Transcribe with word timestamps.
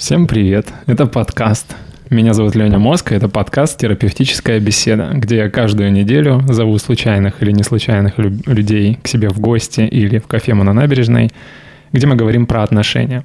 Всем 0.00 0.26
привет! 0.26 0.66
Это 0.86 1.04
подкаст. 1.04 1.76
Меня 2.08 2.32
зовут 2.32 2.54
Леня 2.54 2.78
и 2.78 3.14
это 3.14 3.28
подкаст 3.28 3.78
«Терапевтическая 3.78 4.58
беседа», 4.58 5.10
где 5.12 5.36
я 5.36 5.50
каждую 5.50 5.92
неделю 5.92 6.40
зову 6.48 6.78
случайных 6.78 7.42
или 7.42 7.52
не 7.52 7.62
случайных 7.62 8.14
людей 8.16 8.98
к 9.02 9.06
себе 9.06 9.28
в 9.28 9.38
гости 9.40 9.82
или 9.82 10.18
в 10.18 10.26
кафе 10.26 10.54
на 10.54 10.72
набережной, 10.72 11.30
где 11.92 12.06
мы 12.06 12.16
говорим 12.16 12.46
про 12.46 12.62
отношения. 12.62 13.24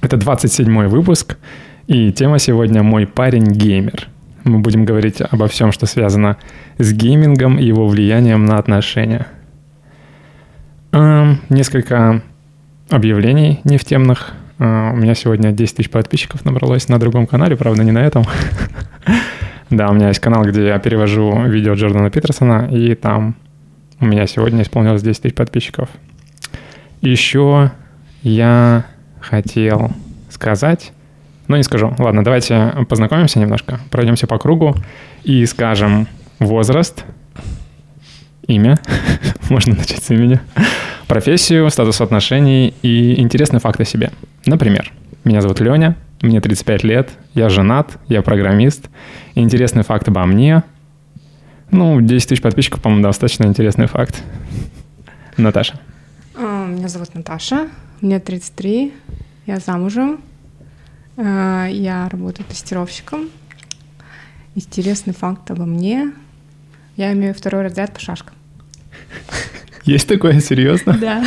Это 0.00 0.16
27-й 0.16 0.88
выпуск, 0.88 1.36
и 1.86 2.10
тема 2.12 2.38
сегодня 2.38 2.82
«Мой 2.82 3.06
парень-геймер». 3.06 4.08
Мы 4.44 4.60
будем 4.60 4.86
говорить 4.86 5.20
обо 5.20 5.48
всем, 5.48 5.70
что 5.70 5.84
связано 5.84 6.38
с 6.78 6.94
геймингом 6.94 7.58
и 7.58 7.64
его 7.66 7.86
влиянием 7.86 8.46
на 8.46 8.56
отношения. 8.56 9.26
Эм, 10.92 11.42
несколько 11.50 12.22
объявлений 12.88 13.60
нефтемных. 13.64 14.32
Э, 14.32 14.49
у 14.60 14.96
меня 14.96 15.14
сегодня 15.14 15.52
10 15.52 15.76
тысяч 15.76 15.90
подписчиков 15.90 16.44
набралось 16.44 16.88
на 16.88 16.98
другом 16.98 17.26
канале, 17.26 17.56
правда, 17.56 17.82
не 17.82 17.92
на 17.92 18.00
этом. 18.00 18.24
Да, 19.70 19.88
у 19.88 19.94
меня 19.94 20.08
есть 20.08 20.18
канал, 20.18 20.42
где 20.42 20.66
я 20.66 20.80
перевожу 20.80 21.44
видео 21.44 21.74
Джордана 21.74 22.10
Питерсона, 22.10 22.68
и 22.72 22.96
там 22.96 23.36
у 24.00 24.04
меня 24.04 24.26
сегодня 24.26 24.62
исполнилось 24.62 25.00
10 25.00 25.22
тысяч 25.22 25.34
подписчиков. 25.36 25.88
Еще 27.02 27.70
я 28.22 28.84
хотел 29.20 29.92
сказать, 30.28 30.90
но 31.46 31.56
не 31.56 31.62
скажу. 31.62 31.94
Ладно, 31.98 32.24
давайте 32.24 32.74
познакомимся 32.88 33.38
немножко, 33.38 33.78
пройдемся 33.92 34.26
по 34.26 34.38
кругу 34.38 34.74
и 35.22 35.46
скажем 35.46 36.08
возраст, 36.40 37.04
имя, 38.48 38.76
можно 39.50 39.76
начать 39.76 40.02
с 40.02 40.10
имени, 40.10 40.40
профессию, 41.06 41.70
статус 41.70 42.00
отношений 42.00 42.74
и 42.82 43.20
интересный 43.20 43.60
факт 43.60 43.80
о 43.80 43.84
себе. 43.84 44.10
Например, 44.46 44.92
меня 45.24 45.40
зовут 45.40 45.60
Леня, 45.60 45.96
мне 46.22 46.40
35 46.40 46.84
лет, 46.84 47.10
я 47.34 47.48
женат, 47.48 47.98
я 48.08 48.22
программист. 48.22 48.88
И 49.34 49.40
интересный 49.40 49.82
факт 49.82 50.08
обо 50.08 50.24
мне. 50.24 50.62
Ну, 51.70 52.00
10 52.00 52.28
тысяч 52.28 52.42
подписчиков, 52.42 52.82
по-моему, 52.82 53.02
достаточно 53.02 53.44
интересный 53.44 53.86
факт. 53.86 54.22
Наташа. 55.36 55.80
А, 56.34 56.66
меня 56.66 56.88
зовут 56.88 57.14
Наташа, 57.14 57.68
мне 58.00 58.18
33, 58.18 58.92
я 59.46 59.58
замужем, 59.58 60.20
а, 61.16 61.66
я 61.66 62.08
работаю 62.08 62.46
тестировщиком. 62.48 63.28
Интересный 64.54 65.14
факт 65.14 65.50
обо 65.50 65.64
мне. 65.64 66.12
Я 66.96 67.12
имею 67.12 67.34
второй 67.34 67.62
разряд 67.62 67.92
по 67.92 68.00
шашкам. 68.00 68.34
Есть 69.84 70.08
такое, 70.08 70.40
серьезно? 70.40 70.92
Да. 71.00 71.24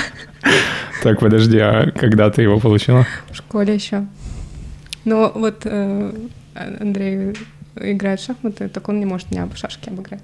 Так, 1.01 1.19
подожди, 1.19 1.57
а 1.57 1.91
когда 1.91 2.29
ты 2.29 2.43
его 2.43 2.59
получила? 2.59 3.05
В 3.31 3.35
школе 3.35 3.75
еще. 3.75 4.05
Ну, 5.05 5.31
вот 5.35 5.61
э, 5.65 6.13
Андрей 6.55 7.35
играет 7.75 8.19
в 8.19 8.25
шахматы, 8.25 8.69
так 8.69 8.87
он 8.87 8.99
не 8.99 9.05
может 9.05 9.31
меня 9.31 9.45
по 9.47 9.57
шашке 9.57 9.91
обыграть. 9.91 10.23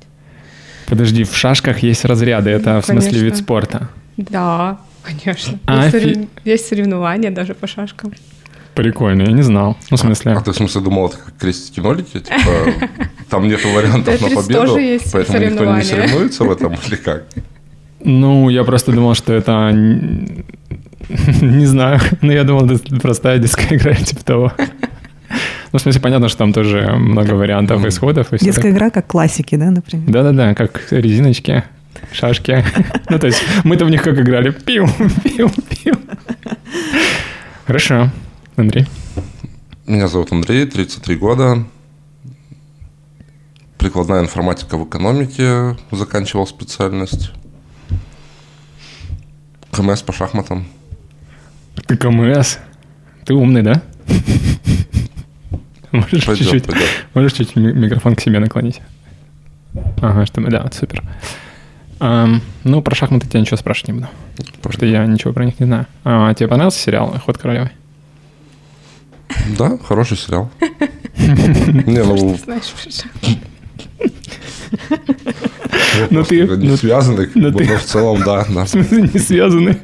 Подожди, 0.87 1.23
в 1.23 1.35
шашках 1.35 1.79
есть 1.79 2.05
разряды, 2.05 2.49
это 2.49 2.75
ну, 2.75 2.81
в 2.81 2.85
смысле 2.85 3.19
вид 3.19 3.37
спорта? 3.37 3.89
Да, 4.17 4.79
конечно. 5.03 5.59
А, 5.65 5.85
есть, 5.85 5.91
сорев... 5.91 6.27
есть 6.45 6.67
соревнования 6.67 7.31
даже 7.31 7.53
по 7.53 7.67
шашкам. 7.67 8.13
Прикольно, 8.73 9.23
я 9.23 9.31
не 9.31 9.41
знал. 9.41 9.77
Ну, 9.91 9.97
в 9.97 9.99
смысле... 9.99 10.31
А, 10.31 10.37
а 10.37 10.41
ты, 10.41 10.51
в 10.51 10.55
смысле, 10.55 10.81
думал, 10.81 11.07
это 11.07 11.17
как 11.17 11.37
крестики 11.37 11.79
нолики? 11.79 12.19
Типа, 12.19 12.89
там 13.29 13.47
нет 13.47 13.63
вариантов 13.75 14.21
на 14.21 14.29
победу, 14.29 14.77
поэтому 15.11 15.39
никто 15.39 15.75
не 15.75 15.83
соревнуется 15.83 16.43
в 16.43 16.51
этом 16.51 16.75
или 16.87 16.95
как? 16.95 17.25
Ну, 18.01 18.49
я 18.49 18.63
просто 18.63 18.91
думал, 18.91 19.15
что 19.15 19.33
это... 19.33 19.71
Не 21.41 21.65
знаю. 21.65 21.99
Ну, 22.21 22.31
я 22.31 22.43
думал, 22.43 22.69
это 22.69 22.99
простая 22.99 23.39
детская 23.39 23.75
игра, 23.75 23.93
типа 23.95 24.23
того. 24.23 24.53
Ну, 25.71 25.77
в 25.77 25.81
смысле, 25.81 26.01
понятно, 26.01 26.29
что 26.29 26.39
там 26.39 26.53
тоже 26.53 26.95
много 26.95 27.33
вариантов 27.33 27.85
исходов. 27.85 28.27
Детская 28.31 28.71
игра 28.71 28.89
как 28.89 29.07
классики, 29.07 29.55
да, 29.55 29.69
например? 29.69 30.09
Да-да-да, 30.09 30.55
как 30.55 30.81
резиночки, 30.91 31.63
шашки. 32.11 32.63
Ну, 33.09 33.19
то 33.19 33.27
есть 33.27 33.43
мы-то 33.63 33.85
в 33.85 33.89
них 33.89 34.01
как 34.01 34.19
играли. 34.19 34.49
Пиу, 34.49 34.87
пиу, 35.23 35.49
пиу. 35.69 35.95
Хорошо. 37.67 38.09
Андрей? 38.55 38.87
Меня 39.85 40.07
зовут 40.07 40.31
Андрей, 40.31 40.65
33 40.65 41.15
года. 41.15 41.63
Прикладная 43.77 44.21
информатика 44.21 44.77
в 44.77 44.87
экономике. 44.87 45.77
Заканчивал 45.91 46.47
специальность. 46.47 47.31
КМС 49.71 50.01
по 50.01 50.13
шахматам. 50.13 50.65
Ты 51.87 51.97
КМС? 51.97 52.57
Ты 53.25 53.33
умный, 53.33 53.61
да? 53.61 53.81
Можешь 55.91 56.25
пойдет, 56.25 56.45
чуть-чуть, 56.45 56.65
пойдет. 56.65 56.87
можешь 57.15 57.33
чуть 57.33 57.55
микрофон 57.55 58.15
к 58.15 58.21
себе 58.21 58.39
наклонить? 58.39 58.81
Ага, 60.01 60.25
что 60.25 60.41
да, 60.41 60.69
супер. 60.71 61.03
Um, 61.99 62.41
ну, 62.63 62.81
про 62.81 62.95
шахматы 62.95 63.27
тебя 63.27 63.41
ничего 63.41 63.57
спрашивать 63.57 63.89
не 63.89 63.93
буду, 63.95 64.07
потому 64.37 64.71
что 64.73 64.85
я 64.85 65.05
ничего 65.05 65.33
про 65.33 65.45
них 65.45 65.59
не 65.59 65.65
знаю. 65.65 65.85
А 66.03 66.33
тебе 66.33 66.47
понравился 66.47 66.79
сериал 66.79 67.13
«Ход 67.25 67.37
королевы»? 67.37 67.71
Да, 69.57 69.77
хороший 69.77 70.17
сериал. 70.17 70.49
Не, 71.17 72.03
ну... 72.03 72.37
Ну 76.11 76.23
ты... 76.23 76.41
Не 76.41 76.69
ну, 76.69 76.77
связаны, 76.77 77.29
но 77.35 77.49
в 77.51 77.83
целом, 77.83 78.23
да. 78.23 78.43
В 78.65 78.67
смысле 78.67 79.01
не 79.13 79.19
связаны? 79.19 79.77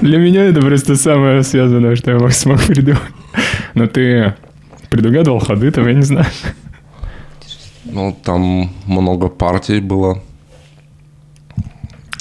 Для 0.00 0.18
меня 0.18 0.44
это 0.44 0.60
просто 0.60 0.96
самое 0.96 1.42
связанное, 1.42 1.96
что 1.96 2.12
я 2.12 2.30
смог 2.30 2.62
придумать. 2.62 3.02
Но 3.74 3.86
ты 3.86 4.34
предугадывал 4.90 5.40
ходы, 5.40 5.70
там 5.70 5.86
я 5.88 5.94
не 5.94 6.02
знаю. 6.02 6.26
Ну, 7.84 8.16
там 8.24 8.70
много 8.86 9.28
партий 9.28 9.80
было 9.80 10.22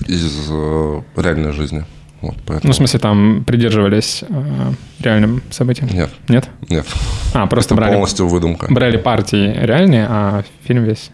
из 0.07 0.47
э, 0.49 1.01
реальной 1.15 1.53
жизни. 1.53 1.85
Вот, 2.21 2.35
поэтому... 2.45 2.69
Ну, 2.69 2.73
в 2.73 2.75
смысле, 2.75 2.99
там 2.99 3.43
придерживались 3.45 4.23
э, 4.27 4.71
реальным 4.99 5.41
событиям? 5.49 5.89
Нет. 5.91 6.11
Нет? 6.29 6.49
Нет. 6.69 6.85
А, 7.33 7.47
просто 7.47 7.73
Это 7.73 7.81
брали... 7.81 7.93
полностью 7.93 8.27
выдумка. 8.27 8.67
Брали 8.69 8.97
партии 8.97 9.53
реальные, 9.59 10.05
а 10.07 10.43
фильм 10.63 10.83
весь... 10.83 11.09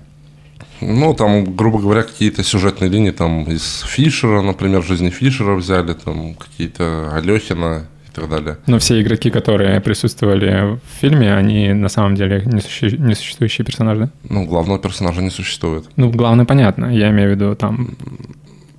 Ну, 0.81 1.13
там, 1.13 1.55
грубо 1.55 1.79
говоря, 1.79 2.03
какие-то 2.03 2.43
сюжетные 2.43 2.89
линии 2.91 3.11
там 3.11 3.45
из 3.45 3.83
Фишера, 3.87 4.41
например, 4.41 4.83
жизни 4.83 5.09
Фишера 5.09 5.55
взяли, 5.55 5.93
там 5.93 6.35
какие-то 6.35 7.11
Алехина 7.15 7.87
и 8.07 8.15
так 8.15 8.29
далее. 8.29 8.57
Но 8.67 8.77
все 8.77 9.01
игроки, 9.01 9.31
которые 9.31 9.79
присутствовали 9.81 10.77
в 10.77 10.99
фильме, 10.99 11.33
они 11.33 11.73
на 11.73 11.89
самом 11.89 12.15
деле 12.15 12.43
несуществующие 12.45 13.65
персонажи? 13.65 14.09
Ну, 14.29 14.45
главного 14.45 14.77
персонажа 14.77 15.21
не 15.21 15.31
существует. 15.31 15.85
Ну, 15.95 16.11
главное, 16.11 16.45
понятно. 16.45 16.85
Я 16.93 17.09
имею 17.09 17.29
в 17.29 17.31
виду 17.31 17.55
там 17.55 17.95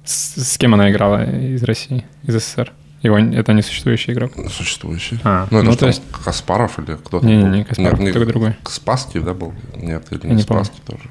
с, 0.08 0.54
с 0.54 0.58
кем 0.58 0.74
она 0.74 0.90
играла 0.90 1.24
из 1.24 1.62
России, 1.62 2.04
из 2.24 2.34
СССР? 2.34 2.72
Его, 3.02 3.18
это 3.18 3.52
не 3.52 3.62
существующий 3.62 4.12
игрок? 4.12 4.32
Существующий. 4.50 5.20
А, 5.22 5.46
ну, 5.50 5.58
это 5.58 5.70
ну, 5.70 5.76
то 5.76 5.86
есть... 5.86 6.02
Каспаров 6.24 6.78
или 6.78 6.96
кто-то? 6.96 7.24
Не-не-не, 7.24 7.64
Каспаров, 7.64 8.00
Нет, 8.00 8.10
кто 8.14 8.24
другой. 8.24 8.56
Спаски, 8.64 9.18
да, 9.18 9.34
был? 9.34 9.52
Нет, 9.76 10.06
или 10.10 10.26
не, 10.26 10.36
не 10.36 10.42
Спаски 10.42 10.80
тоже? 10.84 11.02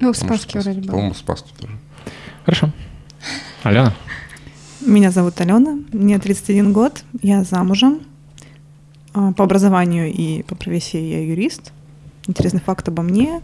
Ну, 0.00 0.12
в 0.12 0.16
Спаске 0.16 0.60
вроде 0.60 0.80
был. 0.80 0.88
По-моему, 0.88 1.14
Спаски 1.14 1.50
тоже. 1.58 1.72
Хорошо. 2.44 2.70
Алена? 3.62 3.94
Меня 4.80 5.10
зовут 5.10 5.40
Алена, 5.40 5.78
мне 5.92 6.18
31 6.18 6.72
год, 6.72 7.04
я 7.22 7.44
замужем. 7.44 8.00
А, 9.14 9.32
по 9.32 9.44
образованию 9.44 10.12
и 10.12 10.42
по 10.42 10.54
профессии 10.54 10.98
я 10.98 11.24
юрист. 11.24 11.72
Интересный 12.26 12.60
факт 12.60 12.88
обо 12.88 13.02
мне. 13.02 13.40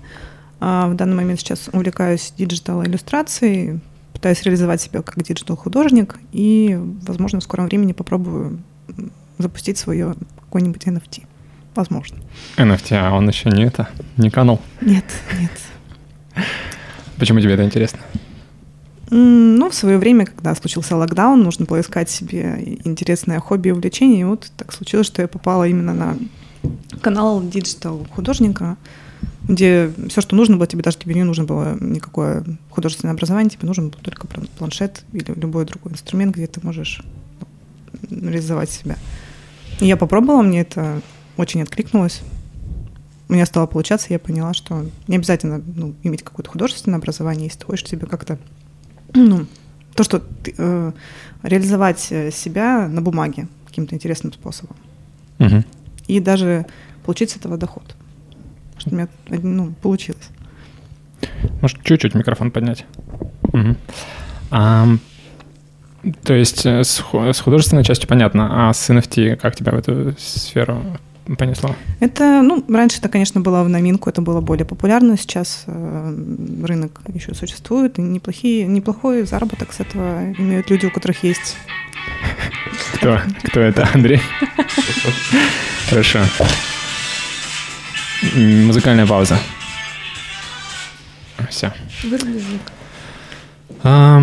А, 0.61 0.89
в 0.89 0.95
данный 0.97 1.15
момент 1.15 1.41
сейчас 1.41 1.71
увлекаюсь 1.73 2.33
digital-иллюстрацией, 2.37 3.81
пытаюсь 4.19 4.43
реализовать 4.43 4.81
себя 4.81 5.01
как 5.03 5.23
digital-художник 5.23 6.19
и, 6.33 6.77
возможно, 7.07 7.39
в 7.39 7.45
скором 7.45 7.67
времени 7.67 7.93
попробую 7.93 8.61
запустить 9.39 9.79
свое 9.79 10.17
какой-нибудь 10.41 10.85
NFT. 10.89 11.25
Возможно. 11.77 12.19
NFT, 12.57 12.97
а 12.97 13.15
он 13.15 13.29
еще 13.29 13.49
не 13.49 13.63
это, 13.63 13.89
не 14.17 14.31
канул? 14.31 14.61
Нет, 14.81 15.05
нет. 15.39 16.45
Почему 17.17 17.39
тебе 17.39 17.55
это 17.55 17.65
интересно? 17.65 18.01
Ну, 19.11 19.71
в 19.71 19.75
свое 19.75 19.99
время, 19.99 20.27
когда 20.27 20.53
случился 20.57 20.97
локдаун, 20.97 21.41
нужно 21.41 21.65
было 21.65 21.81
искать 21.81 22.11
себе 22.11 22.79
интересное 22.85 23.39
хобби 23.39 23.69
и 23.69 23.71
увлечение. 23.71 24.23
И 24.23 24.25
вот 24.25 24.51
так 24.57 24.73
случилось, 24.73 25.07
что 25.07 25.23
я 25.23 25.29
попала 25.29 25.69
именно 25.69 25.95
на 25.95 26.17
канал 27.01 27.41
digital 27.41 28.05
художника, 28.11 28.77
где 29.49 29.91
все, 30.09 30.21
что 30.21 30.37
нужно 30.37 30.57
было, 30.57 30.67
тебе 30.67 30.83
даже 30.83 30.99
тебе 30.99 31.15
не 31.15 31.25
нужно 31.25 31.45
было 31.45 31.77
никакое 31.81 32.45
художественное 32.71 33.15
образование, 33.15 33.51
тебе 33.51 33.67
нужен 33.67 33.89
был 33.89 33.99
только 34.01 34.27
планшет 34.59 35.05
или 35.13 35.33
любой 35.35 35.65
другой 35.65 35.93
инструмент, 35.93 36.37
где 36.37 36.47
ты 36.47 36.61
можешь 36.63 37.03
реализовать 38.11 38.71
себя. 38.71 38.97
И 39.81 39.87
я 39.87 39.97
попробовала, 39.97 40.43
мне 40.43 40.61
это 40.61 41.01
очень 41.37 41.63
откликнулось. 41.63 42.21
У 43.29 43.33
меня 43.33 43.47
стало 43.47 43.67
получаться, 43.67 44.09
я 44.11 44.19
поняла, 44.19 44.55
что 44.55 44.87
не 45.07 45.17
обязательно 45.17 45.63
ну, 45.75 45.95
иметь 46.03 46.23
какое-то 46.23 46.51
художественное 46.51 46.99
образование, 46.99 47.47
если 47.47 47.61
ты 47.61 47.67
хочешь 47.67 47.89
себе 47.89 48.07
как-то 48.07 48.39
ну, 49.15 49.47
то, 49.95 50.05
что 50.05 50.21
ты, 50.21 50.55
э, 50.57 50.93
реализовать 51.43 52.01
себя 52.01 52.89
на 52.89 53.01
бумаге 53.01 53.49
каким-то 53.67 53.95
интересным 53.95 54.33
способом. 54.33 54.77
Угу. 55.39 55.63
и 56.09 56.19
даже 56.19 56.67
получить 57.05 57.31
с 57.31 57.37
этого 57.37 57.57
доход. 57.57 57.95
Что 58.79 58.91
у 58.91 58.95
меня 58.95 59.09
ну, 59.29 59.75
получилось. 59.83 60.31
Может, 61.61 61.83
чуть-чуть 61.83 62.15
микрофон 62.15 62.51
поднять? 62.51 62.85
Угу. 63.53 63.77
А, 64.51 64.87
то 66.23 66.35
есть 66.35 66.65
э, 66.65 66.85
с, 66.85 67.03
с 67.13 67.41
художественной 67.41 67.85
частью 67.85 68.09
понятно, 68.09 68.69
а 68.69 68.73
с 68.73 68.89
NFT 68.91 69.37
как 69.37 69.57
тебя 69.57 69.73
в 69.73 69.77
эту 69.77 70.15
сферу 70.19 70.83
понесло? 71.37 71.75
Это, 72.01 72.43
ну, 72.43 72.65
раньше 72.69 72.99
это, 72.99 73.09
конечно, 73.09 73.41
было 73.41 73.63
в 73.63 73.69
новинку, 73.69 74.09
это 74.09 74.23
было 74.23 74.41
более 74.41 74.65
популярно. 74.65 75.17
Сейчас 75.17 75.65
э, 75.67 76.15
рынок 76.65 77.01
еще 77.13 77.35
существует, 77.35 77.99
и 77.99 78.03
неплохие, 78.03 78.67
неплохой 78.67 79.25
заработок 79.25 79.73
с 79.73 79.81
этого 79.81 80.33
имеют 80.39 80.71
люди, 80.71 80.87
у 80.87 80.91
которых 80.91 81.23
есть. 81.25 81.57
Кто? 82.95 83.21
Кто 83.45 83.61
это, 83.61 83.89
Андрей? 83.93 84.21
Хорошо. 85.89 86.21
Музыкальная 88.35 89.07
пауза. 89.07 89.39
Все. 91.51 91.73
Выруби 92.05 92.39
звук. 92.39 92.61
А, 93.83 94.23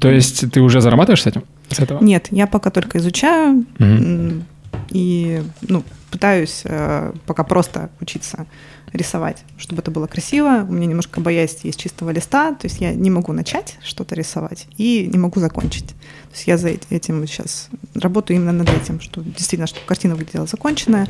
то 0.00 0.10
есть 0.10 0.50
ты 0.50 0.60
уже 0.60 0.80
зарабатываешь 0.80 1.22
с 1.22 1.26
этим? 1.26 1.44
С 1.70 1.80
этого? 1.80 2.02
Нет, 2.02 2.28
я 2.30 2.46
пока 2.46 2.70
только 2.70 2.98
изучаю 2.98 3.64
угу. 3.78 4.42
и 4.90 5.42
ну, 5.62 5.84
пытаюсь 6.10 6.62
э, 6.64 7.12
пока 7.26 7.44
просто 7.44 7.90
учиться 8.00 8.46
рисовать, 8.92 9.42
чтобы 9.56 9.80
это 9.80 9.90
было 9.90 10.06
красиво. 10.06 10.66
У 10.68 10.72
меня 10.72 10.86
немножко 10.86 11.20
боязнь 11.20 11.60
есть 11.62 11.80
чистого 11.80 12.10
листа, 12.10 12.52
то 12.54 12.66
есть 12.66 12.80
я 12.80 12.92
не 12.92 13.10
могу 13.10 13.32
начать 13.32 13.78
что-то 13.82 14.14
рисовать 14.14 14.66
и 14.76 15.08
не 15.10 15.18
могу 15.18 15.40
закончить. 15.40 15.86
То 15.86 16.34
есть 16.34 16.46
я 16.46 16.58
за 16.58 16.68
этим 16.90 17.26
сейчас 17.26 17.68
работаю 17.94 18.36
именно 18.36 18.52
над 18.52 18.68
этим, 18.68 19.00
что 19.00 19.22
действительно, 19.22 19.66
чтобы 19.66 19.86
картина 19.86 20.14
выглядела 20.14 20.46
законченная, 20.46 21.08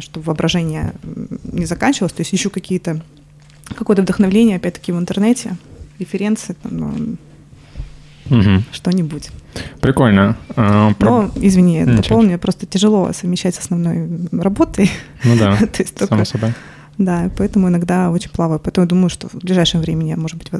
чтобы 0.00 0.26
воображение 0.26 0.92
не 1.44 1.66
заканчивалось. 1.66 2.12
То 2.12 2.20
есть 2.20 2.34
ищу 2.34 2.50
какие-то 2.50 3.00
какое-то 3.76 4.02
вдохновление, 4.02 4.56
опять-таки, 4.56 4.92
в 4.92 4.98
интернете, 4.98 5.56
референсы, 5.98 6.54
там, 6.62 7.18
угу. 8.30 8.62
что-нибудь. 8.72 9.30
Прикольно. 9.80 10.36
А, 10.56 10.92
про... 10.94 11.10
Но, 11.10 11.30
извини, 11.36 11.80
Ничего. 11.80 11.96
дополню, 11.96 12.38
просто 12.38 12.66
тяжело 12.66 13.12
совмещать 13.12 13.54
с 13.54 13.58
основной 13.58 14.08
работой. 14.32 14.90
Ну 15.24 15.36
да, 15.36 15.56
То 15.58 15.82
есть 15.82 15.94
только... 15.94 16.14
само 16.14 16.24
собой. 16.24 16.54
Да, 16.96 17.30
поэтому 17.36 17.68
иногда 17.68 18.10
очень 18.10 18.30
плаваю. 18.30 18.58
Поэтому 18.58 18.84
я 18.84 18.88
думаю, 18.88 19.08
что 19.08 19.28
в 19.28 19.34
ближайшем 19.34 19.80
времени 19.80 20.10
я, 20.10 20.16
может 20.16 20.36
быть, 20.36 20.50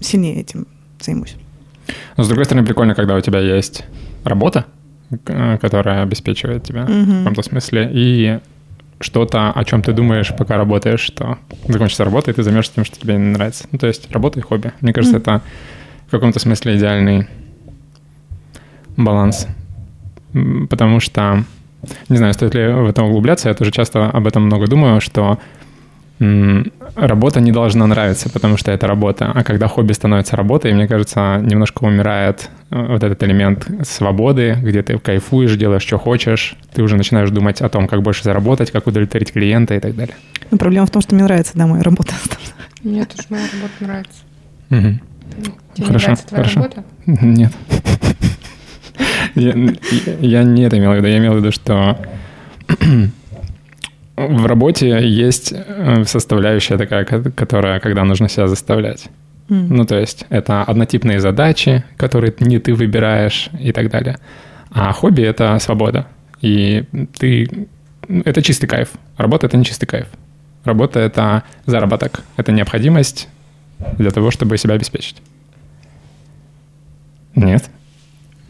сильнее 0.00 0.40
этим 0.40 0.66
займусь. 1.00 1.34
Но, 2.16 2.22
с 2.22 2.28
другой 2.28 2.44
стороны, 2.44 2.64
прикольно, 2.64 2.94
когда 2.94 3.16
у 3.16 3.20
тебя 3.20 3.40
есть 3.40 3.84
работа, 4.22 4.66
которая 5.24 6.02
обеспечивает 6.02 6.64
тебя 6.64 6.84
угу. 6.84 6.92
в 6.92 7.18
каком-то 7.18 7.42
смысле, 7.42 7.90
и 7.92 8.38
что-то, 9.00 9.50
о 9.50 9.64
чем 9.64 9.82
ты 9.82 9.92
думаешь, 9.92 10.32
пока 10.36 10.56
работаешь, 10.56 11.00
что 11.00 11.38
закончится 11.66 12.04
работа, 12.04 12.30
и 12.30 12.34
ты 12.34 12.42
займешься 12.42 12.74
тем, 12.74 12.84
что 12.84 12.98
тебе 12.98 13.14
не 13.14 13.32
нравится. 13.32 13.66
Ну, 13.72 13.78
то 13.78 13.86
есть 13.86 14.10
работа 14.12 14.38
и 14.38 14.42
хобби. 14.42 14.72
Мне 14.80 14.92
кажется, 14.92 15.16
mm 15.16 15.20
это 15.20 15.42
в 16.06 16.10
каком-то 16.10 16.38
смысле 16.38 16.76
идеальный 16.76 17.26
баланс. 18.96 19.46
Потому 20.68 21.00
что, 21.00 21.44
не 22.08 22.16
знаю, 22.16 22.34
стоит 22.34 22.54
ли 22.54 22.66
в 22.66 22.86
этом 22.86 23.06
углубляться, 23.06 23.48
я 23.48 23.54
тоже 23.54 23.70
часто 23.70 24.10
об 24.10 24.26
этом 24.26 24.44
много 24.44 24.66
думаю, 24.66 25.00
что 25.00 25.38
работа 26.94 27.40
не 27.40 27.52
должна 27.52 27.86
нравиться, 27.86 28.30
потому 28.30 28.56
что 28.56 28.70
это 28.70 28.86
работа. 28.86 29.32
А 29.34 29.42
когда 29.42 29.68
хобби 29.68 29.92
становится 29.92 30.36
работой, 30.36 30.72
мне 30.72 30.86
кажется, 30.86 31.40
немножко 31.42 31.84
умирает 31.84 32.50
э, 32.70 32.86
вот 32.86 33.02
этот 33.02 33.22
элемент 33.22 33.66
свободы, 33.82 34.56
где 34.62 34.82
ты 34.82 34.98
кайфуешь, 34.98 35.56
делаешь, 35.56 35.82
что 35.82 35.98
хочешь. 35.98 36.56
Ты 36.74 36.82
уже 36.82 36.96
начинаешь 36.96 37.30
думать 37.30 37.60
о 37.60 37.68
том, 37.68 37.88
как 37.88 38.02
больше 38.02 38.22
заработать, 38.24 38.70
как 38.70 38.86
удовлетворить 38.86 39.32
клиента 39.32 39.74
и 39.74 39.80
так 39.80 39.96
далее. 39.96 40.14
Но 40.50 40.58
проблема 40.58 40.86
в 40.86 40.90
том, 40.90 41.02
что 41.02 41.14
мне 41.14 41.24
нравится, 41.24 41.52
да, 41.54 41.66
моя 41.66 41.82
работа. 41.82 42.14
Мне 42.82 43.04
тоже 43.04 43.22
моя 43.30 43.44
работа 43.52 43.74
нравится. 43.80 44.20
Угу. 44.70 45.00
Тебе 45.74 45.86
хорошо, 45.86 46.10
не 46.10 46.12
нравится 46.14 46.26
твоя 46.26 46.44
хорошо. 46.44 46.60
работа? 46.60 46.84
Нет. 47.06 47.52
Я, 49.34 49.54
я 50.20 50.42
не 50.42 50.64
это 50.64 50.76
имел 50.76 50.92
в 50.92 50.96
виду. 50.96 51.06
Я 51.06 51.16
имел 51.16 51.32
в 51.32 51.36
виду, 51.38 51.52
что 51.52 51.96
в 54.16 54.46
работе 54.46 55.08
есть 55.08 55.52
э, 55.54 56.04
составляющая 56.04 56.76
такая, 56.76 57.04
которая, 57.04 57.80
когда 57.80 58.04
нужно 58.04 58.28
себя 58.28 58.46
заставлять. 58.46 59.08
Mm. 59.48 59.66
Ну, 59.70 59.84
то 59.84 59.98
есть 59.98 60.26
это 60.28 60.62
однотипные 60.62 61.20
задачи, 61.20 61.84
которые 61.96 62.34
не 62.40 62.58
ты 62.58 62.74
выбираешь 62.74 63.48
и 63.58 63.72
так 63.72 63.90
далее. 63.90 64.18
А 64.70 64.92
хобби— 64.92 65.22
это 65.22 65.58
свобода. 65.58 66.06
И 66.40 66.84
ты... 67.18 67.68
Это 68.08 68.42
чистый 68.42 68.66
кайф. 68.66 68.90
Работа— 69.16 69.46
это 69.48 69.56
не 69.56 69.64
чистый 69.64 69.86
кайф. 69.86 70.06
Работа— 70.64 71.00
это 71.00 71.44
заработок. 71.66 72.22
Это 72.36 72.52
необходимость 72.52 73.28
для 73.98 74.10
того, 74.10 74.30
чтобы 74.30 74.58
себя 74.58 74.74
обеспечить. 74.74 75.16
Нет? 77.34 77.70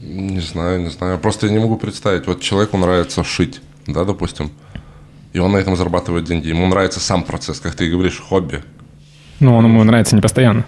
Не 0.00 0.41
знаю, 0.41 0.81
не 0.81 0.91
знаю. 0.91 1.19
Просто 1.19 1.47
я 1.47 1.53
не 1.53 1.61
могу 1.61 1.76
представить. 1.76 2.26
Вот 2.26 2.41
человеку 2.41 2.76
нравится 2.76 3.23
шить, 3.23 3.61
да, 3.87 4.05
допустим 4.05 4.50
и 5.32 5.38
он 5.38 5.52
на 5.52 5.56
этом 5.56 5.76
зарабатывает 5.76 6.25
деньги. 6.25 6.49
Ему 6.49 6.67
нравится 6.67 7.00
сам 7.00 7.25
процесс, 7.25 7.61
как 7.61 7.75
ты 7.75 7.90
говоришь, 7.90 8.20
хобби. 8.20 8.62
Ну, 9.40 9.56
он 9.56 9.64
ему 9.64 9.82
нравится 9.84 10.14
не 10.14 10.23
постоянно. 10.23 10.64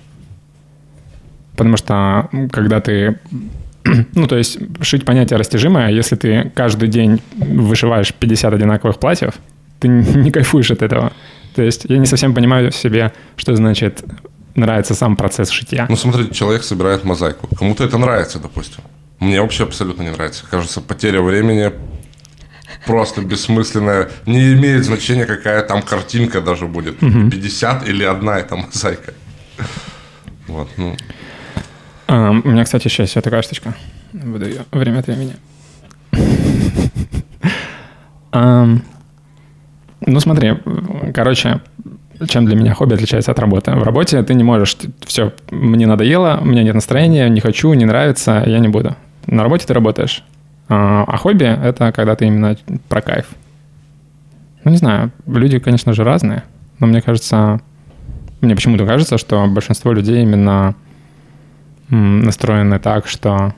Потому 1.57 1.77
что 1.77 2.29
когда 2.53 2.81
ты... 2.81 3.19
Ну, 4.15 4.27
то 4.27 4.37
есть 4.37 4.59
шить 4.81 5.05
понятие 5.05 5.39
растяжимое, 5.39 5.91
если 5.91 6.17
ты 6.17 6.51
каждый 6.55 6.89
день 6.89 7.21
вышиваешь 7.37 8.15
50 8.15 8.55
одинаковых 8.55 8.99
платьев, 8.99 9.35
ты 9.79 9.89
не 9.89 10.31
кайфуешь 10.31 10.71
от 10.71 10.83
этого. 10.83 11.13
То 11.55 11.63
есть 11.63 11.85
я 11.89 11.99
не 11.99 12.07
совсем 12.07 12.35
понимаю 12.35 12.71
в 12.71 12.77
себе, 12.77 13.13
что 13.37 13.55
значит 13.55 14.03
нравится 14.55 14.95
сам 14.95 15.17
процесс 15.17 15.51
шитья. 15.51 15.87
Ну, 15.89 15.97
смотри, 15.97 16.31
человек 16.33 16.63
собирает 16.63 17.05
мозаику. 17.05 17.49
Кому-то 17.55 17.85
это 17.85 17.99
нравится, 17.99 18.39
допустим. 18.39 18.83
Мне 19.21 19.41
вообще 19.41 19.65
абсолютно 19.65 20.03
не 20.03 20.11
нравится. 20.11 20.45
Кажется, 20.51 20.81
потеря 20.81 21.21
времени, 21.21 21.73
просто 22.87 23.23
бессмысленная. 23.23 24.09
Не 24.27 24.55
имеет 24.55 24.85
значения, 24.85 25.27
какая 25.27 25.63
там 25.63 25.83
картинка 25.83 26.41
даже 26.41 26.67
будет. 26.67 27.03
Угу. 27.03 27.31
50 27.31 27.89
или 27.89 28.05
одна 28.05 28.39
эта 28.39 28.57
мозаика. 28.57 29.13
Вот, 30.47 30.69
ну. 30.77 30.97
А, 32.07 32.31
у 32.31 32.49
меня, 32.49 32.65
кстати, 32.65 32.87
еще 32.87 33.03
есть 33.03 33.15
такая 33.15 33.43
штучка. 33.43 33.75
Буду 34.13 34.47
ее 34.47 34.65
время 34.73 35.01
от 35.01 35.07
времени. 35.07 35.37
Ну, 40.07 40.21
смотри, 40.21 40.53
короче, 41.15 41.61
чем 42.29 42.47
для 42.47 42.57
меня 42.57 42.75
хобби 42.75 42.95
отличается 42.95 43.31
от 43.31 43.39
работы? 43.39 43.73
В 43.73 43.83
работе 43.83 44.23
ты 44.23 44.35
не 44.35 44.45
можешь, 44.45 44.77
все, 45.07 45.33
мне 45.51 45.87
надоело, 45.87 46.39
у 46.41 46.45
меня 46.45 46.63
нет 46.63 46.75
настроения, 46.75 47.29
не 47.29 47.41
хочу, 47.41 47.73
не 47.73 47.85
нравится, 47.85 48.43
я 48.47 48.59
не 48.59 48.69
буду. 48.69 48.97
На 49.27 49.43
работе 49.43 49.67
ты 49.67 49.73
работаешь. 49.73 50.23
А, 50.69 51.05
а 51.07 51.17
хобби— 51.17 51.45
это 51.65 51.93
когда 51.93 52.17
ты 52.17 52.27
именно 52.27 52.57
про 52.89 53.01
кайф. 53.01 53.27
Ну, 54.65 54.71
не 54.71 54.79
знаю, 54.79 55.11
люди, 55.27 55.59
конечно 55.59 55.93
же, 55.93 56.05
разные, 56.05 56.43
но 56.79 56.87
мне 56.87 57.03
кажется, 57.03 57.61
мне 58.41 58.55
почему-то 58.55 58.87
кажется, 58.87 59.19
что 59.19 59.47
большинство 59.47 59.93
людей 59.93 60.23
именно 60.23 60.75
настроены 61.91 62.79
так, 62.79 63.07
что... 63.07 63.55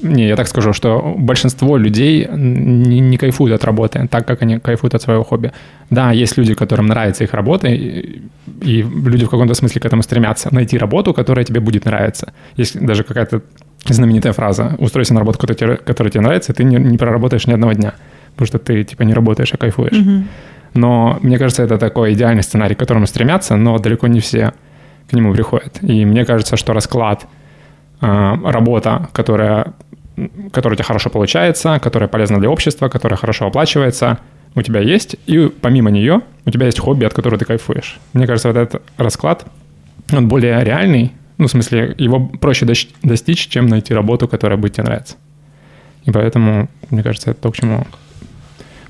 Не, 0.00 0.28
я 0.28 0.36
так 0.36 0.48
скажу, 0.48 0.72
что 0.72 1.14
большинство 1.16 1.76
людей 1.76 2.28
не, 2.32 3.00
не 3.00 3.16
кайфуют 3.16 3.54
от 3.54 3.64
работы 3.64 4.08
так, 4.10 4.26
как 4.26 4.42
они 4.42 4.58
кайфуют 4.58 4.94
от 4.94 5.02
своего 5.02 5.22
хобби. 5.22 5.52
Да, 5.90 6.12
есть 6.12 6.36
люди, 6.36 6.54
которым 6.54 6.86
нравится 6.86 7.22
их 7.24 7.34
работа, 7.34 7.68
и, 7.68 8.22
и 8.62 8.82
люди 8.82 9.24
в 9.24 9.30
каком-то 9.30 9.54
смысле 9.54 9.80
к 9.80 9.86
этому 9.86 10.02
стремятся. 10.02 10.52
Найти 10.52 10.78
работу, 10.78 11.14
которая 11.14 11.44
тебе 11.44 11.60
будет 11.60 11.84
нравиться. 11.84 12.32
Есть 12.56 12.80
даже 12.80 13.04
какая-то 13.04 13.42
знаменитая 13.86 14.32
фраза 14.32 14.74
«устройся 14.78 15.14
на 15.14 15.20
работу, 15.20 15.38
которая 15.38 15.56
тебе, 15.56 15.76
которая 15.76 16.10
тебе 16.10 16.22
нравится, 16.22 16.52
и 16.52 16.54
ты 16.54 16.64
не, 16.64 16.76
не 16.76 16.98
проработаешь 16.98 17.46
ни 17.46 17.52
одного 17.52 17.72
дня, 17.72 17.94
потому 18.32 18.46
что 18.46 18.58
ты 18.58 18.84
типа 18.84 19.02
не 19.02 19.14
работаешь, 19.14 19.52
а 19.52 19.56
кайфуешь». 19.56 19.92
Mm-hmm. 19.92 20.24
Но 20.74 21.18
мне 21.22 21.38
кажется, 21.38 21.62
это 21.62 21.78
такой 21.78 22.14
идеальный 22.14 22.42
сценарий, 22.42 22.74
к 22.74 22.78
которому 22.78 23.06
стремятся, 23.06 23.56
но 23.56 23.78
далеко 23.78 24.06
не 24.06 24.20
все 24.20 24.52
к 25.10 25.12
нему 25.12 25.34
приходят. 25.34 25.78
И 25.82 26.04
мне 26.04 26.24
кажется, 26.24 26.56
что 26.56 26.72
расклад, 26.72 27.26
э, 28.00 28.34
работа, 28.44 29.08
которая, 29.12 29.74
которая 30.50 30.74
у 30.74 30.76
тебя 30.76 30.84
хорошо 30.84 31.10
получается, 31.10 31.78
которая 31.82 32.08
полезна 32.08 32.38
для 32.38 32.48
общества, 32.48 32.88
которая 32.88 33.18
хорошо 33.18 33.46
оплачивается, 33.46 34.18
у 34.54 34.62
тебя 34.62 34.80
есть, 34.80 35.16
и 35.26 35.50
помимо 35.60 35.90
нее 35.90 36.20
у 36.44 36.50
тебя 36.50 36.66
есть 36.66 36.78
хобби, 36.78 37.04
от 37.04 37.14
которого 37.14 37.38
ты 37.38 37.44
кайфуешь. 37.44 37.98
Мне 38.12 38.26
кажется, 38.26 38.48
вот 38.48 38.56
этот 38.56 38.82
расклад, 38.96 39.46
он 40.12 40.28
более 40.28 40.62
реальный, 40.64 41.12
ну, 41.42 41.48
в 41.48 41.50
смысле, 41.50 41.96
его 41.98 42.20
проще 42.20 42.66
достичь, 43.02 43.48
чем 43.48 43.66
найти 43.66 43.92
работу, 43.92 44.28
которая 44.28 44.56
будет 44.56 44.74
тебе 44.74 44.84
нравиться. 44.84 45.16
И 46.04 46.12
поэтому, 46.12 46.68
мне 46.90 47.02
кажется, 47.02 47.32
это 47.32 47.40
то, 47.40 47.50
к 47.50 47.56
чему 47.56 47.84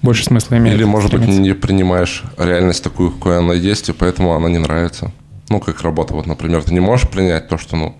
больше 0.02 0.24
смысла 0.24 0.58
имеет. 0.58 0.76
Или, 0.76 0.84
может 0.84 1.10
быть, 1.10 1.26
не 1.26 1.54
принимаешь 1.54 2.24
реальность 2.36 2.84
такую, 2.84 3.10
какой 3.10 3.38
она 3.38 3.54
есть, 3.54 3.88
и 3.88 3.94
поэтому 3.94 4.34
она 4.34 4.50
не 4.50 4.58
нравится. 4.58 5.12
Ну, 5.48 5.60
как 5.60 5.80
работа. 5.80 6.12
Вот, 6.12 6.26
например, 6.26 6.62
ты 6.62 6.74
не 6.74 6.80
можешь 6.80 7.08
принять 7.08 7.48
то, 7.48 7.56
что, 7.56 7.76
ну, 7.76 7.96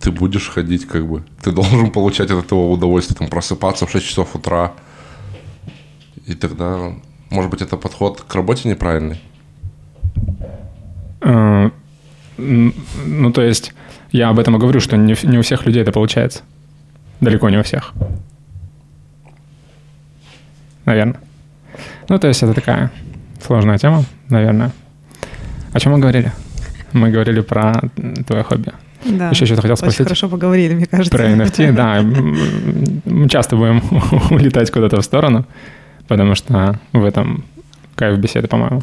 ты 0.00 0.10
будешь 0.10 0.48
ходить, 0.48 0.88
как 0.88 1.06
бы. 1.06 1.22
Ты 1.44 1.52
должен 1.52 1.90
получать 1.92 2.32
от 2.32 2.44
этого 2.44 2.70
удовольствие, 2.70 3.16
там, 3.16 3.28
просыпаться 3.28 3.86
в 3.86 3.90
6 3.92 4.04
часов 4.04 4.34
утра, 4.34 4.72
И 6.26 6.34
тогда, 6.34 6.92
может 7.30 7.52
быть, 7.52 7.62
это 7.62 7.76
подход 7.76 8.20
к 8.20 8.34
работе 8.34 8.68
неправильный? 8.68 9.20
Ну, 12.36 13.32
то 13.32 13.42
есть, 13.42 13.74
я 14.10 14.28
об 14.30 14.38
этом 14.38 14.56
и 14.56 14.58
говорю, 14.58 14.80
что 14.80 14.96
не, 14.96 15.16
не 15.22 15.38
у 15.38 15.42
всех 15.42 15.66
людей 15.66 15.82
это 15.82 15.92
получается. 15.92 16.42
Далеко 17.20 17.48
не 17.50 17.58
у 17.58 17.62
всех. 17.62 17.92
Наверное. 20.84 21.20
Ну, 22.08 22.18
то 22.18 22.28
есть, 22.28 22.42
это 22.42 22.54
такая 22.54 22.90
сложная 23.40 23.78
тема, 23.78 24.04
наверное. 24.28 24.72
О 25.72 25.80
чем 25.80 25.92
мы 25.92 25.98
говорили? 25.98 26.32
Мы 26.92 27.10
говорили 27.10 27.40
про 27.40 27.80
твое 28.26 28.42
хобби. 28.42 28.72
Да. 29.04 29.30
Еще 29.30 29.46
что-то 29.46 29.62
хотел 29.62 29.76
спросить. 29.76 30.00
Очень 30.00 30.04
хорошо 30.04 30.28
поговорили, 30.28 30.74
мне 30.74 30.86
кажется. 30.86 31.16
Про 31.16 31.30
NFT, 31.30 31.72
да. 31.72 32.02
Мы 32.02 33.28
часто 33.28 33.56
будем 33.56 33.82
улетать 34.30 34.70
куда-то 34.70 35.00
в 35.00 35.04
сторону, 35.04 35.44
потому 36.08 36.34
что 36.34 36.78
в 36.92 37.04
этом 37.04 37.44
кайф 37.94 38.18
беседы, 38.18 38.48
по-моему. 38.48 38.82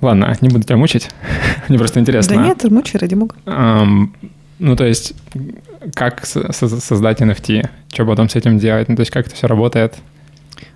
Ладно, 0.00 0.36
не 0.40 0.48
буду 0.48 0.64
тебя 0.64 0.76
мучить. 0.76 1.10
Мне 1.68 1.78
просто 1.78 2.00
интересно. 2.00 2.36
Да 2.36 2.42
нет, 2.42 2.64
мучай 2.64 2.98
ради 2.98 3.14
бога. 3.14 3.34
Ну, 4.60 4.74
то 4.74 4.84
есть, 4.84 5.14
как 5.94 6.26
создать 6.26 7.20
NFT? 7.20 7.68
Что 7.92 8.04
потом 8.04 8.28
с 8.28 8.34
этим 8.34 8.58
делать? 8.58 8.88
Ну, 8.88 8.96
то 8.96 9.00
есть, 9.00 9.12
как 9.12 9.26
это 9.26 9.36
все 9.36 9.46
работает? 9.46 9.94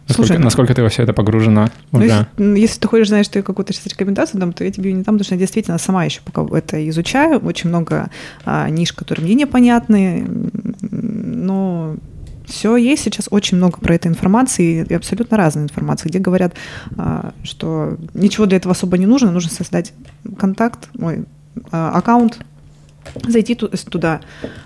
Насколько, 0.09 0.29
Слушай, 0.29 0.45
насколько 0.45 0.75
ты 0.75 0.83
во 0.83 0.89
все 0.89 1.05
это 1.05 1.13
погружена 1.13 1.71
ну, 1.93 2.01
уже? 2.01 2.27
Если, 2.37 2.61
если 2.61 2.81
ты 2.81 2.89
хочешь 2.89 3.09
знать, 3.09 3.25
что 3.25 3.39
я 3.39 3.43
какую-то 3.43 3.73
сейчас 3.73 3.87
рекомендацию 3.87 4.41
дам, 4.41 4.53
то 4.53 4.65
я 4.65 4.71
тебе 4.71 4.93
не 4.93 5.03
дам, 5.03 5.15
потому 5.15 5.25
что 5.25 5.35
я 5.35 5.39
действительно 5.39 5.79
сама 5.79 6.05
еще 6.05 6.21
пока 6.25 6.45
это 6.57 6.89
изучаю. 6.89 7.39
Очень 7.39 7.71
много 7.71 8.11
а, 8.45 8.69
ниш, 8.69 8.93
которые 8.93 9.25
мне 9.25 9.35
непонятны, 9.35 10.27
но 10.91 11.97
все 12.47 12.77
есть 12.77 13.03
сейчас 13.03 13.29
очень 13.31 13.57
много 13.57 13.79
про 13.79 13.95
это 13.95 14.09
информации 14.09 14.85
и 14.89 14.95
абсолютно 14.95 15.37
разной 15.37 15.65
информации, 15.65 16.09
где 16.09 16.19
говорят, 16.19 16.55
а, 16.97 17.33
что 17.43 17.97
ничего 18.15 18.47
для 18.47 18.57
этого 18.57 18.73
особо 18.73 18.99
не 18.99 19.07
нужно, 19.07 19.31
нужно 19.31 19.51
создать 19.51 19.93
контакт, 20.39 20.89
ой, 20.99 21.25
а, 21.71 21.93
аккаунт, 21.93 22.39
зайти 23.27 23.55
туда, 23.55 24.21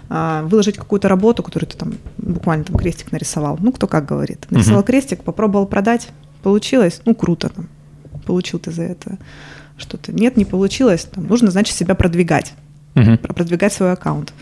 а, 0.09 0.42
выложить 0.45 0.76
какую-то 0.76 1.09
работу, 1.09 1.42
которую 1.42 1.68
ты 1.68 1.76
там 1.76 1.95
буквально 2.18 2.64
там 2.64 2.76
крестик 2.76 3.12
нарисовал. 3.12 3.59
Ну, 3.61 3.73
кто 3.73 3.87
как 3.87 4.06
говорит. 4.06 4.47
Нарисовал 4.50 4.83
uh-huh. 4.83 4.87
крестик, 4.87 5.23
попробовал 5.23 5.66
продать, 5.66 6.09
получилось, 6.42 7.00
ну, 7.04 7.14
круто 7.14 7.49
там. 7.49 7.68
Получил 8.25 8.59
ты 8.59 8.73
за 8.73 8.83
это 8.83 9.18
что-то. 9.76 10.12
Нет, 10.12 10.37
не 10.37 10.45
получилось. 10.45 11.04
Там, 11.04 11.26
нужно, 11.26 11.50
значит, 11.50 11.76
себя 11.76 11.95
продвигать. 11.95 12.54
Uh-huh. 12.95 13.18
Продвигать 13.35 13.73
свой 13.73 13.92
аккаунт. 13.92 14.33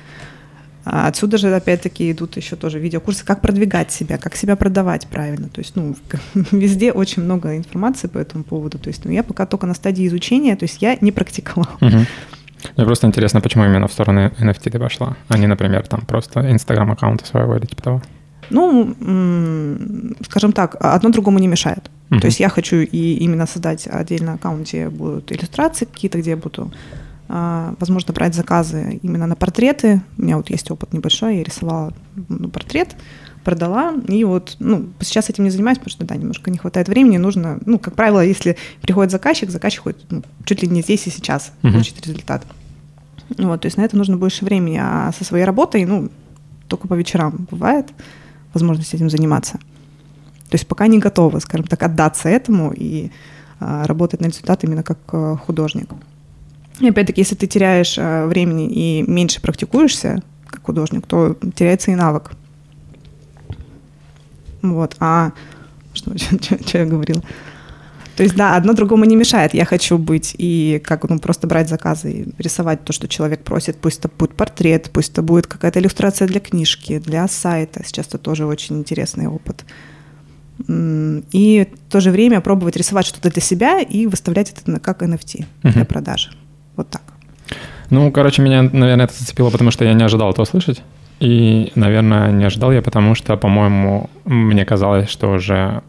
А 0.84 1.08
отсюда 1.08 1.38
же, 1.38 1.54
опять-таки, 1.54 2.12
идут 2.12 2.36
еще 2.36 2.56
тоже 2.56 2.78
видеокурсы, 2.78 3.24
как 3.24 3.40
продвигать 3.40 3.90
себя, 3.90 4.18
как 4.18 4.36
себя 4.36 4.54
продавать 4.54 5.06
правильно. 5.06 5.48
То 5.48 5.60
есть, 5.60 5.76
ну, 5.76 5.96
везде 6.52 6.92
очень 6.92 7.22
много 7.22 7.56
информации 7.56 8.08
по 8.08 8.18
этому 8.18 8.44
поводу. 8.44 8.78
То 8.78 8.88
есть, 8.88 9.04
ну, 9.04 9.10
я 9.10 9.22
пока 9.22 9.46
только 9.46 9.66
на 9.66 9.74
стадии 9.74 10.06
изучения, 10.06 10.56
то 10.56 10.64
есть 10.64 10.82
я 10.82 10.96
не 11.00 11.12
практиковала. 11.12 11.78
Мне 11.80 12.86
просто 12.86 13.06
интересно, 13.06 13.40
почему 13.40 13.64
именно 13.64 13.88
в 13.88 13.92
сторону 13.92 14.32
NFT 14.38 14.70
ты 14.70 14.78
пошла, 14.78 15.16
а 15.28 15.38
не, 15.38 15.46
например, 15.46 15.86
там 15.86 16.00
просто 16.00 16.50
Инстаграм-аккаунта 16.50 17.26
своего 17.26 17.56
или 17.56 17.66
типа 17.66 17.82
того. 17.82 18.02
Ну, 18.50 18.94
скажем 20.28 20.52
так, 20.52 20.76
одно 20.80 21.10
другому 21.10 21.38
не 21.38 21.46
мешает. 21.46 21.90
Uh-huh. 22.10 22.20
То 22.20 22.26
есть 22.26 22.40
я 22.40 22.48
хочу 22.48 22.76
и 22.76 23.14
именно 23.14 23.46
создать 23.46 23.86
отдельный 23.86 24.34
аккаунт, 24.34 24.68
где 24.68 24.88
будут 24.88 25.32
иллюстрации 25.32 25.86
какие-то, 25.86 26.18
где 26.18 26.30
я 26.30 26.36
буду, 26.36 26.70
возможно, 27.28 28.12
брать 28.12 28.34
заказы 28.34 29.00
именно 29.02 29.26
на 29.26 29.34
портреты. 29.36 30.02
У 30.18 30.22
меня 30.22 30.36
вот 30.36 30.50
есть 30.50 30.70
опыт 30.70 30.92
небольшой, 30.92 31.38
я 31.38 31.42
рисовала 31.42 31.92
ну, 32.28 32.48
портрет, 32.48 32.96
продала, 33.44 33.94
и 34.08 34.24
вот, 34.24 34.56
ну, 34.58 34.88
сейчас 35.00 35.30
этим 35.30 35.44
не 35.44 35.50
занимаюсь, 35.50 35.78
потому 35.78 35.90
что, 35.90 36.04
да, 36.04 36.16
немножко 36.16 36.50
не 36.50 36.58
хватает 36.58 36.88
времени, 36.88 37.18
нужно, 37.18 37.60
ну, 37.66 37.78
как 37.78 37.94
правило, 37.94 38.24
если 38.24 38.56
приходит 38.80 39.12
заказчик, 39.12 39.50
заказчик 39.50 39.82
хочет 39.82 40.04
ну, 40.10 40.22
чуть 40.44 40.62
ли 40.62 40.68
не 40.68 40.82
здесь 40.82 41.06
и 41.06 41.10
сейчас 41.10 41.52
uh-huh. 41.62 41.72
получить 41.72 42.00
результат. 42.06 42.44
Вот, 43.38 43.60
то 43.60 43.66
есть 43.66 43.76
на 43.76 43.82
это 43.82 43.96
нужно 43.96 44.16
больше 44.16 44.44
времени, 44.44 44.78
а 44.82 45.12
со 45.12 45.24
своей 45.24 45.44
работой, 45.44 45.84
ну, 45.84 46.10
только 46.68 46.88
по 46.88 46.94
вечерам 46.94 47.46
бывает 47.50 47.88
возможность 48.52 48.94
этим 48.94 49.10
заниматься. 49.10 49.58
То 50.48 50.56
есть 50.56 50.66
пока 50.66 50.86
не 50.86 50.98
готова, 50.98 51.38
скажем 51.38 51.66
так, 51.66 51.82
отдаться 51.82 52.28
этому 52.28 52.72
и 52.72 53.10
а, 53.60 53.86
работать 53.86 54.20
на 54.20 54.26
результат 54.26 54.62
именно 54.64 54.82
как 54.82 54.98
а, 55.12 55.36
художник. 55.36 55.90
И 56.80 56.88
опять-таки, 56.88 57.20
если 57.20 57.34
ты 57.34 57.46
теряешь 57.46 57.96
а, 57.98 58.26
времени 58.26 58.68
и 58.68 59.02
меньше 59.02 59.40
практикуешься 59.40 60.22
как 60.46 60.64
художник, 60.64 61.06
то 61.06 61.36
теряется 61.54 61.90
и 61.90 61.94
навык. 61.94 62.32
Вот. 64.62 64.96
А 65.00 65.32
что, 65.94 66.16
что, 66.18 66.38
что 66.38 66.78
я 66.78 66.86
говорила? 66.86 67.22
То 68.16 68.22
есть, 68.22 68.36
да, 68.36 68.56
одно 68.56 68.74
другому 68.74 69.04
не 69.04 69.16
мешает. 69.16 69.54
Я 69.54 69.64
хочу 69.64 69.98
быть 69.98 70.36
и 70.38 70.80
как, 70.84 71.08
ну, 71.08 71.18
просто 71.18 71.48
брать 71.48 71.68
заказы 71.68 72.12
и 72.12 72.28
рисовать 72.38 72.84
то, 72.84 72.92
что 72.92 73.08
человек 73.08 73.42
просит. 73.42 73.78
Пусть 73.78 73.98
это 73.98 74.10
будет 74.16 74.34
портрет, 74.34 74.90
пусть 74.92 75.12
это 75.12 75.22
будет 75.22 75.48
какая-то 75.48 75.80
иллюстрация 75.80 76.28
для 76.28 76.38
книжки, 76.38 76.98
для 76.98 77.26
сайта. 77.26 77.82
Сейчас 77.84 78.06
это 78.06 78.18
тоже 78.18 78.46
очень 78.46 78.78
интересный 78.78 79.26
опыт. 79.26 79.64
И 80.68 81.68
в 81.88 81.90
то 81.90 82.00
же 82.00 82.12
время 82.12 82.40
пробовать 82.40 82.76
рисовать 82.76 83.06
что-то 83.06 83.30
для 83.30 83.42
себя 83.42 83.80
и 83.80 84.06
выставлять 84.06 84.52
это 84.52 84.78
как 84.78 85.02
NFT 85.02 85.44
для 85.62 85.84
продажи. 85.84 86.30
Вот 86.76 86.88
так. 86.90 87.02
Ну, 87.90 88.10
короче, 88.10 88.42
меня, 88.42 88.62
наверное, 88.62 89.06
это 89.06 89.14
зацепило, 89.14 89.50
потому 89.50 89.70
что 89.70 89.84
я 89.84 89.92
не 89.92 90.02
ожидал 90.02 90.30
это 90.30 90.42
услышать. 90.42 90.82
И, 91.20 91.70
наверное, 91.76 92.32
не 92.32 92.44
ожидал 92.44 92.72
я, 92.72 92.82
потому 92.82 93.14
что, 93.14 93.36
по-моему, 93.36 94.10
мне 94.24 94.64
казалось, 94.64 95.08
что 95.08 95.30
уже 95.30 95.82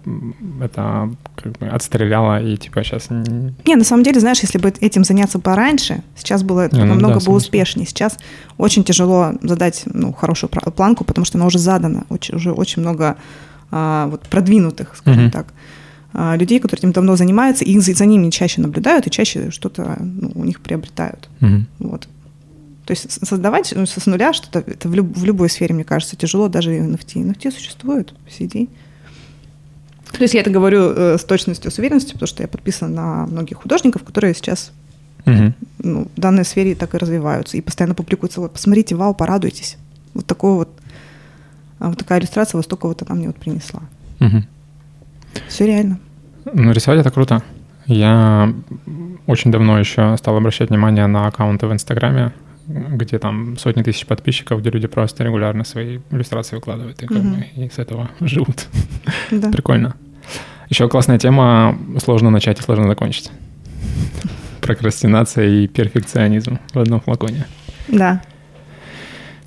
это 0.62 1.10
как 1.36 1.54
бы 1.54 1.68
отстреляло 1.68 2.42
и 2.42 2.56
типа 2.58 2.84
сейчас... 2.84 3.08
Не, 3.10 3.76
на 3.76 3.84
самом 3.84 4.04
деле, 4.04 4.20
знаешь, 4.20 4.40
если 4.42 4.60
бы 4.60 4.72
этим 4.82 5.04
заняться 5.04 5.40
пораньше, 5.40 6.04
сейчас 6.16 6.44
было 6.44 6.70
не, 6.72 6.80
ну, 6.82 6.86
намного 6.86 7.20
да, 7.20 7.26
бы 7.26 7.34
успешнее. 7.34 7.88
Сейчас 7.88 8.20
очень 8.58 8.84
тяжело 8.84 9.34
задать 9.42 9.84
ну, 9.88 10.14
хорошую 10.14 10.50
планку, 10.50 11.04
потому 11.04 11.26
что 11.26 11.40
она 11.40 11.48
уже 11.48 11.58
задана, 11.58 12.04
очень, 12.10 12.36
уже 12.36 12.52
очень 12.52 12.84
много 12.84 13.18
а, 13.72 14.08
вот, 14.08 14.22
продвинутых, 14.22 14.96
скажем 14.96 15.26
uh-huh. 15.26 15.32
так, 15.32 15.48
людей, 16.16 16.60
которые 16.60 16.80
этим 16.80 16.92
давно 16.92 17.16
занимаются, 17.16 17.66
и 17.66 17.78
за, 17.80 18.06
ними 18.06 18.30
чаще 18.30 18.62
наблюдают 18.62 19.06
и 19.08 19.12
чаще 19.12 19.52
что-то 19.52 19.98
ну, 20.00 20.32
у 20.36 20.46
них 20.46 20.62
приобретают. 20.62 21.30
Uh-huh. 21.42 21.64
Вот. 21.80 22.08
То 22.86 22.92
есть 22.92 23.12
создавать 23.26 23.74
ну, 23.76 23.86
с 23.86 24.06
нуля 24.06 24.32
что-то, 24.32 24.60
это 24.60 24.88
в, 24.88 24.94
люб, 24.94 25.18
в 25.18 25.26
любой 25.26 25.50
сфере, 25.50 25.74
мне 25.74 25.84
кажется, 25.84 26.16
тяжело, 26.16 26.48
даже 26.48 26.76
и 26.76 26.80
NFT. 26.80 27.16
NFT 27.16 27.52
существует 27.52 28.14
по 28.14 28.32
сей 28.32 28.48
день. 28.48 28.70
То 30.12 30.22
есть 30.22 30.34
я 30.34 30.42
это 30.42 30.52
говорю 30.52 30.92
э, 30.92 31.18
с 31.18 31.24
точностью, 31.24 31.72
с 31.72 31.80
уверенностью, 31.80 32.14
потому 32.14 32.28
что 32.28 32.44
я 32.44 32.48
подписана 32.48 32.94
на 32.94 33.26
многих 33.26 33.58
художников, 33.58 34.04
которые 34.04 34.34
сейчас 34.36 34.72
угу. 35.26 35.54
ну, 35.80 36.08
в 36.16 36.20
данной 36.20 36.46
сфере 36.46 36.76
так 36.76 36.94
и 36.94 36.98
развиваются. 36.98 37.58
И 37.58 37.62
постоянно 37.62 37.96
публикуются, 37.96 38.40
вот, 38.40 38.54
посмотрите, 38.54 38.96
вау, 38.96 39.14
порадуйтесь. 39.14 39.78
Вот 40.14 40.26
такой 40.26 40.54
вот, 40.54 40.70
а 41.80 41.90
вот 41.90 41.98
такая 41.98 42.20
иллюстрация 42.20 42.58
вот 42.58 42.66
столько 42.66 42.88
вот 42.88 43.02
она 43.02 43.16
мне 43.16 43.28
вот 43.28 43.36
принесла. 43.36 43.82
Угу. 44.22 44.44
Все 45.48 45.66
реально. 45.66 46.00
Ну, 46.46 46.72
рисовать 46.72 47.00
это 47.00 47.12
круто. 47.12 47.44
Я 47.88 48.54
очень 49.28 49.52
давно 49.52 49.80
еще 49.80 50.16
стал 50.18 50.38
обращать 50.38 50.70
внимание 50.70 51.08
на 51.08 51.28
аккаунты 51.28 51.68
в 51.68 51.74
Инстаграме, 51.74 52.34
где 52.68 53.20
там 53.20 53.58
сотни 53.58 53.84
тысяч 53.84 54.06
подписчиков, 54.06 54.62
где 54.62 54.70
люди 54.70 54.88
просто 54.88 55.24
регулярно 55.24 55.64
свои 55.64 56.00
иллюстрации 56.12 56.56
выкладывают 56.56 57.02
и, 57.02 57.06
как 57.06 57.18
угу. 57.18 57.28
бы, 57.28 57.46
и 57.56 57.70
с 57.70 57.78
этого 57.78 58.10
живут. 58.22 58.66
Да. 59.32 59.52
Прикольно. 59.52 59.96
Еще 60.70 60.90
классная 60.90 61.20
тема 61.20 61.78
«Сложно 62.04 62.32
начать 62.32 62.60
и 62.60 62.64
сложно 62.64 62.88
закончить». 62.88 63.32
Прокрастинация 64.62 65.48
и 65.48 65.68
перфекционизм 65.68 66.58
в 66.74 66.80
одном 66.80 67.02
флаконе. 67.02 67.46
Да. 67.88 68.22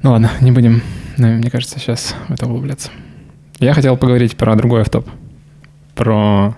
Ну 0.02 0.12
ладно, 0.12 0.30
не 0.40 0.52
будем, 0.52 0.80
мне 1.16 1.50
кажется, 1.50 1.80
сейчас 1.80 2.14
в 2.28 2.32
это 2.32 2.46
углубляться. 2.46 2.90
Я 3.58 3.74
хотел 3.74 3.96
поговорить 3.96 4.36
про 4.36 4.54
другой 4.54 4.82
автоп. 4.82 5.08
Про, 5.98 6.56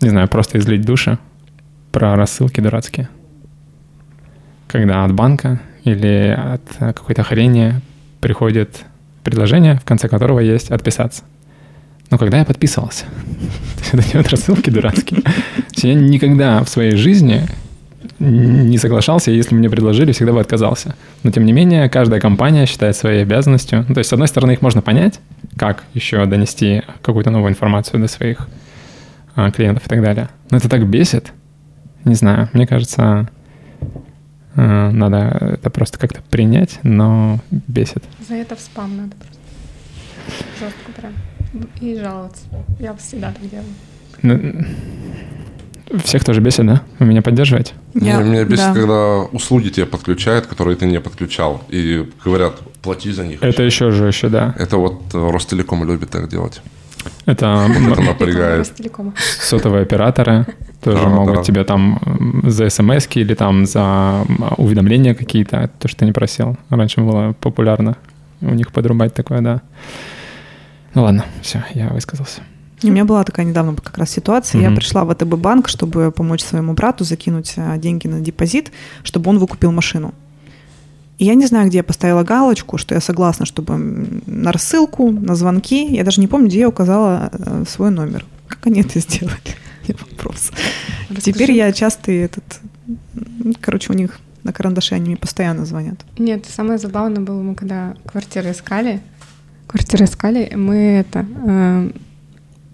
не 0.00 0.08
знаю, 0.08 0.28
просто 0.28 0.58
излить 0.58 0.80
души. 0.80 1.18
Про 1.92 2.16
рассылки 2.16 2.62
дурацкие. 2.62 3.10
Когда 4.66 5.04
от 5.04 5.12
банка 5.12 5.60
или 5.84 6.34
от 6.36 6.62
какой-то 6.78 7.22
хрени 7.22 7.82
приходит 8.20 8.84
предложение, 9.24 9.76
в 9.76 9.84
конце 9.84 10.08
которого 10.08 10.40
есть 10.40 10.70
«отписаться». 10.70 11.22
Но 12.10 12.16
когда 12.16 12.38
я 12.38 12.46
подписывался? 12.46 13.04
Это 13.92 14.02
не 14.16 14.22
рассылки 14.22 14.70
дурацкие. 14.70 15.20
Я 15.76 15.92
никогда 15.92 16.64
в 16.64 16.70
своей 16.70 16.96
жизни 16.96 17.42
не 18.18 18.78
соглашался, 18.78 19.30
если 19.30 19.54
мне 19.54 19.68
предложили, 19.68 20.12
всегда 20.12 20.32
бы 20.32 20.40
отказался. 20.40 20.94
Но 21.24 21.30
тем 21.30 21.44
не 21.44 21.52
менее, 21.52 21.90
каждая 21.90 22.20
компания 22.20 22.64
считает 22.64 22.96
своей 22.96 23.20
обязанностью. 23.20 23.84
Ну, 23.86 23.94
то 23.94 23.98
есть, 23.98 24.08
с 24.08 24.12
одной 24.14 24.28
стороны, 24.28 24.52
их 24.52 24.62
можно 24.62 24.80
понять, 24.80 25.20
как 25.58 25.84
еще 25.92 26.24
донести 26.24 26.82
какую-то 27.02 27.30
новую 27.30 27.50
информацию 27.50 28.00
до 28.00 28.08
своих 28.08 28.48
клиентов 29.54 29.86
и 29.86 29.88
так 29.88 30.02
далее. 30.02 30.28
Но 30.50 30.56
это 30.58 30.68
так 30.68 30.86
бесит. 30.86 31.32
Не 32.04 32.14
знаю, 32.14 32.48
мне 32.52 32.66
кажется, 32.66 33.28
Э, 34.58 34.90
надо 34.90 35.18
это 35.52 35.70
просто 35.70 35.98
как-то 36.00 36.20
принять, 36.30 36.80
но 36.82 37.38
бесит. 37.50 38.02
За 38.28 38.34
это 38.34 38.56
в 38.56 38.60
спам 38.60 38.96
надо 38.96 39.14
просто. 39.14 39.38
Жестко 40.58 40.92
прям. 41.00 41.12
И 41.80 41.96
жаловаться. 41.96 42.42
Я 42.80 42.92
всегда 42.94 43.32
так 43.32 43.48
делаю. 43.48 43.66
Ну, 44.22 44.64
Всех 46.04 46.24
тоже 46.24 46.40
бесит, 46.40 46.66
да? 46.66 46.82
Вы 46.98 47.06
меня 47.06 47.22
поддерживаете? 47.22 47.72
Я- 47.94 48.20
меня 48.20 48.44
бесит, 48.44 48.66
да. 48.66 48.74
когда 48.74 49.20
услуги 49.32 49.68
тебе 49.68 49.86
подключают, 49.86 50.46
которые 50.46 50.76
ты 50.76 50.86
не 50.86 51.00
подключал, 51.00 51.62
и 51.68 52.10
говорят, 52.24 52.58
плати 52.82 53.12
за 53.12 53.24
них. 53.24 53.42
Это 53.42 53.62
еще 53.62 53.92
жестче, 53.92 54.28
да. 54.28 54.56
Это 54.58 54.76
вот 54.76 55.02
э, 55.14 55.30
Ростелеком 55.30 55.84
любит 55.84 56.10
так 56.10 56.28
делать. 56.28 56.60
Это 57.26 57.66
напрягает. 57.98 58.72
Сотовые 59.40 59.82
операторы 59.82 60.46
тоже 60.82 61.02
Да, 61.02 61.08
могут 61.08 61.36
да. 61.36 61.42
тебе 61.42 61.64
там 61.64 62.00
за 62.44 62.68
смс 62.70 63.06
или 63.14 63.34
там 63.34 63.66
за 63.66 64.24
уведомления 64.56 65.14
какие-то, 65.14 65.70
то, 65.78 65.88
что 65.88 66.00
ты 66.00 66.04
не 66.06 66.12
просил. 66.12 66.56
Раньше 66.70 67.00
было 67.00 67.34
популярно 67.40 67.96
у 68.40 68.54
них 68.54 68.72
подрубать 68.72 69.14
такое, 69.14 69.40
да. 69.40 69.62
Ну 70.94 71.02
ладно, 71.02 71.24
все, 71.42 71.64
я 71.74 71.88
высказался. 71.88 72.40
И 72.82 72.88
У 72.88 72.92
меня 72.92 73.04
была 73.04 73.24
такая 73.24 73.44
недавно 73.44 73.74
как 73.74 73.98
раз 73.98 74.10
ситуация. 74.10 74.60
Я 74.60 74.68
Мгм. 74.70 74.76
пришла 74.76 75.04
в 75.04 75.12
ВТБ 75.12 75.34
банк, 75.34 75.68
чтобы 75.68 76.12
помочь 76.12 76.42
своему 76.42 76.74
брату 76.74 77.02
закинуть 77.02 77.54
а, 77.56 77.76
деньги 77.76 78.06
на 78.06 78.20
депозит, 78.20 78.70
чтобы 79.02 79.30
он 79.30 79.38
выкупил 79.38 79.72
машину. 79.72 80.14
И 81.18 81.24
я 81.24 81.34
не 81.34 81.46
знаю, 81.46 81.68
где 81.68 81.78
я 81.78 81.84
поставила 81.84 82.22
галочку, 82.22 82.78
что 82.78 82.94
я 82.94 83.00
согласна, 83.00 83.44
чтобы 83.44 83.76
на 84.26 84.52
рассылку, 84.52 85.10
на 85.10 85.34
звонки. 85.34 85.94
Я 85.94 86.04
даже 86.04 86.20
не 86.20 86.28
помню, 86.28 86.46
где 86.46 86.60
я 86.60 86.68
указала 86.68 87.30
э, 87.32 87.64
свой 87.68 87.90
номер. 87.90 88.24
Как 88.46 88.66
они 88.66 88.80
это 88.82 89.00
сделали? 89.00 89.36
Вопрос. 89.88 90.52
Теперь 91.20 91.52
я 91.52 91.72
часто 91.72 92.12
этот... 92.12 92.60
Короче, 93.60 93.92
у 93.92 93.96
них 93.96 94.20
на 94.44 94.52
карандаше 94.52 94.94
они 94.94 95.06
мне 95.06 95.16
постоянно 95.16 95.66
звонят. 95.66 96.04
Нет, 96.18 96.46
самое 96.46 96.78
забавное 96.78 97.20
было, 97.20 97.42
мы 97.42 97.54
когда 97.54 97.96
квартиры 98.06 98.52
искали, 98.52 99.00
квартиры 99.66 100.04
искали, 100.04 100.52
мы 100.54 100.76
это 100.76 101.26
э, 101.46 101.90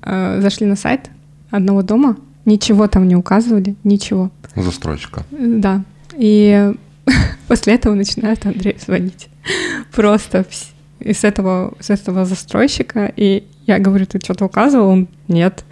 э, 0.02 0.40
зашли 0.42 0.66
на 0.66 0.76
сайт 0.76 1.10
одного 1.50 1.82
дома, 1.82 2.16
ничего 2.44 2.86
там 2.88 3.08
не 3.08 3.16
указывали, 3.16 3.74
ничего. 3.84 4.30
Застройщика. 4.54 5.24
Да. 5.30 5.82
И 6.12 6.74
после 7.49 7.75
этого 7.75 7.94
начинает 7.94 8.46
Андрей 8.46 8.76
звонить. 8.84 9.28
Просто 9.92 10.38
вс- 10.38 10.70
и 11.00 11.12
с 11.12 11.25
этого, 11.25 11.75
с 11.80 11.90
этого 11.90 12.25
застройщика. 12.25 13.12
И 13.16 13.44
я 13.66 13.78
говорю, 13.78 14.06
ты 14.06 14.18
что-то 14.18 14.46
указывал? 14.46 14.88
Он, 14.88 15.08
нет. 15.28 15.64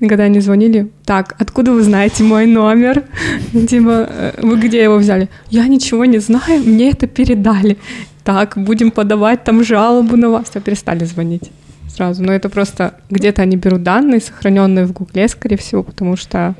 И 0.00 0.08
когда 0.08 0.24
они 0.24 0.40
звонили, 0.40 0.90
так, 1.04 1.34
откуда 1.38 1.72
вы 1.72 1.82
знаете 1.82 2.24
мой 2.24 2.46
номер? 2.46 3.04
Типа, 3.68 4.08
«Э, 4.08 4.32
вы 4.42 4.58
где 4.58 4.82
его 4.82 4.96
взяли? 4.96 5.28
Я 5.50 5.68
ничего 5.68 6.04
не 6.04 6.18
знаю, 6.18 6.62
мне 6.64 6.90
это 6.90 7.06
передали. 7.06 7.76
Так, 8.24 8.54
будем 8.56 8.90
подавать 8.90 9.44
там 9.44 9.64
жалобу 9.64 10.16
на 10.16 10.30
вас. 10.30 10.50
Все, 10.50 10.60
перестали 10.60 11.04
звонить 11.04 11.50
сразу. 11.88 12.22
Но 12.22 12.32
это 12.32 12.48
просто 12.48 12.94
где-то 13.10 13.42
они 13.42 13.56
берут 13.56 13.82
данные, 13.82 14.20
сохраненные 14.20 14.86
в 14.86 14.92
Гугле, 14.92 15.28
скорее 15.28 15.56
всего, 15.56 15.82
потому 15.82 16.16
что 16.16 16.54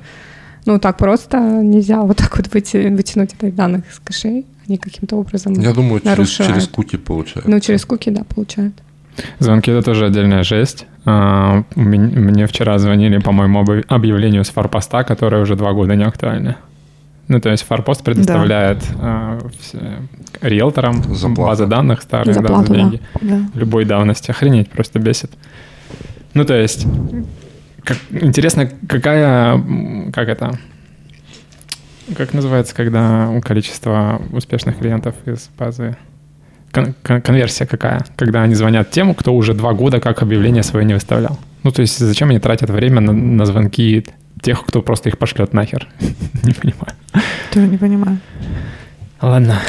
ну, 0.66 0.78
так 0.78 0.96
просто 0.96 1.38
нельзя 1.38 2.00
вот 2.02 2.16
так 2.16 2.36
вот 2.36 2.46
выти- 2.48 2.94
вытянуть 2.96 3.34
этих 3.34 3.54
данных 3.54 3.82
из 3.90 3.98
кэшей. 3.98 4.46
Они 4.68 4.78
каким-то 4.78 5.16
образом 5.16 5.54
Я 5.54 5.72
думаю, 5.72 6.00
через, 6.00 6.04
нарушают. 6.16 6.52
через 6.52 6.68
куки 6.68 6.96
получают. 6.96 7.48
Ну, 7.48 7.60
через 7.60 7.84
куки, 7.84 8.10
да, 8.10 8.22
получают. 8.24 8.74
Звонки— 9.40 9.70
это 9.72 9.82
тоже 9.82 10.06
отдельная 10.06 10.42
жесть. 10.44 10.86
А, 11.04 11.64
Мне 11.74 12.46
вчера 12.46 12.78
звонили 12.78 13.18
по 13.18 13.32
моему 13.32 13.62
объ- 13.62 13.84
объявлению 13.88 14.44
с 14.44 14.48
форпоста, 14.50 15.02
которое 15.04 15.42
уже 15.42 15.56
два 15.56 15.72
года 15.72 15.96
не 15.96 16.04
актуально. 16.04 16.56
Ну, 17.28 17.40
то 17.40 17.50
есть 17.50 17.64
форпост 17.64 18.02
предоставляет 18.04 18.78
а, 19.00 19.38
все- 19.60 19.78
риэлторам 20.40 21.02
Заплату. 21.14 21.42
базы 21.42 21.66
данных 21.66 22.02
старых, 22.02 22.34
За 22.34 22.40
да, 22.40 22.62
за 22.62 22.68
да. 22.68 22.74
деньги. 22.74 23.00
Да. 23.20 23.40
любой 23.54 23.84
давности. 23.84 24.30
Охренеть, 24.30 24.70
просто 24.70 24.98
бесит. 24.98 25.30
Ну, 26.34 26.44
то 26.44 26.54
есть, 26.54 26.86
как- 27.84 27.98
интересно, 28.10 28.68
какая, 28.88 29.60
как 30.12 30.28
это, 30.28 30.58
как 32.16 32.32
называется, 32.34 32.74
когда 32.74 33.28
количество 33.42 34.20
успешных 34.32 34.78
клиентов 34.78 35.14
из 35.26 35.48
базы, 35.58 35.96
кон- 36.72 36.94
кон- 37.02 37.22
конверсия 37.22 37.66
какая, 37.66 38.04
когда 38.16 38.42
они 38.42 38.54
звонят 38.54 38.90
тем, 38.90 39.14
кто 39.14 39.34
уже 39.34 39.54
два 39.54 39.72
года 39.72 40.00
как 40.00 40.22
объявление 40.22 40.62
свое 40.62 40.84
не 40.84 40.94
выставлял. 40.94 41.38
Ну, 41.62 41.70
то 41.70 41.82
есть, 41.82 41.98
зачем 41.98 42.30
они 42.30 42.38
тратят 42.40 42.70
время 42.70 43.00
на, 43.00 43.12
на 43.12 43.46
звонки 43.46 44.04
тех, 44.40 44.64
кто 44.66 44.82
просто 44.82 45.08
их 45.08 45.18
пошлет 45.18 45.52
нахер? 45.52 45.86
Не 46.42 46.52
понимаю. 46.52 46.92
Тоже 47.52 47.68
не 47.68 47.76
понимаю. 47.76 48.18
Ладно. 49.20 49.60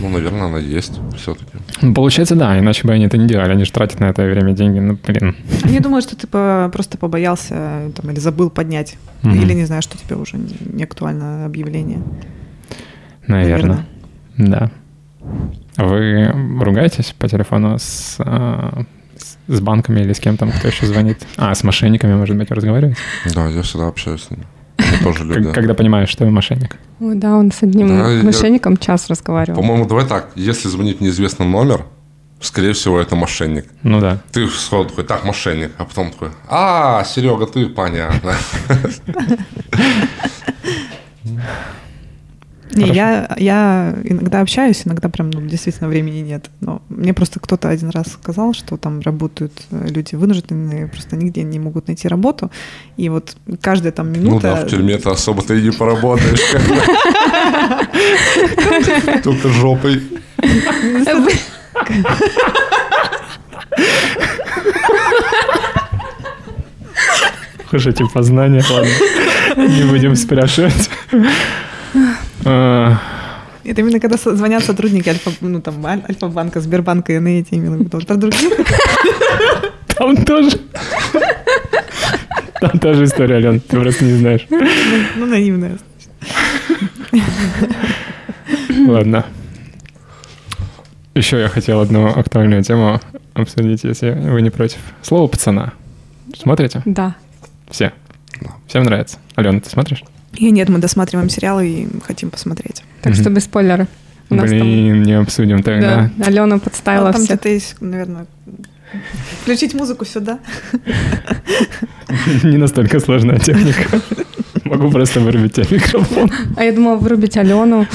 Ну, 0.00 0.08
наверное, 0.08 0.44
она 0.46 0.58
есть 0.58 0.98
все-таки. 1.16 1.50
Ну, 1.82 1.94
Получается, 1.94 2.34
да, 2.34 2.58
иначе 2.58 2.86
бы 2.86 2.92
они 2.94 3.04
это 3.04 3.18
не 3.18 3.26
делали. 3.28 3.52
Они 3.52 3.64
же 3.64 3.72
тратят 3.72 4.00
на 4.00 4.06
это 4.06 4.22
время 4.22 4.52
деньги. 4.52 4.78
Ну, 4.78 4.98
блин. 5.06 5.36
Они 5.62 5.78
думают, 5.80 6.04
что 6.06 6.16
ты 6.16 6.26
по- 6.26 6.70
просто 6.72 6.96
побоялся 6.98 7.90
там, 7.94 8.10
или 8.10 8.18
забыл 8.18 8.50
поднять. 8.50 8.96
Мгм. 9.22 9.34
Или 9.42 9.52
не 9.54 9.64
знаю, 9.66 9.82
что 9.82 9.98
тебе 9.98 10.16
уже 10.16 10.36
не 10.38 10.56
не 10.72 10.84
актуально 10.84 11.44
объявление. 11.44 12.00
Наверное. 13.26 13.86
Да. 14.38 14.70
А 15.76 15.84
Вы 15.84 16.32
ругаетесь 16.62 17.14
по 17.18 17.28
телефону 17.28 17.78
с, 17.78 18.16
а, 18.18 18.82
с- 19.16 19.36
с 19.54 19.60
банками 19.60 20.00
или 20.00 20.12
с 20.12 20.20
кем 20.20 20.36
там, 20.36 20.50
кто 20.50 20.68
еще 20.68 20.86
звонит? 20.86 21.18
А, 21.36 21.54
с 21.54 21.62
мошенниками, 21.62 22.14
может 22.14 22.36
быть, 22.36 22.50
разговариваете? 22.50 22.98
Да, 23.34 23.46
я 23.48 23.62
всегда 23.62 23.88
общаюсь 23.88 24.22
с 24.24 24.30
ними. 24.30 24.44
Они 24.90 24.98
тоже 25.02 25.24
люди. 25.24 25.52
Когда 25.52 25.74
понимаешь, 25.74 26.08
что 26.08 26.24
вы 26.24 26.30
мошенник. 26.30 26.76
Ой, 27.00 27.14
да, 27.14 27.36
он 27.36 27.52
с 27.52 27.62
одним 27.62 27.88
Да, 27.88 28.10
я- 28.10 28.22
мошенником 28.22 28.76
час 28.76 29.08
разговаривал. 29.08 29.60
По-моему, 29.60 29.86
давай 29.86 30.06
так. 30.06 30.30
Если 30.34 30.68
звонит 30.68 31.00
неизвестный 31.00 31.46
номер, 31.46 31.84
скорее 32.40 32.72
всего, 32.72 33.00
это 33.00 33.16
мошенник. 33.16 33.66
Ну 33.82 34.00
да. 34.00 34.18
Ты 34.32 34.48
сходу 34.48 34.90
такой, 34.90 35.04
так, 35.04 35.24
мошенник. 35.24 35.72
А 35.78 35.84
потом 35.84 36.10
такой, 36.10 36.30
а, 36.48 37.04
Серега, 37.04 37.46
ты, 37.46 37.66
понятно. 37.66 38.34
Не, 42.72 42.82
Хорошо. 42.82 42.94
я, 42.94 43.36
я 43.38 43.94
иногда 44.04 44.40
общаюсь, 44.40 44.82
иногда 44.84 45.08
прям 45.08 45.30
ну, 45.30 45.40
действительно 45.40 45.88
времени 45.88 46.20
нет. 46.20 46.50
Но 46.60 46.82
мне 46.88 47.12
просто 47.12 47.40
кто-то 47.40 47.68
один 47.68 47.90
раз 47.90 48.12
сказал, 48.12 48.54
что 48.54 48.76
там 48.76 49.00
работают 49.00 49.52
э, 49.70 49.88
люди 49.88 50.14
вынужденные, 50.14 50.86
просто 50.86 51.16
нигде 51.16 51.42
не 51.42 51.58
могут 51.58 51.88
найти 51.88 52.06
работу. 52.06 52.50
И 52.96 53.08
вот 53.08 53.36
каждая 53.60 53.92
там 53.92 54.12
Ну 54.12 54.20
минута... 54.20 54.42
да, 54.42 54.64
в 54.64 54.68
тюрьме-то 54.68 55.10
особо 55.10 55.42
ты 55.42 55.58
и 55.58 55.62
не 55.62 55.70
поработаешь. 55.72 56.40
Только 59.24 59.48
жопой. 59.48 60.02
Хуже 67.70 67.90
эти 67.90 68.04
познания, 68.12 68.64
ладно. 68.70 68.90
Не 69.56 69.84
будем 69.84 70.14
спрашивать. 70.16 70.90
Это 72.42 73.82
именно 73.82 74.00
когда 74.00 74.16
звонят 74.16 74.64
сотрудники 74.64 75.08
Альфа, 75.08 75.30
ну, 75.40 75.60
там, 75.60 75.84
Аль- 75.86 76.02
Альфа-банка, 76.08 76.60
Сбербанка, 76.60 77.12
я 77.12 77.20
на 77.20 77.28
эти 77.40 77.54
именно. 77.54 77.84
Про 77.84 78.16
других 78.16 78.52
Там 79.88 80.16
тоже. 80.24 80.58
Там 82.60 82.78
тоже 82.78 83.04
история, 83.04 83.36
Ален, 83.36 83.60
ты 83.60 83.78
просто 83.80 84.04
не 84.04 84.12
знаешь. 84.18 84.46
ну, 84.50 85.26
наивная. 85.26 85.78
Ладно. 88.86 89.24
Еще 91.14 91.40
я 91.40 91.48
хотел 91.48 91.80
одну 91.80 92.06
актуальную 92.06 92.62
тему 92.62 93.00
обсудить, 93.34 93.84
если 93.84 94.10
вы 94.10 94.42
не 94.42 94.50
против. 94.50 94.78
Слово 95.02 95.26
пацана. 95.26 95.72
Смотрите? 96.36 96.82
Да. 96.84 97.14
Все. 97.70 97.92
Всем 98.66 98.84
нравится. 98.84 99.18
Алена, 99.34 99.60
ты 99.60 99.68
смотришь? 99.68 100.02
И 100.34 100.50
нет, 100.50 100.68
мы 100.68 100.78
досматриваем 100.78 101.28
сериалы 101.28 101.68
и 101.68 101.88
хотим 102.06 102.30
посмотреть. 102.30 102.82
Так 103.02 103.14
что 103.14 103.30
без 103.30 103.44
спойлеров. 103.44 103.88
У 104.30 104.34
нас 104.36 104.48
там- 104.48 104.60
Блин, 104.60 105.02
не 105.02 105.12
обсудим 105.18 105.62
тогда. 105.62 106.10
Да, 106.16 106.26
Алена 106.26 106.58
подставила 106.58 107.08
А 107.08 107.12
там 107.12 107.22
всех. 107.22 107.36
где-то 107.40 107.48
есть, 107.48 107.76
наверное, 107.80 108.26
включить 109.42 109.74
музыку 109.74 110.04
сюда. 110.04 110.38
Не 112.44 112.56
настолько 112.56 113.00
сложная 113.00 113.38
техника. 113.40 114.00
Могу 114.64 114.90
просто 114.90 115.20
вырубить 115.20 115.54
тебе 115.54 115.66
микрофон. 115.78 116.30
А 116.56 116.62
я 116.64 116.72
думала 116.72 116.96
вырубить 116.96 117.36
Алену. 117.36 117.86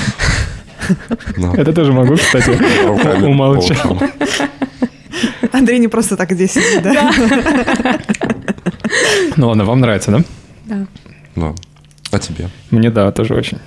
Это 1.58 1.72
тоже 1.74 1.94
могу, 1.94 2.16
кстати. 2.16 2.52
Умолчал. 3.26 3.98
Андрей 5.54 5.80
не 5.80 5.88
просто 5.88 6.18
так 6.18 6.32
здесь 6.34 6.52
сидит, 6.52 6.84
да? 6.84 7.12
Ну 9.38 9.48
ладно, 9.48 9.64
вам 9.66 9.80
нравится, 9.80 10.12
да? 10.12 10.20
Да. 10.66 10.86
Да. 11.36 11.56
А 12.16 12.20
тебе? 12.20 12.50
Мне 12.72 12.90
да, 12.90 13.12
тоже 13.12 13.34
очень. 13.34 13.58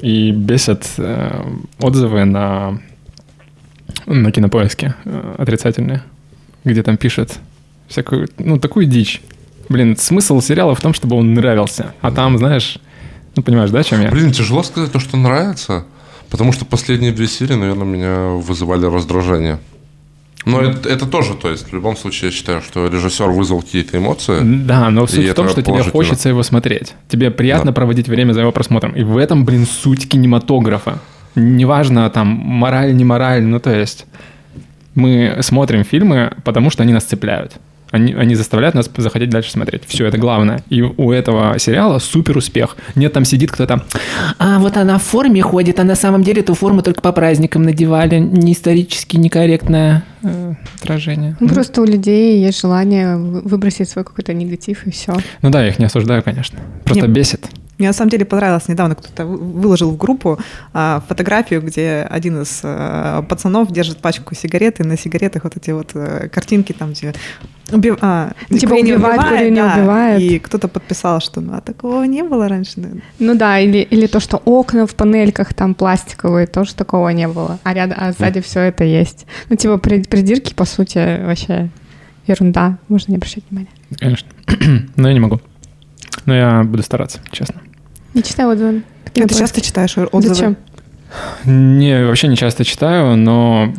И 0.00 0.32
бесят 0.32 0.84
э, 0.98 1.44
отзывы 1.78 2.24
на, 2.24 2.80
на 4.06 4.32
кинопоиске 4.32 4.94
э, 5.04 5.34
отрицательные, 5.38 6.02
где 6.64 6.82
там 6.82 6.96
пишут 6.96 7.38
всякую, 7.88 8.28
ну, 8.38 8.58
такую 8.58 8.86
дичь. 8.86 9.22
Блин, 9.68 9.96
смысл 9.96 10.40
сериала 10.40 10.74
в 10.74 10.80
том, 10.80 10.92
чтобы 10.92 11.16
он 11.16 11.34
нравился. 11.34 11.94
А 12.00 12.10
там, 12.10 12.38
знаешь, 12.38 12.78
ну, 13.36 13.42
понимаешь, 13.42 13.70
да, 13.70 13.82
чем 13.82 14.02
я? 14.02 14.10
Блин, 14.10 14.32
тяжело 14.32 14.62
сказать 14.62 14.90
то, 14.90 14.98
что 14.98 15.16
нравится, 15.16 15.84
потому 16.30 16.52
что 16.52 16.64
последние 16.64 17.12
две 17.12 17.28
серии, 17.28 17.54
наверное, 17.54 17.86
меня 17.86 18.16
вызывали 18.40 18.86
раздражение. 18.86 19.60
Но 20.44 20.60
это, 20.60 20.88
это 20.88 21.06
тоже, 21.06 21.34
то 21.34 21.48
есть, 21.48 21.70
в 21.70 21.74
любом 21.74 21.96
случае, 21.96 22.30
я 22.30 22.36
считаю, 22.36 22.62
что 22.62 22.86
режиссер 22.88 23.28
вызвал 23.30 23.62
какие-то 23.62 23.98
эмоции. 23.98 24.40
Да, 24.42 24.90
но 24.90 25.06
суть 25.06 25.28
в 25.28 25.34
том, 25.34 25.48
что 25.48 25.62
тебе 25.62 25.82
хочется 25.82 26.28
его 26.28 26.42
смотреть. 26.42 26.94
Тебе 27.08 27.30
приятно 27.30 27.70
Да. 27.70 27.72
проводить 27.72 28.08
время 28.08 28.32
за 28.32 28.40
его 28.40 28.52
просмотром. 28.52 28.92
И 28.92 29.04
в 29.04 29.16
этом, 29.16 29.44
блин, 29.44 29.66
суть 29.66 30.08
кинематографа. 30.08 30.98
Неважно, 31.34 32.10
там, 32.10 32.26
мораль, 32.28 32.94
не 32.94 33.04
мораль, 33.04 33.42
ну 33.42 33.58
то 33.58 33.70
есть 33.74 34.06
мы 34.94 35.38
смотрим 35.40 35.84
фильмы, 35.84 36.32
потому 36.44 36.70
что 36.70 36.82
они 36.82 36.92
нас 36.92 37.04
цепляют. 37.04 37.52
Они, 37.92 38.14
они 38.14 38.34
заставляют 38.34 38.74
нас 38.74 38.90
захотеть 38.96 39.30
дальше 39.30 39.52
смотреть. 39.52 39.82
Все, 39.86 40.06
это 40.06 40.18
главное. 40.18 40.64
И 40.70 40.82
у 40.82 41.12
этого 41.12 41.58
сериала 41.58 41.98
супер 42.00 42.36
успех. 42.38 42.76
Нет, 42.96 43.12
там 43.12 43.24
сидит 43.24 43.52
кто-то, 43.52 43.84
а 44.38 44.58
вот 44.58 44.76
она 44.76 44.98
в 44.98 45.02
форме 45.02 45.42
ходит, 45.42 45.78
а 45.78 45.84
на 45.84 45.94
самом 45.94 46.22
деле 46.24 46.40
эту 46.40 46.54
форму 46.54 46.82
только 46.82 47.00
по 47.02 47.12
праздникам 47.12 47.62
надевали. 47.62 48.18
Не 48.18 48.54
исторически 48.54 49.16
некорректное 49.16 50.04
э, 50.22 50.54
отражение. 50.80 51.36
Ну, 51.38 51.48
просто 51.48 51.82
у 51.82 51.84
людей 51.84 52.42
есть 52.42 52.60
желание 52.60 53.16
вы- 53.16 53.42
выбросить 53.42 53.88
свой 53.88 54.04
какой-то 54.04 54.32
негатив 54.32 54.86
и 54.86 54.90
все. 54.90 55.14
Ну 55.42 55.50
да, 55.50 55.62
я 55.62 55.68
их 55.68 55.78
не 55.78 55.84
осуждаю, 55.84 56.22
конечно. 56.22 56.58
Просто 56.84 57.06
Не- 57.06 57.12
бесит. 57.12 57.46
Мне 57.78 57.88
на 57.88 57.94
самом 57.94 58.10
деле 58.10 58.24
понравилось, 58.24 58.68
недавно 58.68 58.94
кто-то 58.94 59.24
вы- 59.26 59.38
выложил 59.38 59.90
в 59.90 59.96
группу 59.96 60.38
а, 60.72 61.02
фотографию, 61.08 61.62
где 61.62 62.06
один 62.08 62.42
из 62.42 62.60
а, 62.62 63.22
пацанов 63.22 63.72
держит 63.72 63.98
пачку 63.98 64.34
сигарет, 64.34 64.78
и 64.80 64.84
на 64.84 64.96
сигаретах 64.96 65.44
вот 65.44 65.56
эти 65.56 65.70
вот 65.72 65.90
э, 65.94 66.28
картинки 66.28 66.72
там, 66.72 66.92
где 66.92 67.12
убив- 67.70 67.98
а, 68.02 68.32
Типа 68.50 68.68
курение 68.68 68.96
убивает, 68.96 69.22
курение 69.22 69.62
да. 69.64 69.74
убивает. 69.74 70.20
И 70.20 70.38
кто-то 70.38 70.68
подписал, 70.68 71.20
что 71.20 71.40
ну, 71.40 71.54
а 71.54 71.60
такого 71.60 72.04
не 72.04 72.22
было 72.22 72.46
раньше. 72.48 72.78
наверное. 72.80 73.02
Ну 73.18 73.34
да, 73.34 73.58
или, 73.58 73.78
или 73.78 74.06
то, 74.06 74.20
что 74.20 74.36
окна 74.44 74.86
в 74.86 74.94
панельках 74.94 75.52
там 75.54 75.74
пластиковые, 75.74 76.46
тоже 76.46 76.74
такого 76.74 77.08
не 77.08 77.26
было. 77.26 77.58
А 77.64 77.74
рядом, 77.74 77.96
а 77.98 78.12
сзади 78.12 78.40
все 78.42 78.60
это 78.60 78.84
есть. 78.84 79.26
Ну, 79.48 79.56
типа, 79.56 79.78
при- 79.78 80.02
придирки, 80.02 80.54
по 80.54 80.66
сути, 80.66 81.24
вообще 81.24 81.70
ерунда. 82.26 82.78
Можно 82.88 83.12
не 83.12 83.16
обращать 83.16 83.42
внимания. 83.50 83.70
Конечно. 83.98 84.28
Но 84.96 85.08
я 85.08 85.14
не 85.14 85.20
могу. 85.20 85.40
Но 86.26 86.34
я 86.34 86.62
буду 86.64 86.82
стараться, 86.82 87.20
честно. 87.30 87.60
Не 88.14 88.22
читай 88.22 88.46
отзывы. 88.46 88.82
А 89.06 89.10
ты 89.28 89.34
часто 89.34 89.60
читаешь 89.60 89.96
отзывы? 89.96 90.34
Зачем? 90.34 90.56
Не, 91.44 92.06
вообще 92.06 92.26
не 92.28 92.36
часто 92.36 92.64
читаю, 92.64 93.16
но 93.16 93.70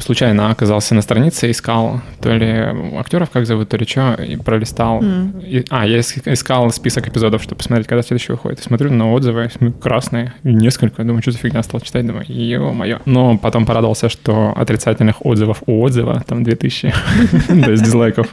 случайно 0.00 0.50
оказался 0.50 0.94
на 0.94 1.02
странице, 1.02 1.50
искал 1.50 2.00
то 2.20 2.30
ли 2.32 2.48
актеров, 2.96 3.30
как 3.30 3.44
зовут, 3.44 3.70
то 3.70 3.76
ли 3.76 3.84
что, 3.84 4.14
и 4.14 4.36
пролистал. 4.36 5.02
М. 5.02 5.34
И- 5.40 5.64
а, 5.70 5.84
я 5.84 5.98
ис- 5.98 6.22
искал 6.32 6.70
список 6.70 7.08
эпизодов, 7.08 7.42
чтобы 7.42 7.56
посмотреть, 7.56 7.88
когда 7.88 8.02
следующий 8.02 8.30
выходит. 8.30 8.60
И 8.60 8.62
смотрю 8.62 8.92
на 8.92 9.10
отзывы, 9.12 9.50
красные, 9.82 10.32
и 10.44 10.52
несколько. 10.54 11.02
Думаю, 11.02 11.22
что 11.22 11.32
за 11.32 11.38
фигня 11.38 11.62
стал 11.64 11.80
читать, 11.80 12.06
думаю, 12.06 12.24
ё-моё. 12.28 13.00
Но 13.04 13.36
потом 13.36 13.66
порадовался, 13.66 14.08
что 14.08 14.52
отрицательных 14.56 15.26
отзывов 15.26 15.64
у 15.66 15.82
отзыва 15.82 16.22
там 16.26 16.44
2000, 16.44 16.92
то 17.48 17.70
есть 17.72 17.82
дизлайков. 17.82 18.28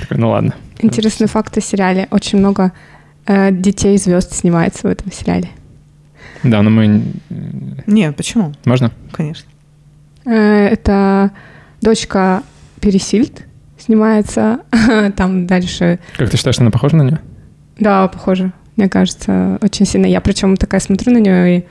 Такой, 0.00 0.18
ну 0.18 0.30
ладно. 0.30 0.52
Интересный 0.80 1.28
факт 1.28 1.56
о 1.56 1.60
сериале. 1.60 2.08
Очень 2.10 2.40
много 2.40 2.72
детей 3.26 3.96
звезд 3.98 4.34
снимается 4.34 4.88
в 4.88 4.90
этом 4.90 5.10
сериале. 5.10 5.48
Да, 6.42 6.62
но 6.62 6.70
мы... 6.70 7.02
Нет, 7.86 8.16
почему? 8.16 8.52
Можно? 8.64 8.90
Конечно. 9.12 9.48
Э, 10.26 10.66
это 10.66 11.30
дочка 11.80 12.42
Пересильд 12.80 13.46
снимается. 13.78 14.60
Там 15.16 15.46
дальше 15.46 15.98
Как 16.16 16.30
ты 16.30 16.36
считаешь, 16.36 16.58
она 16.58 16.70
похожа 16.70 16.96
на 16.96 17.02
нее? 17.02 17.20
Да, 17.78 18.08
похоже. 18.08 18.52
Мне 18.76 18.88
кажется, 18.88 19.58
очень 19.62 19.86
сильно. 19.86 20.06
Я 20.06 20.20
причем 20.20 20.56
такая 20.56 20.80
смотрю 20.80 21.12
на 21.12 21.18
нее 21.18 21.58
и 21.58 21.64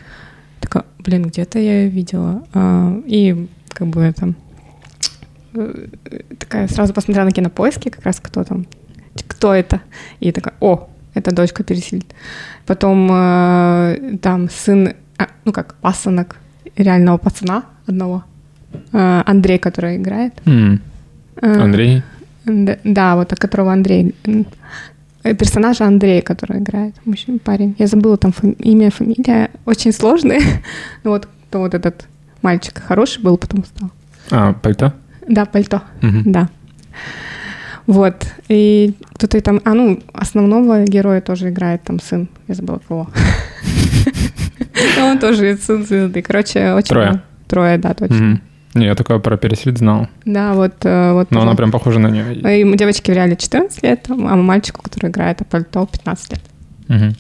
такая, 0.60 0.86
блин, 1.00 1.24
где-то 1.24 1.60
я 1.60 1.84
ее 1.84 1.90
видела. 1.90 2.44
А, 2.54 3.00
И 3.06 3.48
как 3.70 3.88
бы 3.88 4.12
там 4.16 4.36
э, 5.54 5.88
такая 6.40 6.68
сразу 6.68 6.94
посмотрела 6.94 7.26
на 7.26 7.32
кинопоиске, 7.32 7.92
как 7.92 8.06
раз 8.06 8.20
кто 8.20 8.44
там, 8.44 8.66
кто 9.28 9.54
это. 9.54 9.82
И 10.20 10.32
такая, 10.32 10.56
о, 10.62 10.90
это 11.14 11.32
дочка 11.36 11.64
Пересильд. 11.64 12.06
Потом 12.66 13.10
э, 13.12 14.18
там 14.22 14.50
сын, 14.50 14.94
а, 15.18 15.28
ну 15.46 15.52
как, 15.52 15.76
пасынок 15.76 16.36
реального 16.76 17.18
пацана 17.18 17.64
одного. 17.88 18.24
Э, 18.92 19.24
Андрей, 19.26 19.58
который 19.60 19.98
играет. 19.98 20.34
Э, 20.46 20.78
Андрей? 21.42 22.02
да, 22.46 22.78
да, 22.84 23.16
вот 23.16 23.34
от 23.34 23.40
которого 23.40 23.72
Андрей. 23.74 24.14
э, 25.24 25.36
Персонажа 25.36 25.86
Андрей, 25.86 26.22
который 26.22 26.60
играет. 26.60 26.96
Мужчина, 27.06 27.38
парень. 27.40 27.76
Я 27.80 27.88
забыла 27.88 28.18
там 28.18 28.32
фами- 28.32 28.56
имя, 28.60 28.90
фамилия. 28.92 29.50
Очень 29.66 29.94
сложные. 29.94 30.40
Ну 31.04 31.12
вот, 31.12 31.28
то 31.50 31.60
вот 31.60 31.74
этот 31.74 32.06
мальчик 32.42 32.82
хороший 32.88 33.22
был, 33.24 33.38
потом 33.38 33.64
стал. 33.64 33.90
А, 34.32 34.54
пальто? 34.54 34.92
Да, 35.28 35.46
пальто. 35.46 35.82
Мгм. 36.02 36.32
Да. 36.32 36.50
Вот. 37.88 38.28
И 38.48 38.94
кто-то 39.16 39.42
там... 39.42 39.62
А, 39.66 39.74
ну, 39.74 40.02
основного 40.14 40.84
героя 40.86 41.22
тоже 41.22 41.50
играет 41.50 41.84
там 41.84 42.00
сын. 42.00 42.30
Я 42.48 42.56
забыла 42.56 42.80
кого. 42.88 43.10
Он 45.02 45.20
тоже 45.20 45.58
сын 45.58 45.86
звезды. 45.86 46.22
Короче, 46.22 46.74
очень... 46.74 46.90
Трое. 46.90 47.22
Трое, 47.48 47.78
да, 47.78 47.94
точно. 47.94 48.42
Не, 48.74 48.86
я 48.86 48.96
только 48.96 49.20
про 49.20 49.38
Пересильд 49.38 49.78
знал. 49.78 50.08
Да, 50.26 50.54
вот... 50.54 50.74
э, 50.84 51.14
вот 51.14 51.30
Но 51.30 51.42
она 51.42 51.54
прям 51.54 51.72
похожа 51.72 52.00
на 52.00 52.08
нее. 52.08 52.62
И 52.62 52.76
девочке 52.76 53.12
в 53.12 53.16
реале 53.16 53.36
14 53.36 53.84
лет, 53.84 54.06
а 54.10 54.14
мальчику, 54.36 54.82
который 54.82 55.12
играет 55.12 55.42
а 55.42 55.44
пальто, 55.44 55.86
15 55.86 56.32
лет. 56.32 56.42
Мгм. 56.88 57.16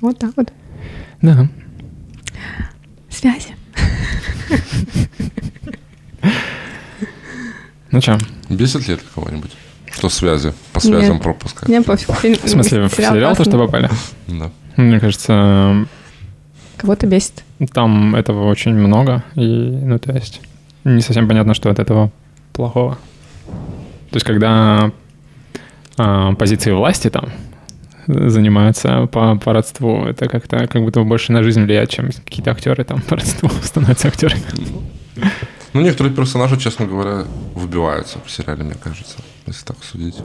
Вот 0.00 0.18
так 0.18 0.32
вот. 0.36 0.52
Да. 1.22 1.48
Связи. 3.08 3.54
Ну 7.94 8.00
что, 8.00 8.18
Бесит 8.48 8.88
ли 8.88 8.94
это 8.94 9.04
кого-нибудь? 9.14 9.52
Что 9.88 10.08
связи? 10.08 10.52
По 10.72 10.80
связям 10.80 11.14
Нет. 11.14 11.22
пропуска. 11.22 11.64
Мне 11.68 11.80
пофиг. 11.80 12.08
В 12.08 12.48
смысле, 12.48 12.88
в 12.88 12.92
сериал 12.92 13.36
то, 13.36 13.44
что 13.44 13.56
попали? 13.56 13.88
Да. 14.26 14.50
Мне 14.76 14.98
кажется, 14.98 15.86
Кого-то 16.76 17.06
бесит. 17.06 17.44
там 17.72 18.16
этого 18.16 18.48
очень 18.48 18.74
много, 18.74 19.22
и, 19.36 19.40
ну, 19.40 20.00
то 20.00 20.12
есть, 20.12 20.40
не 20.82 21.02
совсем 21.02 21.28
понятно, 21.28 21.54
что 21.54 21.70
от 21.70 21.78
этого 21.78 22.10
плохого. 22.52 22.98
То 24.10 24.16
есть, 24.16 24.26
когда 24.26 24.90
а, 25.96 26.34
позиции 26.34 26.72
власти 26.72 27.10
там 27.10 27.28
занимаются 28.08 29.06
по, 29.06 29.36
по 29.36 29.52
родству, 29.52 30.04
это 30.04 30.28
как-то 30.28 30.66
как 30.66 30.82
будто 30.82 31.00
больше 31.04 31.30
на 31.30 31.44
жизнь 31.44 31.62
влияет, 31.62 31.90
чем 31.90 32.10
какие-то 32.10 32.50
актеры 32.50 32.82
там 32.82 33.00
по 33.02 33.14
родству 33.14 33.48
становятся 33.62 34.08
актерами. 34.08 34.42
Ну, 35.74 35.80
некоторые 35.80 36.14
персонажи, 36.14 36.56
честно 36.56 36.86
говоря, 36.86 37.24
выбиваются 37.54 38.18
в 38.24 38.30
сериале, 38.30 38.62
мне 38.62 38.76
кажется, 38.80 39.16
если 39.46 39.64
так 39.64 39.76
судить. 39.82 40.16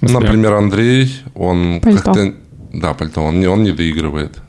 Например, 0.00 0.54
Андрей, 0.54 1.22
он 1.34 1.80
Пальто. 1.80 2.02
как-то... 2.02 2.34
Да, 2.72 2.94
пальто, 2.94 3.22
он 3.22 3.40
не, 3.40 3.46
он 3.46 3.62
не 3.62 3.72
доигрывает. 3.72 4.42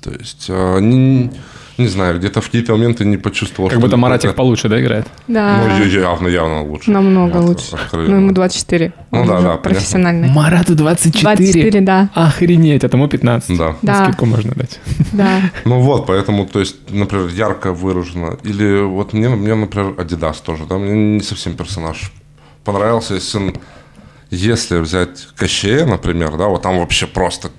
То 0.00 0.10
есть, 0.10 0.46
э, 0.48 0.80
не, 0.80 1.30
не 1.78 1.86
знаю, 1.88 2.18
где-то 2.18 2.40
в 2.40 2.46
какие-то 2.46 2.72
моменты 2.72 3.04
не 3.04 3.16
почувствовал, 3.16 3.70
как 3.70 3.80
будто 3.80 3.96
Маратик 3.96 4.34
получше, 4.34 4.68
да, 4.68 4.80
играет? 4.80 5.06
Да. 5.28 5.62
Ну, 5.78 5.84
явно, 5.84 6.28
явно 6.28 6.62
лучше. 6.62 6.90
Намного 6.90 7.38
От- 7.38 7.44
лучше. 7.44 7.76
откровенно. 7.76 8.14
Ну, 8.16 8.20
ему 8.22 8.32
24. 8.32 8.92
Ну 9.10 9.20
Он 9.20 9.26
да, 9.26 9.34
да, 9.34 9.40
понятно. 9.42 9.62
профессиональный. 9.62 10.28
Марату 10.28 10.74
24? 10.74 11.36
24, 11.36 11.80
да. 11.80 12.10
Охренеть, 12.14 12.84
а 12.84 12.88
тому 12.88 13.08
15. 13.08 13.56
Да. 13.56 13.76
Да. 13.82 14.04
Скидку 14.04 14.26
можно 14.26 14.52
дать. 14.54 14.80
Да. 15.12 15.40
Ну 15.64 15.80
вот, 15.80 16.06
поэтому, 16.06 16.46
то 16.46 16.60
есть, 16.60 16.76
например, 16.90 17.28
ярко 17.28 17.72
выражено. 17.72 18.36
Или 18.42 18.82
вот 18.82 19.12
мне, 19.12 19.28
мне 19.28 19.54
например, 19.54 19.94
Адидас 19.98 20.38
тоже, 20.38 20.64
да, 20.68 20.76
мне 20.78 21.14
не 21.16 21.22
совсем 21.22 21.54
персонаж 21.54 22.12
понравился. 22.64 23.14
Если, 23.14 23.54
если 24.30 24.78
взять 24.78 25.28
Кощея, 25.36 25.86
например, 25.86 26.36
да, 26.36 26.48
вот 26.48 26.62
там 26.62 26.78
вообще 26.78 27.06
просто 27.06 27.50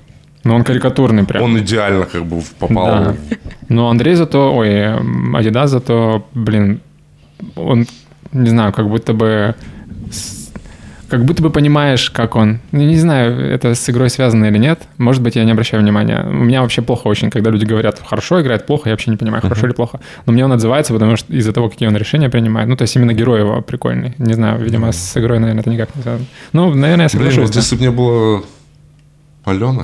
Ну, 0.44 0.56
он 0.56 0.64
карикатурный 0.64 1.26
прям. 1.26 1.44
он 1.44 1.60
идеально 1.60 2.06
как 2.06 2.26
бы 2.26 2.42
попал. 2.60 2.86
Да. 2.86 3.16
Но 3.68 3.90
Андрей 3.90 4.16
зато, 4.16 4.56
ой, 4.56 4.96
Адидас 5.34 5.70
зато, 5.70 6.26
блин, 6.34 6.80
он, 7.56 7.86
не 8.32 8.50
знаю, 8.50 8.74
как 8.74 8.88
будто 8.90 9.14
бы... 9.14 9.56
Как 11.10 11.26
будто 11.26 11.42
бы 11.42 11.50
понимаешь, 11.50 12.12
как 12.12 12.36
он. 12.36 12.60
Я 12.72 12.86
Не 12.86 12.96
знаю, 12.98 13.52
это 13.52 13.74
с 13.74 13.90
игрой 13.90 14.12
связано 14.12 14.46
или 14.46 14.60
нет. 14.60 14.82
Может 15.00 15.24
быть, 15.24 15.36
я 15.36 15.44
не 15.44 15.52
обращаю 15.52 15.82
внимания. 15.82 16.24
У 16.24 16.44
меня 16.44 16.62
вообще 16.62 16.84
плохо 16.84 17.08
очень, 17.08 17.32
когда 17.32 17.50
люди 17.50 17.66
говорят, 17.66 18.00
хорошо 18.06 18.40
играет, 18.42 18.68
плохо, 18.68 18.90
я 18.90 18.94
вообще 18.94 19.10
не 19.10 19.18
понимаю, 19.18 19.42
хорошо 19.42 19.66
или 19.66 19.74
плохо. 19.74 20.00
Но 20.28 20.34
мне 20.34 20.46
он 20.46 20.52
отзывается, 20.52 20.94
потому 20.94 21.16
что 21.16 21.34
из-за 21.34 21.52
того, 21.52 21.70
какие 21.70 21.90
он 21.90 21.98
решения 21.98 22.30
принимает. 22.30 22.70
Ну, 22.70 22.78
то 22.78 22.84
есть 22.84 22.96
именно 22.96 23.14
герой 23.14 23.40
его 23.40 23.62
прикольный. 23.64 24.14
Не 24.20 24.34
знаю, 24.36 24.60
видимо, 24.62 24.92
с 24.92 25.18
игрой, 25.18 25.40
наверное, 25.40 25.62
это 25.62 25.72
никак 25.72 25.96
не 25.96 26.04
связано. 26.04 26.26
Ну, 26.54 26.76
наверное, 26.76 27.08
я 27.12 27.18
Блин, 27.18 27.32
соглашусь. 27.32 27.46
вот 27.46 27.54
да. 27.54 27.60
если 27.60 27.76
бы 27.76 27.82
не 27.82 27.92
было 27.92 28.44
Алена, 29.50 29.84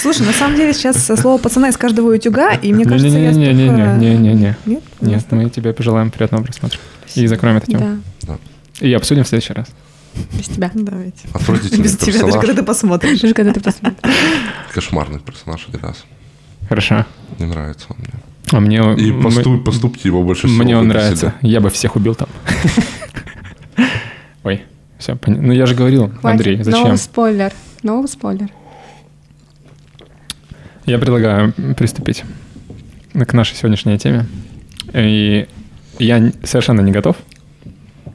Слушай, 0.00 0.26
на 0.26 0.32
самом 0.32 0.56
деле 0.56 0.74
сейчас 0.74 1.06
слово 1.06 1.38
пацана 1.38 1.68
из 1.70 1.76
каждого 1.78 2.14
утюга, 2.14 2.52
и 2.52 2.72
мне 2.74 2.84
кажется, 2.84 3.06
я 3.18 3.32
столько- 3.32 3.48
Не-не-не-не-не-не-не. 3.52 4.56
Нет? 4.66 4.82
Нет, 5.00 5.24
мы 5.32 5.48
тебе 5.48 5.72
пожелаем 5.72 6.10
приятного 6.10 6.42
просмотра. 6.44 6.78
И 7.14 7.26
закроем 7.26 7.56
эту 7.56 7.70
тему. 7.70 8.02
Да. 8.22 8.36
И 8.80 8.92
обсудим 8.92 9.24
в 9.24 9.28
следующий 9.28 9.54
раз. 9.54 9.68
Без 10.32 10.46
тебя. 10.46 10.70
Давайте. 10.74 11.26
отвратительный 11.32 11.84
Без 11.84 11.96
тебя, 11.96 12.12
даже 12.12 12.18
персонаж, 12.24 12.40
когда 12.40 12.54
ты 12.54 12.62
посмотришь. 12.66 13.20
Даже 13.20 13.34
когда 13.34 13.52
ты 13.52 13.60
посмотришь. 13.60 14.14
кошмарный 14.74 15.20
персонаж 15.20 15.66
Адидас. 15.68 16.04
Хорошо. 16.68 17.06
Не 17.38 17.46
нравится 17.46 17.86
он 17.88 17.96
мне. 17.98 18.10
А 18.52 18.60
мне, 18.60 18.94
И 19.02 19.10
поступ, 19.22 19.64
поступьте 19.64 20.08
его 20.08 20.22
больше 20.22 20.46
всего. 20.48 20.62
мне 20.62 20.76
он 20.76 20.88
нравится. 20.88 21.16
себя. 21.40 21.48
Я 21.48 21.60
бы 21.60 21.70
всех 21.70 21.96
убил 21.96 22.14
там. 22.14 22.28
Ой, 24.44 24.62
все, 24.98 25.18
ну 25.26 25.52
я 25.52 25.66
же 25.66 25.74
говорил, 25.74 26.08
Хватит. 26.08 26.24
Андрей, 26.24 26.62
зачем? 26.62 26.82
Новый 26.82 26.98
спойлер. 26.98 27.52
Новый 27.82 28.08
спойлер. 28.08 28.48
Я 30.86 30.98
предлагаю 30.98 31.52
приступить 31.76 32.24
к 33.12 33.32
нашей 33.32 33.56
сегодняшней 33.56 33.98
теме. 33.98 34.26
И 34.92 35.46
я 35.98 36.32
совершенно 36.42 36.80
не 36.80 36.92
готов. 36.92 37.16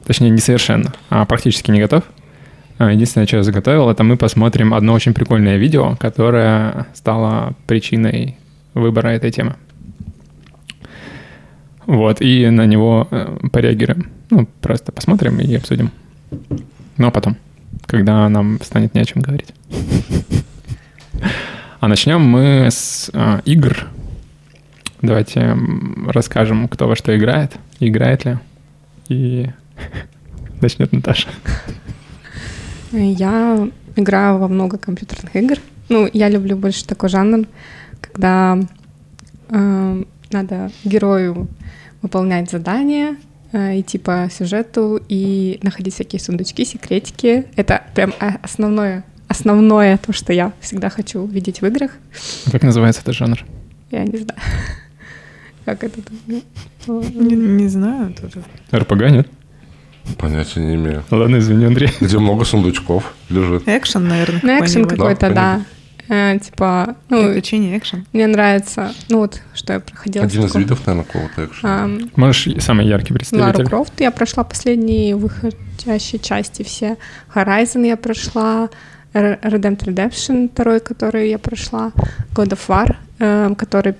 Точнее, 0.04 0.30
не 0.30 0.40
совершенно, 0.40 0.92
а 1.08 1.24
практически 1.24 1.70
не 1.70 1.80
готов. 1.80 2.04
А 2.78 2.92
Единственное, 2.92 3.26
что 3.26 3.38
я 3.38 3.42
заготовил, 3.42 3.90
это 3.90 4.02
мы 4.04 4.16
посмотрим 4.16 4.72
одно 4.72 4.94
очень 4.94 5.12
прикольное 5.12 5.56
видео, 5.56 5.96
которое 5.96 6.86
стало 6.94 7.54
причиной 7.66 8.38
выбора 8.74 9.08
этой 9.08 9.30
темы. 9.30 9.56
Вот, 11.86 12.20
и 12.20 12.48
на 12.48 12.66
него 12.66 13.08
э, 13.10 13.36
пореагируем. 13.52 14.10
Ну, 14.30 14.48
просто 14.60 14.92
посмотрим 14.92 15.40
и 15.40 15.54
обсудим. 15.56 15.90
Ну, 17.00 17.06
а 17.06 17.10
потом, 17.10 17.38
когда 17.86 18.28
нам 18.28 18.60
станет 18.60 18.94
не 18.94 19.00
о 19.00 19.04
чем 19.06 19.22
говорить. 19.22 19.54
А 21.80 21.88
начнем 21.88 22.20
мы 22.20 22.66
с 22.70 23.10
а, 23.14 23.40
игр. 23.46 23.86
Давайте 25.00 25.56
расскажем, 26.08 26.68
кто 26.68 26.86
во 26.86 26.96
что 26.96 27.16
играет, 27.16 27.56
играет 27.78 28.26
ли. 28.26 28.38
И 29.08 29.48
начнет 30.60 30.92
Наташа. 30.92 31.30
Я 32.92 33.70
играю 33.96 34.36
во 34.36 34.48
много 34.48 34.76
компьютерных 34.76 35.34
игр. 35.34 35.56
Ну, 35.88 36.06
я 36.12 36.28
люблю 36.28 36.54
больше 36.54 36.84
такой 36.84 37.08
жанр, 37.08 37.46
когда 38.02 38.58
э, 39.48 40.04
надо 40.30 40.70
герою 40.84 41.48
выполнять 42.02 42.50
задания, 42.50 43.16
идти 43.52 43.98
по 43.98 44.28
сюжету 44.30 45.00
и 45.08 45.58
находить 45.62 45.94
всякие 45.94 46.20
сундучки, 46.20 46.64
секретики. 46.64 47.46
Это 47.56 47.82
прям 47.94 48.12
основное, 48.42 49.04
основное 49.28 49.96
то, 49.98 50.12
что 50.12 50.32
я 50.32 50.52
всегда 50.60 50.90
хочу 50.90 51.26
видеть 51.26 51.60
в 51.60 51.66
играх. 51.66 51.92
Как 52.50 52.62
называется 52.62 53.02
этот 53.02 53.14
жанр? 53.14 53.44
Я 53.90 54.04
не 54.04 54.18
знаю, 54.18 54.40
как 55.64 55.82
это. 55.84 56.00
ну, 56.86 57.02
Не, 57.02 57.34
не 57.36 57.68
знаю 57.68 58.14
тоже. 58.14 58.42
РПГ, 58.72 59.10
нет? 59.10 59.28
Понятия 60.16 60.60
не 60.60 60.74
имею. 60.76 61.04
Ладно, 61.10 61.36
извини, 61.38 61.66
Андрей. 61.66 61.90
Где 62.00 62.18
много 62.18 62.44
сундучков 62.44 63.14
лежит. 63.28 63.68
Экшен, 63.68 64.08
наверное, 64.08 64.40
Ну, 64.42 64.64
экшен 64.64 64.86
какой-то, 64.86 65.28
Да, 65.28 65.34
да. 65.34 65.64
Э, 66.10 66.36
Типа, 66.40 66.96
ну, 67.08 67.22
Приключения, 67.22 67.78
экшен. 67.78 68.04
мне 68.12 68.26
нравится, 68.26 68.92
ну 69.08 69.18
вот, 69.18 69.40
что 69.54 69.74
я 69.74 69.80
проходила. 69.80 70.24
Один 70.24 70.44
из 70.44 70.54
видов, 70.56 70.84
наверное, 70.84 71.04
какого-то 71.04 71.44
экшена. 71.44 71.88
Можешь 72.16 72.62
самый 72.64 72.86
яркий 72.86 73.12
Лару 73.12 73.18
представитель? 73.20 73.64
Крофт 73.66 74.00
я 74.00 74.10
прошла 74.10 74.42
последние 74.42 75.14
выходящие 75.14 76.18
части 76.18 76.64
все. 76.64 76.96
Horizon 77.32 77.86
я 77.86 77.96
прошла. 77.96 78.68
Redemption 79.12 79.86
Redemption 79.86 80.48
второй, 80.48 80.80
который 80.80 81.30
я 81.30 81.38
прошла. 81.38 81.92
God 82.34 82.50
of 82.50 82.60
War, 82.68 82.96
эм, 83.20 83.54
который 83.54 83.94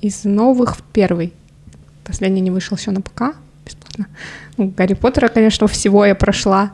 из 0.00 0.24
новых 0.24 0.76
первый. 0.92 1.32
Последний 2.04 2.40
не 2.40 2.50
вышел 2.50 2.76
еще 2.76 2.92
на 2.92 3.00
ПК 3.00 3.34
бесплатно. 3.64 4.06
Ну, 4.56 4.72
Гарри 4.76 4.94
Поттера, 4.94 5.28
конечно, 5.28 5.66
всего 5.66 6.04
я 6.06 6.14
прошла. 6.14 6.72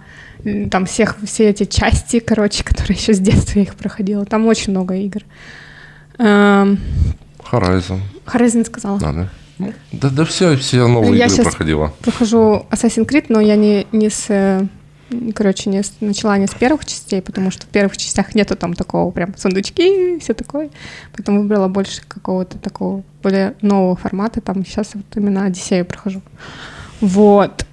Там 0.70 0.86
всех, 0.86 1.16
все 1.24 1.48
эти 1.50 1.64
части, 1.64 2.18
короче, 2.20 2.62
которые 2.64 2.96
еще 2.98 3.14
с 3.14 3.18
детства 3.18 3.58
я 3.58 3.64
их 3.64 3.74
проходила. 3.74 4.24
Там 4.24 4.46
очень 4.46 4.72
много 4.72 4.94
игр. 4.94 5.22
Эм, 6.18 6.78
Horizon. 7.50 8.00
Horizon 8.26 8.64
сказала. 8.66 8.98
Да, 8.98 9.12
да. 9.12 9.28
Ну, 9.58 9.72
Да, 9.92 10.10
да 10.10 10.24
все, 10.24 10.56
все 10.56 10.86
новые 10.86 11.18
Я 11.18 11.26
игры 11.26 11.44
проходила. 11.44 11.92
прохожу 12.02 12.66
Assassin's 12.70 13.06
Creed, 13.06 13.26
но 13.28 13.40
я 13.40 13.56
не, 13.56 13.86
не 13.92 14.10
с... 14.10 14.26
э, 14.28 14.66
Короче, 15.34 15.70
не 15.70 15.82
с- 15.82 15.94
начала 16.00 16.36
не 16.36 16.46
с 16.46 16.50
первых 16.54 16.84
частей, 16.84 17.22
потому 17.22 17.50
что 17.52 17.64
в 17.64 17.68
первых 17.68 17.96
частях 17.96 18.34
нету 18.34 18.56
там 18.56 18.74
такого 18.74 19.10
прям 19.12 19.36
сундучки 19.36 20.16
и 20.16 20.18
все 20.18 20.34
такое. 20.34 20.70
Поэтому 21.16 21.42
выбрала 21.42 21.68
больше 21.68 22.02
какого-то 22.06 22.58
такого 22.58 23.02
более 23.22 23.54
нового 23.62 23.94
формата. 23.96 24.40
Там 24.40 24.66
сейчас 24.66 24.90
вот 24.94 25.04
именно 25.14 25.44
Одиссею 25.44 25.84
прохожу. 25.86 26.22
Вот. 27.00 27.64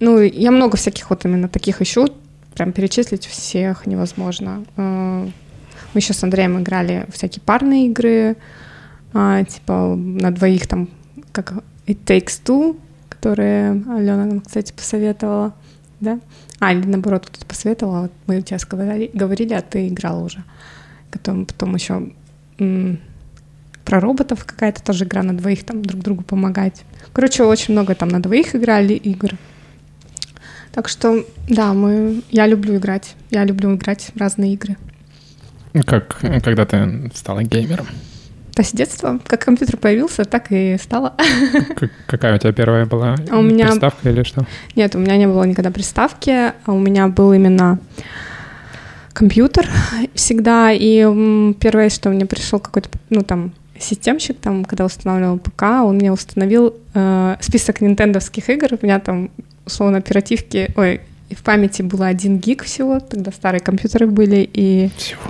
Ну, 0.00 0.18
я 0.20 0.50
много 0.50 0.76
всяких 0.76 1.10
вот 1.10 1.24
именно 1.24 1.48
таких 1.48 1.82
ищу. 1.82 2.08
Прям 2.54 2.72
перечислить 2.72 3.26
всех 3.26 3.86
невозможно. 3.86 4.64
Э, 4.76 5.28
Мы 5.92 6.00
еще 6.00 6.12
с 6.12 6.22
Андреем 6.24 6.58
играли 6.60 7.06
всякие 7.12 7.42
парные 7.44 7.86
игры. 7.86 8.36
а, 9.12 9.44
Типа 9.44 9.94
на 9.96 10.30
двоих 10.30 10.66
там, 10.66 10.88
как 11.32 11.52
It 11.86 11.98
Takes 12.04 12.42
Two, 12.44 12.78
которые 13.08 13.72
Алена 13.88 14.40
кстати, 14.40 14.72
посоветовала, 14.72 15.52
да? 16.00 16.18
А, 16.60 16.72
или 16.72 16.86
наоборот, 16.86 17.26
кто-то 17.26 17.44
посоветовал, 17.46 18.02
вот 18.02 18.12
мы 18.26 18.40
тебе 18.42 18.58
сказали, 18.58 19.10
говорили, 19.12 19.54
а 19.54 19.62
ты 19.62 19.88
играла 19.88 20.24
уже. 20.24 20.44
Потом, 21.10 21.44
потом 21.46 21.74
еще 21.74 22.10
про 23.84 23.98
роботов 24.00 24.44
какая-то 24.44 24.82
тоже 24.82 25.04
игра 25.04 25.22
на 25.22 25.36
двоих, 25.36 25.64
там 25.64 25.82
друг 25.82 26.02
другу 26.02 26.22
помогать. 26.22 26.82
Короче, 27.12 27.42
очень 27.42 27.74
много 27.74 27.94
там 27.94 28.08
на 28.08 28.22
двоих 28.22 28.54
играли 28.54 28.94
игр. 28.94 29.30
Так 30.72 30.88
что, 30.88 31.24
да, 31.48 31.72
мы, 31.74 32.22
я 32.30 32.46
люблю 32.46 32.76
играть. 32.76 33.14
Я 33.30 33.44
люблю 33.44 33.74
играть 33.74 34.10
в 34.14 34.18
разные 34.20 34.54
игры. 34.54 34.76
Как, 35.86 36.18
когда 36.44 36.64
ты 36.66 37.10
стала 37.14 37.42
геймером? 37.42 37.86
Есть 38.58 38.70
с 38.70 38.72
детства, 38.74 39.18
как 39.26 39.44
компьютер 39.44 39.76
появился, 39.78 40.24
так 40.24 40.46
и 40.50 40.76
стало. 40.82 41.14
Как- 41.76 41.90
какая 42.06 42.34
у 42.34 42.38
тебя 42.38 42.52
первая 42.52 42.84
была 42.84 43.16
А 43.30 43.38
у 43.38 43.42
меня- 43.42 43.68
приставка 43.68 44.10
или 44.10 44.22
что? 44.22 44.44
Нет, 44.76 44.94
у 44.94 44.98
меня 44.98 45.16
не 45.16 45.26
было 45.26 45.44
никогда 45.44 45.70
приставки, 45.70 46.30
а 46.30 46.72
у 46.72 46.78
меня 46.78 47.08
был 47.08 47.32
именно 47.32 47.78
компьютер 49.12 49.68
всегда. 50.14 50.72
И 50.72 51.54
первое, 51.60 51.88
что 51.90 52.10
мне 52.10 52.26
пришел 52.26 52.58
какой-то, 52.58 52.88
ну 53.08 53.22
там, 53.22 53.52
системщик, 53.78 54.38
там, 54.40 54.64
когда 54.64 54.84
устанавливал 54.84 55.38
ПК, 55.38 55.62
он 55.84 55.96
мне 55.96 56.12
установил 56.12 56.74
э, 56.94 57.36
список 57.40 57.80
нинтендовских 57.80 58.50
игр. 58.50 58.68
У 58.80 58.84
меня 58.84 58.98
там, 59.00 59.30
условно, 59.70 59.98
оперативки, 59.98 60.70
ой, 60.76 61.00
в 61.30 61.42
памяти 61.42 61.82
было 61.82 62.06
один 62.08 62.38
гиг 62.38 62.64
всего, 62.64 63.00
тогда 63.00 63.30
старые 63.30 63.60
компьютеры 63.60 64.06
были, 64.06 64.48
и... 64.52 64.90
Всего. 64.96 65.20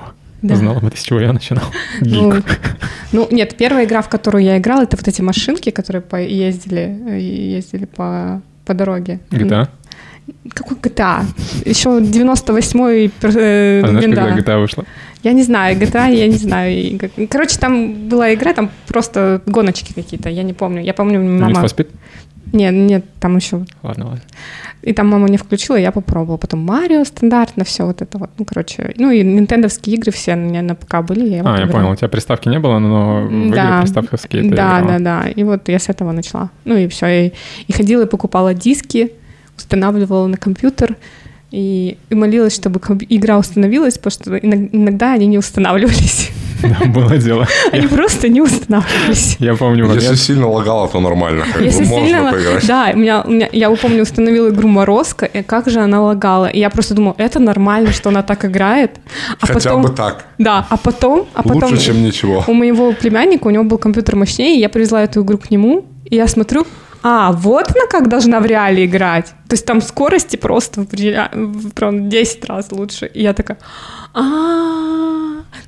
да. 0.43 0.57
Знала 0.57 0.81
бы 0.81 0.91
ты, 0.91 0.97
с 0.97 1.03
чего 1.03 1.21
я 1.21 1.33
начинал. 1.33 1.65
Ну, 2.01 2.33
ну, 3.13 3.29
нет, 3.31 3.55
первая 3.57 3.85
игра, 3.85 4.01
в 4.01 4.09
которую 4.09 4.43
я 4.45 4.57
играла, 4.59 4.83
это 4.83 4.97
вот 4.97 5.07
эти 5.09 5.21
машинки, 5.23 5.71
которые 5.71 6.01
по- 6.03 6.17
ездили, 6.17 6.97
э, 7.09 7.19
ездили 7.21 7.85
по, 7.85 8.41
по 8.65 8.75
дороге. 8.75 9.21
GTA? 9.31 9.69
Какой 10.55 10.77
GTA? 10.79 11.25
Еще 11.67 11.89
98-й 11.89 13.11
пер- 13.21 13.37
э, 13.39 13.83
А 13.85 13.89
знаешь, 13.89 14.05
винда. 14.07 14.23
когда 14.23 14.55
GTA 14.55 14.61
вышла? 14.61 14.85
Я 15.23 15.33
не 15.33 15.43
знаю, 15.43 15.77
GTA, 15.77 16.15
я 16.15 16.27
не 16.29 16.37
знаю. 16.39 16.99
Короче, 17.29 17.59
там 17.59 18.09
была 18.09 18.33
игра, 18.33 18.55
там 18.55 18.71
просто 18.87 19.43
гоночки 19.45 19.93
какие-то, 19.93 20.31
я 20.31 20.43
не 20.45 20.55
помню. 20.55 20.83
Я 20.83 20.95
помню, 20.95 21.21
Need 21.21 21.41
мама... 21.41 21.61
for 21.63 21.67
Speed? 21.67 21.89
Нет, 22.53 22.75
нет, 22.75 23.05
там 23.21 23.37
еще... 23.37 23.65
Ладно, 23.83 24.07
ладно. 24.07 24.21
И 24.83 24.93
там 24.93 25.09
мама 25.09 25.29
не 25.29 25.37
включила, 25.37 25.77
я 25.77 25.93
попробовала. 25.93 26.37
Потом 26.37 26.61
Марио 26.61 27.05
стандартно, 27.05 27.65
все 27.65 27.85
вот 27.87 28.03
это 28.03 28.19
вот. 28.19 28.31
Ну, 28.39 28.45
короче, 28.45 28.95
ну 28.97 29.11
и 29.11 29.23
нинтендовские 29.23 29.97
игры 29.97 30.11
все 30.11 30.35
у 30.35 30.39
меня 30.39 30.63
на 30.63 30.75
ПК 30.75 31.03
были. 31.03 31.29
Я 31.29 31.43
А, 31.43 31.59
я 31.59 31.65
играла. 31.65 31.71
понял, 31.71 31.91
у 31.91 31.97
тебя 31.97 32.09
приставки 32.09 32.49
не 32.49 32.59
было, 32.59 32.79
но 32.79 33.23
в 33.23 33.31
игры 33.33 33.57
Да. 33.57 33.81
приставковские 33.83 34.43
ты 34.43 34.49
Да, 34.51 34.81
играла. 34.81 34.99
да, 34.99 35.23
да. 35.23 35.29
И 35.29 35.43
вот 35.45 35.69
я 35.69 35.79
с 35.79 35.89
этого 35.89 36.13
начала. 36.13 36.51
Ну 36.65 36.77
и 36.77 36.89
все. 36.89 37.27
И, 37.27 37.33
и 37.69 37.73
ходила 37.73 38.03
и 38.03 38.07
покупала 38.07 38.55
диски, 38.55 39.13
устанавливала 39.57 40.27
на 40.27 40.37
компьютер 40.39 40.97
и, 41.51 41.97
и 42.11 42.15
молилась, 42.15 42.55
чтобы 42.55 42.81
игра 43.09 43.39
установилась, 43.39 43.99
потому 43.99 44.13
что 44.13 44.37
иног- 44.37 44.71
иногда 44.73 45.13
они 45.13 45.27
не 45.27 45.39
устанавливались. 45.39 46.31
Да, 46.63 46.85
было 46.87 47.17
дело. 47.17 47.47
Они 47.73 47.87
просто 47.87 48.29
не 48.29 48.41
устанавливались. 48.41 49.37
Я 49.39 49.55
помню 49.55 49.85
Если 49.87 50.01
момент. 50.01 50.19
сильно 50.19 50.49
лагало, 50.49 50.89
то 50.89 51.01
нормально. 51.01 51.45
Как 51.53 51.63
Если 51.63 51.85
бы 51.85 51.91
можно 51.91 52.07
сильно... 52.07 52.33
поиграть. 52.33 52.67
Да, 52.67 52.91
у 52.95 52.99
меня, 52.99 53.23
у 53.23 53.31
меня, 53.31 53.49
я 53.53 53.71
помню, 53.71 54.03
установила 54.03 54.49
игру 54.51 54.69
«Морозко», 54.69 55.27
и 55.27 55.43
как 55.43 55.69
же 55.69 55.81
она 55.81 56.03
лагала. 56.03 56.47
И 56.47 56.59
я 56.59 56.71
просто 56.71 56.95
думала, 56.95 57.15
это 57.19 57.39
нормально, 57.39 57.93
что 57.93 58.11
она 58.11 58.23
так 58.23 58.45
играет. 58.45 58.93
А 59.41 59.47
Хотя 59.47 59.71
потом... 59.71 59.83
бы 59.83 59.89
так. 59.89 60.25
Да, 60.39 60.67
а 60.69 60.77
потом... 60.77 61.27
А 61.35 61.43
потом... 61.43 61.71
Лучше, 61.71 61.87
чем 61.87 62.03
ничего. 62.03 62.45
У 62.47 62.53
моего 62.53 62.93
племянника, 62.93 63.47
у 63.47 63.51
него 63.51 63.65
был 63.65 63.79
компьютер 63.79 64.17
мощнее, 64.17 64.57
и 64.57 64.61
я 64.61 64.69
привезла 64.69 65.03
эту 65.03 65.23
игру 65.23 65.39
к 65.39 65.51
нему, 65.51 65.85
и 66.05 66.17
я 66.17 66.27
смотрю, 66.29 66.67
а, 67.03 67.33
вот 67.33 67.71
она 67.71 67.87
как 67.89 68.09
должна 68.09 68.41
в 68.41 68.47
реале 68.47 68.85
играть. 68.85 69.27
То 69.49 69.55
есть 69.55 69.67
там 69.67 69.81
скорости 69.81 70.37
просто 70.37 70.83
в 70.85 70.93
ре- 70.93 71.31
в- 71.33 71.71
прям 71.71 72.09
10 72.09 72.45
раз 72.45 72.73
лучше. 72.73 73.07
И 73.07 73.23
я 73.23 73.33
такая, 73.33 73.59
а 74.15 74.21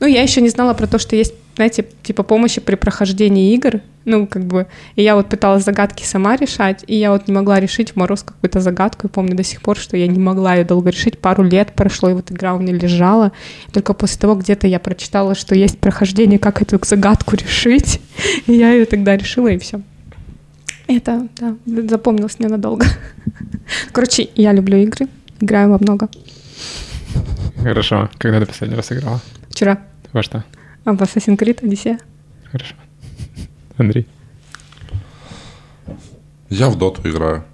Ну, 0.00 0.06
я 0.06 0.22
еще 0.22 0.40
не 0.40 0.48
знала 0.48 0.74
про 0.74 0.86
то, 0.86 0.98
что 0.98 1.16
есть 1.16 1.34
знаете, 1.54 1.84
типа 2.02 2.22
помощи 2.22 2.60
при 2.60 2.76
прохождении 2.76 3.52
игр. 3.54 3.80
Ну, 4.04 4.26
как 4.26 4.44
бы, 4.46 4.66
и 4.96 5.02
я 5.02 5.14
вот 5.14 5.28
пыталась 5.28 5.64
загадки 5.64 6.02
сама 6.02 6.34
решать, 6.36 6.82
и 6.86 6.96
я 6.96 7.12
вот 7.12 7.28
не 7.28 7.34
могла 7.34 7.60
решить 7.60 7.92
в 7.92 7.96
мороз 7.96 8.22
какую-то 8.22 8.60
загадку. 8.60 9.06
И 9.06 9.10
помню 9.10 9.36
до 9.36 9.44
сих 9.44 9.60
пор, 9.60 9.76
что 9.76 9.96
я 9.96 10.06
не 10.06 10.18
могла 10.18 10.54
ее 10.54 10.64
долго 10.64 10.90
решить. 10.90 11.18
Пару 11.18 11.44
лет 11.44 11.72
прошло, 11.74 12.08
и 12.10 12.14
вот 12.14 12.32
игра 12.32 12.54
у 12.54 12.58
меня 12.58 12.72
лежала. 12.72 13.32
И 13.68 13.70
только 13.70 13.92
после 13.92 14.18
того 14.18 14.34
где-то 14.34 14.66
я 14.66 14.80
прочитала, 14.80 15.34
что 15.34 15.54
есть 15.54 15.78
прохождение, 15.78 16.38
как 16.38 16.62
эту 16.62 16.80
загадку 16.84 17.36
решить. 17.36 18.00
И 18.46 18.54
я 18.54 18.72
ее 18.72 18.86
тогда 18.86 19.16
решила, 19.16 19.48
и 19.48 19.58
все. 19.58 19.82
Это, 20.96 21.28
да, 21.40 21.56
запомнилось 21.88 22.38
мне 22.38 22.48
надолго. 22.48 22.86
Короче, 23.92 24.28
я 24.34 24.52
люблю 24.52 24.76
игры, 24.78 25.06
играю 25.40 25.70
во 25.70 25.78
много. 25.78 26.08
Хорошо. 27.62 28.10
Когда 28.18 28.40
ты 28.40 28.46
последний 28.46 28.76
раз 28.76 28.92
играла? 28.92 29.20
Вчера 29.48 29.78
Во 30.12 30.22
что? 30.22 30.44
а 30.84 30.92
в 30.92 31.00
Assassin's 31.00 31.38
Creed 31.38 31.60
Odyssey. 31.62 31.98
Хорошо. 32.50 32.74
Андрей? 33.78 34.06
Я 36.50 36.68
в 36.68 36.76
доту 36.76 37.08
играю. 37.08 37.44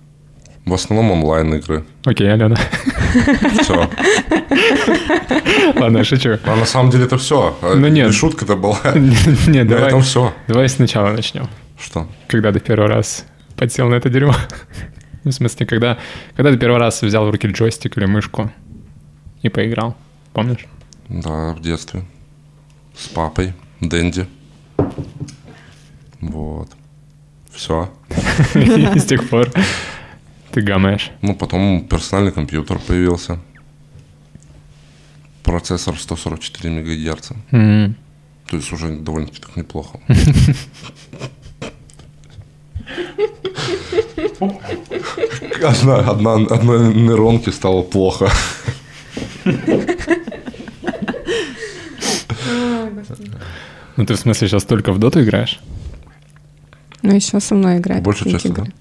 В 0.65 0.75
основном 0.75 1.11
онлайн 1.13 1.55
игры. 1.55 1.85
Окей, 2.05 2.31
Алена. 2.33 2.57
Все. 3.63 3.89
Ладно, 5.81 6.05
шучу. 6.05 6.39
А 6.45 6.57
на 6.57 6.67
самом 6.67 6.91
деле 6.91 7.05
это 7.05 7.17
все. 7.17 7.57
Ну 7.63 7.89
нет. 7.89 8.13
Шутка-то 8.13 8.57
была. 8.57 8.79
Нет, 8.95 9.47
На 9.47 9.57
этом 9.61 9.69
давай, 9.69 10.01
все. 10.03 10.35
давай 10.49 10.69
сначала 10.69 11.13
начнем. 11.13 11.49
Что? 11.79 12.09
Когда 12.27 12.53
ты 12.53 12.61
первый 12.61 12.89
раз 12.89 13.25
подсел 13.57 13.89
на 13.89 13.95
это 13.95 14.09
дерьмо? 14.11 14.35
Ну, 15.25 15.33
В 15.33 15.35
смысле, 15.35 15.67
когда, 15.67 15.99
когда 16.37 16.53
ты 16.53 16.59
первый 16.59 16.79
раз 16.79 17.03
взял 17.03 17.27
в 17.27 17.31
руки 17.31 17.49
джойстик 17.49 17.99
или 17.99 18.07
мышку 18.07 18.53
и 19.43 19.49
поиграл? 19.49 19.97
Помнишь? 20.33 20.65
Да, 21.09 21.55
в 21.55 21.61
детстве. 21.61 22.05
С 22.97 23.09
папой. 23.09 23.53
Дэнди. 23.81 24.29
Вот. 26.21 26.71
Все. 27.51 27.93
И 28.55 28.99
с 28.99 29.05
тех 29.07 29.29
пор 29.29 29.51
ты 30.53 30.63
гамаешь. 30.63 31.11
Ну, 31.21 31.35
потом 31.35 31.85
персональный 31.89 32.33
компьютер 32.33 32.79
появился. 32.79 33.41
Процессор 35.43 35.99
144 35.99 36.73
мегагерца. 36.73 37.35
То 37.51 38.57
есть 38.57 38.73
уже 38.73 38.97
довольно-таки 38.97 39.41
так 39.41 39.57
неплохо. 39.57 40.01
Одна, 45.63 45.97
одна, 45.99 46.35
одной 46.35 46.95
нейронке 46.95 47.51
стало 47.53 47.83
плохо. 47.83 48.29
Ну 53.97 54.07
ты 54.07 54.15
в 54.15 54.19
смысле 54.19 54.49
сейчас 54.49 54.65
только 54.65 54.93
в 54.93 54.99
доту 54.99 55.23
играешь? 55.23 55.59
Ну, 57.03 57.15
еще 57.15 57.41
со 57.41 57.55
мной 57.55 57.79
играет. 57.79 58.03
Больше 58.03 58.29
часто, 58.31 58.49
да? 58.51 58.63
игры. 58.63 58.73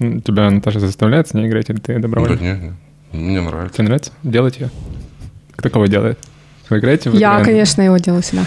М, 0.00 0.20
Тебя 0.22 0.50
Наташа 0.50 0.80
заставляет 0.80 1.28
с 1.28 1.34
ней 1.34 1.48
играть, 1.48 1.70
или 1.70 1.78
ты 1.78 1.94
Да 1.94 2.00
добровольно? 2.00 2.38
не, 2.40 2.52
не. 2.52 2.72
Мне 3.18 3.40
нравится. 3.40 3.76
Тебе 3.76 3.84
нравится 3.86 4.12
делать 4.22 4.58
ее? 4.58 4.70
Кто 5.56 5.70
кого 5.70 5.86
делает? 5.86 6.18
Вы 6.68 6.78
играете 6.78 7.10
Я, 7.14 7.42
конечно, 7.42 7.82
его 7.82 7.96
делаю 7.98 8.22
всегда. 8.22 8.44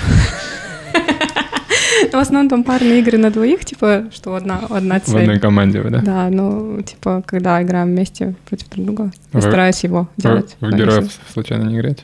В 2.12 2.16
основном 2.22 2.50
там 2.50 2.64
парные 2.64 3.00
игры 3.00 3.18
на 3.18 3.30
двоих, 3.32 3.64
типа, 3.66 4.06
что 4.12 4.36
одна, 4.36 4.60
одна 4.70 5.00
В 5.00 5.08
одной 5.10 5.26
цель. 5.26 5.40
команде 5.40 5.82
да? 5.84 6.00
Да, 6.02 6.30
ну, 6.30 6.82
типа, 6.82 7.24
когда 7.26 7.62
играем 7.64 7.90
вместе 7.90 8.36
против 8.46 8.70
друг 8.70 8.86
друга, 8.86 9.04
я 9.06 9.12
Вы- 9.40 9.42
стараюсь 9.42 9.84
его 9.84 10.10
Вы, 10.18 10.22
делать. 10.24 10.56
вы 10.60 10.70
но 10.72 10.78
героев 10.78 11.04
если- 11.04 11.34
случайно 11.34 11.64
не 11.70 11.76
играете? 11.78 12.04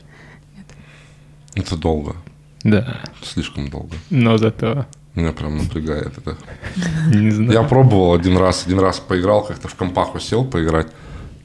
Это 1.54 1.76
долго. 1.76 2.16
Да. 2.64 2.98
Слишком 3.22 3.68
долго. 3.70 3.94
Но 4.10 4.38
зато 4.38 4.86
Меня 5.14 5.32
прям 5.32 5.58
напрягает 5.58 6.12
это. 6.18 6.36
не 7.14 7.30
знаю. 7.30 7.52
Я 7.52 7.62
пробовал 7.62 8.14
один 8.14 8.36
раз, 8.38 8.64
один 8.66 8.78
раз 8.78 9.00
поиграл, 9.00 9.44
как-то 9.44 9.68
в 9.68 9.74
компаху 9.74 10.18
сел 10.20 10.44
поиграть. 10.44 10.86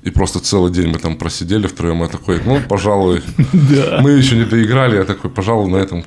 И 0.04 0.10
просто 0.10 0.40
целый 0.40 0.72
день 0.72 0.88
мы 0.90 1.00
там 1.00 1.16
просидели 1.18 1.66
втроем. 1.66 2.02
Я 2.02 2.08
такой, 2.08 2.42
ну, 2.46 2.60
пожалуй, 2.68 3.24
мы 4.02 4.12
еще 4.12 4.36
не 4.36 4.44
доиграли. 4.46 4.98
Я 4.98 5.06
такой, 5.06 5.30
пожалуй, 5.32 5.72
на 5.72 5.78
этом 5.78 6.04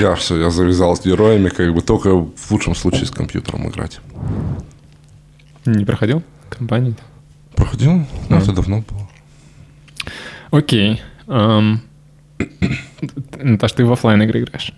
я 0.00 0.14
все, 0.14 0.38
я 0.40 0.50
завязал 0.50 0.96
с 0.96 1.04
героями, 1.04 1.48
как 1.48 1.74
бы 1.74 1.82
только 1.82 2.14
в 2.14 2.50
лучшем 2.50 2.74
случае 2.74 3.06
с 3.06 3.10
компьютером 3.10 3.68
играть. 3.68 4.00
Не 5.66 5.84
проходил 5.84 6.22
компании? 6.50 6.94
Проходил? 7.54 8.04
А. 8.30 8.38
это 8.38 8.52
давно 8.52 8.82
было. 8.88 9.08
Окей. 10.50 11.00
Наташ, 13.42 13.72
ты 13.72 13.84
в 13.84 13.92
оффлайн 13.92 14.22
игры 14.22 14.40
играешь? 14.40 14.72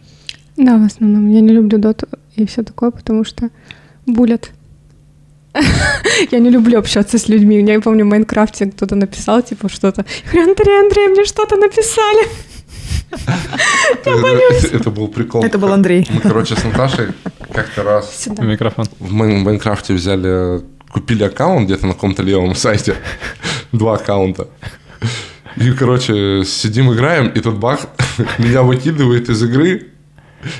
Да, 0.56 0.78
в 0.78 0.84
основном. 0.84 1.30
Я 1.30 1.40
не 1.40 1.52
люблю 1.52 1.78
доту 1.78 2.06
и 2.36 2.46
все 2.46 2.62
такое, 2.62 2.90
потому 2.90 3.24
что 3.24 3.50
буллят. 4.06 4.50
Я 6.30 6.40
не 6.40 6.50
люблю 6.50 6.78
общаться 6.78 7.18
с 7.18 7.28
людьми. 7.28 7.62
Я 7.62 7.80
помню, 7.80 8.04
в 8.04 8.08
Майнкрафте 8.08 8.66
кто-то 8.66 8.96
написал, 8.96 9.42
типа, 9.42 9.68
что-то. 9.68 10.04
Я 10.26 10.32
говорю, 10.32 10.50
Андрей, 10.50 10.80
Андрей, 10.80 11.08
мне 11.08 11.24
что-то 11.24 11.56
написали. 11.56 12.26
Это, 13.10 14.76
это 14.76 14.90
был 14.90 15.08
прикол. 15.08 15.44
Это 15.44 15.58
был 15.58 15.72
Андрей. 15.72 16.06
Мы, 16.10 16.20
короче, 16.20 16.56
с 16.56 16.64
Наташей 16.64 17.08
как-то 17.52 17.82
раз 17.82 18.16
Сюда. 18.24 18.42
Микрофон. 18.42 18.86
в 18.98 19.12
Майн- 19.12 19.38
Майнкрафте 19.42 19.94
взяли, 19.94 20.62
купили 20.90 21.24
аккаунт 21.24 21.66
где-то 21.66 21.86
на 21.86 21.94
каком-то 21.94 22.22
левом 22.22 22.54
сайте. 22.54 22.96
Два 23.72 23.94
аккаунта. 23.94 24.48
И, 25.56 25.70
короче, 25.72 26.42
сидим, 26.44 26.92
играем, 26.92 27.28
и 27.28 27.40
тут 27.40 27.54
бах, 27.58 27.80
меня 28.38 28.62
выкидывает 28.62 29.28
из 29.28 29.42
игры, 29.42 29.88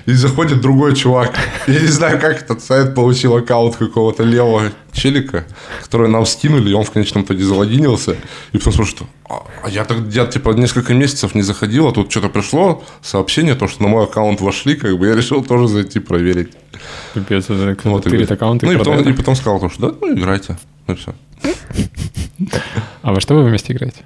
и 0.06 0.12
заходит 0.12 0.60
другой 0.60 0.94
чувак. 0.94 1.34
Я 1.66 1.80
не 1.80 1.86
знаю, 1.86 2.20
как 2.20 2.42
этот 2.42 2.62
сайт 2.62 2.94
получил 2.94 3.36
аккаунт 3.36 3.76
какого-то 3.76 4.22
левого 4.22 4.72
челика, 4.92 5.44
который 5.82 6.08
нам 6.08 6.26
скинули, 6.26 6.70
и 6.70 6.72
он 6.72 6.84
в 6.84 6.90
конечном 6.90 7.24
итоге 7.24 7.44
залогинился. 7.44 8.16
И 8.52 8.58
потом 8.58 8.72
спрашивает, 8.72 9.10
а, 9.28 9.42
а 9.62 9.68
я 9.68 9.84
так, 9.84 9.98
я 10.10 10.26
типа 10.26 10.50
несколько 10.50 10.94
месяцев 10.94 11.34
не 11.34 11.42
заходил, 11.42 11.88
а 11.88 11.92
тут 11.92 12.10
что-то 12.10 12.28
пришло, 12.28 12.84
сообщение, 13.02 13.54
то, 13.54 13.68
что 13.68 13.82
на 13.82 13.88
мой 13.88 14.04
аккаунт 14.04 14.40
вошли, 14.40 14.76
как 14.76 14.98
бы 14.98 15.06
я 15.06 15.14
решил 15.14 15.42
тоже 15.42 15.68
зайти 15.68 15.98
проверить. 15.98 16.52
Пипец, 17.14 17.44
это 17.44 17.76
Вот, 17.84 18.04
говорит. 18.04 18.30
аккаунты 18.30 18.66
Ну 18.66 18.72
и 18.72 18.76
потом, 18.76 19.00
и 19.00 19.12
потом 19.12 19.34
сказал, 19.34 19.60
то, 19.60 19.68
что 19.68 19.90
да, 19.90 19.96
ну 20.00 20.14
играйте. 20.14 20.56
Ну 20.86 20.94
и 20.94 20.96
все. 20.96 21.14
А 23.02 23.12
во 23.12 23.20
что 23.20 23.34
вы 23.34 23.44
вместе 23.44 23.72
играете? 23.72 24.02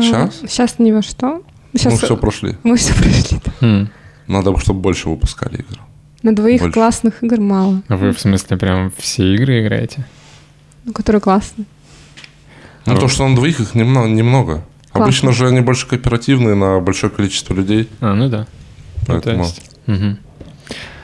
Щас? 0.00 0.40
Сейчас 0.46 0.78
ни 0.78 0.90
во 0.92 1.02
что. 1.02 1.42
Сейчас 1.74 1.92
Мы 1.94 1.98
все 1.98 2.16
прошли. 2.16 2.56
мы 2.62 2.76
все 2.76 2.94
прошли. 2.94 3.40
да. 3.44 3.52
Хм. 3.60 3.88
Надо, 4.28 4.56
чтобы 4.58 4.80
больше 4.80 5.08
выпускали 5.08 5.56
игр. 5.56 5.78
На 6.22 6.34
двоих 6.34 6.60
Больше. 6.60 6.72
классных 6.74 7.22
игр 7.24 7.40
мало. 7.40 7.82
А 7.88 7.96
вы 7.96 8.12
в 8.12 8.20
смысле 8.20 8.56
прям 8.56 8.92
все 8.96 9.34
игры 9.34 9.62
играете? 9.62 10.06
Ну, 10.84 10.92
которые 10.92 11.20
классные. 11.20 11.66
Ну, 12.86 12.94
А 12.94 12.96
то, 12.96 13.08
что 13.08 13.26
на 13.26 13.34
двоих 13.34 13.60
их 13.60 13.74
немного. 13.74 14.08
немного. 14.08 14.64
Классно. 14.92 15.04
Обычно 15.04 15.32
же 15.32 15.48
они 15.48 15.60
больше 15.60 15.86
кооперативные 15.88 16.54
на 16.54 16.78
большое 16.80 17.10
количество 17.12 17.54
людей. 17.54 17.88
А, 18.00 18.14
ну 18.14 18.28
да. 18.28 18.46
Ну, 19.00 19.06
то 19.06 19.12
Поэтому- 19.12 19.44
есть. 19.44 19.70
Мгм. 19.86 20.18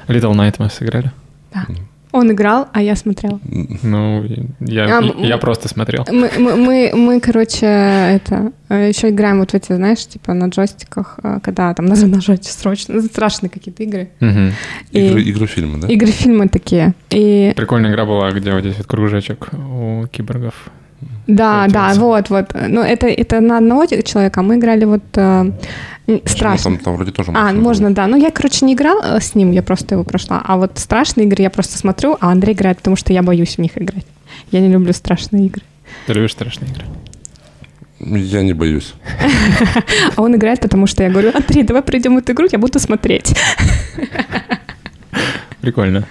Little 0.09 0.35
Night 0.35 0.57
мы 0.59 0.71
сыграли. 0.71 1.11
Да. 1.53 1.67
Он 2.13 2.33
играл, 2.33 2.69
а 2.73 2.81
я 2.83 2.97
смотрела. 2.97 3.39
Ну, 3.83 4.25
я, 4.61 4.99
А, 4.99 5.03
я 5.19 5.37
просто 5.39 5.69
смотрел. 5.69 6.07
Мы, 6.11 6.31
мы, 6.39 6.57
мы, 6.57 6.93
мы, 6.95 7.21
короче, 7.21 7.67
это 7.67 8.53
еще 8.71 9.11
играем 9.11 9.41
вот 9.41 9.51
в 9.51 9.55
эти, 9.55 9.73
знаешь, 9.75 10.07
типа 10.07 10.33
на 10.35 10.47
джойстиках, 10.49 11.19
э, 11.23 11.39
когда 11.43 11.73
там 11.75 11.87
надо 11.87 12.07
нажать 12.17 12.45
срочно, 12.45 12.95
ну, 12.95 13.03
страшные 13.03 13.51
какие-то 13.51 13.83
игры. 13.83 14.09
Мгм. 14.21 14.53
И- 14.93 15.07
Игры, 15.09 15.23
игры 15.23 15.47
фильмы, 15.47 15.79
да? 15.81 15.89
Игры, 15.89 16.11
фильмы 16.11 16.49
такие. 16.49 16.95
И 17.11 17.53
Прикольная 17.57 17.91
игра 17.91 18.05
была, 18.07 18.31
где 18.31 18.53
вот 18.53 18.61
здесь 18.61 18.77
вот 18.79 18.87
кружочек 18.87 19.49
у 19.53 20.07
киборгов. 20.11 20.55
Да, 21.27 21.67
да, 21.69 21.91
Получается. 21.95 22.01
вот, 22.01 22.31
вот. 22.31 22.47
Ну, 22.69 22.81
это, 22.83 23.07
это 23.07 23.41
на 23.41 23.59
одного 23.59 23.87
человека, 23.87 24.41
а 24.41 24.43
мы 24.43 24.57
играли 24.57 24.85
вот 24.85 25.03
э, 25.15 25.53
Ну, 26.07 26.23
страшно. 26.25 26.71
Там, 26.73 26.79
там 26.79 26.97
вроде 26.97 27.13
тоже 27.13 27.31
А, 27.35 27.45
можно 27.47 27.61
можно, 27.63 27.87
было. 27.87 27.95
да. 27.97 28.07
Ну, 28.07 28.17
я, 28.17 28.31
короче, 28.31 28.65
не 28.67 28.73
играла 28.75 29.17
э, 29.17 29.21
с 29.21 29.35
ним, 29.35 29.53
я 29.53 29.63
просто 29.63 29.95
его 29.95 30.05
прошла. 30.05 30.41
А 30.45 30.57
вот 30.57 30.79
страшные 30.79 31.27
игры 31.27 31.43
я 31.43 31.51
просто 31.51 31.77
смотрю, 31.79 32.17
а 32.21 32.33
Андрей 32.33 32.55
играет, 32.55 32.79
потому 32.79 32.97
что 32.97 33.13
я 33.13 33.23
боюсь 33.23 33.57
в 33.57 33.59
них 33.61 33.77
играть. 33.77 34.07
Я 34.51 34.61
не 34.61 34.69
люблю 34.69 34.93
страшные 34.93 35.47
игры. 35.47 35.63
Ты 36.07 36.15
любишь 36.15 36.33
страшные 36.33 36.71
игры? 36.71 36.85
Я 38.01 38.43
не 38.43 38.53
боюсь. 38.55 38.95
А 40.17 40.23
он 40.23 40.35
играет, 40.35 40.61
потому 40.61 40.87
что 40.87 41.03
я 41.03 41.11
говорю, 41.11 41.31
Андрей, 41.35 41.63
давай 41.65 41.83
пройдем 41.83 42.17
эту 42.17 42.33
игру, 42.33 42.47
я 42.51 42.59
буду 42.59 42.79
смотреть. 42.79 43.35
Прикольно. 45.61 46.05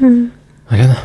Алена? 0.00 0.98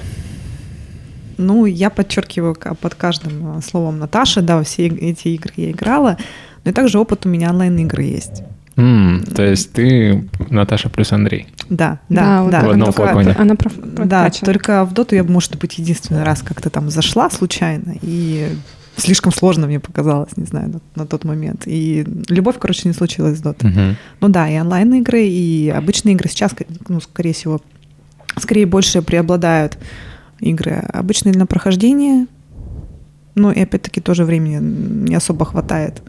Ну, 1.38 1.66
я 1.66 1.90
подчеркиваю 1.90 2.56
под 2.56 2.96
каждым 2.96 3.58
э, 3.58 3.62
словом 3.62 4.00
Наташи, 4.00 4.42
да, 4.42 4.62
все 4.64 4.88
эти 4.88 5.30
игры 5.30 5.54
я 5.58 5.72
играла, 5.72 6.18
но 6.64 6.72
и 6.72 6.74
также 6.74 7.00
опыт 7.00 7.26
у 7.26 7.30
меня 7.30 7.50
онлайн-игры 7.50 8.04
есть. 8.04 8.44
М, 8.76 9.24
то 9.36 9.44
есть 9.46 9.72
ты 9.74 10.28
Наташа 10.50 10.90
плюс 10.90 11.12
Андрей. 11.12 11.48
Да, 11.70 12.00
да, 12.10 12.42
вот 12.42 12.52
да. 12.52 12.62
В 12.62 12.70
одном 12.72 12.86
только 12.92 13.04
флаконе. 13.04 13.36
Она 13.38 13.54
проф- 13.56 14.06
Да, 14.06 14.30
только 14.30 14.84
в 14.86 14.94
доту 14.94 15.16
я, 15.16 15.24
может 15.24 15.58
быть, 15.60 15.78
единственный 15.78 16.24
раз 16.24 16.42
как-то 16.42 16.70
там 16.70 16.90
зашла 16.90 17.30
случайно, 17.30 17.96
и 18.02 18.50
слишком 18.98 19.32
сложно 19.32 19.68
мне 19.68 19.80
показалось, 19.80 20.36
не 20.38 20.46
знаю, 20.46 20.70
на, 20.70 21.02
на 21.02 21.08
тот 21.08 21.24
момент. 21.24 21.64
И 21.66 22.04
любовь, 22.30 22.56
короче, 22.60 22.88
не 22.88 22.94
случилась 22.94 23.38
с 23.38 23.42
Дотой. 23.42 23.70
Мгм. 23.70 23.96
Ну 24.22 24.30
да, 24.30 24.50
и 24.50 24.60
онлайн-игры, 24.60 25.24
и 25.24 25.70
обычные 25.70 26.14
игры 26.16 26.30
сейчас, 26.30 26.56
ну, 26.88 27.00
скорее 27.00 27.34
всего, 27.34 27.62
скорее 28.40 28.66
больше 28.66 29.02
преобладают 29.04 29.78
игры 30.52 30.72
обычные 30.94 31.34
для 31.34 31.46
прохождения, 31.46 32.28
ну 33.36 33.52
и 33.52 33.60
опять-таки 33.62 34.02
тоже 34.02 34.26
времени 34.26 34.60
не 35.10 35.16
особо 35.16 35.46
хватает. 35.46 36.02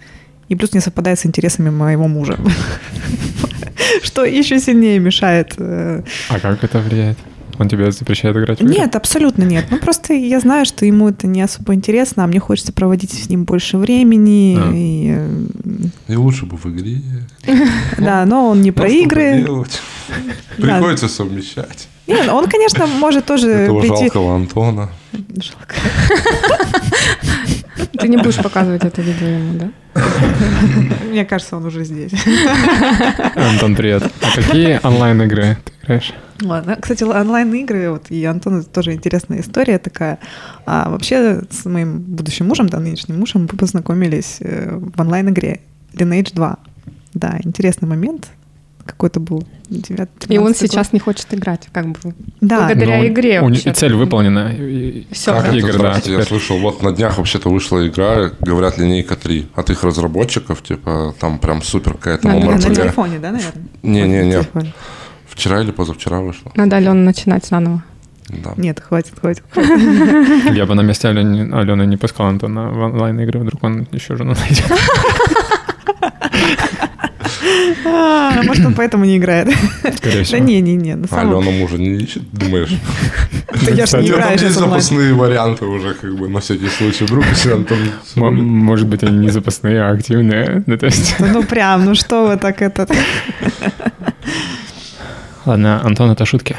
И 0.51 0.55
плюс 0.57 0.74
не 0.74 0.80
совпадает 0.80 1.18
с 1.18 1.26
интересами 1.26 1.70
моего 1.70 2.07
мужа. 2.09 2.37
Что 4.03 4.24
еще 4.24 4.59
сильнее 4.61 4.99
мешает. 4.99 5.55
э, 5.59 6.03
А 6.28 6.39
как 6.41 6.62
это 6.64 6.78
влияет? 6.80 7.16
Он 7.59 7.68
тебе 7.68 7.90
запрещает 7.92 8.36
играть 8.36 8.59
в 8.59 8.62
игры? 8.62 8.74
Нет, 8.74 8.96
абсолютно 8.96 9.44
нет. 9.44 9.66
Ну 9.70 9.78
просто 9.78 10.14
я 10.14 10.40
знаю, 10.40 10.64
что 10.64 10.84
ему 10.84 11.09
это 11.09 11.26
не 11.26 11.42
особо 11.42 11.74
интересно, 11.74 12.24
а 12.24 12.26
мне 12.26 12.40
хочется 12.40 12.72
проводить 12.72 13.12
с 13.12 13.28
ним 13.28 13.44
больше 13.44 13.78
времени. 13.78 14.59
А. 14.61 14.72
И, 14.74 15.14
э, 15.16 16.12
И 16.12 16.16
лучше 16.16 16.46
бы 16.46 16.57
в 16.57 16.66
игре. 16.66 17.00
да, 17.98 18.24
но 18.26 18.50
он 18.50 18.62
не 18.62 18.72
про 18.72 18.88
игры. 18.88 19.44
Да. 19.46 19.64
Приходится 20.57 21.09
совмещать. 21.09 21.88
Нет, 22.07 22.28
он, 22.28 22.46
конечно, 22.48 22.86
может 22.86 23.24
тоже 23.24 23.48
Этого 23.50 23.80
прийти. 23.80 23.96
жалкого 23.96 24.34
Антона. 24.34 24.90
Жалко. 25.12 25.74
Ты 27.98 28.09
не 28.09 28.16
будешь 28.18 28.36
показывать 28.36 28.84
это 28.84 29.00
видео 29.00 29.26
ему, 29.26 29.59
да? 29.59 29.70
Мне 31.11 31.24
кажется, 31.24 31.57
он 31.57 31.64
уже 31.64 31.84
здесь. 31.84 32.12
Антон, 33.34 33.74
привет. 33.76 34.02
А 34.20 34.34
какие 34.34 34.80
онлайн-игры 34.82 35.57
ты 35.64 35.72
играешь? 35.82 36.12
Ладно. 36.45 36.76
Кстати, 36.80 37.03
онлайн-игры, 37.05 37.90
вот 37.90 38.11
и 38.11 38.24
Антон, 38.24 38.61
это 38.61 38.68
тоже 38.68 38.92
интересная 38.92 39.40
история 39.40 39.78
такая. 39.78 40.18
А 40.66 40.90
вообще 40.90 41.42
с 41.51 41.64
моим 41.64 41.99
будущим 42.01 42.47
мужем, 42.49 42.68
да, 42.68 42.78
нынешним 42.80 43.18
мужем, 43.18 43.49
мы 43.51 43.59
познакомились 43.59 44.36
э, 44.40 44.78
в 44.78 45.01
онлайн-игре 45.01 45.61
Lineage 45.95 46.34
2. 46.34 46.57
Да, 47.14 47.38
интересный 47.45 47.88
момент 47.88 48.28
какой-то 48.84 49.18
был. 49.20 49.47
9, 49.70 49.99
И 50.28 50.36
он 50.36 50.53
13 50.53 50.61
год. 50.62 50.70
сейчас 50.70 50.92
не 50.92 50.99
хочет 50.99 51.32
играть, 51.32 51.68
как 51.72 51.86
бы. 51.88 51.99
Да, 52.42 52.66
благодаря 52.66 52.99
Ну, 52.99 53.07
игре 53.07 53.40
у 53.40 53.45
не- 53.45 53.55
вообще-то. 53.55 53.78
Цель 53.80 53.95
выполнена. 53.95 54.53
И- 54.53 55.07
Всё. 55.11 55.32
Как 55.32 55.47
это, 55.47 55.57
Игры, 55.57 55.78
да. 55.78 56.01
я 56.05 56.22
слышал, 56.22 56.59
вот 56.59 56.82
на 56.82 56.92
днях 56.92 57.16
вообще-то 57.16 57.49
вышла 57.49 57.86
игра, 57.88 58.30
говорят, 58.40 58.76
линейка 58.76 59.16
3. 59.16 59.49
От 59.55 59.70
их 59.70 59.82
разработчиков, 59.84 60.62
типа, 60.62 61.14
там 61.18 61.38
прям 61.38 61.62
супер 61.62 61.95
какая-то 61.95 62.24
Да, 62.28 62.34
да, 62.38 62.47
на 62.51 62.59
телефоне, 62.61 63.18
да, 63.20 63.30
наверное? 63.32 63.64
Не-не-не. 63.82 64.42
Вчера 65.35 65.61
или 65.61 65.70
позавчера 65.70 66.20
вышла. 66.20 66.53
Надо 66.57 66.76
Алену 66.76 66.95
начинать 67.05 67.45
заново. 67.47 67.82
Да. 68.28 68.55
Нет, 68.57 68.80
хватит, 68.80 69.12
хватит. 69.20 69.45
Я 70.55 70.64
бы 70.66 70.74
на 70.74 70.80
месте 70.80 71.09
Алены, 71.09 71.55
Алены 71.55 71.87
не 71.87 71.97
пускал 71.97 72.26
Антона 72.26 72.70
в 72.70 72.78
онлайн-игры, 72.78 73.41
вдруг 73.41 73.62
он 73.62 73.87
еще 73.93 74.16
жену 74.16 74.35
найдет. 74.41 74.72
А, 77.87 78.43
Может, 78.43 78.64
он 78.66 78.74
поэтому 78.74 79.05
не 79.05 79.18
играет. 79.18 79.49
Да 79.82 80.24
всего. 80.24 80.39
не-не-не, 80.39 80.97
на 80.97 81.05
А 81.05 81.09
самом 81.09 81.39
Алена 81.39 81.51
мужа 81.59 81.76
не 81.76 81.97
ищет, 81.97 82.22
думаешь? 82.32 82.70
Я 82.70 83.59
ж 83.59 83.68
не 83.68 83.82
Кстати, 83.82 84.07
играю 84.07 84.39
там 84.39 84.47
есть 84.47 84.59
запасные 84.59 85.14
варианты 85.14 85.64
уже, 85.66 85.95
как 85.95 86.16
бы, 86.16 86.28
на 86.28 86.41
всякий 86.41 86.68
случай. 86.68 87.05
Вдруг, 87.05 87.24
если 87.26 87.53
Антон... 87.53 87.78
Может 88.16 88.89
быть, 88.89 89.03
они 89.05 89.18
не 89.18 89.30
запасные, 89.30 89.82
а 89.82 89.91
активные. 89.93 90.64
Ну. 90.66 90.78
Ну 91.20 91.43
прям, 91.45 91.85
ну 91.85 91.95
что 91.95 92.26
вы 92.26 92.37
так 92.37 92.62
это... 92.62 92.87
Ладно, 95.47 95.80
Антон, 95.84 96.11
это 96.11 96.24
шутки. 96.26 96.57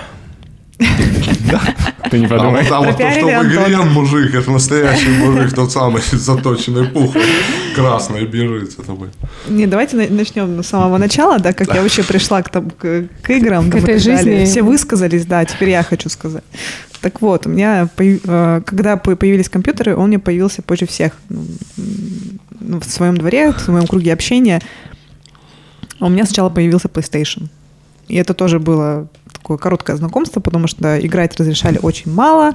Ты 2.12 2.20
не 2.20 2.26
А 2.26 2.30
подумай. 2.30 2.68
а 2.70 2.80
вот 2.82 2.98
то, 2.98 3.12
что 3.12 3.40
Антона. 3.40 3.84
мужик, 3.86 4.36
это 4.36 4.52
настоящий 4.52 5.10
мужик, 5.10 5.54
тот 5.56 5.72
самый 5.72 6.02
заточенный 6.12 6.86
пухлый, 6.86 7.26
красный 7.76 8.26
бежит 8.26 8.72
за 8.74 8.84
тобой. 8.84 9.10
Не, 9.48 9.66
давайте 9.66 9.98
на- 9.98 10.08
начнем 10.10 10.62
с 10.64 10.68
самого 10.68 10.98
начала, 10.98 11.40
да, 11.40 11.54
как 11.54 11.74
я 11.74 11.82
вообще 11.82 12.04
пришла 12.04 12.44
к, 12.44 12.50
там, 12.50 12.70
к, 12.70 13.06
к 13.24 13.30
играм. 13.32 13.72
К 13.72 13.76
этой 13.76 13.98
жизни. 13.98 14.46
Все 14.46 14.62
высказались, 14.62 15.26
да, 15.26 15.44
теперь 15.46 15.70
я 15.70 15.82
хочу 15.84 16.10
сказать. 16.10 16.44
Так 17.02 17.22
вот, 17.22 17.48
у 17.48 17.50
меня, 17.50 17.90
э, 17.98 18.62
когда 18.66 18.98
по- 18.98 19.16
появились 19.16 19.50
компьютеры, 19.50 19.96
он 19.96 20.10
мне 20.10 20.20
появился 20.20 20.62
позже 20.62 20.86
всех. 20.86 21.14
Ну, 21.30 21.46
ну, 22.60 22.80
в 22.80 22.86
своем 22.86 23.18
дворе, 23.18 23.52
в 23.52 23.60
своем 23.60 23.88
круге 23.88 24.14
общения. 24.14 24.62
А 26.00 26.06
у 26.06 26.10
меня 26.10 26.26
сначала 26.26 26.50
появился 26.50 26.88
PlayStation. 26.88 27.48
И 28.08 28.16
это 28.16 28.34
тоже 28.34 28.60
было 28.60 29.08
такое 29.32 29.58
короткое 29.58 29.96
знакомство, 29.96 30.40
потому 30.40 30.68
что 30.68 31.00
играть 31.06 31.38
разрешали 31.40 31.80
очень 31.82 32.12
мало. 32.12 32.54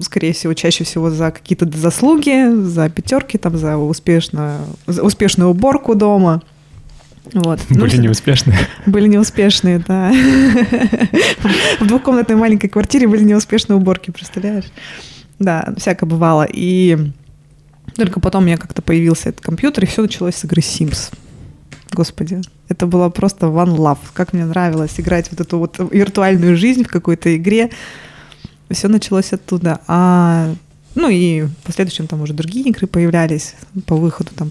Скорее 0.00 0.32
всего, 0.32 0.54
чаще 0.54 0.84
всего 0.84 1.10
за 1.10 1.30
какие-то 1.30 1.68
заслуги, 1.76 2.54
за 2.64 2.88
пятерки, 2.88 3.36
там, 3.38 3.56
за, 3.58 3.76
успешно, 3.76 4.60
за 4.86 5.02
успешную 5.02 5.50
уборку 5.50 5.94
дома. 5.94 6.42
Вот. 7.32 7.60
Ну, 7.68 7.80
Были 7.80 7.90
всё- 7.90 8.02
неуспешные. 8.02 8.56
были 8.86 9.08
неуспешные, 9.08 9.82
да. 9.86 10.12
В 11.80 11.86
двухкомнатной 11.86 12.36
маленькой 12.36 12.68
квартире 12.68 13.08
были 13.08 13.24
неуспешные 13.24 13.76
уборки, 13.76 14.10
представляешь? 14.10 14.66
Да, 15.38 15.74
всякое 15.76 16.06
бывало. 16.06 16.46
И 16.50 16.96
только 17.96 18.20
потом 18.20 18.44
у 18.44 18.46
меня 18.46 18.56
как-то 18.56 18.80
появился 18.80 19.30
этот 19.30 19.40
компьютер, 19.42 19.84
и 19.84 19.86
все 19.86 20.02
началось 20.02 20.36
с 20.36 20.44
игры 20.44 20.60
Sims. 20.62 21.12
Господи, 21.96 22.42
это 22.68 22.86
было 22.86 23.08
просто 23.08 23.46
one 23.46 23.74
love. 23.74 23.98
Как 24.12 24.34
мне 24.34 24.44
нравилось 24.44 25.00
играть 25.00 25.30
вот 25.30 25.40
эту 25.40 25.58
вот 25.58 25.78
виртуальную 25.78 26.54
жизнь 26.54 26.84
в 26.84 26.88
какой-то 26.88 27.34
игре. 27.34 27.70
Все 28.70 28.88
началось 28.88 29.32
оттуда. 29.32 29.80
А, 29.86 30.54
ну 30.94 31.08
и 31.08 31.44
в 31.44 31.54
последующем 31.64 32.06
там 32.06 32.20
уже 32.20 32.34
другие 32.34 32.66
игры 32.68 32.86
появлялись, 32.86 33.54
по 33.86 33.96
выходу 33.96 34.30
там 34.36 34.50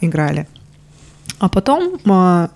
играли. 0.00 0.46
А 1.40 1.48
потом, 1.48 1.98
а, 2.08 2.50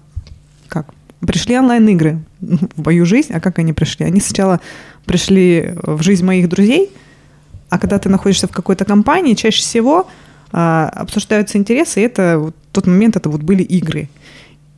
как, 0.68 0.94
пришли 1.18 1.58
онлайн-игры 1.58 2.22
в 2.40 2.84
мою 2.84 3.06
жизнь. 3.06 3.32
А 3.32 3.40
как 3.40 3.58
они 3.58 3.72
пришли? 3.72 4.06
Они 4.06 4.20
сначала 4.20 4.60
пришли 5.04 5.74
в 5.82 6.00
жизнь 6.02 6.24
моих 6.24 6.48
друзей, 6.48 6.92
а 7.70 7.80
когда 7.80 7.98
ты 7.98 8.08
находишься 8.08 8.46
в 8.46 8.52
какой-то 8.52 8.84
компании, 8.84 9.34
чаще 9.34 9.62
всего 9.62 10.06
а, 10.52 10.88
обсуждаются 10.94 11.58
интересы, 11.58 12.00
и 12.00 12.04
это 12.04 12.38
вот 12.38 12.54
тот 12.70 12.86
момент, 12.86 13.16
это 13.16 13.28
вот 13.28 13.42
были 13.42 13.64
игры. 13.64 14.08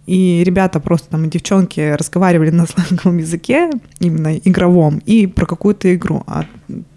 И 0.06 0.42
ребята 0.44 0.80
просто 0.80 1.10
там, 1.10 1.24
и 1.24 1.28
девчонки 1.28 1.92
разговаривали 1.92 2.50
на 2.50 2.66
сленговом 2.66 3.18
языке, 3.18 3.70
именно 4.00 4.36
игровом, 4.38 5.00
и 5.06 5.26
про 5.26 5.46
какую-то 5.46 5.94
игру. 5.94 6.24
А 6.26 6.46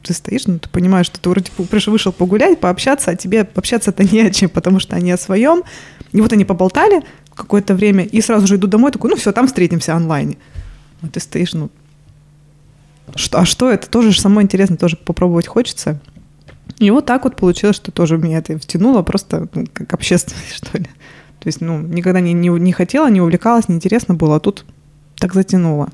ты 0.01 0.13
стоишь, 0.13 0.47
ну, 0.47 0.57
ты 0.57 0.69
понимаешь, 0.69 1.07
что 1.07 1.19
ты 1.19 1.29
вроде 1.29 1.51
бы 1.57 1.65
вышел 1.69 2.11
погулять, 2.11 2.59
пообщаться, 2.59 3.11
а 3.11 3.15
тебе 3.15 3.41
общаться-то 3.41 4.03
не 4.03 4.21
о 4.21 4.31
чем, 4.31 4.49
потому 4.49 4.79
что 4.79 4.95
они 4.95 5.11
о 5.11 5.17
своем. 5.17 5.63
И 6.11 6.21
вот 6.21 6.33
они 6.33 6.45
поболтали 6.45 7.03
какое-то 7.35 7.75
время, 7.75 8.03
и 8.03 8.21
сразу 8.21 8.47
же 8.47 8.55
иду 8.55 8.67
домой, 8.67 8.91
такой, 8.91 9.09
ну 9.09 9.15
все, 9.15 9.31
там 9.31 9.47
встретимся 9.47 9.95
онлайне. 9.95 10.37
А 11.01 11.07
ты 11.07 11.19
стоишь, 11.19 11.53
ну, 11.53 11.69
что, 13.15 13.39
а 13.39 13.45
что 13.45 13.69
это? 13.71 13.89
Тоже 13.89 14.11
же 14.11 14.21
самое 14.21 14.45
интересно, 14.45 14.77
тоже 14.77 14.97
попробовать 14.97 15.47
хочется. 15.47 15.99
И 16.79 16.89
вот 16.89 17.05
так 17.05 17.25
вот 17.25 17.35
получилось, 17.35 17.75
что 17.75 17.91
тоже 17.91 18.17
меня 18.17 18.39
это 18.39 18.57
втянуло 18.57 19.03
просто 19.03 19.47
ну, 19.53 19.65
как 19.71 19.93
общественность, 19.93 20.55
что 20.55 20.77
ли. 20.77 20.87
То 21.43 21.47
есть, 21.47 21.59
ну, 21.59 21.81
никогда 21.81 22.21
не, 22.21 22.31
не, 22.31 22.47
не 22.47 22.71
хотела, 22.71 23.09
не 23.09 23.19
увлекалась, 23.19 23.67
неинтересно 23.67 24.13
было, 24.13 24.37
а 24.37 24.39
тут 24.39 24.63
так 25.17 25.33
затянуло. 25.33 25.89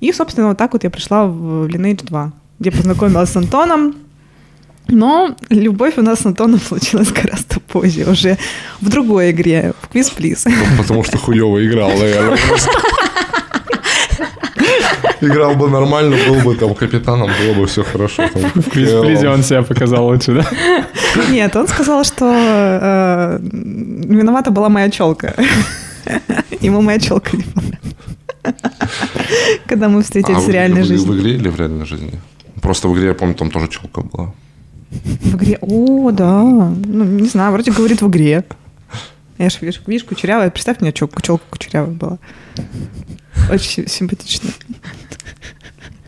И, 0.00 0.12
собственно, 0.12 0.48
вот 0.48 0.58
так 0.58 0.74
вот 0.74 0.84
я 0.84 0.90
пришла 0.90 1.24
в 1.26 1.66
Lineage 1.66 2.04
2, 2.04 2.32
где 2.58 2.70
познакомилась 2.70 3.30
с 3.30 3.36
Антоном. 3.36 3.96
Но 4.88 5.34
любовь 5.48 5.96
у 5.96 6.02
нас 6.02 6.20
с 6.20 6.26
Антоном 6.26 6.60
случилась 6.60 7.10
гораздо 7.12 7.60
позже, 7.60 8.04
уже 8.04 8.36
в 8.82 8.90
другой 8.90 9.30
игре, 9.30 9.72
в 9.80 9.94
Quiz 9.94 10.14
Please. 10.14 10.52
Потому 10.76 11.02
что 11.02 11.16
хуево 11.16 11.66
играл, 11.66 11.88
наверное. 11.88 12.38
Играл 15.20 15.54
бы 15.56 15.68
нормально, 15.68 16.16
был 16.28 16.40
бы 16.40 16.54
там 16.56 16.74
капитаном, 16.74 17.30
было 17.42 17.54
бы 17.54 17.66
все 17.66 17.82
хорошо. 17.82 18.28
там. 18.28 18.42
В 18.54 18.70
квиз-призе 18.70 19.28
он 19.28 19.42
себя 19.42 19.62
показал 19.62 20.06
лучше, 20.06 20.34
да? 20.34 20.46
Нет, 21.30 21.56
он 21.56 21.66
сказал, 21.68 22.04
что 22.04 22.24
э, 22.32 23.38
виновата 23.40 24.50
была 24.50 24.68
моя 24.68 24.90
челка. 24.90 25.34
Ему 26.60 26.80
моя 26.82 26.98
челка 26.98 27.36
не 27.36 27.42
понравилась. 27.42 27.78
Когда 29.66 29.88
мы 29.88 30.00
А 30.00 30.02
встретились 30.02 30.42
в 30.42 30.46
вы- 30.46 30.52
реальной 30.52 30.82
вы- 30.82 30.86
жизни. 30.88 31.06
В 31.08 31.18
игре 31.18 31.30
или 31.34 31.48
в 31.48 31.56
реальной 31.56 31.86
жизни? 31.86 32.12
Просто 32.62 32.88
в 32.88 32.94
игре, 32.96 33.08
я 33.08 33.14
помню, 33.14 33.34
там 33.34 33.50
тоже 33.50 33.68
челка 33.68 34.00
была. 34.02 34.32
В 34.90 35.36
игре. 35.36 35.58
О, 35.60 36.10
да. 36.10 36.42
Ну, 36.42 37.04
не 37.04 37.28
знаю, 37.28 37.52
вроде 37.52 37.72
говорит 37.72 38.00
в 38.02 38.08
игре. 38.08 38.44
Я 39.38 39.50
же 39.50 39.58
видишь, 39.60 39.82
видишь, 39.86 40.04
кучерявая. 40.04 40.50
Представь, 40.50 40.78
у 40.80 40.82
меня 40.84 40.92
челка, 40.92 41.20
челка 41.20 41.44
кучерявая 41.50 41.90
была. 41.90 42.18
Очень 43.52 43.86
симпатично. 43.86 44.50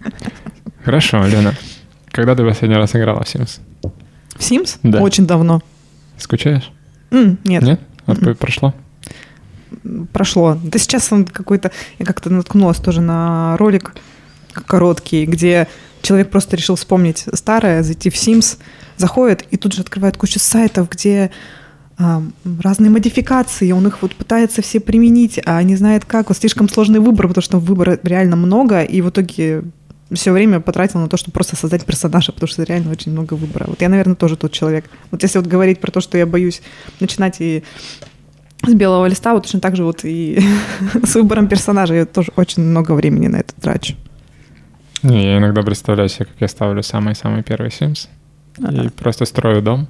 Хорошо, 0.84 1.24
Лена. 1.26 1.54
Когда 2.10 2.34
ты 2.34 2.44
последний 2.44 2.76
раз 2.76 2.94
играла 2.96 3.22
в 3.24 3.26
Sims? 3.26 3.60
В 4.34 4.40
Sims? 4.40 4.78
Да. 4.82 5.00
Очень 5.00 5.26
давно. 5.26 5.62
Скучаешь? 6.18 6.70
М, 7.10 7.38
нет, 7.44 7.62
Нет? 7.62 7.80
Вот 8.06 8.20
Мгм. 8.20 8.34
прошло? 8.36 8.74
прошло. 10.12 10.58
Да 10.62 10.78
сейчас 10.78 11.12
он 11.12 11.24
какой-то... 11.24 11.70
Я 11.98 12.04
как-то 12.06 12.28
наткнулась 12.30 12.78
тоже 12.78 13.00
на 13.00 13.56
ролик 13.56 13.94
короткие, 14.52 15.26
где 15.26 15.68
человек 16.02 16.30
просто 16.30 16.56
решил 16.56 16.74
вспомнить 16.74 17.24
старое, 17.34 17.82
зайти 17.82 18.10
в 18.10 18.14
Sims, 18.14 18.58
заходит 18.96 19.44
и 19.50 19.56
тут 19.56 19.72
же 19.74 19.82
открывает 19.82 20.16
кучу 20.16 20.38
сайтов, 20.40 20.90
где 20.90 21.30
разные 22.62 22.90
модификации, 22.90 23.72
он 23.72 23.86
их 23.86 24.02
вот 24.02 24.14
пытается 24.14 24.62
все 24.62 24.80
применить, 24.80 25.40
а 25.44 25.62
не 25.62 25.76
знает 25.76 26.04
как. 26.04 26.28
Вот 26.28 26.38
слишком 26.38 26.68
сложный 26.68 27.00
выбор, 27.00 27.28
потому 27.28 27.42
что 27.42 27.58
выбора 27.58 27.98
реально 28.02 28.36
много, 28.36 28.82
и 28.82 29.00
в 29.02 29.10
итоге 29.10 29.64
все 30.12 30.32
время 30.32 30.60
потратил 30.60 31.00
на 31.00 31.08
то, 31.08 31.16
чтобы 31.16 31.34
просто 31.34 31.56
создать 31.56 31.84
персонажа, 31.84 32.32
потому 32.32 32.48
что 32.48 32.62
реально 32.62 32.90
очень 32.90 33.12
много 33.12 33.34
выбора. 33.34 33.66
Вот 33.68 33.80
я, 33.82 33.88
наверное, 33.88 34.16
тоже 34.16 34.36
тот 34.36 34.52
человек. 34.52 34.86
Вот 35.10 35.22
если 35.22 35.38
вот 35.38 35.46
говорить 35.46 35.80
про 35.80 35.90
то, 35.90 36.00
что 36.00 36.18
я 36.18 36.26
боюсь 36.26 36.62
начинать 37.00 37.40
и 37.40 37.62
с 38.66 38.74
белого 38.74 39.06
листа, 39.06 39.34
вот 39.34 39.44
точно 39.44 39.60
так 39.60 39.76
же 39.76 39.84
вот 39.84 40.04
и 40.04 40.40
с 41.04 41.14
выбором 41.14 41.48
персонажа 41.48 41.94
я 41.94 42.06
тоже 42.06 42.32
очень 42.36 42.62
много 42.62 42.92
времени 42.92 43.28
на 43.28 43.36
это 43.36 43.54
трачу. 43.54 43.94
Не, 45.02 45.24
я 45.24 45.38
иногда 45.38 45.62
представляю 45.62 46.08
себе, 46.08 46.26
как 46.26 46.36
я 46.40 46.48
ставлю 46.48 46.82
самый-самый 46.82 47.42
первый 47.42 47.70
Sims 47.70 48.08
и 48.58 48.88
просто 48.88 49.24
строю 49.24 49.62
дом, 49.62 49.88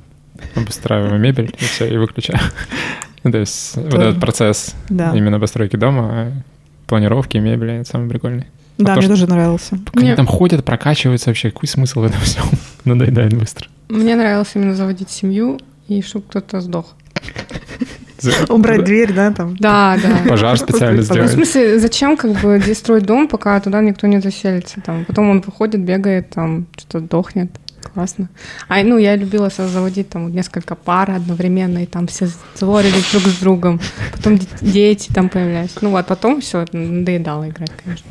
обустраиваю 0.54 1.18
мебель 1.18 1.54
и 1.58 1.64
все, 1.64 1.86
и 1.86 1.96
выключаю. 1.96 2.40
То 3.22 3.36
есть 3.36 3.76
вот 3.76 3.94
этот 3.94 4.20
процесс 4.20 4.74
именно 4.88 5.38
постройки 5.38 5.76
дома, 5.76 6.32
планировки, 6.86 7.36
мебели, 7.38 7.80
это 7.80 7.90
самый 7.90 8.08
прикольный. 8.08 8.46
Да, 8.78 8.96
мне 8.96 9.08
тоже 9.08 9.26
нравился. 9.26 9.78
Они 9.94 10.14
там 10.14 10.26
ходят, 10.26 10.64
прокачиваются 10.64 11.30
вообще. 11.30 11.50
Какой 11.50 11.68
смысл 11.68 12.00
в 12.00 12.04
этом 12.04 12.20
всем? 12.22 12.44
Надоедает 12.84 13.34
быстро. 13.34 13.68
Мне 13.88 14.16
нравилось 14.16 14.48
именно 14.54 14.74
заводить 14.74 15.10
семью 15.10 15.60
и 15.88 16.00
чтобы 16.02 16.24
кто-то 16.28 16.60
сдох. 16.60 16.94
Убрать 18.48 18.84
дверь, 18.84 19.12
да, 19.12 19.32
там? 19.32 19.56
Да, 19.56 19.98
да. 20.02 20.28
Пожар 20.28 20.56
специально 20.58 21.02
сделать. 21.02 21.30
В 21.30 21.34
смысле, 21.34 21.78
зачем 21.78 22.16
как 22.16 22.32
бы 22.40 22.58
здесь 22.62 22.78
строить 22.78 23.04
дом, 23.04 23.28
пока 23.28 23.60
туда 23.60 23.80
никто 23.80 24.06
не 24.06 24.20
заселится? 24.20 24.80
Там. 24.80 25.04
Потом 25.04 25.30
он 25.30 25.40
выходит, 25.40 25.80
бегает, 25.82 26.30
там 26.30 26.66
что-то 26.76 27.00
дохнет. 27.00 27.50
Классно. 27.82 28.28
А, 28.68 28.82
ну, 28.82 28.98
я 28.98 29.16
любила 29.16 29.50
заводить 29.50 30.08
там 30.10 30.32
несколько 30.32 30.74
пар 30.74 31.10
одновременно, 31.10 31.82
и 31.82 31.86
там 31.86 32.06
все 32.06 32.28
ссорились 32.54 33.10
друг 33.10 33.24
с 33.24 33.38
другом. 33.38 33.80
Потом 34.12 34.38
дети 34.60 35.10
там 35.12 35.28
появлялись. 35.28 35.74
Ну, 35.80 35.90
вот 35.90 36.06
потом 36.06 36.40
все, 36.40 36.64
надоедало 36.72 37.48
играть, 37.48 37.72
конечно. 37.82 38.06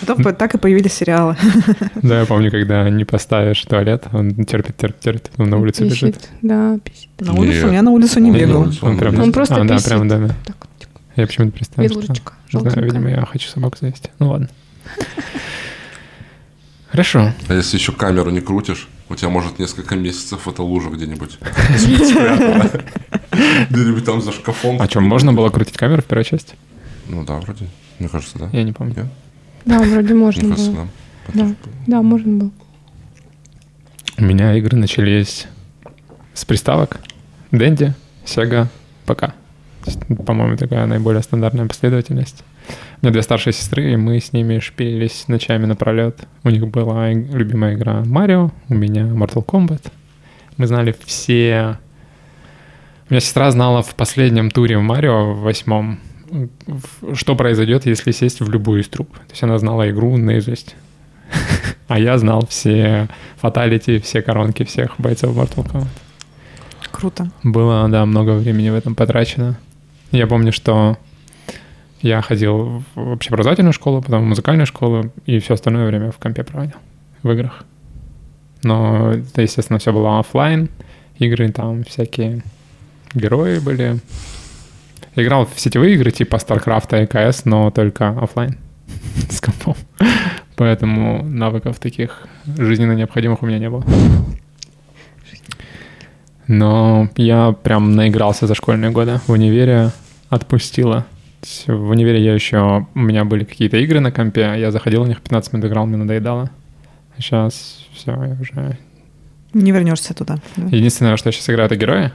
Потом 0.00 0.34
так 0.34 0.54
и 0.54 0.58
появились 0.58 0.92
сериалы. 0.92 1.36
Да, 2.02 2.20
я 2.20 2.26
помню, 2.26 2.50
когда 2.50 2.88
не 2.88 3.04
поставишь 3.04 3.62
туалет, 3.62 4.06
он 4.12 4.44
терпит, 4.44 4.76
терпит, 4.76 5.00
терпит, 5.00 5.30
он 5.36 5.50
на 5.50 5.58
улице 5.58 5.84
писит, 5.84 6.02
бежит. 6.02 6.28
Да, 6.42 6.78
писит. 6.82 7.08
На 7.18 7.34
улицу? 7.34 7.70
Я 7.70 7.82
на 7.82 7.90
улицу 7.90 8.20
не 8.20 8.30
бегал. 8.30 8.68
Он, 8.82 8.98
прям, 8.98 9.20
он 9.20 9.32
просто 9.32 9.56
а, 9.56 9.66
писит. 9.66 9.84
да, 9.84 9.88
прям 9.88 10.08
доме. 10.08 10.30
Так, 10.44 10.56
типа, 10.78 11.00
я 11.16 11.26
почему-то 11.26 11.52
представил, 11.52 12.02
что... 12.02 12.60
Да, 12.60 12.80
видимо, 12.80 13.10
я 13.10 13.24
хочу 13.26 13.48
собаку 13.48 13.76
завести. 13.80 14.10
Ну 14.18 14.30
ладно. 14.30 14.48
Хорошо. 16.90 17.32
А 17.48 17.54
если 17.54 17.76
еще 17.76 17.92
камеру 17.92 18.30
не 18.30 18.40
крутишь, 18.40 18.88
у 19.08 19.14
тебя 19.14 19.28
может 19.28 19.58
несколько 19.58 19.96
месяцев 19.96 20.46
эта 20.48 20.62
лужа 20.62 20.90
где-нибудь 20.90 21.38
Где-нибудь 23.70 24.04
там 24.04 24.20
за 24.20 24.32
шкафом. 24.32 24.80
А 24.80 24.86
что, 24.86 25.00
можно 25.00 25.32
было 25.32 25.50
крутить 25.50 25.76
камеру 25.76 26.02
в 26.02 26.04
первой 26.04 26.24
части? 26.24 26.54
Ну 27.08 27.24
да, 27.24 27.38
вроде. 27.38 27.66
Мне 27.98 28.08
кажется, 28.08 28.38
да. 28.38 28.48
Я 28.52 28.64
не 28.64 28.72
помню. 28.72 29.08
Да, 29.64 29.78
вроде 29.80 30.14
можно 30.14 30.54
было. 30.54 30.88
Да, 31.34 31.54
да, 31.86 32.02
можно 32.02 32.38
было. 32.38 32.50
У 34.18 34.24
меня 34.24 34.54
игры 34.56 34.76
начались 34.76 35.46
с 36.34 36.44
приставок 36.44 37.00
Dendy, 37.52 37.92
Sega, 38.24 38.66
ПК. 39.06 39.34
По-моему, 40.26 40.56
такая 40.56 40.86
наиболее 40.86 41.22
стандартная 41.22 41.66
последовательность. 41.66 42.42
У 43.00 43.06
меня 43.06 43.12
две 43.12 43.22
старшие 43.22 43.52
сестры, 43.52 43.92
и 43.92 43.96
мы 43.96 44.20
с 44.20 44.32
ними 44.32 44.58
шпилились 44.58 45.26
ночами 45.28 45.66
напролет. 45.66 46.26
У 46.44 46.50
них 46.50 46.66
была 46.68 47.10
любимая 47.12 47.74
игра 47.74 48.02
Марио, 48.04 48.50
у 48.68 48.74
меня 48.74 49.02
Mortal 49.02 49.44
Kombat. 49.44 49.90
Мы 50.56 50.66
знали 50.66 50.94
все... 51.04 51.78
У 53.08 53.12
меня 53.12 53.20
сестра 53.20 53.50
знала 53.50 53.82
в 53.82 53.94
последнем 53.94 54.50
туре 54.50 54.78
в 54.78 54.82
Марио, 54.82 55.32
в 55.32 55.40
восьмом, 55.40 55.98
что 57.14 57.34
произойдет, 57.34 57.86
если 57.86 58.12
сесть 58.12 58.40
в 58.40 58.50
любую 58.50 58.82
из 58.82 58.88
труб. 58.88 59.12
То 59.12 59.30
есть 59.30 59.42
она 59.42 59.58
знала 59.58 59.88
игру 59.90 60.16
наизусть. 60.16 60.76
А 61.88 61.98
я 61.98 62.18
знал 62.18 62.46
все 62.46 63.08
фаталити, 63.38 63.98
все 63.98 64.22
коронки 64.22 64.62
всех 64.62 64.94
бойцов 64.98 65.36
Mortal 65.36 65.66
Kombat. 65.66 65.88
Круто. 66.92 67.30
Было, 67.42 67.88
да, 67.88 68.04
много 68.06 68.32
времени 68.32 68.70
в 68.70 68.74
этом 68.74 68.94
потрачено. 68.94 69.58
Я 70.12 70.26
помню, 70.26 70.52
что 70.52 70.98
я 72.02 72.22
ходил 72.22 72.82
в 72.94 73.12
общеобразовательную 73.12 73.72
школу, 73.72 74.00
потом 74.00 74.22
в 74.22 74.26
музыкальную 74.26 74.66
школу, 74.66 75.12
и 75.26 75.38
все 75.38 75.54
остальное 75.54 75.86
время 75.86 76.10
в 76.12 76.18
компе 76.18 76.44
проводил, 76.44 76.76
в 77.22 77.30
играх. 77.30 77.64
Но 78.62 79.12
естественно, 79.36 79.78
все 79.78 79.92
было 79.92 80.18
офлайн. 80.18 80.68
Игры 81.18 81.50
там 81.50 81.84
всякие 81.84 82.42
герои 83.14 83.58
были. 83.58 84.00
Играл 85.16 85.46
в 85.46 85.58
сетевые 85.58 85.94
игры 85.94 86.10
типа 86.10 86.36
StarCraft 86.36 87.02
и 87.02 87.06
CS, 87.06 87.42
но 87.44 87.70
только 87.70 88.10
офлайн 88.10 88.56
с 89.30 89.40
компом. 89.40 89.74
Поэтому 90.56 91.22
навыков 91.22 91.78
таких 91.78 92.26
жизненно 92.46 92.92
необходимых 92.92 93.42
у 93.42 93.46
меня 93.46 93.58
не 93.58 93.70
было. 93.70 93.84
Но 96.46 97.08
я 97.16 97.52
прям 97.52 97.94
наигрался 97.94 98.46
за 98.46 98.54
школьные 98.54 98.90
годы. 98.90 99.20
В 99.26 99.30
универе 99.30 99.90
отпустила. 100.28 101.06
В 101.66 101.90
универе 101.90 102.22
я 102.22 102.34
еще... 102.34 102.86
У 102.94 102.98
меня 102.98 103.24
были 103.24 103.44
какие-то 103.44 103.76
игры 103.78 104.00
на 104.00 104.12
компе, 104.12 104.54
я 104.58 104.70
заходил 104.70 105.04
в 105.04 105.08
них 105.08 105.20
15 105.20 105.52
минут 105.52 105.66
играл, 105.66 105.86
мне 105.86 105.96
надоедало. 105.96 106.50
А 107.16 107.20
сейчас 107.20 107.86
все, 107.94 108.12
я 108.12 108.36
уже... 108.40 108.78
Не 109.52 109.72
вернешься 109.72 110.14
туда. 110.14 110.38
Да? 110.56 110.66
Единственное, 110.68 111.16
что 111.16 111.28
я 111.28 111.32
сейчас 111.32 111.50
играю, 111.50 111.66
это 111.66 111.76
герои. 111.76 112.12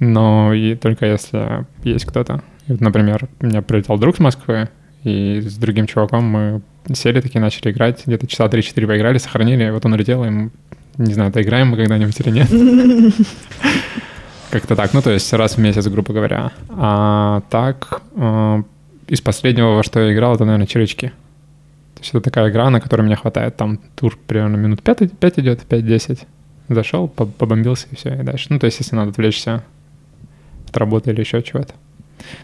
Но 0.00 0.52
и 0.52 0.74
только 0.74 1.06
если 1.06 1.66
есть 1.82 2.04
кто-то. 2.04 2.42
Вот, 2.66 2.80
например, 2.80 3.28
у 3.40 3.46
меня 3.46 3.62
прилетел 3.62 3.96
друг 3.98 4.16
с 4.16 4.20
Москвы, 4.20 4.68
и 5.02 5.40
с 5.40 5.56
другим 5.56 5.86
чуваком 5.86 6.24
мы 6.24 6.62
сели 6.92 7.20
такие, 7.20 7.40
начали 7.40 7.70
играть, 7.70 8.02
где-то 8.06 8.26
часа 8.26 8.46
3-4 8.46 8.86
поиграли, 8.86 9.18
сохранили, 9.18 9.70
вот 9.70 9.84
он 9.84 9.92
улетел, 9.92 10.24
и 10.24 10.30
мы, 10.30 10.50
не 10.98 11.14
знаю, 11.14 11.30
доиграем 11.30 11.68
мы 11.68 11.76
когда-нибудь 11.76 12.18
или 12.20 12.30
нет. 12.30 12.50
Как-то 14.54 14.76
так, 14.76 14.94
ну 14.94 15.02
то 15.02 15.10
есть 15.10 15.32
раз 15.32 15.56
в 15.56 15.58
месяц, 15.58 15.84
грубо 15.88 16.12
говоря. 16.12 16.52
А 16.68 17.42
так, 17.50 18.02
э, 18.14 18.62
из 19.08 19.20
последнего, 19.20 19.74
во 19.74 19.82
что 19.82 19.98
я 19.98 20.14
играл, 20.14 20.36
это, 20.36 20.44
наверное, 20.44 20.68
черечки. 20.68 21.08
То 21.96 22.00
есть 22.00 22.10
это 22.10 22.20
такая 22.20 22.50
игра, 22.50 22.70
на 22.70 22.80
которой 22.80 23.02
мне 23.02 23.16
хватает. 23.16 23.56
Там 23.56 23.80
тур 23.96 24.16
примерно 24.28 24.54
минут 24.54 24.80
5, 24.80 25.18
5 25.18 25.38
идет, 25.40 25.64
5-10. 25.68 26.20
Зашел, 26.68 27.08
побомбился 27.08 27.88
и 27.90 27.96
все, 27.96 28.14
и 28.14 28.22
дальше. 28.22 28.46
Ну 28.50 28.60
то 28.60 28.66
есть 28.66 28.78
если 28.78 28.94
надо 28.94 29.10
отвлечься 29.10 29.64
от 30.68 30.76
работы 30.76 31.10
или 31.10 31.18
еще 31.18 31.42
чего-то. 31.42 31.74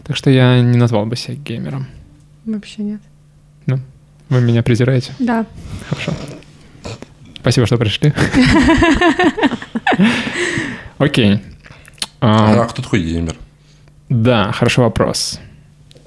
Так 0.03 0.17
что 0.17 0.29
я 0.29 0.59
не 0.61 0.77
назвал 0.77 1.05
бы 1.05 1.15
себя 1.15 1.35
геймером. 1.35 1.87
Вообще 2.43 2.83
нет. 2.83 3.01
Ну, 3.67 3.79
вы 4.27 4.41
меня 4.41 4.63
презираете? 4.63 5.13
Да. 5.17 5.45
Хорошо. 5.87 6.11
Спасибо, 7.39 7.67
что 7.67 7.77
пришли. 7.77 8.11
Окей. 10.97 11.39
А, 12.21 12.61
а 12.61 12.65
кто 12.67 12.81
такой 12.81 13.01
геймер? 13.01 13.35
Да, 14.09 14.51
хороший 14.51 14.83
вопрос. 14.83 15.39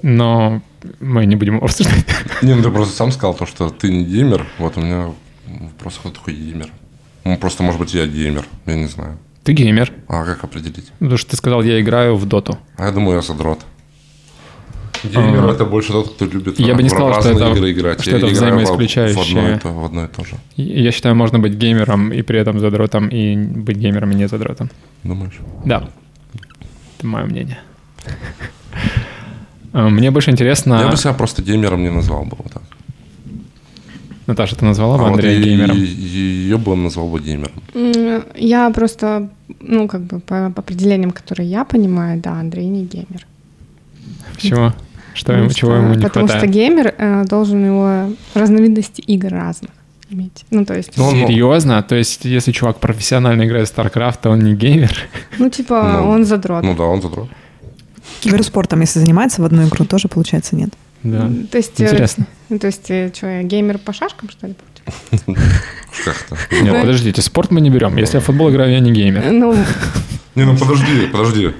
Но 0.01 0.61
мы 0.99 1.25
не 1.25 1.35
будем 1.35 1.55
его 1.55 1.65
обсуждать. 1.65 2.05
Не, 2.41 2.53
ну 2.53 2.63
ты 2.63 2.71
просто 2.71 2.95
сам 2.95 3.11
сказал 3.11 3.33
то, 3.33 3.45
что 3.45 3.69
ты 3.69 3.91
не 3.91 4.05
геймер. 4.05 4.45
Вот 4.57 4.77
у 4.77 4.81
меня 4.81 5.09
вопрос, 5.47 5.97
кто 5.99 6.09
такой 6.09 6.33
геймер? 6.33 6.69
Ну, 7.25 7.37
просто, 7.37 7.63
может 7.63 7.79
быть, 7.79 7.93
я 7.93 8.05
геймер, 8.05 8.45
я 8.65 8.75
не 8.75 8.87
знаю. 8.87 9.17
Ты 9.43 9.53
геймер. 9.53 9.91
А 10.07 10.23
как 10.23 10.43
определить? 10.43 10.91
Потому 10.99 11.17
что 11.17 11.31
ты 11.31 11.37
сказал, 11.37 11.63
я 11.63 11.81
играю 11.81 12.15
в 12.15 12.25
доту. 12.25 12.57
А 12.77 12.85
я 12.85 12.91
думаю, 12.91 13.17
я 13.17 13.21
задрот. 13.21 13.59
Геймер 15.03 15.49
а, 15.49 15.51
это 15.51 15.65
больше 15.65 15.91
тот, 15.91 16.15
кто 16.15 16.25
любит 16.25 16.59
я 16.59 16.73
бы 16.73 16.81
не 16.81 16.89
сказал, 16.89 17.19
что 17.19 17.29
это, 17.29 17.51
игры 17.51 17.71
играть. 17.71 18.01
Что 18.01 18.11
я 18.11 18.17
это 18.17 18.27
взаимоисключающее. 18.27 19.23
В 19.23 19.37
одно, 19.37 19.49
это, 19.49 19.69
в 19.69 19.85
одно 19.85 20.05
и 20.05 20.07
то 20.07 20.23
же. 20.23 20.35
Я 20.55 20.91
считаю, 20.91 21.15
можно 21.15 21.39
быть 21.39 21.53
геймером 21.53 22.11
и 22.11 22.21
при 22.21 22.39
этом 22.39 22.59
задротом, 22.59 23.07
и 23.09 23.35
быть 23.35 23.77
геймером 23.77 24.11
и 24.11 24.15
не 24.15 24.27
задротом. 24.27 24.69
Думаешь? 25.03 25.39
Да. 25.65 25.89
Это 27.05 27.11
мое 27.11 27.25
мнение. 27.25 27.57
А, 29.73 29.89
мне 29.89 30.09
больше 30.11 30.31
интересно... 30.31 30.79
Я 30.81 30.87
бы 30.87 30.97
себя 30.97 31.13
просто 31.13 31.43
геймером 31.43 31.83
не 31.83 31.91
назвал 31.91 32.25
бы 32.25 32.35
вот 32.37 32.51
так. 32.51 32.63
Наташа, 34.27 34.55
ты 34.55 34.65
назвала 34.65 34.97
бы 34.97 35.03
а 35.03 35.07
Андрея 35.09 35.37
вот 35.37 35.45
геймером? 35.45 35.77
Ее 35.77 36.57
бы 36.57 36.71
он 36.71 36.83
назвал 36.83 37.07
бы 37.07 37.19
геймером. 37.19 37.53
Я 38.35 38.71
просто, 38.71 39.29
ну, 39.59 39.87
как 39.87 40.01
бы 40.01 40.19
по 40.19 40.47
определениям, 40.47 41.11
которые 41.11 41.47
я 41.47 41.63
понимаю, 41.63 42.19
да, 42.19 42.39
Андрей 42.39 42.65
не 42.69 42.85
геймер. 42.85 43.27
Почему? 44.33 44.73
Что 45.13 45.33
ему, 45.33 45.49
чего 45.51 45.75
ему 45.75 45.93
не 45.93 46.01
потому 46.01 46.27
хватает? 46.27 46.27
Потому 46.27 46.39
что 46.39 46.47
геймер 46.47 46.95
э, 46.97 47.25
должен 47.25 47.65
его 47.65 48.15
разновидности 48.33 49.01
игр 49.01 49.29
разных 49.29 49.69
иметь. 50.09 50.45
Ну, 50.51 50.65
то 50.65 50.75
есть... 50.75 50.97
Ну, 50.97 51.11
Серьезно? 51.11 51.81
То 51.83 51.95
есть, 51.95 52.25
если 52.25 52.51
чувак 52.51 52.79
профессионально 52.79 53.45
играет 53.45 53.67
в 53.67 53.77
StarCraft, 53.77 54.19
то 54.21 54.29
он 54.29 54.39
не 54.39 54.55
геймер? 54.55 54.97
Ну, 55.37 55.49
типа, 55.49 55.99
ну, 56.01 56.09
он 56.09 56.25
задрот. 56.25 56.63
Ну 56.63 56.75
да, 56.75 56.83
он 56.83 57.01
задрот. 57.01 57.29
Киберспортом, 58.21 58.81
если 58.81 58.99
занимается 58.99 59.41
в 59.41 59.45
одну 59.45 59.67
игру, 59.67 59.85
тоже, 59.85 60.07
получается, 60.07 60.55
нет. 60.55 60.69
Да. 61.03 61.29
То 61.51 61.57
есть, 61.57 61.79
Интересно. 61.79 62.25
Э, 62.49 62.57
то 62.57 62.67
есть, 62.67 62.89
э, 62.89 63.11
что, 63.13 63.27
я 63.27 63.43
геймер 63.43 63.77
по 63.77 63.93
шашкам, 63.93 64.29
что 64.29 64.47
ли? 64.47 64.55
Как-то. 66.05 66.37
Нет, 66.51 66.81
подождите, 66.81 67.21
спорт 67.21 67.51
мы 67.51 67.61
не 67.61 67.69
берем. 67.69 67.95
Если 67.97 68.17
я 68.17 68.21
в 68.21 68.25
футбол 68.25 68.49
играю, 68.49 68.71
я 68.71 68.79
не 68.79 68.91
геймер. 68.91 69.31
Ну, 69.31 69.55
Не, 70.35 70.45
ну 70.45 70.57
подожди, 70.59 71.07
подожди. 71.11 71.51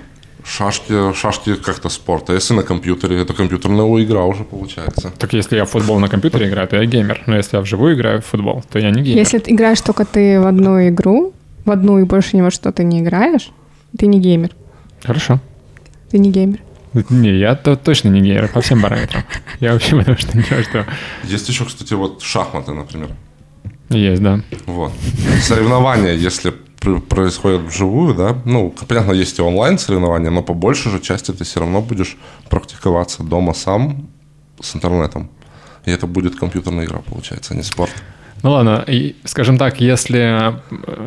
Шашки, 0.45 1.13
шашки 1.13 1.55
как-то 1.55 1.89
спорт. 1.89 2.29
А 2.29 2.33
если 2.33 2.53
на 2.53 2.63
компьютере, 2.63 3.21
это 3.21 3.33
компьютерная 3.33 4.03
игра 4.03 4.25
уже 4.25 4.43
получается. 4.43 5.11
Так 5.17 5.33
если 5.33 5.57
я 5.57 5.65
в 5.65 5.69
футбол 5.69 5.99
на 5.99 6.07
компьютере 6.07 6.47
играю, 6.47 6.67
то 6.67 6.75
я 6.75 6.85
геймер. 6.85 7.23
Но 7.25 7.35
если 7.35 7.57
я 7.57 7.61
вживую 7.61 7.95
играю 7.95 8.21
в 8.21 8.25
футбол, 8.25 8.63
то 8.71 8.79
я 8.79 8.91
не 8.91 9.01
геймер. 9.01 9.19
если 9.19 9.39
ты 9.39 9.51
играешь 9.51 9.81
только 9.81 10.05
ты 10.05 10.39
в 10.39 10.45
одну 10.45 10.87
игру, 10.87 11.33
в 11.65 11.71
одну 11.71 11.99
и 11.99 12.03
больше 12.03 12.37
ни 12.37 12.41
во 12.41 12.51
что 12.51 12.71
ты 12.71 12.83
не 12.83 12.99
играешь, 12.99 13.49
ты 13.97 14.05
не 14.05 14.19
геймер. 14.19 14.51
Хорошо. 15.03 15.39
Ты 16.11 16.19
не 16.19 16.29
геймер. 16.29 16.59
Не, 17.09 17.39
я 17.39 17.55
то 17.55 17.75
точно 17.75 18.09
не 18.09 18.21
геймер 18.21 18.47
по 18.47 18.61
всем 18.61 18.81
параметрам. 18.81 19.23
Я 19.59 19.73
вообще 19.73 19.97
потому 19.97 20.17
что 20.17 20.37
ни 20.37 20.43
во 20.43 20.63
что. 20.63 20.85
Есть 21.23 21.49
еще, 21.49 21.65
кстати, 21.65 21.93
вот 21.93 22.21
шахматы, 22.21 22.71
например. 22.71 23.09
Есть, 23.89 24.21
да. 24.21 24.41
Вот. 24.65 24.91
Соревнования, 25.41 26.13
если 26.13 26.53
происходят 27.09 27.61
вживую, 27.61 28.13
да, 28.15 28.37
ну, 28.45 28.73
понятно, 28.87 29.11
есть 29.11 29.39
и 29.39 29.41
онлайн 29.41 29.77
соревнования, 29.77 30.31
но 30.31 30.41
по 30.41 30.53
большей 30.53 30.91
же 30.91 30.99
части 30.99 31.31
ты 31.31 31.43
все 31.43 31.59
равно 31.59 31.81
будешь 31.81 32.17
практиковаться 32.49 33.23
дома 33.23 33.53
сам 33.53 34.07
с 34.61 34.75
интернетом. 34.75 35.29
И 35.85 35.91
это 35.91 36.07
будет 36.07 36.35
компьютерная 36.35 36.85
игра, 36.85 36.99
получается, 36.99 37.53
а 37.53 37.57
не 37.57 37.63
спорт. 37.63 37.93
Ну 38.43 38.51
ладно, 38.51 38.83
и, 38.85 39.15
скажем 39.23 39.57
так, 39.57 39.81
если 39.81 40.53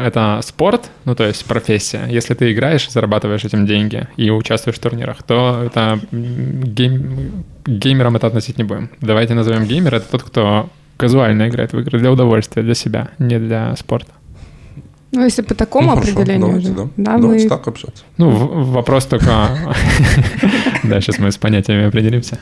это 0.04 0.40
спорт, 0.42 0.90
ну 1.04 1.14
то 1.14 1.24
есть 1.24 1.44
профессия, 1.44 2.06
если 2.08 2.34
ты 2.34 2.52
играешь, 2.52 2.90
зарабатываешь 2.90 3.44
этим 3.44 3.66
деньги 3.66 4.08
и 4.16 4.30
участвуешь 4.30 4.76
в 4.76 4.80
турнирах, 4.80 5.22
то 5.22 5.62
это 5.64 6.00
гейм- 6.10 7.44
геймером 7.64 8.16
это 8.16 8.26
относить 8.26 8.58
не 8.58 8.64
будем. 8.64 8.90
Давайте 9.00 9.34
назовем 9.34 9.66
геймер 9.66 9.94
это 9.94 10.10
тот, 10.10 10.22
кто 10.24 10.68
казуально 10.96 11.48
играет 11.48 11.72
в 11.72 11.78
игры 11.78 12.00
для 12.00 12.10
удовольствия, 12.10 12.62
для 12.62 12.74
себя, 12.74 13.10
не 13.18 13.38
для 13.38 13.76
спорта. 13.76 14.12
Ну, 15.12 15.24
если 15.24 15.42
по 15.42 15.54
такому 15.54 15.88
Ну, 15.88 15.94
хорошо, 15.94 16.12
определению, 16.12 16.46
давайте, 16.46 16.70
да. 16.70 16.88
да, 16.96 17.18
Давайте 17.18 17.44
мы... 17.44 17.50
так 17.50 17.66
общаться. 17.68 18.04
Ну, 18.18 18.30
вопрос 18.30 19.06
только... 19.06 19.30
Да, 20.84 21.00
сейчас 21.00 21.18
мы 21.18 21.32
с 21.32 21.38
понятиями 21.38 21.86
определимся. 21.86 22.38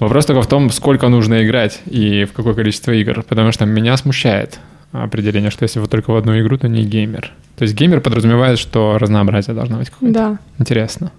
Вопрос 0.00 0.26
только 0.26 0.42
в 0.42 0.46
том, 0.46 0.70
сколько 0.70 1.08
нужно 1.08 1.44
играть 1.44 1.80
и 1.86 2.24
в 2.24 2.32
какое 2.32 2.54
количество 2.54 2.92
игр. 2.92 3.22
Потому 3.22 3.52
что 3.52 3.64
меня 3.64 3.96
смущает 3.96 4.58
определение, 4.92 5.50
что 5.50 5.62
если 5.64 5.80
вот 5.80 5.90
только 5.90 6.10
в 6.10 6.16
одну 6.16 6.38
игру, 6.40 6.58
то 6.58 6.68
не 6.68 6.84
геймер. 6.84 7.32
То 7.56 7.62
есть 7.62 7.74
геймер 7.74 8.00
подразумевает, 8.00 8.58
что 8.58 8.98
разнообразие 8.98 9.54
должно 9.54 9.78
быть 9.78 9.90
какое-то. 9.90 10.14
Да. 10.14 10.38
Интересно. 10.58 11.10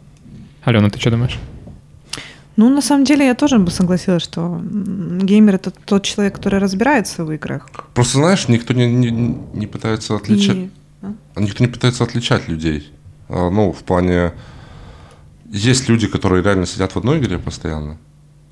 Алена, 0.63 0.89
ты 0.89 0.99
что 0.99 1.11
думаешь? 1.11 1.37
Ну, 2.57 2.69
на 2.69 2.81
самом 2.81 3.03
деле, 3.03 3.25
я 3.25 3.35
тоже 3.35 3.59
бы 3.59 3.69
согласилась, 3.69 4.23
что 4.23 4.61
геймер 4.63 5.55
это 5.55 5.71
тот 5.71 6.03
человек, 6.03 6.35
который 6.35 6.59
разбирается 6.59 7.25
в 7.25 7.31
играх. 7.31 7.67
Просто, 7.93 8.17
знаешь, 8.19 8.47
никто 8.47 8.73
не, 8.73 8.85
не, 8.87 9.09
не 9.11 9.67
пытается 9.67 10.15
отличать... 10.15 10.55
И- 10.57 10.69
а? 11.01 11.13
Никто 11.41 11.63
не 11.63 11.69
пытается 11.69 12.03
отличать 12.03 12.47
людей. 12.47 12.91
А, 13.29 13.49
Ну, 13.49 13.71
в 13.71 13.83
плане... 13.83 14.31
Есть 15.51 15.89
люди, 15.89 16.07
которые 16.07 16.43
реально 16.43 16.65
сидят 16.65 16.95
в 16.95 16.97
одной 16.97 17.19
игре 17.19 17.37
постоянно, 17.37 17.97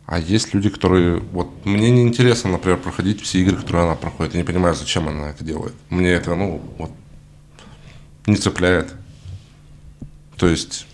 а 0.05 0.19
есть 0.19 0.53
люди, 0.53 0.69
которые... 0.69 1.19
Вот 1.31 1.65
мне 1.65 1.89
не 1.89 2.03
интересно, 2.03 2.51
например, 2.51 2.77
проходить 2.77 3.21
все 3.21 3.39
игры, 3.39 3.55
которые 3.55 3.85
она 3.85 3.95
проходит. 3.95 4.33
Я 4.33 4.41
не 4.41 4.45
понимаю, 4.45 4.75
зачем 4.75 5.07
она 5.07 5.29
это 5.29 5.43
делает. 5.43 5.73
Мне 5.89 6.09
это, 6.11 6.35
ну, 6.35 6.61
вот, 6.77 6.91
не 8.27 8.35
цепляет. 8.35 8.93
То 10.37 10.47
есть... 10.47 10.85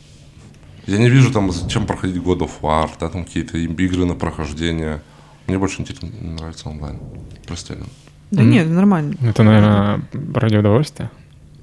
Я 0.90 0.98
не 0.98 1.10
вижу 1.10 1.32
там, 1.32 1.52
зачем 1.52 1.86
проходить 1.86 2.18
God 2.18 2.40
of 2.40 2.52
War, 2.62 2.90
да, 3.00 3.10
там 3.10 3.26
какие-то 3.26 3.58
игры 3.58 4.06
на 4.06 4.16
прохождение. 4.16 5.02
Мне 5.48 5.58
больше 5.58 5.82
интерес- 5.82 6.02
нравится 6.22 6.70
онлайн. 6.70 7.00
Прости, 7.48 7.74
Алена. 7.74 7.88
Да 8.32 8.42
Мгм. 8.42 8.52
нет, 8.52 8.68
нормально. 8.70 9.16
Это, 9.22 9.44
наверное, 9.44 10.02
ради 10.34 10.58
удовольствия. 10.58 11.06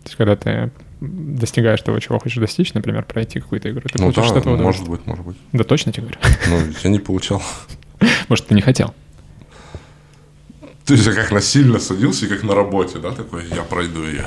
То 0.02 0.08
есть, 0.08 0.16
когда 0.16 0.36
ты 0.36 0.70
достигаешь 1.00 1.80
того, 1.82 1.98
чего 2.00 2.18
хочешь 2.18 2.38
достичь, 2.38 2.72
например, 2.74 3.04
пройти 3.04 3.40
какую-то 3.40 3.70
игру, 3.70 3.82
ты 3.82 3.98
Ну 4.02 4.12
получишь 4.12 4.32
да, 4.32 4.42
ну, 4.44 4.56
может 4.56 4.88
быть, 4.88 5.04
может 5.06 5.24
быть. 5.24 5.36
Да 5.52 5.64
точно 5.64 5.92
тебе 5.92 6.04
говорю. 6.08 6.20
Ну, 6.48 6.72
я 6.84 6.90
не 6.90 6.98
получал. 6.98 7.42
Может, 8.28 8.46
ты 8.48 8.54
не 8.54 8.60
хотел. 8.62 8.94
То 10.84 10.94
есть 10.94 11.06
я 11.06 11.12
как 11.14 11.32
насильно 11.32 11.78
садился 11.80 12.26
и 12.26 12.28
как 12.28 12.42
на 12.44 12.54
работе, 12.54 12.98
да, 12.98 13.10
такой, 13.10 13.44
я 13.48 13.62
пройду 13.62 14.04
ее. 14.04 14.26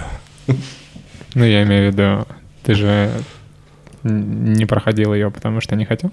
Ну, 1.36 1.46
я 1.46 1.64
имею 1.64 1.92
в 1.92 1.94
виду, 1.96 2.26
ты 2.64 2.74
же 2.76 3.12
не 4.04 4.66
проходил 4.66 5.14
ее, 5.14 5.32
потому 5.32 5.62
что 5.62 5.76
не 5.76 5.86
хотел? 5.86 6.12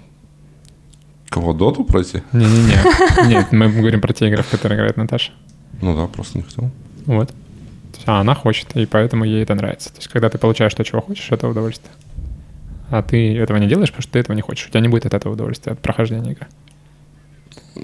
Кого, 1.29 1.53
доту 1.53 1.83
пройти? 1.83 2.23
Не-не-не. 2.31 3.27
Нет, 3.27 3.51
мы 3.51 3.69
говорим 3.69 4.01
про 4.01 4.13
те 4.13 4.27
игры, 4.27 4.43
в 4.43 4.49
которые 4.49 4.77
играет 4.77 4.97
Наташа. 4.97 5.31
Ну 5.81 5.95
да, 5.95 6.07
просто 6.07 6.37
не 6.37 6.43
хотел. 6.43 6.71
Вот. 7.05 7.33
А 8.05 8.21
она 8.21 8.35
хочет, 8.35 8.75
и 8.75 8.85
поэтому 8.85 9.25
ей 9.25 9.43
это 9.43 9.53
нравится. 9.53 9.89
То 9.89 9.97
есть, 9.97 10.07
когда 10.07 10.29
ты 10.29 10.37
получаешь 10.37 10.73
то, 10.73 10.83
чего 10.83 11.01
хочешь, 11.01 11.29
это 11.31 11.47
удовольствие. 11.47 11.91
А 12.89 13.03
ты 13.03 13.37
этого 13.37 13.57
не 13.57 13.67
делаешь, 13.67 13.89
потому 13.89 14.03
что 14.03 14.13
ты 14.13 14.19
этого 14.19 14.35
не 14.35 14.41
хочешь. 14.41 14.67
У 14.67 14.69
тебя 14.69 14.79
не 14.79 14.87
будет 14.87 15.05
от 15.05 15.13
этого 15.13 15.33
удовольствия, 15.33 15.73
от 15.73 15.79
прохождения 15.79 16.31
игры. 16.31 16.47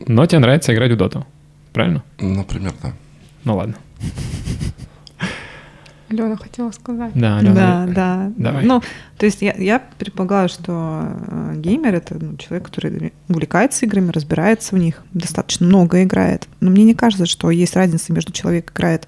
Но 0.08 0.26
тебе 0.26 0.40
нравится 0.40 0.74
играть 0.74 0.92
в 0.92 0.98
доту. 0.98 1.26
Правильно? 1.74 2.04
Например, 2.20 2.74
да. 2.82 2.94
Ну 3.44 3.58
ладно. 3.58 3.76
Алена 6.14 6.38
хотела 6.38 6.72
сказать. 6.72 7.12
Да, 7.16 7.38
Алена. 7.38 7.54
Да, 7.54 7.86
да. 7.88 8.32
Давай. 8.38 8.66
Ну, 8.66 8.82
то 9.18 9.26
есть 9.26 9.42
я, 9.42 9.54
я 9.58 9.82
предполагаю, 9.98 10.50
что 10.50 11.08
э, 11.28 11.54
геймер 11.58 11.96
это 11.96 12.16
ну, 12.20 12.38
человек, 12.38 12.68
который 12.68 13.14
увлекается 13.30 13.86
играми, 13.86 14.12
разбирается 14.12 14.76
в 14.76 14.80
них, 14.80 15.04
достаточно 15.14 15.66
много 15.66 16.04
играет. 16.04 16.48
Но 16.60 16.72
мне 16.72 16.84
не 16.84 16.94
кажется, 16.94 17.26
что 17.26 17.50
есть 17.52 17.76
разница 17.76 18.14
между 18.14 18.32
человек 18.32 18.72
играет, 18.72 19.08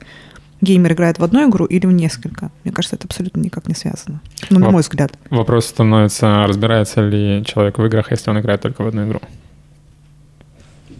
геймер 0.61 0.93
играет 0.93 1.19
в 1.19 1.23
одну 1.23 1.49
игру 1.49 1.65
или 1.65 1.85
в 1.85 1.91
несколько. 1.91 2.51
Мне 2.63 2.73
кажется, 2.73 2.95
это 2.95 3.05
абсолютно 3.05 3.39
никак 3.39 3.67
не 3.67 3.75
связано. 3.75 4.21
Ну, 4.49 4.59
на 4.59 4.65
Воп- 4.65 4.71
мой 4.71 4.81
взгляд. 4.81 5.13
Вопрос 5.29 5.67
становится, 5.67 6.45
разбирается 6.47 7.01
ли 7.01 7.43
человек 7.45 7.77
в 7.77 7.85
играх, 7.85 8.11
если 8.11 8.29
он 8.29 8.39
играет 8.39 8.61
только 8.61 8.81
в 8.83 8.87
одну 8.87 9.07
игру. 9.07 9.21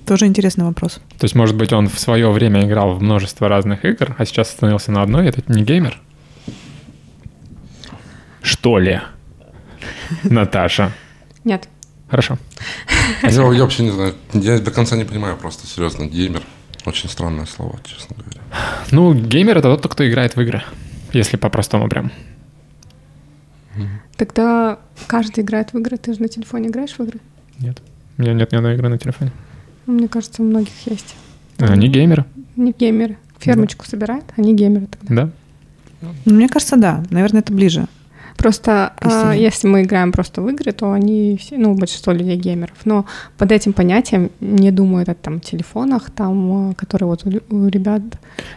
Тоже 0.05 0.27
интересный 0.27 0.65
вопрос. 0.65 0.99
То 1.17 1.25
есть, 1.25 1.35
может 1.35 1.55
быть, 1.55 1.73
он 1.73 1.89
в 1.89 1.99
свое 1.99 2.29
время 2.29 2.65
играл 2.65 2.93
в 2.93 3.01
множество 3.01 3.47
разных 3.49 3.85
игр, 3.85 4.15
а 4.17 4.25
сейчас 4.25 4.49
остановился 4.49 4.91
на 4.91 5.01
одной, 5.01 5.27
это 5.27 5.41
не 5.47 5.63
геймер? 5.63 5.99
Что 8.41 8.77
ли? 8.77 9.01
Наташа. 10.23 10.91
Нет. 11.43 11.67
Хорошо. 12.09 12.37
Я, 13.23 13.29
я 13.29 13.63
вообще 13.63 13.83
не 13.83 13.91
знаю, 13.91 14.13
я 14.33 14.59
до 14.59 14.69
конца 14.69 14.95
не 14.95 15.05
понимаю 15.05 15.37
просто, 15.37 15.65
серьезно, 15.65 16.05
геймер. 16.05 16.43
Очень 16.85 17.09
странное 17.09 17.47
слово, 17.47 17.79
честно 17.83 18.15
говоря. 18.15 18.41
Ну, 18.91 19.15
геймер 19.15 19.57
это 19.57 19.75
тот, 19.75 19.91
кто 19.91 20.07
играет 20.07 20.35
в 20.35 20.41
игры. 20.41 20.63
Если 21.13 21.37
по-простому 21.37 21.89
прям. 21.89 22.11
Тогда 24.17 24.79
каждый 25.07 25.43
играет 25.43 25.73
в 25.73 25.77
игры. 25.79 25.97
Ты 25.97 26.13
же 26.13 26.21
на 26.21 26.27
телефоне 26.27 26.69
играешь 26.69 26.93
в 26.93 26.99
игры? 26.99 27.19
Нет. 27.57 27.81
У 28.17 28.21
меня 28.21 28.33
нет 28.33 28.51
ни 28.51 28.57
одной 28.57 28.75
игры 28.75 28.87
на 28.87 28.97
телефоне. 28.99 29.31
Мне 29.85 30.07
кажется, 30.07 30.41
у 30.41 30.45
многих 30.45 30.73
есть. 30.85 31.15
Они 31.57 31.87
геймеры, 31.87 32.25
Не 32.55 32.73
геймеры. 32.77 33.17
Фермочку 33.39 33.85
собирают, 33.85 34.25
они 34.37 34.55
геймеры 34.55 34.87
тогда. 34.87 35.23
да? 35.25 35.29
Ну, 36.25 36.33
мне 36.33 36.49
кажется, 36.49 36.77
да. 36.77 37.03
Наверное, 37.09 37.41
это 37.41 37.53
ближе. 37.53 37.87
Просто 38.37 38.93
а, 38.99 39.33
если 39.33 39.67
мы 39.67 39.83
играем 39.83 40.11
просто 40.11 40.41
в 40.41 40.49
игры, 40.49 40.71
то 40.73 40.91
они 40.91 41.37
все, 41.39 41.57
ну, 41.57 41.73
большинство 41.73 42.11
людей 42.11 42.35
геймеров. 42.35 42.77
Но 42.83 43.05
под 43.37 43.51
этим 43.51 43.71
понятием 43.71 44.29
не 44.41 44.71
думают 44.71 45.07
о 45.09 45.13
там 45.13 45.39
телефонах, 45.39 46.09
там, 46.09 46.71
а, 46.71 46.73
которые 46.73 47.07
вот 47.07 47.25
у 47.25 47.55
у 47.55 47.67
ребят. 47.67 48.01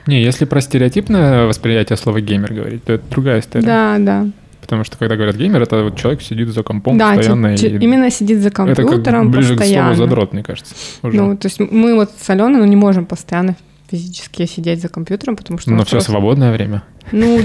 Не, 0.07 0.21
если 0.21 0.47
про 0.47 0.61
стереотипное 0.61 1.47
восприятие 1.47 1.97
слова 1.97 2.21
геймер 2.21 2.55
говорить, 2.55 2.85
то 2.85 2.95
это 2.95 3.05
другая 3.11 3.41
история. 3.41 3.65
Да, 3.65 3.97
да. 3.99 4.27
Потому 4.69 4.85
что 4.85 4.99
когда 4.99 5.17
говорят 5.17 5.37
геймер, 5.37 5.63
это 5.63 5.83
вот 5.83 5.97
человек 5.97 6.21
сидит 6.21 6.51
за 6.51 6.63
компом 6.63 6.99
да, 6.99 7.15
постоянно. 7.15 7.57
ти- 7.57 7.69
и 7.69 7.79
именно 7.79 8.11
сидит 8.11 8.41
за 8.41 8.49
это 8.49 8.57
как 8.57 8.77
компьютером 8.77 9.31
ближе 9.31 9.57
постоянно. 9.57 9.93
к 9.93 9.97
слову 9.97 10.11
задрот, 10.11 10.33
мне 10.35 10.43
кажется. 10.43 10.75
уже. 11.03 11.17
Ну, 11.17 11.37
то 11.39 11.47
есть 11.47 11.59
мы 11.59 11.95
вот 11.95 12.11
с 12.21 12.29
Аленой 12.29 12.61
ну, 12.61 12.67
не 12.67 12.77
можем 12.77 13.07
постоянно 13.07 13.57
физически 13.91 14.45
сидеть 14.45 14.83
за 14.83 14.91
компьютером, 14.91 15.37
потому 15.37 15.59
что... 15.59 15.71
Но 15.71 15.85
все 15.85 15.93
просто- 15.93 16.11
свободное 16.11 16.53
время. 16.53 16.83
Ну, 17.13 17.41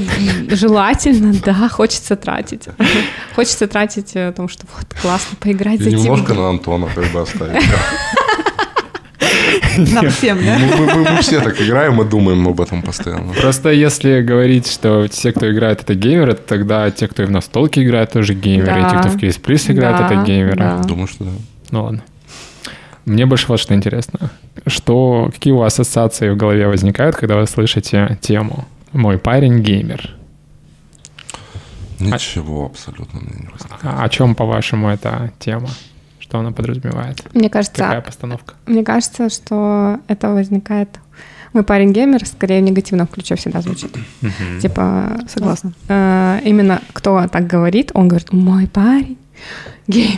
желательно, 0.49 1.33
да, 1.45 1.69
хочется 1.69 2.17
тратить. 2.17 2.67
Хочется 3.35 3.67
тратить 3.67 4.17
о 4.17 4.33
том, 4.33 4.49
что 4.49 4.65
вот 4.75 5.01
классно 5.01 5.37
поиграть 5.39 5.79
И 5.79 5.83
за 5.83 5.91
немножко 5.91 6.33
на 6.33 6.49
Антона 6.49 6.89
как 6.93 7.05
бы 7.13 7.21
оставить. 7.21 7.63
Нам 9.77 10.09
всем, 10.09 10.37
да? 10.45 10.57
Мы, 10.59 10.75
мы- 10.85 10.93
мы- 10.95 11.11
мы 11.11 11.21
все 11.21 11.39
так 11.41 11.59
играем 11.61 12.01
и 12.01 12.05
думаем 12.09 12.47
об 12.47 12.59
этом 12.61 12.81
постоянно. 12.81 13.33
Просто 13.33 13.69
если 13.71 14.21
говорить, 14.21 14.71
что 14.71 15.07
те, 15.07 15.31
кто 15.31 15.51
играет, 15.51 15.81
это 15.81 15.95
геймеры, 15.95 16.33
тогда 16.35 16.89
те, 16.91 17.07
кто 17.07 17.23
и 17.23 17.25
в 17.25 17.31
настолке 17.31 17.83
играет, 17.83 18.11
тоже 18.11 18.33
геймеры. 18.33 18.81
И 18.81 18.89
те, 18.89 18.97
кто 18.99 19.09
в 19.09 19.15
Case 19.15 19.41
Please 19.41 19.71
играет, 19.71 19.99
это 20.11 20.23
геймеры. 20.23 20.83
Думаю, 20.87 21.07
что 21.07 21.23
да. 21.25 21.31
Ну 21.71 21.83
ладно. 21.83 22.03
Мне 23.05 23.25
больше 23.25 23.47
вот 23.49 23.59
что 23.59 23.73
интересно. 23.73 24.31
Что, 24.67 25.29
какие 25.33 25.51
у 25.53 25.57
вас 25.57 25.79
ассоциации 25.79 26.29
в 26.29 26.37
голове 26.37 26.67
возникают, 26.67 27.15
когда 27.17 27.35
вы 27.35 27.47
слышите 27.47 28.17
тему 28.21 28.65
«Мой 28.93 29.17
парень 29.17 29.59
геймер»? 29.59 30.09
Ничего 31.99 32.65
абсолютно 32.65 33.19
мне 33.21 33.31
не 33.41 33.47
возникает. 33.47 33.83
А 33.83 34.03
о 34.03 34.09
чем, 34.09 34.35
по-вашему, 34.35 34.89
эта 34.89 35.31
тема? 35.39 35.69
Что 36.33 36.39
она 36.39 36.51
подразумевает? 36.51 37.19
Мне 37.35 37.43
Какая 37.47 37.63
кажется, 37.63 38.03
постановка? 38.03 38.55
мне 38.65 38.83
кажется, 38.83 39.29
что 39.29 39.99
это 40.07 40.29
возникает 40.31 40.89
Мой 41.53 41.61
парень 41.61 41.93
геймер 41.93 42.25
скорее 42.25 42.59
в 42.59 42.63
негативном 42.63 43.05
ключе 43.05 43.35
всегда 43.35 43.61
звучит. 43.61 43.95
Типа... 44.59 45.15
Согласна. 45.31 45.73
э, 45.89 46.39
именно 46.43 46.81
кто 46.93 47.27
так 47.27 47.45
говорит, 47.45 47.91
он 47.93 48.07
говорит, 48.07 48.33
мой 48.33 48.65
парень 48.65 49.19
геймер. 49.85 50.17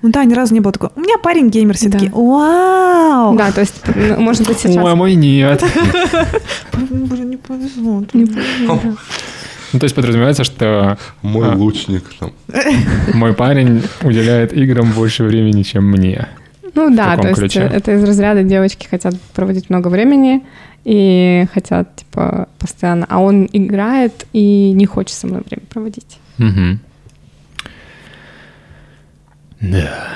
Ну 0.00 0.08
да, 0.10 0.24
ни 0.24 0.32
разу 0.32 0.54
не 0.54 0.60
было 0.60 0.72
такого. 0.72 0.92
У 0.96 1.00
меня 1.00 1.18
парень 1.18 1.50
геймер, 1.50 1.76
все 1.76 1.90
Да. 1.90 1.98
такие, 1.98 2.10
вау! 2.10 3.36
Да, 3.36 3.52
то 3.52 3.60
есть, 3.60 3.82
ну, 3.94 4.20
может 4.22 4.46
быть, 4.46 4.58
сейчас... 4.60 4.82
Ой, 4.82 4.94
мой 4.94 5.14
нет. 5.14 5.62
Блин, 6.72 7.28
не 7.28 7.36
повезло. 7.36 8.02
Не 8.14 8.24
да. 8.24 8.40
Ну, 9.72 9.78
то 9.78 9.84
есть 9.84 9.94
подразумевается, 9.94 10.44
что 10.44 10.98
Мой 11.22 11.50
А. 11.50 11.54
лучник 11.54 12.04
там. 12.18 12.32
мой 13.14 13.34
парень 13.34 13.82
уделяет 14.02 14.52
играм 14.52 14.90
больше 14.92 15.24
времени, 15.24 15.62
чем 15.62 15.84
мне. 15.90 16.28
Ну 16.74 16.94
да, 16.94 17.16
то 17.16 17.28
есть 17.28 17.40
ключе. 17.40 17.60
это 17.60 17.92
из 17.94 18.04
разряда 18.04 18.42
девочки 18.44 18.86
хотят 18.86 19.20
проводить 19.34 19.68
много 19.68 19.88
времени 19.88 20.44
и 20.84 21.46
хотят, 21.52 21.96
типа, 21.96 22.48
постоянно... 22.58 23.04
А 23.08 23.20
он 23.20 23.48
играет 23.52 24.26
и 24.32 24.72
не 24.72 24.86
хочет 24.86 25.16
со 25.16 25.26
мной 25.26 25.42
время 25.44 25.64
проводить. 25.68 26.18
Мгм. 26.38 26.80
Да. 29.60 30.08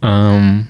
Ну, 0.00 0.64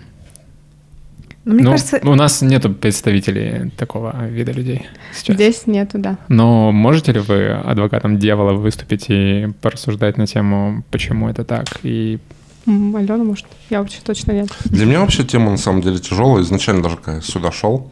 мне 1.48 1.64
ну, 1.64 1.70
кажется, 1.70 1.98
у 2.02 2.14
нас 2.14 2.42
нету 2.42 2.74
представителей 2.74 3.70
такого 3.70 4.14
вида 4.28 4.52
людей 4.52 4.86
сейчас. 5.14 5.34
Здесь 5.34 5.66
нету, 5.66 5.96
да. 5.98 6.18
Но 6.28 6.72
можете 6.72 7.12
ли 7.12 7.20
вы 7.20 7.52
адвокатом 7.52 8.18
дьявола 8.18 8.52
выступить 8.52 9.06
и 9.08 9.48
порассуждать 9.62 10.18
на 10.18 10.26
тему, 10.26 10.84
почему 10.90 11.30
это 11.30 11.44
так? 11.44 11.64
И 11.82 12.18
Алена, 12.66 13.24
может? 13.24 13.46
Я 13.70 13.78
вообще 13.80 13.98
точно 14.04 14.32
нет. 14.32 14.50
Для 14.66 14.84
меня 14.84 15.00
вообще 15.00 15.24
тема 15.24 15.50
на 15.50 15.56
самом 15.56 15.80
деле 15.80 15.98
тяжелая. 15.98 16.42
Изначально 16.42 16.82
даже 16.82 16.96
когда 16.96 17.14
я 17.16 17.22
сюда 17.22 17.50
шел. 17.50 17.90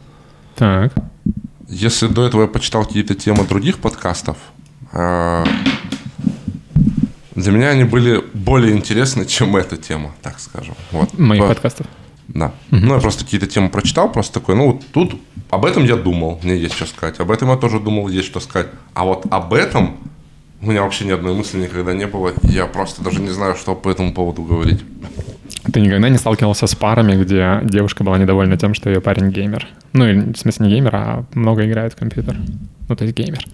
так. 0.55 0.93
Если 1.67 2.07
до 2.07 2.25
этого 2.27 2.43
я 2.43 2.47
почитал 2.47 2.85
какие-то 2.85 3.13
темы 3.15 3.43
других 3.43 3.79
подкастов, 3.79 4.37
а, 4.93 5.43
для 7.35 7.51
меня 7.51 7.69
они 7.69 7.83
были 7.83 8.23
более 8.33 8.73
интересны, 8.73 9.25
чем 9.25 9.57
эта 9.57 9.77
тема, 9.77 10.11
так 10.21 10.39
скажем. 10.39 10.75
Вот. 10.91 11.17
Моих 11.17 11.41
По- 11.41 11.47
подкастов. 11.49 11.87
Да. 12.27 12.51
Ну, 12.71 12.95
я 12.95 12.99
просто 12.99 13.23
какие-то 13.23 13.47
темы 13.47 13.69
прочитал, 13.69 14.11
просто 14.11 14.39
такой, 14.39 14.55
ну, 14.55 14.73
вот 14.73 14.85
тут 14.91 15.19
об 15.49 15.65
этом 15.65 15.85
я 15.85 15.95
думал, 15.95 16.39
мне 16.43 16.57
есть 16.57 16.75
что 16.75 16.85
сказать. 16.85 17.19
Об 17.19 17.31
этом 17.31 17.49
я 17.49 17.55
тоже 17.55 17.79
думал, 17.79 18.07
есть 18.09 18.27
что 18.27 18.39
сказать. 18.39 18.67
А 18.93 19.05
вот 19.05 19.25
об 19.29 19.53
этом 19.53 19.97
у 20.61 20.69
меня 20.69 20.81
вообще 20.81 21.05
ни 21.05 21.11
одной 21.11 21.33
мысли 21.33 21.59
никогда 21.59 21.93
не 21.93 22.07
было. 22.07 22.33
Я 22.43 22.65
просто 22.65 23.03
даже 23.03 23.21
не 23.21 23.29
знаю, 23.29 23.55
что 23.55 23.75
по 23.75 23.89
этому 23.89 24.13
поводу 24.13 24.43
говорить. 24.43 24.83
Ты 25.71 25.81
никогда 25.81 26.09
не 26.09 26.17
сталкивался 26.17 26.65
с 26.67 26.75
парами, 26.75 27.21
где 27.21 27.59
девушка 27.63 28.03
была 28.03 28.17
недовольна 28.17 28.57
тем, 28.57 28.73
что 28.73 28.89
ее 28.89 29.01
парень 29.01 29.29
геймер? 29.29 29.67
Ну, 29.93 30.07
или, 30.07 30.33
в 30.33 30.37
смысле, 30.37 30.65
не 30.65 30.71
геймер, 30.73 30.95
а 30.95 31.25
много 31.33 31.65
играет 31.67 31.93
в 31.93 31.95
компьютер. 31.97 32.37
Ну, 32.87 32.95
то 32.95 33.03
есть 33.03 33.15
геймер. 33.15 33.45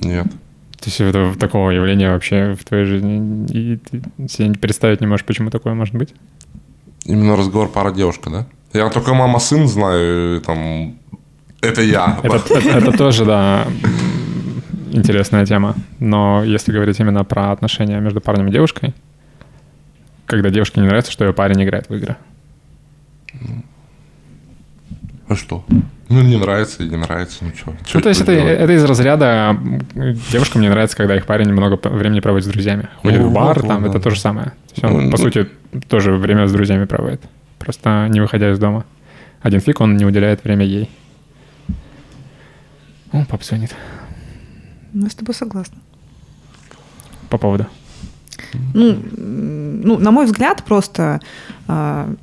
Нет. 0.00 0.26
То 0.82 0.88
есть 0.88 1.00
это 1.00 1.32
такого 1.38 1.70
явления 1.70 2.10
вообще 2.10 2.56
в 2.58 2.64
твоей 2.64 2.84
жизни, 2.86 3.46
и 3.50 3.76
ты 3.76 4.02
себе 4.28 4.52
представить 4.54 5.00
не 5.00 5.06
можешь, 5.06 5.24
почему 5.24 5.48
такое 5.50 5.74
может 5.74 5.94
быть? 5.94 6.12
Именно 7.04 7.36
разговор 7.36 7.68
пара-девушка, 7.68 8.30
да? 8.30 8.46
Я 8.72 8.90
только 8.90 9.14
мама-сын 9.14 9.68
знаю, 9.68 10.36
и 10.36 10.40
там... 10.40 10.96
Это 11.60 11.82
я. 11.82 12.18
Это, 12.24 12.36
это- 12.54 12.68
это 12.78 12.98
тоже, 12.98 13.24
да, 13.24 13.66
интересная 14.90 15.46
тема. 15.46 15.76
Но 16.00 16.42
если 16.42 16.72
говорить 16.72 16.98
именно 16.98 17.22
про 17.24 17.52
отношения 17.52 18.00
между 18.00 18.20
парнем 18.20 18.48
и 18.48 18.52
девушкой, 18.52 18.92
когда 20.26 20.50
девушке 20.50 20.80
не 20.80 20.86
нравится, 20.88 21.12
что 21.12 21.24
ее 21.24 21.32
парень 21.32 21.62
играет 21.62 21.88
в 21.88 21.94
игры. 21.94 22.16
А 25.28 25.36
что? 25.36 25.64
Ну, 26.08 26.20
не 26.22 26.36
нравится 26.36 26.82
и 26.82 26.88
не 26.88 26.96
нравится, 26.96 27.44
ну 27.44 27.52
что? 27.56 27.74
Ну, 27.94 28.00
то 28.00 28.08
есть 28.08 28.20
это, 28.20 28.32
это 28.32 28.72
из 28.72 28.84
разряда 28.84 29.56
девушкам 30.30 30.60
не 30.60 30.68
нравится, 30.68 30.96
когда 30.96 31.16
их 31.16 31.24
парень 31.26 31.50
много 31.52 31.78
времени 31.88 32.20
проводит 32.20 32.46
с 32.46 32.50
друзьями. 32.50 32.88
Ходит 33.02 33.20
Ну, 33.20 33.28
в 33.28 33.32
бар, 33.32 33.58
вот, 33.60 33.68
там, 33.68 33.80
вот, 33.82 33.88
это 33.90 33.98
да. 33.98 34.04
то 34.04 34.10
же 34.10 34.20
самое. 34.20 34.46
То 34.48 34.72
есть 34.72 34.84
он, 34.84 35.04
Ну, 35.06 35.10
по 35.10 35.16
ну- 35.18 35.24
сути, 35.24 35.48
тоже 35.88 36.12
время 36.12 36.46
с 36.46 36.52
друзьями 36.52 36.84
проводит. 36.84 37.22
Просто 37.58 38.08
не 38.10 38.20
выходя 38.20 38.50
из 38.50 38.58
дома. 38.58 38.84
Один 39.40 39.60
фиг, 39.60 39.80
он 39.80 39.96
не 39.96 40.04
уделяет 40.04 40.44
время 40.44 40.64
ей. 40.66 40.90
О, 43.12 43.24
папа 43.28 43.44
звонит. 43.44 43.74
ну, 44.92 45.04
я 45.04 45.10
с 45.10 45.14
тобой 45.14 45.34
согласна. 45.34 45.78
По 47.30 47.38
поводу. 47.38 47.66
Ну, 48.74 48.98
ну, 49.16 49.98
на 49.98 50.10
мой 50.10 50.26
взгляд, 50.26 50.64
просто 50.64 51.20
а, 51.68 52.14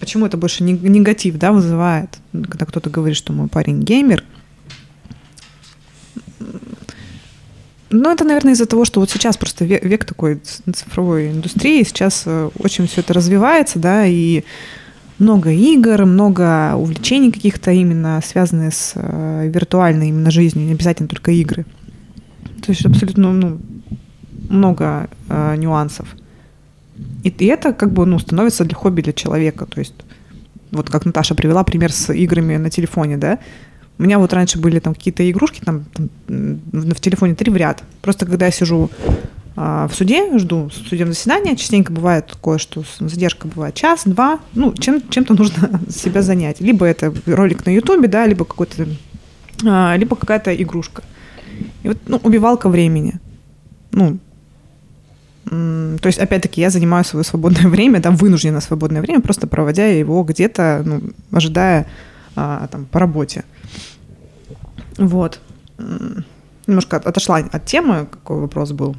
почему 0.00 0.26
это 0.26 0.36
больше 0.36 0.62
не- 0.62 0.72
негатив, 0.72 1.36
да, 1.38 1.52
вызывает, 1.52 2.18
когда 2.32 2.66
кто-то 2.66 2.90
говорит, 2.90 3.16
что 3.16 3.32
мой 3.32 3.48
парень 3.48 3.82
геймер. 3.82 4.24
Ну, 7.90 8.10
это, 8.10 8.24
наверное, 8.24 8.52
из-за 8.52 8.66
того, 8.66 8.84
что 8.84 9.00
вот 9.00 9.10
сейчас 9.10 9.36
просто 9.36 9.64
ве- 9.64 9.86
век 9.86 10.04
такой 10.04 10.40
цифровой 10.74 11.30
индустрии, 11.30 11.84
сейчас 11.84 12.24
э, 12.26 12.50
очень 12.58 12.86
все 12.86 13.00
это 13.00 13.14
развивается, 13.14 13.78
да, 13.78 14.06
и 14.06 14.44
много 15.18 15.50
игр, 15.50 16.04
много 16.04 16.74
увлечений 16.74 17.32
каких-то 17.32 17.70
именно 17.70 18.20
связанных 18.24 18.74
с 18.74 18.92
э, 18.96 19.48
виртуальной 19.52 20.08
именно 20.08 20.30
жизнью, 20.30 20.66
не 20.66 20.72
обязательно 20.72 21.08
только 21.08 21.30
игры. 21.30 21.64
То 22.64 22.72
есть 22.72 22.84
абсолютно 22.84 23.32
ну, 23.32 23.60
много 24.48 25.08
э, 25.28 25.56
нюансов. 25.56 26.08
И, 27.22 27.28
и 27.28 27.46
это 27.46 27.72
как 27.72 27.92
бы 27.92 28.06
ну, 28.06 28.18
становится 28.18 28.64
для 28.64 28.74
хобби 28.74 29.02
для 29.02 29.12
человека. 29.12 29.66
То 29.66 29.80
есть 29.80 29.94
вот 30.70 30.90
как 30.90 31.04
Наташа 31.04 31.34
привела 31.34 31.64
пример 31.64 31.92
с 31.92 32.12
играми 32.12 32.56
на 32.56 32.70
телефоне, 32.70 33.16
да. 33.16 33.38
У 33.98 34.02
меня 34.02 34.18
вот 34.18 34.32
раньше 34.32 34.58
были 34.58 34.78
там 34.78 34.94
какие-то 34.94 35.28
игрушки 35.30 35.62
там, 35.64 35.84
там, 35.94 36.10
в 36.72 37.00
телефоне 37.00 37.34
три 37.34 37.50
в 37.50 37.56
ряд. 37.56 37.82
Просто 38.02 38.26
когда 38.26 38.46
я 38.46 38.52
сижу 38.52 38.90
а, 39.56 39.88
в 39.88 39.94
суде, 39.94 40.38
жду 40.38 40.68
судебное 40.70 41.14
заседание, 41.14 41.56
частенько 41.56 41.90
бывает 41.90 42.26
такое, 42.26 42.58
что 42.58 42.84
задержка 43.00 43.48
бывает 43.48 43.74
час, 43.74 44.02
два, 44.04 44.38
ну, 44.52 44.74
чем, 44.74 45.00
чем-то 45.08 45.34
нужно 45.34 45.80
себя 45.88 46.20
занять. 46.20 46.60
Либо 46.60 46.84
это 46.84 47.12
ролик 47.24 47.64
на 47.64 47.70
ютубе, 47.70 48.06
да, 48.06 48.26
либо 48.26 48.44
какой-то, 48.44 48.86
а, 49.64 49.96
либо 49.96 50.14
какая-то 50.14 50.54
игрушка. 50.54 51.02
И 51.82 51.88
вот, 51.88 51.96
ну, 52.06 52.20
убивалка 52.22 52.68
времени. 52.68 53.14
Ну, 53.92 54.18
то 55.48 56.06
есть, 56.08 56.18
опять-таки, 56.18 56.60
я 56.60 56.70
занимаю 56.70 57.04
свое 57.04 57.24
свободное 57.24 57.68
время, 57.70 58.00
да, 58.00 58.10
вынужденно 58.10 58.60
свободное 58.60 59.00
время, 59.00 59.20
просто 59.20 59.46
проводя 59.46 59.86
его 59.86 60.22
где-то, 60.24 60.82
ну, 60.84 61.00
ожидая 61.30 61.86
а, 62.34 62.66
там 62.68 62.84
по 62.86 62.98
работе. 62.98 63.44
Вот. 64.98 65.40
Немножко 66.66 66.96
от- 66.96 67.06
отошла 67.06 67.36
от 67.38 67.64
темы, 67.64 68.06
какой 68.10 68.40
вопрос 68.40 68.72
был. 68.72 68.96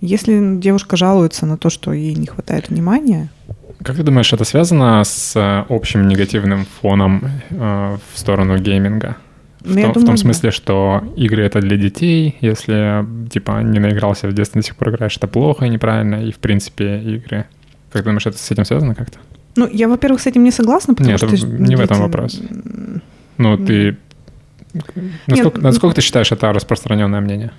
Если 0.00 0.56
девушка 0.56 0.96
жалуется 0.96 1.46
на 1.46 1.56
то, 1.56 1.68
что 1.70 1.92
ей 1.92 2.14
не 2.14 2.26
хватает 2.26 2.70
внимания, 2.70 3.30
Как 3.82 3.96
ты 3.96 4.02
думаешь, 4.02 4.32
это 4.32 4.44
связано 4.44 5.02
с 5.04 5.34
э, 5.36 5.64
общим 5.68 6.08
негативным 6.08 6.66
фоном 6.80 7.22
э, 7.50 7.98
в 8.12 8.18
сторону 8.18 8.58
гейминга? 8.58 9.16
В, 9.60 9.74
Ну, 9.76 9.82
том, 9.82 9.90
в 9.90 9.94
думаю, 9.94 10.06
том 10.06 10.14
да. 10.16 10.20
смысле, 10.22 10.50
что 10.50 11.02
игры 11.16 11.42
это 11.44 11.60
для 11.60 11.76
детей, 11.76 12.36
если 12.40 13.04
типа 13.30 13.62
не 13.62 13.78
наигрался 13.78 14.26
в 14.28 14.32
детстве, 14.32 14.60
до 14.62 14.66
сих 14.66 14.76
пор 14.76 14.90
играешь, 14.90 15.16
это 15.16 15.26
плохо 15.26 15.66
и 15.66 15.68
неправильно, 15.68 16.16
и 16.26 16.32
в 16.32 16.38
принципе 16.38 16.98
игры. 17.02 17.44
Как 17.92 18.02
ты 18.02 18.08
думаешь, 18.08 18.26
это 18.26 18.38
с 18.38 18.50
этим 18.50 18.64
связано 18.64 18.94
как-то? 18.94 19.18
ну, 19.56 19.68
я, 19.70 19.88
во-первых, 19.88 20.20
с 20.22 20.26
этим 20.26 20.44
не 20.44 20.52
согласна, 20.52 20.94
потому 20.94 21.10
Нет, 21.10 21.18
что... 21.18 21.26
это 21.26 21.36
ж 21.36 21.42
не 21.44 21.76
в 21.76 21.80
этом 21.80 21.96
дети- 21.96 22.02
вопрос. 22.06 22.40
Ну, 23.36 23.58
ты... 23.58 23.96
Насколько, 25.26 25.58
ну- 25.58 25.64
насколько 25.64 25.94
ты 25.96 26.00
считаешь 26.02 26.32
это 26.32 26.52
распространенное 26.52 27.20
мнение? 27.20 27.50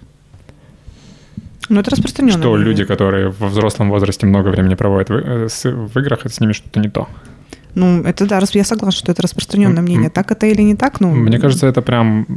Ну, 1.70 1.80
это 1.82 1.92
распространенно. 1.92 2.40
Что 2.40 2.58
люди, 2.58 2.86
которые 2.86 3.30
во 3.30 3.48
взрослом 3.48 3.90
возрасте 3.90 4.26
много 4.26 4.50
времени 4.50 4.76
проводят 4.76 5.10
в, 5.10 5.14
э, 5.14 5.48
в 5.72 6.00
играх, 6.00 6.20
это 6.26 6.34
с 6.34 6.40
ними 6.40 6.54
что-то 6.54 6.80
не 6.80 6.90
то. 6.90 7.08
Ну, 7.76 8.02
это 8.04 8.26
да, 8.28 8.40
раз- 8.40 8.54
я 8.56 8.64
согласна, 8.64 8.98
что 8.98 9.12
это 9.12 9.22
распространенное 9.22 9.82
мнение. 9.82 10.10
Так 10.10 10.32
это 10.32 10.46
или 10.48 10.62
не 10.62 10.76
так, 10.76 11.00
ну... 11.00 11.12
Мне 11.12 11.40
кажется, 11.40 11.68
это 11.68 11.82
прям 11.82 12.28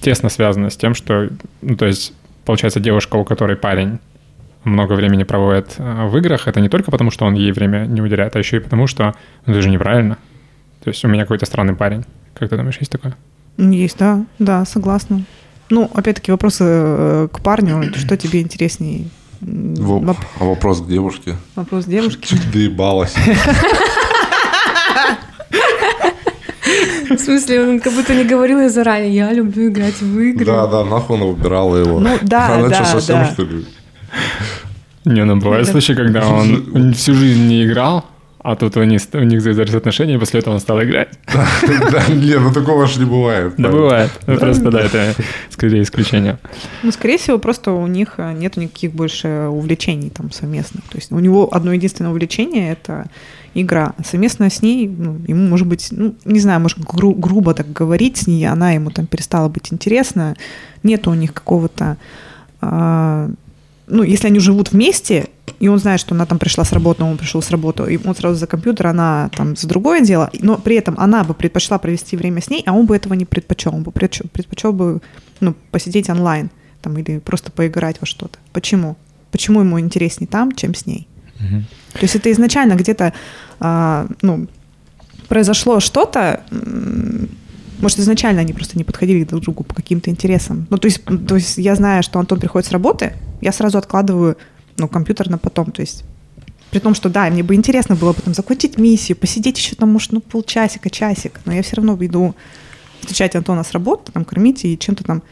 тесно 0.00 0.28
связано 0.28 0.68
с 0.70 0.76
тем, 0.76 0.94
что, 0.94 1.30
ну, 1.62 1.76
то 1.76 1.86
есть, 1.86 2.12
получается, 2.44 2.80
девушка, 2.80 3.16
у 3.16 3.24
которой 3.24 3.56
парень 3.56 3.98
много 4.64 4.92
времени 4.92 5.22
проводит 5.24 5.74
э, 5.78 6.06
в 6.06 6.16
играх, 6.18 6.46
это 6.46 6.60
не 6.60 6.68
только 6.68 6.90
потому, 6.90 7.10
что 7.10 7.24
он 7.24 7.32
ей 7.34 7.50
время 7.52 7.86
не 7.86 8.02
уделяет, 8.02 8.36
а 8.36 8.38
еще 8.38 8.58
и 8.58 8.60
потому, 8.60 8.86
что 8.86 9.14
ну, 9.46 9.52
это 9.54 9.62
же 9.62 9.70
неправильно. 9.70 10.18
То 10.84 10.90
есть 10.90 11.02
у 11.04 11.08
меня 11.08 11.22
какой-то 11.22 11.46
странный 11.46 11.74
парень. 11.74 12.04
Как 12.34 12.50
ты 12.50 12.56
думаешь, 12.58 12.76
есть 12.78 12.92
такое? 12.92 13.16
Есть, 13.56 13.96
да, 13.98 14.24
да, 14.38 14.64
согласна. 14.66 15.22
Ну, 15.70 15.90
опять-таки, 15.94 16.30
вопросы 16.30 16.64
э, 16.66 17.28
к 17.32 17.40
парню, 17.40 17.94
что 17.96 18.16
тебе 18.18 18.42
интереснее? 18.42 19.08
Воп- 19.40 20.16
А 20.38 20.44
вопрос 20.44 20.82
к 20.82 20.86
девушке. 20.86 21.36
Вопрос 21.56 21.86
девушки. 21.86 22.26
Чуть 22.28 22.50
доебалась. 22.52 23.14
В 27.10 27.18
смысле, 27.18 27.62
он 27.68 27.80
как 27.80 27.92
будто 27.92 28.14
не 28.14 28.24
говорил 28.24 28.60
ей 28.60 28.68
заранее, 28.68 29.14
я 29.14 29.32
люблю 29.32 29.68
играть 29.68 30.00
в 30.00 30.18
игры. 30.20 30.44
Да, 30.44 30.66
да, 30.66 30.84
нахуй 30.84 31.16
она 31.16 31.26
выбирала 31.26 31.76
его. 31.76 31.98
Ну, 31.98 32.18
да, 32.22 32.54
Она 32.54 32.68
да, 32.68 32.84
что, 32.84 33.00
совсем 33.00 33.16
да. 33.16 33.30
что 33.32 33.42
ли? 33.42 33.64
Не, 35.04 35.24
ну 35.24 35.36
бывают 35.36 35.66
случаи, 35.66 35.94
когда 35.94 36.28
он 36.28 36.92
всю 36.94 37.14
жизнь 37.14 37.46
не 37.48 37.64
играл, 37.64 38.04
а 38.42 38.56
тут 38.56 38.76
у 38.76 38.84
них, 38.84 39.02
у 39.12 39.18
них 39.18 39.42
завязались 39.42 39.74
отношения, 39.74 40.14
и 40.14 40.18
после 40.18 40.40
этого 40.40 40.54
он 40.54 40.60
стал 40.60 40.82
играть. 40.82 41.08
Да, 41.92 42.06
не, 42.08 42.38
ну 42.38 42.52
такого 42.52 42.86
же 42.86 43.00
не 43.00 43.04
бывает. 43.04 43.54
Да 43.58 43.68
бывает. 43.68 44.10
Ну, 44.26 44.38
просто, 44.38 44.70
да, 44.70 44.80
это 44.80 45.14
скорее 45.50 45.82
исключение. 45.82 46.38
Ну, 46.82 46.90
скорее 46.90 47.18
всего, 47.18 47.38
просто 47.38 47.72
у 47.72 47.86
них 47.86 48.14
э, 48.16 48.32
нет 48.32 48.56
никаких 48.56 48.92
больше 48.92 49.48
увлечений 49.50 50.10
там 50.10 50.30
совместных. 50.30 50.84
То 50.84 50.96
есть 50.96 51.12
у 51.12 51.18
него 51.18 51.48
одно 51.52 51.72
единственное 51.72 52.10
увлечение— 52.10 52.72
это 52.72 53.06
игра. 53.54 53.94
Совместно 54.04 54.50
с 54.50 54.62
ней, 54.62 54.88
ну, 54.88 55.18
ему, 55.26 55.48
может 55.48 55.66
быть, 55.66 55.88
ну, 55.90 56.14
не 56.24 56.40
знаю, 56.40 56.60
может, 56.60 56.78
гру- 56.78 57.14
грубо 57.14 57.54
так 57.54 57.72
говорить 57.72 58.18
с 58.18 58.26
ней, 58.26 58.46
она 58.46 58.72
ему 58.72 58.90
там 58.90 59.06
перестала 59.06 59.48
быть 59.48 59.72
интересна. 59.72 60.36
Нет 60.82 61.06
у 61.08 61.14
них 61.14 61.34
какого-то... 61.34 61.96
А, 62.60 63.30
ну, 63.86 64.02
если 64.04 64.28
они 64.28 64.38
живут 64.38 64.70
вместе, 64.72 65.28
и 65.58 65.68
он 65.68 65.78
знает, 65.78 66.00
что 66.00 66.14
она 66.14 66.24
там 66.24 66.38
пришла 66.38 66.64
с 66.64 66.72
работы, 66.72 67.02
он 67.02 67.18
пришел 67.18 67.42
с 67.42 67.50
работы, 67.50 67.92
и 67.92 67.98
он 68.02 68.14
сразу 68.14 68.36
за 68.36 68.46
компьютер, 68.46 68.86
она 68.86 69.30
там 69.34 69.56
за 69.56 69.66
другое 69.66 70.00
дело, 70.00 70.30
но 70.40 70.56
при 70.56 70.76
этом 70.76 70.94
она 70.96 71.24
бы 71.24 71.34
предпочла 71.34 71.78
провести 71.78 72.16
время 72.16 72.40
с 72.40 72.50
ней, 72.50 72.62
а 72.66 72.72
он 72.72 72.86
бы 72.86 72.94
этого 72.94 73.14
не 73.14 73.24
предпочел, 73.24 73.74
он 73.74 73.82
бы 73.82 73.90
предпочел, 73.90 74.26
предпочел 74.32 74.72
бы 74.72 75.00
ну, 75.40 75.54
посидеть 75.72 76.08
онлайн 76.08 76.50
там, 76.80 76.96
или 76.98 77.18
просто 77.18 77.50
поиграть 77.50 78.00
во 78.00 78.06
что-то. 78.06 78.38
Почему? 78.52 78.96
Почему 79.32 79.60
ему 79.60 79.80
интереснее 79.80 80.28
там, 80.28 80.52
чем 80.52 80.74
с 80.74 80.86
ней? 80.86 81.06
Угу. 81.40 81.62
То 81.92 82.00
есть 82.02 82.14
это 82.14 82.30
изначально 82.32 82.74
где-то 82.74 83.12
а, 83.58 84.06
ну, 84.22 84.46
произошло 85.28 85.80
что-то, 85.80 86.44
может, 87.78 87.98
изначально 87.98 88.40
они 88.40 88.52
просто 88.52 88.76
не 88.76 88.84
подходили 88.84 89.24
друг 89.24 89.42
к 89.42 89.44
другу 89.44 89.64
по 89.64 89.74
каким-то 89.74 90.10
интересам. 90.10 90.66
Ну, 90.70 90.76
то 90.76 90.86
есть, 90.86 91.02
то 91.04 91.36
есть 91.36 91.56
я 91.58 91.74
знаю, 91.74 92.02
что 92.02 92.18
Антон 92.18 92.38
приходит 92.38 92.68
с 92.68 92.72
работы, 92.72 93.14
я 93.40 93.52
сразу 93.52 93.78
откладываю 93.78 94.36
ну, 94.76 94.88
компьютер 94.88 95.30
на 95.30 95.38
потом, 95.38 95.72
то 95.72 95.80
есть 95.80 96.04
при 96.70 96.78
том, 96.78 96.94
что 96.94 97.08
да, 97.08 97.28
мне 97.30 97.42
бы 97.42 97.54
интересно 97.54 97.96
было 97.96 98.12
бы 98.12 98.22
там 98.22 98.34
закончить 98.34 98.78
миссию, 98.78 99.16
посидеть 99.16 99.58
еще 99.58 99.74
там, 99.76 99.90
может, 99.90 100.12
ну, 100.12 100.20
полчасика, 100.20 100.88
часик, 100.88 101.40
но 101.44 101.52
я 101.52 101.62
все 101.62 101.76
равно 101.76 101.96
иду 102.00 102.34
встречать 103.00 103.34
Антона 103.34 103.64
с 103.64 103.72
работы, 103.72 104.12
там, 104.12 104.24
кормить 104.24 104.64
и 104.64 104.78
чем-то 104.78 105.04
там, 105.04 105.22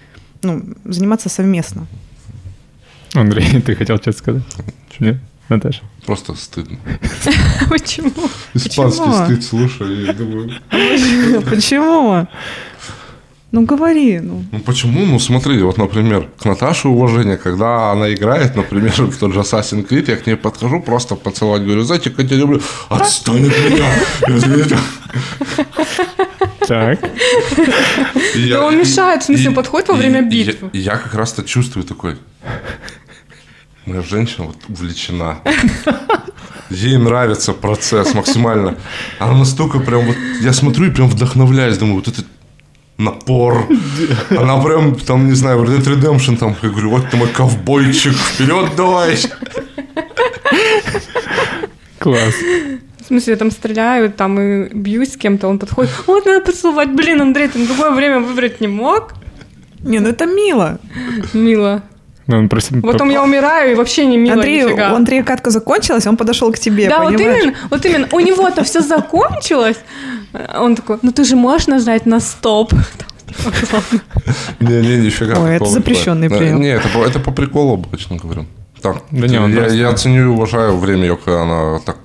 ну, 0.42 0.62
заниматься 0.84 1.28
совместно. 1.28 1.86
Андрей, 3.14 3.60
ты 3.66 3.74
хотел 3.76 3.96
что-то 3.96 4.18
сказать? 4.18 4.42
Нет? 4.98 5.18
Наташа? 5.48 5.82
Просто 6.06 6.34
стыдно. 6.34 6.78
Почему? 7.68 8.12
Испанский 8.54 9.24
стыд 9.24 9.44
слушаю 9.44 10.10
и 10.10 10.12
думаю... 10.12 10.52
Почему? 11.50 12.26
Ну 13.50 13.62
говори, 13.64 14.20
ну. 14.20 14.44
Ну 14.52 14.58
почему? 14.60 15.06
Ну 15.06 15.18
смотри, 15.18 15.62
вот, 15.62 15.78
например, 15.78 16.28
к 16.38 16.44
Наташе 16.44 16.88
уважение, 16.88 17.38
когда 17.38 17.92
она 17.92 18.12
играет, 18.12 18.56
например, 18.56 18.92
в 18.92 19.16
тот 19.16 19.32
же 19.32 19.40
Assassin's 19.40 19.88
Creed, 19.88 20.10
я 20.10 20.16
к 20.16 20.26
ней 20.26 20.36
подхожу, 20.36 20.82
просто 20.82 21.14
поцеловать, 21.14 21.62
говорю, 21.62 21.82
знаете, 21.82 22.10
как 22.10 22.30
я 22.30 22.36
люблю, 22.36 22.60
отстань 22.90 23.46
от 23.46 24.46
меня. 24.48 24.78
Так. 26.66 27.00
Да 28.50 28.66
он 28.66 28.78
мешает, 28.78 29.22
в 29.22 29.24
смысле, 29.26 29.52
подходит 29.52 29.88
во 29.88 29.94
время 29.94 30.20
битвы. 30.20 30.68
Я 30.74 30.98
как 30.98 31.14
раз-то 31.14 31.42
чувствую 31.42 31.86
такой, 31.86 32.16
моя 33.88 34.02
женщина 34.02 34.46
вот 34.46 34.56
увлечена. 34.68 35.38
Ей 36.70 36.98
нравится 36.98 37.52
процесс 37.52 38.14
максимально. 38.14 38.76
Она 39.18 39.38
настолько 39.38 39.78
прям 39.80 40.06
вот... 40.06 40.16
Я 40.40 40.52
смотрю 40.52 40.86
и 40.86 40.90
прям 40.90 41.08
вдохновляюсь. 41.08 41.78
Думаю, 41.78 41.96
вот 41.96 42.08
это 42.08 42.22
напор. 42.98 43.66
Она 44.30 44.60
прям, 44.60 44.94
там, 44.96 45.28
не 45.28 45.34
знаю, 45.34 45.58
в 45.58 45.64
Red 45.64 45.78
Dead 45.78 45.98
Redemption, 45.98 46.36
там, 46.36 46.56
я 46.62 46.68
говорю, 46.68 46.90
вот 46.90 47.08
ты 47.10 47.16
мой 47.16 47.28
ковбойчик, 47.28 48.12
вперед 48.12 48.76
давай. 48.76 49.16
Класс. 51.98 52.34
В 53.00 53.06
смысле, 53.06 53.32
я 53.32 53.36
там 53.38 53.50
стреляю, 53.50 54.12
там 54.12 54.38
и 54.38 54.68
бьюсь 54.74 55.14
с 55.14 55.16
кем-то, 55.16 55.48
он 55.48 55.58
подходит, 55.58 55.90
вот 56.06 56.26
надо 56.26 56.44
поцеловать, 56.44 56.90
блин, 56.90 57.22
Андрей, 57.22 57.48
ты 57.48 57.58
на 57.58 57.66
другое 57.66 57.92
время 57.92 58.20
выбрать 58.20 58.60
не 58.60 58.68
мог? 58.68 59.14
Не, 59.80 60.00
ну 60.00 60.08
это 60.08 60.26
мило. 60.26 60.78
Мило. 61.32 61.82
Ну, 62.28 62.36
он 62.38 62.48
просто... 62.50 62.78
Потом 62.82 63.08
я 63.08 63.24
умираю 63.24 63.72
и 63.72 63.74
вообще 63.74 64.04
не 64.04 64.18
мило 64.18 64.34
Андрей, 64.34 64.62
нифига. 64.62 64.92
у 64.92 64.96
Андрея 64.96 65.22
катка 65.22 65.50
закончилась, 65.50 66.06
он 66.06 66.18
подошел 66.18 66.52
к 66.52 66.58
тебе, 66.58 66.86
Да, 66.86 66.98
понимаешь? 66.98 67.20
вот 67.20 67.42
именно, 67.42 67.56
вот 67.70 67.86
именно. 67.86 68.08
У 68.12 68.20
него-то 68.20 68.64
все 68.64 68.82
закончилось. 68.82 69.78
Он 70.54 70.76
такой, 70.76 70.98
ну 71.00 71.10
ты 71.10 71.24
же 71.24 71.36
можешь 71.36 71.68
нажать 71.68 72.04
на 72.04 72.20
стоп. 72.20 72.74
Не-не, 74.60 74.98
нифига. 74.98 75.40
Ой, 75.40 75.56
это 75.56 75.64
запрещенный 75.64 76.28
прием. 76.28 76.60
Не, 76.60 76.68
это, 76.68 76.88
это 76.98 77.18
по 77.18 77.30
приколу 77.32 77.74
обычно 77.74 78.16
говорю. 78.16 78.44
Так, 78.82 79.02
Да 79.10 79.26
не, 79.26 79.34
я, 79.54 79.66
я 79.68 79.92
ценю 79.94 80.22
и 80.22 80.26
уважаю 80.26 80.76
время 80.76 81.04
ее, 81.04 81.16
когда 81.16 81.42
она 81.42 81.80
так 81.80 81.96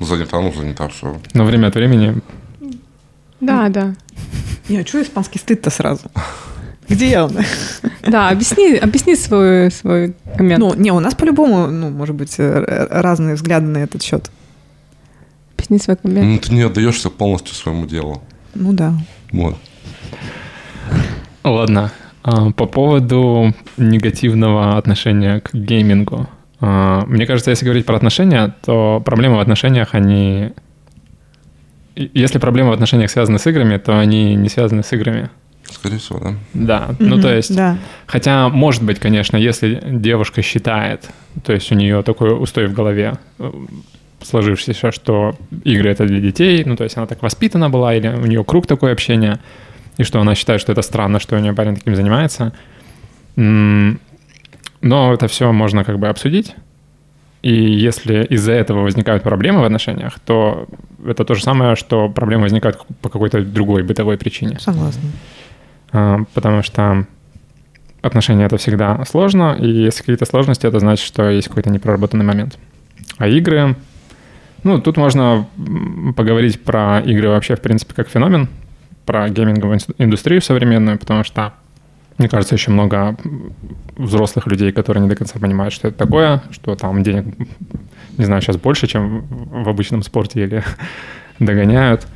занята, 0.00 0.40
ну 0.40 0.52
занята, 0.52 0.88
все. 0.88 1.16
Но 1.34 1.44
время 1.44 1.68
от 1.68 1.74
времени... 1.76 2.16
Да, 3.40 3.68
да. 3.68 3.94
Не, 4.68 4.78
а 4.78 4.86
что 4.86 5.00
испанский 5.00 5.38
стыд-то 5.38 5.70
сразу? 5.70 6.10
Где 6.88 7.20
он? 7.20 7.32
Да, 8.06 8.28
объясни, 8.28 8.76
объясни 8.76 9.16
свой, 9.16 9.70
свой 9.70 10.14
коммент. 10.36 10.60
Ну, 10.60 10.74
не, 10.74 10.92
у 10.92 11.00
нас 11.00 11.14
по-любому, 11.14 11.66
ну, 11.66 11.90
может 11.90 12.14
быть, 12.14 12.36
э, 12.38 12.86
разные 12.90 13.34
взгляды 13.34 13.66
на 13.66 13.78
этот 13.78 14.02
счет. 14.02 14.30
объясни 15.54 15.78
свой 15.78 15.96
коммент. 15.96 16.26
Ну, 16.26 16.38
ты 16.38 16.54
не 16.54 16.62
отдаешься 16.62 17.10
полностью 17.10 17.54
своему 17.54 17.86
делу. 17.86 18.22
Ну 18.54 18.72
да. 18.72 18.94
Вот. 19.32 19.56
Ладно. 21.42 21.92
А, 22.22 22.50
По 22.52 22.66
поводу 22.66 23.54
негативного 23.76 24.76
отношения 24.78 25.40
к 25.40 25.52
геймингу. 25.54 26.28
А, 26.60 27.04
Мне 27.06 27.26
кажется, 27.26 27.50
если 27.50 27.64
говорить 27.64 27.86
про 27.86 27.96
отношения, 27.96 28.54
то 28.64 29.02
проблемы 29.04 29.36
в 29.36 29.40
отношениях, 29.40 29.94
они... 29.94 30.52
Если 31.94 32.38
проблемы 32.38 32.70
в 32.70 32.72
отношениях 32.74 33.10
связаны 33.10 33.38
с 33.38 33.46
играми, 33.46 33.78
то 33.78 33.98
они 33.98 34.34
не 34.34 34.48
связаны 34.48 34.82
с 34.82 34.92
играми. 34.92 35.30
Скорее 35.70 35.98
всего, 35.98 36.18
да. 36.20 36.34
Да, 36.54 36.94
ну 36.98 37.14
Мгм, 37.14 37.22
то 37.22 37.34
есть... 37.34 37.54
Да. 37.54 37.78
Хотя, 38.06 38.48
может 38.48 38.82
быть, 38.82 38.98
конечно, 38.98 39.36
если 39.36 39.82
девушка 39.84 40.42
считает, 40.42 41.08
то 41.44 41.52
есть 41.52 41.70
у 41.72 41.74
нее 41.74 42.02
такой 42.02 42.40
устой 42.40 42.66
в 42.66 42.72
голове 42.72 43.14
э, 43.38 43.50
сложившийся, 44.22 44.92
что 44.92 45.36
игры 45.64 45.90
это 45.90 46.06
для 46.06 46.20
детей, 46.20 46.62
ну 46.64 46.76
то 46.76 46.84
есть 46.84 46.96
она 46.96 47.06
так 47.06 47.22
воспитана 47.22 47.70
была, 47.70 47.94
или 47.94 48.08
у 48.08 48.26
нее 48.26 48.44
круг 48.44 48.66
такой 48.66 48.92
общения, 48.92 49.40
и 49.96 50.04
что 50.04 50.20
она 50.20 50.34
считает, 50.34 50.60
что 50.60 50.72
это 50.72 50.82
странно, 50.82 51.20
что 51.20 51.36
у 51.36 51.38
нее 51.38 51.52
парень 51.52 51.76
таким 51.76 51.96
занимается. 51.96 52.52
Но 53.36 53.96
это 54.82 55.26
все 55.28 55.52
можно 55.52 55.84
как 55.84 55.98
бы 55.98 56.08
обсудить. 56.08 56.54
И 57.42 57.52
если 57.52 58.24
из-за 58.24 58.52
этого 58.52 58.80
возникают 58.82 59.22
проблемы 59.22 59.60
в 59.60 59.64
отношениях, 59.64 60.18
то 60.24 60.66
это 61.06 61.24
то 61.24 61.34
же 61.34 61.42
самое, 61.42 61.76
что 61.76 62.08
проблемы 62.08 62.44
возникают 62.44 62.84
по 63.00 63.08
какой-то 63.08 63.42
другой 63.42 63.82
бытовой 63.82 64.18
причине. 64.18 64.58
Согласна. 64.58 65.02
А, 65.96 66.24
потому 66.34 66.62
что 66.62 67.06
отношения 68.02 68.44
это 68.44 68.58
всегда 68.58 69.02
сложно, 69.06 69.56
и 69.58 69.66
если 69.66 70.00
какие-то 70.00 70.26
сложности, 70.26 70.66
это 70.66 70.78
значит, 70.78 71.06
что 71.06 71.30
есть 71.30 71.48
какой-то 71.48 71.70
непроработанный 71.70 72.24
момент. 72.24 72.58
А 73.16 73.26
игры, 73.26 73.76
ну, 74.62 74.78
тут 74.78 74.98
можно 74.98 75.46
поговорить 76.14 76.62
про 76.62 77.00
игры 77.00 77.30
вообще, 77.30 77.56
в 77.56 77.62
принципе, 77.62 77.94
как 77.94 78.08
феномен, 78.10 78.48
про 79.06 79.30
гейминговую 79.30 79.78
индустрию 79.96 80.42
современную, 80.42 80.98
потому 80.98 81.24
что, 81.24 81.54
мне 82.18 82.28
кажется, 82.28 82.56
еще 82.56 82.70
много 82.70 83.16
взрослых 83.96 84.46
людей, 84.48 84.72
которые 84.72 85.02
не 85.02 85.08
до 85.08 85.16
конца 85.16 85.38
понимают, 85.38 85.72
что 85.72 85.88
это 85.88 85.96
такое, 85.96 86.42
что 86.50 86.74
там 86.74 87.02
денег, 87.02 87.24
не 88.18 88.24
знаю, 88.26 88.42
сейчас 88.42 88.58
больше, 88.58 88.86
чем 88.86 89.24
в 89.30 89.66
обычном 89.66 90.02
спорте 90.02 90.42
или 90.44 90.62
догоняют. 91.38 92.06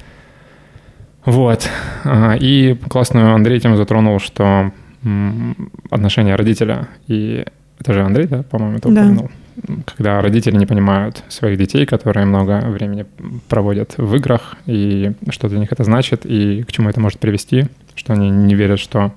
Вот. 1.24 1.68
И 2.40 2.78
классную 2.88 3.34
Андрей 3.34 3.60
тему 3.60 3.76
затронул, 3.76 4.18
что 4.18 4.72
отношения 5.90 6.34
родителя 6.34 6.88
и... 7.06 7.44
Это 7.78 7.94
же 7.94 8.02
Андрей, 8.02 8.26
да, 8.26 8.42
по-моему, 8.42 8.76
это 8.76 8.90
Да. 8.90 9.00
упомянул? 9.02 9.30
Когда 9.86 10.20
родители 10.20 10.56
не 10.56 10.66
понимают 10.66 11.22
своих 11.28 11.58
детей, 11.58 11.86
которые 11.86 12.26
много 12.26 12.60
времени 12.66 13.06
проводят 13.48 13.94
в 13.96 14.14
играх, 14.14 14.56
и 14.66 15.12
что 15.30 15.48
для 15.48 15.58
них 15.58 15.72
это 15.72 15.84
значит, 15.84 16.26
и 16.26 16.62
к 16.62 16.72
чему 16.72 16.90
это 16.90 17.00
может 17.00 17.18
привести, 17.18 17.66
что 17.94 18.12
они 18.12 18.28
не 18.30 18.54
верят, 18.54 18.78
что 18.78 19.12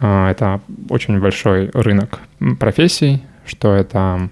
а, 0.00 0.30
это 0.30 0.60
очень 0.88 1.20
большой 1.20 1.70
рынок 1.74 2.20
профессий, 2.60 3.22
что 3.44 3.74
это 3.74 4.28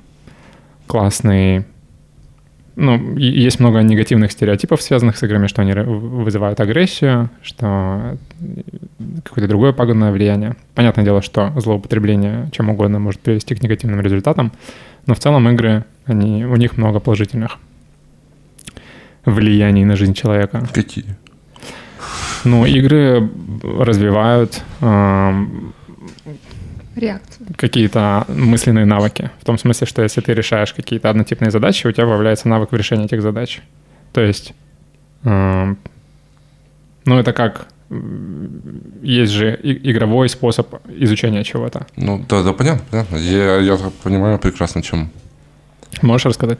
классный 0.86 1.64
ну, 2.76 3.16
есть 3.16 3.60
много 3.60 3.80
негативных 3.80 4.32
стереотипов, 4.32 4.80
связанных 4.80 5.16
с 5.16 5.22
играми, 5.22 5.46
что 5.46 5.62
они 5.62 5.74
вызывают 5.74 6.60
агрессию, 6.60 7.30
что 7.42 8.16
какое-то 9.24 9.48
другое 9.48 9.72
пагубное 9.72 10.12
влияние. 10.12 10.56
Понятное 10.74 11.04
дело, 11.04 11.22
что 11.22 11.52
злоупотребление 11.56 12.48
чем 12.52 12.70
угодно 12.70 12.98
может 12.98 13.20
привести 13.20 13.54
к 13.54 13.62
негативным 13.62 14.00
результатам, 14.00 14.52
но 15.06 15.14
в 15.14 15.18
целом 15.18 15.48
игры, 15.48 15.84
они, 16.06 16.44
у 16.46 16.56
них 16.56 16.76
много 16.76 17.00
положительных 17.00 17.58
влияний 19.24 19.84
на 19.84 19.96
жизнь 19.96 20.14
человека. 20.14 20.66
Какие? 20.72 21.16
Ну, 22.44 22.66
игры 22.66 23.30
развивают, 23.62 24.62
эм, 24.80 25.74
Реакция. 26.94 27.46
какие-то 27.56 28.24
мысленные 28.28 28.84
навыки. 28.84 29.30
В 29.40 29.44
том 29.44 29.58
смысле, 29.58 29.86
что 29.86 30.02
если 30.02 30.20
ты 30.20 30.34
решаешь 30.34 30.72
какие-то 30.72 31.10
однотипные 31.10 31.50
задачи, 31.50 31.86
у 31.86 31.92
тебя 31.92 32.06
появляется 32.06 32.48
навык 32.48 32.72
в 32.72 32.76
решении 32.76 33.06
этих 33.06 33.22
задач. 33.22 33.60
То 34.12 34.20
есть, 34.20 34.52
эм, 35.24 35.78
ну 37.04 37.18
это 37.18 37.32
как 37.32 37.68
есть 39.02 39.32
же 39.32 39.58
игровой 39.62 40.28
способ 40.28 40.74
изучения 40.88 41.44
чего-то. 41.44 41.86
Ну, 41.96 42.24
да, 42.26 42.42
да, 42.42 42.52
понятно, 42.52 42.84
понятно. 42.90 43.16
Я, 43.16 43.58
я 43.58 43.76
понимаю 44.02 44.38
прекрасно, 44.38 44.82
чем... 44.82 45.10
Можешь 46.00 46.26
рассказать? 46.26 46.58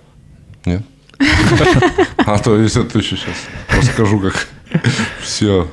Нет? 0.66 0.82
А 2.24 2.38
то 2.38 2.58
если 2.58 2.82
ты 2.82 2.98
еще 2.98 3.16
сейчас 3.16 3.34
расскажу, 3.70 4.20
как 4.20 4.48
все 5.20 5.68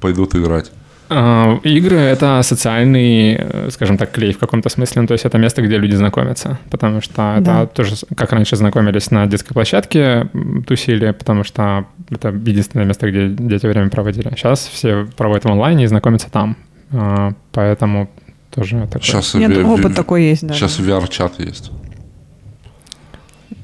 пойдут 0.00 0.34
играть. 0.34 0.70
А, 1.10 1.58
Игры— 1.64 1.96
это 1.98 2.40
социальный, 2.42 3.34
э, 3.38 3.68
скажем 3.70 3.98
так, 3.98 4.10
клей 4.10 4.32
в 4.32 4.38
каком-то 4.38 4.68
смысле. 4.68 5.02
Ну, 5.02 5.06
то 5.08 5.12
есть 5.14 5.24
это 5.24 5.38
место, 5.38 5.62
где 5.62 5.76
люди 5.78 5.94
знакомятся. 5.96 6.58
Потому 6.70 7.00
что 7.02 7.34
это 7.36 7.44
Да. 7.44 7.66
тоже, 7.66 7.96
с- 7.96 8.06
как 8.16 8.32
раньше 8.32 8.56
знакомились 8.56 9.10
на 9.10 9.26
детской 9.26 9.52
площадке, 9.54 10.28
тусили, 10.66 11.10
потому 11.12 11.44
что 11.44 11.84
это 12.10 12.28
единственное 12.28 12.86
место, 12.86 13.10
где 13.10 13.28
дети 13.28 13.66
время 13.66 13.90
проводили. 13.90 14.30
Сейчас 14.36 14.66
все 14.66 15.06
проводят 15.16 15.44
в 15.44 15.48
онлайне 15.50 15.84
и 15.84 15.86
знакомятся 15.86 16.30
там. 16.30 16.56
А, 16.92 17.32
Поэтому 17.52 18.08
тоже 18.54 18.86
такое. 18.90 19.02
Сейчас 19.02 19.34
Нет, 19.34 19.50
ви- 19.50 19.62
опыт 19.62 19.94
такой 19.94 20.22
есть, 20.24 20.46
да. 20.46 20.54
Сейчас 20.54 20.78
VR-чат 20.80 21.38
есть. 21.40 21.70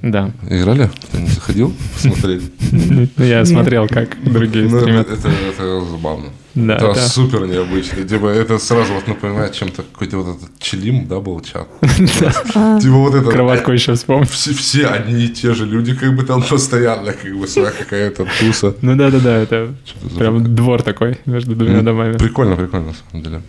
Да. 0.03 0.33
Играли? 0.49 0.91
Кто 1.09 1.19
не 1.19 1.29
заходил 1.29 1.75
посмотреть? 1.95 2.51
Ну, 2.73 3.07
Я 3.19 3.45
смотрел, 3.45 3.87
как 3.89 4.17
другие 4.25 4.69
Ну, 4.69 4.81
стримят. 4.81 5.09
это, 5.11 5.81
забавно. 5.85 6.31
Да, 6.55 6.77
это, 6.77 6.87
это- 6.87 7.09
супер 7.09 7.47
необычно. 7.47 8.03
Типа, 8.05 8.27
это 8.27 8.59
сразу 8.59 8.95
вот 8.95 9.07
напоминает 9.07 9.53
чем-то 9.53 9.83
какой-то 9.83 10.17
вот 10.19 10.37
этот 10.37 10.59
челим, 10.59 11.07
да, 11.07 11.21
был 11.21 11.41
чат. 11.41 11.69
Типа 11.81 12.95
вот 12.97 13.15
это... 13.15 13.31
Кроватку 13.31 13.73
еще 13.73 13.95
вспомнил. 13.95 14.27
Все, 14.27 14.87
одни 14.87 15.25
и 15.27 15.29
те 15.29 15.55
же 15.55 15.67
люди, 15.67 15.95
как 15.95 16.17
бы 16.17 16.25
там 16.25 16.43
постоянно, 16.43 17.13
как 17.13 17.37
бы 17.37 17.47
своя 17.47 17.71
какая-то 17.71 18.27
туса. 18.41 18.75
Ну 18.83 18.97
да-да-да, 18.97 19.37
это 19.37 19.75
прям 20.19 20.55
двор 20.55 20.83
такой 20.83 21.19
между 21.27 21.55
двумя 21.55 21.83
домами. 21.83 22.17
Прикольно, 22.17 22.57
прикольно, 22.57 22.87
на 22.89 22.95
самом 22.95 23.25
деле. 23.25 23.43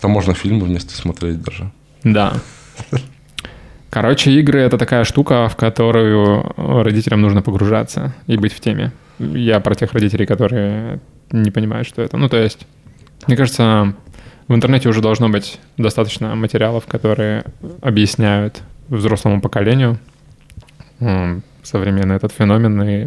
Там 0.00 0.10
можно 0.10 0.34
фильмы 0.34 0.66
вместе 0.66 0.94
смотреть 0.94 1.40
даже. 1.42 1.70
Да. 2.02 2.34
Короче, 3.94 4.32
игры— 4.32 4.58
это 4.60 4.76
такая 4.76 5.04
штука, 5.04 5.48
в 5.48 5.54
которую 5.54 6.52
родителям 6.56 7.20
нужно 7.20 7.42
погружаться 7.42 8.12
и 8.26 8.36
быть 8.36 8.52
в 8.52 8.58
теме. 8.58 8.90
Я 9.20 9.60
про 9.60 9.76
тех 9.76 9.92
родителей, 9.92 10.26
которые 10.26 10.98
не 11.30 11.52
понимают, 11.52 11.86
что 11.86 12.02
это. 12.02 12.16
Ну, 12.16 12.28
то 12.28 12.36
есть, 12.36 12.66
мне 13.28 13.36
кажется, 13.36 13.94
в 14.48 14.54
интернете 14.54 14.88
уже 14.88 15.00
должно 15.00 15.28
быть 15.28 15.60
достаточно 15.78 16.34
материалов, 16.34 16.86
которые 16.88 17.44
объясняют 17.82 18.62
взрослому 18.88 19.40
поколению 19.40 20.00
современный 21.62 22.16
этот 22.16 22.32
феномен 22.32 22.82
и 22.82 23.06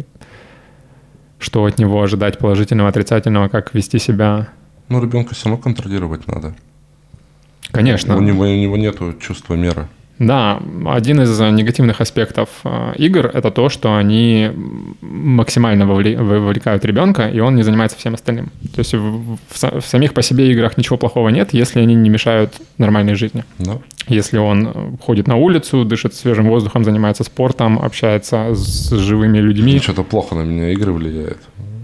что 1.38 1.66
от 1.66 1.78
него 1.78 2.02
ожидать 2.02 2.38
положительного, 2.38 2.88
отрицательного, 2.88 3.48
как 3.48 3.74
вести 3.74 3.98
себя. 3.98 4.48
Ну, 4.88 5.02
ребенка 5.02 5.34
все 5.34 5.50
равно 5.50 5.62
контролировать 5.62 6.26
надо. 6.26 6.54
Конечно. 7.72 8.16
У 8.16 8.20
него, 8.22 8.44
у 8.44 8.46
него 8.46 8.78
нету 8.78 9.12
чувства 9.20 9.52
меры. 9.52 9.86
Да, 10.18 10.60
один 10.86 11.22
из 11.22 11.38
негативных 11.38 12.00
аспектов 12.00 12.48
э, 12.64 12.94
игр 12.96 13.26
это 13.26 13.50
то, 13.50 13.68
что 13.68 13.94
они 13.96 14.50
максимально 15.00 15.86
вовлекают 15.86 16.84
ребенка, 16.84 17.28
и 17.28 17.38
он 17.40 17.54
не 17.54 17.62
занимается 17.62 17.96
всем 17.96 18.14
остальным. 18.14 18.46
То 18.74 18.80
есть 18.80 18.94
в, 18.94 19.36
в 19.48 19.80
в 19.80 19.86
самих 19.86 20.14
по 20.14 20.22
себе 20.22 20.50
играх 20.50 20.76
ничего 20.76 20.96
плохого 20.96 21.28
нет, 21.28 21.50
если 21.52 21.80
они 21.80 21.94
не 21.94 22.10
мешают 22.10 22.54
нормальной 22.78 23.14
жизни. 23.14 23.44
Да? 23.58 23.78
Если 24.08 24.38
он 24.38 24.66
э, 24.66 24.72
ходит 25.04 25.28
на 25.28 25.36
улицу, 25.36 25.84
дышит 25.84 26.14
свежим 26.14 26.48
воздухом, 26.48 26.84
занимается 26.84 27.24
спортом, 27.24 27.78
общается 27.78 28.54
с 28.54 28.90
живыми 28.90 29.38
людьми. 29.38 29.78
Что-то 29.78 30.02
плохо 30.02 30.34
на 30.34 30.42
меня 30.42 30.70
игры 30.72 30.92
влияет. 30.92 31.38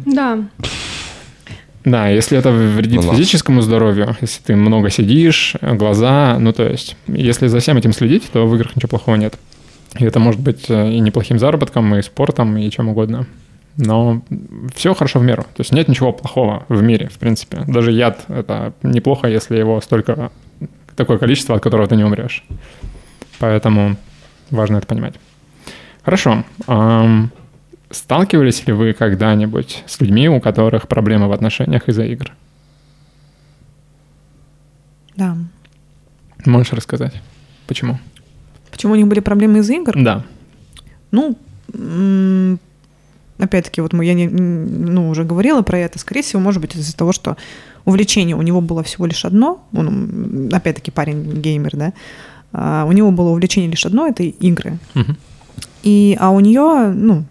Да. 0.07 0.39
Да, 1.85 2.09
если 2.09 2.39
это 2.39 2.51
вредит 2.51 3.03
Ну 3.03 3.11
да. 3.11 3.17
физическому 3.17 3.61
здоровью, 3.61 4.17
если 4.21 4.43
ты 4.43 4.57
много 4.57 4.89
сидишь, 4.91 5.55
глаза, 5.61 6.39
ну 6.39 6.53
то 6.53 6.67
есть, 6.67 6.97
если 7.07 7.47
за 7.47 7.59
всем 7.59 7.77
этим 7.77 7.93
следить, 7.93 8.31
то 8.33 8.47
в 8.47 8.55
играх 8.55 8.75
ничего 8.75 8.89
плохого 8.89 9.17
нет. 9.17 9.35
И 9.99 10.05
это 10.05 10.19
может 10.19 10.41
быть 10.41 10.65
э, 10.71 10.93
и 10.93 11.01
неплохим 11.01 11.39
заработком, 11.39 11.95
и 11.95 12.03
спортом, 12.03 12.57
и 12.57 12.71
чем 12.71 12.89
угодно. 12.89 13.27
Но 13.77 14.23
все 14.75 14.95
хорошо 14.95 15.19
в 15.19 15.25
меру. 15.25 15.43
То 15.43 15.61
есть 15.61 15.73
нет 15.73 15.89
ничего 15.89 16.13
плохого 16.13 16.65
в 16.69 16.83
мире, 16.83 17.09
в 17.09 17.19
принципе. 17.19 17.59
Даже 17.67 17.93
яд— 17.93 18.25
это 18.29 18.73
неплохо, 18.83 19.29
если 19.29 19.57
его 19.57 19.81
столько, 19.81 20.31
такое 20.97 21.19
количество, 21.19 21.57
от 21.57 21.63
которого 21.63 21.87
ты 21.87 21.97
не 21.97 22.05
умрешь. 22.05 22.45
Поэтому 23.41 23.97
важно 24.51 24.79
это 24.79 24.87
понимать. 24.87 25.15
Хорошо. 26.03 26.45
Сталкивались 27.95 28.67
ли 28.67 28.73
вы 28.73 28.93
когда-нибудь 28.93 29.85
с 29.87 30.01
людьми, 30.01 30.29
у 30.29 30.41
которых 30.41 30.89
проблемы 30.89 31.29
в 31.29 31.33
отношениях 31.33 31.89
из-за 31.89 32.05
игр? 32.05 32.33
Да. 35.17 35.37
Можешь 36.45 36.73
рассказать? 36.73 37.15
Почему? 37.69 37.99
Почему 38.73 38.95
у 38.95 38.97
них 38.97 39.07
были 39.07 39.21
проблемы 39.21 39.59
из-за 39.59 39.75
игр? 39.75 39.95
Да. 39.97 40.25
Ну, 41.13 41.39
опять-таки, 43.39 43.81
вот 43.81 43.93
мы, 43.93 44.05
я 44.05 44.15
не, 44.15 44.27
ну, 44.29 45.09
уже 45.09 45.23
говорила 45.23 45.63
про 45.63 45.79
это. 45.79 46.01
Скорее 46.01 46.23
всего, 46.23 46.43
может 46.43 46.61
быть, 46.61 46.75
из-за 46.75 46.97
того, 46.97 47.13
что 47.13 47.37
увлечение 47.85 48.35
у 48.35 48.43
него 48.43 48.61
было 48.61 48.83
всего 48.83 49.07
лишь 49.07 49.25
одно. 49.25 49.65
Он, 49.73 50.51
опять-таки, 50.53 50.91
парень 50.91 51.41
геймер, 51.41 51.77
да. 51.77 51.93
А, 52.53 52.87
у 52.87 52.93
него 52.93 53.13
было 53.13 53.31
увлечение 53.31 53.71
лишь 53.71 53.87
одно— 53.87 54.07
это 54.09 54.25
игры. 54.25 54.79
Мгм. 54.95 55.17
И, 55.85 56.17
а 56.19 56.31
у 56.31 56.41
нее, 56.41 56.93
ну, 56.93 57.25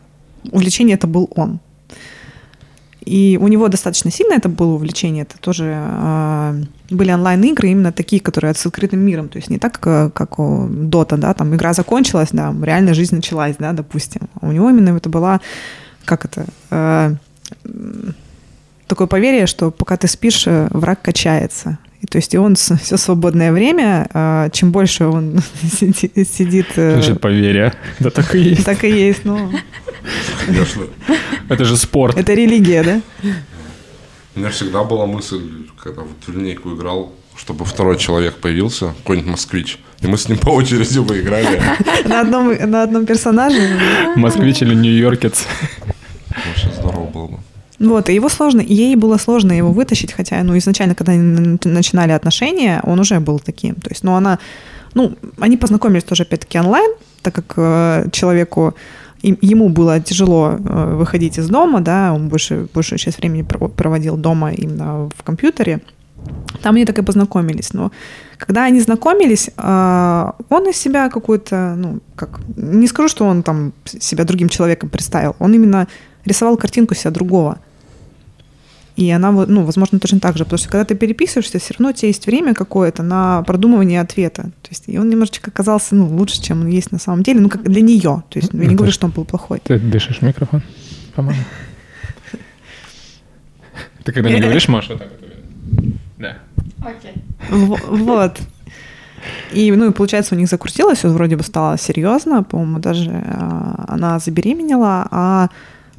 увлечение 0.51 0.95
это 0.95 1.07
был 1.07 1.29
он. 1.35 1.59
И 3.05 3.37
у 3.41 3.47
него 3.47 3.67
достаточно 3.67 4.11
сильно 4.11 4.33
это 4.35 4.49
было 4.49 4.73
увлечение. 4.75 5.23
Это 5.23 5.37
тоже 5.37 5.73
а, 5.75 6.55
были 6.89 7.11
онлайн-игры, 7.11 7.69
именно 7.69 7.91
такие, 7.91 8.21
которые 8.21 8.53
с 8.53 8.65
открытым 8.65 8.99
миром. 8.99 9.27
То 9.27 9.37
есть 9.37 9.49
не 9.49 9.57
так, 9.57 9.79
как, 9.79 10.13
как 10.13 10.39
у 10.39 10.67
Дота, 10.69 11.17
да, 11.17 11.33
там 11.33 11.53
игра 11.53 11.73
закончилась, 11.73 12.29
да, 12.31 12.55
реально 12.61 12.93
жизнь 12.93 13.15
началась, 13.15 13.55
да, 13.59 13.73
допустим. 13.73 14.29
А 14.39 14.47
у 14.47 14.51
него 14.51 14.69
именно 14.69 14.95
это 14.95 15.09
была, 15.09 15.41
как 16.05 16.25
это, 16.25 16.45
м, 16.69 17.19
такое 18.87 19.07
поверье, 19.07 19.47
что 19.47 19.71
пока 19.71 19.97
ты 19.97 20.07
спишь, 20.07 20.47
э, 20.47 20.67
враг 20.71 21.01
качается. 21.01 21.79
То 22.13 22.17
есть 22.17 22.31
и 22.35 22.37
он 22.37 22.53
все 22.55 22.77
свободное 22.97 23.51
время, 23.51 24.07
а, 24.13 24.49
чем 24.51 24.71
больше 24.71 25.05
он 25.07 25.39
сиди- 25.63 26.11
сидит... 26.23 26.67
э, 26.75 26.93
Значит, 27.01 27.19
поверье. 27.19 27.73
Да 27.99 28.11
так 28.11 28.35
и 28.35 28.39
есть. 28.39 28.63
так 28.65 28.83
и 28.83 28.87
есть, 28.91 29.25
ну, 29.25 29.51
Конечно. 30.45 30.83
Это 31.49 31.65
же 31.65 31.75
спорт. 31.75 32.15
это 32.15 32.35
религия, 32.35 32.83
да? 32.83 33.01
У 34.35 34.39
меня 34.41 34.49
всегда 34.51 34.83
была 34.83 35.07
мысль, 35.07 35.41
когда 35.83 36.01
вот 36.01 36.11
в 36.27 36.37
линейку 36.37 36.75
играл, 36.75 37.11
чтобы 37.35 37.65
второй 37.65 37.97
человек 37.97 38.35
появился, 38.35 38.93
какой-нибудь 38.99 39.31
москвич, 39.31 39.79
и 40.01 40.05
мы 40.05 40.19
с 40.19 40.29
ним 40.29 40.37
по 40.37 40.51
очереди 40.51 40.99
бы 40.99 41.19
играли. 41.19 41.59
На 42.05 42.21
одном, 42.21 42.53
на 42.69 42.83
одном 42.83 43.07
персонаже. 43.07 43.59
Москвич 44.15 44.61
или 44.61 44.75
нью-йоркец. 44.75 45.47
Вообще 46.29 46.69
здорово 46.77 47.05
было 47.07 47.27
бы. 47.27 47.39
Вот, 47.83 48.09
и 48.09 48.15
его 48.15 48.29
сложно, 48.29 48.61
ей 48.61 48.95
было 48.95 49.17
сложно 49.17 49.51
его 49.51 49.71
вытащить, 49.71 50.13
хотя, 50.13 50.41
ну, 50.43 50.57
изначально, 50.57 50.95
когда 50.95 51.11
они 51.11 51.59
начинали 51.65 52.13
отношения, 52.13 52.79
он 52.83 52.99
уже 52.99 53.19
был 53.19 53.39
таким. 53.39 53.75
То 53.75 53.89
есть, 53.89 54.03
ну, 54.03 54.13
она, 54.13 54.39
ну, 54.93 55.17
они 55.37 55.57
познакомились 55.57 56.05
тоже, 56.05 56.23
опять-таки, 56.23 56.59
онлайн, 56.59 56.91
так 57.21 57.35
как 57.35 57.53
э, 57.57 58.09
человеку, 58.11 58.73
ему 59.21 59.67
было 59.67 59.99
тяжело 59.99 60.57
э, 60.57 60.95
выходить 60.95 61.37
из 61.37 61.49
дома, 61.49 61.81
да, 61.81 62.13
он 62.13 62.29
больше, 62.29 62.67
большую 62.73 62.99
часть 62.99 63.17
времени 63.17 63.41
про- 63.41 63.67
проводил 63.67 64.15
дома 64.15 64.53
именно 64.53 65.09
в 65.17 65.23
компьютере. 65.23 65.81
Там 66.61 66.75
они 66.75 66.85
так 66.85 66.99
и 66.99 67.01
познакомились. 67.01 67.73
Но 67.73 67.91
когда 68.37 68.63
они 68.63 68.79
знакомились, 68.79 69.49
э, 69.57 70.31
он 70.49 70.69
из 70.69 70.77
себя 70.77 71.09
какой-то, 71.09 71.75
ну, 71.77 71.99
как, 72.15 72.39
не 72.55 72.87
скажу, 72.87 73.09
что 73.09 73.25
он 73.25 73.43
там 73.43 73.73
себя 73.85 74.23
другим 74.23 74.47
человеком 74.47 74.89
представил, 74.89 75.35
он 75.39 75.53
именно 75.53 75.87
рисовал 76.23 76.55
картинку 76.55 76.95
себя 76.95 77.11
другого. 77.11 77.57
И 78.95 79.09
она, 79.09 79.31
вот, 79.31 79.49
ну, 79.49 79.63
возможно, 79.63 79.99
точно 79.99 80.19
так 80.19 80.37
же, 80.37 80.43
потому 80.43 80.59
что 80.59 80.69
когда 80.69 80.85
ты 80.85 80.95
переписываешься, 80.95 81.57
все 81.57 81.73
равно 81.73 81.89
у 81.89 81.93
тебя 81.93 82.09
есть 82.09 82.27
время 82.27 82.53
какое-то 82.53 83.01
на 83.01 83.41
продумывание 83.43 83.99
ответа. 84.01 84.43
То 84.61 84.69
есть 84.69 84.83
и 84.87 84.99
он 84.99 85.09
немножечко 85.09 85.49
казался, 85.49 85.95
ну, 85.95 86.07
лучше, 86.07 86.41
чем 86.41 86.61
он 86.61 86.67
есть 86.67 86.91
на 86.91 86.99
самом 86.99 87.23
деле, 87.23 87.39
ну, 87.39 87.49
как 87.49 87.63
для 87.63 87.81
нее. 87.81 88.23
То 88.29 88.39
есть 88.39 88.53
ну, 88.53 88.59
я 88.59 88.65
не 88.65 88.73
Это 88.73 88.77
говорю, 88.77 88.93
что 88.93 89.07
он 89.07 89.11
был 89.11 89.25
плохой. 89.25 89.61
Ты 89.63 89.79
дышишь 89.79 90.19
в 90.19 90.21
микрофон, 90.21 90.61
по-моему. 91.15 91.41
Ты 94.03 94.11
когда 94.11 94.29
не 94.29 94.41
говоришь, 94.41 94.67
Маша, 94.67 94.97
так 94.97 95.07
вот. 95.09 95.29
Да. 96.19 96.37
Окей. 96.81 97.13
Вот. 97.49 98.39
И, 99.53 99.71
ну, 99.71 99.89
и 99.89 99.93
получается, 99.93 100.35
у 100.35 100.37
них 100.37 100.49
закрутилось, 100.49 101.03
вроде 101.03 101.35
бы 101.35 101.43
стало 101.43 101.77
серьезно, 101.77 102.43
по-моему, 102.43 102.79
даже 102.79 103.11
а, 103.11 103.85
она 103.87 104.19
забеременела, 104.19 105.07
а 105.11 105.49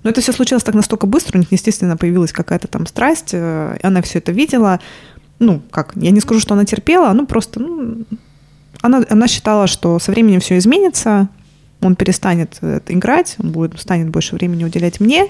но 0.04 0.10
это 0.10 0.20
все 0.20 0.32
случилось 0.32 0.62
так 0.62 0.74
настолько 0.74 1.06
быстро, 1.06 1.38
у 1.38 1.40
них, 1.40 1.50
естественно, 1.50 1.96
появилась 1.96 2.32
какая-то 2.32 2.68
там 2.68 2.86
страсть, 2.86 3.30
э, 3.32 3.76
и 3.82 3.86
она 3.86 4.02
все 4.02 4.18
это 4.18 4.30
видела, 4.30 4.78
ну, 5.38 5.62
как, 5.70 5.92
я 5.96 6.10
не 6.10 6.20
скажу, 6.20 6.40
что 6.40 6.54
она 6.54 6.64
терпела, 6.64 7.12
ну, 7.12 7.26
просто, 7.26 7.60
ну, 7.60 8.04
она, 8.82 9.02
она 9.08 9.26
считала, 9.26 9.66
что 9.66 9.98
со 9.98 10.12
временем 10.12 10.40
все 10.40 10.58
изменится, 10.58 11.28
он 11.80 11.96
перестанет 11.96 12.58
э, 12.60 12.80
играть, 12.88 13.36
он 13.38 13.50
будет, 13.50 13.80
станет 13.80 14.10
больше 14.10 14.34
времени 14.34 14.64
уделять 14.64 15.00
мне. 15.00 15.28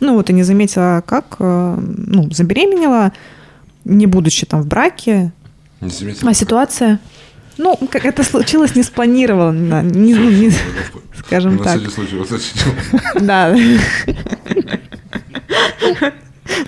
Ну, 0.00 0.14
вот 0.14 0.30
и 0.30 0.32
не 0.32 0.42
заметила, 0.42 1.02
как, 1.06 1.36
э, 1.38 1.78
ну, 1.78 2.30
забеременела, 2.32 3.12
не 3.84 4.06
будучи 4.06 4.44
там 4.44 4.62
в 4.62 4.66
браке. 4.66 5.32
Не 5.80 5.90
заметил. 5.90 6.28
А 6.28 6.34
ситуация... 6.34 7.00
Ну, 7.58 7.76
как 7.90 8.04
это 8.06 8.24
случилось 8.24 8.74
не 8.74 8.82
спланированно, 8.82 9.82
не, 9.82 10.14
ну, 10.14 10.30
не, 10.30 10.52
скажем 11.18 11.56
На 11.56 11.64
так. 11.64 11.76
всякий 11.78 11.94
случай, 11.94 12.16
вот 12.16 12.28
зачем? 12.28 12.72
Да. 13.20 13.56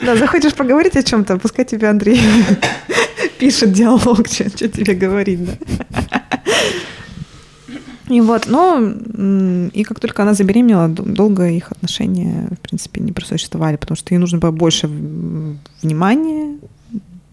Да, 0.02 0.16
захочешь 0.16 0.54
поговорить 0.54 0.96
о 0.96 1.02
чем-то, 1.02 1.38
пускай 1.38 1.64
тебе 1.64 1.88
Андрей 1.88 2.20
пишет 3.38 3.72
диалог, 3.72 4.28
что 4.28 4.68
тебе 4.68 4.94
говорить, 4.94 5.40
да. 5.44 5.52
И 8.08 8.20
вот, 8.20 8.46
м, 8.46 9.68
и 9.68 9.84
как 9.84 9.98
только 10.00 10.22
она 10.22 10.34
забеременела, 10.34 10.88
долго 10.88 11.48
их 11.48 11.72
отношения, 11.72 12.48
в 12.50 12.60
принципе, 12.60 13.00
не 13.00 13.12
просуществовали, 13.12 13.76
потому 13.76 13.96
что 13.96 14.14
ей 14.14 14.18
нужно 14.18 14.38
было 14.38 14.50
больше 14.50 14.86
внимания, 15.82 16.58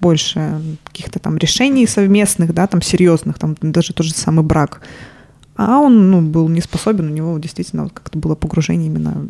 больше 0.01 0.61
каких-то 0.85 1.19
там 1.19 1.37
решений 1.37 1.85
совместных, 1.87 2.53
да, 2.53 2.67
там 2.67 2.81
серьезных, 2.81 3.37
там 3.39 3.55
даже 3.61 3.93
тот 3.93 4.05
же 4.05 4.13
самый 4.13 4.43
брак. 4.43 4.81
А 5.55 5.79
он, 5.79 6.09
ну, 6.09 6.21
был 6.21 6.47
не 6.47 6.61
способен, 6.61 7.07
у 7.11 7.13
него 7.13 7.37
действительно 7.39 7.83
вот 7.83 7.91
как-то 7.93 8.17
было 8.17 8.35
погружение 8.35 8.87
именно 8.87 9.25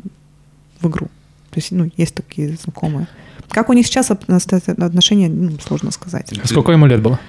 в 0.79 0.87
игру. 0.87 1.07
То 1.49 1.57
есть, 1.57 1.71
ну, 1.71 1.89
есть 1.97 2.13
такие 2.13 2.55
знакомые. 2.63 3.07
Как 3.49 3.69
у 3.69 3.73
них 3.73 3.87
сейчас 3.87 4.11
от- 4.11 4.29
отношения, 4.29 5.27
ну, 5.27 5.57
сложно 5.59 5.89
сказать. 5.91 6.31
А 6.43 6.47
Сколько 6.47 6.71
ему 6.71 6.85
лет 6.85 7.01
было? 7.01 7.19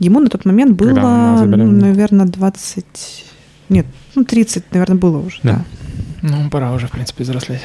Ему 0.00 0.18
на 0.18 0.28
тот 0.28 0.44
момент 0.44 0.72
было, 0.76 1.44
наверное, 1.46 2.26
20... 2.26 3.24
Нет, 3.68 3.86
ну, 4.16 4.24
30, 4.24 4.64
наверное, 4.72 4.98
было 4.98 5.18
уже, 5.18 5.38
Да. 5.44 5.64
да. 6.22 6.28
Ну, 6.28 6.50
пора 6.50 6.72
уже, 6.72 6.88
в 6.88 6.90
принципе, 6.90 7.22
взрослеть. 7.22 7.60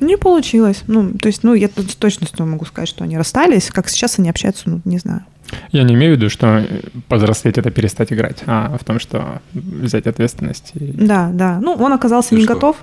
Не 0.00 0.16
получилось. 0.16 0.82
Ну, 0.86 1.12
то 1.12 1.26
есть, 1.28 1.42
ну, 1.44 1.54
я 1.54 1.68
с 1.68 1.94
точностью 1.96 2.46
могу 2.46 2.64
сказать, 2.64 2.88
что 2.88 3.04
они 3.04 3.16
расстались. 3.18 3.70
Как 3.70 3.88
сейчас 3.88 4.18
они 4.18 4.30
общаются, 4.30 4.68
ну, 4.70 4.80
не 4.84 4.98
знаю. 4.98 5.24
Я 5.72 5.82
не 5.82 5.94
имею 5.94 6.14
в 6.14 6.16
виду, 6.18 6.28
что 6.30 6.64
повзрослеть— 7.08 7.56
это 7.58 7.70
перестать 7.70 8.12
играть, 8.12 8.42
а 8.46 8.76
в 8.78 8.84
том, 8.84 9.00
что 9.00 9.40
взять 9.54 10.06
ответственность 10.06 10.72
и, 10.74 10.92
Да, 10.92 11.30
да. 11.32 11.58
Ну, 11.60 11.72
он 11.72 11.92
оказался 11.92 12.34
И 12.34 12.38
не 12.38 12.44
что? 12.44 12.54
готов. 12.54 12.76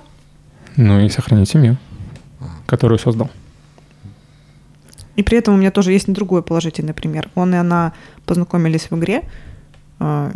ну, 0.76 1.00
и 1.00 1.08
сохранить 1.08 1.48
семью, 1.48 1.76
которую 2.66 2.98
создал. 2.98 3.30
И 5.14 5.22
при 5.22 5.38
этом 5.38 5.54
у 5.54 5.56
меня 5.56 5.70
тоже 5.70 5.92
есть 5.92 6.12
другой 6.12 6.42
положительный 6.42 6.92
пример. 6.92 7.30
Он 7.34 7.54
и 7.54 7.56
она 7.56 7.92
познакомились 8.26 8.90
в 8.90 8.98
игре, 8.98 9.22
а, 9.98 10.32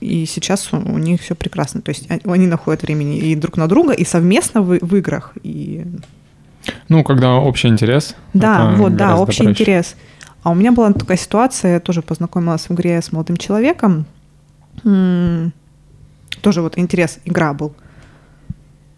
и 0.00 0.26
сейчас 0.26 0.72
у 0.72 0.98
них 0.98 1.20
все 1.20 1.34
прекрасно. 1.36 1.82
То 1.82 1.90
есть 1.90 2.10
они- 2.10 2.22
они 2.24 2.46
находят 2.46 2.82
времени 2.82 3.18
и 3.18 3.36
друг 3.36 3.56
на 3.56 3.68
друга, 3.68 3.92
и 3.92 4.04
совместно 4.04 4.62
в, 4.62 4.78
в 4.80 4.96
играх. 4.96 5.34
И... 5.44 5.84
Ну, 6.88 7.04
когда 7.04 7.34
общий 7.34 7.68
интерес. 7.68 8.14
Да, 8.32 8.72
вот, 8.76 8.96
да, 8.96 9.16
общий 9.16 9.42
проще. 9.44 9.50
интерес. 9.50 9.96
А 10.42 10.50
у 10.50 10.54
меня 10.54 10.72
была 10.72 10.92
такая 10.92 11.16
ситуация, 11.16 11.74
я 11.74 11.80
тоже 11.80 12.02
познакомилась 12.02 12.68
в 12.68 12.72
игре 12.72 13.00
с 13.00 13.12
молодым 13.12 13.36
человеком. 13.36 14.04
Тоже 14.82 16.60
вот 16.60 16.78
интерес, 16.78 17.18
игра 17.24 17.54
был. 17.54 17.72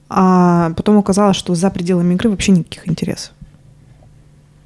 А 0.08 0.70
потом 0.76 0.98
оказалось, 0.98 1.36
что 1.36 1.54
за 1.54 1.70
пределами 1.70 2.14
игры 2.14 2.30
вообще 2.30 2.52
никаких 2.52 2.88
интересов. 2.88 3.32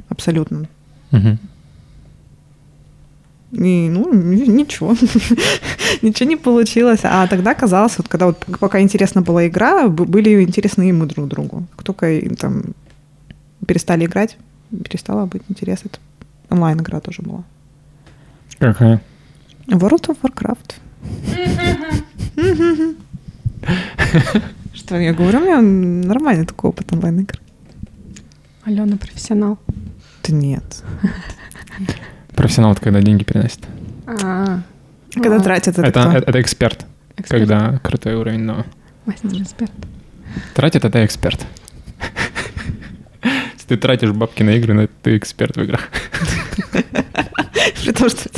Абсолютно. 0.09 0.67
Мгм. 1.11 1.39
И, 3.53 3.89
ну, 3.91 4.13
ни- 4.15 4.47
ничего. 4.49 4.95
ничего 6.03 6.29
не 6.29 6.37
получилось. 6.37 7.01
А 7.03 7.27
тогда 7.27 7.55
казалось, 7.55 7.99
вот 7.99 8.09
когда 8.09 8.27
вот 8.27 8.45
пока 8.61 8.81
интересна 8.81 9.23
была 9.23 9.47
игра, 9.49 9.89
были 9.89 10.43
интересны 10.45 10.89
и 10.89 10.93
мы 10.93 11.07
друг 11.07 11.27
другу. 11.29 11.65
Как 11.77 11.85
только 11.85 12.21
там 12.37 12.63
перестали 13.71 14.05
играть, 14.05 14.37
перестало 14.83 15.27
быть 15.27 15.43
интерес. 15.49 15.83
Это 15.85 16.01
онлайн-игра 16.49 16.99
тоже 16.99 17.23
была. 17.23 17.45
Какая? 18.59 19.01
World 19.69 20.09
of 20.09 20.17
Warcraft. 20.23 20.75
Что 24.75 24.97
я 24.99 25.13
говорю, 25.13 25.39
у 25.39 25.43
меня 25.43 25.61
нормальный 25.61 26.47
такой 26.47 26.71
опыт 26.71 26.93
онлайн-игр. 26.93 27.39
Алена 28.65 28.97
профессионал. 28.97 29.57
Да 30.25 30.35
нет. 30.35 30.83
Профессионал— 32.35 32.73
это 32.73 32.81
когда 32.81 33.01
деньги 33.01 33.23
переносит. 33.23 33.61
А, 34.05 34.63
Когда 35.15 35.37
а, 35.37 35.41
тратят 35.41 35.79
это, 35.79 35.87
Это, 35.87 36.25
это, 36.27 36.41
эксперт, 36.41 36.87
эксперт. 37.17 37.29
когда 37.29 37.79
крутой 37.79 38.17
уровень, 38.17 38.41
но 38.41 38.67
Мастер 39.07 39.31
эксперт. 39.41 39.71
тратит— 40.55 40.85
это 40.87 41.05
эксперт. 41.07 41.47
Ты 43.71 43.77
тратишь 43.77 44.11
бабки 44.11 44.43
на 44.43 44.57
игры, 44.57 44.75
ну, 44.75 44.89
ты 45.01 45.17
эксперт 45.17 45.57
в 45.57 45.63
играх. 45.63 45.91
При 47.85 47.93
том, 47.93 48.09
что 48.09 48.29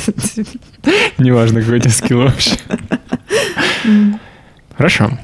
Неважно, 1.17 1.61
какой 1.61 1.77
у 1.77 1.81
тебя 1.81 1.89
скилл 1.89 2.19
вообще. 2.19 2.55
Хорошо. 4.77 5.17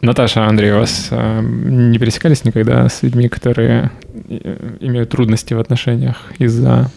Наташа, 0.00 0.44
Андрей, 0.44 0.72
у 0.72 0.78
вас 0.80 1.06
э, 1.12 1.40
не 1.40 2.00
пересекались 2.00 2.44
никогда 2.44 2.88
с 2.88 3.04
людьми, 3.04 3.28
которые 3.28 3.92
э, 4.28 4.78
имеют 4.80 5.10
трудности 5.10 5.54
в 5.54 5.60
отношениях 5.60 6.16
из-за... 6.40 6.90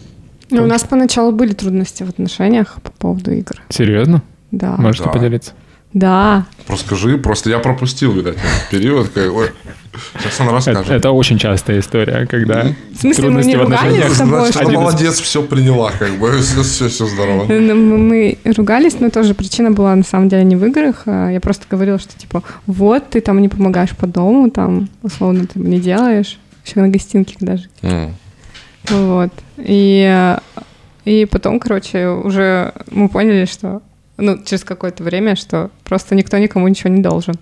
Ну, 0.50 0.64
у 0.64 0.66
нас 0.66 0.82
поначалу 0.82 1.30
были 1.30 1.52
трудности 1.52 2.02
в 2.02 2.08
отношениях 2.08 2.78
по 2.82 2.90
поводу 2.90 3.30
игр. 3.30 3.54
Серьезно? 3.68 4.20
Да. 4.50 4.74
Можете 4.78 5.04
Да. 5.04 5.10
поделиться? 5.12 5.52
Да. 5.96 6.44
Просто 6.66 6.86
скажи, 6.86 7.16
просто 7.16 7.48
я 7.48 7.58
пропустил, 7.58 8.12
видать, 8.12 8.34
этот 8.36 8.70
период. 8.70 9.08
как, 9.08 9.32
ой, 9.32 9.48
Сейчас 10.18 10.40
она 10.40 10.48
Это, 10.50 10.56
расскажет. 10.56 10.90
это 10.90 11.10
очень 11.10 11.38
частая 11.38 11.78
история, 11.80 12.26
когда 12.26 12.66
В 12.92 13.00
смысле, 13.00 13.30
мы 13.30 13.42
трудности 13.42 13.48
не 13.48 13.56
в 13.56 13.62
отношениях... 13.62 14.12
с 14.12 14.18
тобой, 14.18 14.38
Значит, 14.40 14.54
что 14.62 14.70
молодец, 14.72 15.20
все 15.20 15.42
приняла, 15.42 15.90
как 15.98 16.10
бы, 16.18 16.38
все, 16.42 16.62
все, 16.62 16.88
все 16.90 17.06
здорово. 17.06 17.46
Ну, 17.48 17.96
Мы 17.96 18.36
ругались, 18.44 19.00
но 19.00 19.08
тоже 19.08 19.32
причина 19.32 19.70
была 19.70 19.94
на 19.96 20.04
самом 20.04 20.28
деле 20.28 20.44
не 20.44 20.54
в 20.54 20.66
играх. 20.66 21.04
а 21.06 21.30
Я 21.30 21.40
просто 21.40 21.64
говорила, 21.66 21.98
что 21.98 22.14
типа, 22.18 22.42
вот 22.66 23.08
ты 23.08 23.22
там 23.22 23.40
не 23.40 23.48
помогаешь 23.48 23.96
по 23.96 24.06
дому, 24.06 24.50
там 24.50 24.90
условно 25.02 25.46
ты 25.46 25.58
не 25.58 25.80
делаешь. 25.80 26.38
Еще 26.66 26.78
на 26.78 26.90
гостинке 26.90 27.36
даже. 27.40 27.70
М. 27.80 28.14
Вот. 28.90 29.30
И, 29.56 30.36
и 31.06 31.24
потом, 31.24 31.58
короче, 31.58 32.08
уже 32.08 32.74
мы 32.90 33.08
поняли, 33.08 33.46
что 33.46 33.80
ну, 34.18 34.38
через 34.44 34.64
какое-то 34.64 35.02
время, 35.04 35.36
что 35.36 35.70
просто 35.84 36.14
никто 36.14 36.38
никому 36.38 36.68
ничего 36.68 36.90
не 36.90 37.02
должен. 37.02 37.34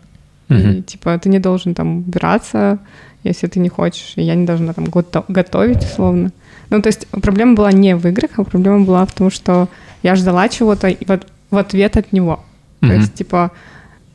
И, 0.49 0.55
Мгм. 0.55 0.83
типа, 0.83 1.19
ты 1.19 1.29
не 1.29 1.39
должен 1.39 1.75
там 1.75 1.99
убираться, 1.99 2.79
если 3.23 3.47
ты 3.47 3.61
не 3.61 3.69
хочешь, 3.69 4.13
и 4.17 4.23
я 4.23 4.35
не 4.35 4.45
должна 4.45 4.73
там 4.73 4.85
гото- 4.87 5.25
готовить, 5.29 5.85
условно. 5.85 6.31
Ну, 6.71 6.83
то 6.83 6.89
есть 6.89 7.07
проблема 7.09 7.55
была 7.55 7.73
не 7.73 7.97
в 7.97 8.07
играх, 8.07 8.31
а 8.37 8.45
проблема 8.45 8.81
была 8.85 9.05
в 9.07 9.13
том, 9.13 9.31
что 9.31 9.69
я 10.03 10.17
ждала 10.17 10.49
чего-то 10.49 10.89
и 10.89 11.05
в, 11.07 11.21
в 11.51 11.57
ответ 11.57 11.97
от 11.97 12.13
него. 12.13 12.41
То 12.81 12.87
Мгм. 12.87 12.97
есть, 13.01 13.15
типа, 13.15 13.51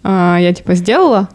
а, 0.03 0.37
я, 0.39 0.53
типа, 0.53 0.75
сделала, 0.75 1.29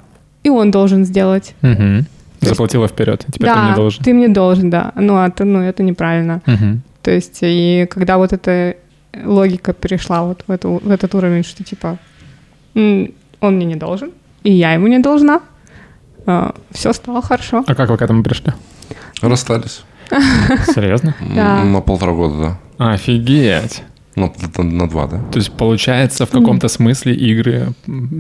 и 0.45 0.51
он 0.51 0.71
должен 0.71 1.05
сделать. 1.05 1.55
Есть- 1.63 2.09
Заплатила 2.41 2.87
вперед, 2.89 3.25
теперь 3.33 3.47
да, 3.49 3.55
ты 3.55 3.61
мне 3.63 3.75
должен. 3.75 4.05
ты 4.05 4.13
мне 4.15 4.29
должен, 4.29 4.71
да. 4.71 4.93
Ну, 4.97 5.17
а 5.17 5.31
ты, 5.31 5.45
ну, 5.45 5.61
это 5.61 5.83
неправильно. 5.83 6.43
Мгм. 6.47 6.83
То 7.03 7.11
есть, 7.11 7.39
и 7.43 7.87
когда 7.91 8.19
вот 8.19 8.33
эта 8.33 8.77
логика 9.25 9.73
перешла 9.73 10.23
вот 10.23 10.45
в, 10.47 10.51
эту, 10.51 10.81
в 10.83 10.91
этот 10.91 11.15
уровень, 11.15 11.45
что 11.45 11.63
типа 11.65 11.99
он 12.75 13.13
мне 13.41 13.67
не 13.67 13.77
должен, 13.77 14.11
и 14.43 14.53
я 14.53 14.73
ему 14.73 14.87
не 14.89 14.99
должна, 14.99 15.41
все 16.71 16.93
стало 16.93 17.23
хорошо. 17.23 17.65
А 17.67 17.75
как 17.75 17.91
вы 17.91 17.97
к 17.97 18.03
этому 18.03 18.23
пришли? 18.23 18.53
Расстались. 19.21 19.83
Серьезно? 20.75 21.15
На 21.21 21.81
полтора 21.81 22.13
года, 22.13 22.59
да. 22.79 22.93
Офигеть! 22.93 23.83
Ну, 24.17 24.33
на, 24.57 24.63
на 24.65 24.89
два, 24.89 25.09
да. 25.09 25.21
То 25.33 25.39
есть, 25.39 25.53
получается, 25.53 26.25
в 26.25 26.31
каком-то 26.31 26.69
смысле 26.69 27.15
игры 27.15 27.73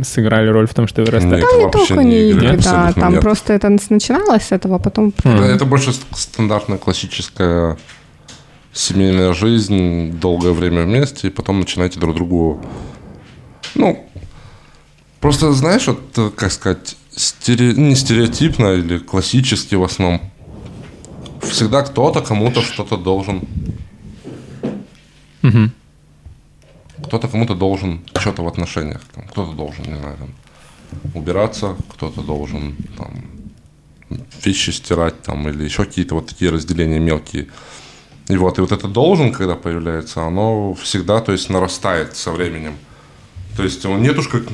сыграли 0.02 0.48
роль 0.48 0.66
в 0.66 0.74
том, 0.74 0.88
что 0.88 1.02
вы 1.02 1.10
расстались? 1.10 1.44
Нет. 1.44 1.50
Там 1.50 1.60
не 1.60 1.70
только 1.70 2.02
не 2.02 2.30
игры, 2.30 2.46
игры, 2.46 2.58
да, 2.64 2.92
там 2.92 3.12
нет. 3.12 3.20
просто 3.20 3.52
это 3.52 3.68
начиналось 3.68 4.42
с 4.42 4.52
этого, 4.52 4.76
а 4.76 4.78
потом... 4.80 5.12
Мгм. 5.22 5.36
Это, 5.36 5.44
это 5.44 5.64
больше 5.64 5.92
ст- 5.92 6.04
стандартная 6.16 6.78
классическая 6.78 7.76
семейная 8.74 9.32
жизнь, 9.32 10.12
долгое 10.18 10.52
время 10.52 10.82
вместе, 10.82 11.28
и 11.28 11.30
потом 11.30 11.60
начинаете 11.60 12.00
друг 12.00 12.14
другу... 12.16 12.60
Ну, 13.74 14.04
просто, 15.20 15.52
знаешь, 15.52 15.86
вот, 15.86 16.00
э, 16.18 16.30
как 16.36 16.52
сказать, 16.52 16.96
стере- 17.12 17.74
не 17.74 17.94
стереотипно 17.94 18.74
или 18.74 18.98
классически 18.98 19.76
в 19.76 19.84
основном, 19.84 20.20
всегда 21.40 21.82
кто-то 21.82 22.20
кому-то 22.20 22.62
что-то 22.62 22.96
должен. 22.96 23.42
Мгм. 25.42 25.72
Кто-то 27.04 27.28
кому-то 27.28 27.54
должен 27.54 28.00
что-то 28.18 28.42
в 28.42 28.48
отношениях. 28.48 29.02
Там, 29.14 29.24
кто-то 29.24 29.52
должен, 29.52 29.84
не 29.84 29.98
знаю, 29.98 30.16
там, 30.16 30.30
убираться, 31.14 31.76
кто-то 31.90 32.22
должен 32.22 32.76
там, 32.96 33.24
вещи 34.44 34.70
стирать 34.70 35.22
там, 35.22 35.48
или 35.48 35.64
еще 35.64 35.84
какие-то 35.84 36.14
вот 36.14 36.26
такие 36.26 36.50
разделения 36.50 36.98
мелкие. 36.98 37.48
И 38.28 38.36
вот, 38.36 38.58
и 38.58 38.60
вот 38.60 38.72
это 38.72 38.88
должен, 38.88 39.32
когда 39.32 39.54
появляется, 39.54 40.22
оно 40.22 40.74
всегда, 40.74 41.20
то 41.20 41.32
есть, 41.32 41.50
нарастает 41.50 42.16
со 42.16 42.32
временем. 42.32 42.74
То 43.56 43.62
есть 43.62 43.84
нет 43.84 44.18
уж, 44.18 44.28
как, 44.28 44.46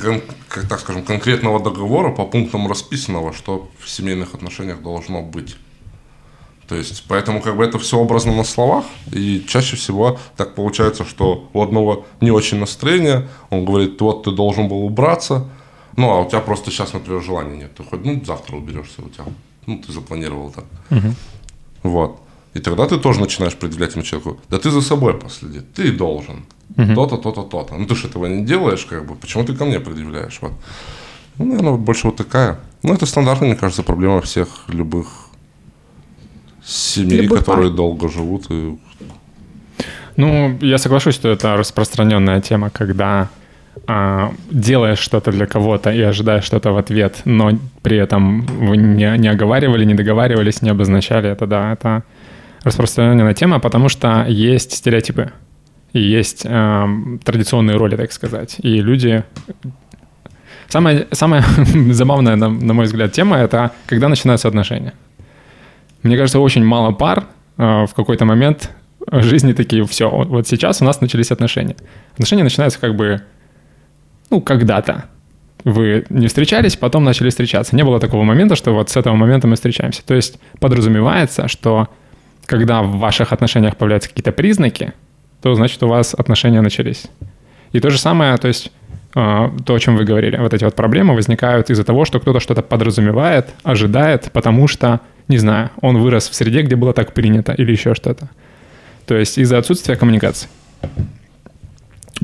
как, 0.48 0.68
так 0.68 0.80
скажем, 0.80 1.04
конкретного 1.04 1.60
договора 1.60 2.10
по 2.10 2.26
пунктам 2.26 2.68
расписанного, 2.68 3.32
что 3.32 3.70
в 3.78 3.88
семейных 3.88 4.34
отношениях 4.34 4.82
должно 4.82 5.22
быть. 5.22 5.56
То 6.68 6.76
есть, 6.76 7.04
поэтому 7.08 7.40
как 7.40 7.56
бы 7.56 7.64
это 7.64 7.78
все 7.78 7.98
образно 7.98 8.32
на 8.32 8.44
словах, 8.44 8.84
и 9.10 9.44
чаще 9.48 9.76
всего 9.76 10.18
так 10.36 10.54
получается, 10.54 11.04
что 11.04 11.48
у 11.52 11.62
одного 11.62 12.06
не 12.20 12.30
очень 12.30 12.58
настроение, 12.58 13.28
он 13.50 13.64
говорит, 13.64 14.00
вот 14.00 14.24
ты 14.24 14.30
должен 14.30 14.68
был 14.68 14.84
убраться, 14.84 15.48
ну, 15.96 16.10
а 16.10 16.20
у 16.20 16.28
тебя 16.28 16.40
просто 16.40 16.70
сейчас, 16.70 16.92
например, 16.92 17.22
желания 17.22 17.56
нет, 17.56 17.74
ты 17.74 17.82
хоть, 17.82 18.04
ну, 18.04 18.22
завтра 18.24 18.56
уберешься 18.56 19.02
у 19.02 19.08
тебя, 19.08 19.24
ну, 19.66 19.78
ты 19.78 19.90
запланировал 19.92 20.52
так. 20.52 20.64
Угу. 20.90 21.14
Вот. 21.82 22.20
И 22.54 22.58
тогда 22.58 22.86
ты 22.86 22.98
тоже 22.98 23.20
начинаешь 23.20 23.54
предъявлять 23.54 23.94
ему 23.94 24.02
человеку, 24.02 24.40
да 24.48 24.58
ты 24.58 24.70
за 24.70 24.80
собой 24.80 25.14
последи, 25.14 25.60
ты 25.60 25.92
должен. 25.92 26.44
Угу. 26.76 26.94
То-то, 26.94 27.16
то-то, 27.16 27.42
то-то. 27.42 27.74
Ну 27.76 27.86
ты 27.86 27.94
же 27.94 28.08
этого 28.08 28.26
не 28.26 28.44
делаешь, 28.44 28.84
как 28.84 29.06
бы. 29.06 29.14
Почему 29.14 29.44
ты 29.44 29.54
ко 29.54 29.64
мне 29.64 29.80
предъявляешь? 29.80 30.38
Вот. 30.40 30.52
Ну, 31.38 31.44
наверное, 31.46 31.72
больше 31.76 32.06
вот 32.06 32.16
такая. 32.16 32.58
Ну, 32.82 32.94
это 32.94 33.06
стандартная, 33.06 33.50
мне 33.50 33.58
кажется, 33.58 33.82
проблема 33.82 34.20
всех 34.20 34.48
любых 34.68 35.06
семей, 36.64 37.22
любых 37.22 37.40
которые 37.40 37.68
пар. 37.68 37.76
долго 37.76 38.08
живут. 38.08 38.46
И... 38.50 38.78
Ну, 40.16 40.58
я 40.60 40.78
соглашусь, 40.78 41.14
что 41.14 41.28
это 41.28 41.56
распространенная 41.56 42.40
тема, 42.40 42.70
когда 42.70 43.28
а, 43.86 44.32
делаешь 44.50 44.98
что-то 44.98 45.30
для 45.30 45.46
кого-то 45.46 45.90
и 45.90 46.00
ожидаешь 46.00 46.44
что-то 46.44 46.72
в 46.72 46.78
ответ, 46.78 47.22
но 47.24 47.52
при 47.82 47.96
этом 47.96 48.42
вы 48.42 48.76
не, 48.76 49.18
не 49.18 49.28
оговаривали, 49.28 49.84
не 49.84 49.94
договаривались, 49.94 50.62
не 50.62 50.70
обозначали 50.70 51.30
это, 51.30 51.46
да, 51.46 51.72
это 51.72 52.02
распространенная 52.62 53.34
тема, 53.34 53.58
потому 53.60 53.88
что 53.88 54.24
есть 54.28 54.72
стереотипы 54.72 55.32
и 55.92 56.00
есть 56.00 56.42
э, 56.44 56.86
традиционные 57.24 57.76
роли, 57.76 57.96
так 57.96 58.12
сказать. 58.12 58.56
И 58.58 58.80
люди... 58.80 59.24
Самая, 60.68 61.08
самая 61.10 61.44
забавная, 61.90 62.36
на, 62.36 62.48
на 62.48 62.74
мой 62.74 62.84
взгляд, 62.84 63.12
тема— 63.12 63.36
это 63.38 63.72
когда 63.86 64.08
начинаются 64.08 64.46
отношения. 64.46 64.92
Мне 66.02 66.16
кажется, 66.16 66.38
очень 66.38 66.64
мало 66.64 66.92
пар 66.92 67.24
э, 67.58 67.86
в 67.86 67.94
какой-то 67.94 68.24
момент 68.24 68.70
жизни 69.10 69.52
такие, 69.52 69.84
все, 69.86 70.08
вот 70.08 70.46
сейчас 70.46 70.80
у 70.80 70.84
нас 70.84 71.00
начались 71.00 71.32
отношения. 71.32 71.76
Отношения 72.12 72.44
начинаются 72.44 72.78
как 72.80 72.94
бы, 72.94 73.22
ну, 74.30 74.40
когда-то. 74.40 75.06
Вы 75.64 76.06
не 76.08 76.28
встречались, 76.28 76.76
потом 76.76 77.04
начали 77.04 77.28
встречаться. 77.28 77.76
Не 77.76 77.84
было 77.84 78.00
такого 78.00 78.22
момента, 78.22 78.56
что 78.56 78.72
вот 78.72 78.88
с 78.90 78.96
этого 78.96 79.14
момента 79.14 79.46
мы 79.46 79.56
встречаемся. 79.56 80.02
То 80.04 80.14
есть 80.14 80.38
подразумевается, 80.58 81.48
что 81.48 81.88
когда 82.50 82.82
в 82.82 82.98
ваших 82.98 83.32
отношениях 83.32 83.76
появляются 83.76 84.08
какие-то 84.08 84.32
признаки, 84.32 84.92
то 85.40 85.54
значит 85.54 85.80
у 85.84 85.88
вас 85.88 86.14
отношения 86.14 86.60
начались. 86.60 87.06
И 87.70 87.78
то 87.78 87.90
же 87.90 87.98
самое, 87.98 88.36
то 88.38 88.48
есть 88.48 88.72
а, 89.14 89.54
то, 89.64 89.74
о 89.74 89.78
чем 89.78 89.96
вы 89.96 90.04
говорили, 90.04 90.36
вот 90.36 90.52
эти 90.52 90.64
вот 90.64 90.74
проблемы 90.74 91.14
возникают 91.14 91.70
из-за 91.70 91.84
того, 91.84 92.04
что 92.04 92.18
кто-то 92.18 92.40
что-то 92.40 92.62
подразумевает, 92.62 93.50
ожидает, 93.62 94.30
потому 94.32 94.66
что, 94.66 94.98
не 95.28 95.38
знаю, 95.38 95.70
он 95.80 95.98
вырос 95.98 96.28
в 96.28 96.34
среде, 96.34 96.62
где 96.62 96.74
было 96.74 96.92
так 96.92 97.12
принято 97.14 97.52
или 97.52 97.70
еще 97.70 97.94
что-то. 97.94 98.28
То 99.06 99.14
есть 99.14 99.38
из-за 99.38 99.58
отсутствия 99.58 99.94
коммуникации. 99.94 100.48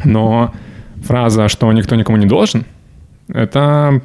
Но 0.04 0.52
фраза, 1.04 1.48
что 1.48 1.72
никто 1.72 1.94
никому 1.94 2.18
не 2.18 2.26
должен, 2.26 2.64
это, 3.28 4.00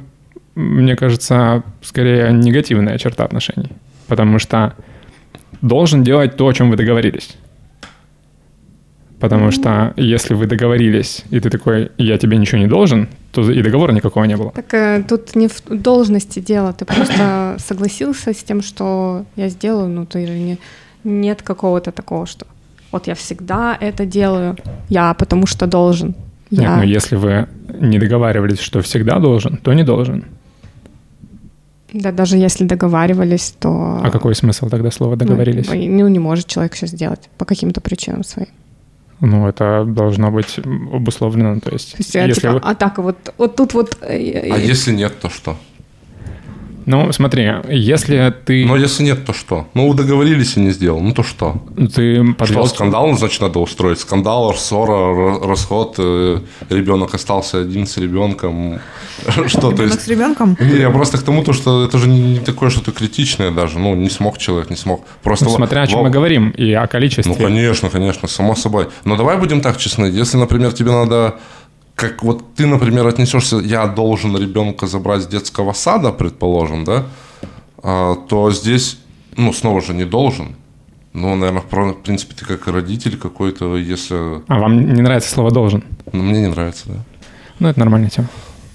мне 0.54 0.94
кажется, 0.94 1.64
скорее 1.82 2.32
негативная 2.32 2.96
черта 2.98 3.24
отношений. 3.24 3.72
Потому 4.06 4.38
что 4.38 4.74
должен 5.62 6.02
делать 6.02 6.36
то, 6.36 6.46
о 6.46 6.52
чем 6.52 6.70
вы 6.70 6.76
договорились. 6.76 7.36
Потому 9.20 9.52
что 9.52 9.94
если 9.96 10.34
вы 10.34 10.46
договорились, 10.46 11.24
и 11.30 11.38
ты 11.38 11.48
такой, 11.48 11.92
я 11.96 12.18
тебе 12.18 12.36
ничего 12.36 12.58
не 12.58 12.66
должен, 12.66 13.08
то 13.30 13.48
и 13.52 13.62
договора 13.62 13.92
никакого 13.92 14.24
не 14.24 14.36
было. 14.36 14.50
Так 14.50 14.74
э, 14.74 15.04
тут 15.08 15.36
не 15.36 15.46
в 15.46 15.62
должности 15.70 16.40
дело, 16.40 16.72
ты 16.72 16.84
просто 16.84 17.56
согласился 17.58 18.32
с 18.32 18.42
тем, 18.42 18.62
что 18.62 19.24
я 19.36 19.48
сделаю, 19.48 19.88
ну 19.88 20.06
ты 20.06 20.26
же 20.26 20.32
не, 20.32 20.58
нет 21.04 21.42
какого-то 21.42 21.92
такого, 21.92 22.26
что 22.26 22.46
вот 22.90 23.06
я 23.06 23.14
всегда 23.14 23.78
это 23.80 24.06
делаю, 24.06 24.56
я 24.88 25.14
потому 25.14 25.46
что 25.46 25.66
должен. 25.66 26.16
Я... 26.50 26.60
Нет, 26.60 26.76
но 26.78 26.82
если 26.82 27.16
вы 27.16 27.46
не 27.80 27.98
договаривались, 27.98 28.58
что 28.58 28.80
всегда 28.80 29.20
должен, 29.20 29.56
то 29.56 29.72
не 29.72 29.84
должен. 29.84 30.24
Да, 31.92 32.12
даже 32.12 32.36
если 32.36 32.64
договаривались, 32.64 33.54
то... 33.58 34.00
А 34.02 34.10
какой 34.10 34.34
смысл 34.34 34.68
тогда 34.68 34.90
слова 34.90 35.16
договорились? 35.16 35.68
Ну, 35.68 36.08
не 36.08 36.18
может 36.18 36.46
человек 36.46 36.74
сейчас 36.74 36.90
сделать 36.90 37.28
по 37.38 37.44
каким-то 37.44 37.80
причинам 37.80 38.24
своим. 38.24 38.48
Ну, 39.20 39.46
это 39.46 39.84
должно 39.84 40.32
быть 40.32 40.58
обусловлено, 40.92 41.60
то 41.60 41.70
есть... 41.70 41.92
То 41.92 41.96
есть 41.98 42.14
если 42.14 42.40
типа, 42.40 42.54
вы... 42.54 42.58
а 42.58 42.74
так 42.74 42.98
вот, 42.98 43.32
вот 43.38 43.54
тут 43.54 43.74
вот... 43.74 43.96
Э, 44.00 44.50
а 44.52 44.58
если 44.58 44.92
нет, 44.92 45.20
то 45.20 45.30
что? 45.30 45.56
Ну, 46.86 47.12
смотри, 47.12 47.50
если 47.68 48.34
ты... 48.44 48.64
Но 48.66 48.76
если 48.76 49.04
нет, 49.04 49.24
то 49.24 49.32
что? 49.32 49.68
Ну, 49.74 49.92
договорились 49.94 50.56
и 50.56 50.60
не 50.60 50.70
сделал, 50.70 51.00
ну 51.00 51.12
то 51.12 51.22
что? 51.22 51.62
Ты 51.94 52.34
подвел... 52.34 52.66
Что, 52.66 52.74
скандал, 52.74 53.08
ну, 53.08 53.16
значит, 53.16 53.40
надо 53.40 53.58
устроить. 53.58 54.00
Скандал, 54.00 54.54
ссора, 54.54 55.40
расход, 55.46 55.94
э, 55.98 56.40
ребенок 56.70 57.14
остался 57.14 57.60
один 57.60 57.86
с 57.86 57.96
ребенком. 57.96 58.80
Что, 59.46 59.72
то 59.72 59.82
есть... 59.82 60.00
с 60.00 60.08
ребенком? 60.08 60.56
Не, 60.60 60.80
я 60.80 60.90
просто 60.90 61.18
к 61.18 61.22
тому, 61.22 61.44
то, 61.44 61.52
что 61.52 61.84
это 61.84 61.98
же 61.98 62.08
не 62.08 62.40
такое 62.40 62.70
что-то 62.70 62.92
критичное 62.92 63.50
даже. 63.50 63.78
Ну, 63.78 63.94
не 63.94 64.10
смог 64.10 64.38
человек, 64.38 64.70
не 64.70 64.76
смог. 64.76 65.04
Просто... 65.22 65.44
Ну, 65.46 65.50
смотря 65.50 65.82
о 65.82 65.86
чем 65.86 66.00
мы 66.00 66.10
говорим 66.10 66.50
и 66.50 66.72
о 66.72 66.86
количестве. 66.86 67.32
Ну, 67.32 67.34
конечно, 67.34 67.90
конечно, 67.90 68.28
само 68.28 68.54
собой. 68.54 68.88
Но 69.04 69.16
давай 69.16 69.36
будем 69.38 69.60
так 69.60 69.78
честны. 69.78 70.06
Если, 70.06 70.36
например, 70.36 70.72
тебе 70.72 70.90
надо 70.90 71.36
как 71.94 72.22
вот 72.22 72.54
ты, 72.54 72.66
например, 72.66 73.06
отнесешься, 73.06 73.56
я 73.56 73.86
должен 73.86 74.36
ребенка 74.36 74.86
забрать 74.86 75.22
с 75.22 75.26
детского 75.26 75.72
сада, 75.72 76.12
предположим, 76.12 76.84
да, 76.84 77.04
а, 77.82 78.16
то 78.28 78.50
здесь, 78.50 78.98
ну, 79.36 79.52
снова 79.52 79.80
же 79.80 79.94
не 79.94 80.04
должен. 80.04 80.56
Ну, 81.12 81.34
наверное, 81.34 81.62
в 81.62 82.02
принципе, 82.02 82.34
ты 82.34 82.46
как 82.46 82.66
родитель 82.68 83.18
какой-то, 83.18 83.76
если... 83.76 84.42
А 84.48 84.58
вам 84.58 84.94
не 84.94 85.02
нравится 85.02 85.30
слово 85.30 85.50
«должен»? 85.50 85.84
Ну, 86.10 86.22
мне 86.22 86.40
не 86.40 86.46
нравится, 86.46 86.84
да. 86.86 86.94
Ну, 87.58 87.68
это 87.68 87.78
нормальная 87.78 88.08
тема. 88.08 88.28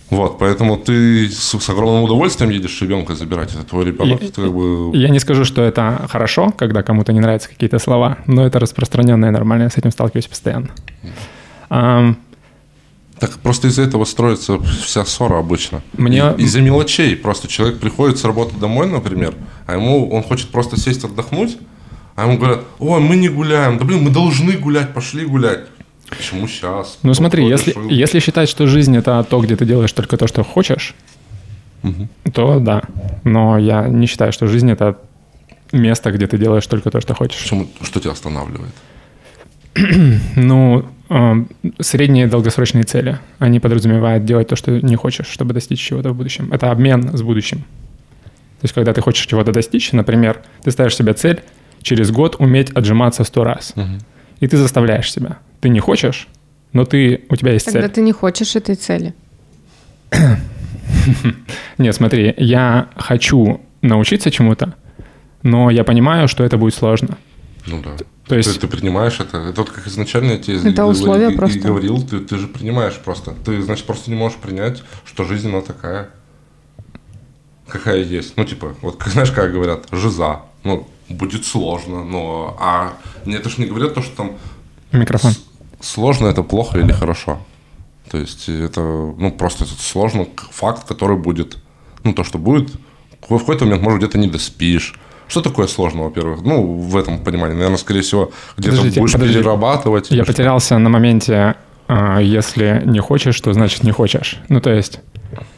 Вот, 0.10 0.38
поэтому 0.38 0.78
ты 0.78 1.28
с, 1.30 1.60
с 1.60 1.70
огромным 1.70 2.04
удовольствием 2.04 2.52
едешь 2.52 2.82
ребенка 2.82 3.16
забирать. 3.16 3.54
Это 3.54 3.64
твой 3.64 3.86
ребенок, 3.86 4.22
я, 4.22 4.32
как 4.32 4.54
бы... 4.54 4.96
Я 4.96 5.10
не 5.10 5.20
скажу, 5.20 5.44
что 5.44 5.64
это 5.64 6.08
хорошо, 6.10 6.54
когда 6.56 6.84
кому-то 6.84 7.12
не 7.12 7.20
нравятся 7.20 7.50
какие-то 7.50 7.80
слова, 7.80 8.18
но 8.28 8.46
это 8.46 8.60
распространенное, 8.60 9.32
нормально, 9.32 9.64
я 9.64 9.70
с 9.70 9.78
этим 9.78 9.92
сталкиваюсь 9.92 10.28
постоянно. 10.28 10.70
Um, 11.70 12.16
так 13.20 13.40
просто 13.40 13.68
из-за 13.68 13.84
этого 13.84 14.06
строится 14.06 14.60
вся 14.60 15.06
ссора 15.06 15.40
обычно. 15.40 15.82
Мне... 15.94 16.34
Из-за 16.38 16.62
мелочей. 16.62 17.16
Просто 17.16 17.48
человек 17.48 17.80
приходит 17.80 18.18
с 18.18 18.24
работы 18.24 18.56
домой, 18.58 18.88
например, 18.88 19.34
а 19.66 19.74
ему 19.74 20.10
он 20.10 20.24
хочет 20.24 20.50
просто 20.50 20.80
сесть 20.80 21.04
отдохнуть, 21.04 21.58
а 22.16 22.24
ему 22.24 22.38
говорят, 22.38 22.62
о, 22.80 23.00
мы 23.00 23.16
не 23.16 23.30
гуляем. 23.30 23.78
Да 23.78 23.86
блин, 23.86 24.04
мы 24.04 24.10
должны 24.10 24.54
гулять, 24.54 24.94
пошли 24.94 25.26
гулять. 25.26 25.62
Почему 26.10 26.48
сейчас? 26.48 27.00
Ну 27.04 27.14
смотри, 27.14 27.48
если, 27.48 27.76
если 27.90 28.20
считать, 28.20 28.50
что 28.50 28.66
жизнь 28.68 28.96
это 28.96 29.26
то, 29.30 29.42
где 29.42 29.56
ты 29.56 29.66
делаешь 29.66 29.92
только 29.92 30.16
то, 30.18 30.28
что 30.28 30.44
хочешь, 30.44 30.96
угу. 31.84 32.08
то 32.34 32.60
да. 32.60 32.84
Но 33.24 33.58
я 33.58 33.88
не 33.88 34.08
считаю, 34.08 34.32
что 34.32 34.48
жизнь 34.48 34.72
это 34.72 34.98
место, 35.72 36.12
где 36.12 36.28
ты 36.28 36.38
делаешь 36.38 36.66
только 36.66 36.92
то, 36.92 37.02
что 37.02 37.14
хочешь. 37.14 37.42
Почему? 37.42 37.68
Что 37.82 38.00
тебя 38.00 38.12
останавливает? 38.12 38.74
ну, 40.36 40.86
э, 41.10 41.34
средние 41.80 42.28
долгосрочные 42.28 42.84
цели. 42.84 43.20
Они 43.40 43.60
подразумевают 43.60 44.26
делать 44.26 44.48
то, 44.48 44.56
что 44.56 44.80
не 44.82 44.96
хочешь, 44.96 45.28
чтобы 45.28 45.54
достичь 45.54 45.80
чего-то 45.80 46.12
в 46.12 46.16
будущем. 46.16 46.52
Это 46.52 46.72
обмен 46.72 47.16
с 47.18 47.22
будущим. 47.22 47.60
То 47.60 48.64
есть, 48.64 48.74
когда 48.74 48.94
ты 48.94 49.02
хочешь 49.02 49.26
чего-то 49.26 49.52
достичь, 49.52 49.92
например, 49.92 50.42
ты 50.64 50.72
ставишь 50.72 50.96
себе 50.96 51.14
цель 51.14 51.42
через 51.82 52.12
год 52.12 52.36
уметь 52.40 52.72
отжиматься 52.72 53.24
сто 53.24 53.44
раз. 53.44 53.74
Угу. 53.76 53.86
И 54.40 54.48
ты 54.48 54.58
заставляешь 54.58 55.12
себя. 55.12 55.38
Ты 55.62 55.70
не 55.70 55.80
хочешь, 55.80 56.28
но 56.74 56.86
ты, 56.86 57.22
у 57.30 57.36
тебя 57.36 57.54
есть 57.54 57.66
Тогда 57.66 57.80
цель. 57.80 57.88
Тогда 57.88 57.96
ты 57.96 58.02
не 58.02 58.12
хочешь 58.12 58.56
этой 58.56 58.76
цели. 58.76 59.14
Нет, 61.78 61.96
смотри, 61.96 62.34
я 62.38 62.90
хочу 62.96 63.62
научиться 63.82 64.32
чему-то, 64.32 64.74
но 65.44 65.70
я 65.70 65.84
понимаю, 65.84 66.28
что 66.28 66.44
это 66.44 66.58
будет 66.58 66.74
сложно. 66.74 67.18
Ну 67.66 67.82
да. 67.82 67.96
То 68.28 68.36
есть 68.36 68.54
ты, 68.54 68.60
ты 68.60 68.68
принимаешь 68.68 69.20
это. 69.20 69.38
Это 69.38 69.62
вот 69.62 69.70
как 69.70 69.88
изначально 69.88 70.34
я 70.34 70.38
тебе 70.38 70.58
это 70.70 70.86
условия 70.86 71.32
и, 71.32 71.36
просто. 71.36 71.58
и 71.58 71.62
говорил, 71.62 72.02
ты, 72.06 72.20
ты 72.20 72.38
же 72.38 72.48
принимаешь 72.48 72.96
просто. 72.96 73.34
Ты, 73.46 73.62
значит, 73.62 73.86
просто 73.86 74.12
не 74.12 74.18
можешь 74.18 74.38
принять, 74.38 74.84
что 75.06 75.24
жизнь 75.24 75.50
она 75.50 75.62
такая, 75.62 76.10
какая 77.68 78.04
есть. 78.04 78.36
Ну, 78.36 78.44
типа, 78.44 78.76
вот 78.82 79.02
знаешь, 79.06 79.32
как 79.32 79.52
говорят, 79.52 79.86
жиза. 79.92 80.42
Ну, 80.64 80.88
будет 81.08 81.46
сложно, 81.46 82.04
но... 82.04 82.58
А 82.60 82.98
мне 83.24 83.38
это 83.38 83.50
же 83.50 83.62
не 83.62 83.68
говорят 83.68 83.94
то, 83.94 84.02
что 84.02 84.16
там... 84.16 84.38
Микрофон. 84.92 85.34
Сложно 85.80 86.28
это 86.28 86.44
плохо 86.44 86.80
или 86.80 86.92
хорошо. 86.92 87.40
То 88.10 88.18
есть 88.18 88.50
это, 88.50 88.82
ну, 88.82 89.32
просто 89.32 89.64
это 89.64 89.74
сложно 89.74 90.28
факт, 90.52 90.88
который 90.88 91.18
будет, 91.18 91.58
ну, 92.04 92.14
то, 92.14 92.24
что 92.24 92.38
будет, 92.38 92.72
в 93.22 93.38
какой-то 93.38 93.66
момент, 93.66 93.84
может, 93.84 94.00
где-то 94.00 94.18
не 94.18 94.28
доспишь, 94.28 95.00
Что 95.28 95.42
такое 95.42 95.68
сложно, 95.68 96.04
во-первых? 96.04 96.42
Ну, 96.44 96.78
в 96.78 96.96
этом 96.96 97.20
понимании. 97.20 97.54
Наверное, 97.56 97.78
скорее 97.78 98.02
всего, 98.02 98.32
где-то 98.58 98.76
Подождите, 98.78 99.00
будешь 99.02 99.14
подождите. 99.14 99.40
перерабатывать. 99.40 100.10
Я 100.12 100.18
или 100.18 100.24
что? 100.24 100.32
потерялся 100.34 100.78
на 100.78 100.90
моменте, 100.90 101.56
а, 101.88 102.20
если 102.20 102.82
не 102.86 103.00
хочешь, 103.00 103.40
то 103.42 103.52
значит 103.54 103.84
не 103.84 103.92
хочешь. 103.92 104.40
Ну, 104.50 104.62
то 104.62 104.70
есть, 104.72 105.00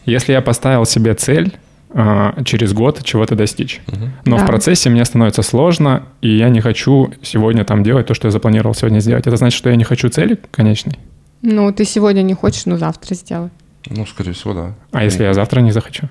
если 0.05 0.31
я 0.33 0.41
поставил 0.41 0.85
себе 0.85 1.13
цель 1.13 1.53
а, 1.93 2.35
через 2.45 2.73
год 2.73 3.03
чего-то 3.03 3.35
достичь, 3.35 3.81
но 4.25 4.37
Да. 4.37 4.43
в 4.43 4.45
процессе 4.47 4.89
мне 4.91 5.03
становится 5.05 5.41
сложно, 5.41 6.03
и 6.21 6.29
я 6.37 6.49
не 6.49 6.61
хочу 6.61 7.11
сегодня 7.23 7.65
там 7.65 7.83
делать 7.83 8.05
то, 8.07 8.13
что 8.13 8.27
я 8.27 8.31
запланировал 8.31 8.75
сегодня 8.75 8.99
сделать. 8.99 9.25
Это 9.25 9.37
значит, 9.37 9.57
что 9.57 9.69
я 9.71 9.75
не 9.75 9.83
хочу 9.83 10.07
цели 10.09 10.37
конечной? 10.51 10.99
Ну, 11.41 11.71
ты 11.71 11.85
сегодня 11.85 12.21
не 12.21 12.35
хочешь, 12.35 12.65
но 12.67 12.77
завтра 12.77 13.15
сделай. 13.15 13.49
Ну, 13.89 14.05
скорее 14.05 14.33
всего, 14.33 14.53
да. 14.53 14.75
А 14.91 15.03
если 15.03 15.23
я 15.23 15.33
завтра 15.33 15.61
не 15.61 15.71
захочу? 15.71 16.09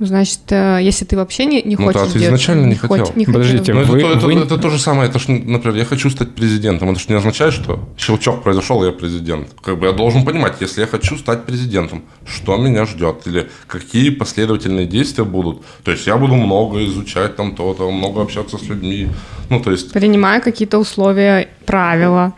Ну, 0.00 0.06
значит, 0.06 0.40
э, 0.48 0.78
если 0.80 1.04
ты 1.04 1.14
вообще 1.14 1.44
не, 1.44 1.60
не 1.62 1.76
Ну, 1.76 1.84
хочешь 1.84 2.00
да, 2.00 2.06
ты 2.06 2.12
делать, 2.18 2.26
изначально 2.28 2.66
не 2.68 2.74
хоч- 2.74 2.90
хотел. 3.00 3.12
не 3.16 3.26
Подождите, 3.26 3.74
Ну, 3.74 3.80
это, 3.80 3.92
Вы- 3.92 4.00
то, 4.00 4.12
это- 4.12 4.26
вы- 4.26 4.34
это 4.34 4.56
то 4.58 4.70
же 4.70 4.78
самое, 4.78 5.10
это 5.10 5.18
ж, 5.18 5.28
например, 5.28 5.76
я 5.76 5.84
хочу 5.84 6.08
стать 6.08 6.34
президентом. 6.34 6.88
Это 6.90 6.98
же 7.00 7.06
не 7.10 7.16
означает, 7.16 7.52
что 7.52 7.78
щелчок 7.98 8.42
произошел, 8.42 8.82
я 8.82 8.92
президент. 8.92 9.48
Как 9.62 9.78
бы 9.78 9.86
я 9.86 9.92
должен 9.92 10.24
понимать, 10.24 10.54
если 10.62 10.80
я 10.80 10.86
хочу 10.86 11.18
стать 11.18 11.44
президентом, 11.44 12.02
что 12.26 12.56
меня 12.56 12.86
ждет, 12.86 13.26
или 13.26 13.50
какие 13.66 14.08
последовательные 14.08 14.86
действия 14.86 15.24
будут. 15.24 15.62
То 15.84 15.90
есть 15.90 16.06
я 16.06 16.16
буду 16.16 16.34
много 16.34 16.82
изучать 16.86 17.36
там 17.36 17.54
то-то, 17.54 17.90
много 17.90 18.22
общаться 18.22 18.56
с 18.56 18.62
людьми. 18.62 19.08
Ну, 19.50 19.60
то 19.60 19.70
есть, 19.70 19.92
Принимая 19.92 20.40
какие-то 20.40 20.78
условия, 20.78 21.48
правила. 21.66 22.32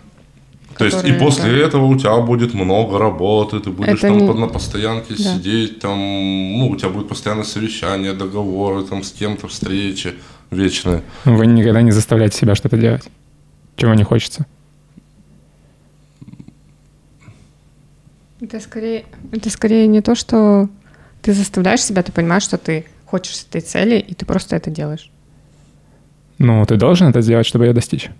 То 0.90 0.96
есть 0.96 1.08
и 1.08 1.12
после 1.12 1.50
да. 1.50 1.66
этого 1.66 1.86
у 1.86 1.96
тебя 1.98 2.16
будет 2.18 2.54
много 2.54 2.98
работы, 2.98 3.60
ты 3.60 3.70
будешь 3.70 3.88
Это 3.90 4.00
там 4.08 4.18
не- 4.18 4.26
под- 4.26 4.38
на 4.38 4.46
постоянке 4.48 5.14
Да. 5.16 5.22
сидеть, 5.34 5.80
там, 5.80 5.98
ну, 5.98 6.68
у 6.68 6.76
тебя 6.76 6.88
будет 6.88 7.08
постоянное 7.08 7.44
совещание, 7.44 8.12
договоры, 8.12 8.84
там, 8.84 9.02
с 9.02 9.10
кем-то 9.12 9.48
встречи 9.48 10.14
вечные. 10.50 11.02
Вы 11.24 11.46
никогда 11.46 11.82
не 11.82 11.92
заставляете 11.92 12.36
себя 12.38 12.54
что-то 12.54 12.76
делать, 12.76 13.04
чего 13.76 13.94
не 13.94 14.04
хочется. 14.04 14.46
Это 18.40 18.58
скорее, 18.60 19.04
это 19.30 19.50
скорее 19.50 19.86
не 19.86 20.00
то, 20.00 20.14
что 20.14 20.68
ты 21.22 21.32
заставляешь 21.32 21.82
себя, 21.82 22.02
ты 22.02 22.10
понимаешь, 22.10 22.42
что 22.42 22.58
ты 22.58 22.86
хочешь 23.06 23.44
этой 23.48 23.60
цели, 23.60 23.98
и 24.00 24.14
ты 24.14 24.26
просто 24.26 24.56
это 24.56 24.70
делаешь. 24.70 25.10
Ну, 26.38 26.64
ты 26.66 26.76
должен 26.76 27.06
это 27.08 27.20
сделать, 27.20 27.46
чтобы 27.46 27.66
ее 27.66 27.72
достичь. 27.72 28.10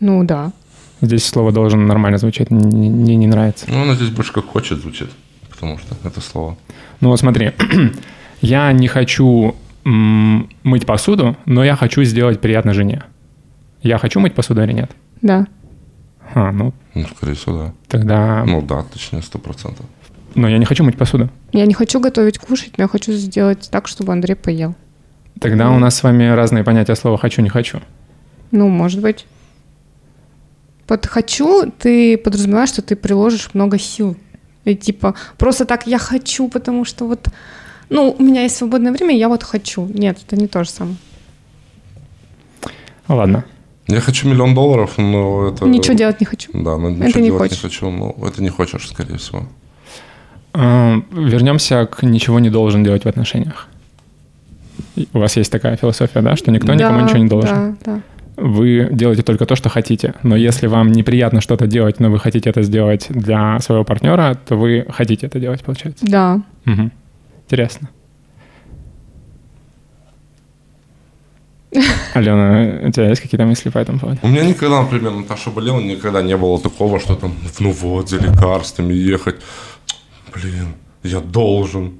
Ну 0.00 0.22
да. 0.24 0.52
Здесь 1.00 1.26
слово 1.26 1.52
«должен» 1.52 1.86
нормально 1.86 2.18
звучит, 2.18 2.50
мне 2.50 2.88
не, 2.88 3.16
не 3.16 3.26
нравится. 3.26 3.66
Ну, 3.68 3.82
оно 3.82 3.94
здесь 3.94 4.10
больше 4.10 4.32
как 4.32 4.46
хочет 4.46 4.78
звучит, 4.80 5.10
потому 5.50 5.78
что 5.78 5.94
это 6.04 6.20
слово. 6.20 6.56
Ну 7.00 7.10
вот 7.10 7.20
смотри, 7.20 7.52
я 8.40 8.72
не 8.72 8.88
хочу 8.88 9.54
мыть 9.84 10.86
посуду, 10.86 11.36
но 11.44 11.64
я 11.64 11.76
хочу 11.76 12.02
сделать 12.04 12.40
приятно 12.40 12.72
жене. 12.72 13.02
Я 13.82 13.98
хочу 13.98 14.18
мыть 14.20 14.34
посуду 14.34 14.62
или 14.62 14.72
нет? 14.72 14.90
Да. 15.20 15.46
А, 16.34 16.52
ну 16.52 16.72
Ну, 16.94 17.06
скорее 17.16 17.34
всего, 17.34 17.58
да. 17.58 17.74
тогда... 17.88 18.44
Ну 18.46 18.62
да, 18.62 18.82
точнее, 18.82 19.20
сто 19.20 19.38
процентов. 19.38 19.84
Но 20.34 20.48
я 20.48 20.58
не 20.58 20.64
хочу 20.64 20.82
мыть 20.82 20.96
посуду. 20.96 21.28
Я 21.52 21.66
не 21.66 21.74
хочу 21.74 22.00
готовить 22.00 22.38
кушать, 22.38 22.78
но 22.78 22.84
я 22.84 22.88
хочу 22.88 23.12
сделать 23.12 23.68
так, 23.70 23.86
чтобы 23.86 24.12
Андрей 24.12 24.34
поел. 24.34 24.74
Тогда 25.40 25.70
у 25.70 25.78
нас 25.78 25.96
с 25.96 26.02
вами 26.02 26.24
разные 26.24 26.64
понятия 26.64 26.94
слова 26.94 27.18
«хочу», 27.18 27.42
«не 27.42 27.50
хочу». 27.50 27.80
Ну, 28.50 28.68
может 28.68 29.00
быть. 29.00 29.26
Под 30.86 31.06
«хочу» 31.06 31.70
ты 31.70 32.18
подразумеваешь, 32.18 32.68
что 32.68 32.82
ты 32.82 32.96
приложишь 32.96 33.50
много 33.54 33.78
сил. 33.78 34.16
И 34.64 34.74
типа 34.74 35.14
просто 35.38 35.64
так 35.64 35.86
«я 35.86 35.98
хочу», 35.98 36.48
потому 36.48 36.84
что 36.84 37.06
вот... 37.06 37.28
Ну, 37.90 38.14
у 38.18 38.22
меня 38.22 38.42
есть 38.42 38.56
свободное 38.56 38.92
время, 38.92 39.16
я 39.16 39.28
вот 39.28 39.42
хочу. 39.42 39.86
Нет, 39.86 40.18
это 40.26 40.36
не 40.36 40.48
то 40.48 40.64
же 40.64 40.70
самое. 40.70 40.96
Ладно. 43.08 43.44
Я 43.86 44.00
хочу 44.00 44.28
миллион 44.28 44.54
долларов, 44.54 44.96
но 44.96 45.48
это... 45.48 45.66
Ничего 45.66 45.94
делать 45.94 46.20
не 46.20 46.26
хочу. 46.26 46.50
Да, 46.54 46.78
но 46.78 46.88
ничего 46.88 47.08
Это 47.08 47.20
не 47.20 47.26
делать 47.26 47.42
хочешь. 47.42 47.62
не 47.62 47.68
хочу. 47.68 47.90
Ну, 47.90 48.16
это 48.26 48.42
не 48.42 48.48
хочешь, 48.48 48.88
скорее 48.88 49.18
всего. 49.18 49.46
А, 50.54 51.02
Вернемся 51.10 51.84
к 51.86 52.02
«ничего 52.02 52.38
не 52.40 52.48
должен 52.48 52.82
делать 52.82 53.04
в 53.04 53.08
отношениях». 53.08 53.68
У 55.12 55.18
вас 55.18 55.36
есть 55.36 55.52
такая 55.52 55.76
философия, 55.76 56.22
да, 56.22 56.36
что 56.36 56.50
никто 56.50 56.72
никому 56.72 57.00
Да, 57.00 57.04
ничего 57.04 57.18
не 57.18 57.28
должен. 57.28 57.76
Да, 57.84 57.92
да. 57.94 58.00
Вы 58.36 58.88
делаете 58.90 59.22
только 59.22 59.46
то, 59.46 59.54
что 59.54 59.68
хотите. 59.68 60.14
Но 60.22 60.36
если 60.36 60.66
вам 60.66 60.90
неприятно 60.90 61.40
что-то 61.40 61.66
делать, 61.66 62.00
но 62.00 62.10
вы 62.10 62.18
хотите 62.18 62.50
это 62.50 62.62
сделать 62.62 63.06
для 63.08 63.60
своего 63.60 63.84
партнера, 63.84 64.36
то 64.46 64.56
вы 64.56 64.86
хотите 64.88 65.26
это 65.26 65.38
делать, 65.38 65.62
получается. 65.62 66.04
Да. 66.06 66.42
Мгм. 66.64 66.90
Интересно. 67.44 67.90
Алена, 72.14 72.86
у 72.88 72.90
тебя 72.90 73.08
есть 73.08 73.20
какие-то 73.20 73.46
мысли 73.46 73.70
по 73.70 73.78
этому 73.78 73.98
поводу? 73.98 74.18
У 74.22 74.28
меня 74.28 74.44
никогда, 74.44 74.82
например, 74.82 75.12
Наташа 75.12 75.50
болела, 75.50 75.80
никогда 75.80 76.22
не 76.22 76.36
было 76.36 76.60
такого, 76.60 77.00
что 77.00 77.16
там, 77.16 77.34
ну 77.58 77.70
вот, 77.72 78.08
за 78.08 78.18
лекарствами 78.18 78.94
ехать. 78.94 79.36
Блин, 80.32 80.74
я 81.02 81.20
должен 81.20 81.94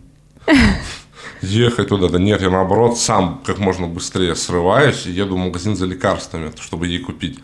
ехать 1.42 1.88
туда. 1.88 2.08
Да 2.08 2.18
нет, 2.18 2.42
я 2.42 2.50
наоборот 2.50 2.98
сам 2.98 3.40
как 3.44 3.58
можно 3.58 3.86
быстрее 3.86 4.34
срываюсь 4.34 5.06
и 5.06 5.12
еду 5.12 5.36
в 5.36 5.38
магазин 5.38 5.76
за 5.76 5.86
лекарствами, 5.86 6.52
чтобы 6.60 6.86
ей 6.86 6.98
купить. 6.98 7.38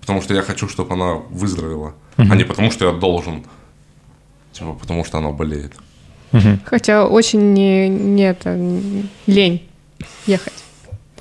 Потому 0.00 0.22
что 0.22 0.34
я 0.34 0.42
хочу, 0.42 0.68
чтобы 0.68 0.94
она 0.94 1.14
выздоровела, 1.30 1.94
а 2.16 2.36
не 2.36 2.44
потому, 2.44 2.70
что 2.70 2.86
я 2.86 2.92
должен. 2.92 3.44
Типа, 4.52 4.74
потому 4.74 5.04
что 5.04 5.18
она 5.18 5.30
болеет. 5.30 5.72
Хотя 6.64 7.06
очень 7.06 7.52
не, 7.52 7.88
не 7.88 8.24
это, 8.24 8.58
лень 9.26 9.62
ехать. 10.26 10.64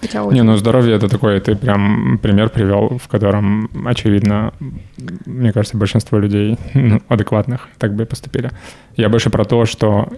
Хотя 0.01 0.23
очень. 0.23 0.38
Не, 0.38 0.43
ну 0.43 0.57
здоровье 0.57 0.95
это 0.95 1.07
такой, 1.07 1.39
ты 1.39 1.55
прям 1.55 2.17
пример 2.17 2.49
привел, 2.49 2.97
в 2.97 3.07
котором, 3.07 3.69
очевидно, 3.85 4.53
мне 5.25 5.53
кажется, 5.53 5.77
большинство 5.77 6.17
людей 6.17 6.57
ну, 6.73 7.01
адекватных 7.07 7.69
так 7.77 7.93
бы 7.95 8.03
и 8.03 8.05
поступили. 8.05 8.49
Я 8.97 9.09
больше 9.09 9.29
про 9.29 9.45
то, 9.45 9.65
что 9.65 10.11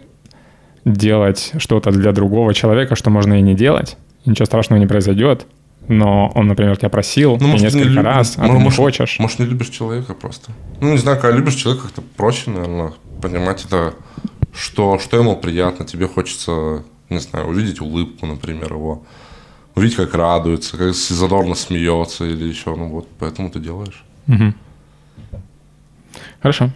делать 0.86 1.52
что-то 1.58 1.92
для 1.92 2.12
другого 2.12 2.54
человека, 2.54 2.96
что 2.96 3.10
можно 3.10 3.40
и 3.40 3.42
не 3.42 3.56
делать, 3.56 3.98
ничего 4.26 4.46
страшного 4.46 4.80
не 4.80 4.88
произойдет, 4.88 5.46
но 5.88 6.32
он, 6.36 6.48
например, 6.48 6.78
тебя 6.78 6.90
просил 6.90 7.38
Ну, 7.40 7.48
может, 7.48 7.64
несколько 7.66 7.84
не 7.86 7.90
любишь- 7.92 8.04
раз, 8.06 8.34
а 8.38 8.48
ну, 8.48 8.58
ты 8.58 8.64
не 8.64 8.70
хочешь. 8.70 9.20
Может, 9.20 9.40
не 9.40 9.46
любишь 9.46 9.68
человека 9.70 10.14
просто. 10.14 10.52
Ну, 10.82 10.92
не 10.92 10.98
знаю, 10.98 11.20
когда 11.20 11.36
любишь 11.38 11.56
человека, 11.56 11.88
как-то 11.88 12.02
проще, 12.16 12.50
наверное, 12.52 12.94
понимать 13.22 13.66
это, 13.66 13.94
что, 14.54 15.00
что 15.00 15.18
ему 15.18 15.36
приятно. 15.36 15.86
Тебе 15.86 16.08
хочется, 16.08 16.84
не 17.10 17.20
знаю, 17.20 17.48
увидеть 17.48 17.82
улыбку, 17.82 18.26
например, 18.26 18.74
его. 18.74 19.04
Увидеть, 19.76 19.98
как 19.98 20.14
радуется, 20.14 20.78
как 20.78 20.94
задорно 20.94 21.56
смеется 21.56 22.26
или 22.26 22.46
еще. 22.46 22.76
Ну 22.76 22.88
вот, 22.90 23.08
поэтому 23.20 23.50
ты 23.50 23.60
делаешь. 23.60 24.04
Мгм. 24.28 24.56
Хорошо. 26.42 26.70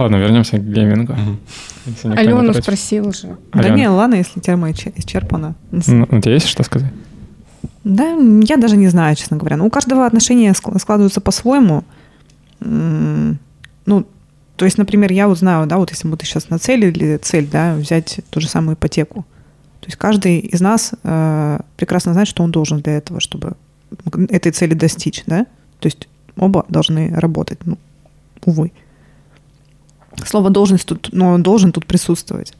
Ладно, 0.00 0.16
вернемся 0.16 0.56
к 0.58 0.62
геймингу. 0.64 1.14
Не 2.04 2.16
Алену 2.16 2.54
спросил 2.54 3.12
же. 3.12 3.36
Да 3.52 3.60
Алена, 3.60 3.76
не, 3.76 3.88
ладно, 3.88 4.14
если 4.14 4.40
тема 4.40 4.70
исчер- 4.70 4.94
исчерпана. 4.96 5.54
ну, 5.70 6.06
у 6.10 6.20
тебя 6.20 6.32
есть 6.34 6.46
что 6.46 6.62
сказать? 6.62 6.90
Да, 7.84 8.16
я 8.42 8.56
даже 8.56 8.76
не 8.76 8.88
знаю, 8.88 9.14
честно 9.16 9.36
говоря. 9.36 9.56
Ну, 9.58 9.66
у 9.66 9.70
каждого 9.70 10.06
отношения 10.06 10.52
ск- 10.52 10.78
складываются 10.78 11.20
по-своему. 11.20 11.84
Ну, 12.60 14.06
то 14.56 14.64
есть, 14.64 14.78
например, 14.78 15.12
я 15.12 15.28
вот 15.28 15.38
знаю, 15.38 15.66
да, 15.66 15.76
вот 15.78 15.90
если 15.90 16.06
мы 16.08 16.16
сейчас 16.22 16.48
нацелили 16.50 17.18
цель, 17.18 17.46
да, 17.46 17.74
взять 17.74 18.20
ту 18.30 18.40
же 18.40 18.48
самую 18.48 18.76
ипотеку. 18.76 19.24
То 19.80 19.86
есть 19.86 19.96
каждый 19.96 20.38
из 20.38 20.60
нас 20.60 20.92
э, 21.02 21.58
прекрасно 21.76 22.12
знает, 22.12 22.28
что 22.28 22.42
он 22.42 22.50
должен 22.52 22.80
для 22.80 22.94
этого, 22.98 23.20
чтобы 23.20 23.54
этой 24.28 24.52
цели 24.52 24.74
достичь, 24.74 25.24
да. 25.26 25.46
То 25.78 25.86
есть 25.86 26.08
оба 26.36 26.66
должны 26.68 27.10
работать, 27.14 27.58
ну, 27.64 27.78
увы. 28.44 28.72
Слово 30.24 30.50
должность 30.50 30.86
тут, 30.86 31.10
но 31.12 31.38
должен 31.38 31.72
тут 31.72 31.86
присутствовать. 31.86 32.54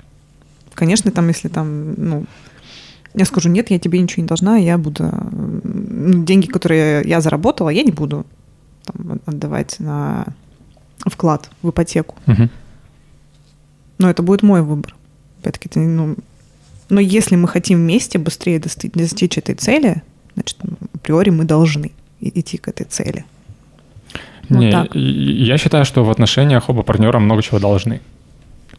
Конечно, 0.75 1.11
там, 1.11 1.29
если 1.29 1.49
там, 1.49 1.95
ну, 1.95 2.25
я 3.15 3.25
скажу, 3.25 3.49
нет, 3.49 3.71
я 3.71 3.79
тебе 3.79 4.01
ничего 4.01 4.23
не 4.23 4.29
должна, 4.29 4.57
я 4.57 4.79
буду... 4.79 5.11
Деньги, 5.63 6.47
которые 6.47 7.03
я 7.07 7.21
заработала, 7.21 7.69
я 7.71 7.83
не 7.83 7.91
буду 7.91 8.25
там, 8.85 9.21
отдавать 9.27 9.81
на 9.81 10.27
вклад 10.99 11.51
в 11.63 11.71
ипотеку. 11.71 12.17
Но 13.99 14.09
это 14.09 14.23
будет 14.23 14.43
мой 14.43 14.63
выбор. 14.63 14.95
Опять-таки, 15.41 15.69
это, 15.69 15.81
ну... 15.81 16.17
Но 16.89 17.01
если 17.01 17.37
мы 17.37 17.47
хотим 17.47 17.79
вместе 17.79 18.19
быстрее 18.19 18.59
дости- 18.59 18.91
достичь 18.93 19.39
этой 19.39 19.55
цели, 19.55 20.03
значит, 20.35 20.59
априори 20.95 21.31
мы 21.31 21.45
должны 21.45 21.93
идти 22.21 22.59
к 22.59 22.67
этой 22.69 22.85
цели. 22.85 23.25
Вот 24.51 24.59
Не, 24.59 24.71
так. 24.71 24.95
я 24.95 25.57
считаю, 25.59 25.85
что 25.85 26.05
в 26.05 26.11
отношениях 26.11 26.69
оба 26.69 26.83
партнера 26.83 27.19
много 27.19 27.43
чего 27.43 27.59
должны. 27.59 28.01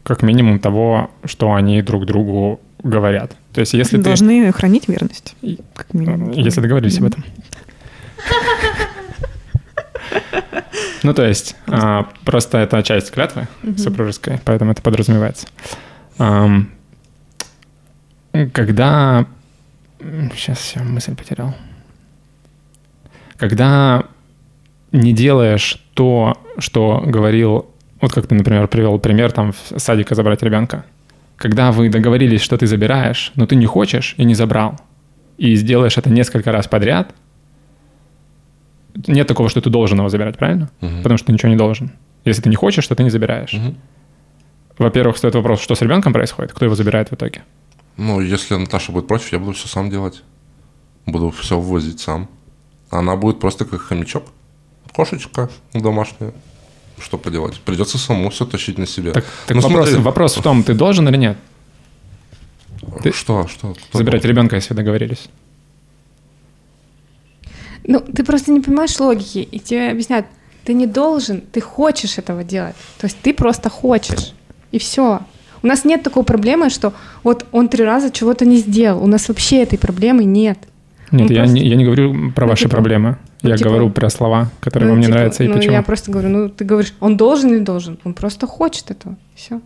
Как 0.02 0.22
минимум 0.22 0.58
того, 0.58 1.10
что 1.24 1.52
они 1.52 1.82
друг 1.82 2.06
другу 2.06 2.60
говорят. 2.82 3.36
То 3.52 3.60
есть 3.60 3.74
если 3.74 3.96
ты... 3.96 4.02
должны 4.02 4.52
хранить 4.52 4.88
верность. 4.88 5.34
Как 5.74 5.92
минимум. 5.94 6.30
Если 6.32 6.60
договорились 6.60 6.98
об 6.98 7.04
этом. 7.04 7.24
Ну, 11.04 11.14
то 11.14 11.26
есть, 11.26 11.56
а, 11.66 12.06
просто 12.24 12.58
это 12.58 12.80
часть 12.84 13.10
клятвы 13.10 13.48
супружеской, 13.76 14.38
поэтому 14.44 14.70
это 14.70 14.82
подразумевается. 14.82 15.48
Когда 18.52 19.26
Сейчас 20.34 20.74
я 20.74 20.82
мысль 20.82 21.14
потерял. 21.14 21.54
Когда 23.36 24.04
не 24.92 25.12
делаешь 25.12 25.78
то, 25.94 26.36
что 26.58 27.02
говорил, 27.04 27.66
вот 28.00 28.12
как 28.12 28.26
ты, 28.26 28.34
например, 28.34 28.68
привел 28.68 28.98
пример 28.98 29.32
там 29.32 29.52
в 29.52 29.78
садика 29.78 30.14
забрать 30.14 30.42
ребенка. 30.42 30.84
Когда 31.36 31.72
вы 31.72 31.88
договорились, 31.88 32.40
что 32.40 32.56
ты 32.56 32.66
забираешь, 32.66 33.32
но 33.34 33.46
ты 33.46 33.56
не 33.56 33.66
хочешь 33.66 34.14
и 34.18 34.24
не 34.24 34.34
забрал, 34.34 34.78
и 35.38 35.56
сделаешь 35.56 35.98
это 35.98 36.10
несколько 36.10 36.52
раз 36.52 36.68
подряд, 36.68 37.14
нет 39.06 39.26
такого, 39.26 39.48
что 39.48 39.60
ты 39.60 39.70
должен 39.70 39.98
его 39.98 40.08
забирать, 40.08 40.36
правильно? 40.36 40.70
Мгм. 40.80 41.02
Потому 41.02 41.18
что 41.18 41.28
ты 41.28 41.32
ничего 41.32 41.50
не 41.50 41.56
должен. 41.56 41.92
Если 42.24 42.42
ты 42.42 42.50
не 42.50 42.56
хочешь, 42.56 42.86
то 42.86 42.94
ты 42.94 43.02
не 43.02 43.10
забираешь. 43.10 43.54
Мгм. 43.54 43.76
Во-первых, 44.78 45.16
стоит 45.16 45.34
вопрос, 45.34 45.60
что 45.60 45.74
с 45.74 45.82
ребенком 45.82 46.12
происходит, 46.12 46.52
кто 46.52 46.64
его 46.64 46.74
забирает 46.74 47.10
в 47.10 47.14
итоге. 47.14 47.42
Ну, 47.96 48.20
если 48.20 48.54
Наташа 48.54 48.92
будет 48.92 49.06
против, 49.06 49.32
я 49.32 49.38
буду 49.38 49.52
все 49.52 49.68
сам 49.68 49.90
делать. 49.90 50.22
Буду 51.06 51.30
все 51.30 51.58
ввозить 51.58 52.00
сам. 52.00 52.28
Она 52.90 53.16
будет 53.16 53.40
просто 53.40 53.64
как 53.64 53.80
хомячок. 53.80 54.24
Кошечка 54.94 55.48
домашняя. 55.74 56.32
Что 57.00 57.18
поделать? 57.18 57.58
Придется 57.60 57.98
самому 57.98 58.30
все 58.30 58.44
тащить 58.44 58.78
на 58.78 58.86
себе. 58.86 59.12
Так, 59.12 59.24
так 59.46 59.56
Ну, 59.56 59.62
вопрос, 59.62 59.88
смотри. 59.88 60.04
вопрос 60.04 60.36
в 60.36 60.42
том, 60.42 60.62
ты 60.62 60.74
должен 60.74 61.08
или 61.08 61.16
нет 61.16 61.36
ты- 63.02 63.12
Что? 63.12 63.46
Что? 63.48 63.74
Кто 63.74 63.98
забирать 63.98 64.24
ребенка, 64.24 64.56
если 64.56 64.74
договорились? 64.74 65.28
Ну, 67.84 68.00
ты 68.00 68.22
просто 68.24 68.52
не 68.52 68.60
понимаешь 68.60 68.98
логики, 69.00 69.38
и 69.38 69.58
тебе 69.58 69.90
объясняют, 69.90 70.26
ты 70.64 70.74
не 70.74 70.86
должен, 70.86 71.40
ты 71.40 71.60
хочешь 71.60 72.18
этого 72.18 72.44
делать. 72.44 72.76
То 72.98 73.06
есть 73.06 73.16
ты 73.22 73.34
просто 73.34 73.68
хочешь. 73.70 74.32
И 74.70 74.78
все. 74.78 75.20
У 75.62 75.66
нас 75.66 75.84
нет 75.84 76.02
такой 76.02 76.22
проблемы, 76.22 76.70
что 76.70 76.92
вот 77.24 77.46
он 77.52 77.68
три 77.68 77.84
раза 77.84 78.10
чего-то 78.10 78.44
не 78.44 78.56
сделал. 78.58 79.02
У 79.02 79.06
нас 79.06 79.28
вообще 79.28 79.62
этой 79.62 79.78
проблемы 79.78 80.24
нет. 80.24 80.58
Нет, 81.10 81.30
я, 81.30 81.38
просто- 81.38 81.54
не, 81.54 81.66
я 81.66 81.76
не 81.76 81.84
говорю 81.84 82.30
про 82.32 82.46
Ну, 82.46 82.50
ваши 82.50 82.62
типа- 82.64 82.72
проблемы. 82.76 83.16
Ну, 83.42 83.48
я 83.50 83.56
типа- 83.56 83.70
говорю 83.70 83.90
про 83.90 84.10
слова, 84.10 84.50
которые 84.60 84.88
Ну, 84.88 84.92
вам 84.94 85.00
не 85.00 85.06
типа, 85.06 85.16
нравятся 85.18 85.44
и 85.44 85.48
ну, 85.48 85.54
почему. 85.54 85.72
я 85.74 85.82
просто 85.82 86.10
говорю, 86.12 86.28
ну, 86.28 86.48
ты 86.48 86.64
говоришь, 86.64 86.94
он 87.00 87.16
должен 87.16 87.50
или 87.54 87.60
должен? 87.60 87.98
Он 88.04 88.14
просто 88.14 88.46
хочет 88.46 88.90
этого. 88.90 89.16
Все. 89.34 89.60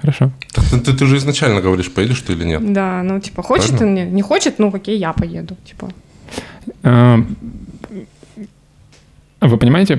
Хорошо. 0.00 0.32
Так 0.52 0.64
ты, 0.64 0.80
ты- 0.80 0.92
ты 0.94 1.06
же 1.06 1.16
изначально 1.18 1.60
говоришь, 1.60 1.92
поедешь 1.92 2.20
ты 2.22 2.32
или 2.32 2.44
нет. 2.44 2.72
Да, 2.72 3.02
ну, 3.04 3.20
типа, 3.20 3.42
хочет 3.42 3.68
Правильно? 3.76 3.86
он, 4.02 4.08
не, 4.08 4.14
не 4.16 4.22
хочет, 4.22 4.58
ну, 4.58 4.70
окей, 4.74 4.98
я 4.98 5.12
поеду. 5.12 5.56
Типа, 5.64 5.88
А, 6.82 7.18
Вы 9.40 9.56
понимаете, 9.58 9.96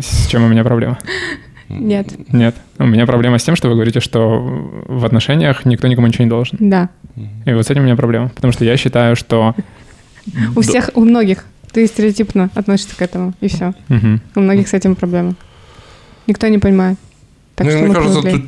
с 0.00 0.26
чем 0.28 0.44
у 0.44 0.48
меня 0.48 0.62
проблема? 0.64 0.98
нет. 1.68 2.06
Нет. 2.32 2.54
У 2.78 2.86
меня 2.86 3.06
проблема 3.06 3.38
с 3.38 3.42
тем, 3.44 3.56
что 3.56 3.68
вы 3.68 3.74
говорите, 3.74 4.00
что 4.00 4.38
в 4.86 5.04
отношениях 5.04 5.64
никто 5.64 5.88
никому 5.88 6.06
ничего 6.06 6.24
не 6.24 6.30
должен. 6.30 6.56
Да. 6.60 6.88
И 7.44 7.52
вот 7.52 7.66
с 7.66 7.70
этим 7.70 7.82
у 7.82 7.84
меня 7.84 7.96
проблема. 7.96 8.28
Потому 8.28 8.52
что 8.52 8.64
я 8.64 8.76
считаю, 8.76 9.16
что... 9.16 9.54
У 10.54 10.60
всех, 10.60 10.90
у 10.94 11.00
многих. 11.04 11.44
Ты 11.72 11.86
стереотипно 11.86 12.50
относишься 12.54 12.96
к 12.96 13.02
этому, 13.02 13.34
и 13.40 13.48
все. 13.48 13.74
Мгм. 13.88 14.20
У 14.34 14.40
многих 14.40 14.68
с 14.68 14.74
этим 14.74 14.96
проблема. 14.96 15.34
Никто 16.26 16.48
не 16.48 16.58
понимает. 16.58 16.98
Так 17.54 17.66
Ну, 17.66 17.70
что 17.70 17.80
мне 17.80 17.88
мы 17.88 17.94
кажется, 17.94 18.22
тут, 18.22 18.42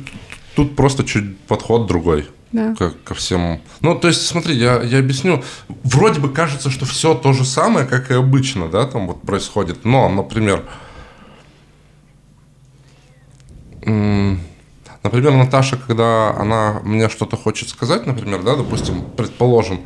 тут 0.55 0.75
просто 0.75 1.03
чуть 1.03 1.37
подход 1.39 1.87
другой. 1.87 2.27
Да. 2.51 2.75
ко, 2.75 2.89
ко 2.89 3.13
всем. 3.13 3.61
Ну, 3.79 3.95
то 3.95 4.09
есть, 4.09 4.25
смотри, 4.25 4.55
я, 4.55 4.81
я 4.81 4.99
объясню. 4.99 5.41
Вроде 5.83 6.19
бы 6.19 6.29
кажется, 6.29 6.69
что 6.69 6.85
все 6.85 7.13
то 7.15 7.31
же 7.31 7.45
самое, 7.45 7.85
как 7.85 8.11
и 8.11 8.13
обычно, 8.13 8.67
да, 8.67 8.85
там 8.85 9.07
вот 9.07 9.21
происходит. 9.21 9.85
Но, 9.85 10.09
например, 10.09 10.65
например, 15.03 15.33
Наташа, 15.33 15.77
когда 15.77 16.35
она 16.35 16.81
мне 16.83 17.09
что-то 17.09 17.37
хочет 17.37 17.69
сказать, 17.69 18.05
например, 18.05 18.43
да, 18.43 18.55
допустим, 18.55 19.01
предположим, 19.15 19.81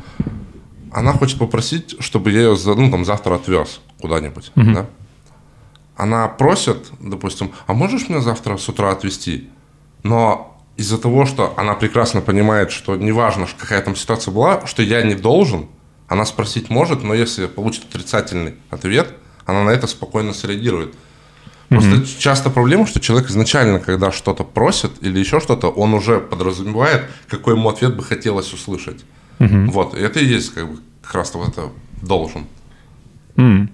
она 0.96 1.12
хочет 1.12 1.38
попросить, 1.38 1.94
чтобы 2.00 2.30
я 2.30 2.40
ее, 2.40 2.56
ну, 2.64 2.90
там, 2.90 3.04
завтра 3.04 3.34
отвез 3.34 3.80
куда-нибудь, 4.00 4.50
да. 4.56 4.86
Она 5.94 6.26
просит, 6.28 6.90
допустим, 7.00 7.52
а 7.66 7.74
можешь 7.74 8.08
меня 8.08 8.20
завтра 8.20 8.56
с 8.56 8.66
утра 8.68 8.92
отвезти? 8.92 9.50
Но 10.02 10.58
из-за 10.78 10.96
того, 10.96 11.26
что 11.26 11.52
она 11.58 11.74
прекрасно 11.74 12.22
понимает, 12.22 12.70
что 12.70 12.96
неважно, 12.96 13.46
какая 13.58 13.82
там 13.82 13.94
ситуация 13.94 14.32
была, 14.32 14.66
что 14.66 14.82
я 14.82 15.02
не 15.02 15.14
должен, 15.14 15.66
она 16.08 16.24
спросить 16.24 16.70
может, 16.70 17.02
но 17.02 17.12
если 17.12 17.46
получит 17.46 17.84
отрицательный 17.84 18.54
ответ, 18.70 19.14
она 19.44 19.64
на 19.64 19.70
это 19.70 19.86
спокойно 19.86 20.32
среагирует. 20.32 20.94
Просто 21.68 22.06
часто 22.18 22.48
проблема, 22.48 22.86
что 22.86 23.00
человек 23.00 23.28
изначально, 23.28 23.80
когда 23.80 24.12
что-то 24.12 24.44
просит 24.44 24.92
или 25.02 25.18
еще 25.18 25.40
что-то, 25.40 25.68
он 25.68 25.92
уже 25.92 26.20
подразумевает, 26.20 27.02
какой 27.28 27.54
ему 27.54 27.68
ответ 27.68 27.94
бы 27.94 28.02
хотелось 28.02 28.52
услышать. 28.54 29.04
Вот, 29.38 29.94
и 29.94 30.00
это 30.00 30.20
и 30.20 30.24
есть 30.24 30.54
как 30.54 30.70
бы 30.70 30.78
как 31.06 31.14
раз 31.14 31.34
вот 31.34 31.48
это 31.48 31.68
должен. 32.02 32.46
М. 33.36 33.70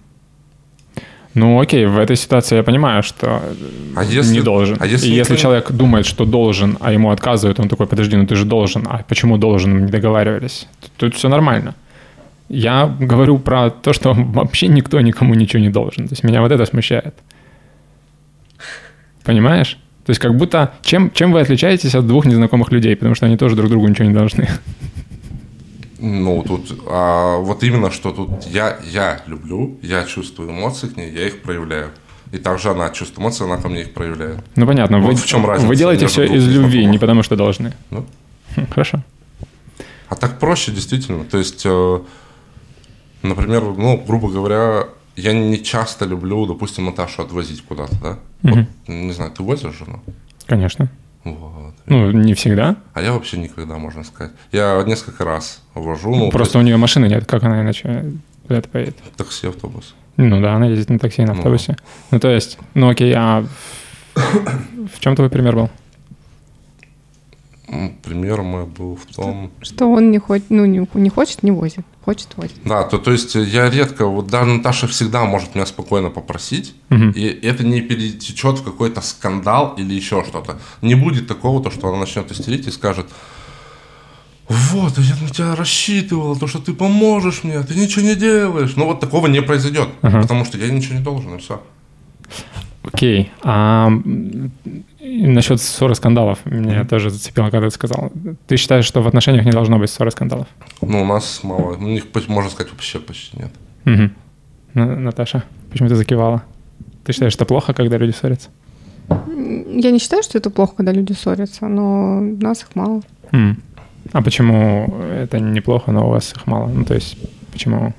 Ну, 1.35 1.59
окей, 1.61 1.87
в 1.87 1.97
этой 1.97 2.17
ситуации 2.17 2.57
я 2.57 2.63
понимаю, 2.63 3.03
что 3.03 3.43
А 3.97 4.05
если, 4.05 4.35
не 4.35 4.43
должен. 4.43 4.77
А 4.81 4.87
если, 4.87 5.09
И 5.09 5.15
если 5.15 5.37
человек 5.37 5.73
думает, 5.73 6.05
что 6.05 6.27
должен, 6.27 6.77
а 6.81 6.93
ему 6.93 7.11
отказывают, 7.11 7.59
он 7.59 7.69
такой, 7.69 7.87
подожди, 7.87 8.17
ну 8.17 8.27
ты 8.27 8.35
же 8.35 8.45
должен. 8.45 8.87
А 8.87 9.03
почему 9.09 9.39
должен? 9.39 9.75
Мы 9.75 9.81
не 9.81 9.91
договаривались. 9.91 10.67
Тут 10.99 11.15
все 11.15 11.29
нормально. 11.29 11.75
Я 12.51 12.87
говорю 12.87 13.39
про 13.39 13.71
то, 13.71 13.95
что 13.95 14.13
вообще 14.17 14.69
никто 14.69 15.01
никому 15.01 15.35
ничего 15.35 15.63
не 15.63 15.71
должен. 15.71 16.07
То 16.07 16.13
есть 16.13 16.25
меня 16.25 16.43
вот 16.43 16.53
это 16.53 16.67
смущает. 16.67 17.15
Понимаешь? 19.25 19.79
То 20.05 20.11
есть 20.11 20.21
как 20.21 20.37
будто... 20.37 20.75
Чем, 20.83 21.11
чем 21.13 21.33
вы 21.33 21.41
отличаетесь 21.41 21.95
от 21.95 22.07
двух 22.07 22.27
незнакомых 22.27 22.73
людей? 22.73 22.95
Потому 22.95 23.15
что 23.15 23.27
они 23.27 23.37
тоже 23.37 23.57
друг 23.57 23.71
другу 23.71 23.89
ничего 23.89 24.09
не 24.09 24.15
должны. 24.15 24.49
Ну, 26.05 26.43
тут, 26.43 26.83
а, 26.89 27.39
вот 27.39 27.63
именно, 27.63 27.93
что 27.93 28.11
тут 28.11 28.45
я, 28.47 28.77
я 28.91 29.21
люблю, 29.27 29.79
я 29.83 30.03
чувствую 30.05 30.51
эмоции 30.51 30.89
к 30.89 30.97
ней, 30.97 31.13
я 31.13 31.29
их 31.29 31.43
проявляю. 31.43 31.91
И 32.33 32.39
также 32.39 32.71
она 32.71 32.91
чувствует 32.91 33.21
эмоции, 33.21 33.45
она 33.45 33.57
ко 33.57 33.69
мне 33.69 33.83
их 33.83 33.95
проявляет. 33.95 34.41
Ну 34.57 34.67
понятно, 34.67 34.99
Вот 34.99 35.11
вы, 35.13 35.17
в 35.17 35.25
чем 35.27 35.47
разница 35.47 35.69
вы 35.69 35.77
делаете 35.77 36.09
все 36.09 36.25
из 36.25 36.49
любви, 36.49 36.85
не 36.87 36.99
потому 36.99 37.23
что 37.23 37.37
должны. 37.37 37.73
Ну, 37.91 38.05
Хм, 38.57 38.67
Хорошо. 38.71 39.03
А 40.09 40.17
так 40.17 40.41
проще, 40.41 40.73
действительно. 40.73 41.25
То 41.25 41.39
есть, 41.39 41.63
э, 41.65 42.01
например, 43.23 43.63
ну, 43.63 44.03
грубо 44.05 44.29
говоря, 44.29 44.89
я 45.17 45.33
не 45.33 45.63
часто 45.63 46.05
люблю, 46.05 46.47
допустим, 46.47 46.85
Наташу 46.87 47.23
отвозить 47.23 47.63
куда-то, 47.63 47.95
да? 48.03 48.19
Вот, 48.43 48.67
не 48.89 49.13
знаю, 49.13 49.31
ты 49.31 49.43
возишь 49.43 49.79
жену? 49.79 50.01
Конечно. 50.47 50.89
Вот. 51.25 51.75
Ну, 51.87 52.11
не 52.11 52.35
всегда. 52.35 52.77
А 52.95 53.03
я 53.03 53.13
вообще 53.13 53.39
никогда, 53.39 53.79
можно 53.79 54.03
сказать. 54.05 54.33
Я 54.51 54.83
несколько 54.87 55.25
раз 55.25 55.63
вожу, 55.75 56.15
ну, 56.15 56.31
Просто 56.31 56.59
у 56.59 56.63
нее 56.63 56.77
машины 56.77 57.07
нет, 57.07 57.27
как 57.27 57.45
она 57.45 57.63
иначе 57.63 58.13
куда-то 58.47 58.69
поедет? 58.69 58.97
такси, 59.17 59.47
автобус. 59.47 59.95
Ну 60.17 60.41
да, 60.43 60.55
она 60.55 60.67
ездит 60.67 60.91
на 60.91 60.99
такси 60.99 61.23
и 61.23 61.25
на 61.25 61.33
Ну. 61.33 61.39
автобусе. 61.39 61.77
Ну, 62.11 62.19
то 62.21 62.29
есть, 62.29 62.59
ну 62.75 62.89
окей, 62.91 63.13
а 63.17 63.45
в 64.15 64.99
чем 65.01 65.17
твой 65.17 65.31
пример 65.31 65.55
был? 65.57 65.71
Пример 68.03 68.43
мой 68.43 68.67
был 68.67 68.97
в 68.97 69.07
том... 69.15 69.51
Что 69.63 69.87
он 69.91 70.11
не 70.11 70.19
хочет, 70.19 70.51
ну, 70.51 70.67
не, 70.67 70.87
не 70.95 71.09
хочет, 71.09 71.43
не 71.43 71.51
возит. 71.51 71.85
Хочет, 72.05 72.29
возит. 72.37 72.57
Да, 72.65 72.83
то, 72.83 72.99
то 72.99 73.11
есть 73.13 73.35
я 73.35 73.71
редко, 73.71 74.07
вот 74.07 74.27
даже 74.27 74.51
Наташа 74.51 74.87
всегда 74.89 75.25
может 75.25 75.55
меня 75.55 75.65
спокойно 75.67 76.11
попросить, 76.11 76.75
Мгм. 76.91 77.13
и 77.13 77.23
это 77.25 77.65
не 77.65 77.81
перетечет 77.81 78.59
в 78.59 78.63
какой-то 78.65 79.01
скандал 79.01 79.75
или 79.79 79.95
еще 79.95 80.23
что-то. 80.25 80.59
Не 80.83 80.95
будет 80.97 81.27
такого, 81.29 81.63
то, 81.63 81.71
что 81.71 81.89
она 81.89 81.99
начнет 81.99 82.31
истерить 82.31 82.67
и 82.67 82.71
скажет, 82.71 83.07
вот, 84.49 84.99
а 84.99 85.01
я 85.01 85.15
на 85.23 85.31
тебя 85.31 85.57
рассчитывала, 85.57 86.37
то, 86.37 86.47
что 86.47 86.59
ты 86.59 86.75
поможешь 86.75 87.43
мне, 87.45 87.63
ты 87.63 87.75
ничего 87.75 88.05
не 88.05 88.17
делаешь. 88.17 88.75
Ну 88.77 88.85
вот 88.87 89.01
такого 89.01 89.29
не 89.29 89.41
произойдет, 89.41 89.89
Ага. 90.03 90.21
потому 90.23 90.45
что 90.45 90.59
я 90.59 90.69
ничего 90.71 90.97
не 90.99 91.03
должен, 91.03 91.37
и 91.37 91.39
все. 91.39 91.63
Окей. 92.83 93.31
А 93.43 93.87
м, 93.87 94.51
и 95.03 95.27
насчет 95.27 95.61
ссоры 95.61 95.95
скандалов 95.95 96.39
меня 96.47 96.85
тоже 96.85 97.11
зацепило, 97.11 97.51
когда 97.51 97.69
ты 97.69 97.75
сказал. 97.75 98.13
Ты 98.47 98.57
считаешь, 98.57 98.85
что 98.85 99.03
в 99.03 99.09
отношениях 99.09 99.45
не 99.45 99.51
должно 99.53 99.79
быть 99.79 99.91
ссоры 99.91 100.11
скандалов? 100.11 100.47
Ну, 100.81 101.03
у 101.03 101.05
нас 101.07 101.41
мало, 101.43 101.77
ну, 101.77 101.89
их, 101.91 102.05
можно 102.29 102.51
сказать, 102.51 102.73
вообще 102.73 102.99
почти 103.01 103.39
нет. 103.39 104.13
На- 104.75 104.97
Наташа, 104.97 105.43
почему 105.71 105.89
ты 105.89 105.97
закивала? 105.97 106.43
Ты 107.05 107.13
считаешь, 107.13 107.33
что 107.33 107.45
плохо, 107.45 107.75
когда 107.75 107.99
люди 107.99 108.13
ссорятся? 108.13 108.49
Я 109.09 109.91
не 109.91 109.99
считаю, 109.99 110.23
что 110.23 110.39
это 110.39 110.51
плохо, 110.51 110.75
когда 110.77 110.93
люди 110.93 111.13
ссорятся, 111.13 111.67
но 111.69 112.19
у 112.19 112.37
нас 112.43 112.63
их 112.63 112.75
мало. 112.77 113.03
М. 113.33 113.57
А 114.13 114.23
почему 114.23 114.87
это 115.13 115.41
неплохо, 115.41 115.93
но 115.93 116.07
у 116.07 116.11
вас 116.11 116.33
их 116.33 116.47
мало? 116.47 116.69
Ну, 116.69 116.85
то 116.85 116.95
есть, 116.95 117.17
почему? 117.53 117.93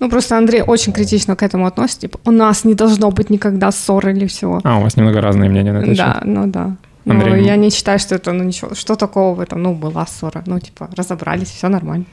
Ну, 0.00 0.08
просто 0.08 0.36
Андрей 0.38 0.62
очень 0.62 0.92
критично 0.92 1.34
к 1.36 1.42
этому 1.42 1.66
относится. 1.66 2.02
Типа, 2.02 2.20
у 2.24 2.30
нас 2.30 2.64
не 2.64 2.74
должно 2.74 3.10
быть 3.10 3.30
никогда 3.30 3.72
ссоры 3.72 4.12
или 4.12 4.26
всего. 4.26 4.60
А, 4.64 4.78
у 4.78 4.82
вас 4.82 4.96
немного 4.96 5.20
разные 5.20 5.50
мнения 5.50 5.72
на 5.72 5.78
это 5.78 5.94
Да, 5.96 6.20
ну 6.24 6.46
да. 6.46 6.76
Андрей, 7.06 7.34
ну- 7.40 7.46
я 7.46 7.56
не 7.56 7.70
считаю, 7.70 7.98
что 7.98 8.14
это, 8.14 8.32
ну 8.32 8.44
ничего, 8.44 8.74
что 8.74 8.94
такого 8.94 9.34
в 9.34 9.40
этом, 9.40 9.62
ну, 9.62 9.74
была 9.74 10.06
ссора, 10.06 10.42
ну, 10.46 10.60
типа, 10.60 10.88
разобрались, 10.96 11.48
все 11.50 11.68
нормально. 11.68 12.04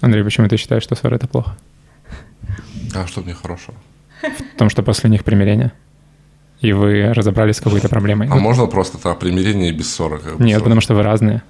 Андрей, 0.00 0.24
почему 0.24 0.48
ты 0.48 0.56
считаешь, 0.56 0.82
что 0.82 0.94
ссоры 0.96 1.16
это 1.16 1.28
плохо? 1.28 1.56
А 2.94 3.06
что 3.06 3.20
мне 3.20 3.34
хорошего? 3.34 3.76
В 4.22 4.58
том, 4.58 4.70
что 4.70 4.82
после 4.82 5.10
них 5.10 5.24
примирение, 5.24 5.72
и 6.60 6.72
вы 6.72 7.12
разобрались 7.14 7.56
с 7.56 7.60
какой-то 7.60 7.88
проблемой. 7.88 8.28
А 8.30 8.36
можно 8.36 8.66
просто 8.66 8.98
так, 8.98 9.18
примирение 9.18 9.70
и 9.70 9.72
без 9.72 9.90
ссоры? 9.92 10.18
Как 10.18 10.36
бы, 10.38 10.44
Нет, 10.44 10.54
ссоры? 10.56 10.64
потому 10.64 10.80
что 10.80 10.94
вы 10.94 11.02
разные. 11.02 11.42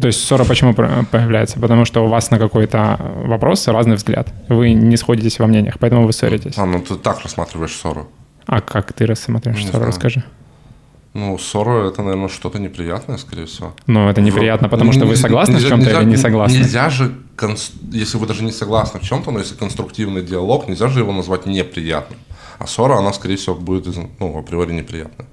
То 0.00 0.06
есть 0.08 0.22
ссора 0.24 0.44
почему 0.44 0.74
появляется? 0.74 1.58
Потому 1.58 1.84
что 1.84 2.04
у 2.04 2.08
вас 2.08 2.30
на 2.30 2.38
какой-то 2.38 2.98
вопрос 3.24 3.66
разный 3.68 3.96
взгляд. 3.96 4.28
Вы 4.48 4.72
не 4.72 4.96
сходитесь 4.96 5.38
во 5.38 5.46
мнениях, 5.46 5.78
поэтому 5.78 6.06
вы 6.06 6.12
ссоритесь. 6.12 6.58
А, 6.58 6.66
ну 6.66 6.80
ты 6.80 6.96
так 6.96 7.20
рассматриваешь 7.22 7.72
ссору. 7.74 8.08
А 8.46 8.60
как 8.60 8.92
ты 8.92 9.06
рассматриваешь 9.06 9.60
Не 9.62 9.66
ссору? 9.68 9.78
знаю. 9.78 9.92
Расскажи. 9.92 10.24
Ну, 11.14 11.38
ссора 11.38 11.88
это, 11.88 12.02
наверное, 12.02 12.28
что-то 12.28 12.58
неприятное, 12.58 13.16
скорее 13.16 13.46
всего. 13.46 13.72
Ну, 13.86 14.06
это 14.10 14.20
неприятно, 14.20 14.68
потому 14.68 14.92
что 14.92 15.06
вы 15.06 15.12
Нельзя- 15.14 15.22
согласны 15.22 15.56
в 15.56 15.62
чем-то 15.66 15.86
нельзя- 15.86 16.02
или 16.02 16.08
не 16.10 16.16
согласны? 16.18 16.56
Нельзя 16.58 16.90
же, 16.90 17.14
если 17.90 18.18
вы 18.18 18.26
даже 18.26 18.44
не 18.44 18.52
согласны 18.52 19.00
в 19.00 19.02
чем-то, 19.02 19.30
но 19.30 19.38
если 19.38 19.54
конструктивный 19.54 20.20
диалог, 20.20 20.68
нельзя 20.68 20.88
же 20.88 20.98
его 21.00 21.12
назвать 21.12 21.46
неприятным. 21.46 22.18
А 22.58 22.66
ссора, 22.66 22.98
она, 22.98 23.14
скорее 23.14 23.36
всего, 23.36 23.54
будет, 23.54 23.86
ну, 24.20 24.38
априори 24.38 24.72
неприятная. 24.74 25.26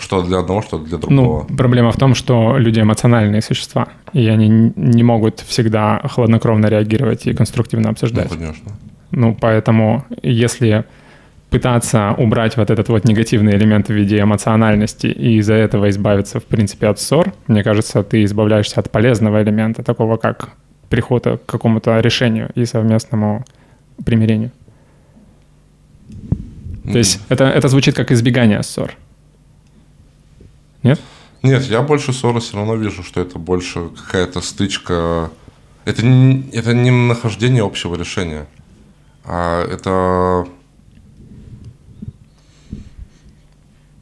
Что 0.00 0.22
для 0.22 0.38
одного, 0.38 0.62
что 0.62 0.78
для 0.78 0.98
другого. 0.98 1.46
Ну, 1.48 1.56
проблема 1.56 1.90
в 1.92 1.96
том, 1.96 2.14
что 2.14 2.56
люди 2.58 2.80
эмоциональные 2.80 3.42
существа, 3.42 3.86
и 4.14 4.26
они 4.28 4.72
не 4.76 5.02
могут 5.02 5.40
всегда 5.40 6.00
хладнокровно 6.04 6.66
реагировать 6.66 7.26
и 7.26 7.34
конструктивно 7.34 7.84
Ну, 7.88 7.90
обсуждать. 7.90 8.28
конечно. 8.30 8.72
Ну, 9.12 9.36
поэтому 9.40 10.04
если 10.22 10.84
пытаться 11.50 12.14
убрать 12.18 12.56
вот 12.56 12.70
этот 12.70 12.88
вот 12.88 13.04
негативный 13.04 13.56
элемент 13.56 13.88
в 13.88 13.92
виде 13.92 14.20
эмоциональности 14.20 15.08
и 15.08 15.38
из-за 15.38 15.54
этого 15.54 15.88
избавиться, 15.90 16.38
в 16.38 16.44
принципе, 16.44 16.86
от 16.86 16.98
ссор, 17.00 17.32
мне 17.48 17.62
кажется, 17.64 18.02
ты 18.02 18.22
избавляешься 18.24 18.80
от 18.80 18.90
полезного 18.90 19.42
элемента, 19.42 19.82
такого 19.82 20.16
как 20.16 20.50
приход 20.88 21.24
к 21.24 21.40
какому-то 21.46 22.00
решению 22.00 22.50
и 22.54 22.64
совместному 22.64 23.44
примирению. 24.04 24.50
То 26.84 26.98
есть 26.98 27.20
это, 27.28 27.44
это 27.44 27.68
звучит 27.68 27.94
как 27.94 28.10
избегание 28.12 28.62
ссор. 28.62 28.92
Нет? 30.82 31.00
Нет, 31.42 31.62
я 31.64 31.82
больше 31.82 32.12
ссоры 32.12 32.40
все 32.40 32.56
равно 32.56 32.74
вижу, 32.74 33.02
что 33.02 33.20
это 33.20 33.38
больше 33.38 33.88
какая-то 33.88 34.40
стычка. 34.40 35.30
Это 35.84 36.04
не, 36.04 36.50
это 36.52 36.74
не 36.74 36.90
нахождение 36.90 37.64
общего 37.64 37.96
решения, 37.96 38.46
а 39.24 39.64
это... 39.64 40.46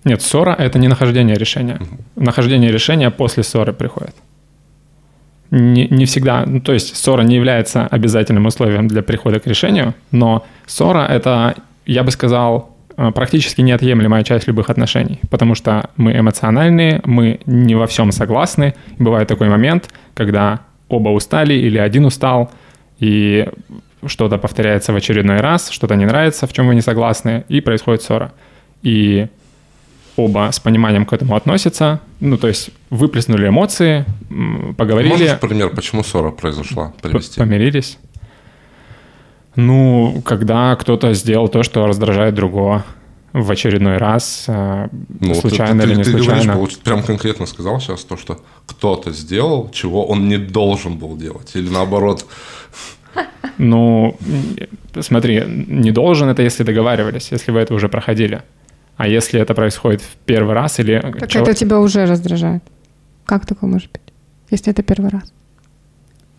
Нет, 0.05 0.23
ссора— 0.23 0.55
это 0.59 0.79
не 0.79 0.89
нахождение 0.89 1.37
решения. 1.37 1.81
Нахождение 2.17 2.73
решения 2.73 3.11
после 3.11 3.43
ссоры 3.43 3.73
приходит. 3.73 4.15
Не, 5.51 5.87
не 5.89 6.05
всегда, 6.07 6.45
ну, 6.47 6.61
то 6.61 6.73
есть 6.73 6.97
ссора 6.97 7.23
не 7.23 7.37
является 7.37 7.87
обязательным 7.87 8.47
условием 8.47 8.89
для 8.89 9.03
прихода 9.03 9.39
к 9.39 9.47
решению, 9.47 9.95
но 10.11 10.47
ссора— 10.67 11.07
это, 11.09 11.55
я 11.87 12.05
бы 12.05 12.11
сказал, 12.11 12.77
практически 13.15 13.61
неотъемлемая 13.61 14.25
часть 14.25 14.49
любых 14.49 14.71
отношений, 14.71 15.21
потому 15.31 15.55
что 15.55 15.91
мы 15.97 16.19
эмоциональные, 16.19 17.01
мы 17.05 17.41
не 17.47 17.77
во 17.77 17.87
всем 17.87 18.11
согласны. 18.13 18.75
Бывает 18.99 19.29
такой 19.29 19.49
момент, 19.49 19.89
когда 20.15 20.61
оба 20.89 21.11
устали 21.11 21.55
или 21.55 21.79
один 21.79 22.05
устал, 22.07 22.51
и 22.99 23.47
что-то 24.07 24.39
повторяется 24.39 24.93
в 24.93 24.97
очередной 24.97 25.39
раз, 25.39 25.71
что-то 25.71 25.95
не 25.95 26.07
нравится, 26.07 26.47
в 26.47 26.53
чем 26.53 26.67
вы 26.67 26.75
не 26.75 26.81
согласны, 26.81 27.45
и 27.49 27.61
происходит 27.61 28.03
ссора. 28.03 28.33
И 28.83 29.29
оба 30.17 30.51
с 30.53 30.59
пониманием 30.59 31.07
к 31.07 31.13
этому 31.13 31.37
относятся, 31.37 32.01
ну, 32.21 32.37
то 32.37 32.49
есть 32.49 32.71
выплеснули 32.91 33.49
эмоции, 33.49 34.05
поговорили, 34.77 35.13
Можешь 35.13 35.39
пример, 35.39 35.71
почему 35.71 36.03
ссора 36.03 36.31
произошла, 36.31 36.93
привести? 37.01 37.39
помирились. 37.39 37.99
Ну, 39.61 40.23
когда 40.25 40.77
кто-то 40.77 41.13
сделал 41.15 41.49
то, 41.49 41.65
что 41.65 41.85
раздражает 41.87 42.35
другого 42.35 42.85
в 43.33 43.51
очередной 43.51 43.97
раз, 43.97 44.45
э, 44.47 44.89
Ну, 45.21 45.35
случайно 45.35 45.83
ты, 45.83 45.89
или 45.89 45.95
ты- 45.95 45.99
не 45.99 46.05
ты 46.05 46.11
случайно. 46.13 46.55
говоришь, 46.55 46.79
прям 46.79 47.03
конкретно 47.03 47.47
сказал 47.47 47.81
сейчас 47.81 48.05
то, 48.05 48.17
что 48.17 48.41
кто-то 48.67 49.11
сделал, 49.13 49.69
чего 49.73 50.07
он 50.07 50.29
не 50.29 50.39
должен 50.39 50.97
был 50.97 51.17
делать. 51.17 51.57
Или 51.57 51.69
наоборот, 51.71 52.25
Ну, 53.59 54.17
смотри, 55.01 55.43
не 55.69 55.91
должен 55.91 56.29
это, 56.29 56.43
если 56.43 56.63
договаривались, 56.63 57.33
если 57.33 57.51
вы 57.53 57.59
это 57.59 57.75
уже 57.75 57.89
проходили. 57.89 58.43
А 58.97 59.09
если 59.09 59.41
это 59.41 59.55
происходит 59.55 60.03
в 60.03 60.17
первый 60.25 60.55
раз 60.55 60.79
или... 60.79 61.01
Так 61.19 61.29
чел- 61.31 61.43
это 61.43 61.55
тебя 61.55 61.79
уже 61.81 62.07
раздражает. 62.07 62.63
Как 63.27 63.45
такое 63.47 63.69
может 63.71 63.91
быть, 63.91 64.03
если 64.51 64.71
это 64.73 64.83
первый 64.83 65.11
раз? 65.11 65.33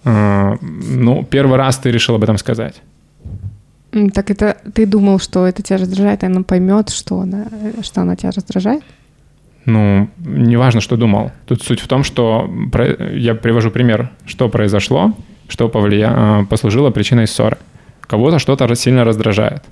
э, 0.06 0.56
ну, 0.62 1.24
первый 1.30 1.58
раз 1.58 1.78
ты 1.78 1.92
решил 1.92 2.16
об 2.16 2.24
этом 2.24 2.38
сказать. 2.38 2.76
Так 4.14 4.30
это 4.30 4.58
ты 4.74 4.86
думал, 4.86 5.20
что 5.20 5.48
это 5.48 5.64
тебя 5.64 5.78
раздражает, 5.78 6.24
и 6.24 6.28
она 6.28 6.44
поймет, 6.44 6.90
что 6.90 7.22
она, 7.22 7.46
что 7.82 8.02
она 8.02 8.16
тебя 8.16 8.32
раздражает? 8.32 8.84
Ну, 9.66 10.10
неважно, 10.20 10.82
что 10.82 10.96
думал. 10.96 11.32
Тут 11.46 11.62
суть 11.64 11.80
в 11.80 11.88
том, 11.88 12.04
что 12.04 12.50
про- 12.72 13.14
я 13.14 13.36
привожу 13.36 13.72
пример, 13.72 14.10
что 14.26 14.50
произошло, 14.50 15.14
что 15.48 15.70
повлия... 15.70 16.12
э, 16.42 16.46
послужило 16.46 16.92
причиной 16.92 17.28
ссоры. 17.28 17.58
Кого-то 18.02 18.40
что-то 18.40 18.74
сильно 18.76 19.04
раздражает. 19.04 19.64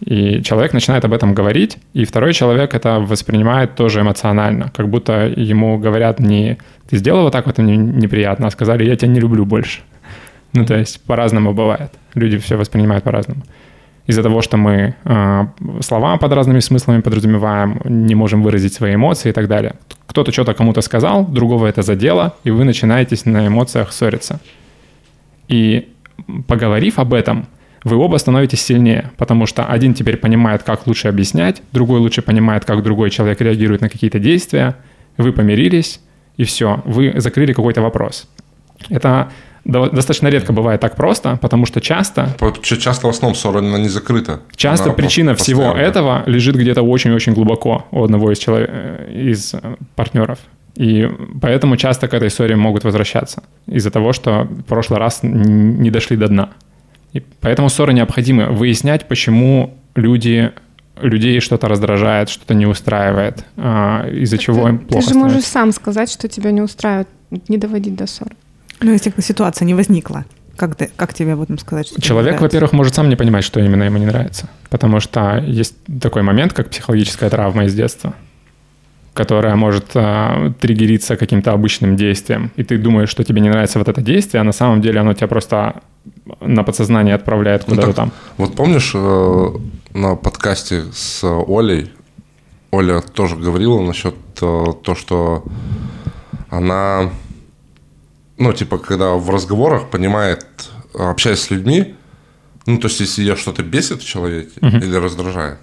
И 0.00 0.42
человек 0.42 0.72
начинает 0.72 1.04
об 1.04 1.12
этом 1.12 1.34
говорить, 1.34 1.78
и 1.94 2.04
второй 2.04 2.34
человек 2.34 2.74
это 2.74 2.98
воспринимает 3.00 3.74
тоже 3.74 4.00
эмоционально, 4.00 4.70
как 4.74 4.88
будто 4.88 5.26
ему 5.28 5.78
говорят 5.78 6.20
не 6.20 6.58
«ты 6.90 6.98
сделал 6.98 7.22
вот 7.22 7.32
так 7.32 7.46
вот 7.46 7.58
мне 7.58 7.76
неприятно», 7.76 8.46
а 8.46 8.50
сказали 8.50 8.84
«я 8.84 8.96
тебя 8.96 9.08
не 9.12 9.20
люблю 9.20 9.46
больше». 9.46 9.80
Ну, 10.54 10.64
то 10.64 10.78
есть 10.78 11.04
по-разному 11.04 11.52
бывает. 11.52 11.92
Люди 12.14 12.38
все 12.38 12.56
воспринимают 12.56 13.04
по-разному. 13.04 13.42
Из-за 14.06 14.22
того, 14.22 14.42
что 14.42 14.56
мы 14.56 14.94
э, 15.04 15.46
слова 15.80 16.16
под 16.16 16.32
разными 16.32 16.60
смыслами 16.60 17.00
подразумеваем, 17.00 17.80
не 17.84 18.14
можем 18.14 18.42
выразить 18.42 18.74
свои 18.74 18.94
эмоции 18.94 19.30
и 19.30 19.32
так 19.32 19.48
далее. 19.48 19.74
Кто-то 20.06 20.30
что-то 20.30 20.54
кому-то 20.54 20.82
сказал, 20.82 21.24
другого 21.26 21.66
это 21.66 21.82
задело, 21.82 22.34
и 22.44 22.50
вы 22.50 22.64
начинаетесь 22.64 23.24
на 23.24 23.46
эмоциях 23.46 23.92
ссориться. 23.92 24.40
И 25.48 25.88
поговорив 26.46 26.98
об 26.98 27.14
этом, 27.14 27.46
вы 27.82 27.96
оба 27.96 28.18
становитесь 28.18 28.62
сильнее, 28.62 29.10
потому 29.16 29.46
что 29.46 29.66
один 29.66 29.94
теперь 29.94 30.16
понимает, 30.16 30.62
как 30.62 30.86
лучше 30.86 31.08
объяснять, 31.08 31.62
другой 31.72 32.00
лучше 32.00 32.22
понимает, 32.22 32.64
как 32.64 32.82
другой 32.82 33.10
человек 33.10 33.40
реагирует 33.40 33.80
на 33.80 33.88
какие-то 33.88 34.18
действия, 34.18 34.76
вы 35.16 35.32
помирились, 35.32 36.00
и 36.36 36.44
все, 36.44 36.82
вы 36.84 37.14
закрыли 37.16 37.52
какой-то 37.52 37.82
вопрос. 37.82 38.28
Это 38.88 39.30
достаточно 39.64 40.28
редко 40.28 40.52
бывает 40.52 40.80
так 40.80 40.96
просто, 40.96 41.38
потому 41.40 41.66
что 41.66 41.80
часто 41.80 42.34
часто 42.62 43.06
в 43.06 43.10
основном 43.10 43.34
ссора 43.34 43.58
она 43.58 43.78
не 43.78 43.88
закрыта. 43.88 44.40
Часто 44.56 44.86
Она 44.86 44.94
причина 44.94 45.34
всего 45.34 45.72
этого 45.72 46.22
лежит 46.26 46.56
где-то 46.56 46.82
очень-очень 46.82 47.32
глубоко 47.34 47.86
у 47.90 48.04
одного 48.04 48.32
из, 48.32 48.38
человек, 48.38 48.70
из 49.08 49.54
э, 49.54 49.76
партнеров. 49.94 50.38
И 50.76 51.08
поэтому 51.40 51.76
часто 51.76 52.08
к 52.08 52.14
этой 52.14 52.30
ссоре 52.30 52.56
могут 52.56 52.84
возвращаться 52.84 53.42
из-за 53.66 53.90
того, 53.90 54.12
что 54.12 54.44
в 54.44 54.62
прошлый 54.64 54.98
раз 54.98 55.20
не 55.22 55.90
дошли 55.90 56.16
до 56.16 56.28
дна. 56.28 56.50
И 57.12 57.22
поэтому 57.40 57.68
ссоры 57.68 57.92
необходимы. 57.94 58.46
Выяснять, 58.46 59.06
почему 59.06 59.74
люди, 59.94 60.50
людей 61.00 61.40
что-то 61.40 61.68
раздражает, 61.68 62.28
что-то 62.28 62.54
не 62.54 62.66
устраивает, 62.66 63.44
а, 63.56 64.08
из-за 64.08 64.36
чего 64.36 64.68
им 64.68 64.78
Ты 64.78 64.86
плохо 64.86 65.08
же 65.08 65.14
можешь 65.14 65.44
становится. 65.44 65.50
сам 65.50 65.72
сказать, 65.72 66.10
что 66.10 66.28
тебя 66.28 66.50
не 66.50 66.60
устраивает, 66.60 67.08
не 67.48 67.56
доводить 67.56 67.94
до 67.94 68.06
ссоры. 68.06 68.32
Ну, 68.80 68.92
если 68.92 69.12
ситуация 69.20 69.66
не 69.66 69.74
возникла, 69.74 70.24
как, 70.56 70.76
ты, 70.76 70.90
как 70.96 71.14
тебе 71.14 71.32
об 71.32 71.42
этом 71.42 71.58
сказать? 71.58 71.88
что 71.88 72.00
Человек, 72.00 72.40
во-первых, 72.40 72.72
может 72.72 72.94
сам 72.94 73.08
не 73.08 73.16
понимать, 73.16 73.44
что 73.44 73.60
именно 73.60 73.84
ему 73.84 73.98
не 73.98 74.06
нравится. 74.06 74.48
Потому 74.70 75.00
что 75.00 75.38
есть 75.38 75.74
такой 76.00 76.22
момент, 76.22 76.52
как 76.52 76.70
психологическая 76.70 77.30
травма 77.30 77.64
из 77.64 77.74
детства, 77.74 78.14
которая 79.14 79.56
может 79.56 79.90
а, 79.94 80.52
триггериться 80.60 81.16
каким-то 81.16 81.52
обычным 81.52 81.96
действием. 81.96 82.50
И 82.56 82.62
ты 82.64 82.78
думаешь, 82.78 83.08
что 83.08 83.24
тебе 83.24 83.40
не 83.40 83.50
нравится 83.50 83.78
вот 83.78 83.88
это 83.88 84.00
действие, 84.00 84.40
а 84.40 84.44
на 84.44 84.52
самом 84.52 84.80
деле 84.80 85.00
оно 85.00 85.14
тебя 85.14 85.28
просто 85.28 85.82
на 86.40 86.62
подсознание 86.62 87.14
отправляет 87.14 87.64
Ну, 87.66 87.74
куда-то 87.74 87.88
так, 87.88 87.96
там. 87.96 88.12
Вот 88.36 88.54
помнишь, 88.54 88.92
э, 88.94 89.46
на 89.92 90.16
подкасте 90.16 90.84
с 90.92 91.24
Олей, 91.24 91.90
Оля 92.70 93.00
тоже 93.00 93.36
говорила 93.36 93.80
насчет 93.80 94.16
э, 94.42 94.64
то, 94.82 94.94
что 94.96 95.44
она, 96.50 97.10
ну, 98.38 98.52
типа, 98.52 98.78
когда 98.78 99.14
в 99.14 99.30
разговорах 99.30 99.90
понимает, 99.90 100.46
общаясь 100.94 101.40
с 101.40 101.50
людьми, 101.50 101.94
ну, 102.66 102.78
то 102.78 102.88
есть, 102.88 103.00
если 103.00 103.22
ее 103.22 103.36
что-то 103.36 103.62
бесит 103.62 104.02
в 104.02 104.06
человеке 104.06 104.52
или 104.60 104.96
раздражает, 104.96 105.58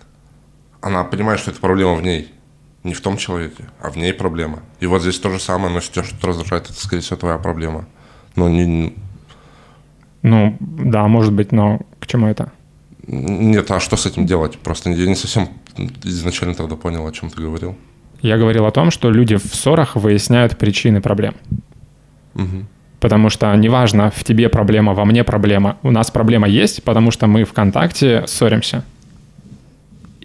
она 0.82 1.04
понимает, 1.04 1.40
что 1.40 1.52
это 1.52 1.60
проблема 1.60 1.96
в 1.96 2.04
ней, 2.04 2.32
не 2.84 2.94
в 2.94 3.02
том 3.02 3.18
человеке, 3.18 3.66
а 3.80 3.90
в 3.90 3.98
ней 3.98 4.14
проблема. 4.14 4.60
И 4.80 4.86
вот 4.88 5.02
здесь 5.02 5.20
то 5.20 5.30
же 5.30 5.40
самое, 5.40 5.70
но 5.70 5.78
если 5.78 5.94
тебя 5.94 6.04
что-то 6.04 6.28
раздражает, 6.28 6.66
это, 6.66 6.74
скорее 6.74 7.02
всего, 7.02 7.18
твоя 7.18 7.38
проблема. 7.38 7.86
Но 8.36 8.50
не, 8.50 8.96
Ну, 10.22 10.58
да, 10.60 11.08
может 11.08 11.34
быть, 11.34 11.52
но 11.52 11.80
к 12.00 12.08
чему 12.08 12.28
это? 12.28 12.52
Нет, 13.08 13.70
а 13.72 13.80
что 13.80 13.98
с 13.98 14.06
этим 14.06 14.26
делать? 14.26 14.58
Просто 14.60 14.92
я 14.92 15.08
не 15.08 15.16
совсем 15.16 15.50
изначально 16.04 16.56
тогда 16.56 16.76
понял, 16.76 17.06
о 17.06 17.12
чем 17.12 17.30
ты 17.30 17.42
говорил. 17.42 17.76
Я 18.22 18.38
говорил 18.38 18.66
о 18.66 18.72
том, 18.72 18.92
что 18.92 19.10
люди 19.10 19.36
в 19.36 19.56
ссорах 19.56 19.96
выясняют 19.96 20.58
причины 20.58 21.02
проблем. 21.02 21.34
Потому 23.00 23.30
что 23.30 23.54
неважно, 23.56 24.12
в 24.12 24.24
тебе 24.24 24.48
проблема, 24.48 24.94
во 24.94 25.06
мне 25.06 25.24
проблема. 25.24 25.78
У 25.82 25.90
нас 25.90 26.12
проблема 26.12 26.48
есть, 26.48 26.84
потому 26.84 27.10
что 27.10 27.26
мы 27.26 27.46
в 27.46 27.54
контакте 27.54 28.24
ссоримся. 28.28 28.84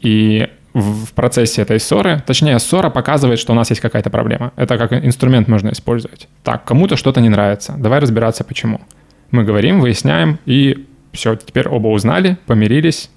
И 0.02 0.48
в 0.74 1.14
процессе 1.14 1.62
этой 1.62 1.80
ссоры, 1.80 2.22
точнее, 2.26 2.58
ссора 2.58 2.90
показывает, 2.90 3.38
что 3.38 3.52
у 3.52 3.56
нас 3.56 3.70
есть 3.70 3.80
какая-то 3.80 4.10
проблема. 4.10 4.52
Это 4.56 4.76
как 4.76 4.92
инструмент 4.92 5.48
можно 5.48 5.70
использовать. 5.70 6.28
Так, 6.42 6.64
кому-то 6.64 6.96
что-то 6.96 7.22
не 7.22 7.30
нравится, 7.30 7.74
давай 7.78 7.98
разбираться, 7.98 8.44
почему. 8.44 8.82
Мы 9.30 9.44
говорим, 9.44 9.80
выясняем, 9.80 10.38
и 10.44 10.86
все, 11.12 11.34
теперь 11.34 11.66
оба 11.66 11.88
узнали, 11.88 12.36
помирились, 12.44 13.10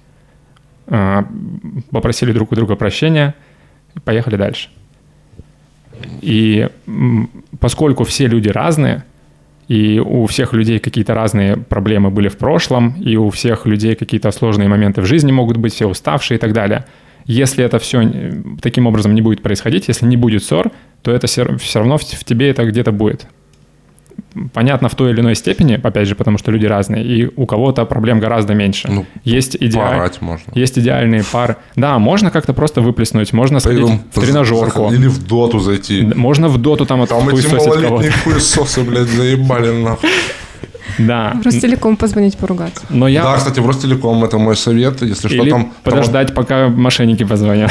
а, 0.86 1.26
попросили 1.90 2.32
друг 2.32 2.50
у 2.52 2.54
друга 2.54 2.76
прощения, 2.76 3.34
поехали 4.04 4.36
дальше. 4.36 4.70
И 6.20 6.68
поскольку 7.58 8.04
все 8.04 8.26
люди 8.26 8.48
разные, 8.48 9.04
и 9.68 10.00
у 10.00 10.26
всех 10.26 10.52
людей 10.52 10.78
какие-то 10.78 11.14
разные 11.14 11.56
проблемы 11.56 12.10
были 12.10 12.28
в 12.28 12.36
прошлом, 12.36 12.94
и 13.00 13.16
у 13.16 13.30
всех 13.30 13.66
людей 13.66 13.94
какие-то 13.94 14.30
сложные 14.32 14.68
моменты 14.68 15.00
в 15.00 15.06
жизни 15.06 15.32
могут 15.32 15.56
быть, 15.56 15.74
все 15.74 15.86
уставшие 15.86 16.38
и 16.38 16.40
так 16.40 16.52
далее. 16.52 16.84
Если 17.26 17.64
это 17.64 17.78
все 17.78 18.42
таким 18.60 18.86
образом 18.86 19.14
не 19.14 19.22
будет 19.22 19.42
происходить, 19.42 19.88
если 19.88 20.06
не 20.06 20.16
будет 20.16 20.42
ссор, 20.42 20.72
то 21.02 21.12
это 21.12 21.26
все 21.26 21.78
равно 21.78 21.98
в 21.98 22.04
тебе 22.04 22.50
это 22.50 22.64
где-то 22.64 22.92
будет 22.92 23.26
понятно 24.52 24.88
в 24.88 24.94
той 24.94 25.10
или 25.10 25.20
иной 25.20 25.34
степени, 25.34 25.80
опять 25.82 26.08
же, 26.08 26.14
потому 26.14 26.38
что 26.38 26.50
люди 26.50 26.66
разные, 26.66 27.04
и 27.04 27.30
у 27.36 27.46
кого-то 27.46 27.84
проблем 27.84 28.20
гораздо 28.20 28.54
меньше. 28.54 28.88
Ну, 28.90 29.06
есть, 29.24 29.56
идеаль... 29.58 30.10
можно. 30.20 30.52
есть 30.54 30.78
идеальные 30.78 31.24
пары. 31.30 31.56
Да, 31.76 31.98
можно 31.98 32.30
как-то 32.30 32.52
просто 32.52 32.80
выплеснуть, 32.80 33.32
можно 33.32 33.60
сходить 33.60 33.82
Пойдем 33.82 34.00
в 34.12 34.20
тренажерку. 34.20 34.92
Или 34.92 35.08
в 35.08 35.26
доту 35.26 35.58
зайти. 35.58 36.02
Можно 36.02 36.48
в 36.48 36.58
доту 36.58 36.86
там 36.86 37.06
Там 37.06 37.28
эти 37.28 37.46
малолетние 37.54 38.12
хуесосы, 38.24 38.82
блядь, 38.82 39.08
заебали 39.08 39.70
нахуй. 39.82 40.10
Да. 40.98 41.32
В 41.42 41.46
Ростелеком 41.46 41.96
позвонить 41.96 42.36
поругаться. 42.36 42.82
Но 42.90 43.08
я... 43.08 43.22
Да, 43.22 43.36
кстати, 43.36 43.60
в 43.60 43.66
Ростелеком 43.66 44.24
это 44.24 44.38
мой 44.38 44.56
совет, 44.56 45.02
если 45.02 45.28
Или 45.28 45.40
что 45.40 45.50
там... 45.50 45.72
подождать, 45.82 46.28
там... 46.28 46.36
пока 46.36 46.68
мошенники 46.68 47.24
позвонят. 47.24 47.70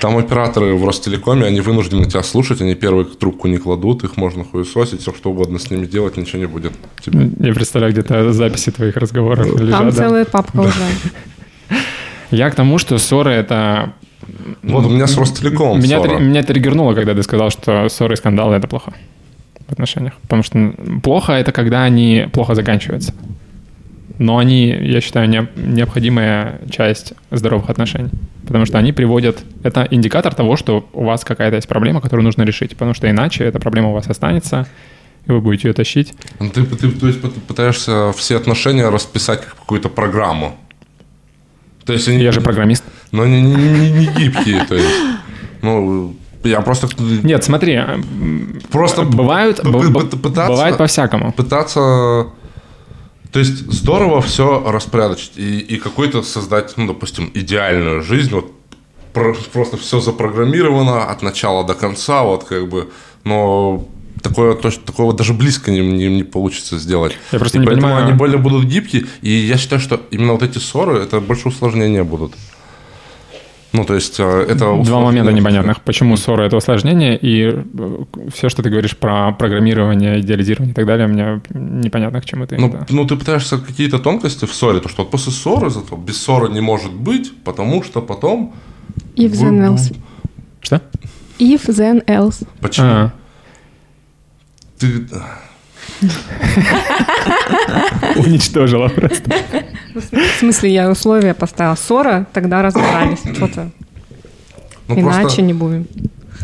Там 0.00 0.16
операторы 0.16 0.74
в 0.74 0.84
Ростелекоме, 0.84 1.46
они 1.46 1.60
вынуждены 1.60 2.04
тебя 2.04 2.22
слушать, 2.22 2.60
они 2.60 2.74
первые 2.74 3.04
трубку 3.04 3.48
не 3.48 3.58
кладут, 3.58 4.04
их 4.04 4.16
можно 4.16 4.44
хуесосить, 4.44 5.00
все 5.00 5.12
что 5.12 5.30
угодно 5.30 5.58
с 5.58 5.70
ними 5.70 5.86
делать, 5.86 6.16
ничего 6.16 6.38
не 6.38 6.46
будет. 6.46 6.72
Тебе. 7.00 7.30
Я 7.38 7.54
представляю, 7.54 7.92
где-то 7.92 8.32
записи 8.32 8.70
твоих 8.70 8.96
разговоров 8.96 9.46
Там 9.46 9.58
лежат. 9.58 9.80
Там 9.80 9.92
целая 9.92 10.24
да. 10.24 10.30
папка 10.30 10.60
уже. 10.60 10.82
Я 12.30 12.50
к 12.50 12.54
тому, 12.54 12.78
что 12.78 12.96
ссоры 12.98 13.32
это... 13.32 13.92
Вот 14.62 14.86
у 14.86 14.88
меня 14.88 15.06
с 15.06 15.16
Ростелекомом 15.16 15.80
меня, 15.80 16.00
ссора. 16.00 16.18
меня 16.18 16.42
триггернуло, 16.42 16.94
когда 16.94 17.14
ты 17.14 17.22
сказал, 17.22 17.50
что 17.50 17.88
ссоры 17.88 18.14
и 18.14 18.16
скандалы— 18.16 18.54
это 18.56 18.68
плохо 18.68 18.92
в 19.68 19.72
отношениях. 19.72 20.14
Потому 20.22 20.42
что 20.42 20.74
плохо— 21.02 21.32
это 21.34 21.50
когда 21.50 21.82
они 21.82 22.28
плохо 22.32 22.54
заканчиваются. 22.54 23.12
Но 24.22 24.38
они, 24.38 24.68
я 24.68 25.00
считаю, 25.00 25.28
не, 25.28 25.48
необходимая 25.56 26.60
часть 26.70 27.12
здоровых 27.32 27.68
отношений. 27.70 28.10
Потому 28.46 28.66
что 28.66 28.78
они 28.78 28.92
приводят... 28.92 29.42
Это 29.64 29.88
индикатор 29.90 30.32
того, 30.32 30.56
что 30.56 30.88
у 30.92 31.04
вас 31.04 31.24
какая-то 31.24 31.56
есть 31.56 31.66
проблема, 31.66 32.00
которую 32.00 32.24
нужно 32.24 32.44
решить. 32.44 32.70
Потому 32.70 32.94
что 32.94 33.10
иначе 33.10 33.42
эта 33.42 33.58
проблема 33.58 33.88
у 33.88 33.92
вас 33.92 34.06
останется, 34.06 34.68
и 35.26 35.32
вы 35.32 35.40
будете 35.40 35.68
ее 35.68 35.74
тащить. 35.74 36.14
Ну, 36.38 36.50
ты, 36.50 36.64
ты 36.64 36.90
то 36.92 37.06
есть, 37.08 37.20
пытаешься 37.48 38.12
все 38.12 38.36
отношения 38.36 38.88
расписать 38.88 39.40
как 39.40 39.56
какую-то 39.56 39.88
программу. 39.88 40.54
То 41.84 41.92
есть 41.92 42.06
они, 42.06 42.22
я 42.22 42.30
же 42.30 42.40
программист. 42.40 42.84
Но 43.10 43.22
они 43.22 43.42
не, 43.42 43.56
не, 43.56 43.90
не 43.90 44.06
гибкие, 44.06 44.64
то 44.68 44.76
есть. 44.76 44.94
Ну, 45.62 46.14
я 46.44 46.60
просто... 46.60 46.86
Нет, 47.24 47.42
смотри. 47.42 47.80
Просто 48.70 49.02
бывают, 49.02 49.60
пытаться, 50.22 50.52
бывает 50.52 50.78
по-всякому. 50.78 51.32
Пытаться 51.32 52.28
то 53.32 53.38
есть 53.38 53.72
здорово 53.72 54.20
все 54.20 54.62
распорядочить 54.64 55.32
и, 55.36 55.58
и 55.58 55.78
какой-то 55.78 56.22
создать, 56.22 56.76
ну, 56.76 56.86
допустим, 56.86 57.30
идеальную 57.32 58.02
жизнь, 58.02 58.30
вот 58.30 58.52
про, 59.14 59.34
просто 59.52 59.78
все 59.78 60.00
запрограммировано 60.00 61.04
от 61.04 61.22
начала 61.22 61.64
до 61.64 61.74
конца, 61.74 62.22
вот 62.22 62.44
как 62.44 62.68
бы, 62.68 62.90
но 63.24 63.88
такое, 64.22 64.54
то, 64.54 64.70
такого 64.70 65.14
даже 65.14 65.32
близко 65.32 65.70
не, 65.70 65.80
не, 65.80 66.08
не 66.08 66.24
получится 66.24 66.78
сделать. 66.78 67.16
Я 67.32 67.38
просто 67.38 67.56
и 67.56 67.60
не 67.60 67.66
поэтому 67.66 67.88
понимаю. 67.88 68.06
они 68.06 68.14
более 68.14 68.38
будут 68.38 68.64
гибкие, 68.64 69.06
и 69.22 69.30
я 69.30 69.56
считаю, 69.56 69.80
что 69.80 70.00
именно 70.10 70.32
вот 70.32 70.42
эти 70.42 70.58
ссоры, 70.58 70.98
это 70.98 71.20
больше 71.20 71.48
усложнения 71.48 72.04
будут. 72.04 72.34
Ну, 73.72 73.84
то 73.84 73.94
есть 73.94 74.20
э, 74.20 74.46
это... 74.48 74.82
Два 74.84 75.00
момента 75.00 75.32
непонятных. 75.32 75.80
Почему 75.80 76.16
ссора— 76.16 76.42
это 76.44 76.56
усложнение, 76.56 77.16
и 77.16 77.44
э, 77.44 78.04
все, 78.32 78.50
что 78.50 78.62
ты 78.62 78.68
говоришь 78.68 78.96
про 78.96 79.32
программирование, 79.32 80.20
идеализирование 80.20 80.72
и 80.72 80.74
так 80.74 80.86
далее, 80.86 81.06
мне 81.06 81.40
непонятно, 81.54 82.20
к 82.20 82.24
чему 82.26 82.46
ты. 82.46 82.58
Ну, 82.58 82.76
ну 82.90 83.06
ты 83.06 83.16
пытаешься 83.16 83.58
какие-то 83.58 83.98
тонкости 83.98 84.44
в 84.44 84.54
ссоре, 84.54 84.80
то 84.80 84.88
что 84.88 85.02
вот 85.02 85.10
после 85.10 85.32
ссоры, 85.32 85.70
зато 85.70 85.96
без 85.96 86.20
ссоры 86.20 86.50
не 86.50 86.60
может 86.60 86.92
быть, 86.92 87.32
потому 87.44 87.82
что 87.82 88.02
потом... 88.02 88.54
If 89.16 89.32
then 89.32 89.74
else. 89.74 89.96
Что? 90.60 90.82
If 91.38 91.66
then 91.68 92.04
else. 92.06 92.46
Почему? 92.60 92.86
А-а. 92.86 93.12
Ты... 94.78 95.06
Уничтожила 98.16 98.88
просто. 98.88 99.30
В 99.94 100.38
смысле, 100.38 100.72
я 100.72 100.90
условия 100.90 101.34
поставила. 101.34 101.74
Ссора, 101.74 102.26
тогда 102.32 102.62
разобрались. 102.62 103.20
Что-то. 103.34 103.70
Ну, 104.88 105.00
Иначе 105.00 105.42
не 105.42 105.52
будем. 105.52 105.86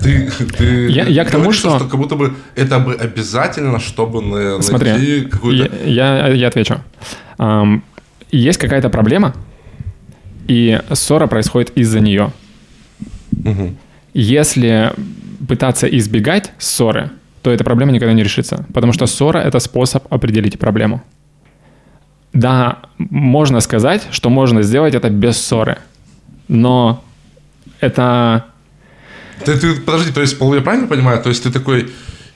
Ты, 0.02 0.30
ты 0.56 0.90
я, 0.90 1.04
я 1.04 1.24
к 1.24 1.30
тому, 1.30 1.52
что... 1.52 1.76
что 1.76 1.88
как 1.88 1.98
будто 1.98 2.14
бы 2.14 2.34
это 2.54 2.78
бы 2.78 2.94
обязательно, 2.94 3.80
чтобы 3.80 4.22
на, 4.22 4.62
Смотри, 4.62 4.90
найти 4.90 5.20
какую-то... 5.22 5.76
Я, 5.84 6.26
я, 6.26 6.28
я 6.28 6.48
отвечу. 6.48 6.76
Um, 7.38 7.82
есть 8.30 8.58
какая-то 8.58 8.90
проблема, 8.90 9.34
и 10.46 10.80
ссора 10.92 11.26
происходит 11.26 11.76
из-за 11.76 12.00
нее. 12.00 12.32
Угу. 13.44 13.74
Если 14.14 14.92
пытаться 15.48 15.86
избегать 15.86 16.52
ссоры, 16.58 17.10
то 17.42 17.50
эта 17.50 17.64
проблема 17.64 17.92
никогда 17.92 18.12
не 18.12 18.22
решится. 18.22 18.66
Потому 18.74 18.92
что 18.92 19.06
ссора— 19.06 19.38
это 19.44 19.58
способ 19.60 20.12
определить 20.12 20.58
проблему. 20.58 21.02
Да, 22.32 22.78
можно 22.98 23.60
сказать, 23.60 24.06
что 24.10 24.30
можно 24.30 24.62
сделать 24.62 24.94
это 24.94 25.08
без 25.10 25.38
ссоры, 25.38 25.78
но 26.46 27.02
это... 27.80 28.44
Ты, 29.44 29.56
ты, 29.56 29.80
подожди, 29.80 30.12
то 30.12 30.20
есть, 30.20 30.36
я 30.40 30.60
правильно 30.60 30.88
понимаю? 30.88 31.22
То 31.22 31.28
есть 31.30 31.42
ты 31.42 31.50
такой, 31.50 31.90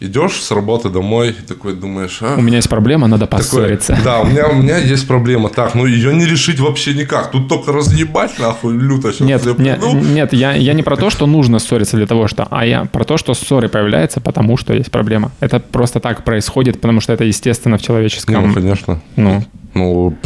идешь 0.07 0.43
с 0.43 0.51
работы 0.51 0.89
домой 0.89 1.35
такой 1.47 1.74
думаешь, 1.74 2.19
а... 2.20 2.37
У 2.37 2.43
меня 2.43 2.57
есть 2.57 2.69
проблема, 2.69 3.07
надо 3.07 3.27
поссориться. 3.27 3.95
Такой, 3.95 4.05
да, 4.05 4.20
у 4.20 4.27
меня, 4.27 4.49
у 4.49 4.55
меня 4.55 4.79
есть 4.79 5.07
проблема. 5.07 5.49
Так, 5.49 5.74
ну 5.74 5.87
ее 5.87 6.15
не 6.15 6.27
решить 6.27 6.61
вообще 6.61 6.95
никак. 6.95 7.31
Тут 7.31 7.49
только 7.49 7.73
разъебать, 7.73 8.39
нахуй, 8.39 8.77
люто. 8.77 9.12
Нет, 9.20 9.45
я 9.45 9.55
нет, 9.55 9.81
нет 9.83 10.33
я, 10.33 10.53
я 10.53 10.73
не 10.74 10.83
про 10.83 10.97
то, 10.97 11.11
что 11.11 11.27
нужно 11.27 11.59
ссориться 11.59 11.97
для 11.97 12.07
того, 12.07 12.29
что... 12.29 12.47
А 12.51 12.66
я 12.66 12.85
про 12.85 13.05
то, 13.05 13.16
что 13.16 13.35
ссоры 13.35 13.69
появляются, 13.69 14.20
потому 14.20 14.57
что 14.57 14.74
есть 14.74 14.91
проблема. 14.91 15.31
Это 15.41 15.61
просто 15.61 16.01
так 16.01 16.24
происходит, 16.24 16.81
потому 16.81 17.01
что 17.01 17.12
это 17.12 17.24
естественно 17.24 17.79
в 17.79 17.83
человеческом... 17.83 18.49
Ну, 18.49 18.55
конечно. 18.55 19.01
Ну, 19.16 19.45
ну 19.74 20.16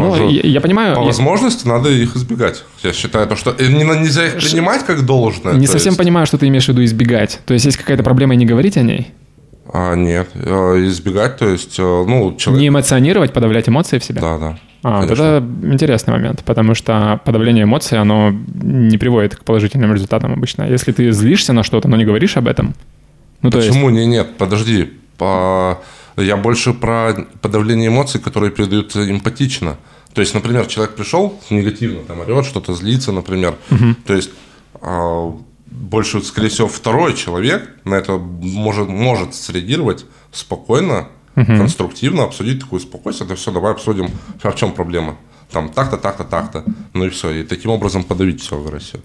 ну, 0.00 0.28
я, 0.28 0.40
я 0.42 0.60
понимаю. 0.60 0.96
По 0.96 1.00
я... 1.00 1.06
возможности 1.06 1.66
надо 1.66 1.90
их 1.90 2.16
избегать. 2.16 2.64
Я 2.82 2.92
считаю, 2.92 3.26
то, 3.26 3.36
что 3.36 3.54
не, 3.58 3.84
нельзя 3.84 4.26
их 4.26 4.34
принимать 4.34 4.84
как 4.84 5.04
должное. 5.04 5.54
Не 5.54 5.66
совсем 5.66 5.90
есть... 5.90 5.98
понимаю, 5.98 6.26
что 6.26 6.38
ты 6.38 6.48
имеешь 6.48 6.66
в 6.66 6.68
виду 6.68 6.84
избегать. 6.84 7.40
То 7.46 7.54
есть, 7.54 7.66
есть 7.66 7.76
какая-то 7.76 8.02
проблема 8.02 8.34
и 8.34 8.36
не 8.36 8.46
говорить 8.46 8.76
о 8.76 8.82
ней? 8.82 9.12
А, 9.72 9.94
нет, 9.94 10.28
а, 10.34 10.74
избегать, 10.88 11.36
то 11.36 11.48
есть, 11.48 11.78
э, 11.78 11.82
ну, 11.82 12.34
человек... 12.36 12.60
Не 12.60 12.68
эмоционировать, 12.68 13.32
подавлять 13.32 13.68
эмоции 13.68 13.98
в 13.98 14.04
себе? 14.04 14.20
Да, 14.20 14.36
да. 14.36 14.58
А, 14.82 15.02
вот 15.02 15.10
это 15.10 15.46
интересный 15.62 16.12
момент, 16.12 16.42
потому 16.44 16.74
что 16.74 17.20
подавление 17.24 17.64
эмоций, 17.64 17.98
оно 17.98 18.32
не 18.62 18.98
приводит 18.98 19.36
к 19.36 19.44
положительным 19.44 19.92
результатам 19.92 20.32
обычно. 20.32 20.64
Если 20.64 20.90
ты 20.90 21.12
злишься 21.12 21.52
на 21.52 21.62
что-то, 21.62 21.86
но 21.86 21.96
не 21.96 22.04
говоришь 22.04 22.36
об 22.36 22.48
этом, 22.48 22.74
ну, 23.42 23.50
Почему? 23.50 23.88
То 23.88 23.88
есть... 23.90 23.98
Не, 23.98 24.06
нет, 24.06 24.36
подожди. 24.38 24.92
По... 25.18 25.80
Я 26.22 26.36
больше 26.36 26.72
про 26.72 27.26
подавление 27.40 27.88
эмоций, 27.88 28.20
которые 28.20 28.50
передаются 28.50 29.10
эмпатично. 29.10 29.76
То 30.14 30.20
есть, 30.20 30.34
например, 30.34 30.66
человек 30.66 30.96
пришел 30.96 31.40
негативно, 31.50 32.02
там 32.02 32.20
орет, 32.20 32.44
что-то 32.44 32.74
злится, 32.74 33.12
например. 33.12 33.56
Угу. 33.70 33.94
То 34.06 34.14
есть 34.14 34.30
а, 34.80 35.32
больше, 35.66 36.20
скорее 36.22 36.48
всего, 36.48 36.68
второй 36.68 37.14
человек 37.14 37.70
на 37.84 37.94
это 37.94 38.18
может, 38.18 38.88
может 38.88 39.34
среагировать 39.34 40.04
спокойно, 40.32 41.08
угу. 41.36 41.46
конструктивно, 41.46 42.24
обсудить 42.24 42.60
такую 42.60 42.80
спокойствие. 42.80 43.26
Это 43.26 43.36
все, 43.36 43.52
давай 43.52 43.72
обсудим, 43.72 44.10
а 44.42 44.50
в 44.50 44.56
чем 44.56 44.72
проблема. 44.72 45.16
Там 45.50 45.68
так-то, 45.68 45.96
так-то, 45.96 46.24
так-то. 46.24 46.64
Ну 46.92 47.04
и 47.06 47.08
все. 47.08 47.30
И 47.30 47.42
таким 47.44 47.70
образом 47.70 48.04
подавить 48.04 48.40
все 48.40 48.56
в 48.56 48.68
России. 48.68 49.00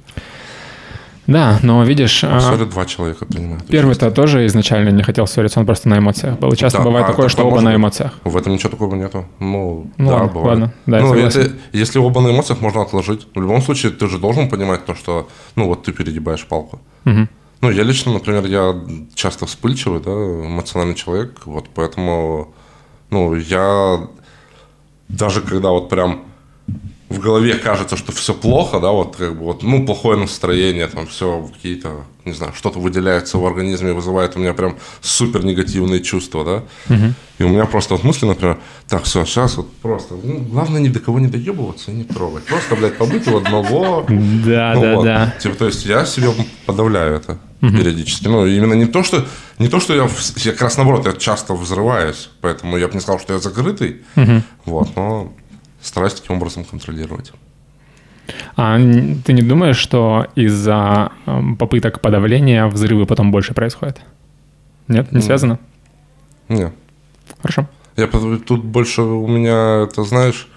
Да, 1.27 1.59
но 1.63 1.83
видишь... 1.83 2.23
А, 2.23 2.39
ссорят 2.39 2.69
два 2.69 2.85
человека 2.85 3.25
принимают. 3.25 3.65
Первый-то 3.67 4.11
тоже 4.11 4.45
изначально 4.45 4.89
не 4.89 5.03
хотел 5.03 5.27
ссориться, 5.27 5.59
он 5.59 5.65
просто 5.65 5.89
на 5.89 5.97
эмоциях 5.97 6.39
был. 6.39 6.51
Часто 6.53 6.79
да, 6.79 6.83
бывает 6.83 7.05
а, 7.05 7.09
такое, 7.09 7.29
что 7.29 7.43
оба 7.43 7.61
на 7.61 7.75
эмоциях. 7.75 8.13
В 8.23 8.37
этом 8.37 8.53
ничего 8.53 8.69
такого 8.69 8.95
нету. 8.95 9.25
Ну, 9.39 9.91
ну 9.97 10.09
да, 10.09 10.17
ладно, 10.17 10.33
бывает. 10.33 10.59
Ладно, 10.59 10.73
да, 10.85 10.99
ну, 11.01 11.15
если, 11.15 11.51
если 11.73 11.99
оба 11.99 12.21
на 12.21 12.29
эмоциях, 12.29 12.61
можно 12.61 12.81
отложить. 12.81 13.27
В 13.33 13.41
любом 13.41 13.61
случае, 13.61 13.91
ты 13.91 14.07
же 14.07 14.19
должен 14.19 14.49
понимать 14.49 14.85
то, 14.85 14.95
что, 14.95 15.27
ну, 15.55 15.67
вот 15.67 15.83
ты 15.83 15.91
перегибаешь 15.91 16.45
палку. 16.45 16.79
Угу. 17.05 17.27
Ну, 17.61 17.71
я 17.71 17.83
лично, 17.83 18.13
например, 18.13 18.45
я 18.45 18.75
часто 19.15 19.45
вспыльчивый, 19.45 20.01
да, 20.01 20.11
эмоциональный 20.11 20.95
человек, 20.95 21.41
вот 21.45 21.65
поэтому, 21.73 22.53
ну, 23.09 23.33
я 23.35 24.07
даже 25.07 25.41
когда 25.41 25.69
вот 25.69 25.89
прям 25.89 26.23
в 27.15 27.19
голове 27.19 27.55
кажется, 27.55 27.97
что 27.97 28.11
все 28.11 28.33
плохо, 28.33 28.79
да, 28.79 28.91
вот 28.91 29.15
как 29.15 29.37
бы 29.37 29.45
вот, 29.45 29.63
ну, 29.63 29.85
плохое 29.85 30.17
настроение, 30.17 30.87
там 30.87 31.07
все 31.07 31.49
какие-то, 31.53 32.05
не 32.25 32.33
знаю, 32.33 32.53
что-то 32.55 32.79
выделяется 32.79 33.37
в 33.37 33.45
организме, 33.45 33.93
вызывает 33.93 34.35
у 34.35 34.39
меня 34.39 34.53
прям 34.53 34.75
супер 35.01 35.45
негативные 35.45 36.01
чувства, 36.01 36.43
да. 36.45 36.95
Мгм. 36.95 37.15
И 37.37 37.43
у 37.43 37.49
меня 37.49 37.65
просто 37.65 37.93
вот 37.95 38.03
мысли, 38.03 38.25
например, 38.25 38.59
так, 38.87 39.03
все, 39.03 39.25
сейчас 39.25 39.57
вот 39.57 39.71
просто, 39.77 40.15
ну, 40.21 40.39
главное 40.39 40.81
ни 40.81 40.89
до 40.89 40.99
кого 40.99 41.19
не 41.19 41.27
доебываться 41.27 41.91
и 41.91 41.93
не 41.93 42.03
трогать. 42.03 42.43
Просто, 42.45 42.75
блядь, 42.75 42.97
побыть 42.97 43.27
у 43.27 43.37
одного. 43.37 44.05
Да, 44.07 44.73
Ну 44.75 44.81
да, 44.81 44.95
вот. 44.95 45.03
да. 45.03 45.33
Типа, 45.41 45.55
то 45.55 45.65
есть 45.65 45.85
я 45.85 46.05
себе 46.05 46.29
подавляю 46.65 47.15
это 47.15 47.39
периодически. 47.61 48.27
Ну, 48.27 48.45
именно 48.45 48.73
не 48.73 48.85
то, 48.85 49.01
что 49.03 49.25
не 49.57 49.69
то, 49.69 49.79
что 49.79 49.95
я, 49.95 50.09
я 50.37 50.51
как 50.51 50.61
раз 50.61 50.77
наоборот, 50.77 51.05
я 51.05 51.13
часто 51.13 51.53
взрываюсь, 51.53 52.29
поэтому 52.41 52.77
я 52.77 52.87
бы 52.87 52.93
не 52.93 52.99
сказал, 52.99 53.19
что 53.19 53.33
я 53.33 53.39
закрытый, 53.39 54.01
вот, 54.65 54.95
но 54.95 55.33
стараюсь 55.85 56.13
таким 56.13 56.37
образом 56.37 56.65
контролировать. 56.65 57.31
А 58.55 58.77
ты 58.77 59.33
не 59.33 59.41
думаешь, 59.41 59.77
что 59.77 60.27
из-за 60.35 61.11
эм, 61.25 61.57
попыток 61.57 62.01
подавления 62.01 62.65
взрывы 62.67 63.05
потом 63.05 63.31
больше 63.31 63.53
происходят? 63.53 64.01
Нет, 64.87 65.11
не 65.11 65.21
связано? 65.21 65.59
Не. 66.49 66.71
Хорошо. 67.41 67.67
Я 67.97 68.07
тут 68.07 68.63
больше 68.63 69.01
у 69.01 69.27
меня, 69.27 69.83
это 69.83 70.03
знаешь, 70.03 70.47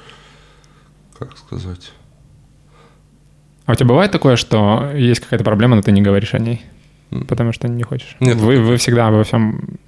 как 1.19 1.37
сказать, 1.37 1.93
А 3.67 3.73
у 3.73 3.75
тебя 3.75 3.87
бывает 3.87 4.11
такое, 4.13 4.37
что 4.37 4.91
есть 4.95 5.21
какая-то 5.21 5.45
проблема, 5.45 5.77
но 5.77 5.83
ты 5.83 5.93
не 5.93 6.03
говоришь 6.03 6.35
о 6.35 6.39
ней? 6.39 6.65
Потому 7.29 7.53
что 7.53 7.69
не 7.69 7.83
хочешь? 7.83 8.17
Нет. 8.21 8.37
Вы, 8.37 8.61
вы 8.61 8.77
всегда 8.77 9.11
во 9.11 9.25
всем... 9.25 9.79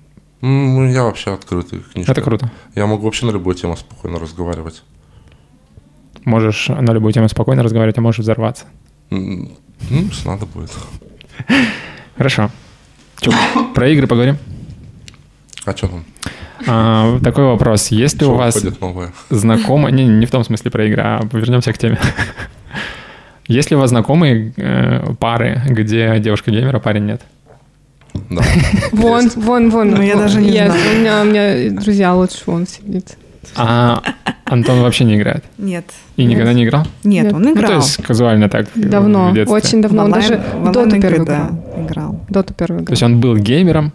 ну, 0.41 0.89
я 0.89 1.03
вообще 1.03 1.35
открытый 1.35 1.81
книжка. 1.81 2.13
Это 2.13 2.23
круто. 2.23 2.51
Я 2.75 2.87
могу 2.87 3.05
вообще 3.05 3.27
на 3.27 3.31
любую 3.31 3.55
тему 3.57 3.77
спокойно 3.77 4.19
разговаривать. 4.19 4.83
Можешь 6.25 6.69
на 6.69 6.93
любую 6.93 7.13
тему 7.13 7.29
спокойно 7.29 7.63
разговаривать, 7.63 7.99
а 7.99 8.01
можешь 8.01 8.21
взорваться. 8.21 8.65
Ну, 9.11 9.51
если 9.89 10.29
надо 10.29 10.47
будет. 10.47 10.71
Хорошо. 12.17 12.51
Чё, 13.21 13.33
про 13.75 13.89
игры 13.89 14.07
поговорим? 14.07 14.39
А 15.65 15.77
что 15.77 15.89
там? 15.89 16.05
А, 16.67 17.19
такой 17.21 17.45
вопрос. 17.45 17.89
Есть 17.89 18.21
ли 18.21 18.27
у 18.27 18.35
вас 18.35 18.55
знакомые... 19.31 19.93
Не, 19.93 20.07
не 20.07 20.27
в 20.27 20.31
том 20.31 20.45
смысле 20.45 20.71
про 20.71 20.87
игры, 20.87 21.03
а 21.03 21.21
вернемся 21.33 21.73
к 21.73 21.79
теме. 21.79 21.99
Есть 23.47 23.71
ли 23.71 23.77
у 23.77 23.81
вас 23.81 23.91
знакомые 23.91 24.53
э, 24.57 25.15
пары, 25.19 25.63
где 25.69 26.21
девушка 26.21 26.51
геймер, 26.51 26.77
а 26.77 26.81
парень 26.81 27.07
нет? 27.07 27.23
Да. 28.15 28.43
Вон, 28.93 29.29
вон, 29.37 29.71
вон. 29.71 29.91
Ну, 29.91 30.03
я 30.03 30.17
даже 30.17 30.41
не 30.41 30.53
знаю. 30.53 30.73
У 30.73 30.99
меня, 30.99 31.23
у 31.23 31.25
меня 31.25 31.81
друзья 31.81 32.15
лучше 32.15 32.43
вон 32.47 32.67
сидит. 32.67 33.17
А 33.57 34.03
Антон 34.45 34.81
вообще 34.83 35.05
не 35.05 35.17
играет? 35.17 35.45
Нет. 35.59 35.85
И 36.17 36.25
никогда 36.25 36.53
не 36.53 36.65
играл? 36.65 36.87
Нет, 37.05 37.25
Нет. 37.25 37.33
он 37.35 37.43
Ну, 37.43 37.55
то 37.55 37.61
играл. 37.61 37.73
есть 37.81 37.97
казуально 38.03 38.49
так. 38.49 38.67
э, 38.77 38.81
Давно, 38.81 39.33
очень 39.47 39.81
давно. 39.81 40.05
Он 40.05 40.13
даже 40.13 40.37
в 40.55 40.73
Доту 40.73 41.01
первый 41.01 41.25
да, 41.27 41.51
играл. 41.77 41.85
играл. 41.87 42.21
Доту 42.29 42.55
первый 42.55 42.79
То 42.79 42.83
играл. 42.85 42.93
есть 42.93 43.03
он 43.03 43.21
был 43.21 43.37
геймером, 43.37 43.93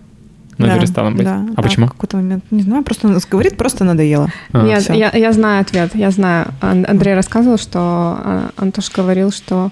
но 0.58 0.68
Да, 0.68 0.78
перестал 0.78 1.08
им 1.08 1.16
быть. 1.18 1.26
да, 1.26 1.36
а 1.52 1.56
да, 1.58 1.62
почему? 1.62 1.88
В 1.88 1.92
какой-то 1.92 2.18
момент, 2.18 2.44
не 2.52 2.64
знаю, 2.64 2.84
просто 2.84 3.08
он 3.08 3.18
говорит, 3.30 3.58
просто 3.58 3.84
надоело. 3.84 4.30
А, 4.54 4.66
Нет, 4.66 4.90
я, 4.90 5.12
я 5.12 5.32
знаю 5.34 5.62
ответ, 5.62 5.94
я 5.96 6.10
знаю. 6.12 6.48
Ан- 6.62 6.86
Андрей 6.88 7.14
рассказывал, 7.14 7.58
что 7.58 7.80
а, 7.80 8.50
Антош 8.58 8.90
говорил, 8.92 9.32
что 9.32 9.72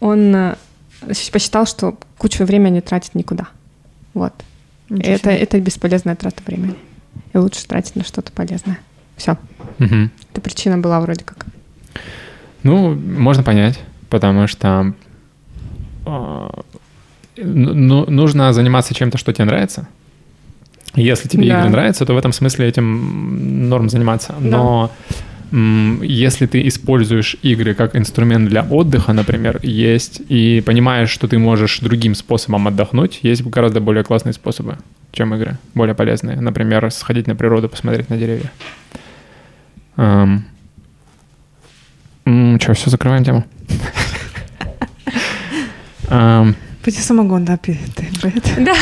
он 0.00 0.34
э, 0.34 0.54
посчитал, 1.32 1.66
что 1.66 1.96
кучу 2.18 2.44
времени 2.44 2.80
тратит 2.80 3.14
никуда. 3.14 3.46
Вот. 4.14 4.32
Это, 4.90 5.30
это 5.30 5.60
бесполезная 5.60 6.16
трата 6.16 6.42
времени. 6.46 6.74
И 7.32 7.38
лучше 7.38 7.66
тратить 7.66 7.96
на 7.96 8.04
что-то 8.04 8.32
полезное. 8.32 8.78
Все. 9.16 9.36
Мгм. 9.78 10.10
Это 10.32 10.40
причина 10.40 10.78
была 10.78 11.00
вроде 11.00 11.24
как. 11.24 11.46
Ну, 12.62 12.94
можно 12.94 13.42
понять, 13.42 13.78
потому 14.10 14.46
что 14.46 14.92
а, 16.04 16.50
ну, 17.36 17.74
ну, 17.74 18.10
нужно 18.10 18.52
заниматься 18.52 18.94
чем-то, 18.94 19.18
что 19.18 19.32
тебе 19.32 19.44
нравится. 19.44 19.86
Если 20.94 21.28
тебе 21.28 21.48
Да. 21.48 21.58
игры 21.60 21.70
нравятся, 21.70 22.06
то 22.06 22.14
в 22.14 22.16
этом 22.16 22.32
смысле 22.32 22.66
этим 22.68 23.68
норм 23.68 23.88
заниматься. 23.90 24.34
Но 24.40 24.90
м, 25.52 26.02
если 26.02 26.46
ты 26.46 26.66
используешь 26.66 27.36
игры 27.42 27.74
как 27.74 27.94
инструмент 27.96 28.48
для 28.48 28.62
отдыха, 28.62 29.12
например, 29.12 29.60
есть, 29.62 30.22
и 30.28 30.62
понимаешь, 30.64 31.10
что 31.10 31.28
ты 31.28 31.38
можешь 31.38 31.80
другим 31.80 32.14
способом 32.14 32.66
отдохнуть, 32.66 33.20
есть 33.22 33.42
гораздо 33.42 33.80
более 33.80 34.04
классные 34.04 34.32
способы, 34.32 34.76
чем 35.12 35.34
игры, 35.34 35.58
более 35.74 35.94
полезные. 35.94 36.40
Например, 36.40 36.90
сходить 36.90 37.26
на 37.26 37.36
природу, 37.36 37.68
посмотреть 37.68 38.10
на 38.10 38.16
деревья. 38.16 38.50
Что, 39.96 40.44
все, 42.74 42.90
закрываем 42.90 43.24
тему? 43.24 43.44
Ам, 46.08 46.54
Пойди 46.84 47.00
самогон, 47.00 47.44
Бет. 48.22 48.44
Да. 48.58 48.74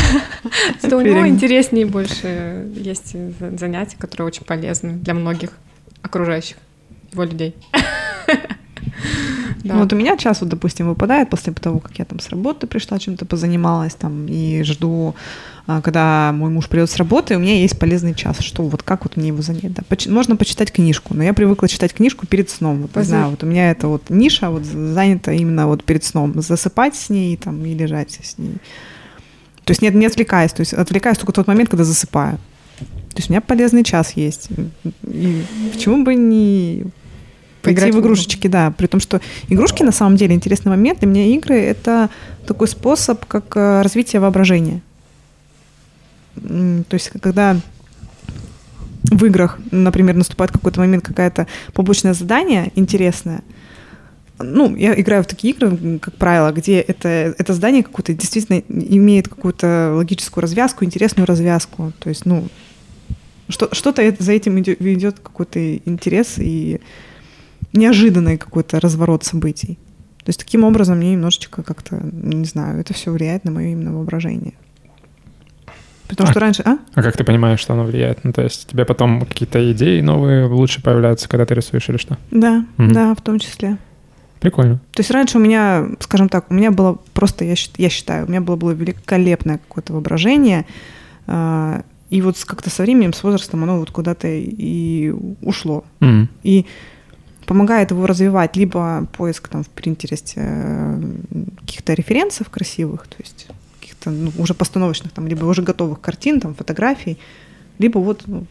Это 0.82 0.96
у 0.96 1.00
него 1.00 1.26
интереснее 1.26 1.86
больше 1.86 2.68
есть 2.76 3.12
за- 3.12 3.56
занятия, 3.56 3.96
которые 3.96 4.26
очень 4.26 4.44
полезны 4.44 4.92
для 4.92 5.14
многих 5.14 5.50
окружающих 6.02 6.58
его 7.12 7.24
людей. 7.24 7.54
Да. 9.64 9.78
Вот 9.78 9.92
у 9.92 9.96
меня 9.96 10.16
час, 10.16 10.40
вот, 10.40 10.50
допустим, 10.50 10.88
выпадает 10.88 11.30
после 11.30 11.52
того, 11.52 11.80
как 11.80 11.98
я 11.98 12.04
там 12.04 12.20
с 12.20 12.28
работы 12.28 12.66
пришла, 12.66 12.98
чем-то 12.98 13.24
позанималась 13.24 13.94
там, 13.94 14.26
и 14.28 14.62
жду, 14.62 15.14
а, 15.66 15.80
когда 15.80 16.32
мой 16.32 16.50
муж 16.50 16.68
придет 16.68 16.90
с 16.90 16.96
работы, 16.96 17.36
у 17.36 17.38
меня 17.38 17.56
есть 17.56 17.78
полезный 17.78 18.14
час. 18.14 18.40
Что 18.40 18.62
вот, 18.62 18.82
как 18.82 19.04
вот 19.04 19.16
мне 19.16 19.28
его 19.28 19.40
занять? 19.40 19.72
Да? 19.72 19.82
Поч- 19.88 20.06
можно 20.06 20.36
почитать 20.36 20.70
книжку, 20.70 21.14
но 21.14 21.24
я 21.24 21.32
привыкла 21.32 21.68
читать 21.68 21.94
книжку 21.94 22.26
перед 22.26 22.50
сном. 22.50 22.82
Вот, 22.82 22.96
не 22.96 23.02
знаю, 23.04 23.30
вот 23.30 23.42
у 23.42 23.46
меня 23.46 23.70
это 23.70 23.88
вот 23.88 24.10
ниша 24.10 24.50
вот 24.50 24.64
занята 24.64 25.32
именно 25.32 25.66
вот 25.66 25.82
перед 25.82 26.04
сном. 26.04 26.34
Засыпать 26.42 26.94
с 26.94 27.08
ней 27.08 27.36
там 27.38 27.64
и 27.64 27.74
лежать 27.74 28.20
с 28.22 28.36
ней. 28.36 28.56
То 29.64 29.70
есть 29.70 29.80
нет, 29.80 29.94
не 29.94 30.04
отвлекаясь, 30.04 30.52
то 30.52 30.60
есть 30.60 30.74
отвлекаюсь 30.74 31.16
только 31.16 31.32
в 31.32 31.34
тот 31.34 31.46
момент, 31.46 31.70
когда 31.70 31.84
засыпаю. 31.84 32.38
То 32.78 33.18
есть 33.18 33.30
у 33.30 33.32
меня 33.32 33.40
полезный 33.40 33.84
час 33.84 34.12
есть. 34.16 34.48
И 35.04 35.42
почему 35.72 36.04
бы 36.04 36.14
не 36.14 36.84
Поиграть 37.64 37.92
в 37.92 37.96
в 37.96 38.00
игру. 38.00 38.08
игрушечки, 38.08 38.46
да. 38.46 38.70
При 38.70 38.86
том, 38.86 39.00
что 39.00 39.20
игрушки 39.48 39.82
на 39.82 39.92
самом 39.92 40.16
деле 40.16 40.34
интересный 40.34 40.70
момент. 40.70 41.00
Для 41.00 41.08
меня 41.08 41.26
игры 41.26 41.56
это 41.56 42.10
такой 42.46 42.68
способ, 42.68 43.24
как 43.26 43.56
э, 43.56 43.82
развитие 43.82 44.20
воображения. 44.20 44.80
То 46.36 46.94
есть, 46.94 47.10
когда 47.10 47.56
в 49.04 49.24
играх, 49.24 49.58
например, 49.70 50.16
наступает 50.16 50.52
какой-то 50.52 50.80
момент, 50.80 51.04
какое-то 51.04 51.46
побочное 51.72 52.14
задание 52.14 52.72
интересное, 52.74 53.42
ну, 54.38 54.74
я 54.74 54.98
играю 55.00 55.22
в 55.22 55.26
такие 55.26 55.54
игры, 55.54 55.98
как 55.98 56.14
правило, 56.14 56.50
где 56.50 56.80
это, 56.80 57.08
это 57.08 57.54
здание 57.54 57.84
какое-то 57.84 58.14
действительно 58.14 58.58
имеет 58.68 59.28
какую-то 59.28 59.92
логическую 59.94 60.42
развязку, 60.42 60.84
интересную 60.84 61.26
развязку. 61.26 61.92
То 62.00 62.08
есть, 62.08 62.26
ну, 62.26 62.48
что, 63.48 63.72
что-то 63.72 64.02
за 64.18 64.32
этим 64.32 64.58
идет, 64.58 64.80
ведет 64.80 65.20
какой-то 65.20 65.76
интерес 65.76 66.34
и 66.38 66.80
неожиданный 67.74 68.38
какой-то 68.38 68.80
разворот 68.80 69.24
событий. 69.24 69.78
То 70.18 70.30
есть 70.30 70.38
таким 70.38 70.64
образом 70.64 70.96
мне 70.98 71.12
немножечко 71.12 71.62
как-то, 71.62 72.00
не 72.12 72.46
знаю, 72.46 72.80
это 72.80 72.94
все 72.94 73.10
влияет 73.10 73.44
на 73.44 73.50
мое 73.50 73.68
именно 73.72 73.92
воображение. 73.92 74.54
Потому 76.08 76.28
А- 76.28 76.30
что 76.32 76.40
раньше... 76.40 76.62
А? 76.64 76.78
А 76.94 77.02
как 77.02 77.16
ты 77.16 77.24
понимаешь, 77.24 77.60
что 77.60 77.72
оно 77.74 77.84
влияет? 77.84 78.24
Ну, 78.24 78.32
то 78.32 78.42
есть 78.42 78.68
тебе 78.68 78.84
потом 78.84 79.24
какие-то 79.26 79.72
идеи 79.72 80.00
новые 80.00 80.46
лучше 80.46 80.82
появляются, 80.82 81.28
когда 81.28 81.44
ты 81.46 81.54
рисуешь 81.54 81.88
или 81.88 81.96
что? 81.96 82.18
Да, 82.30 82.64
Мгм. 82.76 82.92
да, 82.92 83.14
в 83.14 83.20
том 83.20 83.38
числе. 83.38 83.76
Прикольно. 84.40 84.76
То 84.92 85.00
есть 85.00 85.10
раньше 85.10 85.38
у 85.38 85.40
меня, 85.40 85.86
скажем 86.00 86.28
так, 86.28 86.50
у 86.50 86.54
меня 86.54 86.70
было 86.70 86.98
просто, 87.14 87.44
я, 87.44 87.54
я 87.78 87.88
считаю, 87.88 88.26
у 88.26 88.28
меня 88.28 88.42
было, 88.42 88.56
было 88.56 88.72
великолепное 88.72 89.58
какое-то 89.58 89.94
воображение, 89.94 90.66
а, 91.26 91.82
и 92.10 92.20
вот 92.20 92.36
как-то 92.44 92.68
со 92.68 92.82
временем, 92.82 93.14
с 93.14 93.22
возрастом 93.22 93.62
оно 93.62 93.78
вот 93.78 93.90
куда-то 93.90 94.28
и 94.28 95.10
ушло. 95.40 95.84
М. 96.00 96.28
И 96.42 96.66
помогает 97.46 97.90
его 97.90 98.06
развивать 98.06 98.56
либо 98.56 99.06
поиск 99.16 99.48
там 99.48 99.64
в 99.64 99.68
Pinterest 99.68 100.32
э, 100.36 101.00
каких-то 101.60 101.94
референсов 101.94 102.50
красивых, 102.50 103.06
то 103.06 103.16
есть 103.18 103.46
каких-то 103.80 104.10
ну, 104.10 104.32
уже 104.38 104.54
постановочных, 104.54 105.12
там, 105.12 105.26
либо 105.26 105.44
уже 105.44 105.62
готовых 105.62 106.00
картин, 106.00 106.40
там, 106.40 106.54
фотографий, 106.54 107.18
либо 107.78 107.98
вот 107.98 108.22
ну, 108.26 108.46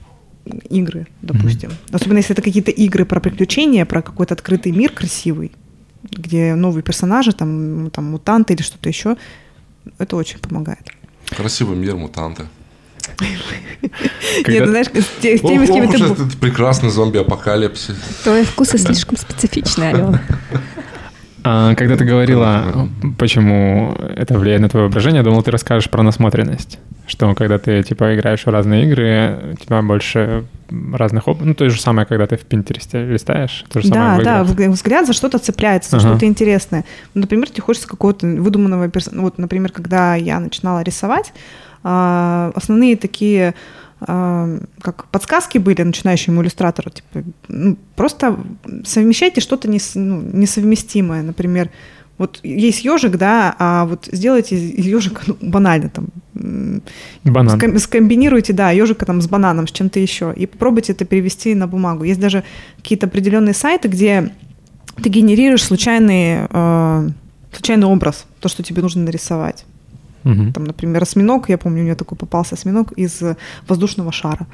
игры, 0.70 1.08
допустим. 1.22 1.72
Особенно 1.92 2.18
если 2.18 2.34
это 2.34 2.42
какие-то 2.42 2.72
игры 2.72 3.06
про 3.06 3.20
приключения, 3.20 3.86
про 3.86 4.02
какой-то 4.02 4.34
открытый 4.34 4.72
мир 4.72 4.92
красивый, 4.92 5.52
где 6.04 6.56
новые 6.56 6.84
персонажи, 6.84 7.32
там, 7.32 7.90
там 7.92 8.06
мутанты 8.06 8.54
или 8.54 8.62
что-то 8.62 8.90
еще, 8.90 9.18
это 9.98 10.16
очень 10.16 10.40
помогает. 10.40 10.90
Красивый 11.30 11.78
мир, 11.78 11.96
мутанты. 11.96 12.48
Когда- 14.44 14.52
Нет, 14.52 14.64
ты 14.64 14.70
знаешь, 14.70 14.88
с, 14.88 15.22
те- 15.22 15.38
с 15.38 15.42
теми, 15.42 15.66
с 15.66 15.70
кем 15.70 15.90
ты 15.92 15.98
этот 16.04 16.38
прекрасный 16.38 16.90
зомби-апокалипсис. 16.90 17.96
Твои 18.24 18.44
вкусы 18.44 18.78
слишком 18.78 19.18
специфичны, 19.18 19.84
Алена. 19.86 20.22
А, 21.46 21.76
когда 21.76 21.98
ты 21.98 22.06
говорила, 22.06 22.88
почему 23.20 23.94
это 24.16 24.40
влияет 24.40 24.62
на 24.62 24.70
твое 24.70 24.86
воображение, 24.86 25.18
я 25.20 25.24
думал, 25.26 25.44
ты 25.44 25.52
расскажешь 25.52 25.90
про 25.90 26.02
насмотренность. 26.02 26.80
Что 27.06 27.34
когда 27.36 27.58
ты, 27.60 27.84
типа, 27.84 28.16
играешь 28.16 28.46
в 28.46 28.50
разные 28.50 28.86
игры, 28.86 29.52
у 29.52 29.56
тебя 29.58 29.82
больше 29.82 30.46
разных 30.94 31.28
опытов. 31.28 31.48
Ну, 31.48 31.54
то 31.54 31.70
же 31.70 31.82
самое, 31.82 32.08
когда 32.08 32.28
ты 32.28 32.38
в 32.38 32.46
Пинтересте 32.46 33.06
листаешь. 33.06 33.66
То 33.70 33.82
же 33.82 33.90
самое 33.90 34.24
Да, 34.24 34.46
да, 34.46 34.68
взгляд 34.70 35.06
за 35.06 35.12
что-то 35.12 35.38
цепляется, 35.38 35.92
за 35.92 35.98
Ага. 35.98 36.08
что-то 36.12 36.26
интересное. 36.28 36.86
Ну, 37.14 37.20
Например, 37.22 37.50
тебе 37.50 37.62
хочется 37.62 37.90
какого-то 37.90 38.26
выдуманного 38.26 38.88
персонажа. 38.88 39.24
Вот, 39.24 39.38
например, 39.38 39.74
когда 39.74 40.16
я 40.16 40.40
начинала 40.40 40.82
рисовать, 40.82 41.34
основные 41.84 42.98
такие 42.98 43.54
а, 44.02 44.58
как 44.82 45.06
подсказки 45.06 45.58
были 45.58 45.82
начинающему 45.82 46.42
иллюстратору, 46.42 46.90
типа, 46.90 47.24
ну, 47.48 47.78
просто 47.96 48.38
совмещайте 48.86 49.40
что-то 49.40 49.70
нес- 49.70 49.96
ну, 49.96 50.22
несовместимое, 50.22 51.22
например, 51.22 51.70
вот 52.18 52.40
есть 52.44 52.84
ежик, 52.84 53.18
да, 53.18 53.56
а 53.60 53.86
вот 53.86 54.10
сделайте 54.12 54.56
из 54.58 54.86
ежика 54.86 55.22
ну, 55.26 55.38
банально 55.42 55.90
там 55.90 56.08
Банан. 57.24 57.58
Ском- 57.58 57.80
скомбинируйте, 57.80 58.54
да, 58.54 58.72
ежика 58.72 59.06
там 59.06 59.22
с 59.22 59.28
бананом, 59.28 59.68
с 59.68 59.72
чем-то 59.72 60.00
еще, 60.00 60.34
и 60.36 60.46
попробуйте 60.46 60.94
это 60.94 61.06
перевести 61.06 61.56
на 61.56 61.68
бумагу. 61.68 62.04
Есть 62.04 62.20
даже 62.20 62.44
какие-то 62.78 63.08
определенные 63.08 63.54
сайты, 63.54 63.88
где 63.88 64.32
ты 65.02 65.10
генерируешь 65.10 65.64
случайный, 65.64 66.48
э, 66.50 67.10
случайный 67.52 67.88
образ, 67.88 68.26
то, 68.40 68.50
что 68.50 68.64
тебе 68.64 68.82
нужно 68.82 69.04
нарисовать. 69.04 69.66
Мгм. 70.24 70.54
Там, 70.54 70.64
например, 70.64 71.04
осьминог, 71.04 71.50
я 71.50 71.58
помню, 71.58 71.82
у 71.82 71.84
меня 71.86 71.96
такой 71.96 72.18
попался 72.18 72.56
осьминог 72.56 72.92
из 72.94 73.22
воздушного 73.68 74.12
шара. 74.12 74.46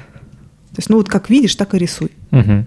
То 0.72 0.76
есть, 0.78 0.90
ну 0.90 0.96
вот 0.96 1.08
как 1.08 1.30
видишь, 1.30 1.54
так 1.56 1.74
и 1.74 1.78
рисуй. 1.78 2.10
Мгм. 2.30 2.66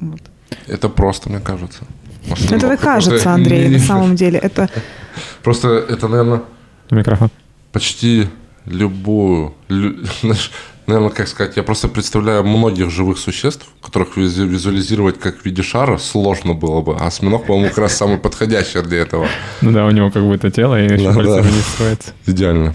Вот. 0.00 0.20
Это 0.66 0.88
просто, 0.88 1.28
мне 1.30 1.40
кажется. 1.40 1.84
Это 2.50 2.60
так 2.60 2.80
кажется, 2.80 3.32
Андрей, 3.32 3.68
на 3.68 3.78
самом 3.78 4.16
деле. 4.16 4.38
Это 4.38 4.68
Просто 5.42 5.68
это, 5.68 6.08
наверное, 6.08 6.42
Микрофон. 6.90 7.30
почти 7.72 8.26
любую, 8.66 9.54
лю- 9.68 10.04
наверное, 10.86 11.10
как 11.10 11.28
сказать, 11.28 11.56
я 11.56 11.62
просто 11.62 11.88
представляю 11.88 12.44
многих 12.44 12.90
живых 12.90 13.18
существ, 13.18 13.66
которых 13.82 14.16
визу- 14.16 14.46
визуализировать 14.46 15.18
как 15.18 15.38
в 15.40 15.44
виде 15.44 15.62
шара 15.62 15.98
сложно 15.98 16.54
было 16.54 16.80
бы, 16.80 16.96
а 16.98 17.06
осьминог, 17.06 17.46
по-моему, 17.46 17.68
как 17.68 17.78
раз 17.78 17.96
самый 17.96 18.18
подходящий 18.18 18.80
для 18.82 18.98
этого. 18.98 19.26
Ну 19.60 19.72
да, 19.72 19.86
у 19.86 19.90
него 19.90 20.10
как 20.10 20.22
будто 20.22 20.50
тело, 20.50 20.80
и 20.80 20.84
еще 20.92 21.12
пальцы 21.14 21.44
строятся. 21.74 22.12
Идеально. 22.26 22.74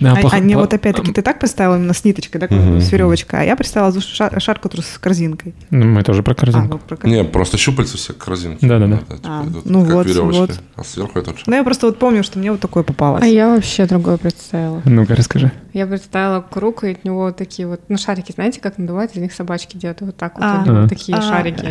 Да, 0.00 0.12
А, 0.12 0.16
плохо- 0.16 0.36
а 0.36 0.40
не 0.40 0.54
пла- 0.54 0.58
вот 0.60 0.74
опять-таки 0.74 1.12
ты 1.12 1.22
так 1.22 1.38
представила 1.38 1.76
именно 1.76 1.92
с 1.94 2.04
ниточкой, 2.04 2.40
да, 2.40 2.46
Мгм. 2.54 2.80
с 2.80 2.90
веревочкой, 2.90 3.40
а 3.40 3.44
я 3.44 3.56
представила 3.56 3.98
шар, 4.00 4.40
шар, 4.40 4.58
который 4.58 4.80
с 4.82 4.98
корзинкой. 4.98 5.54
Ну, 5.70 5.84
мы 5.86 6.02
тоже 6.02 6.22
про 6.22 6.32
А, 6.32 6.34
корзинку. 6.34 6.72
вот 6.72 6.82
про 6.82 6.96
корзинку. 6.96 7.24
Не, 7.24 7.28
просто 7.30 7.56
щупальца 7.58 7.96
все 7.96 8.12
к 8.12 8.18
корзинке. 8.18 8.66
Да-да-да. 8.66 8.96
Это, 9.08 9.16
типа, 9.16 9.28
А, 9.28 9.44
идут 9.46 9.64
ну 9.66 9.84
как 9.84 9.94
вот, 9.94 10.06
веревочки. 10.06 10.38
вот. 10.40 10.60
А 10.76 10.84
сверху 10.84 11.18
это 11.18 11.34
Ну, 11.46 11.54
я 11.56 11.62
просто 11.64 11.86
вот 11.86 11.98
помню, 11.98 12.22
что 12.24 12.38
мне 12.38 12.50
вот 12.50 12.60
такое 12.60 12.82
попалось. 12.82 13.22
А 13.22 13.26
я 13.26 13.48
вообще 13.54 13.86
другое 13.86 14.16
представила. 14.16 14.82
Ну-ка, 14.84 15.14
расскажи. 15.14 15.52
Я 15.72 15.86
представила 15.86 16.40
круг, 16.40 16.84
и 16.84 16.90
от 16.92 17.04
него 17.04 17.24
вот 17.24 17.36
такие 17.36 17.66
вот, 17.68 17.80
ну, 17.88 17.96
шарики, 17.98 18.32
знаете, 18.32 18.60
как 18.60 18.78
надувают, 18.78 19.12
из 19.12 19.20
них 19.22 19.32
собачки 19.32 19.76
делают, 19.76 20.00
вот 20.02 20.16
так 20.16 20.34
вот, 20.36 20.44
А. 20.44 20.64
А. 20.84 20.88
такие 20.88 21.16
А. 21.18 21.22
шарики, 21.22 21.66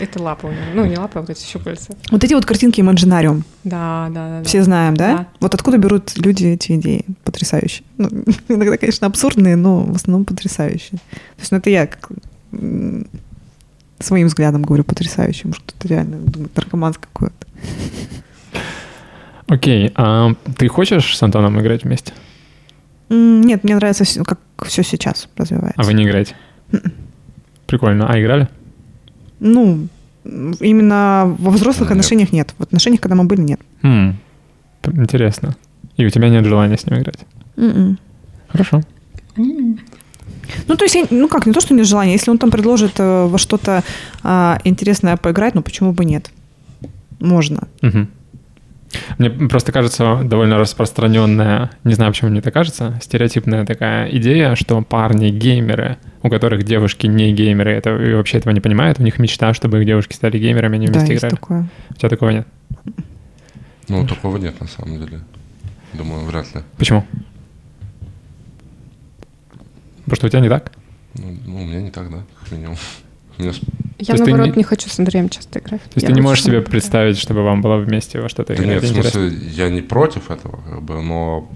это 0.00 0.22
лапы 0.22 0.48
у 0.48 0.50
него, 0.50 0.60
ну, 0.74 0.84
не 0.84 0.96
лапы, 0.98 1.18
а 1.18 1.20
вот 1.22 1.30
эти 1.30 1.44
щупальца. 1.44 1.94
Вот 2.10 2.22
эти 2.24 2.34
вот 2.34 2.44
картинки 2.44 2.80
Imaginarium, 2.80 3.42
Да, 3.64 4.08
да, 4.10 4.38
да. 4.38 4.44
все 4.44 4.62
знаем, 4.62 4.94
да? 4.94 5.16
Да. 5.16 5.26
Вот 5.40 5.54
откуда 5.54 5.78
берут 5.78 6.16
люди 6.16 6.46
эти 6.46 6.72
идеи? 6.76 7.04
Потрясающие. 7.24 7.84
Ну, 7.96 8.08
иногда, 8.48 8.76
конечно, 8.76 9.06
абсурдные, 9.06 9.56
но 9.56 9.80
в 9.80 9.96
основном 9.96 10.24
потрясающие. 10.24 10.98
То 11.10 11.40
есть, 11.40 11.50
ну, 11.50 11.58
это 11.58 11.70
я 11.70 11.86
как 11.86 12.10
своим 13.98 14.26
взглядом 14.26 14.62
говорю 14.62 14.84
потрясающе. 14.84 15.48
Может, 15.48 15.62
кто-то 15.66 15.88
реально 15.88 16.18
думает, 16.18 16.54
наркоман 16.56 16.94
какой-то. 16.94 17.34
Окей, 19.46 19.92
а 19.94 20.34
ты 20.56 20.68
хочешь 20.68 21.16
с 21.16 21.22
Антоном 21.22 21.60
играть 21.60 21.84
вместе? 21.84 22.12
Нет, 23.08 23.64
мне 23.64 23.74
нравится, 23.74 24.04
как 24.24 24.40
все 24.66 24.82
сейчас 24.82 25.28
развивается. 25.36 25.80
А 25.80 25.84
вы 25.84 25.94
не 25.94 26.04
играете? 26.04 26.34
Прикольно. 27.66 28.08
А 28.08 28.20
играли? 28.20 28.48
Ну, 29.40 29.88
именно 30.24 31.34
во 31.38 31.50
взрослых 31.50 31.90
Нет. 31.90 31.98
отношениях 31.98 32.32
нет. 32.32 32.54
В 32.58 32.62
отношениях, 32.62 33.00
когда 33.00 33.14
мы 33.14 33.24
были, 33.24 33.40
нет. 33.42 33.60
М, 33.82 34.16
п- 34.82 34.92
Интересно. 34.92 35.54
И 35.96 36.06
у 36.06 36.10
тебя 36.10 36.28
нет 36.28 36.44
желания 36.44 36.76
с 36.76 36.86
ним 36.86 36.98
играть? 37.00 37.18
М-м. 37.56 37.98
Хорошо. 38.48 38.80
Ну, 39.36 40.76
то 40.76 40.84
есть, 40.84 40.96
ну 41.10 41.28
как, 41.28 41.46
не 41.46 41.52
то, 41.52 41.60
что 41.60 41.74
нет 41.74 41.86
желания. 41.86 42.12
Если 42.12 42.30
он 42.30 42.38
там 42.38 42.50
предложит 42.50 42.92
э, 43.00 43.26
во 43.26 43.38
что-то 43.38 43.82
а, 44.22 44.58
интересное 44.64 45.16
поиграть, 45.16 45.54
ну 45.54 45.62
почему 45.62 45.92
бы 45.92 46.04
нет? 46.04 46.30
Можно. 47.20 47.68
Мгм. 47.82 48.08
Мне 49.18 49.30
просто 49.30 49.72
кажется 49.72 50.20
довольно 50.24 50.58
распространенная, 50.58 51.70
не 51.84 51.94
знаю, 51.94 52.12
почему 52.12 52.30
мне 52.30 52.40
так 52.40 52.52
кажется, 52.54 52.98
стереотипная 53.02 53.64
такая 53.64 54.08
идея, 54.16 54.54
что 54.54 54.80
парни 54.82 55.30
геймеры, 55.30 55.98
у 56.22 56.28
которых 56.30 56.62
девушки 56.64 57.06
не 57.06 57.32
геймеры, 57.32 57.72
это 57.72 57.90
и 57.96 58.14
вообще 58.14 58.38
этого 58.38 58.52
не 58.52 58.60
понимают, 58.60 58.98
у 59.00 59.02
них 59.02 59.18
мечта, 59.18 59.54
чтобы 59.54 59.80
их 59.80 59.86
девушки 59.86 60.14
стали 60.14 60.38
геймерами, 60.38 60.76
они 60.76 60.86
Да, 60.86 60.92
вместе 60.94 61.12
есть 61.12 61.20
играли. 61.22 61.34
такое. 61.34 61.68
У 61.90 61.94
тебя 61.94 62.08
такого 62.08 62.30
нет? 62.30 62.46
Ну, 63.88 64.06
такого 64.06 64.36
нет, 64.38 64.60
на 64.60 64.66
самом 64.66 64.98
деле. 64.98 65.20
Думаю, 65.92 66.24
вряд 66.24 66.54
ли. 66.54 66.62
Почему? 66.78 67.04
Потому 70.04 70.16
что 70.16 70.26
у 70.26 70.30
тебя 70.30 70.40
не 70.40 70.48
так? 70.48 70.72
Ну, 71.14 71.36
ну, 71.46 71.62
у 71.62 71.66
меня 71.66 71.80
не 71.80 71.90
так, 71.90 72.10
да, 72.10 72.18
как 72.40 72.52
минимум. 72.52 72.76
У 73.38 73.42
меня 73.42 73.52
Я, 73.98 74.14
ты 74.14 74.24
наоборот, 74.24 74.48
не- 74.48 74.58
не... 74.58 74.64
хочу 74.64 74.88
с 74.88 74.98
Андреем 74.98 75.28
часто 75.28 75.60
играть. 75.60 75.82
То 75.82 75.90
есть 75.94 76.02
Я 76.02 76.08
ты 76.08 76.14
не 76.14 76.20
можешь 76.20 76.44
себе 76.44 76.60
представить, 76.62 77.18
чтобы 77.18 77.42
вам 77.42 77.62
было 77.62 77.76
вместе 77.76 78.20
во 78.20 78.28
что-то 78.28 78.54
Да 78.54 78.62
играть? 78.62 78.82
нет, 78.82 78.82
в 78.82 78.88
смысле, 78.88 79.28
я 79.28 79.68
не 79.70 79.82
против 79.82 80.30
этого, 80.30 80.60
как 80.68 80.82
бы, 80.82 81.02
но 81.02 81.48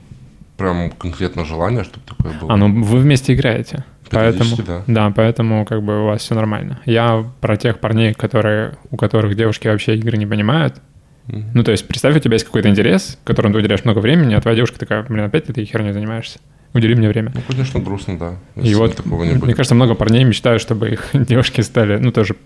прям 0.57 0.91
конкретно 0.91 1.45
желание, 1.45 1.85
чтобы 1.85 2.05
такое 2.07 2.33
было. 2.39 2.53
А, 2.53 2.57
ну 2.57 2.83
вы 2.83 2.99
вместе 2.99 3.35
играете. 3.35 3.85
Поэтому, 4.11 4.57
Периодически, 4.57 4.91
да. 4.91 5.13
поэтому 5.15 5.67
как 5.67 5.83
бы 5.83 6.03
у 6.03 6.07
вас 6.07 6.23
все 6.23 6.35
нормально. 6.35 6.81
Я 6.87 7.25
про 7.41 7.57
тех 7.57 7.79
парней, 7.79 8.15
которые, 8.15 8.79
у 8.91 8.97
которых 8.97 9.37
девушки 9.37 9.69
вообще 9.69 9.97
игры 9.97 10.17
не 10.17 10.27
понимают. 10.27 10.81
Мгм. 11.27 11.51
Ну, 11.55 11.63
то 11.63 11.73
есть, 11.73 11.87
представь, 11.87 12.17
у 12.17 12.19
тебя 12.19 12.35
есть 12.35 12.47
какой-то 12.47 12.71
интерес, 12.71 13.19
которому 13.25 13.53
ты 13.53 13.59
уделяешь 13.61 13.85
много 13.85 13.99
времени, 13.99 14.35
а 14.35 14.41
твоя 14.41 14.57
девушка 14.57 14.79
такая, 14.79 15.03
блин, 15.03 15.25
опять 15.25 15.45
ты 15.45 15.53
этой 15.53 15.65
херней 15.67 15.93
занимаешься. 15.93 16.39
Удели 16.75 16.95
мне 16.95 17.09
время. 17.09 17.33
Ну, 17.35 17.41
конечно, 17.49 17.81
грустно, 17.81 18.19
да. 18.19 18.35
И 18.63 18.75
вот, 18.75 18.97
такого 18.97 19.25
не 19.25 19.31
мне 19.31 19.39
будет. 19.39 19.57
кажется, 19.57 19.75
много 19.75 19.95
парней 19.95 20.25
мечтают, 20.25 20.61
чтобы 20.61 20.91
их 20.91 21.09
девушки 21.13 21.63
стали, 21.63 21.97
ну, 21.99 22.13
тоже 22.13 22.37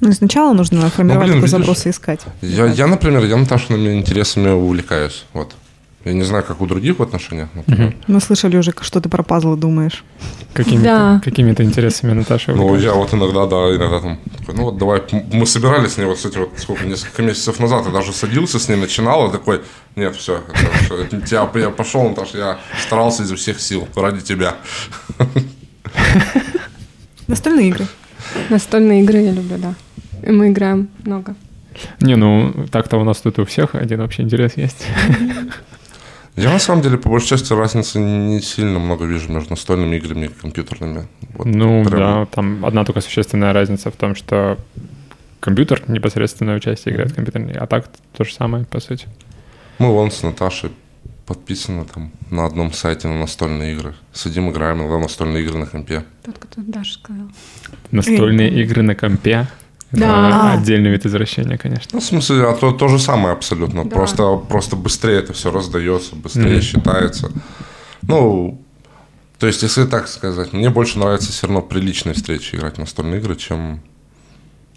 Ну, 0.00 0.12
сначала 0.12 0.52
нужно 0.52 0.88
формировать 0.90 1.28
блин, 1.28 1.40
такой 1.40 1.48
видишь, 1.48 1.58
запрос 1.58 1.86
и 1.86 1.90
искать. 1.90 2.20
Я, 2.42 2.66
я, 2.66 2.86
например, 2.86 3.24
я 3.24 3.36
Наташиными 3.36 3.94
интересами 3.98 4.50
увлекаюсь. 4.50 5.24
Вот. 5.32 5.54
Я 6.04 6.12
не 6.14 6.24
знаю, 6.24 6.42
как 6.44 6.60
у 6.60 6.66
других 6.66 6.98
в 6.98 7.02
отношениях, 7.02 7.48
например. 7.54 7.94
Мы 8.08 8.20
слышали 8.20 8.56
уже, 8.56 8.72
что 8.80 9.00
ты 9.00 9.08
про 9.08 9.22
пазлы 9.22 9.56
думаешь. 9.56 10.04
какими-то, 10.52 10.82
Да. 10.84 11.20
какими-то 11.24 11.62
интересами 11.62 12.12
Наташи. 12.12 12.52
Ну, 12.52 12.76
я 12.76 12.92
вот 12.94 13.14
иногда, 13.14 13.46
да, 13.46 13.56
иногда 13.74 14.00
там, 14.00 14.18
такой, 14.38 14.54
ну 14.56 14.62
вот 14.64 14.78
давай, 14.78 15.00
мы 15.32 15.46
собирались 15.46 15.92
с 15.92 15.98
ней, 15.98 16.04
вот, 16.06 16.16
кстати, 16.16 16.38
вот 16.38 16.50
сколько, 16.56 16.84
несколько 16.84 17.22
месяцев 17.22 17.60
назад, 17.60 17.86
я 17.86 17.92
даже 17.92 18.12
садился 18.12 18.58
с 18.58 18.68
ней, 18.68 18.76
начинал, 18.76 19.28
и 19.28 19.32
такой, 19.32 19.60
нет, 19.96 20.16
все, 20.16 20.42
я, 21.30 21.50
я 21.54 21.70
пошел, 21.70 22.08
Наташа, 22.08 22.38
я 22.38 22.58
старался 22.84 23.22
изо 23.22 23.36
всех 23.36 23.60
сил 23.60 23.86
ради 23.94 24.20
тебя. 24.20 24.56
Настольные 27.28 27.68
игры. 27.68 27.86
Настольные 28.50 29.02
игры 29.02 29.18
я 29.18 29.32
люблю, 29.32 29.56
да. 29.58 29.74
И 30.26 30.32
мы 30.32 30.48
играем 30.50 30.88
много. 31.04 31.34
Не, 32.00 32.16
ну, 32.16 32.52
так-то 32.70 32.98
у 32.98 33.04
нас 33.04 33.18
тут 33.18 33.38
у 33.38 33.44
всех 33.44 33.74
один 33.74 34.00
общий 34.00 34.22
интерес 34.22 34.52
есть. 34.56 34.84
Я, 36.42 36.52
на 36.52 36.58
самом 36.58 36.82
деле, 36.82 36.98
по 36.98 37.08
большей 37.08 37.28
части 37.28 37.52
разницы 37.52 37.98
не 37.98 38.40
сильно 38.40 38.78
много 38.78 39.04
вижу 39.04 39.30
между 39.32 39.50
настольными 39.50 39.96
играми 39.96 40.26
и 40.26 40.28
компьютерными. 40.28 41.06
Вот 41.34 41.46
ну, 41.46 41.84
прям- 41.84 41.98
да, 41.98 42.26
там 42.26 42.64
одна 42.64 42.84
только 42.84 43.00
существенная 43.00 43.52
разница 43.52 43.90
в 43.90 43.96
том, 43.96 44.14
что 44.14 44.58
компьютер 45.40 45.82
непосредственное 45.88 46.56
участие 46.56 46.94
играет 46.94 47.12
в 47.12 47.14
компьютерный, 47.14 47.54
а 47.54 47.66
так 47.66 47.88
то 48.16 48.24
же 48.24 48.32
самое, 48.32 48.64
по 48.64 48.80
сути. 48.80 49.06
Мы 49.78 49.88
вон 49.88 50.10
с 50.10 50.22
Наташей 50.22 50.70
подписаны 51.26 51.84
там 51.84 52.10
на 52.30 52.44
одном 52.46 52.72
сайте 52.72 53.08
на 53.08 53.18
настольные 53.18 53.74
игры. 53.74 53.94
Сидим, 54.12 54.50
играем 54.50 54.80
иногда 54.80 54.96
в 54.96 55.00
настольные 55.00 55.42
игры 55.42 55.58
на 55.58 55.66
компе. 55.66 56.04
Тот, 56.24 56.38
кто 56.38 56.60
Даша 56.60 56.94
сказал. 56.94 57.26
Настольные 57.90 58.50
игры 58.62 58.82
на 58.82 58.94
компе. 58.94 59.46
Да. 59.92 60.28
Это 60.28 60.52
отдельный 60.60 60.90
вид 60.90 61.04
извращения, 61.06 61.58
конечно. 61.58 61.90
Ну, 61.92 62.00
в 62.00 62.04
смысле, 62.04 62.48
а 62.48 62.54
то, 62.54 62.72
то 62.72 62.88
же 62.88 62.98
самое 62.98 63.34
абсолютно. 63.34 63.84
Да. 63.84 63.90
Просто, 63.90 64.36
просто 64.36 64.76
быстрее 64.76 65.18
это 65.18 65.32
все 65.34 65.50
раздается, 65.50 66.16
быстрее 66.16 66.54
Мгм. 66.56 66.62
считается. 66.62 67.30
Ну, 68.02 68.62
то 69.38 69.46
есть, 69.46 69.62
если 69.62 69.84
так 69.84 70.08
сказать, 70.08 70.52
мне 70.52 70.70
больше 70.70 70.98
нравится 70.98 71.30
все 71.30 71.46
равно 71.46 71.62
приличные 71.62 72.14
встречи 72.14 72.56
играть 72.56 72.78
настольные 72.78 73.20
игры, 73.20 73.36
чем... 73.36 73.80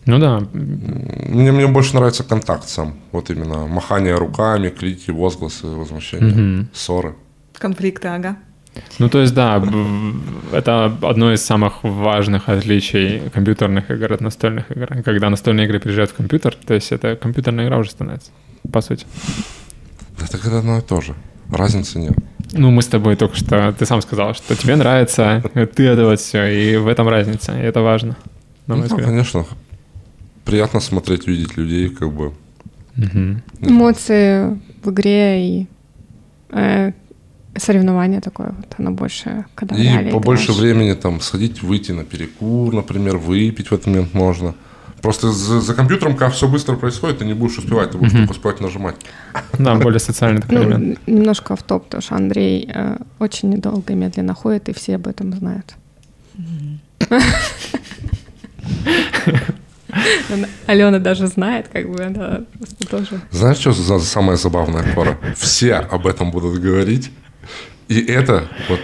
Ну 0.06 0.20
да, 0.20 0.40
Мне, 0.54 1.52
мне 1.52 1.66
больше 1.68 1.96
нравится 1.96 2.24
контакт 2.24 2.68
сам. 2.70 2.96
Вот 3.12 3.30
именно 3.32 3.66
махание 3.68 4.16
руками, 4.16 4.70
крики, 4.70 5.12
возгласы, 5.12 5.66
возмущения, 5.68 6.28
Мгм. 6.36 6.70
ссоры. 6.74 7.16
Конфликты, 7.58 8.10
ага. 8.10 8.38
Ну, 9.00 9.10
то 9.10 9.20
есть, 9.20 9.34
да, 9.34 9.64
это 10.52 10.86
одно 11.02 11.34
из 11.34 11.44
самых 11.44 11.84
важных 11.84 12.50
отличий 12.50 13.30
компьютерных 13.34 13.92
игр 13.92 14.14
от 14.14 14.22
настольных 14.22 14.72
игр. 14.72 14.88
Когда 15.04 15.30
настольные 15.30 15.66
игры 15.66 15.80
приезжают 15.80 16.12
в 16.12 16.16
компьютер, 16.16 16.56
то 16.66 16.74
есть 16.74 16.92
это 16.92 17.16
компьютерная 17.16 17.66
игра 17.66 17.78
уже 17.78 17.92
становится, 17.92 18.32
по 18.72 18.82
сути. 18.82 19.06
Это 20.22 20.38
когда 20.38 20.60
одно 20.60 20.80
и 20.80 20.82
то 20.82 21.02
же. 21.02 21.14
Разницы 21.52 22.00
нет. 22.00 22.14
Ну, 22.54 22.72
мы 22.72 22.82
с 22.82 22.88
тобой 22.88 23.16
только 23.16 23.36
что, 23.36 23.74
ты 23.78 23.86
сам 23.86 24.02
сказал, 24.02 24.34
что 24.34 24.56
тебе 24.56 24.76
нравится, 24.76 25.44
ты 25.76 25.88
это 25.88 26.06
вот 26.06 26.20
все, 26.20 26.46
и 26.46 26.78
в 26.78 26.88
этом 26.88 27.08
разница, 27.08 27.58
и 27.58 27.62
это 27.62 27.82
важно. 27.82 28.16
на 28.68 28.76
Ну, 28.76 28.82
мой 28.82 28.90
да, 28.90 28.96
конечно. 28.96 29.46
Приятно 30.46 30.80
смотреть, 30.80 31.28
видеть 31.28 31.58
людей, 31.58 31.90
как 31.90 32.14
бы. 32.14 32.34
Мгм. 32.96 33.42
Эмоции 33.60 34.60
в 34.84 34.92
игре 34.92 35.48
и 35.48 35.68
э, 36.52 36.94
соревнование 37.58 38.22
такое 38.22 38.54
вот, 38.58 38.76
оно 38.78 38.92
больше, 38.92 39.46
когда 39.56 39.76
И 39.76 40.12
побольше 40.12 40.46
играешь. 40.52 40.60
времени 40.62 40.94
там 40.94 41.22
сходить, 41.22 41.64
выйти 41.64 41.92
на 41.94 42.04
перекур, 42.04 42.74
например, 42.74 43.18
выпить 43.18 43.70
в 43.72 43.74
этот 43.74 43.88
момент 43.88 44.14
можно. 44.14 44.54
Просто 45.02 45.32
за, 45.32 45.62
за 45.62 45.74
компьютером, 45.76 46.14
когда 46.16 46.30
все 46.32 46.48
быстро 46.48 46.76
происходит, 46.76 47.20
ты 47.20 47.26
не 47.26 47.34
будешь 47.34 47.58
успевать, 47.60 47.92
ты 47.92 47.98
будешь 47.98 48.12
Мгм. 48.14 48.22
только 48.22 48.32
успевать 48.32 48.60
нажимать. 48.62 48.96
Да, 49.60 49.76
более 49.76 50.00
социальный 50.00 50.42
такой 50.42 50.58
Ну, 50.58 50.64
элемент. 50.64 51.00
немножко 51.08 51.56
в 51.56 51.62
топ, 51.64 51.84
потому 51.86 52.02
что 52.02 52.16
Андрей 52.16 52.70
э, 52.74 52.98
очень 53.20 53.50
недолго 53.52 53.94
и 53.94 53.96
медленно 53.96 54.34
ходит, 54.34 54.70
и 54.70 54.74
все 54.74 54.96
об 54.96 55.08
этом 55.08 55.32
знают. 55.34 55.76
Алена 60.68 61.00
даже 61.00 61.28
знает, 61.28 61.68
как 61.72 61.90
бы 61.90 62.04
она 62.04 62.42
просто 62.58 62.88
тоже. 62.88 63.22
Знаешь, 63.32 63.58
что 63.58 63.72
за 63.72 64.00
самое 64.00 64.38
забавное, 64.38 64.84
Кора? 64.94 65.18
Все 65.38 65.76
об 65.76 66.08
этом 66.08 66.32
будут 66.32 66.60
говорить. 66.60 67.12
И 67.88 68.00
это 68.00 68.50
вот 68.70 68.80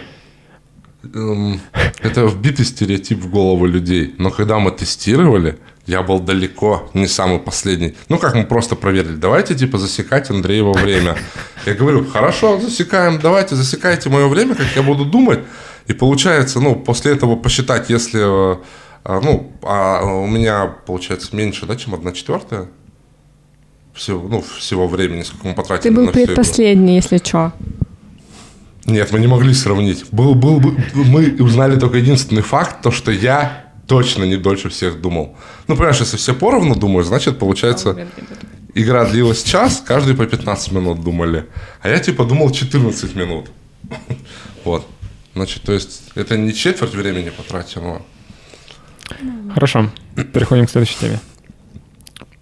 эм, 1.13 1.59
это 1.99 2.25
вбитый 2.25 2.65
стереотип 2.65 3.19
в 3.19 3.29
голову 3.29 3.65
людей. 3.65 4.15
Но 4.17 4.31
когда 4.31 4.59
мы 4.59 4.71
тестировали, 4.71 5.57
я 5.87 6.03
был 6.03 6.19
далеко 6.19 6.89
не 6.93 7.07
самый 7.07 7.39
последний. 7.39 7.95
Ну, 8.09 8.17
как 8.17 8.35
мы 8.35 8.43
просто 8.43 8.75
проверили. 8.75 9.15
Давайте, 9.15 9.55
типа, 9.55 9.77
засекать 9.77 10.29
Андреево 10.29 10.73
время. 10.73 11.17
Я 11.65 11.73
говорю, 11.73 12.05
хорошо, 12.05 12.59
засекаем. 12.59 13.19
Давайте, 13.19 13.55
засекайте 13.55 14.09
мое 14.09 14.27
время, 14.27 14.55
как 14.55 14.67
я 14.75 14.83
буду 14.83 15.05
думать. 15.05 15.39
И 15.87 15.93
получается, 15.93 16.59
ну, 16.59 16.75
после 16.75 17.13
этого 17.13 17.35
посчитать, 17.35 17.89
если... 17.89 18.53
э, 18.53 18.57
а, 19.03 19.19
Ну, 19.19 19.51
а 19.63 20.03
у 20.05 20.27
меня, 20.27 20.67
получается, 20.85 21.35
меньше, 21.35 21.65
да, 21.65 21.75
чем 21.75 21.95
одна 21.95 22.11
четвертая 22.11 22.67
всего, 23.93 24.27
ну, 24.27 24.41
всего 24.41 24.87
времени, 24.87 25.23
сколько 25.23 25.47
мы 25.47 25.53
потратили 25.53 25.89
Ты 25.89 25.95
был 25.95 26.07
предпоследний, 26.09 26.95
если 26.95 27.17
что. 27.17 27.51
Нет, 28.85 29.11
мы 29.11 29.19
не 29.19 29.27
могли 29.27 29.53
сравнить. 29.53 30.05
Был, 30.11 30.33
был, 30.35 30.59
бы- 30.59 30.77
мы 30.93 31.35
узнали 31.39 31.79
только 31.79 31.97
единственный 31.97 32.41
факт, 32.41 32.81
то, 32.81 32.91
что 32.91 33.11
я 33.11 33.65
точно 33.87 34.23
не 34.23 34.37
дольше 34.37 34.69
всех 34.69 35.01
думал. 35.01 35.35
Ну, 35.67 35.75
понимаешь, 35.75 35.99
если 35.99 36.17
все 36.17 36.33
поровну 36.33 36.75
думают, 36.75 37.07
значит, 37.07 37.37
получается, 37.39 38.07
игра 38.73 39.05
длилась 39.05 39.43
час, 39.43 39.83
каждый 39.85 40.15
по 40.15 40.25
15 40.25 40.71
минут 40.71 41.03
думали. 41.03 41.45
А 41.81 41.89
я, 41.89 41.99
типа, 41.99 42.25
думал 42.25 42.51
14 42.51 43.15
минут. 43.15 43.51
Вот. 44.63 44.85
Значит, 45.33 45.63
то 45.63 45.73
есть, 45.73 46.03
это 46.15 46.37
не 46.37 46.53
четверть 46.53 46.93
времени 46.93 47.29
потраченного. 47.29 48.01
Хорошо, 49.53 49.89
переходим 50.33 50.65
к 50.67 50.69
следующей 50.69 50.97
теме. 50.99 51.19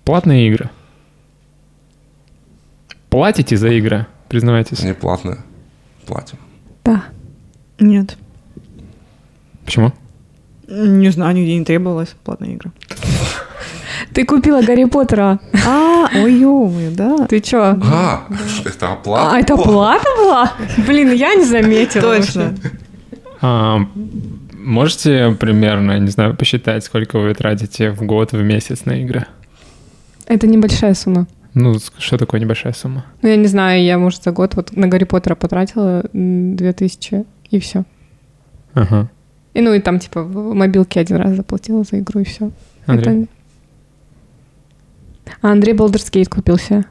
Платные 0.04 0.48
игры. 0.50 0.70
Платите 3.10 3.58
за 3.58 3.70
игры, 3.70 4.06
признавайтесь. 4.28 4.84
Не 4.84 4.94
платные. 4.94 5.40
Платим. 6.10 6.40
Да. 6.84 7.04
Нет. 7.80 8.18
Почему? 9.64 9.94
Не 10.68 11.12
знаю, 11.12 11.36
нигде 11.36 11.56
не 11.56 11.64
требовалось 11.64 12.16
платные 12.24 12.54
игры. 12.54 12.72
Ты 14.12 14.26
купила 14.26 14.64
Гарри 14.64 14.86
Поттера. 14.86 15.40
А, 15.68 16.08
ой 16.16 16.34
ё 16.34 16.72
да. 16.96 17.28
Ты 17.28 17.42
чё? 17.42 17.78
А, 17.84 18.24
это 18.66 18.94
оплата? 18.94 19.32
А, 19.32 19.40
это 19.40 19.56
плата 19.56 20.08
была? 20.18 20.52
Блин, 20.88 21.12
я 21.14 21.36
не 21.36 21.46
заметила. 21.46 22.16
Точно. 22.16 22.56
А, 23.42 23.80
можете 24.54 25.38
примерно, 25.40 26.00
не 26.00 26.10
знаю, 26.10 26.36
посчитать, 26.36 26.84
сколько 26.84 27.20
вы 27.20 27.36
тратите 27.36 27.92
в 27.92 28.04
год, 28.04 28.32
в 28.32 28.42
месяц 28.42 28.86
на 28.86 29.00
игры? 29.04 29.28
Это 30.26 30.48
небольшая 30.48 30.96
сумма. 30.96 31.28
Ну, 31.54 31.76
что 31.98 32.18
такое 32.18 32.40
небольшая 32.40 32.74
сумма? 32.74 33.06
Ну, 33.22 33.30
я 33.30 33.36
не 33.36 33.48
знаю, 33.48 33.84
я, 33.84 33.98
может, 33.98 34.24
за 34.24 34.32
год 34.32 34.56
вот 34.56 34.76
на 34.76 34.88
Гарри 34.88 35.06
Поттера 35.06 35.36
потратила 35.36 36.04
м, 36.14 36.56
2000 36.56 37.26
и 37.50 37.60
все. 37.60 37.84
Ага. 38.74 39.10
И 39.56 39.62
ну 39.62 39.74
и 39.74 39.80
там, 39.80 40.00
типа, 40.00 40.24
в 40.24 40.54
мобилке 40.54 41.00
один 41.00 41.18
раз 41.18 41.36
заплатила 41.36 41.84
за 41.84 42.00
игру 42.00 42.20
и 42.22 42.24
все. 42.24 42.52
Андрей? 42.86 43.28
А 45.42 45.52
Андрей 45.52 45.74
Gate 46.12 46.30
купил 46.30 46.58
себе. 46.58 46.86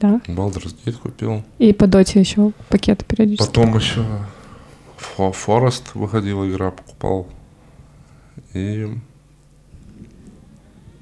Да. 0.00 0.20
Gate 0.84 0.98
купил. 0.98 1.42
И 1.58 1.72
по 1.72 1.86
доте 1.86 2.20
еще 2.20 2.52
пакеты 2.68 3.04
периодически. 3.04 3.46
Потом 3.46 3.76
еще 3.76 4.04
Фо- 4.98 5.32
Форест 5.32 5.94
выходила 5.94 6.48
игра, 6.48 6.70
покупал. 6.70 7.26
И... 8.54 8.86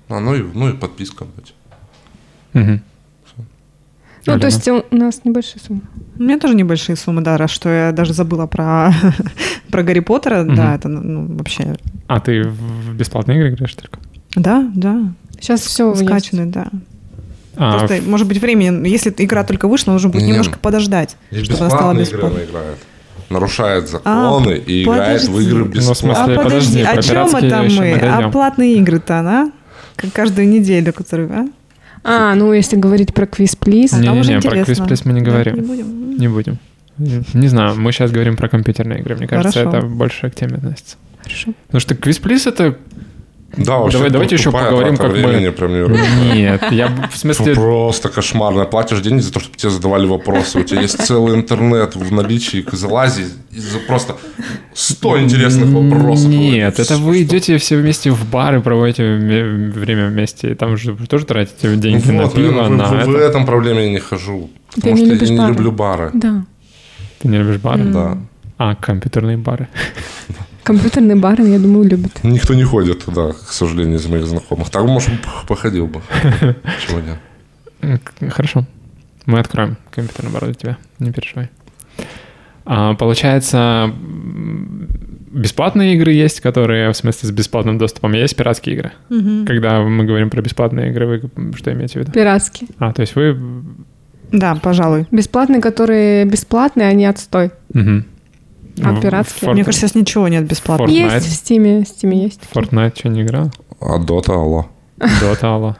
А, 0.09 0.21
ну 0.21 0.35
и, 0.35 0.43
ну 0.43 0.69
и 0.71 0.73
подписка. 0.77 1.25
блядь. 1.25 1.55
Мгм. 2.55 2.81
Ну, 4.27 4.33
Алена? 4.33 4.41
то 4.41 4.47
есть 4.47 4.67
у 4.69 4.97
нас 4.97 5.21
небольшие 5.25 5.61
суммы. 5.61 5.83
У 6.19 6.23
меня 6.23 6.39
тоже 6.39 6.55
небольшие 6.55 6.97
суммы, 6.97 7.21
да, 7.21 7.37
раз 7.37 7.51
что 7.51 7.69
я 7.69 7.93
даже 7.93 8.15
забыла 8.15 8.47
про, 8.47 8.91
про 9.71 9.83
Гарри 9.83 10.01
Поттера, 10.01 10.45
Мгм. 10.45 10.55
да, 10.55 10.75
это 10.77 10.89
ну, 10.89 11.27
вообще... 11.37 11.77
А 12.07 12.21
ты 12.21 12.43
в 12.45 12.95
бесплатные 12.95 13.37
игры 13.39 13.51
играешь 13.51 13.75
только? 13.75 13.99
Да, 14.35 14.67
да, 14.75 15.13
Сейчас 15.41 15.61
все 15.61 15.95
скачанный, 15.95 16.47
да. 16.47 16.69
А, 17.57 17.77
Просто, 17.79 18.01
может 18.07 18.27
быть, 18.27 18.39
времени, 18.41 18.89
если 18.89 19.15
игра 19.19 19.45
только 19.45 19.69
вышла, 19.69 19.93
нужно 19.93 20.09
будет 20.09 20.23
Не, 20.23 20.31
немножко 20.31 20.59
подождать, 20.59 21.17
чтобы 21.31 21.59
она 21.61 21.69
стала 21.71 21.93
игры 21.93 22.01
бесплатной. 22.05 22.31
она 22.31 22.45
играет. 22.51 22.79
Нарушает 23.31 23.89
законы 23.89 24.53
А, 24.53 24.71
и 24.71 24.83
играет 24.85 25.23
в 25.23 25.27
подожди. 25.27 25.49
игры 25.49 25.59
Ну, 25.59 25.65
в 25.67 25.69
бесплатно. 25.71 25.95
смысле, 25.95 26.35
А 26.35 26.43
подожди, 26.43 26.85
подожди, 26.85 26.99
о 26.99 27.03
чем 27.27 27.37
это 27.37 27.63
мы? 27.63 27.69
мы 27.69 28.01
дойдем. 28.01 28.27
А 28.27 28.31
платные 28.31 28.75
игры-то, 28.79 29.19
она? 29.19 29.53
Как 29.97 30.13
каждую 30.13 30.49
неделю, 30.49 30.93
которые, 30.95 31.29
а? 31.31 31.47
А, 32.05 32.35
ну 32.35 32.53
если 32.53 32.77
говорить 32.77 33.15
про 33.15 33.27
квиз 33.27 33.57
плиз. 33.57 33.91
Там 33.91 34.01
уже 34.19 34.33
Не-не-не, 34.33 34.41
про 34.41 34.59
интересно. 34.61 34.85
Quiz 34.85 34.89
Please 34.89 35.03
мы 35.05 35.13
не 35.15 35.21
Да, 35.23 35.31
говорим. 35.31 35.57
Не 35.57 35.63
будем. 35.63 36.19
Не 36.19 36.29
будем. 36.29 36.59
Не 36.99 37.49
знаю, 37.49 37.75
мы 37.77 37.93
сейчас 37.93 38.11
говорим 38.13 38.37
про 38.37 38.49
компьютерные 38.49 39.01
игры. 39.01 39.17
Мне 39.17 39.27
кажется, 39.27 39.65
Хорошо. 39.65 39.79
это 39.79 39.87
больше 39.87 40.31
к 40.31 40.35
теме 40.35 40.57
относится. 40.57 40.97
Хорошо. 41.23 41.53
Потому 41.67 41.81
что 41.81 41.95
квиз 41.97 42.47
это... 42.47 42.77
Да, 43.57 43.79
вообще 43.79 43.99
Давай- 43.99 44.11
давайте 44.11 44.35
еще 44.37 44.51
поговорим, 44.51 44.97
как 44.97 45.13
мы- 45.13 45.53
прям 45.53 45.73
не 45.73 46.35
Нет, 46.35 46.63
я 46.71 46.89
в 47.13 47.17
смысле... 47.17 47.55
Просто 47.55 48.09
кошмарно. 48.09 48.65
Платишь 48.65 49.01
деньги 49.01 49.21
за 49.21 49.33
то, 49.33 49.41
чтобы 49.41 49.57
тебе 49.57 49.71
задавали 49.71 50.07
вопросы. 50.07 50.61
У 50.61 50.63
тебя 50.65 50.81
есть 50.81 50.99
целый 51.07 51.35
интернет 51.37 51.97
в 51.97 52.13
наличии. 52.13 52.65
Залази 52.73 53.25
просто 53.87 54.17
100 54.75 55.21
интересных 55.21 55.69
вопросов. 55.71 56.29
Нет, 56.29 56.79
это 56.79 56.97
вы 56.97 57.23
идете 57.23 57.59
все 57.59 57.77
вместе 57.77 58.11
в 58.11 58.29
бар 58.31 58.57
и 58.57 58.61
проводите 58.61 59.05
время 59.05 60.09
вместе. 60.09 60.51
И 60.53 60.55
там 60.55 60.77
же 60.77 60.95
тоже 61.09 61.25
тратите 61.27 61.77
деньги 61.77 62.11
на 62.11 62.25
Вот, 62.25 62.35
пиво, 62.35 62.65
в, 62.65 62.71
на 62.71 62.85
в- 62.87 63.07
в 63.07 63.15
это. 63.15 63.19
этом 63.25 63.47
проблеме 63.47 63.85
я 63.87 63.91
не 63.91 63.99
хожу. 64.01 64.51
Потому 64.75 64.97
что 64.97 65.07
я 65.07 65.29
не 65.29 65.47
люблю 65.49 65.71
бары. 65.73 66.11
Да. 66.15 66.45
Ты 67.21 67.29
не 67.29 67.39
любишь 67.39 67.61
бары? 67.61 67.85
Да. 67.85 68.19
А, 68.59 68.75
компьютерные 68.75 69.37
бары. 69.37 69.69
Компьютерные 70.65 71.17
бары, 71.17 71.45
я 71.45 71.59
думаю, 71.59 71.85
любят. 71.89 72.25
Никто 72.25 72.55
не 72.55 72.65
ходит 72.65 73.05
туда, 73.05 73.33
к 73.33 73.53
сожалению, 73.53 73.99
из 73.99 74.07
моих 74.07 74.27
знакомых. 74.27 74.71
Так, 74.71 74.85
может, 74.85 75.11
походил 75.47 75.87
бы. 75.87 76.01
Почему 76.41 77.01
нет? 77.01 78.01
Хорошо. 78.33 78.65
Мы 79.27 79.39
откроем 79.39 79.77
компьютерный 79.91 80.33
бар 80.33 80.47
для 80.47 80.55
тебя. 80.55 80.79
Не 80.99 81.13
переживай. 81.13 81.51
А, 82.65 82.95
получается, 82.95 83.93
бесплатные 85.31 85.95
игры 85.95 86.13
есть, 86.13 86.41
которые, 86.41 86.91
в 86.93 86.97
смысле, 86.97 87.29
с 87.29 87.33
бесплатным 87.33 87.77
доступом, 87.77 88.15
есть 88.15 88.35
пиратские 88.35 88.77
игры. 88.77 88.93
Мгм. 89.11 89.45
Когда 89.47 89.83
мы 89.83 90.05
говорим 90.05 90.31
про 90.31 90.41
бесплатные 90.41 90.91
игры, 90.91 91.07
вы 91.07 91.53
что 91.57 91.73
имеете 91.73 91.99
в 91.99 92.03
виду? 92.03 92.13
Пиратские. 92.13 92.71
А, 92.79 92.93
то 92.93 93.03
есть 93.03 93.15
вы... 93.17 93.39
Да, 94.33 94.55
пожалуй. 94.55 95.07
Бесплатные, 95.11 95.61
которые 95.61 96.25
бесплатные, 96.25 96.89
они 96.89 97.05
отстой. 97.05 97.51
Мгм. 97.73 98.07
А 98.83 98.93
В- 98.93 99.01
пиратские? 99.01 99.51
в 99.51 99.53
Мне 99.53 99.63
Fortnite- 99.63 99.65
кажется, 99.67 99.89
сейчас 99.89 99.95
ничего 99.95 100.29
нет 100.29 100.45
бесплатно. 100.47 100.85
Fortnite. 100.87 101.15
Есть 101.15 101.27
в 101.27 101.33
Стиме, 101.33 101.85
в 101.85 101.89
Стиме 101.89 102.23
есть. 102.25 102.41
Fortnite 102.53 102.99
что, 102.99 103.09
не 103.09 103.23
играл? 103.23 103.51
А 103.81 103.99
Дота, 103.99 104.33
алло. 104.33 104.67
Dota, 104.99 105.45
алло. 105.55 105.77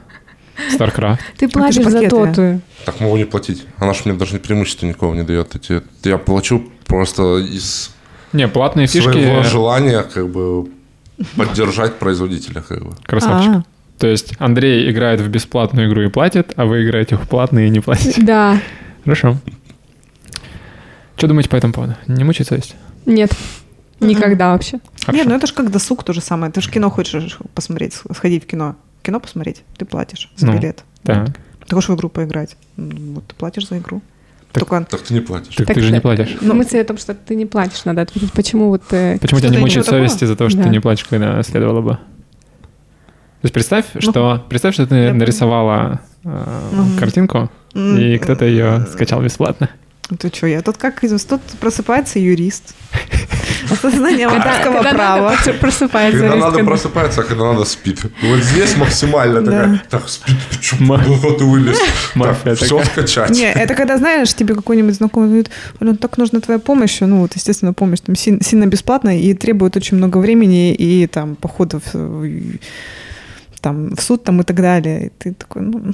StarCraft. 0.77 1.19
Ты 1.37 1.49
платишь 1.49 1.83
за 1.85 2.07
доту. 2.09 2.61
Так 2.85 2.99
могу 3.01 3.17
не 3.17 3.25
платить. 3.25 3.65
Она 3.79 3.93
ж 3.93 4.01
мне 4.05 4.13
даже 4.13 4.39
преимущества 4.39 4.85
никого 4.85 5.13
не 5.15 5.23
дает. 5.23 5.55
Эти, 5.55 5.81
я 6.03 6.17
плачу 6.17 6.63
просто 6.85 7.37
из 7.39 7.91
Не, 8.31 8.47
платные 8.47 8.87
фишки... 8.87 9.11
своего 9.11 9.43
желания 9.43 10.03
как 10.03 10.29
бы 10.29 10.69
поддержать 11.35 11.95
производителя. 11.95 12.61
Как 12.61 12.83
бы. 12.85 12.95
Красавчик. 13.03 13.51
А, 13.51 13.63
То 13.99 14.07
есть 14.07 14.33
Андрей 14.39 14.89
играет 14.91 15.19
в 15.19 15.27
бесплатную 15.27 15.89
игру 15.89 16.01
и 16.03 16.07
платит, 16.09 16.53
а 16.55 16.65
вы 16.65 16.85
играете 16.85 17.17
в 17.17 17.27
платные 17.27 17.67
и 17.67 17.69
не 17.69 17.81
платите. 17.81 18.21
Да. 18.21 18.57
Хорошо. 19.03 19.37
Что 21.17 21.27
думаете 21.27 21.49
по 21.49 21.55
этому 21.55 21.73
поводу? 21.73 21.95
Не 22.07 22.23
мучает 22.23 22.47
совесть? 22.47 22.75
Нет. 23.05 23.31
Никогда 23.99 24.51
вообще. 24.53 24.79
Хорошо. 25.01 25.17
Нет, 25.17 25.27
ну 25.27 25.35
это 25.35 25.47
же 25.47 25.53
как 25.53 25.71
досуг 25.71 26.03
то 26.03 26.13
же 26.13 26.21
самое. 26.21 26.51
Ты 26.51 26.61
же 26.61 26.69
кино 26.69 26.89
хочешь 26.89 27.37
посмотреть, 27.53 27.93
сходить 28.13 28.43
в 28.43 28.47
кино. 28.47 28.75
Кино 29.03 29.19
посмотреть, 29.19 29.63
ты 29.77 29.85
платишь 29.85 30.31
за 30.35 30.47
Ну, 30.47 30.57
билет. 30.57 30.83
Да. 31.03 31.25
Ты 31.67 31.75
хочешь 31.75 31.89
в 31.89 31.95
игру 31.95 32.09
поиграть. 32.09 32.57
Вот 32.77 33.25
ты 33.27 33.35
платишь 33.35 33.67
за 33.67 33.77
игру. 33.77 34.01
Только 34.51 34.85
Так 34.89 35.01
ты 35.01 35.13
не 35.13 35.19
платишь. 35.19 35.55
Так, 35.55 35.67
ты 35.73 35.81
же 35.81 35.91
не 35.91 35.99
платишь. 35.99 36.37
Ну, 36.41 36.53
мысль 36.53 36.79
о 36.79 36.85
том, 36.85 36.97
что 36.97 37.13
ты 37.13 37.35
не 37.35 37.45
платишь, 37.45 37.83
надо 37.85 38.01
ответить, 38.01 38.31
почему 38.31 38.69
вот... 38.69 38.83
э, 38.91 39.17
Почему 39.19 39.39
тебя 39.41 39.49
не 39.49 39.57
мучает 39.57 39.85
совесть 39.85 40.23
из-за 40.23 40.35
того, 40.35 40.49
что 40.49 40.59
Да. 40.59 40.63
ты 40.65 40.69
не 40.69 40.79
платишь, 40.79 41.03
когда 41.05 41.41
следовало 41.43 41.81
бы? 41.81 41.91
То 41.91 43.47
есть 43.47 43.53
представь, 43.53 43.85
что 43.99 44.43
представь, 44.49 44.73
что 44.75 44.87
ты 44.87 45.11
Ну, 45.11 45.19
нарисовала 45.19 45.99
э, 46.23 46.69
Мгм. 46.71 46.97
картинку, 46.97 47.51
и 47.73 48.17
кто-то 48.17 48.45
ее 48.45 48.85
скачал 48.91 49.21
бесплатно. 49.21 49.69
Ты 50.19 50.27
что, 50.31 50.45
я 50.47 50.61
тут 50.61 50.77
как 50.77 51.03
из- 51.03 51.25
тут 51.25 51.41
просыпается 51.59 52.19
юрист. 52.19 52.75
Осознание 53.71 54.27
авторского 54.27 54.81
права. 54.83 55.35
просыпается. 55.59 56.19
Когда 56.19 56.35
надо 56.35 56.57
Риска. 56.59 56.65
просыпаться, 56.69 57.21
а 57.21 57.23
когда 57.23 57.51
надо 57.53 57.65
спит. 57.65 58.01
Вот 58.21 58.39
здесь 58.39 58.77
максимально 58.77 59.43
такая, 59.43 59.67
Да. 59.67 59.81
так, 59.89 60.07
спит, 60.09 60.35
Ма- 60.79 61.03
вот 61.07 61.39
ты 61.39 61.43
вылез. 61.43 61.77
Все 62.55 62.83
скачать. 62.83 63.31
Не, 63.31 63.51
это 63.51 63.73
когда, 63.73 63.97
знаешь, 63.97 64.33
тебе 64.35 64.53
какой-нибудь 64.53 64.93
знакомый 64.93 65.29
говорит, 65.29 65.49
Ален, 65.81 65.97
так 65.97 66.17
нужна 66.19 66.39
твоя 66.39 66.59
помощь, 66.59 66.99
ну 67.01 67.21
вот, 67.21 67.33
естественно, 67.35 67.73
помощь 67.73 67.99
там 68.01 68.15
сильно, 68.15 68.65
бесплатная 68.67 69.17
и 69.17 69.33
требует 69.33 69.75
очень 69.75 69.97
много 69.97 70.19
времени 70.19 70.73
и 70.73 71.07
там 71.07 71.35
походов 71.35 71.81
там 73.61 73.95
в 73.95 74.01
суд 74.01 74.23
там 74.23 74.41
и 74.41 74.43
так 74.43 74.57
далее. 74.57 75.07
И 75.07 75.09
ты 75.17 75.33
такой, 75.33 75.63
ну, 75.63 75.93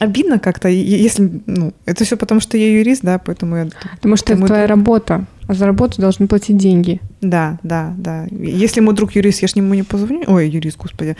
обидно 0.00 0.38
как-то, 0.38 0.68
если, 0.68 1.30
ну, 1.46 1.72
это 1.86 2.04
все 2.04 2.16
потому, 2.16 2.40
что 2.40 2.56
я 2.56 2.78
юрист, 2.78 3.02
да, 3.02 3.18
поэтому 3.18 3.56
я... 3.56 3.68
Потому 3.96 4.16
что 4.16 4.32
это 4.32 4.46
твоя 4.46 4.66
работа, 4.66 5.26
а 5.46 5.54
за 5.54 5.66
работу 5.66 6.00
должны 6.00 6.26
платить 6.26 6.56
деньги. 6.56 7.00
Да, 7.20 7.58
да, 7.62 7.94
да. 7.96 8.26
Если 8.30 8.80
мой 8.80 8.94
друг 8.94 9.12
юрист, 9.12 9.42
я 9.42 9.48
ж 9.48 9.52
ему 9.52 9.74
не 9.74 9.82
позвоню. 9.84 10.24
Ой, 10.26 10.48
юрист, 10.48 10.76
господи. 10.78 11.16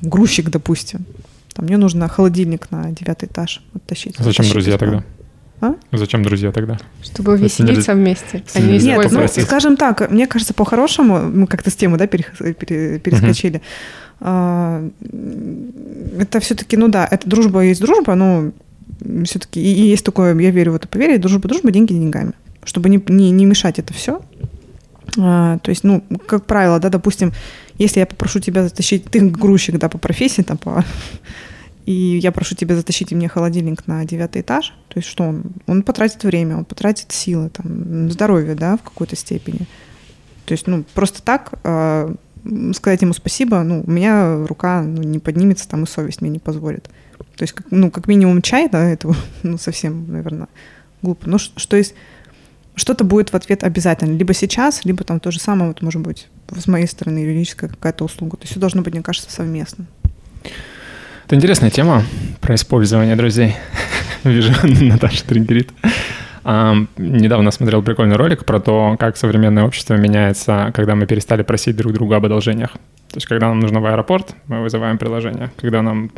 Грузчик, 0.00 0.50
допустим. 0.50 1.04
Там 1.54 1.64
мне 1.64 1.76
нужно 1.76 2.06
холодильник 2.08 2.70
на 2.70 2.90
девятый 2.92 3.28
этаж 3.28 3.62
оттащить. 3.74 4.14
Зачем 4.18 4.28
Оттащить 4.30 4.52
друзья 4.52 4.72
бесплатно. 4.74 5.04
тогда? 5.60 5.78
А? 5.90 5.96
Зачем 5.96 6.22
друзья 6.22 6.52
тогда? 6.52 6.78
Чтобы 7.02 7.32
Если 7.32 7.44
веселиться 7.64 7.92
нельзя- 7.92 7.94
вместе, 7.94 8.44
а 8.54 8.60
не 8.60 8.78
Нет, 8.78 9.10
ну, 9.10 9.26
скажем 9.26 9.76
так, 9.76 10.08
мне 10.10 10.28
кажется, 10.28 10.54
по-хорошему, 10.54 11.18
мы 11.20 11.46
как-то 11.48 11.70
с 11.70 11.74
темы, 11.74 11.96
да, 11.98 12.04
перех- 12.06 12.54
пере- 12.54 13.00
перескочили. 13.00 13.56
А, 13.56 13.60
Это 14.20 14.90
все-таки, 16.40 16.76
ну 16.76 16.88
да, 16.88 17.06
это 17.10 17.28
дружба 17.28 17.60
есть 17.60 17.80
дружба, 17.80 18.14
но 18.14 18.52
все-таки 19.24 19.60
и, 19.60 19.88
есть 19.88 20.04
такое, 20.04 20.38
я 20.38 20.50
верю 20.50 20.72
в 20.72 20.76
это 20.76 20.88
поверье, 20.88 21.18
дружба, 21.18 21.48
дружба, 21.48 21.70
деньги 21.70 21.92
деньгами. 21.92 22.32
Чтобы 22.64 22.88
не, 22.88 23.02
не, 23.08 23.30
не 23.30 23.46
мешать 23.46 23.78
это 23.78 23.94
все. 23.94 24.20
то 25.14 25.60
есть, 25.66 25.84
ну, 25.84 26.02
как 26.26 26.46
правило, 26.46 26.80
да, 26.80 26.88
допустим, 26.88 27.32
если 27.78 28.00
я 28.00 28.06
попрошу 28.06 28.40
тебя 28.40 28.64
затащить, 28.64 29.04
ты 29.04 29.20
грузчик, 29.20 29.78
да, 29.78 29.88
по 29.88 29.98
профессии, 29.98 30.42
там, 30.42 30.58
по, 30.58 30.84
и 31.88 32.18
я 32.18 32.32
прошу 32.32 32.54
тебя 32.54 32.76
затащить 32.76 33.12
мне 33.12 33.28
холодильник 33.28 33.86
на 33.86 34.04
девятый 34.04 34.42
этаж, 34.42 34.74
то 34.88 34.98
есть 34.98 35.08
что 35.08 35.24
он? 35.24 35.44
Он 35.66 35.82
потратит 35.82 36.22
время, 36.24 36.58
он 36.58 36.64
потратит 36.66 37.12
силы, 37.12 37.48
там, 37.48 38.10
здоровье, 38.10 38.54
да, 38.54 38.76
в 38.76 38.82
какой-то 38.82 39.16
степени. 39.16 39.60
То 40.44 40.52
есть, 40.52 40.66
ну, 40.66 40.84
просто 40.94 41.22
так 41.22 41.54
э, 41.64 42.14
сказать 42.74 43.02
ему 43.02 43.12
спасибо, 43.12 43.62
ну, 43.62 43.82
у 43.86 43.90
меня 43.90 44.46
рука 44.46 44.82
ну, 44.82 45.02
не 45.02 45.18
поднимется, 45.18 45.68
там, 45.68 45.84
и 45.84 45.86
совесть 45.86 46.20
мне 46.20 46.30
не 46.30 46.38
позволит. 46.38 46.88
То 47.36 47.42
есть, 47.42 47.52
как, 47.52 47.66
ну, 47.70 47.90
как 47.90 48.08
минимум 48.08 48.42
чай, 48.42 48.68
да, 48.70 48.84
это, 48.84 49.14
ну, 49.42 49.58
совсем, 49.58 50.10
наверное, 50.10 50.48
глупо. 51.02 51.38
Ш- 51.38 51.52
что 51.56 51.76
есть, 51.76 51.94
что-то 52.74 53.04
будет 53.04 53.30
в 53.30 53.34
ответ 53.34 53.64
обязательно. 53.64 54.16
Либо 54.16 54.34
сейчас, 54.34 54.84
либо 54.84 55.04
там 55.04 55.20
то 55.20 55.30
же 55.30 55.40
самое, 55.40 55.68
вот, 55.68 55.82
может 55.82 56.00
быть, 56.00 56.28
с 56.56 56.66
моей 56.66 56.86
стороны 56.86 57.18
юридическая 57.18 57.70
какая-то 57.70 58.04
услуга. 58.04 58.36
То 58.36 58.42
есть 58.42 58.52
все 58.52 58.60
должно 58.60 58.82
быть, 58.82 58.94
мне 58.94 59.02
кажется, 59.02 59.30
совместно. 59.30 59.86
Это 61.26 61.36
интересная 61.36 61.70
тема 61.70 62.04
про 62.40 62.54
использование 62.54 63.14
друзей. 63.14 63.56
Вижу, 64.24 64.52
Наташа 64.62 65.24
триггерит. 65.24 65.70
А, 66.50 66.74
недавно 66.96 67.50
смотрел 67.50 67.82
прикольный 67.82 68.16
ролик 68.16 68.46
про 68.46 68.58
то, 68.58 68.96
как 68.98 69.18
современное 69.18 69.64
общество 69.64 69.96
меняется, 69.96 70.70
когда 70.72 70.94
мы 70.94 71.04
перестали 71.04 71.42
просить 71.42 71.76
друг 71.76 71.92
друга 71.92 72.16
об 72.16 72.24
одолжениях. 72.24 72.72
То 73.10 73.16
есть, 73.16 73.26
когда 73.26 73.48
нам 73.48 73.60
нужно 73.60 73.80
в 73.80 73.84
аэропорт, 73.86 74.34
мы 74.46 74.62
вызываем 74.62 74.96
приложение. 74.96 75.50
Когда 75.58 75.82
нам 75.82 76.10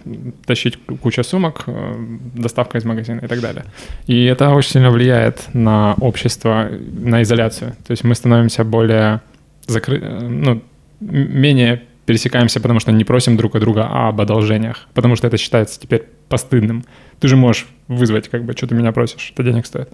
тащить 0.46 0.78
куча 1.02 1.24
сумок, 1.24 1.64
э, 1.66 1.94
доставка 2.36 2.78
из 2.78 2.84
магазина 2.84 3.18
и 3.24 3.26
так 3.26 3.40
далее. 3.40 3.64
И 4.06 4.24
это 4.24 4.50
очень 4.50 4.70
сильно 4.70 4.92
влияет 4.92 5.52
на 5.52 5.94
общество, 5.94 6.68
на 6.92 7.22
изоляцию. 7.22 7.72
То 7.84 7.90
есть 7.90 8.04
мы 8.04 8.14
становимся 8.14 8.62
более 8.62 9.22
закры... 9.66 9.98
э, 10.00 10.28
ну, 10.28 10.62
менее 11.00 11.82
пересекаемся, 12.10 12.58
потому 12.58 12.80
что 12.80 12.90
не 12.90 13.04
просим 13.04 13.36
друг 13.36 13.54
у 13.54 13.60
друга 13.60 13.86
об 13.88 14.20
одолжениях, 14.20 14.88
потому 14.94 15.14
что 15.14 15.28
это 15.28 15.36
считается 15.36 15.78
теперь 15.78 16.08
постыдным. 16.28 16.84
Ты 17.20 17.28
же 17.28 17.36
можешь 17.36 17.68
вызвать, 17.86 18.28
как 18.28 18.44
бы, 18.44 18.52
что 18.52 18.66
ты 18.66 18.74
меня 18.74 18.90
просишь, 18.90 19.30
это 19.32 19.44
денег 19.44 19.64
стоит. 19.64 19.88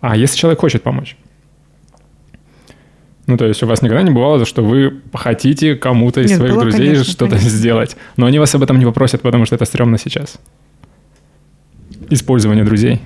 А 0.00 0.16
если 0.16 0.38
человек 0.38 0.60
хочет 0.60 0.82
помочь? 0.82 1.18
Ну, 3.26 3.36
то 3.36 3.44
есть 3.44 3.62
у 3.62 3.66
вас 3.66 3.82
никогда 3.82 4.02
не 4.02 4.10
бывало, 4.10 4.46
что 4.46 4.64
вы 4.64 5.02
хотите 5.12 5.76
кому-то 5.76 6.22
из 6.22 6.30
Нет, 6.30 6.38
своих 6.38 6.54
было, 6.54 6.62
друзей 6.62 6.86
конечно, 6.86 7.04
что-то 7.04 7.32
конечно. 7.32 7.50
сделать, 7.50 7.96
но 8.16 8.24
они 8.24 8.38
вас 8.38 8.54
об 8.54 8.62
этом 8.62 8.78
не 8.78 8.86
попросят, 8.86 9.20
потому 9.20 9.44
что 9.44 9.54
это 9.54 9.66
стрёмно 9.66 9.98
сейчас. 9.98 10.38
Использование 12.08 12.64
друзей. 12.64 13.02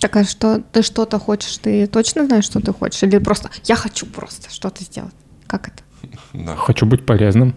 Так 0.00 0.16
а 0.16 0.24
что 0.24 0.60
ты 0.72 0.82
что-то 0.82 1.20
хочешь? 1.20 1.56
Ты 1.58 1.86
точно 1.86 2.26
знаешь, 2.26 2.46
что 2.46 2.58
ты 2.58 2.72
хочешь? 2.72 3.00
Или 3.04 3.18
просто 3.18 3.48
я 3.62 3.76
хочу 3.76 4.06
просто 4.06 4.50
что-то 4.50 4.82
сделать? 4.82 5.14
Как 5.46 5.68
это? 5.68 5.82
Да. 6.32 6.56
Хочу 6.56 6.84
быть 6.84 7.06
полезным. 7.06 7.54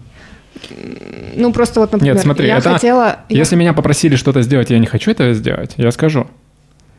Ну, 1.35 1.51
просто 1.53 1.79
вот, 1.79 1.91
например, 1.91 2.15
Нет, 2.15 2.23
смотри, 2.23 2.47
я 2.47 2.57
это- 2.57 2.73
хотела... 2.73 3.19
я- 3.29 3.37
Если 3.39 3.55
меня 3.55 3.73
попросили 3.73 4.15
что-то 4.15 4.41
сделать, 4.41 4.69
я 4.69 4.79
не 4.79 4.85
хочу 4.87 5.11
этого 5.11 5.33
сделать, 5.33 5.73
я 5.77 5.91
скажу. 5.91 6.27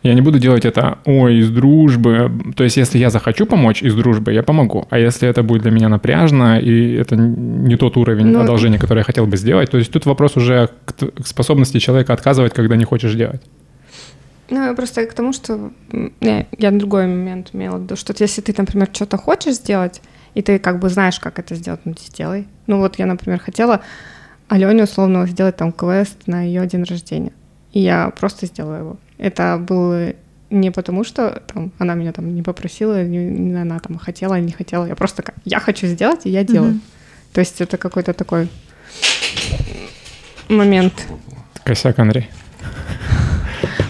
Я 0.03 0.15
не 0.15 0.21
буду 0.21 0.39
делать 0.39 0.65
это, 0.65 0.99
ой, 1.05 1.39
из 1.39 1.51
дружбы. 1.51 2.31
То 2.55 2.63
есть, 2.65 2.77
если 2.77 2.99
я 2.99 3.11
захочу 3.11 3.45
помочь 3.47 3.83
из 3.83 3.95
дружбы, 3.95 4.33
я 4.33 4.43
помогу. 4.43 4.87
А 4.91 4.99
если 4.99 5.29
это 5.29 5.43
будет 5.43 5.63
для 5.63 5.71
меня 5.73 5.89
напряжно, 5.89 6.61
и 6.61 6.93
это 6.95 7.17
не 7.17 7.77
тот 7.77 7.97
уровень 7.97 8.27
Ну, 8.27 8.41
одолжения, 8.41 8.79
который 8.79 8.99
я 8.99 9.05
хотел 9.05 9.27
бы 9.27 9.37
сделать, 9.37 9.71
то 9.71 9.79
есть 9.79 9.91
тут 9.91 10.07
вопрос 10.07 10.37
уже 10.37 10.69
к, 10.85 10.93
способности 11.27 11.79
человека 11.79 12.13
отказывать, 12.13 12.53
когда 12.55 12.77
не 12.77 12.85
хочешь 12.85 13.15
делать. 13.15 13.41
Ну, 14.49 14.65
я 14.65 14.75
просто 14.75 15.05
к 15.07 15.13
тому, 15.13 15.33
что 15.33 15.71
не, 16.21 16.47
я 16.57 16.71
другой 16.71 17.07
момент 17.09 17.49
имела 17.53 17.79
в 17.79 17.83
виду, 17.83 17.97
что 17.97 18.15
если 18.17 18.43
ты, 18.43 18.55
например, 18.57 18.89
что-то 18.93 19.17
хочешь 19.17 19.55
сделать, 19.55 20.01
и 20.37 20.43
ты 20.43 20.59
как 20.59 20.79
бы 20.79 20.91
знаешь, 20.91 21.19
как 21.19 21.39
это 21.39 21.55
сделать, 21.55 21.81
ну, 21.87 21.95
сделай. 21.99 22.47
Ну, 22.67 22.77
вот 22.79 22.99
я, 22.99 23.07
например, 23.07 23.41
хотела 23.41 23.81
Алене 24.49 24.85
условно 24.85 25.27
сделать 25.27 25.57
там 25.57 25.73
квест 25.73 26.27
на 26.27 26.43
ее 26.43 26.67
день 26.67 26.85
рождения. 26.85 27.33
И 27.73 27.81
я 27.81 28.11
просто 28.11 28.45
сделала 28.45 28.75
его. 28.75 28.97
Это 29.17 29.57
было 29.59 30.13
не 30.51 30.71
потому, 30.71 31.05
что 31.05 31.43
там 31.47 31.73
она 31.79 31.95
меня 31.95 32.13
там 32.13 32.35
не 32.35 32.43
попросила, 32.43 33.03
не, 33.03 33.25
не 33.25 33.59
она 33.59 33.79
там 33.79 33.97
хотела, 33.97 34.39
не 34.39 34.53
хотела. 34.53 34.85
Я 34.85 34.95
просто 34.95 35.23
такая, 35.23 35.37
я 35.47 35.59
хочу 35.59 35.87
сделать, 35.87 36.27
и 36.27 36.31
я 36.31 36.45
делаю. 36.45 36.73
Мгм. 36.73 36.83
То 37.33 37.41
есть 37.41 37.59
это 37.63 37.79
какой-то 37.79 38.13
такой 38.13 38.51
момент. 40.51 40.93
Косяк, 41.65 41.99
Андрей. 41.99 42.29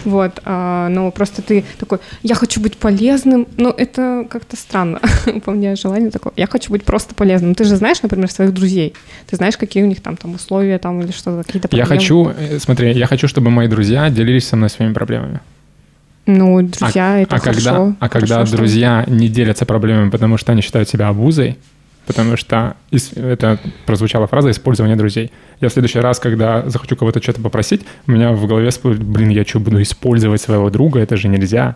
Вот, 0.05 0.39
а, 0.45 0.87
но 0.89 1.11
просто 1.11 1.41
ты 1.41 1.65
такой, 1.79 1.99
я 2.23 2.35
хочу 2.35 2.61
быть 2.61 2.77
полезным, 2.77 3.47
ну 3.57 3.69
это 3.69 4.25
как-то 4.29 4.55
странно, 4.55 5.01
по 5.45 5.51
мне 5.51 5.75
желание 5.75 6.11
такое, 6.11 6.33
я 6.37 6.47
хочу 6.47 6.71
быть 6.71 6.83
просто 6.83 7.13
полезным. 7.15 7.55
Ты 7.55 7.63
же 7.65 7.75
знаешь, 7.75 8.01
например, 8.01 8.31
своих 8.31 8.53
друзей, 8.53 8.93
ты 9.29 9.35
знаешь, 9.35 9.57
какие 9.57 9.83
у 9.83 9.87
них 9.87 10.01
там, 10.01 10.15
там 10.17 10.35
условия 10.35 10.77
там 10.77 11.01
или 11.01 11.11
что-то, 11.11 11.43
какие-то 11.43 11.67
Я 11.71 11.85
проблемы. 11.85 12.01
хочу, 12.01 12.31
э, 12.37 12.59
смотри, 12.59 12.91
я 12.93 13.05
хочу, 13.07 13.27
чтобы 13.27 13.49
мои 13.49 13.67
друзья 13.67 14.09
делились 14.09 14.47
со 14.47 14.55
мной 14.55 14.69
своими 14.69 14.93
проблемами. 14.93 15.39
Ну, 16.25 16.61
друзья, 16.61 17.19
это 17.19 17.35
а 17.35 17.39
хорошо. 17.39 17.61
когда, 17.71 17.95
а 17.99 18.09
когда 18.09 18.35
хорошо, 18.35 18.47
что- 18.47 18.57
друзья 18.57 19.03
не 19.07 19.29
делятся 19.29 19.65
проблемами, 19.65 20.09
потому 20.09 20.37
что 20.37 20.51
они 20.51 20.61
считают 20.61 20.89
себя 20.89 21.07
обузой, 21.07 21.57
потому 22.07 22.37
что 22.37 22.75
это 23.15 23.59
прозвучала 23.85 24.25
фраза 24.27 24.49
«использование 24.49 24.95
друзей». 24.95 25.31
Я 25.61 25.69
в 25.69 25.73
следующий 25.73 25.99
раз, 25.99 26.19
когда 26.19 26.67
захочу 26.69 26.95
кого-то 26.95 27.21
что-то 27.21 27.41
попросить, 27.41 27.81
у 28.07 28.11
меня 28.11 28.31
в 28.31 28.47
голове 28.47 28.69
всплывет, 28.69 29.03
блин, 29.03 29.29
я 29.29 29.43
что, 29.43 29.59
буду 29.59 29.81
использовать 29.81 30.41
своего 30.41 30.69
друга? 30.69 30.99
Это 30.99 31.17
же 31.17 31.27
нельзя. 31.27 31.75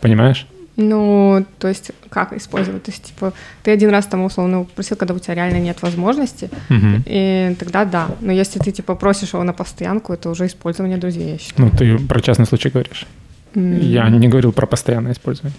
Понимаешь? 0.00 0.46
Ну, 0.76 1.46
то 1.58 1.68
есть 1.68 1.90
как 2.10 2.32
использовать? 2.34 2.82
То 2.82 2.90
есть, 2.90 3.02
типа, 3.04 3.32
ты 3.62 3.70
один 3.70 3.90
раз 3.90 4.06
там 4.06 4.24
условно 4.24 4.64
попросил, 4.64 4.96
когда 4.96 5.14
у 5.14 5.18
тебя 5.18 5.34
реально 5.34 5.58
нет 5.58 5.80
возможности, 5.80 6.50
Мгм. 6.68 7.02
и 7.06 7.56
тогда 7.58 7.84
да. 7.86 8.08
Но 8.20 8.30
если 8.32 8.58
ты, 8.58 8.72
типа, 8.72 8.94
просишь 8.94 9.32
его 9.32 9.42
на 9.42 9.54
постоянку, 9.54 10.12
это 10.12 10.28
уже 10.28 10.46
использование 10.46 10.98
друзей, 10.98 11.32
я 11.32 11.38
считаю. 11.38 11.70
Ну, 11.70 11.78
ты 11.78 11.98
про 11.98 12.20
частный 12.20 12.44
случай 12.46 12.68
говоришь. 12.68 13.06
М. 13.54 13.80
Я 13.80 14.08
не 14.10 14.28
говорил 14.28 14.52
про 14.52 14.66
постоянное 14.66 15.12
использование. 15.12 15.56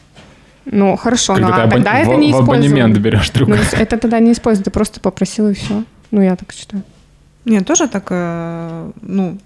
Ну, 0.72 0.98
хорошо, 0.98 1.34
Когда 1.34 1.50
ну, 1.50 1.56
ты 1.56 1.62
а 1.62 1.64
абон- 1.64 1.84
тогда 1.84 1.92
в, 1.92 2.10
это 2.10 2.16
не 2.16 2.34
в 2.34 2.36
абонемент 2.38 2.98
берешь 2.98 3.30
друга. 3.30 3.56
Ну, 3.56 3.80
это 3.80 3.98
тогда 3.98 4.20
не 4.20 4.32
использовать, 4.34 4.66
ты 4.66 4.72
просто 4.72 5.00
попросил 5.00 5.50
и 5.50 5.54
все. 5.54 5.84
Ну, 6.12 6.22
я 6.22 6.36
так 6.36 6.52
считаю. 6.52 6.84
Нет, 7.48 7.66
тоже 7.66 7.88
так, 7.88 8.08
э, 8.10 8.92
ну, 9.02 9.38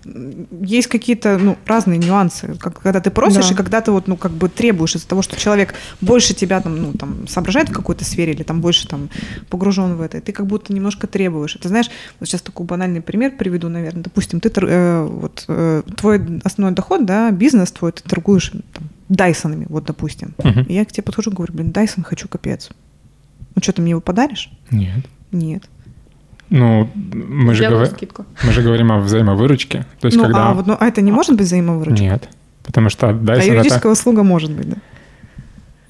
есть 0.62 0.88
какие-то, 0.88 1.38
ну, 1.38 1.56
разные 1.68 2.00
нюансы, 2.00 2.56
как, 2.56 2.82
когда 2.82 3.00
ты 3.00 3.12
просишь 3.12 3.48
Да. 3.48 3.54
и 3.54 3.56
когда 3.56 3.80
ты 3.82 3.92
вот, 3.92 4.08
ну, 4.08 4.18
как 4.18 4.32
бы 4.32 4.50
требуешь 4.50 4.96
из-за 4.96 5.08
того, 5.08 5.22
что 5.22 5.38
человек 5.38 5.76
больше 6.02 6.34
тебя 6.34 6.62
там, 6.62 6.82
ну, 6.82 6.94
там, 6.94 7.28
соображает 7.28 7.70
в 7.70 7.74
какой-то 7.74 8.04
сфере 8.04 8.34
или 8.34 8.42
там 8.42 8.60
больше 8.60 8.88
там 8.88 9.10
погружен 9.50 9.96
в 9.98 10.02
это, 10.02 10.18
и 10.18 10.22
ты 10.22 10.32
как 10.32 10.48
будто 10.48 10.74
немножко 10.74 11.06
требуешь. 11.06 11.56
Ты 11.62 11.68
знаешь, 11.68 11.92
вот 12.20 12.28
сейчас 12.28 12.42
такой 12.42 12.66
банальный 12.66 13.02
пример 13.02 13.34
приведу, 13.38 13.70
наверное. 13.70 14.02
Допустим, 14.04 14.40
ты, 14.40 14.52
э, 14.56 15.04
вот, 15.06 15.46
э, 15.48 15.84
твой 15.96 16.42
основной 16.44 16.74
доход, 16.74 17.06
да, 17.06 17.30
бизнес 17.30 17.72
твой, 17.72 17.92
ты 17.92 18.02
торгуешь 18.02 18.52
там, 18.74 18.90
Дайсонами, 19.10 19.68
вот, 19.70 19.86
допустим. 19.86 20.34
Мгм. 20.44 20.64
И 20.64 20.74
я 20.74 20.86
к 20.86 20.92
тебе 20.92 21.04
подхожу 21.04 21.30
и 21.30 21.36
говорю, 21.36 21.54
блин, 21.54 21.72
Дайсон 21.72 22.04
хочу 22.04 22.28
капец. 22.28 22.70
Ну, 23.54 23.62
что, 23.62 23.74
ты 23.74 23.82
мне 23.84 23.92
его 23.92 24.02
подаришь? 24.02 24.50
Нет. 24.72 25.06
Нет. 25.32 25.64
Ну, 26.52 26.90
мы 26.94 27.54
же, 27.54 27.64
говор- 27.64 27.88
скидку. 27.88 28.26
мы 28.44 28.52
же 28.52 28.62
говорим 28.62 28.92
о 28.92 29.00
взаимовыручке. 29.00 29.86
То 30.02 30.08
есть, 30.08 30.18
ну, 30.18 30.24
когда... 30.24 30.50
а, 30.50 30.54
вот, 30.54 30.68
ну, 30.68 30.76
а 30.78 30.86
это 30.86 31.02
не 31.02 31.12
может 31.12 31.38
быть 31.38 31.48
взаимовыручка? 31.48 32.04
Нет. 32.04 32.30
Потому 32.64 32.90
что 32.90 33.10
А 33.10 33.14
Dyson 33.14 33.38
это... 33.38 33.46
юридическая 33.46 33.92
услуга 33.92 34.24
может 34.24 34.52
быть, 34.52 34.70
да? 34.70 34.76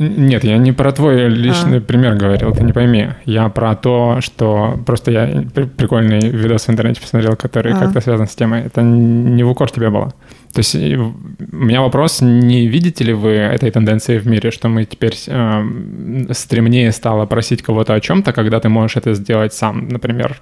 Нет, 0.02 0.44
я 0.44 0.58
не 0.58 0.72
про 0.72 0.92
твой 0.92 1.30
личный 1.30 1.78
А. 1.78 1.82
пример 1.82 2.16
говорил, 2.16 2.52
ты 2.54 2.64
не 2.64 2.74
пойми. 2.74 3.10
Я 3.26 3.50
про 3.50 3.76
то, 3.76 4.18
что 4.22 4.80
просто 4.86 5.12
я 5.12 5.44
при- 5.54 5.66
прикольный 5.66 6.20
видос 6.20 6.66
в 6.68 6.70
интернете 6.72 7.02
посмотрел, 7.02 7.36
который 7.36 7.74
А. 7.74 7.78
как-то 7.78 8.02
связан 8.02 8.26
с 8.28 8.36
темой. 8.36 8.62
Это 8.62 8.82
не 8.82 9.44
в 9.44 9.50
укор 9.50 9.70
тебе 9.70 9.90
было. 9.90 10.14
То 10.54 10.60
есть 10.60 10.74
в- 10.76 11.14
у 11.52 11.56
меня 11.56 11.82
вопрос, 11.82 12.22
не 12.22 12.68
видите 12.68 13.04
ли 13.04 13.14
вы 13.14 13.30
этой 13.30 13.70
тенденции 13.70 14.18
в 14.18 14.28
мире, 14.28 14.50
что 14.52 14.70
мы 14.70 14.86
теперь 14.86 15.16
эм, 15.28 16.28
стремнее 16.34 16.92
стало 16.92 17.26
просить 17.28 17.62
кого-то 17.62 17.94
о 17.94 18.00
чем-то, 18.00 18.34
когда 18.34 18.60
ты 18.60 18.70
можешь 18.70 18.98
это 18.98 19.14
сделать 19.14 19.54
сам, 19.54 19.88
например, 19.90 20.42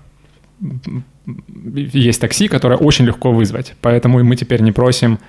есть 1.83 2.21
такси, 2.21 2.47
которое 2.47 2.75
очень 2.77 3.05
легко 3.05 3.31
вызвать, 3.31 3.73
поэтому 3.81 4.23
мы 4.23 4.35
теперь 4.35 4.61
не 4.61 4.71
просим 4.71 5.19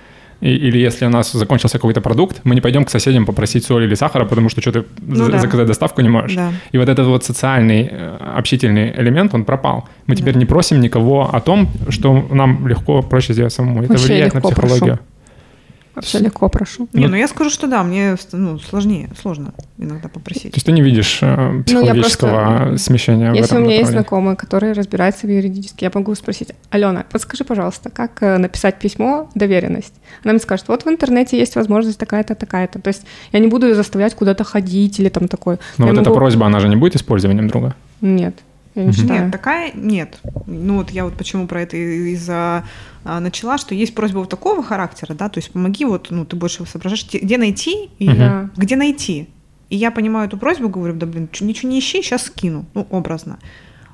и- 0.41 0.49
или 0.67 0.77
если 0.79 1.05
у 1.05 1.09
нас 1.09 1.31
закончился 1.31 1.77
какой-то 1.77 2.01
продукт, 2.01 2.41
мы 2.43 2.55
не 2.55 2.61
пойдем 2.61 2.83
к 2.83 2.89
соседям 2.89 3.25
попросить 3.25 3.63
соли 3.65 3.85
или 3.85 3.95
сахара, 3.95 4.25
потому 4.25 4.49
что 4.49 4.61
что-то 4.61 4.85
Ну 5.01 5.15
за- 5.15 5.31
да. 5.31 5.39
заказать 5.39 5.67
доставку 5.67 6.01
не 6.01 6.09
можешь. 6.09 6.35
Да. 6.35 6.51
И 6.73 6.77
вот 6.77 6.89
этот 6.89 7.07
вот 7.07 7.23
социальный, 7.23 7.87
э, 7.91 8.17
общительный 8.37 8.91
элемент, 9.01 9.33
он 9.33 9.43
пропал. 9.45 9.87
Мы 10.07 10.15
теперь 10.15 10.35
не 10.37 10.45
просим 10.45 10.81
никого 10.81 11.29
о 11.33 11.39
том, 11.39 11.67
что 11.89 12.27
нам 12.31 12.67
легко, 12.67 13.01
проще 13.01 13.33
сделать 13.33 13.53
самому. 13.53 13.83
Это 13.83 13.93
Вообще 13.93 14.07
влияет 14.07 14.33
на 14.33 14.41
психологию. 14.41 14.79
прошу. 14.97 14.99
Вообще 16.01 16.19
легко 16.19 16.49
прошу. 16.49 16.87
Не, 16.93 17.03
Ну- 17.05 17.11
ну 17.11 17.15
я 17.15 17.27
скажу, 17.27 17.49
что 17.49 17.67
да, 17.67 17.83
мне 17.83 18.15
ну, 18.33 18.57
сложнее, 18.59 19.09
сложно 19.21 19.53
иногда 19.77 20.07
То 20.09 20.15
попросить. 20.15 20.53
есть 20.55 20.65
ты 20.65 20.71
не 20.71 20.81
видишь 20.81 21.19
э, 21.21 21.63
психологического 21.65 22.29
Ну, 22.29 22.57
просто- 22.67 22.77
смещения 22.83 23.31
в 23.31 23.35
Если 23.35 23.53
у 23.55 23.57
этом 23.57 23.63
меня 23.63 23.71
есть 23.77 23.83
направлении? 23.91 24.01
знакомый, 24.01 24.35
который 24.35 24.71
разбирается 24.73 25.27
в 25.27 25.29
юридически, 25.29 25.83
я 25.83 25.91
могу 25.93 26.13
спросить, 26.15 26.49
Алена, 26.69 27.05
подскажи, 27.11 27.43
пожалуйста, 27.43 27.89
как 27.89 28.21
э, 28.23 28.37
написать 28.37 28.79
письмо 28.79 29.29
доверенность? 29.35 29.93
Она 30.23 30.33
мне 30.33 30.39
скажет, 30.41 30.67
вот 30.67 30.85
в 30.85 30.89
интернете 30.89 31.37
есть 31.37 31.55
возможность 31.55 31.97
такая-то, 31.99 32.35
такая-то. 32.35 32.79
То 32.79 32.87
есть 32.89 33.03
я 33.31 33.39
не 33.39 33.47
буду 33.47 33.67
ее 33.67 33.75
заставлять 33.75 34.15
куда-то 34.15 34.43
ходить 34.43 34.99
или 34.99 35.09
там 35.09 35.27
такое. 35.27 35.59
Но 35.77 35.85
Я 35.85 35.91
вот 35.93 36.01
эта 36.01 36.09
могу- 36.09 36.19
просьба, 36.19 36.45
она 36.47 36.59
же 36.59 36.67
не 36.67 36.75
будет 36.75 36.95
использованием 36.95 37.47
друга? 37.47 37.75
Нет, 38.01 38.35
я 38.75 38.85
не 38.85 38.93
считаю. 38.93 39.23
Нет, 39.23 39.31
такая 39.31 39.71
нет. 39.73 40.19
Ну 40.47 40.77
вот 40.77 40.91
я 40.91 41.05
вот 41.05 41.15
почему 41.15 41.47
про 41.47 41.61
это 41.61 41.77
и- 41.77 42.13
из-за 42.13 42.63
а, 43.03 43.19
начала, 43.19 43.57
что 43.57 43.75
есть 43.75 43.95
просьба 43.95 44.19
вот 44.19 44.29
такого 44.29 44.63
характера, 44.63 45.13
да, 45.13 45.29
то 45.29 45.39
есть 45.39 45.51
помоги 45.51 45.85
вот, 45.85 46.07
ну 46.09 46.25
ты 46.25 46.35
больше 46.35 46.65
соображаешь, 46.65 47.05
где 47.11 47.37
найти 47.37 47.89
и. 47.99 48.07
Да. 48.07 48.49
где 48.55 48.75
найти. 48.75 49.27
И 49.69 49.75
я 49.77 49.89
понимаю 49.91 50.27
эту 50.27 50.37
просьбу, 50.37 50.67
говорю, 50.67 50.95
да 50.95 51.05
блин, 51.05 51.29
ничего 51.39 51.69
не 51.69 51.79
ищи, 51.79 52.01
сейчас 52.01 52.23
скину, 52.25 52.65
ну 52.73 52.85
образно. 52.89 53.39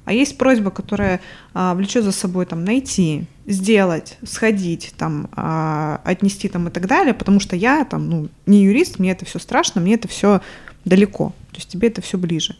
А 0.06 0.14
есть 0.14 0.38
просьба, 0.38 0.72
которая 0.72 1.20
а, 1.54 1.74
влечет 1.76 2.04
за 2.04 2.12
собой 2.14 2.46
там 2.46 2.64
найти, 2.64 3.26
сделать, 3.46 4.18
сходить, 4.26 4.94
там 4.98 5.30
а, 5.36 6.02
отнести 6.06 6.48
там 6.48 6.70
и 6.70 6.72
так 6.72 6.88
далее, 6.88 7.14
потому 7.14 7.40
что 7.40 7.56
я 7.56 7.84
там 7.84 8.10
ну 8.10 8.30
не 8.46 8.64
юрист, 8.64 9.00
мне 9.00 9.12
это 9.12 9.26
все 9.26 9.38
страшно, 9.38 9.82
мне 9.82 9.96
это 9.96 10.08
все 10.08 10.42
далеко, 10.86 11.34
то 11.52 11.58
есть 11.58 11.70
тебе 11.70 11.90
это 11.90 12.02
все 12.02 12.18
ближе. 12.18 12.56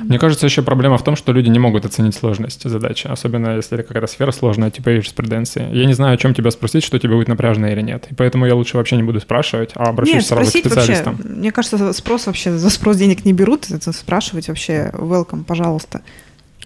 Мне 0.00 0.18
кажется, 0.18 0.46
еще 0.46 0.62
проблема 0.62 0.98
в 0.98 1.04
том, 1.04 1.16
что 1.16 1.32
люди 1.32 1.48
не 1.48 1.58
могут 1.58 1.84
оценить 1.84 2.14
сложность 2.14 2.68
задачи, 2.68 3.06
особенно 3.06 3.56
если 3.56 3.78
это 3.78 3.86
какая-то 3.86 4.06
сфера 4.06 4.32
сложная, 4.32 4.70
типа 4.70 4.90
юриспруденции. 4.90 5.68
Я 5.72 5.86
не 5.86 5.94
знаю, 5.94 6.14
о 6.14 6.16
чем 6.16 6.34
тебя 6.34 6.50
спросить, 6.50 6.84
что 6.84 6.98
тебе 6.98 7.14
будет 7.14 7.28
напряжно 7.28 7.66
или 7.66 7.80
нет. 7.80 8.06
И 8.10 8.14
поэтому 8.14 8.46
я 8.46 8.54
лучше 8.54 8.76
вообще 8.76 8.96
не 8.96 9.02
буду 9.02 9.20
спрашивать, 9.20 9.70
а 9.74 9.84
обращусь 9.84 10.14
Нет, 10.14 10.26
сразу 10.26 10.44
к 10.44 10.48
спросить 10.48 10.64
вообще, 10.64 10.94
специалистам. 10.94 11.36
мне 11.36 11.52
кажется, 11.52 11.92
спрос 11.92 12.26
вообще, 12.26 12.52
за 12.52 12.70
спрос 12.70 12.96
денег 12.96 13.24
не 13.24 13.32
берут, 13.32 13.70
это 13.70 13.92
спрашивать 13.92 14.48
вообще, 14.48 14.90
welcome, 14.94 15.44
пожалуйста. 15.44 16.02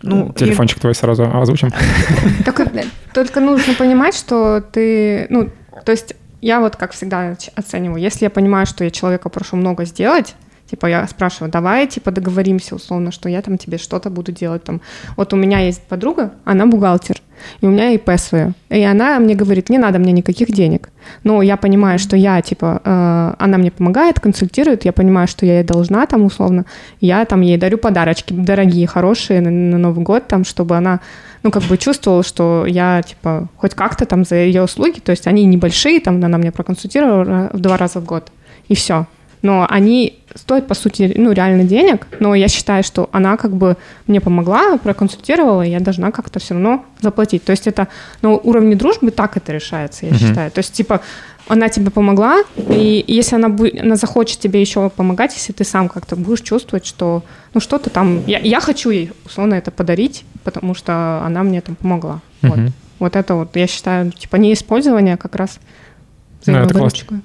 Ну, 0.03 0.33
Телефончик 0.33 0.81
твой 0.81 0.95
сразу 0.95 1.25
озвучим. 1.25 1.71
Только, 2.45 2.65
э, 2.65 2.85
только 3.15 3.41
нужно 3.41 3.75
понимать, 3.75 4.17
что 4.17 4.61
ты, 4.61 5.27
ну, 5.31 5.49
то 5.85 5.93
есть 5.93 6.15
я 6.41 6.61
вот 6.61 6.75
как 6.75 6.93
всегда 6.93 7.37
оцениваю, 7.55 8.03
если 8.03 8.25
я 8.25 8.31
понимаю, 8.31 8.67
что 8.67 8.83
я 8.83 8.91
человека 8.91 9.29
прошу 9.29 9.57
много 9.57 9.85
сделать, 9.85 10.35
типа 10.73 10.87
я 10.87 11.07
спрашиваю, 11.07 11.53
давай 11.53 11.87
типа 11.87 12.11
договоримся 12.11 12.75
условно, 12.75 13.13
что 13.13 13.29
я 13.29 13.43
там 13.43 13.59
тебе 13.59 13.77
что-то 13.77 14.09
буду 14.09 14.33
делать 14.33 14.65
там. 14.65 14.81
Вот 15.19 15.35
у 15.35 15.37
меня 15.37 15.59
есть 15.59 15.83
подруга, 15.83 16.33
она 16.47 16.65
бухгалтер, 16.65 17.21
и 17.61 17.67
у 17.67 17.71
меня 17.71 17.91
ИП 17.91 18.11
свое, 18.17 18.55
и 18.71 18.83
она 18.83 19.19
мне 19.19 19.35
говорит, 19.35 19.69
не 19.69 19.77
надо 19.77 19.99
мне 19.99 20.13
никаких 20.13 20.51
денег, 20.51 20.89
но 21.25 21.43
я 21.43 21.59
понимаю, 21.59 21.99
что 21.99 22.17
я 22.17 22.41
типа, 22.41 22.81
э, 22.83 23.35
она 23.39 23.59
мне 23.59 23.71
помогает, 23.71 24.19
консультирует, 24.19 24.87
я 24.87 24.93
понимаю, 24.95 25.29
что 25.29 25.45
я 25.45 25.59
ей 25.59 25.65
должна 25.65 26.07
там 26.07 26.25
условно, 26.25 26.65
я 27.03 27.23
там 27.27 27.43
ей 27.43 27.59
дарю 27.59 27.77
подарочки 27.77 28.33
дорогие, 28.33 28.87
хорошие 28.87 29.43
на, 29.43 29.51
на 29.51 29.77
Новый 29.77 30.03
год, 30.03 30.27
там, 30.27 30.47
чтобы 30.47 30.79
она 30.79 31.01
ну, 31.43 31.51
как 31.51 31.65
бы 31.65 31.77
чувствовала, 31.77 32.23
что 32.23 32.65
я, 32.67 33.03
типа, 33.03 33.49
хоть 33.59 33.75
как-то 33.75 34.07
там 34.07 34.25
за 34.25 34.37
ее 34.37 34.63
услуги, 34.63 35.01
то 35.01 35.11
есть 35.11 35.27
они 35.27 35.45
небольшие, 35.45 36.01
там 36.01 36.25
она 36.25 36.39
меня 36.39 36.53
проконсультировала 36.53 37.51
в 37.53 37.61
два 37.61 37.77
раза 37.77 38.01
в 38.01 38.07
год, 38.07 38.33
и 38.69 38.75
все. 38.75 39.07
Но 39.43 39.67
они 39.69 40.21
стоят, 40.37 40.67
по 40.69 40.75
сути, 40.75 41.13
ну, 41.17 41.33
реально 41.33 41.65
денег, 41.65 42.07
но 42.21 42.35
я 42.35 42.47
считаю, 42.49 42.85
что 42.85 43.09
она 43.13 43.37
как 43.37 43.53
бы 43.57 43.77
мне 44.07 44.21
помогла, 44.21 44.79
проконсультировала, 44.79 45.63
и 45.63 45.71
я 45.71 45.81
должна 45.81 46.11
как-то 46.13 46.39
все 46.39 46.55
равно 46.55 46.85
заплатить. 47.01 47.43
То 47.45 47.51
есть 47.51 47.67
это 47.67 47.89
на 48.23 48.31
уровне 48.31 48.77
дружбы 48.77 49.11
так 49.11 49.37
это 49.37 49.53
решается, 49.53 50.07
я 50.07 50.13
Мгм. 50.13 50.21
считаю. 50.21 50.51
То 50.53 50.59
есть, 50.61 50.73
типа, 50.73 51.01
она 51.49 51.69
тебе 51.69 51.91
помогла, 51.91 52.43
и 52.57 53.05
если 53.09 53.35
она, 53.35 53.49
бу- 53.49 53.77
она 53.81 53.97
захочет 53.97 54.39
тебе 54.39 54.61
еще 54.61 54.89
помогать, 54.91 55.35
если 55.35 55.53
ты 55.53 55.65
сам 55.65 55.89
как-то 55.89 56.15
будешь 56.15 56.41
чувствовать, 56.43 56.87
что 56.87 57.25
ну 57.53 57.61
что-то 57.61 57.91
там... 57.91 58.23
Я, 58.29 58.39
я 58.39 58.61
хочу 58.61 58.91
ей, 58.91 59.11
условно, 59.27 59.55
это 59.55 59.73
подарить, 59.73 60.25
потому 60.45 60.75
что 60.75 61.21
она 61.27 61.43
мне 61.43 61.61
там 61.61 61.75
помогла. 61.75 62.21
Вот. 62.43 62.57
Мгм. 62.59 62.73
вот 63.01 63.17
это 63.17 63.35
вот, 63.35 63.57
я 63.57 63.67
считаю, 63.67 64.13
типа, 64.13 64.37
не 64.37 64.53
использование, 64.53 65.15
а 65.15 65.17
как 65.17 65.35
раз 65.35 65.59
Ну, 66.47 66.55
это 66.55 66.69
взаимовыручка. 66.69 67.21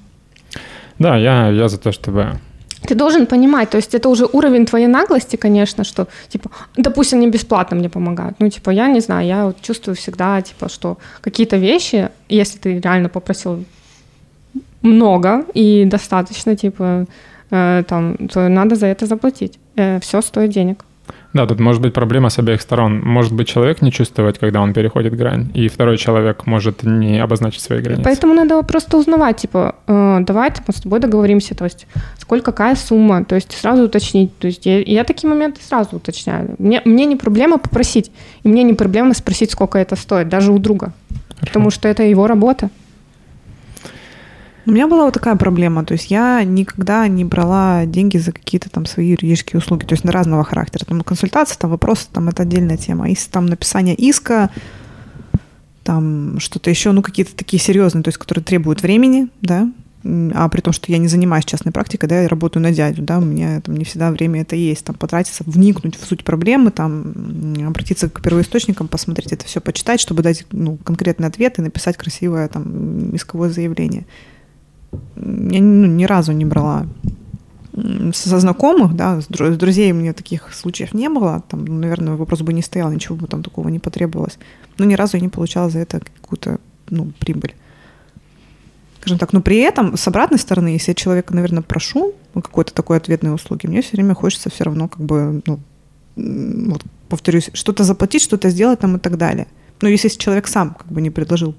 Да, 0.98 1.16
я, 1.16 1.48
я 1.48 1.68
за 1.68 1.78
то, 1.78 1.92
чтобы... 1.92 2.40
Ты 2.82 2.94
должен 2.94 3.26
понимать, 3.26 3.70
то 3.70 3.76
есть 3.76 3.94
это 3.94 4.08
уже 4.08 4.26
уровень 4.32 4.64
твоей 4.64 4.86
наглости, 4.86 5.36
конечно, 5.36 5.84
что, 5.84 6.06
типа, 6.28 6.50
допустим, 6.76 7.18
они 7.18 7.28
бесплатно 7.28 7.76
мне 7.76 7.88
помогают. 7.88 8.36
Ну, 8.40 8.48
типа, 8.48 8.70
я 8.70 8.88
не 8.88 9.00
знаю, 9.00 9.26
я 9.26 9.44
вот 9.44 9.60
чувствую 9.60 9.94
всегда, 9.94 10.40
типа, 10.40 10.68
что 10.68 10.96
какие-то 11.20 11.56
вещи, 11.56 12.08
если 12.28 12.58
ты 12.58 12.80
реально 12.80 13.08
попросил 13.08 13.64
много 14.82 15.44
и 15.54 15.84
достаточно, 15.84 16.56
типа, 16.56 17.06
э, 17.50 17.82
там, 17.88 18.16
то 18.28 18.48
надо 18.48 18.76
за 18.76 18.86
это 18.86 19.06
заплатить. 19.06 19.58
все 20.00 20.22
стоит 20.22 20.50
денег. 20.50 20.84
Да, 21.34 21.46
тут 21.46 21.60
может 21.60 21.82
быть 21.82 21.92
проблема 21.92 22.30
с 22.30 22.38
обеих 22.38 22.62
сторон. 22.62 23.00
Может 23.04 23.34
быть 23.34 23.48
человек 23.48 23.82
не 23.82 23.92
чувствовать, 23.92 24.38
когда 24.38 24.60
он 24.60 24.72
переходит 24.72 25.14
грань, 25.14 25.50
и 25.54 25.68
второй 25.68 25.98
человек 25.98 26.46
может 26.46 26.82
не 26.84 27.18
обозначить 27.18 27.60
свои 27.60 27.80
границы. 27.80 28.02
Поэтому 28.02 28.32
надо 28.32 28.62
просто 28.62 28.96
узнавать, 28.96 29.36
типа, 29.36 29.74
э, 29.86 30.18
давай 30.20 30.50
мы 30.66 30.74
с 30.74 30.80
тобой 30.80 31.00
договоримся, 31.00 31.54
то 31.54 31.64
есть 31.64 31.86
сколько, 32.18 32.52
какая 32.52 32.76
сумма, 32.76 33.24
то 33.24 33.34
есть 33.34 33.52
сразу 33.52 33.82
уточнить. 33.84 34.36
То 34.38 34.46
есть 34.46 34.64
я, 34.64 34.80
я 34.80 35.04
такие 35.04 35.28
моменты 35.28 35.60
сразу 35.62 35.96
уточняю. 35.96 36.54
Мне, 36.58 36.80
мне 36.84 37.04
не 37.04 37.16
проблема 37.16 37.58
попросить, 37.58 38.10
и 38.42 38.48
мне 38.48 38.62
не 38.62 38.72
проблема 38.72 39.12
спросить, 39.12 39.50
сколько 39.50 39.78
это 39.78 39.96
стоит, 39.96 40.28
даже 40.28 40.50
у 40.52 40.58
друга. 40.58 40.92
Потому 41.40 41.70
что 41.70 41.88
это 41.88 42.02
его 42.02 42.26
работа. 42.26 42.70
У 44.68 44.70
меня 44.70 44.86
была 44.86 45.06
вот 45.06 45.14
такая 45.14 45.34
проблема, 45.34 45.82
то 45.82 45.92
есть 45.92 46.10
я 46.10 46.44
никогда 46.44 47.08
не 47.08 47.24
брала 47.24 47.86
деньги 47.86 48.18
за 48.18 48.32
какие-то 48.32 48.68
там 48.68 48.84
свои 48.84 49.08
юридические 49.08 49.60
услуги, 49.60 49.86
то 49.86 49.94
есть 49.94 50.04
на 50.04 50.12
разного 50.12 50.44
характера. 50.44 50.84
Там 50.84 51.00
консультация, 51.00 51.56
там 51.56 51.70
вопросы, 51.70 52.06
там 52.12 52.28
это 52.28 52.42
отдельная 52.42 52.76
тема. 52.76 53.08
Если 53.08 53.30
там 53.30 53.46
написание 53.46 53.94
иска, 53.94 54.50
там 55.84 56.38
что-то 56.38 56.68
еще, 56.68 56.92
ну 56.92 57.00
какие-то 57.00 57.34
такие 57.34 57.58
серьезные, 57.58 58.02
то 58.02 58.08
есть 58.08 58.18
которые 58.18 58.44
требуют 58.44 58.82
времени, 58.82 59.28
да, 59.40 59.72
а 60.04 60.46
при 60.50 60.60
том, 60.60 60.74
что 60.74 60.92
я 60.92 60.98
не 60.98 61.08
занимаюсь 61.08 61.46
частной 61.46 61.72
практикой, 61.72 62.06
да, 62.06 62.20
я 62.20 62.28
работаю 62.28 62.62
на 62.62 62.70
дядю, 62.70 63.00
да, 63.00 63.20
у 63.20 63.24
меня 63.24 63.62
там 63.62 63.74
не 63.74 63.86
всегда 63.86 64.10
время 64.10 64.42
это 64.42 64.54
есть, 64.54 64.84
там 64.84 64.96
потратиться, 64.96 65.44
вникнуть 65.46 65.96
в 65.96 66.04
суть 66.04 66.24
проблемы, 66.24 66.72
там 66.72 67.14
обратиться 67.66 68.10
к 68.10 68.20
первоисточникам, 68.20 68.86
посмотреть 68.86 69.32
это 69.32 69.46
все, 69.46 69.62
почитать, 69.62 69.98
чтобы 69.98 70.22
дать 70.22 70.44
ну, 70.52 70.76
конкретный 70.76 71.28
ответ 71.28 71.58
и 71.58 71.62
написать 71.62 71.96
красивое 71.96 72.48
там 72.48 73.16
исковое 73.16 73.48
заявление. 73.48 74.04
Я 74.92 75.60
ну, 75.60 75.86
ни 75.86 76.04
разу 76.04 76.32
не 76.32 76.44
брала 76.44 76.86
со 78.12 78.40
знакомых, 78.40 78.96
да, 78.96 79.20
с 79.20 79.28
дру- 79.28 79.52
с 79.52 79.56
друзей 79.56 79.92
у 79.92 79.94
меня 79.94 80.12
таких 80.12 80.52
случаев 80.52 80.94
не 80.94 81.08
было. 81.08 81.42
Там, 81.48 81.64
ну, 81.64 81.74
наверное, 81.74 82.14
вопрос 82.14 82.40
бы 82.40 82.52
не 82.52 82.62
стоял, 82.62 82.90
ничего 82.90 83.16
бы 83.16 83.26
там 83.26 83.42
такого 83.42 83.68
не 83.68 83.78
потребовалось. 83.78 84.38
Но 84.78 84.84
ни 84.84 84.94
разу 84.94 85.16
я 85.16 85.20
не 85.20 85.28
получала 85.28 85.70
за 85.70 85.80
это 85.80 86.00
какую-то 86.00 86.58
ну, 86.90 87.12
прибыль. 87.18 87.54
Скажем 89.00 89.18
так, 89.18 89.32
но 89.32 89.40
при 89.40 89.58
этом, 89.58 89.96
с 89.96 90.08
обратной 90.08 90.38
стороны, 90.38 90.68
если 90.68 90.90
я 90.90 90.94
человека, 90.94 91.34
наверное, 91.34 91.62
прошу 91.62 92.14
какой-то 92.34 92.74
такой 92.74 92.96
ответной 92.96 93.34
услуги, 93.34 93.66
мне 93.66 93.80
все 93.80 93.92
время 93.92 94.14
хочется 94.14 94.50
все 94.50 94.64
равно 94.64 94.88
как 94.88 95.00
бы, 95.00 95.42
ну, 95.46 95.60
вот, 96.16 96.82
повторюсь, 97.08 97.50
что-то 97.52 97.84
заплатить, 97.84 98.22
что-то 98.22 98.50
сделать 98.50 98.80
там 98.80 98.96
и 98.96 98.98
так 98.98 99.16
далее. 99.16 99.46
Но 99.80 99.88
если 99.88 100.08
человек 100.08 100.48
сам 100.48 100.74
как 100.74 100.88
бы 100.88 101.00
не 101.00 101.10
предложил 101.10 101.54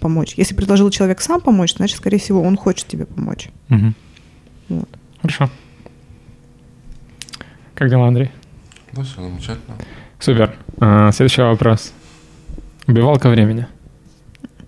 помочь. 0.00 0.34
Если 0.36 0.54
предложил 0.54 0.90
человек 0.90 1.20
сам 1.20 1.40
помочь, 1.40 1.74
значит, 1.74 1.96
скорее 1.96 2.18
всего, 2.18 2.42
он 2.42 2.56
хочет 2.56 2.86
тебе 2.86 3.06
помочь. 3.06 3.48
Мгм. 3.68 3.94
Вот. 4.68 4.88
Хорошо. 5.22 5.50
Как 7.74 7.90
дела, 7.90 8.06
Андрей? 8.08 8.30
Да, 8.92 9.02
все 9.02 9.22
замечательно. 9.22 9.76
Супер. 10.18 10.54
А, 10.80 11.10
Следующий 11.12 11.42
вопрос. 11.42 11.92
Убивалка 12.86 13.28
времени. 13.28 13.66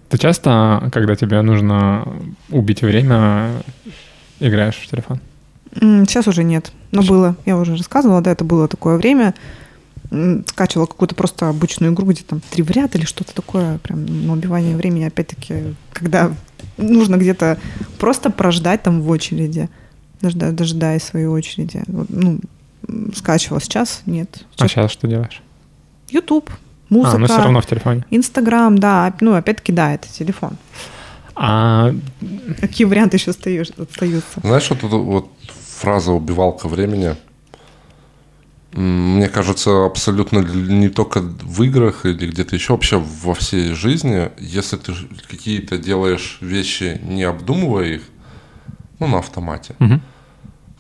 Ты 0.09 0.19
часто, 0.19 0.89
когда 0.93 1.17
тебе 1.17 1.43
нужно 1.43 2.07
убить 2.51 2.83
время, 2.83 3.51
играешь 4.41 4.77
в 4.77 4.91
телефон? 4.91 5.21
Сейчас 5.75 6.27
уже 6.27 6.43
нет. 6.45 6.73
Но 6.93 7.03
было. 7.03 7.37
Я 7.45 7.57
уже 7.59 7.77
рассказывала, 7.77 8.21
да, 8.23 8.31
это 8.33 8.45
было 8.45 8.69
такое 8.69 8.97
время. 8.97 9.35
Скачивала 10.49 10.87
какую-то 10.87 11.15
просто 11.15 11.49
обычную 11.49 11.93
игру, 11.93 12.07
где 12.07 12.23
там 12.23 12.41
три 12.51 12.63
в 12.63 12.71
ряд 12.71 12.95
или 12.95 13.05
что-то 13.05 13.35
такое, 13.35 13.79
прям 13.79 14.05
на 14.27 14.33
убивание 14.33 14.77
времени, 14.77 15.05
опять-таки, 15.05 15.75
когда 15.93 16.33
нужно 16.77 17.17
где-то 17.17 17.59
просто 17.99 18.31
прождать 18.31 18.83
там 18.83 19.01
в 19.03 19.11
очереди, 19.11 19.69
дожда- 20.21 20.53
дожидаясь 20.53 21.03
своей 21.03 21.27
очереди. 21.27 21.83
Вот, 21.89 22.07
Ну, 22.11 22.39
скачивала 23.17 23.61
сейчас, 23.61 24.03
нет. 24.07 24.45
А 24.59 24.69
сейчас 24.69 24.93
что 24.93 25.09
делаешь? 25.09 25.43
YouTube, 26.11 26.51
музыка, 26.89 27.17
А, 27.17 27.19
ну 27.19 27.27
все 27.27 27.39
равно 27.39 27.61
в 27.61 27.67
телефоне. 27.67 28.05
Инстаграм, 28.11 28.79
да, 28.79 29.13
ну, 29.21 29.35
опять-таки, 29.35 29.73
да, 29.73 29.93
это 29.95 30.07
телефон. 30.09 30.57
А 31.35 31.93
Какие 32.61 32.87
варианты 32.87 33.17
еще 33.17 33.33
остаются? 33.33 33.75
Знаешь, 34.43 34.71
вот 34.71 34.79
эта 34.85 34.97
вот 34.97 35.29
фраза 35.81 36.13
«убивалка 36.13 36.69
времени», 36.69 37.17
мне 38.77 39.29
кажется, 39.29 39.87
абсолютно 39.87 40.41
не 40.41 40.91
только 40.91 41.21
в 41.21 41.63
играх 41.63 42.05
или 42.05 42.27
где-то 42.27 42.55
еще, 42.55 42.75
вообще 42.75 42.99
во 42.99 43.33
всей 43.35 43.73
жизни, 43.73 44.31
если 44.39 44.77
ты 44.77 44.93
какие-то 45.29 45.79
делаешь 45.79 46.39
вещи, 46.43 47.01
не 47.03 47.25
обдумывая 47.25 47.95
их, 47.95 48.03
ну, 48.99 49.07
на 49.07 49.19
автомате, 49.19 49.77
мгм. 49.79 50.03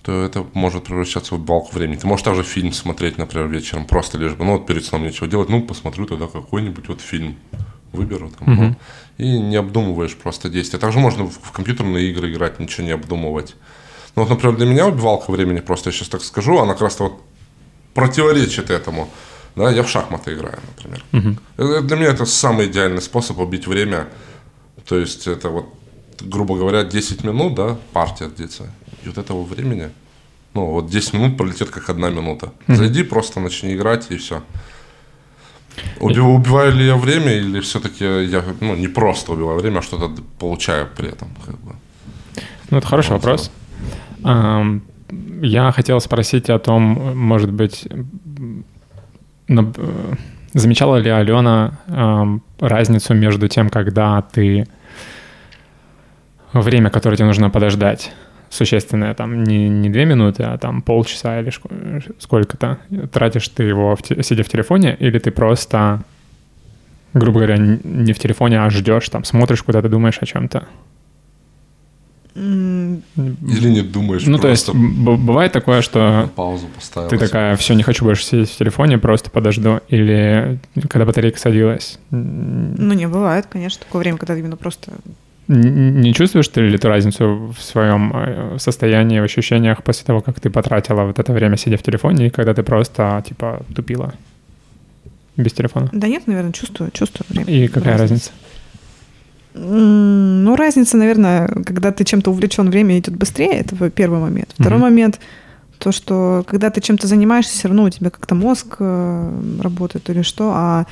то 0.02 0.23
это 0.23 0.47
может 0.52 0.85
превращаться 0.85 1.35
в 1.35 1.39
убивалку 1.39 1.74
времени. 1.74 1.97
Ты 1.97 2.06
можешь 2.06 2.24
также 2.24 2.43
фильм 2.43 2.73
смотреть, 2.73 3.16
например, 3.16 3.48
вечером, 3.48 3.86
просто 3.86 4.18
лишь 4.18 4.35
бы, 4.35 4.44
ну, 4.44 4.52
вот 4.59 4.66
перед 4.66 4.85
сном 4.85 5.02
нечего 5.02 5.27
делать, 5.27 5.48
ну, 5.48 5.62
посмотрю 5.62 6.05
тогда 6.05 6.27
какой-нибудь 6.27 6.89
вот 6.89 7.01
фильм, 7.01 7.36
выберу 7.93 8.31
там, 8.39 8.56
ну, 8.56 8.77
и 9.16 9.39
не 9.39 9.56
обдумываешь 9.56 10.14
просто 10.16 10.51
действия. 10.51 10.78
Также 10.78 10.98
можно 10.98 11.24
в, 11.24 11.31
в 11.31 11.51
компьютерные 11.51 12.10
игры 12.10 12.31
играть, 12.31 12.60
ничего 12.60 12.86
не 12.86 12.93
обдумывать. 12.93 13.56
Ну, 14.14 14.23
вот, 14.23 14.31
например, 14.31 14.56
для 14.56 14.66
меня 14.66 14.86
убивалка 14.86 15.31
времени, 15.31 15.60
просто 15.60 15.89
я 15.89 15.94
сейчас 15.94 16.09
так 16.09 16.23
скажу, 16.23 16.59
она 16.59 16.74
как 16.74 16.82
раз 16.82 17.01
вот 17.01 17.23
противоречит 17.97 18.70
этому. 18.70 19.09
Да, 19.56 19.70
я 19.70 19.82
в 19.82 19.89
шахматы 19.89 20.35
играю, 20.35 20.59
например. 20.77 21.02
Э, 21.56 21.81
Для 21.82 21.97
меня 21.97 22.09
это 22.09 22.27
самый 22.27 22.66
идеальный 22.66 23.01
способ 23.01 23.39
убить 23.39 23.66
время. 23.66 24.06
То 24.86 24.98
есть 24.98 25.27
это 25.27 25.48
вот, 25.48 25.66
грубо 26.20 26.56
говоря, 26.56 26.85
10 26.85 27.24
минут, 27.24 27.55
да, 27.55 27.77
партия 27.93 28.28
длится. 28.28 28.64
И 29.05 29.09
вот 29.09 29.18
этого 29.18 29.43
времени, 29.44 29.90
ну 30.55 30.66
вот 30.66 30.90
10 30.90 31.14
минут 31.14 31.36
пролетит 31.39 31.70
как 31.70 31.89
одна 31.90 32.10
минута. 32.10 32.52
Зайди, 32.68 33.02
просто 33.02 33.40
начни 33.40 33.74
играть 33.74 34.06
и 34.10 34.16
все. 34.16 34.43
убиваю 36.01 36.73
ли 36.74 36.86
я 36.86 36.97
время 36.97 37.32
или 37.32 37.60
все-таки 37.60 38.05
я 38.05 38.44
ну, 38.60 38.77
не 38.77 38.89
просто 38.89 39.32
убиваю 39.32 39.59
время, 39.60 39.78
а 39.78 39.82
что-то 39.82 40.23
получаю 40.39 40.86
при 40.97 41.09
этом? 41.09 41.28
Как 41.47 41.59
бы. 41.60 41.74
Ну, 42.70 42.78
это 42.78 42.86
хороший 42.86 43.12
Вот, 43.12 43.23
вопрос. 43.23 43.51
Ам, 44.24 44.82
Я 45.42 45.72
хотел 45.72 46.00
спросить 46.00 46.50
о 46.50 46.58
том, 46.58 47.16
может 47.16 47.52
быть, 47.52 47.86
э, 49.48 49.54
замечала 50.52 50.96
ли 50.96 51.10
Алена 51.10 51.78
ам, 51.88 52.42
разницу 52.60 53.14
между 53.14 53.48
тем, 53.48 53.68
когда 53.68 54.22
ты 54.22 54.66
время, 56.52 56.90
которое 56.90 57.16
тебе 57.16 57.26
нужно 57.26 57.50
подождать, 57.50 58.12
существенное, 58.50 59.14
там 59.14 59.44
не, 59.44 59.68
не 59.68 59.90
две 59.90 60.04
минуты, 60.04 60.44
а 60.44 60.56
там 60.58 60.82
полчаса 60.82 61.40
или 61.40 61.52
сколько-то, 62.18 62.78
тратишь 63.12 63.48
ты 63.48 63.64
его, 63.64 63.94
в 63.96 64.02
те- 64.02 64.22
сидя 64.22 64.42
в 64.42 64.48
телефоне, 64.48 64.96
или 64.98 65.18
ты 65.18 65.30
просто, 65.30 66.02
грубо 67.12 67.40
говоря, 67.40 67.56
не 67.58 68.12
в 68.12 68.18
телефоне, 68.18 68.60
а 68.60 68.70
ждешь, 68.70 69.08
там 69.08 69.24
смотришь 69.24 69.62
куда-то, 69.62 69.88
думаешь 69.88 70.18
о 70.20 70.26
чем-то? 70.26 70.66
Или 72.36 73.70
не 73.70 73.80
думаешь, 73.82 74.24
Ну, 74.26 74.38
то 74.38 74.48
есть 74.48 74.66
просто 74.66 74.78
б- 74.80 75.16
бывает 75.16 75.52
такое, 75.52 75.76
на 75.76 75.82
что 75.82 76.30
паузу 76.36 76.66
поставил. 76.74 77.08
ты 77.08 77.18
такая, 77.18 77.56
все, 77.56 77.74
не 77.74 77.82
хочу 77.82 78.04
больше 78.04 78.24
сидеть 78.24 78.50
в 78.50 78.56
телефоне, 78.58 78.98
просто 78.98 79.30
подожду. 79.30 79.80
Или 79.88 80.58
когда 80.88 81.04
батарейка 81.06 81.38
садилась, 81.38 81.98
Ну, 82.10 82.92
не, 82.92 83.08
бывает, 83.08 83.46
конечно, 83.50 83.82
такое 83.84 84.00
время, 84.00 84.18
когда 84.18 84.36
именно 84.36 84.56
просто... 84.56 84.92
не 85.48 86.12
чувствуешь 86.12 86.48
ты 86.48 86.60
ли 86.60 86.76
ты 86.76 86.88
разницу 86.88 87.54
в 87.56 87.62
своем 87.62 88.12
э, 88.14 88.56
состоянии, 88.58 89.20
в 89.20 89.24
ощущениях 89.24 89.82
после 89.82 90.04
того, 90.04 90.20
как 90.20 90.38
ты 90.40 90.50
потратила 90.50 91.04
вот 91.04 91.18
это 91.18 91.32
время, 91.32 91.56
сидя 91.56 91.76
в 91.76 91.82
телефоне, 91.82 92.26
и 92.26 92.30
когда 92.30 92.52
ты 92.52 92.62
просто, 92.62 93.22
типа, 93.26 93.62
тупила 93.74 94.12
без 95.36 95.52
телефона? 95.52 95.88
Да 95.92 96.08
нет, 96.08 96.26
наверное, 96.26 96.52
чувствую, 96.52 96.90
чувствую 96.92 97.26
время. 97.28 97.50
И 97.64 97.68
какая 97.68 97.96
разница? 97.98 98.30
М, 98.30 98.36
Ну, 99.58 100.54
разница, 100.56 100.96
наверное, 100.96 101.48
когда 101.64 101.90
ты 101.90 102.04
чем-то 102.04 102.30
увлечен, 102.30 102.70
время 102.70 102.98
идет 102.98 103.16
быстрее, 103.16 103.52
это 103.60 103.90
первый 103.90 104.20
момент. 104.20 104.50
Второй 104.54 104.78
Мгм. 104.78 104.88
момент, 104.88 105.20
то, 105.78 105.92
что 105.92 106.44
когда 106.46 106.70
ты 106.70 106.80
чем-то 106.80 107.06
занимаешься, 107.06 107.52
все 107.52 107.68
равно 107.68 107.84
у 107.84 107.90
тебя 107.90 108.10
как-то 108.10 108.34
мозг 108.34 108.76
э, 108.78 109.58
работает 109.60 110.08
или 110.10 110.22
что, 110.22 110.52
а 110.54 110.86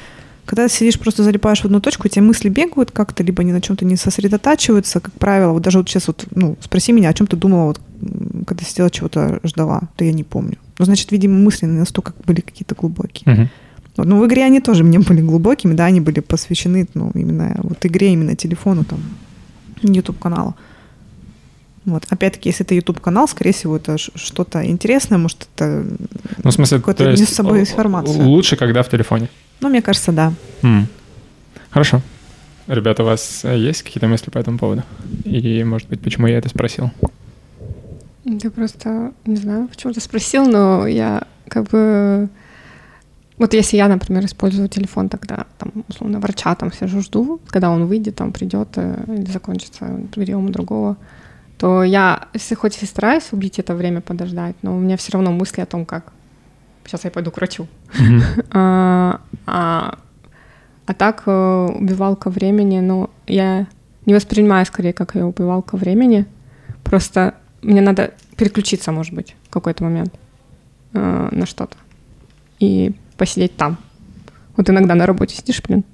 когда 0.45 0.69
ты 0.69 0.75
сидишь, 0.75 0.99
просто 0.99 1.23
залипаешь 1.23 1.61
в 1.61 1.65
одну 1.65 1.81
точку, 1.81 2.07
у 2.07 2.11
тебя 2.11 2.23
мысли 2.23 2.51
бегают 2.51 2.91
как-то, 2.91 3.23
либо 3.23 3.41
они 3.43 3.53
на 3.53 3.63
чем-то 3.63 3.85
не 3.85 3.97
сосредотачиваются, 3.97 5.01
как 5.01 5.15
правило. 5.15 5.53
Вот 5.53 5.63
даже 5.63 5.79
вот 5.79 5.89
сейчас 5.89 6.07
вот, 6.07 6.27
ну, 6.35 6.57
спроси 6.61 6.93
меня, 6.93 7.09
о 7.09 7.15
чем 7.15 7.27
ты 7.27 7.37
думала, 7.37 7.67
вот, 7.67 7.81
когда 8.47 8.65
сидела, 8.65 8.91
чего-то 8.91 9.41
ждала, 9.43 9.83
то 9.97 10.05
я 10.05 10.13
не 10.13 10.23
помню. 10.23 10.59
Ну, 10.79 10.85
значит, 10.85 11.13
видимо, 11.13 11.39
мысли 11.39 11.65
настолько 11.67 12.13
были 12.27 12.41
какие-то 12.41 12.75
глубокие. 12.75 13.33
Мгм. 13.33 13.51
Ну, 13.97 14.21
в 14.21 14.27
игре 14.27 14.45
они 14.45 14.61
тоже 14.61 14.83
мне 14.85 14.99
были 14.99 15.21
глубокими, 15.21 15.75
да, 15.75 15.85
они 15.85 16.01
были 16.01 16.21
посвящены, 16.21 16.89
ну, 16.95 17.11
именно 17.15 17.55
вот 17.63 17.85
игре, 17.87 18.13
именно 18.13 18.35
телефону, 18.35 18.85
там, 18.85 19.01
YouTube-каналу. 19.83 20.55
Вот, 21.85 22.05
опять-таки, 22.09 22.49
если 22.49 22.65
это 22.65 22.75
YouTube-канал, 22.75 23.29
скорее 23.29 23.53
всего, 23.53 23.77
это 23.77 23.99
что-то 23.99 24.65
интересное, 24.65 25.19
может, 25.19 25.47
это, 25.55 25.85
Ну, 26.43 26.51
в 26.51 26.55
смысле, 26.55 26.79
Какой-то 26.79 27.13
нес 27.13 27.29
с 27.29 27.35
собой 27.35 27.61
информацию. 27.61 28.27
Лучше, 28.27 28.57
когда 28.57 28.83
в 28.83 28.89
телефоне. 28.89 29.29
ну, 29.61 29.69
мне 29.69 29.83
кажется, 29.83 30.11
да. 30.11 30.33
М. 30.63 30.89
Хорошо. 31.71 32.01
Ребята, 32.67 33.03
у 33.03 33.07
вас 33.07 33.45
э, 33.45 33.59
есть 33.59 33.83
какие-то 33.83 34.09
мысли 34.09 34.31
по 34.31 34.39
этому 34.39 34.59
поводу? 34.59 34.83
И, 35.25 35.63
может 35.65 35.89
быть, 35.89 36.01
почему 36.01 36.27
я 36.27 36.39
это 36.39 36.49
спросил? 36.49 36.91
Ты 38.25 38.51
просто, 38.51 39.13
не 39.27 39.37
знаю, 39.37 39.69
почему 39.69 39.93
ты 39.93 40.01
спросил, 40.01 40.47
но 40.47 40.87
я 40.87 41.25
как 41.49 41.65
бы... 41.69 42.29
Вот 43.39 43.53
если 43.53 43.77
я, 43.77 43.89
например, 43.89 44.25
использую 44.25 44.69
телефон, 44.69 45.09
тогда, 45.09 45.47
там, 45.59 45.85
условно, 45.89 46.21
врача 46.21 46.55
там 46.55 46.73
сижу, 46.73 47.01
жду, 47.01 47.41
когда 47.49 47.71
он 47.71 47.87
выйдет, 47.87 48.15
там, 48.15 48.33
придет 48.33 48.69
э, 48.77 49.05
или 49.09 49.31
закончится 49.31 50.01
прием 50.15 50.47
у 50.47 50.49
другого, 50.51 50.97
то 51.59 51.83
я, 51.83 52.29
если 52.33 52.55
хоть 52.55 52.81
и 52.83 52.87
стараюсь 52.87 53.33
убить 53.33 53.59
это 53.59 53.75
время, 53.75 54.01
подождать, 54.01 54.55
но 54.63 54.77
у 54.77 54.79
меня 54.79 54.97
все 54.97 55.13
равно 55.13 55.33
мысли 55.33 55.61
о 55.61 55.67
том, 55.67 55.85
как 55.85 56.13
сейчас 56.85 57.05
я 57.05 57.11
пойду 57.11 57.31
к 57.31 57.37
врачу. 57.37 57.67
Мгм. 57.99 58.23
А, 58.51 59.21
а, 59.47 59.99
а 60.87 60.95
так 60.95 61.23
э, 61.27 61.69
убивалка 61.75 62.31
времени, 62.31 62.81
ну, 62.81 63.11
я 63.27 63.67
не 64.07 64.15
воспринимаю 64.15 64.67
скорее 64.67 64.93
как 64.93 65.15
ее 65.15 65.25
убивалка 65.25 65.77
времени. 65.77 66.27
Просто 66.83 67.35
мне 67.63 67.81
надо 67.81 68.13
переключиться, 68.37 68.93
может 68.93 69.15
быть, 69.15 69.35
в 69.45 69.51
какой-то 69.51 69.83
момент 69.85 70.15
э, 70.93 71.29
на 71.33 71.47
что-то. 71.47 71.77
И 72.61 72.95
посидеть 73.17 73.57
там. 73.57 73.79
Вот 74.57 74.71
иногда 74.71 74.95
на 74.95 75.07
работе 75.07 75.35
сидишь, 75.37 75.63
блин. 75.63 75.85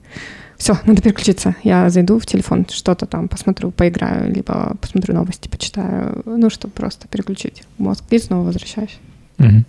Все, 0.57 0.77
надо 0.85 1.01
переключиться. 1.01 1.57
Я 1.63 1.89
зайду 1.89 2.19
в 2.19 2.27
телефон, 2.27 2.67
что-то 2.69 3.07
там 3.07 3.29
посмотрю, 3.29 3.71
поиграю, 3.71 4.31
либо 4.31 4.77
посмотрю 4.81 5.15
новости, 5.15 5.49
почитаю. 5.49 6.23
Ну, 6.27 6.51
чтобы 6.51 6.75
просто 6.75 7.09
переключить 7.09 7.63
мозг. 7.79 8.05
И 8.11 8.19
снова 8.19 8.45
возвращаюсь. 8.45 8.99
Мгм. 9.39 9.65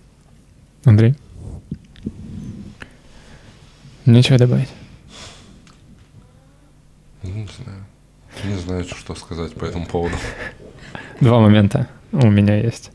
Андрей? 0.84 1.14
Нечего 4.04 4.38
добавить. 4.38 4.68
Ну, 7.22 7.30
Не 7.30 7.46
знаю. 7.46 7.84
Не 8.44 8.56
знаю, 8.56 8.84
что 8.84 9.14
сказать 9.14 9.54
по 9.54 9.64
этому 9.64 9.86
поводу. 9.86 10.16
Два 11.20 11.40
момента 11.40 11.88
у 12.12 12.28
меня 12.28 12.56
есть. 12.56 12.91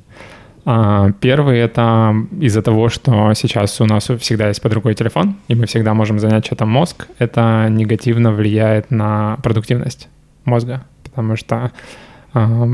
А, 0.70 1.12
Первый— 1.22 1.60
это 1.60 2.14
из-за 2.42 2.62
того, 2.62 2.90
что 2.90 3.34
сейчас 3.36 3.80
у 3.80 3.86
нас 3.86 4.10
всегда 4.20 4.50
есть 4.50 4.62
под 4.62 4.74
рукой 4.74 4.96
телефон, 4.96 5.38
и 5.48 5.56
мы 5.56 5.66
всегда 5.66 5.94
можем 5.94 6.20
занять 6.20 6.46
что-то 6.46 6.66
мозг. 6.66 7.08
Это 7.20 7.68
негативно 7.70 8.34
влияет 8.34 8.92
на 8.92 9.38
продуктивность 9.44 10.10
мозга, 10.44 10.84
потому 11.06 11.38
что 11.38 11.72
а, 12.34 12.68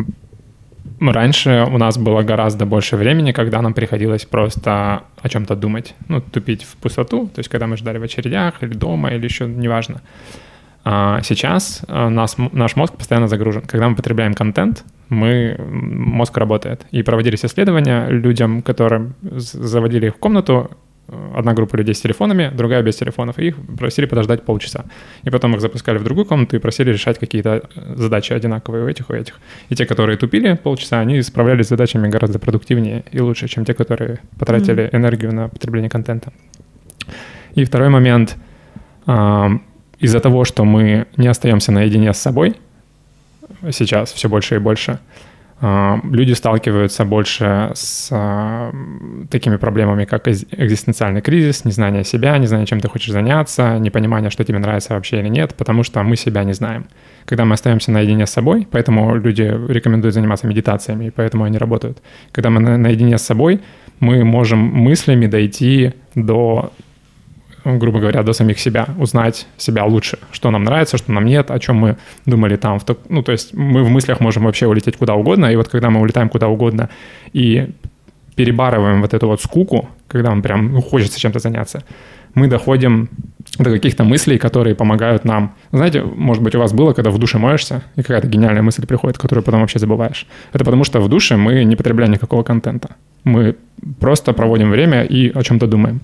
раньше 1.00 1.68
у 1.72 1.78
нас 1.78 2.00
было 2.00 2.24
гораздо 2.24 2.66
больше 2.66 2.98
времени, 2.98 3.32
когда 3.32 3.62
нам 3.62 3.76
приходилось 3.76 4.26
просто 4.26 5.04
о 5.22 5.30
чем-то 5.30 5.56
думать, 5.56 5.94
ну, 6.08 6.20
тупить 6.20 6.64
в 6.64 6.76
пустоту, 6.78 7.28
то 7.28 7.42
есть 7.42 7.50
когда 7.50 7.68
мы 7.68 7.78
ждали 7.78 8.00
в 8.00 8.04
очередях 8.04 8.64
или 8.64 8.74
дома, 8.74 9.12
или 9.14 9.26
еще, 9.26 9.46
неважно. 9.46 10.02
А 10.84 11.22
сейчас 11.22 11.86
нас, 11.88 12.38
наш 12.38 12.76
мозг 12.76 12.96
постоянно 12.96 13.28
загружен. 13.28 13.62
Когда 13.62 13.88
мы 13.88 13.96
потребляем 13.96 14.34
контент, 14.34 14.84
мы, 15.14 15.56
мозг 15.60 16.38
работает. 16.38 16.86
И 16.92 17.04
проводились 17.04 17.46
исследования 17.46 18.08
людям, 18.10 18.62
которым 18.62 19.16
заводили 19.22 20.08
их 20.08 20.16
в 20.16 20.18
комнату, 20.18 20.72
одна 21.36 21.54
группа 21.54 21.76
людей 21.76 21.94
с 21.94 22.02
телефонами, 22.02 22.52
другая 22.54 22.82
без 22.82 22.96
телефонов, 22.96 23.38
и 23.38 23.48
их 23.48 23.56
просили 23.78 24.06
подождать 24.06 24.44
полчаса. 24.44 24.86
И 25.24 25.30
потом 25.30 25.54
их 25.54 25.62
запускали 25.62 25.98
в 25.98 26.04
другую 26.04 26.26
комнату 26.26 26.56
и 26.56 26.60
просили 26.60 26.92
решать 26.92 27.20
какие-то 27.20 27.70
задачи 27.96 28.34
одинаковые 28.34 28.86
у 28.86 28.88
этих, 28.88 29.10
у 29.10 29.14
этих. 29.14 29.40
И 29.70 29.76
те, 29.76 29.86
которые 29.86 30.18
тупили 30.18 30.54
полчаса, 30.54 31.00
они 31.00 31.22
справлялись 31.22 31.66
с 31.66 31.70
задачами 31.70 32.08
гораздо 32.08 32.40
продуктивнее 32.40 33.04
и 33.12 33.20
лучше, 33.20 33.48
чем 33.48 33.66
те, 33.66 33.74
которые 33.74 34.20
потратили 34.40 34.84
mm-hmm. 34.84 34.96
энергию 34.96 35.34
на 35.34 35.50
потребление 35.50 35.90
контента. 35.90 36.32
И 37.56 37.64
второй 37.66 37.90
момент. 37.90 38.38
Из-за 40.00 40.20
того, 40.20 40.46
что 40.46 40.66
мы 40.66 41.06
не 41.18 41.28
остаемся 41.28 41.72
наедине 41.72 42.14
с 42.14 42.18
собой, 42.18 42.56
сейчас 43.72 44.12
все 44.12 44.30
больше 44.30 44.56
и 44.56 44.60
больше, 44.60 45.00
а, 45.66 45.98
люди 46.04 46.34
сталкиваются 46.34 47.06
больше 47.06 47.72
с 47.74 48.10
а, 48.12 48.70
такими 49.30 49.56
проблемами, 49.56 50.04
как 50.04 50.28
экзистенциальный 50.28 51.22
кризис, 51.22 51.64
незнание 51.64 52.04
себя, 52.04 52.38
незнание, 52.38 52.68
чем 52.68 52.82
ты 52.82 52.90
хочешь 52.90 53.14
заняться, 53.14 53.78
непонимание, 53.80 54.30
что 54.30 54.44
тебе 54.44 54.60
нравится 54.60 54.94
вообще 54.94 55.20
или 55.20 55.30
нет, 55.30 55.56
потому 55.56 55.84
что 55.84 56.04
мы 56.04 56.18
себя 56.18 56.44
не 56.44 56.52
знаем. 56.52 56.88
Когда 57.24 57.46
мы 57.46 57.54
остаемся 57.54 57.92
наедине 57.92 58.26
с 58.26 58.32
собой, 58.32 58.68
поэтому 58.70 59.16
люди 59.16 59.44
рекомендуют 59.70 60.14
заниматься 60.14 60.48
медитациями, 60.48 61.06
и 61.06 61.12
поэтому 61.12 61.46
они 61.46 61.58
работают. 61.58 62.00
Когда 62.34 62.50
мы 62.50 62.60
наедине 62.60 63.18
с 63.18 63.22
собой, 63.22 63.62
мы 64.02 64.26
можем 64.26 64.60
мыслями 64.60 65.28
дойти 65.28 65.94
до 66.14 66.74
грубо 67.66 68.00
говоря, 68.00 68.24
до 68.24 68.34
самих 68.34 68.60
себя, 68.60 68.88
узнать 69.00 69.48
себя 69.58 69.86
лучше, 69.86 70.18
что 70.32 70.52
нам 70.52 70.64
нравится, 70.64 70.98
что 70.98 71.12
нам 71.12 71.26
нет, 71.26 71.52
о 71.52 71.60
чем 71.60 71.78
мы 71.78 71.98
думали 72.26 72.58
там. 72.58 72.80
Ну, 73.10 73.24
то 73.24 73.32
есть 73.32 73.54
мы 73.54 73.84
в 73.84 73.90
мыслях 73.90 74.20
можем 74.20 74.44
вообще 74.44 74.68
улететь 74.68 74.98
куда 74.98 75.16
угодно, 75.16 75.52
и 75.52 75.56
вот 75.56 75.68
когда 75.68 75.90
мы 75.90 76.02
улетаем 76.02 76.30
куда 76.30 76.48
угодно 76.48 76.90
и 77.34 77.70
перебарываем 78.36 79.02
вот 79.02 79.14
эту 79.14 79.28
вот 79.28 79.42
скуку, 79.42 79.90
когда 80.08 80.30
нам 80.30 80.42
прям 80.42 80.74
ну, 80.74 80.82
хочется 80.82 81.20
чем-то 81.20 81.40
заняться, 81.40 81.84
мы 82.36 82.48
доходим 82.48 83.10
до 83.60 83.72
каких-то 83.72 84.04
мыслей, 84.04 84.38
которые 84.38 84.76
помогают 84.76 85.26
нам. 85.26 85.54
Знаете, 85.72 86.02
может 86.02 86.42
быть, 86.42 86.56
у 86.56 86.60
вас 86.60 86.74
было, 86.74 86.94
когда 86.94 87.12
в 87.12 87.18
душе 87.20 87.38
моешься, 87.38 87.84
и 87.96 88.02
какая-то 88.02 88.28
гениальная 88.28 88.64
мысль 88.64 88.86
приходит, 88.88 89.18
которую 89.18 89.44
потом 89.44 89.62
вообще 89.62 89.80
забываешь. 89.80 90.26
Это 90.54 90.66
потому 90.66 90.84
что 90.84 91.00
в 91.02 91.10
душе 91.10 91.36
мы 91.36 91.64
не 91.64 91.76
потребляем 91.76 92.12
никакого 92.12 92.44
контента. 92.44 92.96
Мы 93.24 93.56
просто 94.00 94.34
проводим 94.34 94.72
время 94.72 95.04
и 95.04 95.30
о 95.30 95.44
чем-то 95.44 95.68
думаем. 95.68 96.02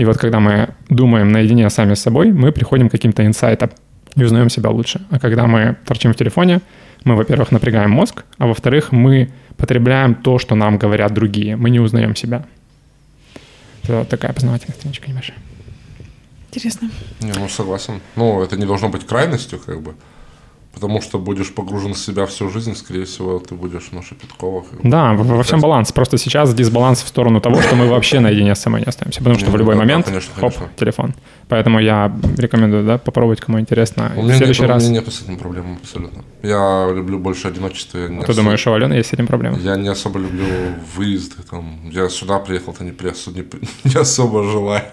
И 0.00 0.04
вот 0.06 0.16
когда 0.16 0.40
мы 0.40 0.70
думаем 0.88 1.30
наедине 1.30 1.68
сами 1.68 1.92
с 1.92 2.00
собой, 2.00 2.32
мы 2.32 2.52
приходим 2.52 2.88
к 2.88 2.92
каким-то 2.92 3.26
инсайтам 3.26 3.68
и 4.16 4.24
узнаем 4.24 4.48
себя 4.48 4.70
лучше. 4.70 5.02
А 5.10 5.18
когда 5.18 5.46
мы 5.46 5.76
торчим 5.84 6.14
в 6.14 6.16
телефоне, 6.16 6.62
мы, 7.04 7.16
во-первых, 7.16 7.52
напрягаем 7.52 7.90
мозг, 7.90 8.24
а 8.38 8.46
во-вторых, 8.46 8.92
мы 8.92 9.28
потребляем 9.58 10.14
то, 10.14 10.38
что 10.38 10.54
нам 10.54 10.78
говорят 10.78 11.12
другие. 11.12 11.56
Мы 11.56 11.68
не 11.68 11.80
узнаем 11.80 12.16
себя. 12.16 12.46
Это 13.82 13.98
вот 13.98 14.08
такая 14.08 14.32
познавательная 14.32 14.74
страничка 14.74 15.10
небольшая. 15.10 15.36
Интересно. 16.48 16.90
Не, 17.20 17.32
ну 17.32 17.46
согласен. 17.50 18.00
Ну, 18.16 18.42
это 18.42 18.56
не 18.56 18.64
должно 18.64 18.88
быть 18.88 19.06
крайностью, 19.06 19.58
как 19.58 19.82
бы. 19.82 19.94
Потому 20.72 21.02
что 21.02 21.18
будешь 21.18 21.52
погружен 21.52 21.94
в 21.94 21.98
себя 21.98 22.26
всю 22.26 22.48
жизнь, 22.48 22.74
скорее 22.76 23.04
всего, 23.04 23.40
ты 23.40 23.54
будешь 23.54 23.90
на 23.90 24.02
Шепетковых. 24.02 24.66
Да, 24.84 25.14
во, 25.14 25.36
во 25.36 25.42
всем 25.42 25.60
баланс. 25.60 25.90
Просто 25.92 26.16
сейчас 26.16 26.54
дисбаланс 26.54 27.02
в 27.02 27.08
сторону 27.08 27.40
того, 27.40 27.60
что 27.60 27.74
мы 27.74 27.88
вообще 27.88 28.20
наедине 28.20 28.54
с 28.54 28.60
собой 28.60 28.80
не 28.80 28.86
остаемся. 28.86 29.18
Потому 29.18 29.38
что 29.38 29.50
в 29.50 29.56
любой 29.56 29.74
момент, 29.74 30.10
хоп, 30.36 30.54
телефон. 30.76 31.14
Поэтому 31.48 31.80
я 31.80 32.12
рекомендую, 32.38 32.84
да, 32.84 32.98
попробовать, 32.98 33.40
кому 33.40 33.58
интересно. 33.58 34.12
У 34.16 34.22
меня, 34.22 34.36
следующий 34.36 34.62
нет, 34.62 34.70
раз... 34.70 34.84
у 34.84 34.86
меня 34.86 35.00
нет 35.00 35.12
с 35.12 35.22
этим 35.22 35.36
проблем 35.36 35.78
абсолютно. 35.82 36.24
Я 36.42 36.88
люблю 36.94 37.18
больше 37.18 37.48
одиночество. 37.48 37.98
Я 37.98 38.20
а 38.20 38.22
ты 38.22 38.34
думаешь, 38.34 38.64
у 38.66 38.72
Алены 38.72 38.94
есть 38.94 39.10
с 39.10 39.12
этим 39.12 39.26
проблемы? 39.26 39.58
Я 39.58 39.76
не 39.76 39.88
особо 39.88 40.20
люблю 40.20 40.46
выезды. 40.94 41.42
Там. 41.50 41.90
Я 41.90 42.08
сюда 42.08 42.38
приехал, 42.38 42.72
то 42.72 42.84
не, 42.84 42.90
не, 42.90 43.44
не 43.84 44.00
особо 44.00 44.44
желаю. 44.44 44.84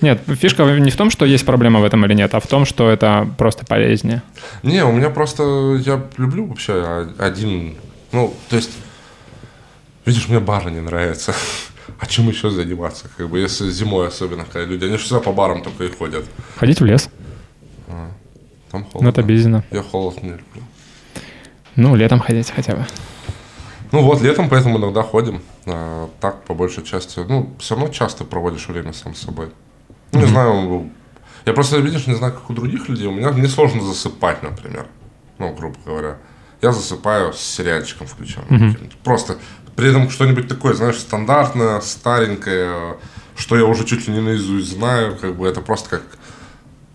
Нет, 0.00 0.20
фишка 0.26 0.64
не 0.64 0.90
в 0.90 0.96
том, 0.96 1.10
что 1.10 1.24
есть 1.24 1.44
проблема 1.44 1.80
в 1.80 1.84
этом 1.84 2.04
или 2.04 2.14
нет, 2.14 2.34
а 2.34 2.40
в 2.40 2.46
том, 2.46 2.64
что 2.64 2.88
это 2.88 3.28
просто 3.36 3.66
полезнее. 3.66 4.22
Не, 4.62 4.84
у 4.84 4.92
меня 4.92 5.10
просто... 5.10 5.76
Я 5.84 6.04
люблю 6.16 6.46
вообще 6.46 7.08
один... 7.18 7.76
Ну, 8.12 8.34
то 8.48 8.56
есть... 8.56 8.70
Видишь, 10.04 10.28
мне 10.28 10.40
бары 10.40 10.70
не 10.70 10.80
нравятся. 10.80 11.34
А 12.00 12.06
чем 12.06 12.28
еще 12.28 12.50
заниматься? 12.50 13.06
Как 13.16 13.28
бы, 13.28 13.40
если 13.40 13.70
зимой 13.70 14.06
особенно, 14.06 14.44
когда 14.44 14.64
люди, 14.64 14.84
они 14.84 14.98
же 14.98 15.02
всегда 15.02 15.20
по 15.20 15.32
барам 15.32 15.62
только 15.62 15.84
и 15.84 15.90
ходят. 15.90 16.24
Ходить 16.56 16.80
в 16.80 16.84
лес. 16.84 17.08
А, 17.88 18.10
там 18.70 18.84
холодно. 18.84 19.00
Ну, 19.02 19.08
это 19.08 19.22
бездна. 19.22 19.64
Я 19.70 19.82
холод 19.82 20.22
не 20.22 20.30
люблю. 20.30 20.62
Ну, 21.76 21.96
летом 21.96 22.20
ходить 22.20 22.50
хотя 22.50 22.76
бы. 22.76 22.86
Ну 23.90 24.02
вот, 24.02 24.20
летом 24.20 24.48
поэтому 24.48 24.78
иногда 24.78 25.02
ходим. 25.02 25.40
А, 25.66 26.08
так, 26.20 26.44
по 26.44 26.54
большей 26.54 26.84
части. 26.84 27.20
Ну, 27.26 27.54
все 27.58 27.74
равно 27.74 27.90
часто 27.92 28.24
проводишь 28.24 28.68
время 28.68 28.92
сам 28.92 29.14
с 29.14 29.22
собой. 29.22 29.48
Не 30.12 30.26
знаю, 30.26 30.90
я 31.46 31.52
просто, 31.54 31.78
видишь, 31.78 32.06
не 32.06 32.14
знаю, 32.14 32.34
как 32.34 32.50
у 32.50 32.52
других 32.52 32.88
людей. 32.88 33.06
У 33.06 33.12
меня 33.12 33.30
мне 33.30 33.48
сложно 33.48 33.82
засыпать, 33.82 34.42
например. 34.42 34.86
Ну, 35.38 35.54
грубо 35.54 35.76
говоря. 35.84 36.18
Я 36.60 36.72
засыпаю 36.72 37.32
с 37.32 37.40
сериальчиком 37.40 38.06
включенным. 38.06 38.48
Mm-hmm. 38.50 38.92
Просто 39.04 39.38
при 39.76 39.90
этом 39.90 40.10
что-нибудь 40.10 40.48
такое, 40.48 40.74
знаешь, 40.74 40.98
стандартное, 40.98 41.80
старенькое, 41.80 42.96
что 43.36 43.56
я 43.56 43.64
уже 43.64 43.84
чуть 43.84 44.08
ли 44.08 44.14
не 44.14 44.20
наизусть 44.20 44.72
знаю, 44.72 45.16
как 45.16 45.36
бы 45.36 45.46
это 45.46 45.60
просто 45.60 45.88
как 45.88 46.02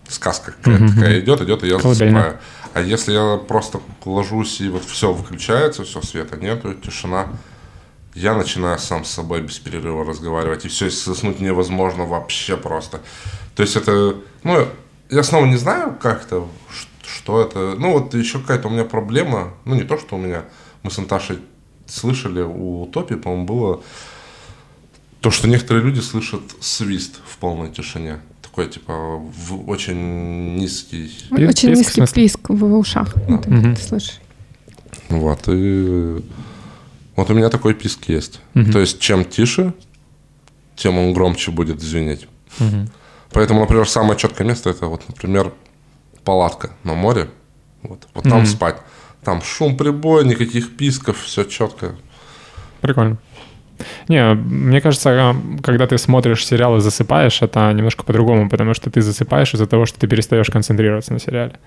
сказка 0.06 0.52
какая-то 0.52 0.84
mm-hmm. 0.84 0.94
такая 0.94 1.20
идет, 1.20 1.40
идет, 1.40 1.64
и 1.64 1.68
я 1.68 1.78
засыпаю. 1.78 2.38
А 2.74 2.80
если 2.80 3.12
я 3.12 3.38
просто 3.38 3.80
ложусь 4.04 4.60
и 4.60 4.68
вот 4.68 4.84
все 4.84 5.12
выключается, 5.12 5.84
все, 5.84 6.02
света 6.02 6.36
нету, 6.36 6.74
тишина, 6.74 7.28
я 8.14 8.34
начинаю 8.34 8.78
сам 8.78 9.04
с 9.04 9.10
собой 9.10 9.42
без 9.42 9.58
перерыва 9.58 10.04
разговаривать, 10.04 10.64
и 10.64 10.68
все, 10.68 10.88
заснуть 10.88 11.40
невозможно 11.40 12.04
вообще 12.04 12.56
просто. 12.56 13.00
То 13.56 13.62
есть 13.62 13.76
это, 13.76 14.16
ну, 14.44 14.66
я 15.10 15.22
снова 15.22 15.46
не 15.46 15.56
знаю, 15.56 15.96
как 16.00 16.24
это, 16.24 16.44
что 17.02 17.42
это. 17.42 17.74
Ну, 17.78 17.92
вот 17.92 18.14
еще 18.14 18.38
какая-то 18.38 18.68
у 18.68 18.70
меня 18.70 18.84
проблема, 18.84 19.54
ну, 19.64 19.74
не 19.74 19.82
то, 19.82 19.98
что 19.98 20.16
у 20.16 20.18
меня, 20.18 20.44
мы 20.82 20.90
с 20.90 20.98
Анташей 20.98 21.38
слышали 21.86 22.42
у 22.42 22.86
Топи, 22.86 23.16
по-моему, 23.16 23.46
было 23.46 23.82
то, 25.20 25.30
что 25.30 25.48
некоторые 25.48 25.84
люди 25.84 26.00
слышат 26.00 26.42
свист 26.60 27.20
в 27.26 27.38
полной 27.38 27.70
тишине. 27.70 28.20
Такой, 28.42 28.68
типа, 28.68 29.16
в 29.16 29.68
очень 29.68 30.56
низкий... 30.56 31.10
Очень 31.30 31.74
писк, 31.74 31.96
низкий 31.96 32.14
писк 32.14 32.40
в 32.48 32.78
ушах. 32.78 33.12
Да. 33.28 33.38
Ты, 33.38 33.50
угу. 33.50 33.74
ты 33.74 33.82
слышишь. 33.82 34.20
Вот, 35.08 35.40
и 35.48 36.22
вот 37.16 37.30
у 37.30 37.34
меня 37.34 37.48
такой 37.48 37.74
писк 37.74 38.08
есть. 38.08 38.40
Угу. 38.54 38.72
То 38.72 38.80
есть, 38.80 39.00
чем 39.00 39.24
тише, 39.24 39.72
тем 40.76 40.98
он 40.98 41.12
громче 41.12 41.50
будет 41.50 41.80
звенеть. 41.80 42.26
Угу. 42.58 42.88
Поэтому, 43.32 43.60
например, 43.60 43.88
самое 43.88 44.18
четкое 44.18 44.46
место 44.46 44.70
это 44.70 44.86
вот, 44.86 45.02
например, 45.08 45.52
палатка 46.24 46.70
на 46.84 46.94
море. 46.94 47.28
Вот, 47.82 48.06
вот 48.14 48.24
там 48.24 48.38
угу. 48.38 48.46
спать. 48.46 48.76
Там 49.22 49.42
шум 49.42 49.76
прибой, 49.76 50.24
никаких 50.24 50.76
писков, 50.76 51.20
все 51.20 51.44
четко. 51.44 51.96
Прикольно. 52.80 53.18
Не, 54.08 54.34
мне 54.34 54.80
кажется, 54.80 55.34
когда 55.62 55.86
ты 55.86 55.98
смотришь 55.98 56.46
сериал 56.46 56.76
и 56.76 56.80
засыпаешь, 56.80 57.42
это 57.42 57.72
немножко 57.72 58.04
по-другому, 58.04 58.48
потому 58.48 58.74
что 58.74 58.90
ты 58.90 59.00
засыпаешь 59.00 59.54
из-за 59.54 59.66
того, 59.66 59.86
что 59.86 59.98
ты 59.98 60.06
перестаешь 60.06 60.48
концентрироваться 60.48 61.12
на 61.12 61.18
сериале. 61.18 61.58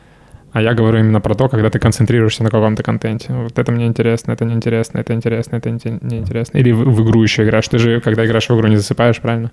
А 0.53 0.61
я 0.61 0.74
говорю 0.74 0.99
именно 0.99 1.22
про 1.22 1.36
то, 1.36 1.49
когда 1.49 1.69
ты 1.69 1.78
концентрируешься 1.78 2.44
на 2.44 2.49
каком-то 2.49 2.82
контенте. 2.82 3.34
Вот 3.34 3.60
это 3.60 3.72
мне 3.72 3.86
интересно, 3.86 4.32
это 4.32 4.45
неинтересно, 4.45 4.99
это 4.99 5.14
интересно, 5.14 5.57
это 5.57 5.69
неинтересно. 5.69 6.57
Или 6.57 6.72
в, 6.72 6.80
в 6.80 7.03
игру 7.03 7.22
еще 7.22 7.44
играешь. 7.44 7.68
Ты 7.68 7.78
же, 7.78 8.02
когда 8.02 8.26
играешь 8.26 8.49
в 8.49 8.56
игру, 8.56 8.68
не 8.68 8.78
засыпаешь, 8.78 9.19
правильно? 9.19 9.52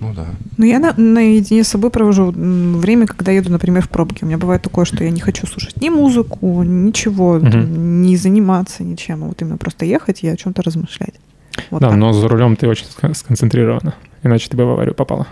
Ну 0.00 0.14
да. 0.14 0.26
Ну 0.56 0.64
я 0.64 0.78
на, 0.78 0.94
наедине 0.96 1.64
с 1.64 1.68
собой 1.68 1.90
провожу 1.90 2.32
время, 2.32 3.06
когда 3.06 3.32
еду, 3.32 3.50
например, 3.50 3.82
в 3.82 3.88
пробке. 3.88 4.20
У 4.24 4.26
меня 4.26 4.38
бывает 4.38 4.62
такое, 4.62 4.84
что 4.84 5.04
я 5.04 5.10
не 5.10 5.20
хочу 5.20 5.46
слушать 5.46 5.80
ни 5.80 5.88
музыку, 5.88 6.62
ничего, 6.62 7.32
угу. 7.32 7.48
не 7.48 8.16
заниматься 8.16 8.84
ничем, 8.84 9.24
а 9.24 9.28
вот 9.28 9.42
именно 9.42 9.58
просто 9.58 9.84
ехать 9.84 10.22
и 10.22 10.28
о 10.28 10.36
чем-то 10.36 10.62
размышлять. 10.62 11.14
Вот 11.70 11.80
да, 11.80 11.88
так. 11.88 11.98
но 11.98 12.12
за 12.12 12.28
рулем 12.28 12.56
ты 12.56 12.68
очень 12.68 12.86
сконцентрирована, 13.14 13.94
иначе 14.22 14.48
ты 14.48 14.56
бы 14.56 14.64
в 14.64 14.70
аварию 14.70 14.94
попала. 14.94 15.26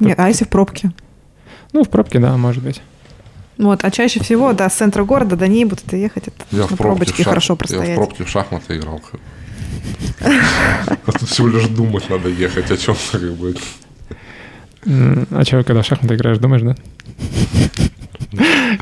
Нет, 0.00 0.16
так. 0.16 0.26
а 0.26 0.28
если 0.28 0.44
в 0.44 0.48
пробке? 0.48 0.92
Ну, 1.72 1.84
в 1.84 1.88
пробке, 1.88 2.18
да, 2.18 2.36
может 2.36 2.62
быть. 2.62 2.80
Вот, 3.58 3.84
а 3.84 3.90
чаще 3.90 4.20
всего, 4.20 4.52
да, 4.52 4.70
с 4.70 4.74
центра 4.74 5.04
города 5.04 5.36
до 5.36 5.48
ней 5.48 5.64
будут 5.64 5.92
ехать, 5.92 6.28
это 6.28 6.44
я 6.52 6.62
в 6.66 6.76
пробочке 6.76 7.24
шах... 7.24 7.30
хорошо 7.30 7.56
простоять. 7.56 7.88
Я 7.88 7.94
в 7.94 7.96
пробке 7.96 8.24
в 8.24 8.28
шахматы 8.28 8.76
играл. 8.76 9.00
Тут 11.06 11.28
всего 11.28 11.48
лишь 11.48 11.66
думать 11.66 12.08
надо 12.08 12.28
ехать 12.28 12.70
о 12.70 12.76
чем-то, 12.76 13.18
как 13.18 13.32
бы. 13.34 13.54
А 14.86 15.44
что, 15.44 15.64
когда 15.64 15.82
в 15.82 15.86
шахматы 15.86 16.14
играешь, 16.14 16.38
думаешь, 16.38 16.62
да? 16.62 16.76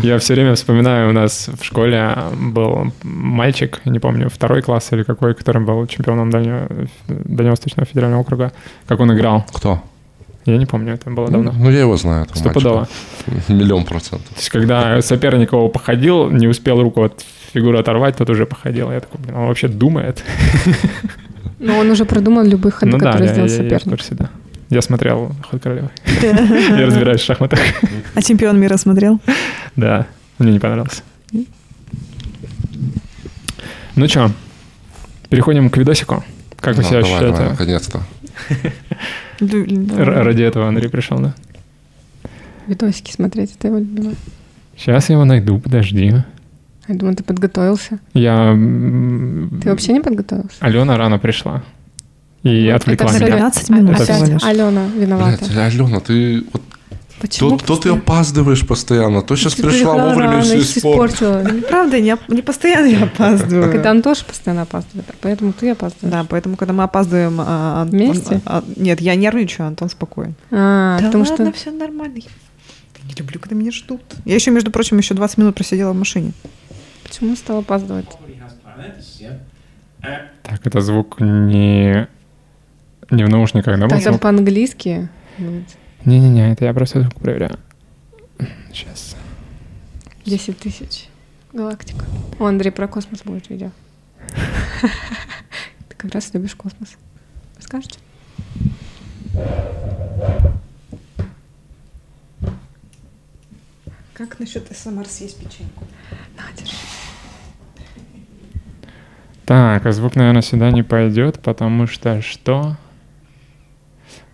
Я 0.03 0.19
все 0.19 0.35
время 0.35 0.55
вспоминаю, 0.55 1.09
у 1.11 1.13
нас 1.13 1.49
в 1.49 1.65
школе 1.65 2.15
был 2.35 2.93
мальчик, 3.03 3.81
не 3.87 3.99
помню, 3.99 4.29
второй 4.29 4.61
класс 4.61 4.89
или 4.93 5.05
какой, 5.05 5.35
который 5.35 5.63
был 5.63 5.87
чемпионом 5.87 6.31
Дальнего, 6.31 6.69
Дальневосточного 7.09 7.87
федерального 7.87 8.21
округа. 8.21 8.53
Как 8.87 9.01
он 9.01 9.15
играл? 9.15 9.47
Кто? 9.53 9.83
Я 10.47 10.57
не 10.59 10.67
помню, 10.67 10.95
это 10.95 11.11
было 11.11 11.29
давно. 11.29 11.53
Ну, 11.53 11.71
я 11.71 11.81
его 11.81 11.97
знаю. 11.97 12.23
этого 12.25 12.37
Стопудово. 12.39 12.89
Миллион 13.49 13.85
процентов. 13.85 14.29
То 14.29 14.37
есть, 14.37 14.49
когда 14.49 15.03
соперник 15.03 15.53
его 15.53 15.69
походил, 15.69 16.31
не 16.31 16.47
успел 16.47 16.81
руку 16.81 17.03
от 17.03 17.25
фигуры 17.53 17.79
оторвать, 17.79 18.17
тот 18.17 18.31
уже 18.31 18.47
походил. 18.47 18.91
Я 18.93 19.01
такой, 19.01 19.21
блин, 19.21 19.37
он 19.37 19.49
вообще 19.49 19.67
думает. 19.69 20.23
Но 21.59 21.79
он 21.79 21.91
уже 21.91 22.05
продумал 22.05 22.45
любые 22.45 22.71
ходы, 22.73 22.93
Ну 22.93 22.99
да, 22.99 23.07
которые 23.13 23.29
я, 23.29 23.33
сделал 23.33 23.49
я- 23.49 23.55
я 23.57 23.61
в 23.61 23.65
соперник. 23.65 23.89
курсе, 23.99 24.15
да. 24.15 24.31
Я 24.71 24.83
смотрел 24.83 25.33
«Ход 25.51 25.63
королевы». 25.63 25.91
Я 26.23 26.87
разбираюсь 26.87 27.21
в 27.21 27.25
шахматах. 27.25 27.59
А 28.15 28.23
чемпион 28.23 28.59
мира 28.61 28.77
смотрел? 28.77 29.21
Да, 29.77 30.07
мне 30.39 30.53
не 30.53 30.59
понравился. 30.59 31.03
Ну 33.95 34.09
что, 34.09 34.31
переходим 35.31 35.71
к 35.71 35.77
видосику. 35.77 36.23
Как 36.61 36.75
вы 36.77 36.83
Ну, 36.83 36.89
себя 36.89 36.99
ощущаете? 36.99 37.43
наконец-то. 37.43 38.03
Ради 39.41 40.43
этого 40.43 40.69
Андрей 40.69 40.89
пришел, 40.89 41.19
да? 41.19 41.35
Видосики 42.67 43.13
смотреть, 43.13 43.55
это 43.57 43.69
его 43.69 43.79
любимое. 43.79 44.15
Сейчас 44.77 45.09
я 45.09 45.15
его 45.15 45.25
найду, 45.25 45.59
подожди. 45.59 46.15
Я 46.89 46.95
думаю, 46.95 47.17
ты 47.17 47.25
подготовился. 47.25 47.99
Я... 48.15 48.53
Ты 49.63 49.71
вообще 49.71 49.93
не 49.93 50.01
подготовился? 50.01 50.57
Алена 50.61 50.97
рано 50.97 51.19
пришла. 51.19 51.63
И 52.43 52.67
Вот 52.67 52.77
отвлекла 52.77 53.09
это 53.11 53.25
меня. 53.25 53.35
15 53.37 53.71
минут 53.71 54.01
Это 54.01 54.05
Опять. 54.05 54.45
Алена 54.45 54.87
виновата. 54.97 55.45
Блядь, 55.45 55.75
Алена, 55.75 56.01
ты 56.01 56.45
вот 56.53 56.63
Почему? 57.21 57.57
то, 57.57 57.65
то 57.65 57.77
ты 57.77 57.89
опаздываешь 57.91 58.67
постоянно, 58.67 59.23
то 59.23 59.37
сейчас 59.37 59.55
Ты 59.55 59.63
пришла 59.63 59.95
вовремя 59.95 60.33
рано, 60.33 60.43
все 60.43 60.61
испортила. 60.61 61.45
Правда, 61.69 61.99
не, 61.99 62.17
не 62.29 62.43
постоянно 62.43 62.87
я 62.87 63.05
опаздываю. 63.05 63.73
Когда 63.73 63.91
он 63.91 64.03
тоже 64.03 64.25
постоянно 64.25 64.63
опаздывает, 64.63 65.07
поэтому 65.21 65.53
ты 65.53 65.71
опаздываешь. 65.71 66.13
Да, 66.13 66.27
поэтому, 66.29 66.57
когда 66.57 66.75
мы 66.75 66.83
опаздываем... 66.83 67.41
а, 67.41 67.83
Антон- 67.83 68.13
Вместе? 68.13 68.41
а, 68.45 68.63
нет, 68.77 69.01
я 69.01 69.15
нервничаю, 69.15 69.67
Антон 69.67 69.89
спокоен. 69.89 70.35
А, 70.51 71.01
потому 71.01 71.25
что... 71.25 71.51
все 71.53 71.71
нормально. 71.71 72.17
Я 72.19 73.09
не 73.09 73.15
люблю, 73.17 73.41
когда 73.41 73.57
меня 73.57 73.71
ждут. 73.71 74.03
Я 74.25 74.35
еще, 74.35 74.51
между 74.51 74.71
прочим, 74.71 74.99
еще 74.99 75.15
20 75.15 75.39
минут 75.39 75.55
просидела 75.55 75.93
в 75.93 75.97
машине. 75.97 76.33
Почему 77.03 77.35
стал 77.37 77.59
опаздывать? 77.61 78.09
Так, 80.43 80.67
это 80.67 80.81
звук 80.81 81.21
не... 81.21 82.09
Не 83.11 83.25
в 83.25 83.29
наушниках, 83.29 83.79
да, 83.79 83.89
Так, 83.89 84.03
там 84.03 84.19
по-английски 84.19 85.09
будет. 85.39 85.65
Не-не-не, 86.07 86.53
это 86.53 86.65
я 86.65 86.73
просто 86.73 87.03
звук 87.03 87.17
проверяю. 87.17 87.59
Сейчас. 88.73 89.17
10 90.25 90.57
тысяч 90.57 91.09
галактик. 91.53 91.97
О, 92.39 92.47
Андрей 92.47 92.71
про 92.71 92.87
космос 92.87 93.23
будет 93.25 93.51
видео. 93.51 93.73
Ты 95.89 95.97
как 95.97 96.13
раз 96.13 96.33
любишь 96.33 96.55
космос. 96.55 96.97
Расскажете? 97.57 97.99
Как 104.15 104.39
насчет 104.39 104.75
СМР 104.75 105.07
съесть 105.09 105.39
печеньку? 105.39 105.85
На, 106.37 106.45
держи. 106.57 106.77
Так, 109.45 109.85
а 109.85 109.93
звук, 109.93 110.15
наверное, 110.15 110.43
сюда 110.43 110.71
не 110.71 110.85
пойдет, 110.85 111.41
потому 111.41 111.89
что 111.89 112.23
что? 112.23 112.77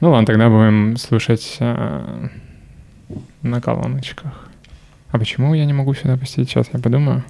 Ну 0.02 0.10
ладно, 0.10 0.26
тогда 0.26 0.48
будем 0.48 0.96
слушать 0.96 1.58
а, 1.60 2.28
на 3.42 3.60
колоночках. 3.60 4.48
А 5.12 5.18
почему 5.18 5.54
я 5.54 5.64
не 5.64 5.72
могу 5.72 5.94
сюда 5.94 6.16
пустить? 6.16 6.50
Сейчас 6.50 6.68
я 6.72 6.80
подумаю. 6.80 7.22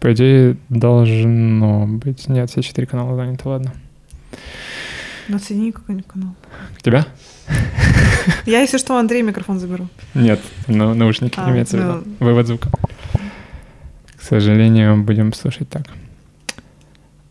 По 0.00 0.12
идее, 0.12 0.58
должно 0.68 1.86
быть. 1.86 2.28
Нет, 2.28 2.50
все 2.50 2.60
четыре 2.60 2.86
канала 2.86 3.16
заняты, 3.16 3.48
ладно. 3.48 3.72
Ну, 5.28 5.38
соедини 5.38 5.72
какой-нибудь 5.72 6.08
канал. 6.08 6.34
Тебя? 6.82 7.06
Я, 8.44 8.60
если 8.60 8.76
что, 8.76 8.98
Андрей 8.98 9.22
микрофон 9.22 9.58
заберу. 9.60 9.88
Нет, 10.12 10.42
на- 10.66 10.92
наушники 10.92 11.38
А, 11.38 11.50
имеется 11.50 11.78
в 11.78 11.80
ну. 11.80 12.00
виду. 12.00 12.10
Вывод 12.20 12.48
звука. 12.48 12.68
К 14.14 14.20
сожалению, 14.22 15.02
будем 15.02 15.32
слушать 15.32 15.70
так. 15.70 15.84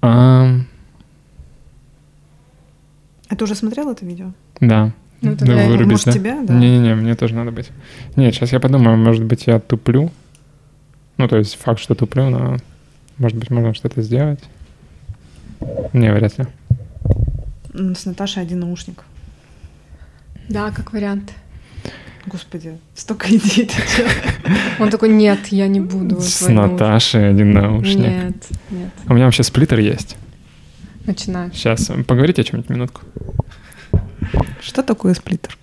Ам, 0.02 0.66
А 3.30 3.36
ты 3.36 3.44
уже 3.44 3.56
смотрел 3.56 3.92
это 3.92 4.06
видео? 4.06 4.32
да. 4.60 4.92
Ну, 5.22 5.36
тогда 5.36 5.68
вырубить, 5.68 5.92
может, 5.92 6.06
да? 6.06 6.12
тебя, 6.14 6.42
да? 6.44 6.54
Не-не-не, 6.54 6.96
мне 6.96 7.14
тоже 7.14 7.36
надо 7.36 7.52
быть. 7.52 7.70
Нет, 8.16 8.34
сейчас 8.34 8.54
я 8.54 8.62
подумаю, 8.62 8.96
может 8.96 9.26
быть, 9.26 9.48
я 9.48 9.60
туплю. 9.60 10.12
Ну, 11.18 11.28
то 11.28 11.36
есть 11.38 11.56
факт, 11.56 11.82
что 11.82 11.94
туплю, 11.94 12.30
но 12.30 12.56
может 13.18 13.38
быть, 13.38 13.50
можно 13.50 13.74
что-то 13.74 14.02
сделать. 14.02 14.40
Не, 15.92 16.14
вряд 16.14 16.38
ли. 16.38 16.46
М, 17.74 17.96
С 17.96 18.06
Наташей 18.06 18.42
один 18.44 18.62
наушник. 18.62 19.04
Да, 20.48 20.72
как 20.72 20.94
вариант. 20.94 21.34
Господи, 22.26 22.78
столько 22.96 23.28
идей 23.36 23.66
ты? 23.66 23.76
Он 24.80 24.90
такой, 24.90 25.10
нет, 25.10 25.48
я 25.48 25.68
не 25.68 25.82
буду. 25.82 26.22
С 26.22 26.38
твой 26.40 26.54
наушник». 26.54 26.80
Наташей 26.80 27.30
один 27.30 27.52
наушник. 27.52 27.98
Нет, 27.98 28.36
нет. 28.70 28.90
У 29.08 29.14
меня 29.14 29.26
вообще 29.26 29.44
сплиттер 29.44 29.80
есть. 29.80 30.16
Начинаешь. 31.10 31.54
Сейчас, 31.56 31.90
поговорите 32.08 32.42
о 32.44 32.46
чем-нибудь 32.46 32.70
минутку. 32.70 33.02
Что 34.62 34.84
такое 34.84 35.16
сплиттер? 35.16 35.58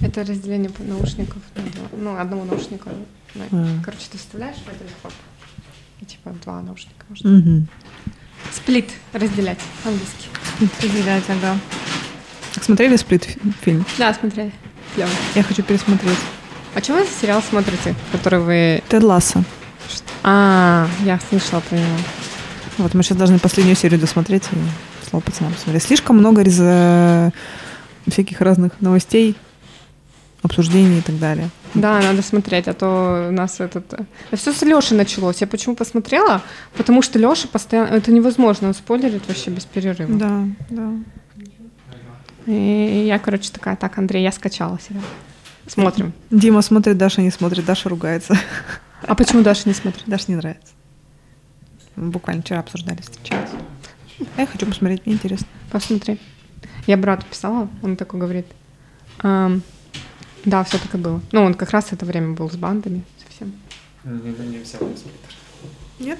Это 0.00 0.24
разделение 0.24 0.70
наушников 0.78 1.42
на 1.54 1.62
два. 1.64 1.88
Ну, 1.98 2.16
одного 2.18 2.44
наушника. 2.44 2.88
на- 3.34 3.44
А. 3.52 3.68
Короче, 3.84 4.04
ты 4.10 4.16
вставляешь 4.16 4.56
в 4.56 4.68
один 4.68 4.86
ход. 5.02 5.12
И 6.00 6.06
типа 6.06 6.34
два 6.42 6.62
наушника 6.62 7.04
можно. 7.10 7.38
Угу. 7.38 7.66
Сплит 8.52 8.88
разделять 9.12 9.58
английский. 9.84 10.28
Разделять, 10.82 11.24
ага. 11.28 11.58
Смотрели 12.62 12.96
сплит 12.96 13.24
фи- 13.24 13.38
фильм? 13.60 13.84
Да, 13.98 14.14
смотрели. 14.14 14.50
Клёво. 14.94 15.10
Я 15.34 15.42
хочу 15.42 15.62
пересмотреть. 15.62 16.16
А 16.74 16.80
что 16.80 16.94
вы 16.94 17.04
за 17.04 17.10
сериал 17.20 17.42
смотрите, 17.42 17.94
который 18.12 18.40
вы... 18.40 18.82
Тед 18.88 19.02
Ласса. 19.02 19.44
А, 20.22 20.88
я 21.04 21.20
слышала 21.28 21.60
про 21.60 21.76
него. 21.76 21.96
Вот 22.78 22.94
мы 22.94 23.02
сейчас 23.02 23.16
должны 23.16 23.38
последнюю 23.38 23.76
серию 23.76 23.98
досмотреть 23.98 24.44
и 24.52 25.08
слово 25.08 25.22
пацанам 25.22 25.54
посмотреть. 25.54 25.82
Слишком 25.82 26.18
много 26.18 26.42
рез... 26.42 26.58
э, 26.60 27.30
всяких 28.06 28.40
разных 28.40 28.80
новостей, 28.80 29.34
обсуждений 30.42 30.98
и 30.98 31.00
так 31.00 31.18
далее. 31.18 31.48
Да, 31.74 32.00
надо 32.00 32.22
смотреть, 32.22 32.68
а 32.68 32.74
то 32.74 33.28
у 33.30 33.32
нас 33.32 33.60
этот... 33.60 33.92
все 34.32 34.52
с 34.52 34.62
Лешей 34.62 34.96
началось. 34.96 35.40
Я 35.40 35.46
почему 35.46 35.74
посмотрела? 35.74 36.42
Потому 36.76 37.02
что 37.02 37.18
Леша 37.18 37.48
постоянно... 37.48 37.88
Это 37.88 38.12
невозможно, 38.12 38.68
он 38.68 38.74
спойлерит 38.74 39.26
вообще 39.26 39.50
без 39.50 39.64
перерыва. 39.64 40.14
Да, 40.14 40.44
да. 40.70 40.92
И 42.46 43.06
я, 43.08 43.18
короче, 43.18 43.50
такая, 43.50 43.76
так, 43.76 43.98
Андрей, 43.98 44.22
я 44.22 44.32
скачала 44.32 44.78
сериал. 44.86 45.02
Смотрим. 45.66 46.12
Дима 46.30 46.62
смотрит, 46.62 46.96
Даша 46.96 47.22
не 47.22 47.32
смотрит, 47.32 47.64
Даша 47.64 47.88
ругается. 47.88 48.38
А 49.02 49.14
почему 49.16 49.42
Даша 49.42 49.62
не 49.66 49.74
смотрит? 49.74 50.04
Даше 50.06 50.26
не 50.28 50.36
нравится. 50.36 50.75
Мы 51.96 52.10
буквально 52.10 52.42
вчера 52.42 52.60
обсуждали, 52.60 53.00
встречались. 53.00 53.50
А 54.36 54.40
я 54.40 54.46
хочу 54.46 54.66
посмотреть, 54.66 55.04
мне 55.06 55.14
интересно. 55.14 55.46
Посмотри. 55.70 56.18
Я 56.86 56.96
брату 56.96 57.26
писала, 57.26 57.68
он 57.82 57.96
такой 57.96 58.20
говорит, 58.20 58.46
«Ам, 59.18 59.62
да, 60.44 60.62
все 60.62 60.78
так 60.78 60.94
и 60.94 60.98
было. 60.98 61.20
Ну, 61.32 61.42
он 61.42 61.54
как 61.54 61.70
раз 61.70 61.92
это 61.92 62.06
время 62.06 62.34
был 62.34 62.48
с 62.48 62.56
бандами 62.56 63.02
совсем. 63.26 63.52
Не 64.04 64.58
взял 64.58 64.80
сплиттер. 64.80 65.34
Нет? 65.98 66.18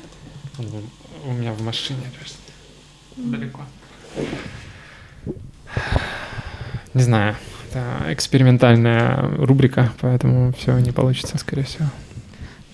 у 1.24 1.32
меня 1.32 1.52
в 1.52 1.62
машине 1.62 2.00
лежит. 2.18 2.36
Далеко. 3.16 3.60
Не 6.94 7.02
знаю. 7.02 7.36
Это 7.68 8.12
экспериментальная 8.12 9.20
рубрика, 9.38 9.92
поэтому 10.00 10.52
все 10.54 10.78
не 10.78 10.92
получится, 10.92 11.36
скорее 11.38 11.64
всего. 11.64 11.86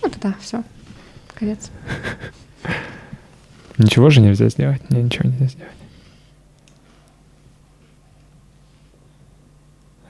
Ну, 0.01 0.09
тогда 0.09 0.35
все. 0.39 0.63
Конец. 1.35 1.69
Ничего 3.77 4.09
же 4.09 4.21
нельзя 4.21 4.49
сделать? 4.49 4.87
Не, 4.89 5.01
ничего 5.03 5.29
нельзя 5.29 5.47
сделать. 5.47 5.71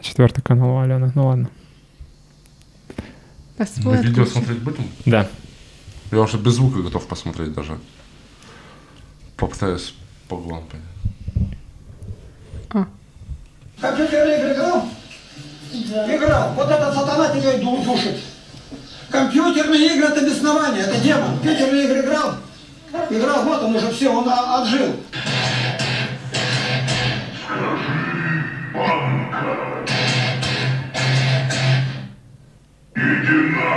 Четвертый 0.01 0.41
канал 0.41 0.71
у 0.71 0.80
Алены. 0.80 1.11
Ну 1.15 1.27
ладно. 1.27 1.49
Мы 2.97 3.65
Посмотрим. 3.65 4.01
видео 4.01 4.25
смотреть 4.25 4.59
будем? 4.59 4.89
Да. 5.05 5.30
Я 6.11 6.19
уже 6.19 6.38
без 6.38 6.53
звука 6.53 6.81
готов 6.81 7.07
посмотреть 7.07 7.53
даже. 7.53 7.80
Попытаюсь 9.38 9.95
по 10.27 10.35
губам 10.38 10.63
понять. 10.67 11.55
А, 12.71 12.88
Компьютерные 13.80 14.39
игры 14.39 14.53
играл? 14.53 14.89
Играл. 15.71 16.53
Вот 16.53 16.69
этот 16.69 16.93
сатана 16.93 17.30
тебя 17.30 17.57
душит. 17.84 18.17
Компьютерные 19.14 19.95
игры– 19.95 20.07
это 20.10 20.26
беснование, 20.26 20.81
это 20.81 20.99
демон. 20.99 21.38
Компьютерные 21.38 21.85
игры 21.85 21.99
играл, 21.99 22.34
играл, 23.11 23.44
вот 23.44 23.61
он 23.61 23.76
уже 23.76 23.91
все, 23.91 24.10
он 24.10 24.27
а, 24.27 24.64
отжил. 24.64 24.88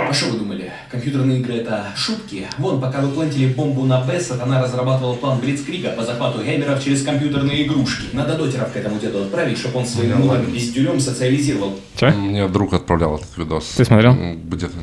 А 0.09 0.13
что 0.13 0.27
вы 0.31 0.39
думали, 0.39 0.71
компьютерные 0.89 1.39
игры 1.39 1.55
это 1.55 1.87
шутки? 1.95 2.47
Вон, 2.57 2.79
пока 2.81 3.01
вы 3.01 3.09
плантили 3.09 3.53
бомбу 3.53 3.83
на 3.83 4.01
Б, 4.01 4.19
сатана 4.19 4.61
разрабатывал 4.63 5.15
план 5.17 5.39
Блицкрига 5.39 5.89
по 5.89 6.03
захвату 6.03 6.43
геймеров 6.43 6.83
через 6.83 7.03
компьютерные 7.03 7.67
игрушки. 7.67 8.07
Надо 8.13 8.37
дотеров 8.37 8.71
к 8.71 8.75
этому 8.77 8.99
деду 8.99 9.23
отправить, 9.23 9.57
чтобы 9.59 9.79
он 9.79 9.85
своим 9.85 10.19
новым 10.19 10.45
пиздюлем 10.45 10.99
социализировал. 10.99 11.79
Че? 11.95 12.11
Мне 12.11 12.47
друг 12.47 12.73
отправлял 12.73 13.17
этот 13.17 13.37
видос. 13.37 13.65
Ты 13.75 13.85
смотрел? 13.85 14.15
Где-то 14.15 14.77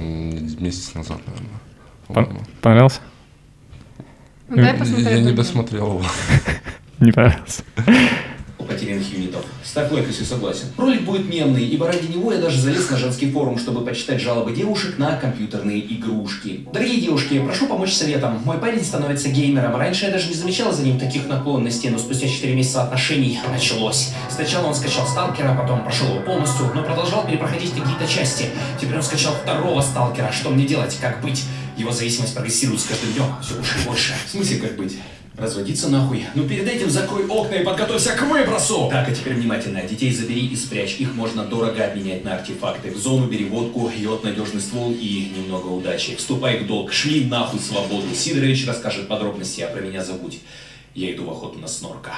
месяц 0.60 0.94
назад, 0.94 1.20
наверное. 1.26 1.60
Пон- 2.08 2.46
Понравился? 2.60 3.00
Ну, 4.48 4.56
дай 4.56 4.66
Я 4.66 4.74
посмотреть 4.74 5.24
не 5.24 5.32
досмотрел 5.32 5.86
его. 5.98 6.02
Не 7.00 7.12
понравился. 7.12 7.62
Потерянных 8.66 9.12
юнитов. 9.12 9.44
Ставь 9.62 9.90
лайк, 9.92 10.06
если 10.06 10.24
согласен. 10.24 10.66
Ролик 10.76 11.02
будет 11.02 11.28
мемный, 11.28 11.64
ибо 11.64 11.86
ради 11.86 12.06
него 12.06 12.32
я 12.32 12.40
даже 12.40 12.60
залез 12.60 12.90
на 12.90 12.96
женский 12.96 13.30
форум, 13.30 13.58
чтобы 13.58 13.84
почитать 13.84 14.20
жалобы 14.20 14.52
девушек 14.52 14.98
на 14.98 15.16
компьютерные 15.16 15.80
игрушки. 15.94 16.66
Дорогие 16.72 17.00
девушки, 17.00 17.38
прошу 17.40 17.66
помочь 17.66 17.92
советом. 17.92 18.40
Мой 18.44 18.58
парень 18.58 18.84
становится 18.84 19.28
геймером. 19.28 19.76
Раньше 19.76 20.06
я 20.06 20.12
даже 20.12 20.28
не 20.28 20.34
замечала 20.34 20.72
за 20.72 20.82
ним 20.82 20.98
таких 20.98 21.26
наклонностей, 21.28 21.90
но 21.90 21.98
спустя 21.98 22.28
4 22.28 22.54
месяца 22.54 22.82
отношений 22.82 23.38
началось. 23.50 24.10
Сначала 24.30 24.68
он 24.68 24.74
скачал 24.74 25.06
Сталкера, 25.06 25.54
потом 25.54 25.82
прошел 25.84 26.08
его 26.08 26.20
полностью, 26.20 26.70
но 26.74 26.82
продолжал 26.82 27.26
перепроходить 27.26 27.70
какие-то 27.70 28.06
части. 28.06 28.46
Теперь 28.80 28.96
он 28.96 29.02
скачал 29.02 29.34
второго 29.34 29.80
Сталкера. 29.80 30.32
Что 30.32 30.50
мне 30.50 30.66
делать? 30.66 30.96
Как 31.00 31.20
быть? 31.20 31.44
Его 31.76 31.90
зависимость 31.90 32.34
прогрессирует 32.34 32.80
с 32.80 32.84
каждым 32.84 33.12
днем. 33.12 33.26
Все 33.42 33.54
больше 33.54 33.78
и 33.78 33.86
больше. 33.86 34.14
В 34.26 34.30
смысле, 34.30 34.56
как 34.58 34.76
быть? 34.76 34.96
Разводиться 35.36 35.88
нахуй. 35.88 36.24
Ну 36.36 36.48
перед 36.48 36.68
этим 36.68 36.88
закрой 36.88 37.26
окна 37.26 37.56
и 37.56 37.64
подготовься 37.64 38.12
к 38.12 38.22
выбросу. 38.22 38.88
Так, 38.88 39.08
а 39.08 39.12
теперь 39.12 39.34
внимательно. 39.34 39.82
Детей 39.82 40.12
забери 40.12 40.46
и 40.46 40.54
спрячь. 40.54 41.00
Их 41.00 41.14
можно 41.14 41.44
дорого 41.44 41.84
обменять 41.84 42.24
на 42.24 42.36
артефакты. 42.36 42.92
В 42.92 42.96
зону 42.98 43.26
бери 43.26 43.44
водку, 43.46 43.90
йод, 43.96 44.22
надежный 44.22 44.60
ствол 44.60 44.92
и 44.92 45.32
немного 45.36 45.66
удачи. 45.66 46.14
Вступай 46.14 46.60
в 46.60 46.68
долг. 46.68 46.92
Шли 46.92 47.24
нахуй 47.24 47.58
свободу. 47.58 48.14
Сидорович 48.14 48.64
расскажет 48.68 49.08
подробности, 49.08 49.62
а 49.62 49.66
про 49.68 49.80
меня 49.80 50.04
забудь. 50.04 50.38
Я 50.94 51.12
иду 51.12 51.24
в 51.24 51.30
охоту 51.30 51.58
на 51.58 51.66
снорка. 51.66 52.12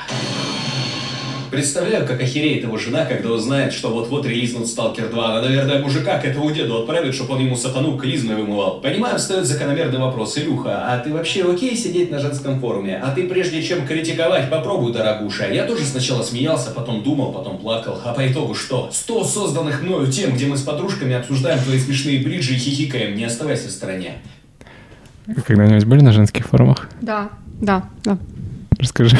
Представляю, 1.50 2.06
как 2.06 2.20
охереет 2.20 2.64
его 2.64 2.76
жена, 2.76 3.04
когда 3.04 3.30
узнает, 3.30 3.72
что 3.72 3.90
вот-вот 3.90 4.26
релизнут 4.26 4.66
Сталкер 4.66 5.08
2. 5.08 5.30
Она, 5.30 5.42
наверное, 5.42 5.80
мужика 5.80 6.18
к 6.18 6.24
этому 6.24 6.50
деду 6.50 6.80
отправит, 6.80 7.14
чтобы 7.14 7.34
он 7.34 7.40
ему 7.40 7.56
сатану 7.56 7.96
клизмой 7.96 8.36
вымывал. 8.36 8.80
Понимаю, 8.80 9.18
встает 9.18 9.46
закономерный 9.46 9.98
вопрос. 9.98 10.36
Илюха, 10.38 10.92
а 10.92 10.98
ты 10.98 11.12
вообще 11.12 11.50
окей 11.50 11.76
сидеть 11.76 12.10
на 12.10 12.18
женском 12.18 12.60
форуме? 12.60 13.00
А 13.02 13.12
ты 13.14 13.28
прежде 13.28 13.62
чем 13.62 13.86
критиковать, 13.86 14.50
попробуй, 14.50 14.92
дорогуша. 14.92 15.50
Я 15.50 15.64
тоже 15.64 15.84
сначала 15.84 16.22
смеялся, 16.22 16.72
потом 16.72 17.02
думал, 17.02 17.32
потом 17.32 17.58
плакал. 17.58 17.98
А 18.04 18.12
по 18.12 18.26
итогу 18.26 18.54
что? 18.54 18.90
100 18.92 19.24
созданных 19.24 19.82
мною 19.82 20.10
тем, 20.10 20.34
где 20.34 20.46
мы 20.46 20.56
с 20.56 20.62
подружками 20.62 21.14
обсуждаем 21.14 21.62
твои 21.62 21.78
смешные 21.78 22.22
бриджи 22.24 22.54
и 22.54 22.58
хихикаем. 22.58 23.16
Не 23.16 23.24
оставайся 23.24 23.68
в 23.68 23.70
стороне. 23.70 24.14
Когда-нибудь 25.46 25.84
были 25.84 26.02
на 26.02 26.12
женских 26.12 26.46
форумах? 26.46 26.88
Да, 27.00 27.30
да, 27.60 27.88
да. 28.04 28.18
Расскажи. 28.78 29.16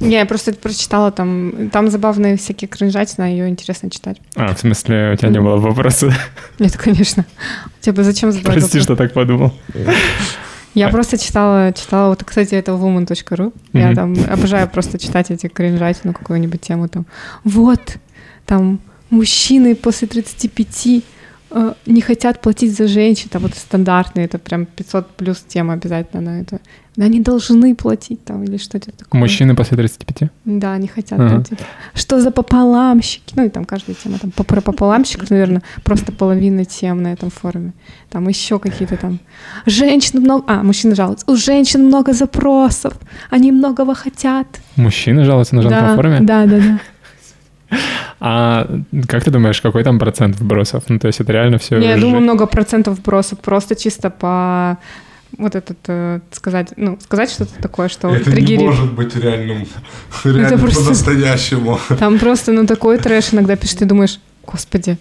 Не, 0.00 0.16
я 0.16 0.26
просто 0.26 0.52
прочитала 0.52 1.10
там, 1.10 1.70
там 1.70 1.90
забавные 1.90 2.36
всякие 2.36 2.68
кринжатина, 2.68 3.30
ее 3.30 3.48
интересно 3.48 3.90
читать. 3.90 4.20
А, 4.34 4.54
в 4.54 4.58
смысле, 4.58 5.12
у 5.14 5.16
тебя 5.16 5.28
не 5.28 5.40
было 5.40 5.56
вопроса? 5.56 6.12
Нет, 6.58 6.76
конечно. 6.76 7.24
Тебе 7.80 8.02
зачем 8.04 8.32
задавать 8.32 8.58
Прости, 8.58 8.78
вопрос? 8.78 8.84
что 8.84 8.96
так 8.96 9.12
подумал. 9.12 9.52
Я 10.74 10.88
просто 10.90 11.16
читала, 11.16 11.72
читала, 11.72 12.10
вот, 12.10 12.22
кстати, 12.22 12.54
это 12.54 12.72
woman.ru. 12.72 13.52
Я 13.72 13.94
там 13.94 14.14
обожаю 14.28 14.68
просто 14.68 14.98
читать 14.98 15.30
эти 15.30 15.48
кринжатину, 15.48 16.12
какую-нибудь 16.12 16.60
тему 16.60 16.88
там. 16.88 17.06
Вот, 17.44 17.96
там, 18.44 18.80
мужчины 19.08 19.74
после 19.74 20.06
35 20.08 21.02
э, 21.56 21.74
не 21.86 22.00
хотят 22.00 22.40
платить 22.40 22.76
за 22.76 22.86
женщин, 22.86 23.28
там 23.30 23.42
вот 23.42 23.54
стандартные, 23.54 24.26
это 24.26 24.38
прям 24.38 24.66
500 24.66 25.16
плюс 25.16 25.44
тема 25.48 25.74
обязательно 25.74 26.22
на 26.22 26.40
это. 26.40 26.60
Они 26.98 27.20
должны 27.20 27.74
платить 27.74 28.24
там 28.24 28.44
или 28.44 28.56
что-то 28.56 28.90
такое. 28.90 29.20
Мужчины 29.20 29.54
после 29.54 29.76
35? 29.76 30.30
Да, 30.46 30.78
не 30.78 30.88
хотят 30.88 31.20
Ага. 31.20 31.34
платить. 31.34 31.58
Что 31.94 32.20
за 32.20 32.30
пополамщики? 32.30 33.34
Ну 33.36 33.44
и 33.44 33.48
там 33.50 33.64
каждая 33.64 33.96
тема, 34.02 34.18
там 34.18 34.30
про 34.30 34.60
пополамщиков, 34.60 35.30
наверное, 35.30 35.62
просто 35.84 36.12
половина 36.12 36.64
тем 36.64 37.02
на 37.02 37.12
этом 37.12 37.30
форуме. 37.30 37.72
Там 38.08 38.28
еще 38.28 38.58
какие-то 38.58 38.96
там 38.96 39.18
женщин 39.66 40.20
много, 40.20 40.44
а 40.46 40.62
мужчины 40.62 40.94
жалуются. 40.94 41.30
У 41.30 41.36
женщин 41.36 41.84
много 41.84 42.14
запросов, 42.14 42.94
они 43.30 43.52
многого 43.52 43.94
хотят. 43.94 44.46
Мужчины 44.76 45.24
жалуются 45.24 45.54
на 45.54 45.62
женском 45.62 45.88
да, 45.88 45.96
форуме? 45.96 46.20
Да, 46.20 46.46
да, 46.46 46.58
да. 46.58 46.80
А 48.20 48.66
как 49.08 49.24
ты 49.24 49.30
думаешь, 49.30 49.60
какой 49.60 49.84
там 49.84 49.98
процент 49.98 50.36
вбросов? 50.36 50.84
Ну, 50.88 50.98
то 50.98 51.06
есть 51.06 51.20
это 51.20 51.32
реально 51.32 51.58
все... 51.58 51.78
Не, 51.78 51.88
я 51.88 51.96
думаю, 51.98 52.22
много 52.22 52.46
процентов 52.46 52.98
вбросов 52.98 53.38
просто 53.40 53.74
чисто 53.74 54.10
по 54.10 54.78
вот 55.38 55.54
этот 55.54 55.76
э, 55.88 56.20
сказать, 56.32 56.72
ну 56.76 56.98
сказать 57.02 57.30
что-то 57.30 57.52
такое, 57.60 57.88
что 57.88 58.08
Это 58.08 58.30
не 58.30 58.36
триггерит. 58.36 58.60
может 58.62 58.92
быть 58.92 59.14
реальным, 59.16 59.66
реальным 60.24 60.60
просто- 60.60 60.82
по-настоящему. 60.84 61.78
Там 61.98 62.18
просто, 62.18 62.52
ну, 62.52 62.66
такой 62.66 62.96
трэш 62.98 63.34
иногда 63.34 63.56
пишет, 63.56 63.78
ты 63.78 63.84
думаешь, 63.84 64.18
господи, 64.46 64.96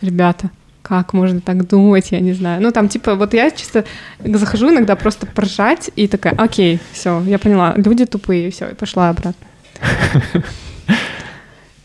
ребята, 0.00 0.50
как 0.82 1.12
можно 1.12 1.40
так 1.40 1.66
думать, 1.68 2.12
я 2.12 2.20
не 2.20 2.32
знаю. 2.32 2.62
Ну, 2.62 2.70
там, 2.70 2.88
типа, 2.88 3.16
вот 3.16 3.34
я 3.34 3.50
чисто 3.50 3.84
захожу 4.24 4.70
иногда 4.70 4.94
просто 4.94 5.26
поржать 5.26 5.90
и 5.96 6.06
такая, 6.06 6.34
окей, 6.34 6.78
все, 6.92 7.22
я 7.26 7.38
поняла, 7.38 7.74
люди 7.76 8.06
тупые, 8.06 8.50
все, 8.50 8.68
и 8.68 8.74
пошла 8.74 9.10
обратно. 9.10 9.46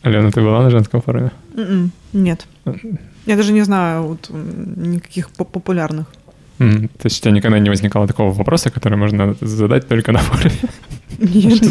Алена, 0.03 0.32
ты 0.32 0.41
была 0.41 0.61
на 0.64 0.69
женском 0.69 1.02
форуме? 1.02 1.32
М-м, 1.56 1.91
Нет. 2.14 2.48
Я 3.28 3.36
даже 3.36 3.53
не 3.53 3.61
знаю 3.61 4.03
вот, 4.03 4.30
никаких 4.32 5.30
по- 5.30 5.45
популярных. 5.45 6.06
То 6.57 7.06
есть 7.06 7.19
у 7.19 7.23
тебя 7.23 7.32
никогда 7.32 7.60
не 7.60 7.69
возникало 7.69 8.07
такого 8.07 8.32
вопроса, 8.32 8.69
который 8.69 8.98
можно 8.98 9.36
задать 9.41 9.88
только 9.88 10.12
на 10.12 10.20
форуме? 10.20 10.55
Нет, 11.20 11.62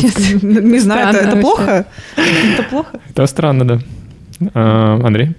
Нет. 0.42 0.42
не 0.64 0.78
знаю, 0.80 1.16
это, 1.16 1.36
плохо? 1.40 1.86
Это 2.16 2.62
плохо? 2.70 3.00
Это 3.10 3.26
странно, 3.26 3.64
да. 3.64 3.78
А, 4.54 5.00
Андрей? 5.04 5.34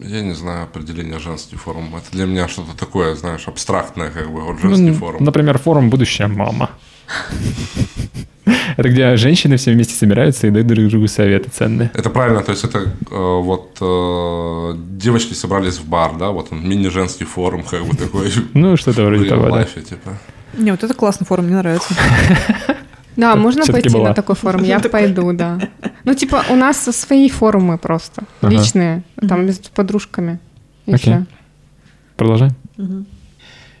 Я 0.00 0.22
не 0.22 0.34
знаю 0.34 0.64
определение 0.64 1.18
женский 1.18 1.56
форум. 1.56 1.94
Это 1.96 2.10
для 2.12 2.26
меня 2.26 2.48
что-то 2.48 2.76
такое, 2.76 3.14
знаешь, 3.16 3.48
абстрактное, 3.48 4.10
как 4.10 4.30
бы, 4.30 4.40
вот 4.40 4.60
женский 4.60 4.90
Ну, 4.90 4.94
форум. 4.94 5.24
Например, 5.24 5.58
форум 5.58 5.90
«Будущая 5.90 6.28
мама». 6.28 6.70
Это 8.76 8.88
где 8.88 9.16
женщины 9.16 9.56
все 9.56 9.72
вместе 9.72 9.94
собираются 9.94 10.46
и 10.46 10.50
дают 10.50 10.68
друг 10.68 10.86
другу 10.86 11.08
советы 11.08 11.50
ценные. 11.50 11.90
Это 11.94 12.10
правильно, 12.10 12.42
то 12.42 12.52
есть 12.52 12.64
это 12.64 12.78
э, 12.78 12.88
вот 13.10 13.76
э, 13.80 14.78
девочки 14.96 15.34
собрались 15.34 15.78
в 15.78 15.86
бар, 15.88 16.16
да, 16.16 16.30
вот 16.30 16.48
он 16.52 16.66
мини-женский 16.68 17.26
форум, 17.26 17.64
как 17.64 17.84
бы 17.84 17.96
такой 17.96 18.30
Ну, 18.54 18.76
что-то 18.76 19.04
вроде 19.04 19.28
того, 19.28 19.50
да. 19.50 19.64
типа. 19.64 20.18
Не, 20.56 20.70
вот 20.70 20.84
это 20.84 20.94
классный 20.94 21.26
форум, 21.26 21.46
мне 21.46 21.56
нравится. 21.56 21.94
Да, 23.16 23.34
можно 23.34 23.66
пойти 23.66 23.88
на 23.98 24.14
такой 24.14 24.36
форум, 24.36 24.62
я 24.62 24.78
пойду, 24.78 25.32
да. 25.32 25.58
Ну, 26.04 26.14
типа, 26.14 26.44
у 26.50 26.54
нас 26.54 26.78
свои 26.78 27.28
форумы 27.28 27.76
просто, 27.76 28.22
личные, 28.42 29.02
там, 29.28 29.48
с 29.48 29.58
подружками. 29.74 30.38
И 30.86 30.94
Окей. 30.94 31.16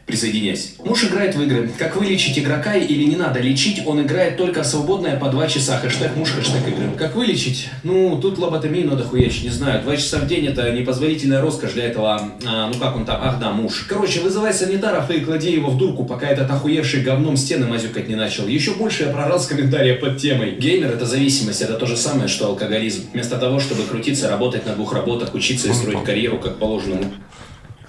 Присоединяйся. 0.08 0.68
Муж 0.82 1.04
играет 1.04 1.34
в 1.34 1.42
игры. 1.42 1.70
Как 1.76 1.94
вылечить 1.96 2.38
игрока 2.38 2.74
или 2.74 3.04
не 3.04 3.16
надо 3.16 3.40
лечить, 3.40 3.82
он 3.84 4.00
играет 4.00 4.38
только 4.38 4.62
в 4.62 4.66
свободное 4.66 5.18
по 5.18 5.28
два 5.28 5.46
часа. 5.46 5.78
Хэштег 5.78 6.16
муж, 6.16 6.30
хэштег 6.30 6.66
игры. 6.66 6.90
Как 6.96 7.14
вылечить? 7.14 7.68
Ну, 7.82 8.18
тут 8.18 8.38
лоботомию 8.38 8.88
надо 8.88 9.04
хуячить, 9.04 9.44
не 9.44 9.50
знаю. 9.50 9.82
Два 9.82 9.98
часа 9.98 10.20
в 10.20 10.26
день 10.26 10.46
это 10.46 10.72
непозволительная 10.72 11.42
роскошь 11.42 11.72
для 11.72 11.84
этого, 11.84 12.22
а, 12.46 12.70
ну 12.72 12.78
как 12.80 12.96
он 12.96 13.04
там, 13.04 13.20
ах 13.22 13.38
да, 13.38 13.52
муж. 13.52 13.84
Короче, 13.86 14.20
вызывай 14.20 14.54
санитаров 14.54 15.10
и 15.10 15.20
клади 15.20 15.52
его 15.52 15.70
в 15.70 15.76
дурку, 15.76 16.06
пока 16.06 16.26
этот 16.26 16.50
охуевший 16.50 17.02
говном 17.02 17.36
стены 17.36 17.66
мазюкать 17.66 18.08
не 18.08 18.14
начал. 18.14 18.48
Еще 18.48 18.72
больше 18.72 19.02
я 19.02 19.10
прорал 19.10 19.38
с 19.38 19.46
комментария 19.46 19.94
под 19.94 20.16
темой. 20.16 20.52
Геймер 20.52 20.92
это 20.92 21.04
зависимость, 21.04 21.60
это 21.60 21.74
то 21.74 21.84
же 21.84 21.98
самое, 21.98 22.28
что 22.28 22.46
алкоголизм. 22.46 23.04
Вместо 23.12 23.36
того, 23.36 23.60
чтобы 23.60 23.82
крутиться, 23.82 24.30
работать 24.30 24.64
на 24.64 24.74
двух 24.74 24.94
работах, 24.94 25.34
учиться 25.34 25.68
и 25.68 25.74
строить 25.74 26.02
карьеру 26.02 26.38
как 26.38 26.56
положено. 26.56 26.98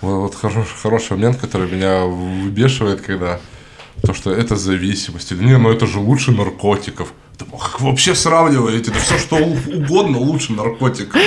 Вот, 0.01 0.19
вот 0.21 0.35
хорош- 0.35 0.75
хороший 0.81 1.17
момент, 1.17 1.37
который 1.37 1.69
меня 1.69 2.05
выбешивает, 2.05 3.01
когда 3.01 3.39
то, 4.03 4.13
что 4.13 4.31
это 4.31 4.55
зависимость. 4.55 5.31
Или 5.31 5.43
не, 5.43 5.57
ну 5.57 5.71
это 5.71 5.85
же 5.87 5.99
лучше 5.99 6.31
наркотиков. 6.31 7.13
Да 7.37 7.45
как 7.45 7.81
вообще 7.81 8.15
сравниваете? 8.15 8.91
Да 8.91 8.99
все, 8.99 9.17
что 9.17 9.35
угодно 9.37 10.17
лучше 10.19 10.53
наркотиков. 10.53 11.21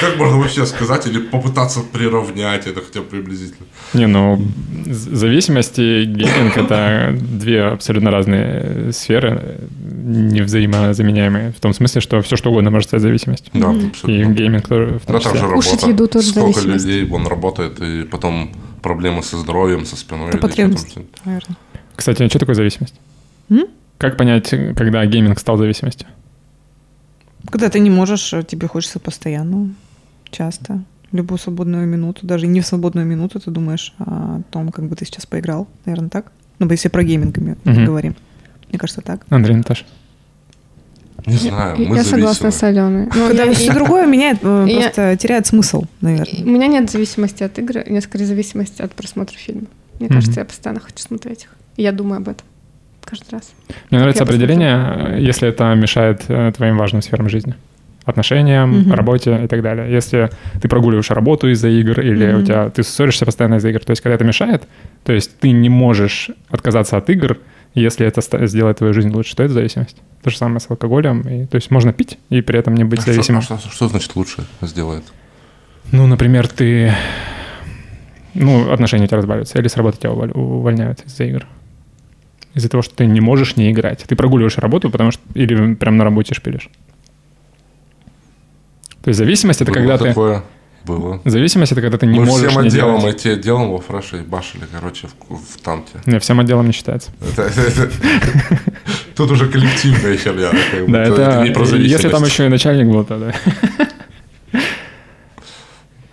Как 0.00 0.16
можно 0.18 0.38
вообще 0.38 0.66
сказать 0.66 1.06
или 1.06 1.18
попытаться 1.18 1.80
приравнять 1.80 2.66
это 2.66 2.80
хотя 2.80 3.00
бы 3.00 3.06
приблизительно? 3.06 3.66
Не, 3.94 4.06
ну, 4.06 4.42
з- 4.86 5.16
зависимость 5.16 5.78
и 5.78 6.04
гейминг— 6.04 6.56
это 6.56 7.16
две 7.20 7.62
абсолютно 7.64 8.10
разные 8.10 8.92
сферы, 8.92 9.58
не 10.04 10.40
взаимозаменяемые. 10.42 11.52
В 11.52 11.60
том 11.60 11.72
смысле, 11.74 12.00
что 12.00 12.20
все 12.22 12.36
что 12.36 12.50
угодно 12.50 12.70
может 12.70 12.88
стать 12.88 13.00
зависимостью. 13.02 13.50
Да, 13.54 13.72
И 13.72 13.86
абсолютно. 13.88 14.32
гейминг 14.34 14.68
тоже 14.68 14.98
в 14.98 15.06
том 15.06 15.20
числе. 15.20 15.38
же 15.40 15.46
Кушать 15.48 15.72
работа. 15.72 15.88
еду 15.90 16.08
тоже 16.08 16.28
Сколько 16.30 16.60
людей 16.60 17.08
он 17.10 17.26
работает, 17.26 17.80
и 17.80 18.04
потом 18.04 18.52
проблемы 18.82 19.22
со 19.22 19.36
здоровьем, 19.38 19.84
со 19.84 19.96
спиной. 19.96 20.28
Это 20.30 20.38
потребность, 20.38 20.96
наверное. 21.24 21.56
Кстати, 21.96 22.22
а 22.22 22.28
что 22.28 22.38
такое 22.38 22.54
зависимость? 22.54 22.94
М? 23.50 23.66
Как 23.98 24.16
понять, 24.16 24.48
когда 24.76 25.04
гейминг 25.04 25.38
стал 25.38 25.56
зависимостью? 25.58 26.06
Когда 27.48 27.68
ты 27.68 27.78
не 27.80 27.90
можешь, 27.90 28.32
э, 28.32 28.42
тебе 28.42 28.66
хочется 28.68 28.98
постоянно, 28.98 29.74
часто. 30.30 30.82
Любую 31.12 31.38
свободную 31.38 31.86
минуту, 31.88 32.26
даже 32.26 32.46
не 32.46 32.60
в 32.60 32.66
свободную 32.66 33.06
минуту 33.06 33.40
ты 33.40 33.50
думаешь 33.50 33.94
о 33.98 34.42
том, 34.50 34.70
как 34.70 34.86
бы 34.88 34.94
ты 34.96 35.04
сейчас 35.04 35.26
поиграл. 35.26 35.66
Наверное, 35.84 36.08
так? 36.10 36.30
Ну, 36.58 36.70
если 36.70 36.88
про 36.88 37.02
гейминг 37.02 37.36
мы 37.38 37.56
Мгм. 37.64 37.84
говорим. 37.84 38.14
Мне 38.68 38.78
кажется, 38.78 39.00
так. 39.02 39.22
Андрей, 39.30 39.56
Наташа. 39.56 39.84
Не 41.26 41.36
знаю, 41.36 41.78
Я, 41.82 41.88
мы 41.88 41.96
я 41.96 42.04
согласна 42.04 42.50
зависимы. 42.50 42.52
с 42.52 42.62
Аленой. 42.62 43.06
Ну, 43.14 43.26
Когда 43.28 43.44
я- 43.44 43.52
все 43.52 43.72
другое 43.74 44.06
меняет, 44.06 44.38
э, 44.42 44.66
Я- 44.68 44.80
просто 44.82 45.16
теряет 45.16 45.46
смысл, 45.46 45.82
У 46.00 46.04
наверное. 46.04 46.44
меня 46.44 46.66
нет 46.66 46.90
зависимости 46.90 47.42
от 47.42 47.58
игры, 47.58 47.84
у 47.86 47.90
меня 47.90 48.00
скорее 48.00 48.24
зависимость 48.26 48.80
от 48.80 48.92
просмотра 48.94 49.36
фильма. 49.36 49.66
Мне 49.98 50.06
Мгм. 50.06 50.14
кажется, 50.16 50.40
я 50.40 50.46
постоянно 50.46 50.80
хочу 50.80 50.98
смотреть 50.98 51.42
их. 51.44 51.56
И 51.76 51.82
я 51.82 51.92
думаю 51.92 52.18
об 52.18 52.28
этом 52.28 52.46
каждый 53.10 53.30
раз. 53.32 53.52
Мне 53.90 53.98
нравится 54.00 54.22
определение, 54.24 55.16
э, 55.16 55.20
если 55.20 55.48
это 55.48 55.74
мешает 55.74 56.22
э, 56.28 56.52
твоим 56.56 56.78
важным 56.78 57.02
сферам 57.02 57.28
жизни. 57.28 57.54
Отношениям, 58.06 58.70
Мгм. 58.80 58.92
работе 58.94 59.40
и 59.44 59.46
так 59.46 59.62
далее. 59.62 59.92
Если 59.92 60.30
ты 60.60 60.68
прогуливаешь 60.68 61.10
работу 61.10 61.48
из-за 61.50 61.68
игр, 61.68 62.00
или 62.00 62.32
у 62.32 62.36
Мгм. 62.38 62.46
тебя 62.46 62.70
ты 62.70 62.82
ссоришься 62.82 63.26
постоянно 63.26 63.56
из-за 63.56 63.68
игр, 63.70 63.80
то 63.84 63.90
есть 63.90 64.00
когда 64.02 64.14
это 64.14 64.24
мешает, 64.24 64.62
то 65.04 65.12
есть 65.12 65.38
ты 65.38 65.50
не 65.50 65.68
можешь 65.68 66.30
отказаться 66.48 66.96
от 66.96 67.10
игр, 67.10 67.36
если 67.74 68.06
это 68.06 68.20
сделает 68.46 68.78
твою 68.78 68.94
жизнь 68.94 69.10
лучше, 69.10 69.36
то 69.36 69.42
это 69.42 69.52
зависимость. 69.52 69.96
То 70.22 70.30
же 70.30 70.36
самое 70.38 70.60
с 70.60 70.66
алкоголем. 70.70 71.20
И, 71.20 71.46
то 71.46 71.56
есть 71.56 71.70
можно 71.70 71.92
пить 71.92 72.18
и 72.30 72.40
при 72.40 72.58
этом 72.58 72.74
не 72.74 72.84
быть 72.84 72.98
А 73.00 73.02
что, 73.02 73.12
зависимым. 73.12 73.40
а 73.40 73.42
что- 73.42 73.58
что 73.70 73.88
значит 73.88 74.16
лучше 74.16 74.44
сделает? 74.62 75.04
Ну, 75.92 76.06
например, 76.06 76.48
ты... 76.48 76.92
Ну, 78.34 78.70
отношения 78.72 79.04
у 79.04 79.06
тебя 79.08 79.18
разбавятся, 79.18 79.58
или 79.58 79.68
с 79.68 79.76
работы 79.76 79.98
тебя 79.98 80.10
уволь- 80.10 80.30
увольняют 80.32 81.00
из-за 81.04 81.24
игр. 81.24 81.46
Из-за 82.54 82.68
того, 82.68 82.82
что 82.82 82.94
ты 82.94 83.06
не 83.06 83.20
можешь 83.20 83.56
не 83.56 83.70
играть. 83.70 84.04
Ты 84.06 84.16
прогуливаешь 84.16 84.58
работу, 84.58 84.90
потому 84.90 85.10
что... 85.12 85.22
Или 85.34 85.74
прям 85.74 85.96
на 85.96 86.04
работе 86.04 86.34
шпилишь. 86.34 86.68
То 89.02 89.08
есть 89.08 89.18
зависимость— 89.18 89.60
это 89.62 89.70
Было 89.70 89.78
когда 89.80 89.98
ты... 89.98 90.04
такое? 90.08 90.42
Было. 90.84 91.20
Зависимость— 91.24 91.72
это 91.74 91.80
когда 91.82 91.98
ты 91.98 92.06
не 92.06 92.18
Мы 92.18 92.24
можешь 92.26 92.48
всем 92.50 92.62
не 92.62 92.68
отделом 92.68 93.00
делать. 93.00 93.16
эти 93.16 93.28
отделом 93.28 93.70
во 93.70 93.78
фреше 93.78 94.18
и 94.18 94.22
башили, 94.22 94.64
короче, 94.72 95.08
в, 95.28 95.36
в 95.36 95.60
танке. 95.60 95.92
Не, 96.06 96.18
всем 96.18 96.40
отделом 96.40 96.66
не 96.66 96.72
считается. 96.72 97.10
Тут 99.14 99.30
уже 99.30 99.46
коллективная 99.48 100.16
херня. 100.16 100.50
Да, 100.88 101.02
Это 101.02 101.44
Если 101.76 102.08
там 102.08 102.24
еще 102.24 102.46
и 102.46 102.48
начальник 102.48 102.86
был, 102.92 103.04
то 103.04 103.18
да. 103.18 103.34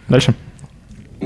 Дальше. 0.10 0.36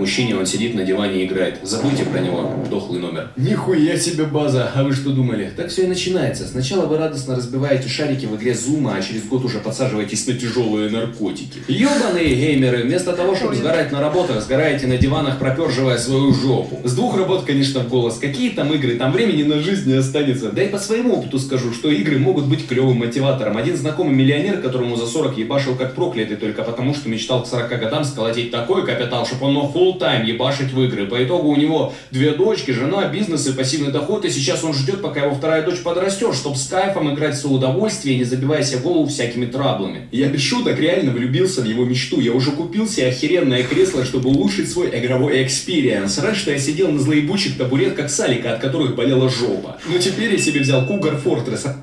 Мужчине 0.02 0.36
он 0.36 0.48
сидит 0.48 0.74
на 0.74 0.84
диване 0.84 1.22
и 1.22 1.28
играет. 1.28 1.60
Забудьте 1.62 2.06
про 2.06 2.18
него. 2.18 2.56
Дохлый 2.72 3.00
номер. 3.00 3.30
Нихуя 3.38 3.96
себе 4.00 4.24
база. 4.24 4.72
А 4.74 4.84
вы 4.84 4.94
что 4.94 5.12
думали? 5.12 5.52
Так 5.56 5.68
все 5.68 5.84
и 5.84 5.88
начинается. 5.88 6.48
Сначала 6.48 6.88
вы 6.88 6.98
радостно 6.98 7.36
разбиваете 7.36 7.88
шарики 7.88 8.26
в 8.26 8.36
игре 8.36 8.56
Зума, 8.56 8.96
а 8.96 9.02
через 9.04 9.26
год 9.26 9.46
уже 9.46 9.60
подсаживаетесь 9.60 10.26
на 10.26 10.34
тяжелые 10.34 10.90
наркотики. 10.90 11.60
Ёбаные 11.68 12.34
геймеры, 12.34 12.82
вместо 12.82 13.14
того, 13.14 13.36
чтобы 13.36 13.54
сгорать 13.54 13.92
на 13.92 14.00
работах, 14.02 14.42
сгораете 14.42 14.88
на 14.88 14.98
диванах, 14.98 15.38
проперживая 15.38 16.00
свою 16.00 16.34
жопу. 16.34 16.80
С 16.84 16.96
двух 16.96 17.16
работ, 17.16 17.46
конечно, 17.46 17.82
в 17.82 17.88
голос. 17.88 18.18
Какие 18.18 18.50
там 18.50 18.74
игры? 18.74 18.96
Там 18.96 19.12
времени 19.12 19.44
на 19.44 19.60
жизнь 19.60 19.88
не 19.88 19.98
останется. 20.00 20.52
Да 20.52 20.64
и 20.64 20.70
по 20.70 20.80
своему 20.80 21.18
опыту 21.18 21.38
скажу, 21.38 21.72
что 21.74 21.92
игры 21.92 22.18
могут 22.18 22.46
быть 22.46 22.68
клевым 22.68 22.98
мотиватором. 22.98 23.56
Один 23.56 23.78
знакомый 23.78 24.16
миллионер, 24.16 24.62
которому 24.62 24.96
за 24.96 25.06
40 25.06 25.38
ебашил 25.38 25.76
как 25.76 25.94
проклятый, 25.94 26.38
только 26.38 26.64
потому, 26.64 26.96
что 26.96 27.08
мечтал 27.08 27.44
к 27.44 27.48
40 27.48 27.70
годам 27.80 28.04
сколотить 28.04 28.50
такой 28.50 28.84
капитал, 28.84 29.28
чтобы 29.28 29.46
он 29.46 29.54
мог 29.54 29.74
full 29.92 30.00
time 30.00 30.26
ебашить 30.26 30.72
в 30.72 30.84
игры. 30.84 31.06
По 31.06 31.24
итогу 31.24 31.50
у 31.50 31.56
него 31.56 31.94
две 32.12 32.32
дочки, 32.32 32.72
жена, 32.72 33.08
бизнес 33.08 33.48
и 33.48 33.54
пассивный 33.54 33.92
доход, 33.92 34.26
и 34.26 34.30
сейчас 34.30 34.64
он 34.64 34.74
ждет, 34.74 35.02
пока 35.02 35.22
его 35.22 35.36
вторая 35.36 35.64
дочь 35.64 35.82
подрастет, 35.82 36.36
чтобы 36.36 36.56
с 36.58 36.68
кайфом 36.68 37.14
играть 37.14 37.36
в 37.36 37.40
свое 37.40 37.58
удовольствие, 37.58 38.18
не 38.18 38.24
забивая 38.24 38.64
себе 38.64 38.80
голову 38.80 39.08
всякими 39.08 39.46
траблами. 39.46 40.08
Я 40.12 40.28
без 40.28 40.42
шуток 40.42 40.80
реально 40.80 41.12
влюбился 41.12 41.62
в 41.62 41.66
его 41.66 41.86
мечту. 41.86 42.20
Я 42.20 42.34
уже 42.34 42.52
купил 42.52 42.88
себе 42.88 43.08
охеренное 43.08 43.64
кресло, 43.64 44.06
чтобы 44.06 44.30
улучшить 44.30 44.72
свой 44.72 44.90
игровой 44.98 45.44
experience. 45.44 46.18
Раньше 46.20 46.52
я 46.52 46.60
сидел 46.60 46.92
на 46.92 47.00
злоебучих 47.00 47.58
табуретках 47.58 48.10
Салика, 48.10 48.54
от 48.54 48.60
которых 48.60 48.96
болела 48.96 49.30
жопа. 49.30 49.78
Но 49.88 49.98
теперь 49.98 50.32
я 50.32 50.38
себе 50.38 50.62
взял. 50.62 50.86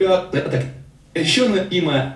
А, 0.00 0.28
э, 0.32 0.40
так, 0.40 0.64
еще 1.14 1.48
на 1.48 1.58
има 1.70 2.14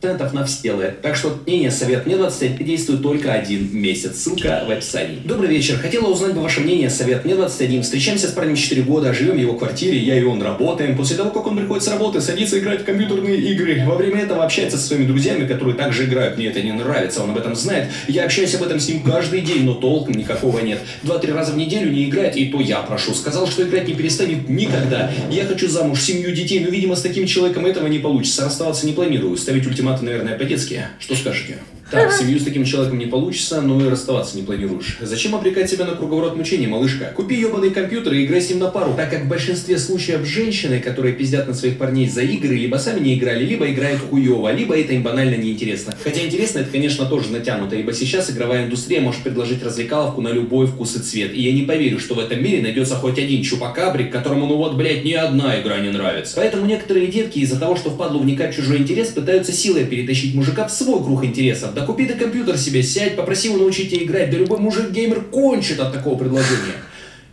контентов 0.00 0.32
на 0.32 0.44
все 0.44 0.74
Так 1.02 1.16
что 1.16 1.38
мнение, 1.46 1.70
совет 1.70 2.06
мне 2.06 2.16
21 2.16 2.64
действует 2.64 3.02
только 3.02 3.32
один 3.32 3.68
месяц. 3.72 4.18
Ссылка 4.18 4.64
в 4.66 4.70
описании. 4.70 5.18
Добрый 5.24 5.48
вечер. 5.48 5.76
Хотела 5.78 6.08
узнать 6.08 6.34
бы 6.34 6.40
ваше 6.40 6.60
мнение, 6.60 6.90
совет. 6.90 7.24
Мне 7.24 7.34
21. 7.34 7.82
Встречаемся 7.82 8.28
с 8.28 8.32
парнем 8.32 8.54
4 8.54 8.82
года, 8.82 9.12
живем 9.12 9.34
в 9.34 9.40
его 9.40 9.54
квартире, 9.54 9.98
я 9.98 10.18
и 10.18 10.22
он 10.22 10.42
работаем. 10.42 10.96
После 10.96 11.16
того, 11.16 11.30
как 11.30 11.46
он 11.46 11.56
приходит 11.56 11.82
с 11.82 11.88
работы, 11.88 12.20
садится 12.20 12.58
играть 12.58 12.82
в 12.82 12.84
компьютерные 12.84 13.38
игры. 13.38 13.82
Во 13.86 13.96
время 13.96 14.22
этого 14.22 14.44
общается 14.44 14.78
со 14.78 14.86
своими 14.86 15.06
друзьями, 15.06 15.46
которые 15.46 15.74
также 15.74 16.04
играют. 16.04 16.36
Мне 16.36 16.46
это 16.46 16.62
не 16.62 16.72
нравится, 16.72 17.22
он 17.22 17.30
об 17.30 17.38
этом 17.38 17.56
знает. 17.56 17.88
Я 18.06 18.24
общаюсь 18.24 18.54
об 18.54 18.62
этом 18.62 18.78
с 18.78 18.88
ним 18.88 19.02
каждый 19.02 19.40
день, 19.40 19.64
но 19.64 19.74
толком 19.74 20.14
никакого 20.14 20.60
нет. 20.60 20.78
Два-три 21.02 21.32
раза 21.32 21.52
в 21.52 21.56
неделю 21.56 21.90
не 21.90 22.04
играет, 22.04 22.36
и 22.36 22.46
то 22.46 22.60
я 22.60 22.80
прошу. 22.82 23.14
Сказал, 23.14 23.46
что 23.46 23.62
играть 23.62 23.88
не 23.88 23.94
перестанет 23.94 24.48
никогда. 24.48 25.10
Я 25.30 25.44
хочу 25.44 25.68
замуж, 25.68 26.02
семью, 26.02 26.32
детей, 26.32 26.60
но, 26.60 26.70
видимо, 26.70 26.94
с 26.94 27.02
таким 27.02 27.26
человеком 27.26 27.66
этого 27.66 27.86
не 27.86 27.98
получится. 27.98 28.44
Расставаться 28.44 28.86
не 28.86 28.92
планирую. 28.92 29.36
Ставить 29.36 29.66
ультиматы, 29.88 30.04
наверное, 30.04 30.38
по-детски. 30.38 30.84
Что 30.98 31.16
скажете? 31.16 31.58
Так, 31.90 32.12
семью 32.12 32.38
с 32.38 32.44
таким 32.44 32.66
человеком 32.66 32.98
не 32.98 33.06
получится, 33.06 33.62
но 33.62 33.80
и 33.80 33.88
расставаться 33.88 34.36
не 34.36 34.42
планируешь. 34.42 34.98
Зачем 35.00 35.34
обрекать 35.34 35.70
себя 35.70 35.86
на 35.86 35.92
круговорот 35.92 36.36
мучений, 36.36 36.66
малышка? 36.66 37.12
Купи 37.16 37.36
ебаный 37.36 37.70
компьютер 37.70 38.12
и 38.12 38.26
играй 38.26 38.42
с 38.42 38.50
ним 38.50 38.58
на 38.58 38.68
пару. 38.68 38.92
Так 38.92 39.10
как 39.10 39.24
в 39.24 39.28
большинстве 39.28 39.78
случаев 39.78 40.26
женщины, 40.26 40.80
которые 40.80 41.14
пиздят 41.14 41.48
на 41.48 41.54
своих 41.54 41.78
парней 41.78 42.06
за 42.06 42.20
игры, 42.20 42.56
либо 42.56 42.76
сами 42.76 43.00
не 43.00 43.14
играли, 43.14 43.42
либо 43.42 43.70
играют 43.70 44.02
хуево, 44.02 44.52
либо 44.52 44.78
это 44.78 44.92
им 44.92 45.02
банально 45.02 45.36
неинтересно. 45.36 45.94
Хотя 46.04 46.20
интересно 46.26 46.58
это, 46.58 46.70
конечно, 46.70 47.06
тоже 47.06 47.32
натянуто, 47.32 47.74
ибо 47.74 47.94
сейчас 47.94 48.30
игровая 48.30 48.66
индустрия 48.66 49.00
может 49.00 49.22
предложить 49.22 49.62
развлекаловку 49.62 50.20
на 50.20 50.28
любой 50.28 50.66
вкус 50.66 50.94
и 50.96 50.98
цвет. 50.98 51.32
И 51.32 51.40
я 51.40 51.52
не 51.52 51.62
поверю, 51.62 52.00
что 52.00 52.14
в 52.14 52.18
этом 52.18 52.42
мире 52.44 52.60
найдется 52.60 52.96
хоть 52.96 53.18
один 53.18 53.42
чупакабрик, 53.42 54.12
которому 54.12 54.46
ну 54.46 54.56
вот, 54.56 54.76
блядь, 54.76 55.06
ни 55.06 55.14
одна 55.14 55.58
игра 55.58 55.78
не 55.78 55.90
нравится. 55.90 56.34
Поэтому 56.36 56.66
некоторые 56.66 57.06
девки 57.06 57.38
из-за 57.38 57.58
того, 57.58 57.76
что 57.76 57.88
впадло 57.88 58.18
вникать 58.18 58.52
в 58.52 58.56
чужой 58.56 58.76
интерес, 58.76 59.08
пытаются 59.08 59.52
силой 59.52 59.86
перетащить 59.86 60.34
мужика 60.34 60.68
в 60.68 60.70
свой 60.70 61.02
круг 61.02 61.24
интересов. 61.24 61.77
Да 61.78 61.86
купи 61.86 62.06
ты 62.06 62.14
компьютер 62.14 62.58
себе, 62.58 62.82
сядь, 62.82 63.14
попроси 63.14 63.46
его 63.46 63.58
научить 63.58 63.92
тебя 63.92 64.02
играть, 64.02 64.30
да 64.30 64.36
любой 64.36 64.58
мужик-геймер 64.58 65.20
кончит 65.30 65.78
от 65.78 65.92
такого 65.92 66.18
предложения. 66.18 66.74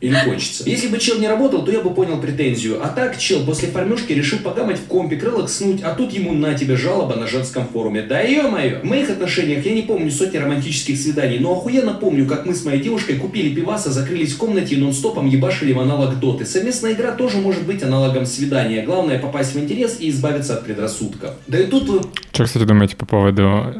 Или 0.01 0.15
кончится. 0.23 0.69
Если 0.69 0.87
бы 0.87 0.99
чел 0.99 1.17
не 1.17 1.27
работал, 1.27 1.63
то 1.63 1.71
я 1.71 1.79
бы 1.79 1.91
понял 1.91 2.21
претензию. 2.21 2.79
А 2.83 2.89
так 2.89 3.17
чел 3.17 3.43
после 3.43 3.69
фармежки 3.69 4.13
решил 4.13 4.37
погамать 4.39 4.77
в 4.77 4.85
компе, 4.85 5.15
релакснуть, 5.15 5.81
а 5.81 5.95
тут 5.95 6.13
ему 6.13 6.33
на 6.33 6.53
тебе 6.53 6.75
жалоба 6.75 7.15
на 7.15 7.25
женском 7.25 7.67
форуме. 7.67 8.03
Да 8.03 8.21
ё-моё! 8.21 8.81
В 8.81 8.83
моих 8.83 9.09
отношениях 9.09 9.65
я 9.65 9.73
не 9.73 9.81
помню 9.81 10.11
сотни 10.11 10.37
романтических 10.37 10.95
свиданий, 10.95 11.39
но 11.39 11.53
охуенно 11.53 11.93
помню, 11.93 12.27
как 12.27 12.45
мы 12.45 12.53
с 12.53 12.63
моей 12.65 12.83
девушкой 12.83 13.15
купили 13.15 13.55
пиваса, 13.55 13.91
закрылись 13.91 14.33
в 14.33 14.37
комнате 14.37 14.75
и 14.75 14.77
нон-стопом 14.77 15.27
ебашили 15.27 15.73
в 15.73 15.79
аналог 15.79 16.19
доты. 16.19 16.45
Совместная 16.45 16.93
игра 16.93 17.13
тоже 17.13 17.37
может 17.37 17.65
быть 17.65 17.81
аналогом 17.81 18.27
свидания. 18.27 18.83
Главное 18.83 19.17
попасть 19.17 19.55
в 19.55 19.59
интерес 19.59 19.97
и 19.99 20.09
избавиться 20.09 20.55
от 20.55 20.65
предрассудков. 20.65 21.31
Да 21.47 21.57
и 21.57 21.65
тут 21.65 21.89
вы 21.89 22.01
Что, 22.31 22.43
кстати, 22.43 22.63
думаете 22.63 22.95
по 22.95 23.07
поводу 23.07 23.73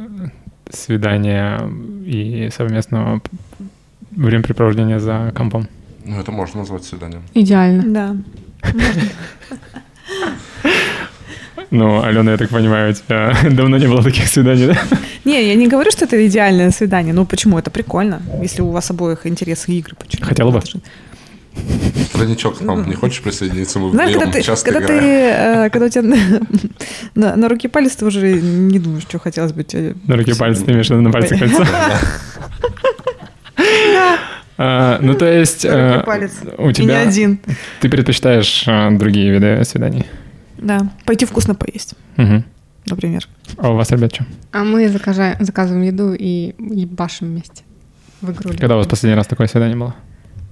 свидания 0.69 1.61
и 2.05 2.49
совместного 2.55 3.21
времяпрепровождения 4.11 4.99
за 4.99 5.31
компом? 5.35 5.67
Ну, 6.05 6.19
это 6.19 6.31
можно 6.31 6.59
назвать 6.59 6.83
свиданием. 6.83 7.23
Идеально. 7.33 7.83
Да. 8.63 8.71
Ну, 11.71 12.01
Алена, 12.03 12.31
я 12.31 12.37
так 12.37 12.49
понимаю, 12.49 12.91
у 12.91 12.93
тебя 12.93 13.33
давно 13.51 13.77
не 13.77 13.87
было 13.87 14.03
таких 14.03 14.27
свиданий, 14.27 14.67
да? 14.67 14.77
Не, 15.25 15.47
я 15.47 15.55
не 15.55 15.67
говорю, 15.67 15.91
что 15.91 16.05
это 16.05 16.25
идеальное 16.25 16.71
свидание. 16.71 17.13
Ну 17.13 17.25
почему? 17.25 17.57
Это 17.57 17.71
прикольно. 17.71 18.21
Если 18.41 18.61
у 18.61 18.69
вас 18.69 18.91
обоих 18.91 19.25
интересы 19.25 19.71
игры. 19.73 19.95
Почему? 19.99 20.25
Хотела 20.25 20.51
бы. 20.51 20.61
Страничок 22.05 22.59
к 22.59 22.61
нам 22.61 22.87
не 22.87 22.95
хочешь 22.95 23.21
присоединиться? 23.21 23.79
Мы 23.79 23.91
Знаешь, 23.91 24.13
когда 24.15 24.31
ты, 24.31 24.41
часто 24.41 24.71
когда, 24.71 24.87
ты 24.87 24.93
э, 24.93 25.69
когда 25.69 25.85
у 25.87 25.89
тебя 25.89 26.01
на, 26.03 26.17
на, 27.15 27.35
на 27.35 27.49
руке 27.49 27.67
палец, 27.67 27.95
ты 27.95 28.05
уже 28.05 28.33
не 28.41 28.79
думаешь, 28.79 29.03
что 29.03 29.19
хотелось 29.19 29.51
бы 29.51 29.63
тебе. 29.63 29.95
На 30.07 30.15
руке 30.15 30.35
пальцы 30.35 30.63
ты 30.63 30.71
имеешь 30.71 30.89
на 30.89 31.11
пальце 31.11 31.37
кольцо? 31.37 31.65
А, 34.57 34.99
Ну, 35.01 35.15
то 35.15 35.25
есть 35.25 35.65
э, 35.65 36.01
палец. 36.05 36.31
у 36.57 36.63
И 36.63 36.67
не 36.67 36.73
тебя... 36.73 37.01
один. 37.01 37.39
Ты 37.81 37.89
предпочитаешь 37.89 38.63
э, 38.67 38.91
другие 38.91 39.31
виды 39.31 39.61
свиданий? 39.65 40.05
Да. 40.57 40.89
Пойти 41.05 41.25
вкусно 41.25 41.55
поесть, 41.55 41.95
например. 42.85 43.27
А 43.57 43.71
у 43.71 43.75
вас, 43.75 43.91
ребят, 43.91 44.15
что? 44.15 44.25
А 44.53 44.63
мы 44.63 44.87
заказываем 44.87 45.81
еду 45.81 46.13
и 46.13 46.55
ебашим 46.57 47.27
вместе 47.27 47.63
в 48.21 48.31
игру. 48.31 48.51
Когда 48.57 48.75
у 48.75 48.77
вас 48.77 48.87
последний 48.87 49.17
раз 49.17 49.27
такое 49.27 49.47
свидание 49.47 49.75
было? 49.75 49.93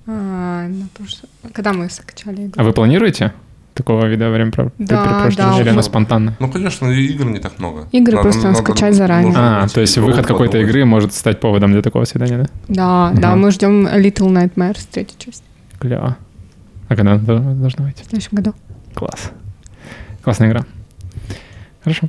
А, 0.08 0.68
на 0.68 0.88
прошлое- 0.94 1.30
Когда 1.54 1.74
мы 1.74 1.90
скачали 1.90 2.46
игру. 2.48 2.54
А 2.58 2.64
вы 2.64 2.74
планируете 2.74 3.32
такого 3.74 4.06
вида 4.06 4.30
времяпрепровождения? 4.30 5.34
Да, 5.36 5.54
да. 5.56 5.62
Или 5.62 5.70
оно 5.70 5.82
спонтанно? 5.82 6.36
Ну, 6.40 6.52
конечно, 6.52 6.88
игр 6.88 7.26
не 7.26 7.40
так 7.40 7.58
много. 7.60 7.88
Игры 7.92 8.22
просто 8.22 8.48
надо 8.48 8.60
скачать 8.60 8.96
заранее. 8.96 9.34
А, 9.36 9.68
то 9.68 9.82
есть 9.82 9.98
выход 9.98 10.26
какой-то 10.26 10.58
игры 10.60 10.86
может 10.86 11.14
стать 11.14 11.40
поводом 11.40 11.72
для 11.72 11.82
такого 11.82 12.06
свидания, 12.06 12.38
да? 12.38 12.46
Да, 12.68 13.08
Ага. 13.10 13.22
да, 13.22 13.36
мы 13.36 13.52
ждем 13.52 13.88
Little 13.88 14.30
Nightmares, 14.30 14.86
третью 14.92 15.18
часть, 15.20 15.44
Клево. 15.80 16.18
А 16.90 16.96
когда 16.96 17.14
она 17.14 17.54
должна 17.56 17.86
выйти? 17.86 18.02
в 18.04 18.06
следующем 18.06 18.30
году. 18.38 18.54
Класс. 18.94 19.32
Классная 20.22 20.50
игра. 20.50 20.66
Хорошо. 21.84 22.08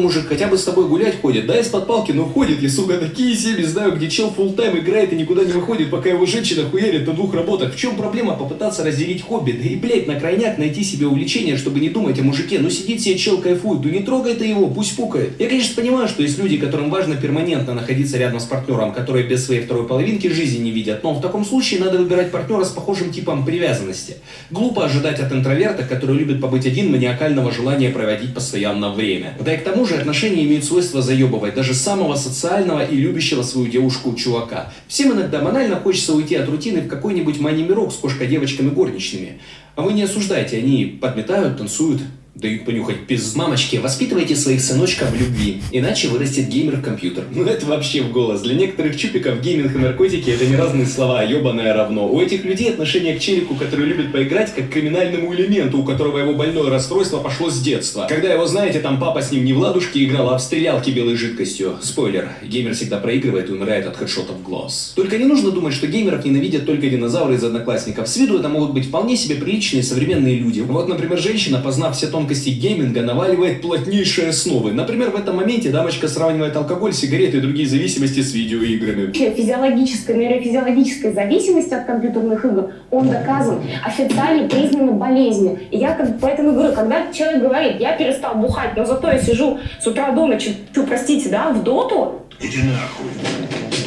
Мужик 0.00 0.28
хотя 0.28 0.48
бы 0.48 0.58
с 0.58 0.64
тобой 0.64 0.88
гулять 0.88 1.20
ходит, 1.20 1.46
да, 1.46 1.58
из-под 1.58 1.86
палки, 1.86 2.12
но 2.12 2.24
ходит, 2.24 2.62
я, 2.62 2.68
сука, 2.68 2.98
такие 2.98 3.36
семьи 3.36 3.64
знаю, 3.64 3.92
где 3.92 4.08
чел 4.08 4.32
full 4.36 4.54
тайм 4.54 4.78
играет 4.78 5.12
и 5.12 5.16
никуда 5.16 5.44
не 5.44 5.52
выходит, 5.52 5.90
пока 5.90 6.08
его 6.08 6.26
женщина 6.26 6.68
хуярит 6.68 7.06
на 7.06 7.12
двух 7.12 7.34
работах. 7.34 7.74
В 7.74 7.78
чем 7.78 7.96
проблема 7.96 8.34
попытаться 8.34 8.84
разделить 8.84 9.22
хобби? 9.22 9.52
Да 9.52 9.68
и, 9.68 9.76
блядь, 9.76 10.06
на 10.06 10.18
крайняк 10.18 10.58
найти 10.58 10.82
себе 10.84 11.06
увлечение, 11.06 11.56
чтобы 11.56 11.80
не 11.80 11.88
думать 11.88 12.18
о 12.18 12.22
мужике. 12.22 12.58
Ну 12.58 12.70
сидит 12.70 13.00
себе 13.00 13.16
чел 13.16 13.38
кайфует, 13.38 13.84
ну 13.84 13.90
не 13.90 14.00
трогай 14.00 14.34
ты 14.34 14.46
его, 14.46 14.68
пусть 14.68 14.96
пукает. 14.96 15.32
Я, 15.38 15.48
конечно, 15.48 15.74
понимаю, 15.80 16.08
что 16.08 16.22
есть 16.22 16.38
люди, 16.38 16.56
которым 16.56 16.90
важно 16.90 17.16
перманентно 17.16 17.74
находиться 17.74 18.18
рядом 18.18 18.40
с 18.40 18.44
партнером, 18.44 18.92
которые 18.92 19.26
без 19.26 19.44
своей 19.44 19.62
второй 19.62 19.86
половинки 19.86 20.28
жизни 20.28 20.62
не 20.62 20.70
видят, 20.70 21.02
но 21.02 21.14
в 21.14 21.20
таком 21.20 21.44
случае 21.44 21.80
надо 21.80 21.98
выбирать 21.98 22.30
партнера 22.30 22.64
с 22.64 22.70
похожим 22.70 23.12
типом 23.12 23.44
привязанности. 23.44 24.16
Глупо 24.50 24.84
ожидать 24.84 25.20
от 25.20 25.32
интроверта, 25.32 25.84
который 25.84 26.16
любит 26.16 26.40
побыть 26.40 26.66
один, 26.66 26.90
маниакального 26.90 27.52
желания 27.52 27.90
проводить 27.90 28.34
постоянно 28.34 28.92
время. 28.92 29.36
Да 29.40 29.54
и 29.54 29.58
к 29.58 29.64
тому 29.64 29.81
же 29.84 29.96
отношения 29.96 30.44
имеют 30.44 30.64
свойство 30.64 31.02
заебывать 31.02 31.54
даже 31.54 31.74
самого 31.74 32.14
социального 32.16 32.84
и 32.84 32.96
любящего 32.96 33.42
свою 33.42 33.68
девушку 33.68 34.14
чувака. 34.14 34.72
Всем 34.88 35.12
иногда 35.12 35.40
банально 35.40 35.76
хочется 35.76 36.14
уйти 36.14 36.34
от 36.34 36.48
рутины 36.48 36.80
в 36.80 36.88
какой-нибудь 36.88 37.40
мани-мирок 37.40 37.92
с 37.92 37.96
кошка-девочками 37.96 38.70
горничными. 38.70 39.40
А 39.76 39.82
вы 39.82 39.92
не 39.92 40.02
осуждайте, 40.02 40.58
они 40.58 40.98
подметают, 41.00 41.58
танцуют, 41.58 42.02
дают 42.34 42.64
понюхать 42.64 43.06
пиз. 43.06 43.34
Мамочки, 43.36 43.76
воспитывайте 43.76 44.36
своих 44.36 44.62
сыночков 44.62 45.10
в 45.10 45.20
любви, 45.20 45.60
иначе 45.70 46.08
вырастет 46.08 46.48
геймер 46.48 46.76
в 46.76 46.82
компьютер. 46.82 47.24
Ну 47.30 47.44
это 47.44 47.66
вообще 47.66 48.02
в 48.02 48.10
голос. 48.10 48.40
Для 48.40 48.54
некоторых 48.54 48.96
чупиков 48.96 49.40
гейминг 49.40 49.74
и 49.74 49.78
наркотики 49.78 50.30
это 50.30 50.46
не 50.46 50.56
разные 50.56 50.86
слова, 50.86 51.20
а 51.20 51.24
ебаное 51.24 51.74
равно. 51.74 52.08
У 52.08 52.20
этих 52.20 52.44
людей 52.44 52.70
отношение 52.70 53.16
к 53.16 53.20
челику, 53.20 53.54
который 53.54 53.86
любит 53.86 54.12
поиграть, 54.12 54.54
как 54.54 54.70
к 54.70 54.72
криминальному 54.72 55.34
элементу, 55.34 55.78
у 55.78 55.84
которого 55.84 56.18
его 56.18 56.32
больное 56.34 56.70
расстройство 56.70 57.18
пошло 57.18 57.50
с 57.50 57.60
детства. 57.60 58.06
Когда 58.08 58.32
его, 58.32 58.46
знаете, 58.46 58.80
там 58.80 58.98
папа 58.98 59.22
с 59.22 59.30
ним 59.30 59.44
не 59.44 59.52
в 59.52 59.58
ладушке 59.58 60.04
играл, 60.04 60.30
а 60.30 60.38
в 60.38 60.42
стрелялке 60.42 60.90
белой 60.90 61.16
жидкостью. 61.16 61.78
Спойлер, 61.82 62.30
геймер 62.42 62.74
всегда 62.74 62.98
проигрывает 62.98 63.50
и 63.50 63.52
умирает 63.52 63.86
от 63.86 63.96
хедшотов 63.96 64.36
в 64.36 64.42
глаз. 64.42 64.92
Только 64.96 65.18
не 65.18 65.24
нужно 65.24 65.50
думать, 65.50 65.74
что 65.74 65.86
геймеров 65.86 66.24
ненавидят 66.24 66.66
только 66.66 66.88
динозавры 66.88 67.34
из 67.34 67.44
одноклассников. 67.44 68.08
С 68.08 68.16
виду 68.16 68.38
это 68.38 68.48
могут 68.48 68.72
быть 68.72 68.86
вполне 68.86 69.16
себе 69.16 69.36
приличные 69.36 69.82
современные 69.82 70.36
люди. 70.36 70.60
Вот, 70.60 70.88
например, 70.88 71.18
женщина, 71.18 71.58
познав 71.58 71.96
все 71.96 72.06
тонкости 72.22 72.50
гейминга, 72.50 73.02
наваливает 73.02 73.62
плотнейшие 73.62 74.28
основы. 74.28 74.72
Например, 74.72 75.10
в 75.10 75.16
этом 75.16 75.36
моменте 75.36 75.70
дамочка 75.70 76.06
сравнивает 76.06 76.56
алкоголь, 76.56 76.92
сигареты 76.92 77.38
и 77.38 77.40
другие 77.40 77.68
зависимости 77.68 78.20
с 78.20 78.32
видеоиграми. 78.32 79.06
Вообще 79.06 79.32
физиологической, 79.32 80.16
нейрофизиологической 80.16 81.12
зависимости 81.12 81.74
от 81.74 81.86
компьютерных 81.86 82.44
игр, 82.44 82.70
он 82.90 83.08
доказан, 83.08 83.60
официально 83.84 84.48
признана 84.48 84.92
болезнью. 84.92 85.58
И 85.70 85.78
я 85.78 85.94
как 85.94 86.12
бы 86.12 86.18
поэтому 86.20 86.52
говорю, 86.52 86.72
когда 86.74 87.12
человек 87.12 87.42
говорит, 87.42 87.80
я 87.80 87.96
перестал 87.96 88.36
бухать, 88.36 88.76
но 88.76 88.84
зато 88.84 89.10
я 89.10 89.18
сижу 89.18 89.58
с 89.80 89.86
утра 89.86 90.12
дома, 90.12 90.38
чё, 90.38 90.52
простите, 90.86 91.28
да, 91.28 91.50
в 91.50 91.64
доту, 91.64 92.22
Иди 92.40 92.58
нахуй. 92.62 93.81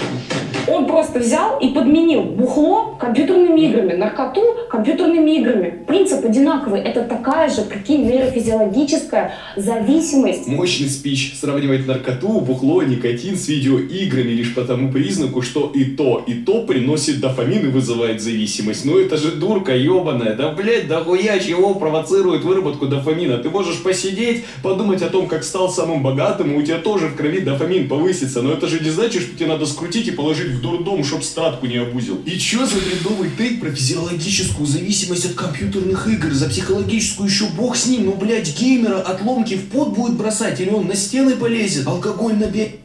Он 0.67 0.85
просто 0.87 1.19
взял 1.19 1.59
и 1.59 1.69
подменил 1.69 2.23
бухло 2.23 2.95
компьютерными 2.99 3.61
играми, 3.61 3.93
наркоту 3.93 4.41
компьютерными 4.69 5.31
играми. 5.39 5.83
Принцип 5.87 6.25
одинаковый. 6.25 6.81
Это 6.81 7.03
такая 7.03 7.49
же, 7.49 7.61
прикинь, 7.61 8.05
нейрофизиологическая 8.05 9.33
зависимость. 9.55 10.47
Мощный 10.47 10.89
спич 10.89 11.35
сравнивает 11.39 11.87
наркоту, 11.87 12.41
бухло, 12.41 12.81
никотин 12.81 13.37
с 13.37 13.47
видеоиграми 13.47 14.31
лишь 14.31 14.53
по 14.53 14.61
тому 14.61 14.91
признаку, 14.91 15.41
что 15.41 15.71
и 15.73 15.85
то, 15.85 16.23
и 16.25 16.33
то 16.33 16.63
приносит 16.63 17.19
дофамин 17.19 17.67
и 17.67 17.71
вызывает 17.71 18.21
зависимость. 18.21 18.85
Ну 18.85 18.99
это 18.99 19.17
же 19.17 19.31
дурка 19.31 19.75
ебаная. 19.75 20.35
Да 20.35 20.51
блять, 20.51 20.87
да 20.87 21.03
хуя 21.03 21.39
чего 21.39 21.75
провоцирует 21.75 22.43
выработку 22.43 22.87
дофамина. 22.87 23.37
Ты 23.37 23.49
можешь 23.49 23.81
посидеть, 23.81 24.43
подумать 24.63 25.01
о 25.01 25.09
том, 25.09 25.27
как 25.27 25.43
стал 25.43 25.69
самым 25.69 26.03
богатым, 26.03 26.53
и 26.53 26.57
у 26.57 26.61
тебя 26.61 26.77
тоже 26.77 27.07
в 27.07 27.15
крови 27.15 27.39
дофамин 27.39 27.87
повысится. 27.87 28.41
Но 28.41 28.51
это 28.51 28.67
же 28.67 28.79
не 28.79 28.89
значит, 28.89 29.21
что 29.21 29.37
тебе 29.37 29.47
надо 29.47 29.65
скрутить 29.65 30.07
и 30.07 30.11
положить 30.11 30.54
в 30.55 30.61
дурдом, 30.61 31.03
чтоб 31.03 31.23
статку 31.23 31.65
не 31.65 31.77
обузил. 31.77 32.21
И 32.25 32.31
чё 32.37 32.65
за 32.65 32.75
бредовый 32.75 33.29
тейк 33.37 33.61
про 33.61 33.69
физиологическую 33.71 34.65
зависимость 34.65 35.25
от 35.25 35.33
компьютерных 35.33 36.07
игр? 36.07 36.31
За 36.31 36.49
психологическую 36.49 37.29
еще 37.29 37.45
бог 37.49 37.75
с 37.75 37.87
ним. 37.87 38.05
Ну, 38.05 38.15
блядь, 38.15 38.57
геймера 38.57 39.01
от 39.01 39.21
ломки 39.21 39.55
в 39.55 39.69
пот 39.69 39.95
будет 39.95 40.17
бросать, 40.17 40.59
или 40.59 40.69
он 40.69 40.87
на 40.87 40.95
стены 40.95 41.35
полезет? 41.35 41.87
Алкоголь 41.87 42.35
набе... 42.35 42.77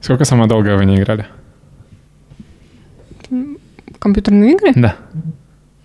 Сколько 0.00 0.24
самое 0.24 0.48
долгое 0.48 0.76
вы 0.76 0.84
не 0.84 0.96
играли? 0.96 1.26
Компьютерные 3.98 4.54
игры? 4.54 4.72
Да. 4.74 4.96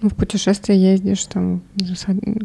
Ну, 0.02 0.10
в 0.10 0.16
путешествие 0.16 0.80
ездишь, 0.80 1.26
там, 1.26 1.62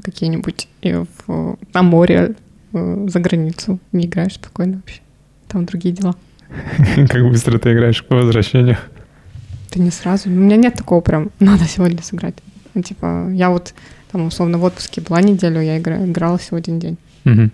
какие-нибудь, 0.02 0.68
и 0.80 0.94
в, 1.26 1.58
на 1.74 1.82
море, 1.82 2.34
э, 2.72 3.06
за 3.08 3.20
границу 3.20 3.78
не 3.92 4.06
играешь 4.06 4.34
спокойно 4.34 4.76
вообще. 4.76 5.00
Там 5.48 5.66
другие 5.66 5.94
дела. 5.94 6.14
Как 7.08 7.28
быстро 7.28 7.58
ты 7.58 7.72
играешь 7.72 8.04
по 8.04 8.16
возвращению? 8.16 8.76
Ты 9.70 9.80
не 9.80 9.90
сразу. 9.90 10.28
У 10.28 10.32
меня 10.32 10.56
нет 10.56 10.74
такого 10.74 11.00
прям, 11.00 11.30
надо 11.40 11.64
сегодня 11.64 12.02
сыграть. 12.02 12.34
Ну, 12.74 12.82
типа, 12.82 13.28
я 13.32 13.50
вот 13.50 13.74
там 14.10 14.26
условно 14.26 14.58
в 14.58 14.64
отпуске 14.64 15.00
была 15.00 15.20
неделю, 15.22 15.60
я 15.60 15.78
игра- 15.78 16.04
играла 16.04 16.36
всего 16.38 16.56
один 16.58 16.78
день. 16.78 16.96
Мгм. 17.24 17.52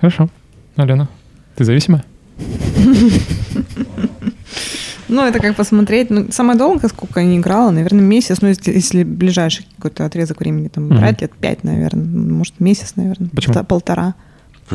Хорошо. 0.00 0.28
Алена, 0.76 1.08
ты 1.56 1.64
зависимая? 1.64 2.04
Ну, 5.12 5.26
это 5.26 5.40
как 5.40 5.56
посмотреть. 5.56 6.08
Ну, 6.10 6.26
самое 6.30 6.56
долгое, 6.56 6.86
сколько 6.88 7.18
я 7.18 7.26
не 7.26 7.38
играла, 7.38 7.70
наверное, 7.72 8.00
месяц. 8.02 8.40
Ну, 8.42 8.46
если, 8.48 8.70
если 8.72 9.02
ближайший 9.02 9.66
какой-то 9.76 10.04
отрезок 10.06 10.38
времени 10.38 10.68
там 10.68 10.88
брать, 10.88 11.20
лет 11.20 11.32
пять, 11.34 11.64
наверное. 11.64 12.04
Может, 12.04 12.60
месяц, 12.60 12.92
наверное. 12.94 13.28
Почему? 13.30 13.64
Полтора. 13.64 14.14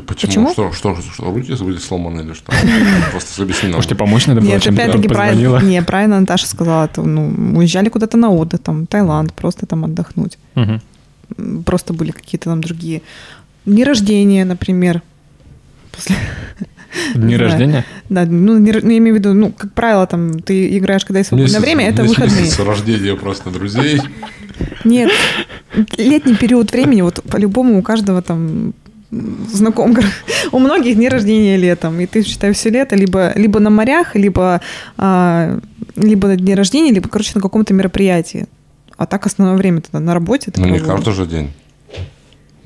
Почему? 0.01 0.47
Почему? 0.47 0.51
Что, 0.51 0.71
что, 0.73 0.95
что, 1.13 1.25
руки 1.25 1.53
были 1.63 1.77
сломаны 1.77 2.21
или 2.21 2.33
что? 2.33 2.51
Просто 3.11 3.43
объясни 3.43 3.69
нам. 3.69 3.77
Может, 3.77 3.89
тебе 3.89 3.99
помочь 3.99 4.27
надо 4.27 4.41
было, 4.41 4.49
Нет, 4.49 4.67
опять-таки 4.67 5.07
правильно, 5.07 5.59
не, 5.61 5.81
правильно 5.81 6.19
Наташа 6.19 6.47
сказала. 6.47 6.87
То, 6.87 7.03
ну, 7.03 7.57
уезжали 7.57 7.89
куда-то 7.89 8.17
на 8.17 8.29
отдых, 8.29 8.61
там, 8.61 8.87
Таиланд, 8.87 9.33
просто 9.33 9.65
там 9.65 9.85
отдохнуть. 9.85 10.37
М, 10.55 10.81
Просто 11.65 11.93
были 11.93 12.11
какие-то 12.11 12.51
там 12.51 12.61
другие. 12.61 13.01
Дни 13.65 13.83
рождения, 13.83 14.45
например. 14.45 15.01
После... 15.91 16.15
Дни 17.15 17.35
рождения? 17.35 17.83
Да, 18.09 18.25
ну, 18.25 18.57
не 18.59 18.71
ну, 18.71 18.89
я 18.91 18.97
имею 18.99 19.15
в 19.15 19.19
виду, 19.19 19.33
ну, 19.33 19.51
как 19.51 19.73
правило, 19.73 20.05
там, 20.05 20.39
ты 20.39 20.77
играешь, 20.77 21.03
когда 21.03 21.19
есть 21.19 21.29
свободное 21.29 21.59
Месяц- 21.59 21.63
время, 21.63 21.89
это 21.89 22.03
месяц 22.03 22.17
выходные. 22.17 22.51
рождения 22.67 23.15
просто 23.15 23.49
друзей. 23.49 24.01
Нет, 24.83 25.11
летний 25.97 26.35
период 26.35 26.71
времени, 26.71 27.01
вот 27.01 27.21
по-любому 27.23 27.79
у 27.79 27.81
каждого 27.81 28.21
там 28.21 28.73
знаком, 29.51 29.95
у 30.51 30.59
многих 30.59 30.95
дни 30.95 31.09
рождения 31.09 31.57
летом, 31.57 31.99
и 31.99 32.05
ты, 32.05 32.23
считай, 32.23 32.51
все 32.53 32.69
лето 32.69 32.95
либо, 32.95 33.31
либо 33.35 33.59
на 33.59 33.69
морях, 33.69 34.15
либо, 34.15 34.61
а, 34.97 35.59
либо 35.95 36.27
на 36.27 36.35
дне 36.35 36.55
рождения, 36.55 36.91
либо, 36.91 37.07
короче, 37.09 37.31
на 37.35 37.41
каком-то 37.41 37.73
мероприятии. 37.73 38.47
А 38.97 39.05
так 39.05 39.25
основное 39.25 39.57
время 39.57 39.81
тогда 39.81 39.99
на 39.99 40.13
работе. 40.13 40.51
Ну, 40.55 40.65
не 40.67 40.79
каждый 40.79 41.13
же 41.13 41.25
день. 41.25 41.51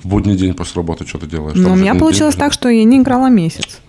В 0.03 0.07
будний 0.07 0.37
день 0.37 0.53
после 0.53 0.75
работы 0.77 1.05
что 1.05 1.17
ты 1.17 1.27
делаешь? 1.27 1.57
Но 1.57 1.69
Там 1.69 1.73
у 1.73 1.75
меня 1.75 1.95
получилось 1.95 2.35
день, 2.35 2.39
так, 2.39 2.53
что 2.53 2.69
я 2.69 2.83
не 2.83 2.99
играла 2.99 3.29
месяц. 3.29 3.79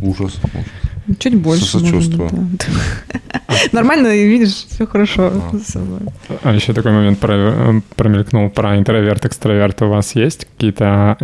Ужас. 0.00 0.34
ужас. 0.42 1.18
Чуть 1.18 1.36
больше. 1.36 1.78
быть, 1.78 1.88
Сочувствую. 1.88 2.30
да. 2.30 3.20
Нормально, 3.72 4.14
видишь, 4.14 4.66
все 4.70 4.86
хорошо 4.86 5.32
А. 5.34 5.58
с 5.58 5.72
собой. 5.72 6.00
А 6.42 6.52
еще 6.52 6.72
такой 6.72 6.92
момент 6.92 7.18
э, 7.22 7.80
промелькнул 7.96 8.50
про 8.50 8.78
интроверт, 8.78 9.24
экстраверт. 9.24 9.82
У 9.82 9.88
вас 9.88 10.14
есть 10.14 10.46
какие-то 10.46 11.16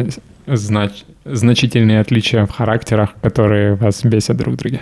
знач- 0.55 1.05
значительные 1.25 2.01
отличия 2.01 2.47
в 2.47 2.51
характерах, 2.51 3.15
которые 3.23 3.75
вас 3.75 4.05
бесят 4.05 4.37
друг 4.37 4.55
в 4.55 4.57
друге? 4.59 4.81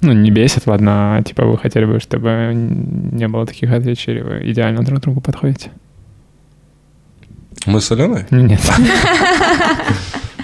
Ну, 0.00 0.12
не 0.12 0.30
бесит, 0.30 0.66
ладно, 0.66 1.16
а 1.16 1.22
типа 1.22 1.44
вы 1.44 1.58
хотели 1.58 1.84
бы, 1.84 1.98
чтобы 1.98 2.52
не 2.54 3.26
было 3.28 3.46
таких 3.46 3.72
отличий, 3.72 4.12
или 4.12 4.20
вы 4.20 4.50
идеально 4.52 4.82
друг 4.84 5.00
другу 5.00 5.20
подходите? 5.20 5.70
Мы 7.66 7.80
с 7.80 7.90
Аленой? 7.90 8.24
Нет. 8.30 8.60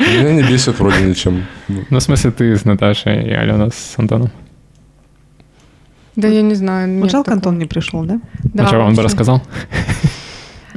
Меня 0.01 0.33
не 0.33 0.43
бесит 0.43 0.79
вроде 0.79 1.05
ничем. 1.05 1.45
Ну, 1.69 1.99
в 1.99 2.03
смысле, 2.03 2.33
ты 2.33 2.57
с 2.57 2.65
Наташей 2.65 3.23
и 3.25 3.31
Алена 3.31 3.71
с 3.71 3.95
Антоном. 3.97 4.31
Да 6.17 6.29
я 6.29 6.43
не 6.43 6.55
знаю. 6.55 7.01
Вот 7.01 7.11
жалко, 7.11 7.31
такого. 7.31 7.37
Антон 7.37 7.59
не 7.59 7.67
пришел, 7.67 8.05
да? 8.05 8.21
Да, 8.43 8.63
ну 8.63 8.69
что, 8.69 8.79
он 8.81 8.95
бы 8.95 9.03
рассказал? 9.03 9.43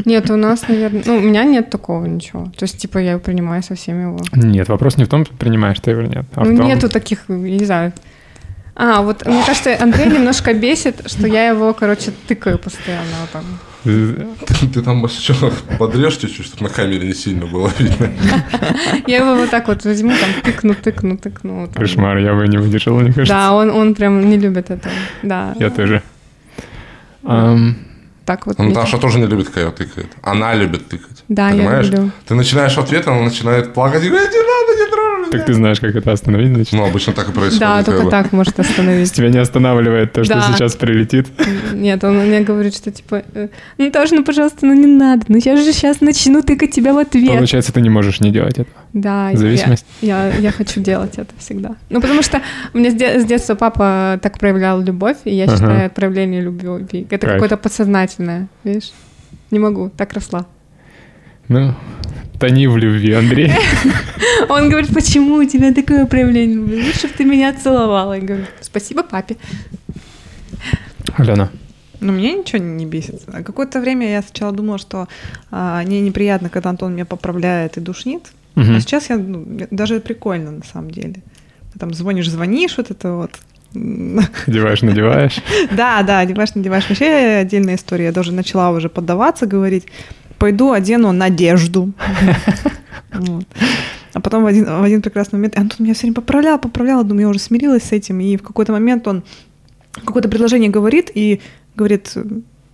Нет, 0.06 0.30
у 0.30 0.36
нас, 0.36 0.68
наверное... 0.68 1.04
Ну, 1.06 1.18
у 1.18 1.22
меня 1.22 1.44
нет 1.44 1.70
такого 1.70 2.06
ничего. 2.06 2.46
То 2.58 2.64
есть, 2.64 2.78
типа, 2.78 3.00
я 3.00 3.18
принимаю 3.18 3.64
со 3.64 3.76
всеми 3.76 4.04
его. 4.04 4.20
Нет, 4.34 4.70
вопрос 4.70 4.98
не 4.98 5.06
в 5.06 5.08
том, 5.08 5.26
принимаешь 5.26 5.80
ты 5.80 5.92
его 5.92 6.02
или 6.02 6.10
нет, 6.10 6.26
а 6.36 6.44
в 6.44 6.52
ну, 6.52 6.58
том... 6.58 6.68
нету 6.68 6.90
таких, 6.90 7.26
я 7.28 7.36
не 7.36 7.66
знаю. 7.66 7.94
А, 8.80 9.02
вот 9.02 9.26
мне 9.26 9.44
кажется, 9.44 9.76
Андрей 9.82 10.06
немножко 10.06 10.54
бесит, 10.54 11.10
что 11.10 11.26
я 11.26 11.48
его, 11.48 11.74
короче, 11.74 12.12
тыкаю 12.28 12.60
постоянно 12.60 13.10
вот 13.22 13.32
так. 13.32 13.44
Ты, 13.84 14.68
ты 14.68 14.82
там 14.84 15.08
что, 15.08 15.52
подрежь 15.80 16.18
чуть-чуть, 16.18 16.46
чтобы 16.46 16.66
на 16.66 16.70
камере 16.70 17.08
не 17.08 17.14
сильно 17.16 17.48
было 17.48 17.72
видно. 17.80 18.12
Я 19.08 19.18
его 19.18 19.36
вот 19.36 19.50
так 19.50 19.68
вот 19.68 19.84
возьму, 19.84 20.12
там, 20.12 20.30
тыкну, 20.44 20.76
тыкну, 20.76 21.18
тыкну. 21.18 21.68
так. 21.68 21.78
Кошмар, 21.78 22.18
я 22.18 22.36
бы 22.36 22.48
не 22.48 22.58
выдержал, 22.58 22.96
мне 23.00 23.14
кажется. 23.14 23.34
Да, 23.34 23.54
он, 23.54 23.72
он 23.72 23.96
прям 23.96 24.30
не 24.30 24.38
любит 24.38 24.70
это. 24.70 24.90
Да. 25.24 25.56
Я 25.58 25.72
тоже. 25.72 26.04
Ам, 27.24 27.78
так 28.28 28.46
вот. 28.46 28.60
Наташа 28.60 28.98
тоже 28.98 29.20
не 29.20 29.26
любит, 29.26 29.48
когда 29.48 29.62
ее 29.62 29.72
тыкает. 29.72 30.12
Она 30.22 30.54
любит 30.54 30.90
тыкать. 30.90 31.24
Да, 31.30 31.50
я 31.50 31.56
понимаешь? 31.56 31.86
люблю. 31.86 32.12
Ты 32.28 32.36
начинаешь 32.36 32.78
ответ, 32.78 33.08
она 33.08 33.22
начинает 33.22 33.74
плакать 33.74 34.04
и 34.04 34.10
говорит, 34.10 34.30
не 34.30 34.38
надо, 34.38 34.80
не 34.80 34.88
меня». 34.92 35.17
Так 35.32 35.46
ты 35.46 35.54
знаешь, 35.54 35.80
как 35.80 35.96
это 35.96 36.12
остановить, 36.12 36.54
значит? 36.54 36.74
Ну, 36.74 36.86
обычно 36.86 37.14
так 37.14 37.30
и 37.30 37.32
происходит. 37.32 37.60
Да, 37.60 37.84
только 37.84 38.04
бы. 38.04 38.10
так 38.12 38.32
может 38.32 38.60
остановить. 38.60 39.12
Тебя 39.14 39.30
не 39.30 39.38
останавливает 39.40 40.14
то, 40.14 40.24
что 40.24 40.36
Да. 40.36 40.42
сейчас 40.54 40.76
прилетит. 40.76 41.28
Нет, 41.74 42.04
он 42.04 42.18
мне 42.18 42.42
говорит, 42.42 42.76
что 42.76 42.92
типа, 42.92 43.24
э, 43.34 43.48
ну 43.78 43.92
тоже, 43.92 44.16
ну 44.16 44.24
пожалуйста, 44.24 44.66
ну 44.66 44.74
не 44.74 44.88
надо, 44.88 45.26
ну 45.28 45.38
я 45.44 45.58
же 45.58 45.64
сейчас 45.74 46.02
начну 46.02 46.42
тыкать 46.42 46.72
тебя 46.72 46.94
в 46.94 46.98
ответ. 46.98 47.32
Получается, 47.36 47.72
ты 47.74 47.82
не 47.82 47.90
можешь 47.90 48.20
не 48.20 48.32
делать 48.32 48.54
этого. 48.60 48.68
Да, 48.94 49.30
я- 49.32 49.38
Зависимость? 49.38 49.86
Я, 50.02 50.30
я 50.38 50.52
хочу 50.52 50.80
делать 50.82 51.14
это 51.18 51.34
всегда. 51.38 51.76
Ну 51.90 52.02
потому 52.02 52.22
что 52.24 52.42
у 52.74 52.78
меня 52.78 52.92
с, 52.92 52.94
де- 52.96 53.20
с 53.20 53.26
детства 53.26 53.56
папа 53.56 54.20
так 54.22 54.40
проявлял 54.40 54.82
любовь, 54.82 55.18
и 55.26 55.36
я 55.36 55.44
Ага. 55.46 55.54
считаю 55.56 55.90
проявление 55.92 56.42
любви. 56.42 57.06
Это 57.10 57.28
какое-то 57.28 57.58
подсознательное, 57.58 58.48
видишь? 58.64 58.92
Не 59.52 59.60
могу, 59.60 59.90
так 59.96 60.14
росла. 60.14 60.46
Ну, 61.48 61.74
тони 62.40 62.68
в 62.68 62.78
любви, 62.78 63.14
Андрей. 63.14 63.52
Он 64.50 64.70
говорит, 64.70 64.94
почему 64.94 65.36
у 65.36 65.46
тебя 65.46 65.74
такое 65.74 66.06
проявление 66.06 66.56
любви? 66.56 66.84
Лучше 66.86 67.08
бы 67.08 67.14
ты 67.18 67.26
меня 67.26 67.54
целовала. 67.54 68.14
Я 68.14 68.22
говорю, 68.22 68.46
спасибо 68.62 69.04
папе. 69.04 69.38
Алена. 71.18 71.50
Ну, 72.00 72.14
мне 72.14 72.34
ничего 72.34 72.60
не 72.60 72.86
бесит. 72.86 73.24
Какое-то 73.26 73.80
время 73.80 74.10
я 74.12 74.22
сначала 74.22 74.52
думала, 74.52 74.78
что 74.78 75.08
а, 75.50 75.82
мне 75.84 76.02
неприятно, 76.02 76.50
когда 76.50 76.70
Антон 76.70 76.94
меня 76.94 77.06
поправляет 77.06 77.78
и 77.78 77.82
душнит. 77.82 78.24
Мгм. 78.56 78.76
А 78.76 78.80
сейчас 78.80 79.10
я, 79.10 79.18
ну, 79.18 79.46
даже 79.72 80.00
прикольно 80.00 80.52
на 80.52 80.64
самом 80.64 80.92
деле. 80.92 81.16
Там 81.80 81.94
звонишь, 81.94 82.30
звонишь, 82.30 82.78
вот 82.78 82.92
это 82.92 83.14
вот. 83.14 83.32
Одеваешь, 84.48 84.82
надеваешь. 84.82 85.40
Да, 85.72 86.04
да, 86.04 86.20
одеваешь, 86.20 86.56
надеваешь. 86.56 86.88
Вообще 86.88 87.40
отдельная 87.42 87.76
история. 87.76 88.06
Я 88.06 88.12
даже 88.12 88.32
начала 88.32 88.72
уже 88.72 88.90
поддаваться, 88.90 89.46
говорить, 89.48 89.86
пойду 90.38 90.72
одену 90.72 91.12
надежду. 91.12 91.92
Вот. 93.14 93.46
А 94.14 94.20
потом 94.20 94.44
в 94.44 94.48
один, 94.48 94.66
в 94.66 94.84
один 94.84 95.02
прекрасный 95.02 95.38
момент 95.38 95.58
Антон 95.58 95.78
меня 95.86 95.94
все 95.94 96.02
время 96.02 96.16
поправлял, 96.16 96.60
поправлял, 96.60 97.04
думаю, 97.04 97.22
я 97.22 97.30
уже 97.30 97.40
смирилась 97.40 97.84
с 97.84 97.92
этим, 97.94 98.20
и 98.20 98.36
в 98.36 98.44
какой-то 98.44 98.74
момент 98.74 99.08
он 99.08 99.24
какое-то 100.06 100.30
предложение 100.30 100.70
говорит 100.70 101.10
и 101.14 101.40
говорит, 101.76 102.14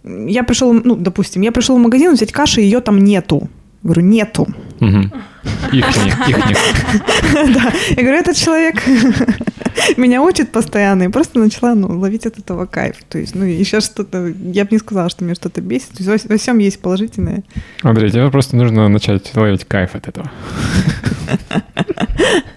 я 0.03 0.43
пришел, 0.43 0.73
ну, 0.73 0.95
допустим, 0.95 1.41
я 1.43 1.51
пришел 1.51 1.77
в 1.77 1.81
магазин 1.81 2.13
взять 2.13 2.31
каши, 2.31 2.61
ее 2.61 2.79
там 2.79 3.03
нету. 3.03 3.49
Говорю, 3.83 4.01
нету. 4.01 4.47
Мгм. 4.79 5.11
Ихних, 5.71 6.29
ихних. 6.29 6.57
Да. 7.53 7.73
Я 7.89 8.03
говорю, 8.03 8.17
этот 8.17 8.35
человек 8.35 8.81
меня 9.97 10.21
учит 10.21 10.51
постоянно, 10.51 11.03
и 11.03 11.07
просто 11.07 11.39
начала 11.39 11.75
ну, 11.75 11.99
ловить 11.99 12.25
от 12.25 12.37
этого 12.37 12.65
кайф. 12.65 12.97
То 13.09 13.17
есть, 13.17 13.35
ну, 13.35 13.45
и 13.45 13.63
сейчас 13.63 13.85
что-то, 13.85 14.27
я 14.27 14.65
бы 14.65 14.69
не 14.71 14.77
сказала, 14.77 15.09
что 15.09 15.23
меня 15.23 15.35
что-то 15.35 15.61
бесит. 15.61 15.89
То 15.89 16.03
есть 16.03 16.25
во, 16.25 16.33
во 16.33 16.37
всем 16.37 16.57
есть 16.57 16.81
положительное. 16.81 17.43
Андрей, 17.81 18.11
тебе 18.11 18.29
просто 18.29 18.55
нужно 18.55 18.87
начать 18.89 19.35
ловить 19.35 19.65
кайф 19.65 19.95
от 19.95 20.07
этого. 20.07 20.31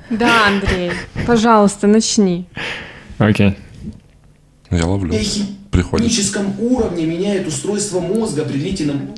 Да, 0.09 0.47
Андрей, 0.47 0.93
пожалуйста, 1.27 1.89
начни. 1.89 2.47
Окей. 3.19 3.57
Я 4.71 4.87
ловлю. 4.87 5.13
На 5.13 5.19
химическом 5.19 6.59
уровне 6.61 7.07
меняет 7.07 7.47
устройство 7.49 7.99
мозга 7.99 8.45
при 8.45 8.59
длительном 8.59 9.15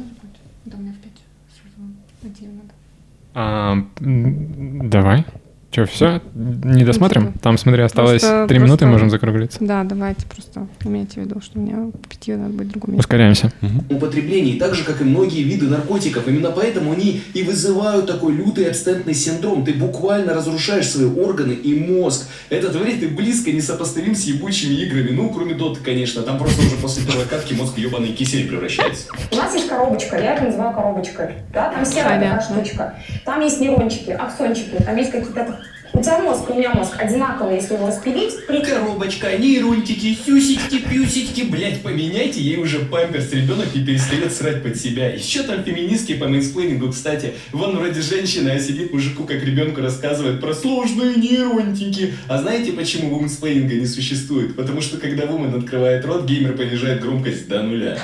А, 3.40 3.76
давай. 4.00 5.24
Че, 5.70 5.84
все? 5.84 6.22
Не 6.34 6.82
досмотрим? 6.82 7.34
Там, 7.42 7.58
смотри, 7.58 7.82
осталось 7.82 8.22
Просто- 8.22 8.46
три 8.48 8.58
минуты, 8.58 8.86
можем 8.86 9.10
закруглиться. 9.10 9.58
Да, 9.60 9.84
давайте 9.84 10.24
просто 10.26 10.66
имейте 10.82 11.20
в 11.20 11.24
виду, 11.24 11.42
что 11.42 11.58
у 11.58 11.62
меня 11.62 11.90
пяти 12.08 12.34
надо 12.34 12.54
быть 12.54 12.68
в 12.68 12.72
другом 12.72 12.94
месте. 12.94 13.00
Ускоряемся. 13.00 13.52
употреблении, 13.90 14.58
так 14.58 14.74
же, 14.74 14.84
как 14.84 15.02
и 15.02 15.04
многие 15.04 15.42
виды 15.42 15.66
наркотиков. 15.66 16.26
Именно 16.26 16.52
поэтому 16.52 16.92
они 16.92 17.20
и 17.34 17.42
вызывают 17.42 18.06
такой 18.06 18.32
лютый 18.32 18.64
абстентный 18.66 19.12
синдром. 19.12 19.62
Ты 19.62 19.74
буквально 19.74 20.32
разрушаешь 20.32 20.88
свои 20.88 21.06
органы 21.06 21.52
и 21.52 21.78
мозг. 21.78 22.26
Этот 22.48 22.74
вред 22.74 23.02
и 23.02 23.06
близко 23.06 23.52
несопоставим 23.52 24.14
с 24.14 24.24
ебучими 24.24 24.74
играми. 24.74 25.10
Ну, 25.10 25.28
кроме 25.28 25.52
доты, 25.52 25.80
конечно. 25.84 26.22
Там 26.22 26.38
просто 26.38 26.62
уже 26.62 26.76
после 26.76 27.04
первой 27.04 27.26
катки 27.26 27.54
мозг 27.54 27.76
ебаный 27.76 28.08
кисель 28.08 28.48
превращается. 28.48 29.08
У 29.30 29.36
нас 29.36 29.54
есть 29.54 29.68
коробочка, 29.68 30.16
я 30.16 30.34
это 30.34 30.44
называю 30.44 30.74
коробочкой. 30.74 31.26
Да, 31.52 31.70
там 31.70 31.84
серая 31.84 32.40
штучка. 32.40 32.94
Там 33.26 33.42
есть 33.42 33.60
нейрончики, 33.60 34.10
аксончики, 34.10 34.82
там 34.82 34.96
есть 34.96 35.10
какие-то... 35.10 35.58
У 35.92 36.02
тебя 36.02 36.18
мозг, 36.18 36.48
у 36.50 36.54
меня 36.54 36.72
мозг 36.74 36.94
одинаковый, 36.98 37.56
если 37.56 37.74
его 37.74 37.86
распилить, 37.86 38.46
при... 38.46 38.60
Коробочка, 38.60 39.36
нейрончики, 39.36 40.16
хуюсички, 40.24 40.78
пюсички, 40.78 41.42
блять, 41.42 41.82
поменяйте 41.82 42.40
ей 42.40 42.56
уже 42.56 42.80
памперс, 42.80 43.32
ребенок 43.32 43.74
не 43.74 43.84
перестает 43.84 44.32
срать 44.32 44.62
под 44.62 44.76
себя. 44.76 45.08
Еще 45.08 45.42
там 45.42 45.64
феминистки 45.64 46.14
по 46.14 46.28
менсплейнингу, 46.28 46.90
кстати. 46.90 47.32
Вон 47.52 47.76
вроде 47.76 48.00
женщина, 48.02 48.52
а 48.52 48.60
сидит 48.60 48.92
мужику 48.92 49.24
как 49.24 49.42
ребенку 49.42 49.80
рассказывает 49.80 50.40
про 50.40 50.54
сложные 50.54 51.16
нейрончики. 51.16 52.14
А 52.28 52.38
знаете, 52.38 52.72
почему 52.72 53.10
вуменсплейнинга 53.10 53.74
не 53.74 53.86
существует? 53.86 54.56
Потому 54.56 54.80
что 54.82 54.98
когда 54.98 55.26
woman 55.26 55.54
открывает 55.54 56.04
рот, 56.04 56.26
геймер 56.26 56.56
понижает 56.56 57.00
громкость 57.00 57.48
до 57.48 57.62
нуля. 57.62 57.98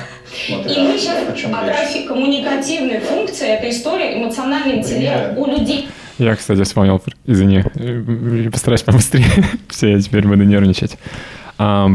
Вот 0.50 0.66
И 0.66 0.80
мы 0.80 0.98
сейчас 0.98 1.22
о 1.28 1.64
графе 1.64 2.02
коммуникативной 2.08 3.00
функции, 3.00 3.46
это 3.46 3.68
история, 3.70 4.20
эмоциональный 4.20 4.78
интеллект 4.78 5.36
у 5.36 5.46
людей. 5.46 5.88
Я, 6.18 6.36
кстати, 6.36 6.62
вспомнил, 6.62 7.02
извини, 7.26 7.64
э, 7.74 8.50
постараюсь 8.50 8.82
побыстрее. 8.82 9.26
Все, 9.68 9.92
я 9.92 10.00
теперь 10.00 10.26
буду 10.26 10.44
нервничать. 10.44 10.96
А, 11.56 11.88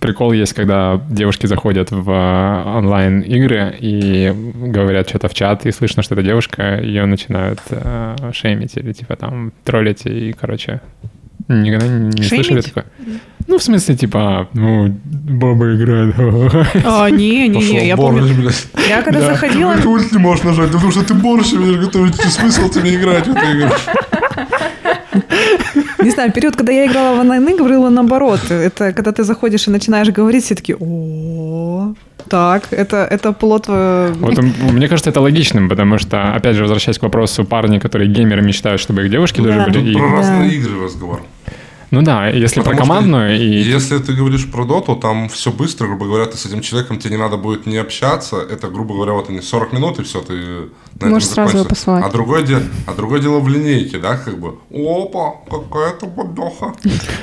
прикол 0.00 0.32
есть, 0.32 0.54
когда 0.54 1.00
девушки 1.10 1.46
заходят 1.46 1.90
в 1.90 2.10
а, 2.10 2.78
онлайн-игры 2.78 3.76
и 3.78 4.32
говорят 4.34 5.08
что-то 5.08 5.28
в 5.28 5.34
чат, 5.34 5.66
и 5.66 5.72
слышно, 5.72 6.02
что 6.02 6.14
это 6.14 6.22
девушка, 6.22 6.80
ее 6.80 7.04
начинают 7.04 7.60
а, 7.70 8.16
шеймить 8.32 8.76
или 8.76 8.92
типа 8.92 9.16
там 9.16 9.52
троллить, 9.64 10.06
и, 10.06 10.32
короче, 10.32 10.80
никогда 11.48 11.86
не 11.86 12.22
Шеймить? 12.22 12.46
слышали 12.46 12.60
такое? 12.60 12.84
Ну, 13.46 13.56
в 13.58 13.62
смысле, 13.62 13.96
типа, 13.96 14.48
ну, 14.52 14.94
баба 15.04 15.74
играет. 15.74 16.14
А, 16.84 17.08
не, 17.08 17.48
не, 17.48 17.58
не, 17.58 17.86
я 17.86 17.96
борщ, 17.96 18.18
помню. 18.20 18.34
блядь. 18.34 18.66
Я 18.88 19.00
когда 19.02 19.20
заходила, 19.22 19.74
Ты 19.76 19.88
не 20.12 20.18
можешь 20.18 20.44
нажать, 20.44 20.70
потому 20.70 20.92
что 20.92 21.02
ты 21.02 21.14
борщ 21.14 21.52
будешь 21.52 21.78
готовить. 21.78 22.16
Смысл 22.16 22.68
тебе 22.68 22.94
играть 22.94 23.26
в 23.26 23.30
эту 23.30 23.40
игру? 23.40 23.70
не 26.02 26.10
знаю, 26.10 26.32
период, 26.32 26.56
когда 26.56 26.72
я 26.72 26.86
играла 26.86 27.16
в 27.16 27.20
онлайн-игры, 27.20 27.78
было 27.78 27.90
наоборот. 27.90 28.40
Это 28.50 28.92
когда 28.92 29.10
ты 29.12 29.24
заходишь 29.24 29.68
и 29.68 29.70
начинаешь 29.70 30.08
говорить, 30.08 30.44
все 30.44 30.54
такие, 30.54 30.76
о 30.80 31.94
так, 32.28 32.64
это, 32.72 32.96
это 33.10 33.32
плод... 33.32 33.64
э, 33.68 34.12
Вот 34.20 34.38
мне 34.72 34.88
кажется, 34.88 35.10
это 35.10 35.20
логичным, 35.20 35.68
потому 35.68 35.98
что, 35.98 36.34
опять 36.34 36.56
же, 36.56 36.62
возвращаясь 36.62 36.98
к 36.98 37.02
вопросу, 37.02 37.44
парни, 37.44 37.78
которые 37.78 38.08
геймеры, 38.10 38.42
мечтают, 38.42 38.80
чтобы 38.80 39.04
их 39.04 39.10
девушки 39.10 39.40
тоже 39.40 39.60
были. 39.60 39.90
и- 39.90 39.94
Про 39.94 40.10
разные 40.12 40.50
игры 40.54 40.84
разговор. 40.84 41.20
Ну 41.90 42.02
да, 42.02 42.28
если 42.28 42.60
Потому 42.60 42.64
про 42.64 42.84
что 42.84 42.92
командную 42.92 43.36
и... 43.38 43.62
Если 43.62 43.98
ты 43.98 44.12
говоришь 44.12 44.50
про 44.50 44.64
доту, 44.64 44.94
там 44.94 45.28
все 45.28 45.50
быстро, 45.50 45.86
грубо 45.86 46.04
говоря, 46.04 46.26
ты 46.26 46.36
с 46.36 46.44
этим 46.44 46.60
человеком, 46.60 46.98
тебе 46.98 47.12
не 47.16 47.22
надо 47.22 47.36
будет 47.38 47.66
не 47.66 47.78
общаться, 47.78 48.36
это, 48.36 48.68
грубо 48.68 48.94
говоря, 48.94 49.12
вот 49.12 49.30
они 49.30 49.40
40 49.40 49.72
минут, 49.72 49.98
и 49.98 50.02
все, 50.02 50.20
ты 50.20 50.34
на 50.34 50.68
этом 50.96 51.10
Можешь 51.10 51.28
сразу 51.28 51.58
его 51.58 51.66
посылать. 51.66 52.04
А 52.04 52.10
другое, 52.10 52.42
дело, 52.42 52.62
а 52.86 52.92
другое 52.92 53.20
дело 53.20 53.40
в 53.40 53.48
линейке, 53.48 53.98
да, 53.98 54.16
как 54.16 54.38
бы, 54.38 54.56
опа, 54.70 55.36
какая-то 55.48 56.06
бабеха. 56.06 56.74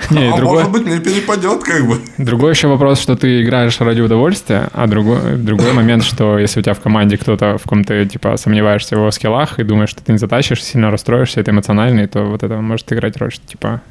Не, 0.10 0.30
а 0.34 0.38
другое- 0.38 0.64
может 0.64 0.72
быть, 0.72 0.86
мне 0.86 1.00
перепадет, 1.00 1.64
как 1.64 1.86
бы. 1.86 2.00
Другой 2.18 2.52
еще 2.52 2.68
вопрос, 2.68 3.00
что 3.00 3.16
ты 3.16 3.44
играешь 3.44 3.80
ради 3.80 4.02
удовольствия, 4.02 4.70
а 4.74 4.88
другой, 4.88 5.38
другой 5.38 5.74
момент, 5.74 6.04
что 6.04 6.40
если 6.40 6.62
у 6.62 6.64
тебя 6.64 6.74
в 6.74 6.80
команде 6.80 7.18
кто-то, 7.18 7.58
в 7.58 7.68
ком 7.68 7.84
ты, 7.84 8.06
типа, 8.06 8.38
сомневаешься 8.38 8.96
в 8.96 9.00
его 9.00 9.12
скиллах 9.12 9.60
и 9.60 9.64
думаешь, 9.64 9.90
что 9.90 10.04
ты 10.04 10.12
не 10.12 10.18
затащишь, 10.18 10.64
сильно 10.64 10.90
расстроишься, 10.90 11.40
это 11.42 11.52
эмоциональный, 11.52 12.08
то 12.08 12.24
вот 12.24 12.42
это 12.42 12.56
может 12.62 12.92
играть 12.92 13.18
роль, 13.18 13.32
что, 13.32 13.46
типа, 13.46 13.82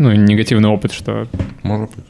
ну, 0.00 0.12
негативный 0.14 0.70
опыт, 0.70 0.92
что... 0.92 1.28
Может 1.62 1.90
быть. 1.90 2.04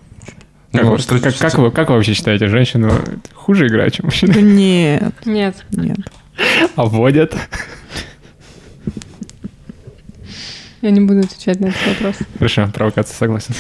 Как, 0.72 0.84
Ну, 0.84 0.90
вы, 0.94 1.20
как, 1.20 1.36
как 1.36 1.54
вы, 1.58 1.70
как 1.72 1.88
вы 1.88 1.96
вообще 1.96 2.14
считаете, 2.14 2.46
женщину 2.46 2.92
хуже 3.34 3.66
играет, 3.66 3.94
чем 3.94 4.06
мужчина? 4.06 4.32
Да 4.32 4.40
нет, 4.40 5.12
Нет. 5.24 5.56
нет. 5.72 5.98
А 6.76 6.84
водят? 6.84 7.34
Я 10.82 10.90
не 10.92 11.00
буду 11.00 11.20
отвечать 11.20 11.58
на 11.58 11.66
этот 11.66 11.86
вопрос. 11.88 12.16
Хорошо, 12.38 12.70
провокация, 12.72 13.16
согласен. 13.16 13.54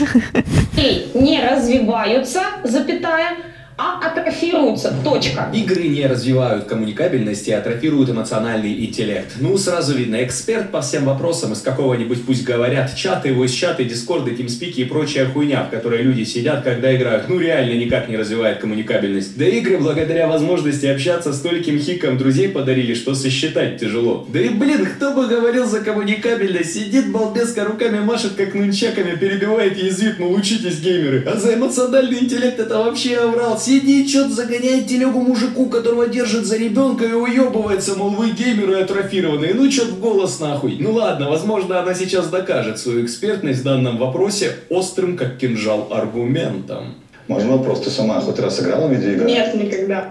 не 1.14 1.44
развиваются, 1.44 2.40
запятая, 2.62 3.36
а 3.80 3.98
атрофируются, 4.06 4.92
точка. 5.02 5.50
Игры 5.54 5.88
не 5.88 6.06
развивают 6.06 6.64
коммуникабельность 6.64 7.48
и 7.48 7.52
атрофируют 7.52 8.10
эмоциональный 8.10 8.84
интеллект. 8.84 9.36
Ну, 9.40 9.56
сразу 9.56 9.96
видно, 9.96 10.22
эксперт 10.22 10.70
по 10.70 10.82
всем 10.82 11.06
вопросам 11.06 11.54
из 11.54 11.62
какого-нибудь, 11.62 12.26
пусть 12.26 12.44
говорят, 12.44 12.94
чаты, 12.94 13.30
voice-чаты, 13.30 13.84
дискорды, 13.84 14.32
тимспики 14.32 14.82
и 14.82 14.84
прочая 14.84 15.26
хуйня, 15.26 15.64
в 15.64 15.70
которой 15.70 16.02
люди 16.02 16.24
сидят, 16.24 16.62
когда 16.62 16.94
играют, 16.94 17.28
ну 17.28 17.38
реально 17.38 17.72
никак 17.78 18.08
не 18.10 18.18
развивает 18.18 18.58
коммуникабельность. 18.58 19.38
Да 19.38 19.46
игры 19.46 19.78
благодаря 19.78 20.28
возможности 20.28 20.84
общаться 20.84 21.32
с 21.32 21.40
тольким 21.40 21.78
хиком 21.78 22.18
друзей 22.18 22.50
подарили, 22.50 22.92
что 22.92 23.14
сосчитать 23.14 23.80
тяжело. 23.80 24.26
Да 24.28 24.40
и 24.40 24.50
блин, 24.50 24.84
кто 24.84 25.12
бы 25.12 25.26
говорил 25.26 25.66
за 25.66 25.80
коммуникабельность, 25.80 26.74
сидит 26.74 27.10
балбеска 27.10 27.64
руками 27.64 28.00
машет 28.00 28.32
как 28.36 28.52
нунчаками, 28.52 29.16
перебивает 29.16 29.78
язвит, 29.78 30.18
мол, 30.18 30.34
учитесь 30.34 30.80
геймеры. 30.80 31.24
А 31.26 31.36
за 31.36 31.54
эмоциональный 31.54 32.18
интеллект 32.18 32.58
это 32.60 32.76
вообще 32.78 33.16
оврал. 33.16 33.58
Сидит, 33.70 34.10
что-то 34.10 34.30
загоняет 34.30 34.88
телегу 34.88 35.20
мужику, 35.20 35.66
которого 35.66 36.08
держит 36.08 36.44
за 36.44 36.56
ребенка 36.56 37.04
и 37.04 37.12
уебывается, 37.12 37.94
мол, 37.94 38.10
вы 38.10 38.30
геймеры 38.30 38.80
атрофированные. 38.80 39.54
Ну, 39.54 39.70
что-то 39.70 39.92
в 39.92 40.00
голос 40.00 40.40
нахуй. 40.40 40.78
Ну 40.80 40.90
ладно, 40.90 41.30
возможно, 41.30 41.78
она 41.78 41.94
сейчас 41.94 42.26
докажет 42.26 42.80
свою 42.80 43.04
экспертность 43.04 43.60
в 43.60 43.62
данном 43.62 43.96
вопросе 43.96 44.56
острым, 44.70 45.16
как 45.16 45.38
кинжал, 45.38 45.86
аргументом. 45.92 46.96
Можно 47.28 47.58
вопрос, 47.58 47.82
ты 47.82 47.90
сама 47.90 48.20
хоть 48.20 48.40
раз 48.40 48.60
играла 48.60 48.88
в 48.88 48.92
видеоигры? 48.92 49.24
Нет, 49.26 49.54
никогда. 49.54 50.10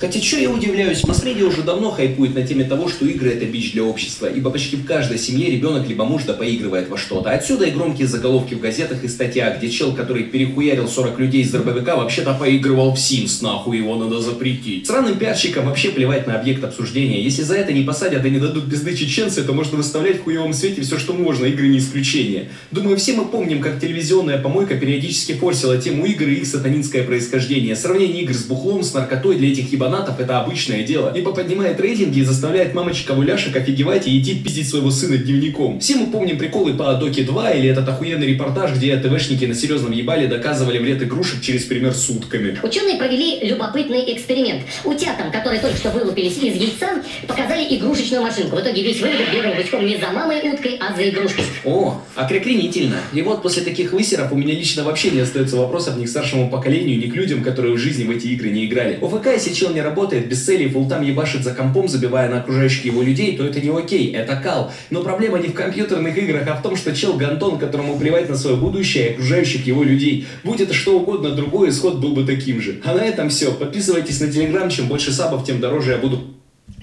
Хотя 0.00 0.20
что 0.20 0.38
я 0.38 0.48
удивляюсь, 0.48 1.02
масс-медиа 1.02 1.48
уже 1.48 1.62
давно 1.62 1.90
хайпует 1.90 2.32
на 2.32 2.46
теме 2.46 2.62
того, 2.62 2.88
что 2.88 3.04
игры 3.04 3.30
это 3.30 3.46
бич 3.46 3.72
для 3.72 3.82
общества, 3.82 4.26
ибо 4.26 4.48
почти 4.48 4.76
в 4.76 4.84
каждой 4.84 5.18
семье 5.18 5.50
ребенок 5.50 5.88
либо 5.88 6.04
муж 6.04 6.22
да 6.22 6.34
поигрывает 6.34 6.88
во 6.88 6.96
что-то. 6.96 7.32
Отсюда 7.32 7.64
и 7.64 7.72
громкие 7.72 8.06
заголовки 8.06 8.54
в 8.54 8.60
газетах 8.60 9.02
и 9.02 9.08
статьях, 9.08 9.58
где 9.58 9.68
чел, 9.68 9.92
который 9.92 10.22
перехуярил 10.22 10.86
40 10.86 11.18
людей 11.18 11.42
из 11.42 11.50
дробовика, 11.50 11.96
вообще-то 11.96 12.32
поигрывал 12.34 12.94
в 12.94 12.96
Sims, 12.96 13.42
нахуй 13.42 13.78
его 13.78 13.96
надо 13.96 14.20
запретить. 14.20 14.86
Сраным 14.86 15.18
пиарщикам 15.18 15.66
вообще 15.66 15.88
плевать 15.88 16.28
на 16.28 16.38
объект 16.38 16.62
обсуждения. 16.62 17.20
Если 17.20 17.42
за 17.42 17.56
это 17.56 17.72
не 17.72 17.82
посадят 17.82 18.24
и 18.24 18.30
не 18.30 18.38
дадут 18.38 18.70
пизды 18.70 18.96
чеченцы, 18.96 19.42
то 19.42 19.52
можно 19.52 19.78
выставлять 19.78 20.20
в 20.20 20.22
хуевом 20.22 20.52
свете 20.52 20.80
все, 20.82 20.96
что 20.96 21.12
можно, 21.12 21.46
игры 21.46 21.66
не 21.66 21.78
исключение. 21.78 22.50
Думаю, 22.70 22.98
все 22.98 23.14
мы 23.14 23.24
помним, 23.24 23.60
как 23.60 23.80
телевизионная 23.80 24.38
помойка 24.38 24.76
периодически 24.76 25.32
форсила 25.32 25.76
тему 25.76 26.06
игр 26.06 26.28
и 26.28 26.34
их 26.34 26.46
сатанинское 26.46 27.02
происхождение. 27.02 27.74
Сравнение 27.74 28.22
игр 28.22 28.34
с 28.34 28.44
бухлом, 28.44 28.84
с 28.84 28.94
наркотой 28.94 29.38
для 29.38 29.50
этих 29.50 29.68
ебанатов 29.88 30.20
это 30.20 30.40
обычное 30.40 30.82
дело. 30.82 31.12
Ибо 31.14 31.32
поднимает 31.32 31.80
рейтинги 31.80 32.20
и 32.20 32.24
заставляет 32.24 32.74
мамочек-овуляшек 32.74 33.56
офигевать 33.56 34.06
и 34.06 34.20
идти 34.20 34.34
пиздить 34.34 34.68
своего 34.68 34.90
сына 34.90 35.16
дневником. 35.16 35.80
Все 35.80 35.96
мы 35.96 36.06
помним 36.08 36.38
приколы 36.38 36.74
по 36.74 36.92
Доке 36.94 37.22
2 37.22 37.50
или 37.52 37.68
этот 37.70 37.88
охуенный 37.88 38.26
репортаж, 38.26 38.72
где 38.74 38.96
ТВшники 38.96 39.46
на 39.46 39.54
серьезном 39.54 39.92
ебале 39.92 40.26
доказывали 40.26 40.78
вред 40.78 41.02
игрушек 41.02 41.40
через 41.40 41.64
пример 41.64 41.94
сутками. 41.94 42.58
Ученые 42.62 42.96
провели 42.96 43.40
любопытный 43.48 44.14
эксперимент. 44.14 44.62
Утятам, 44.84 45.30
которые 45.32 45.60
только 45.60 45.76
что 45.76 45.90
вылупились 45.90 46.36
из 46.36 46.54
яйца, 46.54 47.02
показали 47.26 47.64
игрушечную 47.76 48.22
машинку. 48.22 48.56
В 48.56 48.60
итоге 48.60 48.82
весь 48.82 49.00
выводок 49.00 49.32
бегал 49.32 49.54
бычком 49.54 49.86
не 49.86 49.96
за 49.96 50.08
мамой 50.08 50.40
уткой, 50.52 50.78
а 50.80 50.94
за 50.94 51.08
игрушкой. 51.08 51.44
О, 51.64 52.00
окрекленительно. 52.14 52.96
И 53.12 53.22
вот 53.22 53.42
после 53.42 53.62
таких 53.62 53.92
высеров 53.92 54.32
у 54.32 54.36
меня 54.36 54.54
лично 54.54 54.84
вообще 54.84 55.10
не 55.10 55.20
остается 55.20 55.56
вопросов 55.56 55.96
ни 55.96 56.04
к 56.04 56.08
старшему 56.08 56.50
поколению, 56.50 56.98
ни 56.98 57.10
к 57.10 57.14
людям, 57.14 57.42
которые 57.42 57.74
в 57.74 57.78
жизни 57.78 58.04
в 58.04 58.10
эти 58.10 58.28
игры 58.28 58.50
не 58.50 58.66
играли. 58.66 58.98
ОФК, 59.00 59.26
если 59.26 59.52
чел 59.52 59.70
не 59.78 59.82
работает, 59.82 60.28
без 60.28 60.44
цели 60.44 60.64
и 60.64 60.68
фултам 60.68 61.02
ебашит 61.02 61.44
за 61.44 61.54
компом, 61.54 61.86
забивая 61.86 62.28
на 62.28 62.40
окружающих 62.40 62.84
его 62.84 63.02
людей, 63.02 63.36
то 63.36 63.44
это 63.44 63.60
не 63.60 63.70
окей, 63.70 64.12
это 64.12 64.36
кал. 64.36 64.72
Но 64.90 65.02
проблема 65.02 65.38
не 65.38 65.48
в 65.48 65.54
компьютерных 65.54 66.18
играх, 66.18 66.48
а 66.48 66.54
в 66.54 66.62
том, 66.62 66.76
что 66.76 66.94
чел 66.94 67.14
Гантон, 67.14 67.58
которому 67.58 67.96
плевать 67.96 68.28
на 68.28 68.36
свое 68.36 68.56
будущее 68.56 69.10
и 69.10 69.12
окружающих 69.12 69.66
его 69.66 69.84
людей. 69.84 70.26
Будь 70.42 70.60
это 70.60 70.74
что 70.74 70.98
угодно 70.98 71.30
другой, 71.30 71.70
исход 71.70 72.00
был 72.00 72.12
бы 72.12 72.24
таким 72.24 72.60
же. 72.60 72.80
А 72.84 72.94
на 72.94 73.00
этом 73.00 73.28
все. 73.28 73.52
Подписывайтесь 73.52 74.20
на 74.20 74.26
Телеграм, 74.26 74.68
чем 74.68 74.88
больше 74.88 75.12
сабов, 75.12 75.46
тем 75.46 75.60
дороже 75.60 75.92
я 75.92 75.98
буду 75.98 76.34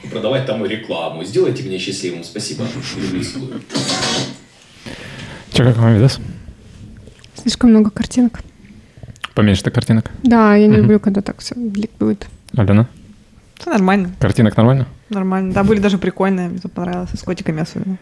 продавать 0.09 0.45
там 0.45 0.65
и 0.65 0.69
рекламу. 0.69 1.25
Сделайте 1.25 1.63
меня 1.63 1.77
счастливым, 1.77 2.23
спасибо. 2.23 2.65
Люблю 2.97 3.23
целую. 3.23 3.61
Че, 5.51 5.63
как 5.63 5.77
вам 5.77 5.95
видос? 5.95 6.19
Слишком 7.35 7.71
много 7.71 7.89
картинок. 7.89 8.39
Поменьше-то 9.33 9.69
картинок. 9.69 10.11
Да, 10.23 10.55
я 10.55 10.67
не 10.67 10.77
люблю, 10.77 10.97
когда 10.97 11.21
так 11.21 11.39
все 11.39 11.55
блик 11.55 11.91
будет. 11.99 12.27
Алена? 12.55 12.87
Все 13.57 13.69
нормально, 13.71 14.11
Картинок 14.19 14.57
нормально? 14.57 14.85
нормально. 15.09 15.53
Да, 15.53 15.63
были 15.63 15.79
даже 15.79 15.97
прикольные, 15.97 16.49
мне 16.49 16.59
тут 16.59 16.73
понравилось, 16.73 17.09
с 17.13 17.21
котиками 17.23 17.61
особенно. 17.61 17.97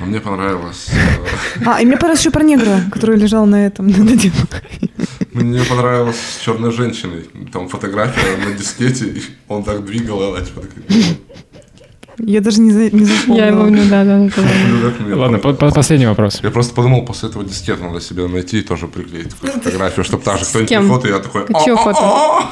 А 0.00 0.04
мне 0.04 0.20
понравилось... 0.20 0.88
э, 0.92 1.62
А, 1.66 1.80
и 1.80 1.84
мне 1.84 1.96
понравилось 1.96 2.20
еще 2.20 2.30
про 2.30 2.42
негра, 2.42 2.80
который 2.90 3.16
лежал 3.18 3.44
на 3.44 3.66
этом, 3.66 3.86
на 3.88 4.16
диване. 4.16 4.90
Мне 5.32 5.62
понравилось 5.64 6.16
с 6.16 6.40
черной 6.44 6.70
женщиной. 6.72 7.28
Там 7.52 7.68
фотография 7.68 8.36
на 8.46 8.52
дискете, 8.54 9.06
и 9.06 9.22
он 9.48 9.62
так 9.64 9.84
двигал, 9.84 10.22
и 10.22 10.36
она 10.36 10.44
типа 10.44 10.62
такая... 10.62 10.84
Я 12.18 12.40
даже 12.40 12.60
не, 12.60 12.70
за- 12.70 12.90
не 12.96 13.04
запомнила. 13.04 13.36
Я 13.36 13.46
его, 13.48 13.64
ну 13.66 13.82
да, 13.90 14.04
да. 14.04 14.18
«Ну, 14.18 15.16
Ладно, 15.16 15.38
по- 15.38 15.48
по- 15.48 15.54
понравилось». 15.54 15.74
последний 15.74 16.06
вопрос. 16.06 16.38
Я 16.44 16.50
просто 16.52 16.72
подумал, 16.72 17.04
после 17.04 17.28
этого 17.28 17.44
дискет 17.44 17.80
надо 17.82 18.00
себе 18.00 18.28
найти 18.28 18.60
и 18.60 18.62
тоже 18.62 18.86
приклеить 18.86 19.30
такую 19.30 19.52
фотографию, 19.54 20.04
чтобы 20.04 20.22
там 20.22 20.38
же 20.38 20.44
кто-нибудь 20.44 20.88
фото, 20.88 21.08
и 21.08 21.10
я 21.10 21.18
такой... 21.18 21.44
А 21.52 21.64
чьё 21.64 21.76
фото? 21.76 22.46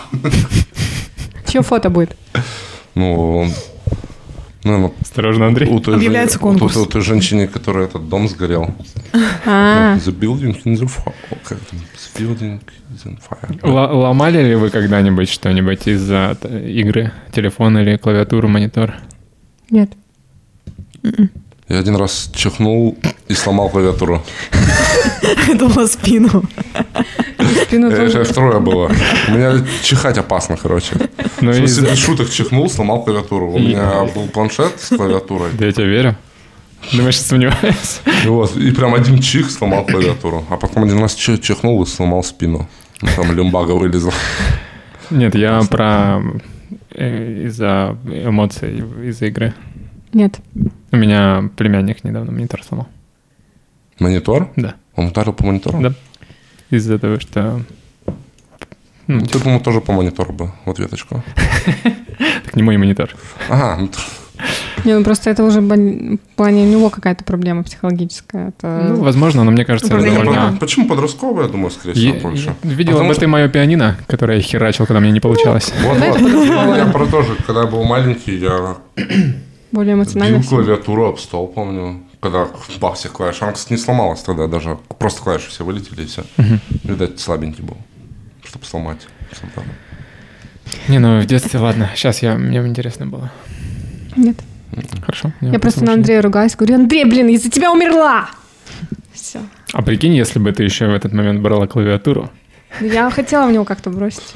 Чье 1.53 1.61
фото 1.63 1.91
будет? 1.91 2.17
Ну, 2.95 3.47
ну, 4.65 4.95
Осторожно, 5.03 5.47
Андрей. 5.49 5.69
у 5.71 5.81
той, 5.81 5.97
Объявляется 5.97 6.39
жен- 6.39 6.49
у 6.49 6.53
той- 6.53 6.59
конкурс. 6.61 6.77
у 6.79 6.87
той 6.87 7.03
женщине, 7.03 7.47
которая 7.47 7.87
этот 7.89 8.09
дом 8.09 8.27
сгорел. 8.29 8.71
А, 9.45 9.97
The 9.99 10.19
building 10.19 10.63
in 10.65 10.77
the 10.81 10.87
fire. 10.89 11.13
The 11.45 11.59
building 12.17 12.61
is 12.95 13.05
on 13.07 13.19
fire. 13.21 13.59
Л- 13.63 13.99
ломали 14.01 14.43
ли 14.43 14.55
вы 14.55 14.71
когда-нибудь 14.71 15.29
что-нибудь 15.29 15.87
из-за 15.87 16.39
игры? 16.67 17.13
Телефон 17.33 17.77
или 17.79 17.97
клавиатуру, 17.99 18.49
монитор? 18.49 18.95
нет. 19.69 19.91
Я 21.69 21.79
один 21.79 21.97
раз 21.97 22.31
чихнул 22.35 22.97
и 23.29 23.35
сломал 23.35 23.69
клавиатуру. 23.71 24.23
Это 25.23 25.57
было 25.69 25.87
спину. 25.87 26.43
Спину 27.65 27.89
Это 27.89 27.97
тоже. 28.07 28.25
второе 28.25 28.61
было. 28.61 28.91
У 29.29 29.33
меня 29.33 29.65
чихать 29.83 30.19
опасно, 30.19 30.57
короче. 30.57 30.95
Ну, 31.41 31.51
В 31.51 31.55
смысле, 31.55 31.65
из-за- 31.65 31.83
без 31.83 31.99
шуток 31.99 32.31
чихнул, 32.31 32.69
сломал 32.71 33.03
клавиатуру. 33.05 33.53
У 33.53 33.59
И- 33.59 33.63
меня 33.69 34.05
был 34.15 34.27
планшет 34.29 34.81
с 34.81 34.89
клавиатурой. 34.97 35.51
Да 35.53 35.67
я 35.67 35.73
тебе 35.73 35.87
верю. 35.87 36.17
Думаешь, 36.93 37.21
сомневаюсь? 37.21 38.01
И 38.25 38.29
вот, 38.29 38.57
и 38.57 38.71
прям 38.73 38.95
один 38.95 39.21
чих 39.21 39.51
сломал 39.51 39.85
клавиатуру. 39.85 40.45
А 40.51 40.57
потом 40.57 40.85
один 40.85 40.99
раз 40.99 41.15
чи- 41.15 41.41
чихнул 41.41 41.81
и 41.83 41.87
сломал 41.87 42.25
спину. 42.25 42.69
Ну, 43.01 43.09
Там 43.17 43.33
люмбага 43.33 43.73
вылезла. 43.73 44.13
Нет, 45.11 45.35
я 45.35 45.61
про 45.71 46.21
э, 46.95 47.45
из-за 47.47 47.97
эмоций, 48.05 48.83
из-за 49.05 49.27
игры. 49.27 49.55
Нет. 50.13 50.39
У 50.91 50.97
меня 50.97 51.49
племянник 51.57 52.05
недавно 52.05 52.33
монитор 52.33 52.63
сломал. 52.65 52.89
Монитор? 53.99 54.51
Да. 54.57 54.75
Он 54.97 55.07
ударил 55.07 55.33
по 55.33 55.45
монитору? 55.45 55.81
Да. 55.81 55.93
Из-за 56.71 56.99
того, 56.99 57.19
что... 57.21 57.61
Ну, 59.07 59.21
Ты, 59.21 59.39
по-моему, 59.39 59.61
тоже 59.63 59.81
по 59.81 59.93
монитору 59.93 60.33
бы 60.33 60.51
в 60.65 60.71
ответочку. 60.71 61.23
так 62.45 62.55
не 62.55 62.63
мой 62.63 62.77
монитор. 62.77 63.11
Ага, 63.49 63.77
ну, 63.81 63.91
Не, 64.85 64.95
ну 64.95 65.05
просто 65.05 65.31
это 65.31 65.45
уже 65.45 65.61
в 65.61 66.19
плане 66.37 66.63
у 66.63 66.67
него 66.67 66.89
какая-то 66.89 67.25
проблема 67.25 67.63
психологическая. 67.65 68.49
Это... 68.49 68.87
Ну, 68.91 69.03
возможно, 69.03 69.45
но 69.45 69.51
мне 69.51 69.65
кажется, 69.65 69.93
это 69.93 70.05
довольно... 70.05 70.57
почему 70.61 70.87
подростковая, 70.87 71.47
я 71.47 71.53
думаю, 71.53 71.71
скорее 71.71 71.95
всего, 71.95 72.15
больше. 72.21 72.55
Видела 72.63 72.95
Потому 72.95 73.09
бы 73.09 73.15
что- 73.15 73.21
ты 73.23 73.27
мое 73.27 73.49
пианино, 73.49 73.97
которое 74.07 74.39
я 74.39 74.43
херачил, 74.43 74.87
когда 74.87 75.01
мне 75.01 75.11
не 75.11 75.21
получалось. 75.21 75.73
Вот, 75.83 75.99
вот. 75.99 76.21
Я 76.77 76.87
про 76.87 77.07
то 77.07 77.23
же, 77.23 77.35
когда 77.47 77.63
я 77.63 77.67
был 77.67 77.83
маленький, 77.85 78.37
я 78.39 78.77
более 79.73 79.95
эмоционально. 79.95 80.39
бил 80.39 80.49
клавиатуру 80.49 81.07
об 81.07 81.19
стол, 81.19 81.49
помню. 81.49 82.03
Когда 82.23 82.47
бах, 82.81 82.95
всех 82.95 83.13
клавиш. 83.13 83.43
Она, 83.43 83.51
кстати, 83.53 83.73
не 83.73 83.79
сломалась 83.79 84.23
тогда 84.23 84.47
даже. 84.47 84.79
Просто 84.99 85.23
клавиши 85.23 85.51
все 85.51 85.65
вылетели 85.65 86.05
и 86.05 86.07
все. 86.07 86.25
Видать, 86.85 87.19
слабенький 87.19 87.65
был, 87.65 87.77
чтобы 88.45 88.65
сломать. 88.65 89.09
там. 89.57 89.65
Не, 90.87 91.01
ну 91.01 91.21
в 91.21 91.27
детстве, 91.27 91.59
ладно. 91.59 91.91
Сейчас 91.97 92.23
я, 92.23 92.37
мне 92.37 92.59
интересно 92.61 93.07
было. 93.07 93.33
Нет. 94.17 94.37
Хорошо. 95.05 95.33
Я 95.41 95.59
просто 95.59 95.85
на 95.85 95.95
Андрея 95.95 96.23
ругаюсь, 96.23 96.55
говорю, 96.55 96.77
Андрей, 96.77 97.05
блин, 97.05 97.29
из-за 97.29 97.51
тебя 97.51 97.73
умерла! 97.73 98.31
Все. 99.13 99.41
А 99.73 99.83
прикинь, 99.83 100.15
если 100.15 100.39
бы 100.39 100.53
ты 100.53 100.63
еще 100.63 100.87
в 100.87 100.95
этот 100.95 101.13
момент 101.13 101.41
брала 101.41 101.67
клавиатуру. 101.67 102.31
Я 102.81 103.11
хотела 103.11 103.49
в 103.49 103.53
него 103.53 103.65
как-то 103.65 103.91
бросить. 103.91 104.33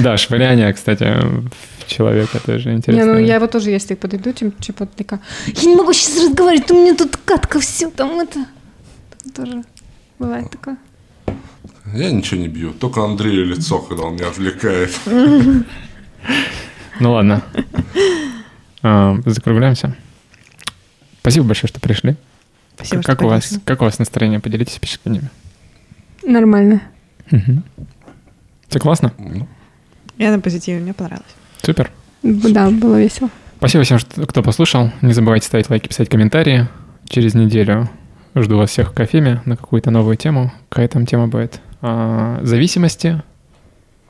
Да, 0.00 0.16
швыряние, 0.16 0.72
кстати, 0.72 1.04
в 1.04 1.81
человека 1.92 2.38
тоже 2.40 2.70
Не, 2.70 2.76
интересно. 2.76 3.12
ну 3.14 3.18
я 3.18 3.36
его 3.36 3.46
тоже, 3.46 3.70
если 3.70 3.94
подойду, 3.94 4.32
чем 4.32 4.52
чего 4.60 4.86
такая, 4.86 5.20
я 5.46 5.68
не 5.68 5.76
могу 5.76 5.92
сейчас 5.92 6.24
разговаривать, 6.24 6.70
у 6.70 6.74
меня 6.74 6.94
тут 6.94 7.16
катка, 7.16 7.60
все 7.60 7.90
там 7.90 8.18
это. 8.20 8.44
Там 9.22 9.32
тоже 9.46 9.62
бывает 10.18 10.50
такое. 10.50 10.76
Я 11.94 12.10
ничего 12.10 12.40
не 12.40 12.48
бью. 12.48 12.72
Только 12.72 13.04
Андрею 13.04 13.44
лицо, 13.46 13.78
когда 13.78 14.04
он 14.04 14.14
меня 14.14 14.28
отвлекает. 14.28 14.90
Ну 17.00 17.12
ладно. 17.12 17.42
А, 18.82 19.16
Закругляемся. 19.26 19.96
Спасибо 21.20 21.46
большое, 21.46 21.68
что 21.68 21.80
пришли. 21.80 22.16
Спасибо, 22.76 23.02
как, 23.02 23.18
что 23.18 23.26
у 23.26 23.28
вас, 23.30 23.58
как 23.64 23.80
у 23.80 23.84
вас 23.84 23.98
настроение? 23.98 24.40
Поделитесь 24.40 24.74
впечатлениями. 24.74 25.30
Нормально. 26.24 26.82
Все 28.68 28.78
классно? 28.80 29.12
Ну, 29.18 29.46
Я 30.18 30.30
на 30.32 30.40
позитиве, 30.40 30.80
мне 30.80 30.94
понравилось. 30.94 31.34
Супер. 31.62 31.90
Да, 32.22 32.70
было 32.70 33.00
весело. 33.00 33.30
Спасибо 33.58 33.84
всем, 33.84 33.98
кто 34.26 34.42
послушал. 34.42 34.90
Не 35.02 35.12
забывайте 35.12 35.46
ставить 35.46 35.70
лайки, 35.70 35.88
писать 35.88 36.08
комментарии. 36.08 36.68
Через 37.08 37.34
неделю 37.34 37.88
жду 38.34 38.58
вас 38.58 38.70
всех 38.70 38.90
в 38.90 38.94
кофеме 38.94 39.40
на 39.44 39.56
какую-то 39.56 39.90
новую 39.90 40.16
тему. 40.16 40.52
Какая 40.68 40.88
там 40.88 41.06
тема 41.06 41.28
будет? 41.28 41.60
А, 41.80 42.40
зависимости 42.42 43.22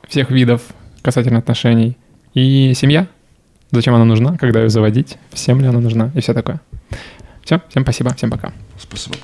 всех 0.07 0.31
видов 0.31 0.61
касательно 1.01 1.39
отношений. 1.39 1.97
И 2.33 2.73
семья. 2.75 3.07
Зачем 3.71 3.95
она 3.95 4.05
нужна, 4.05 4.37
когда 4.37 4.61
ее 4.61 4.69
заводить, 4.69 5.17
всем 5.31 5.59
ли 5.59 5.67
она 5.67 5.79
нужна 5.79 6.11
и 6.13 6.21
все 6.21 6.33
такое. 6.33 6.61
Все, 7.43 7.59
всем 7.69 7.83
спасибо, 7.83 8.13
всем 8.13 8.29
пока. 8.29 8.53
спасибо. 8.77 9.15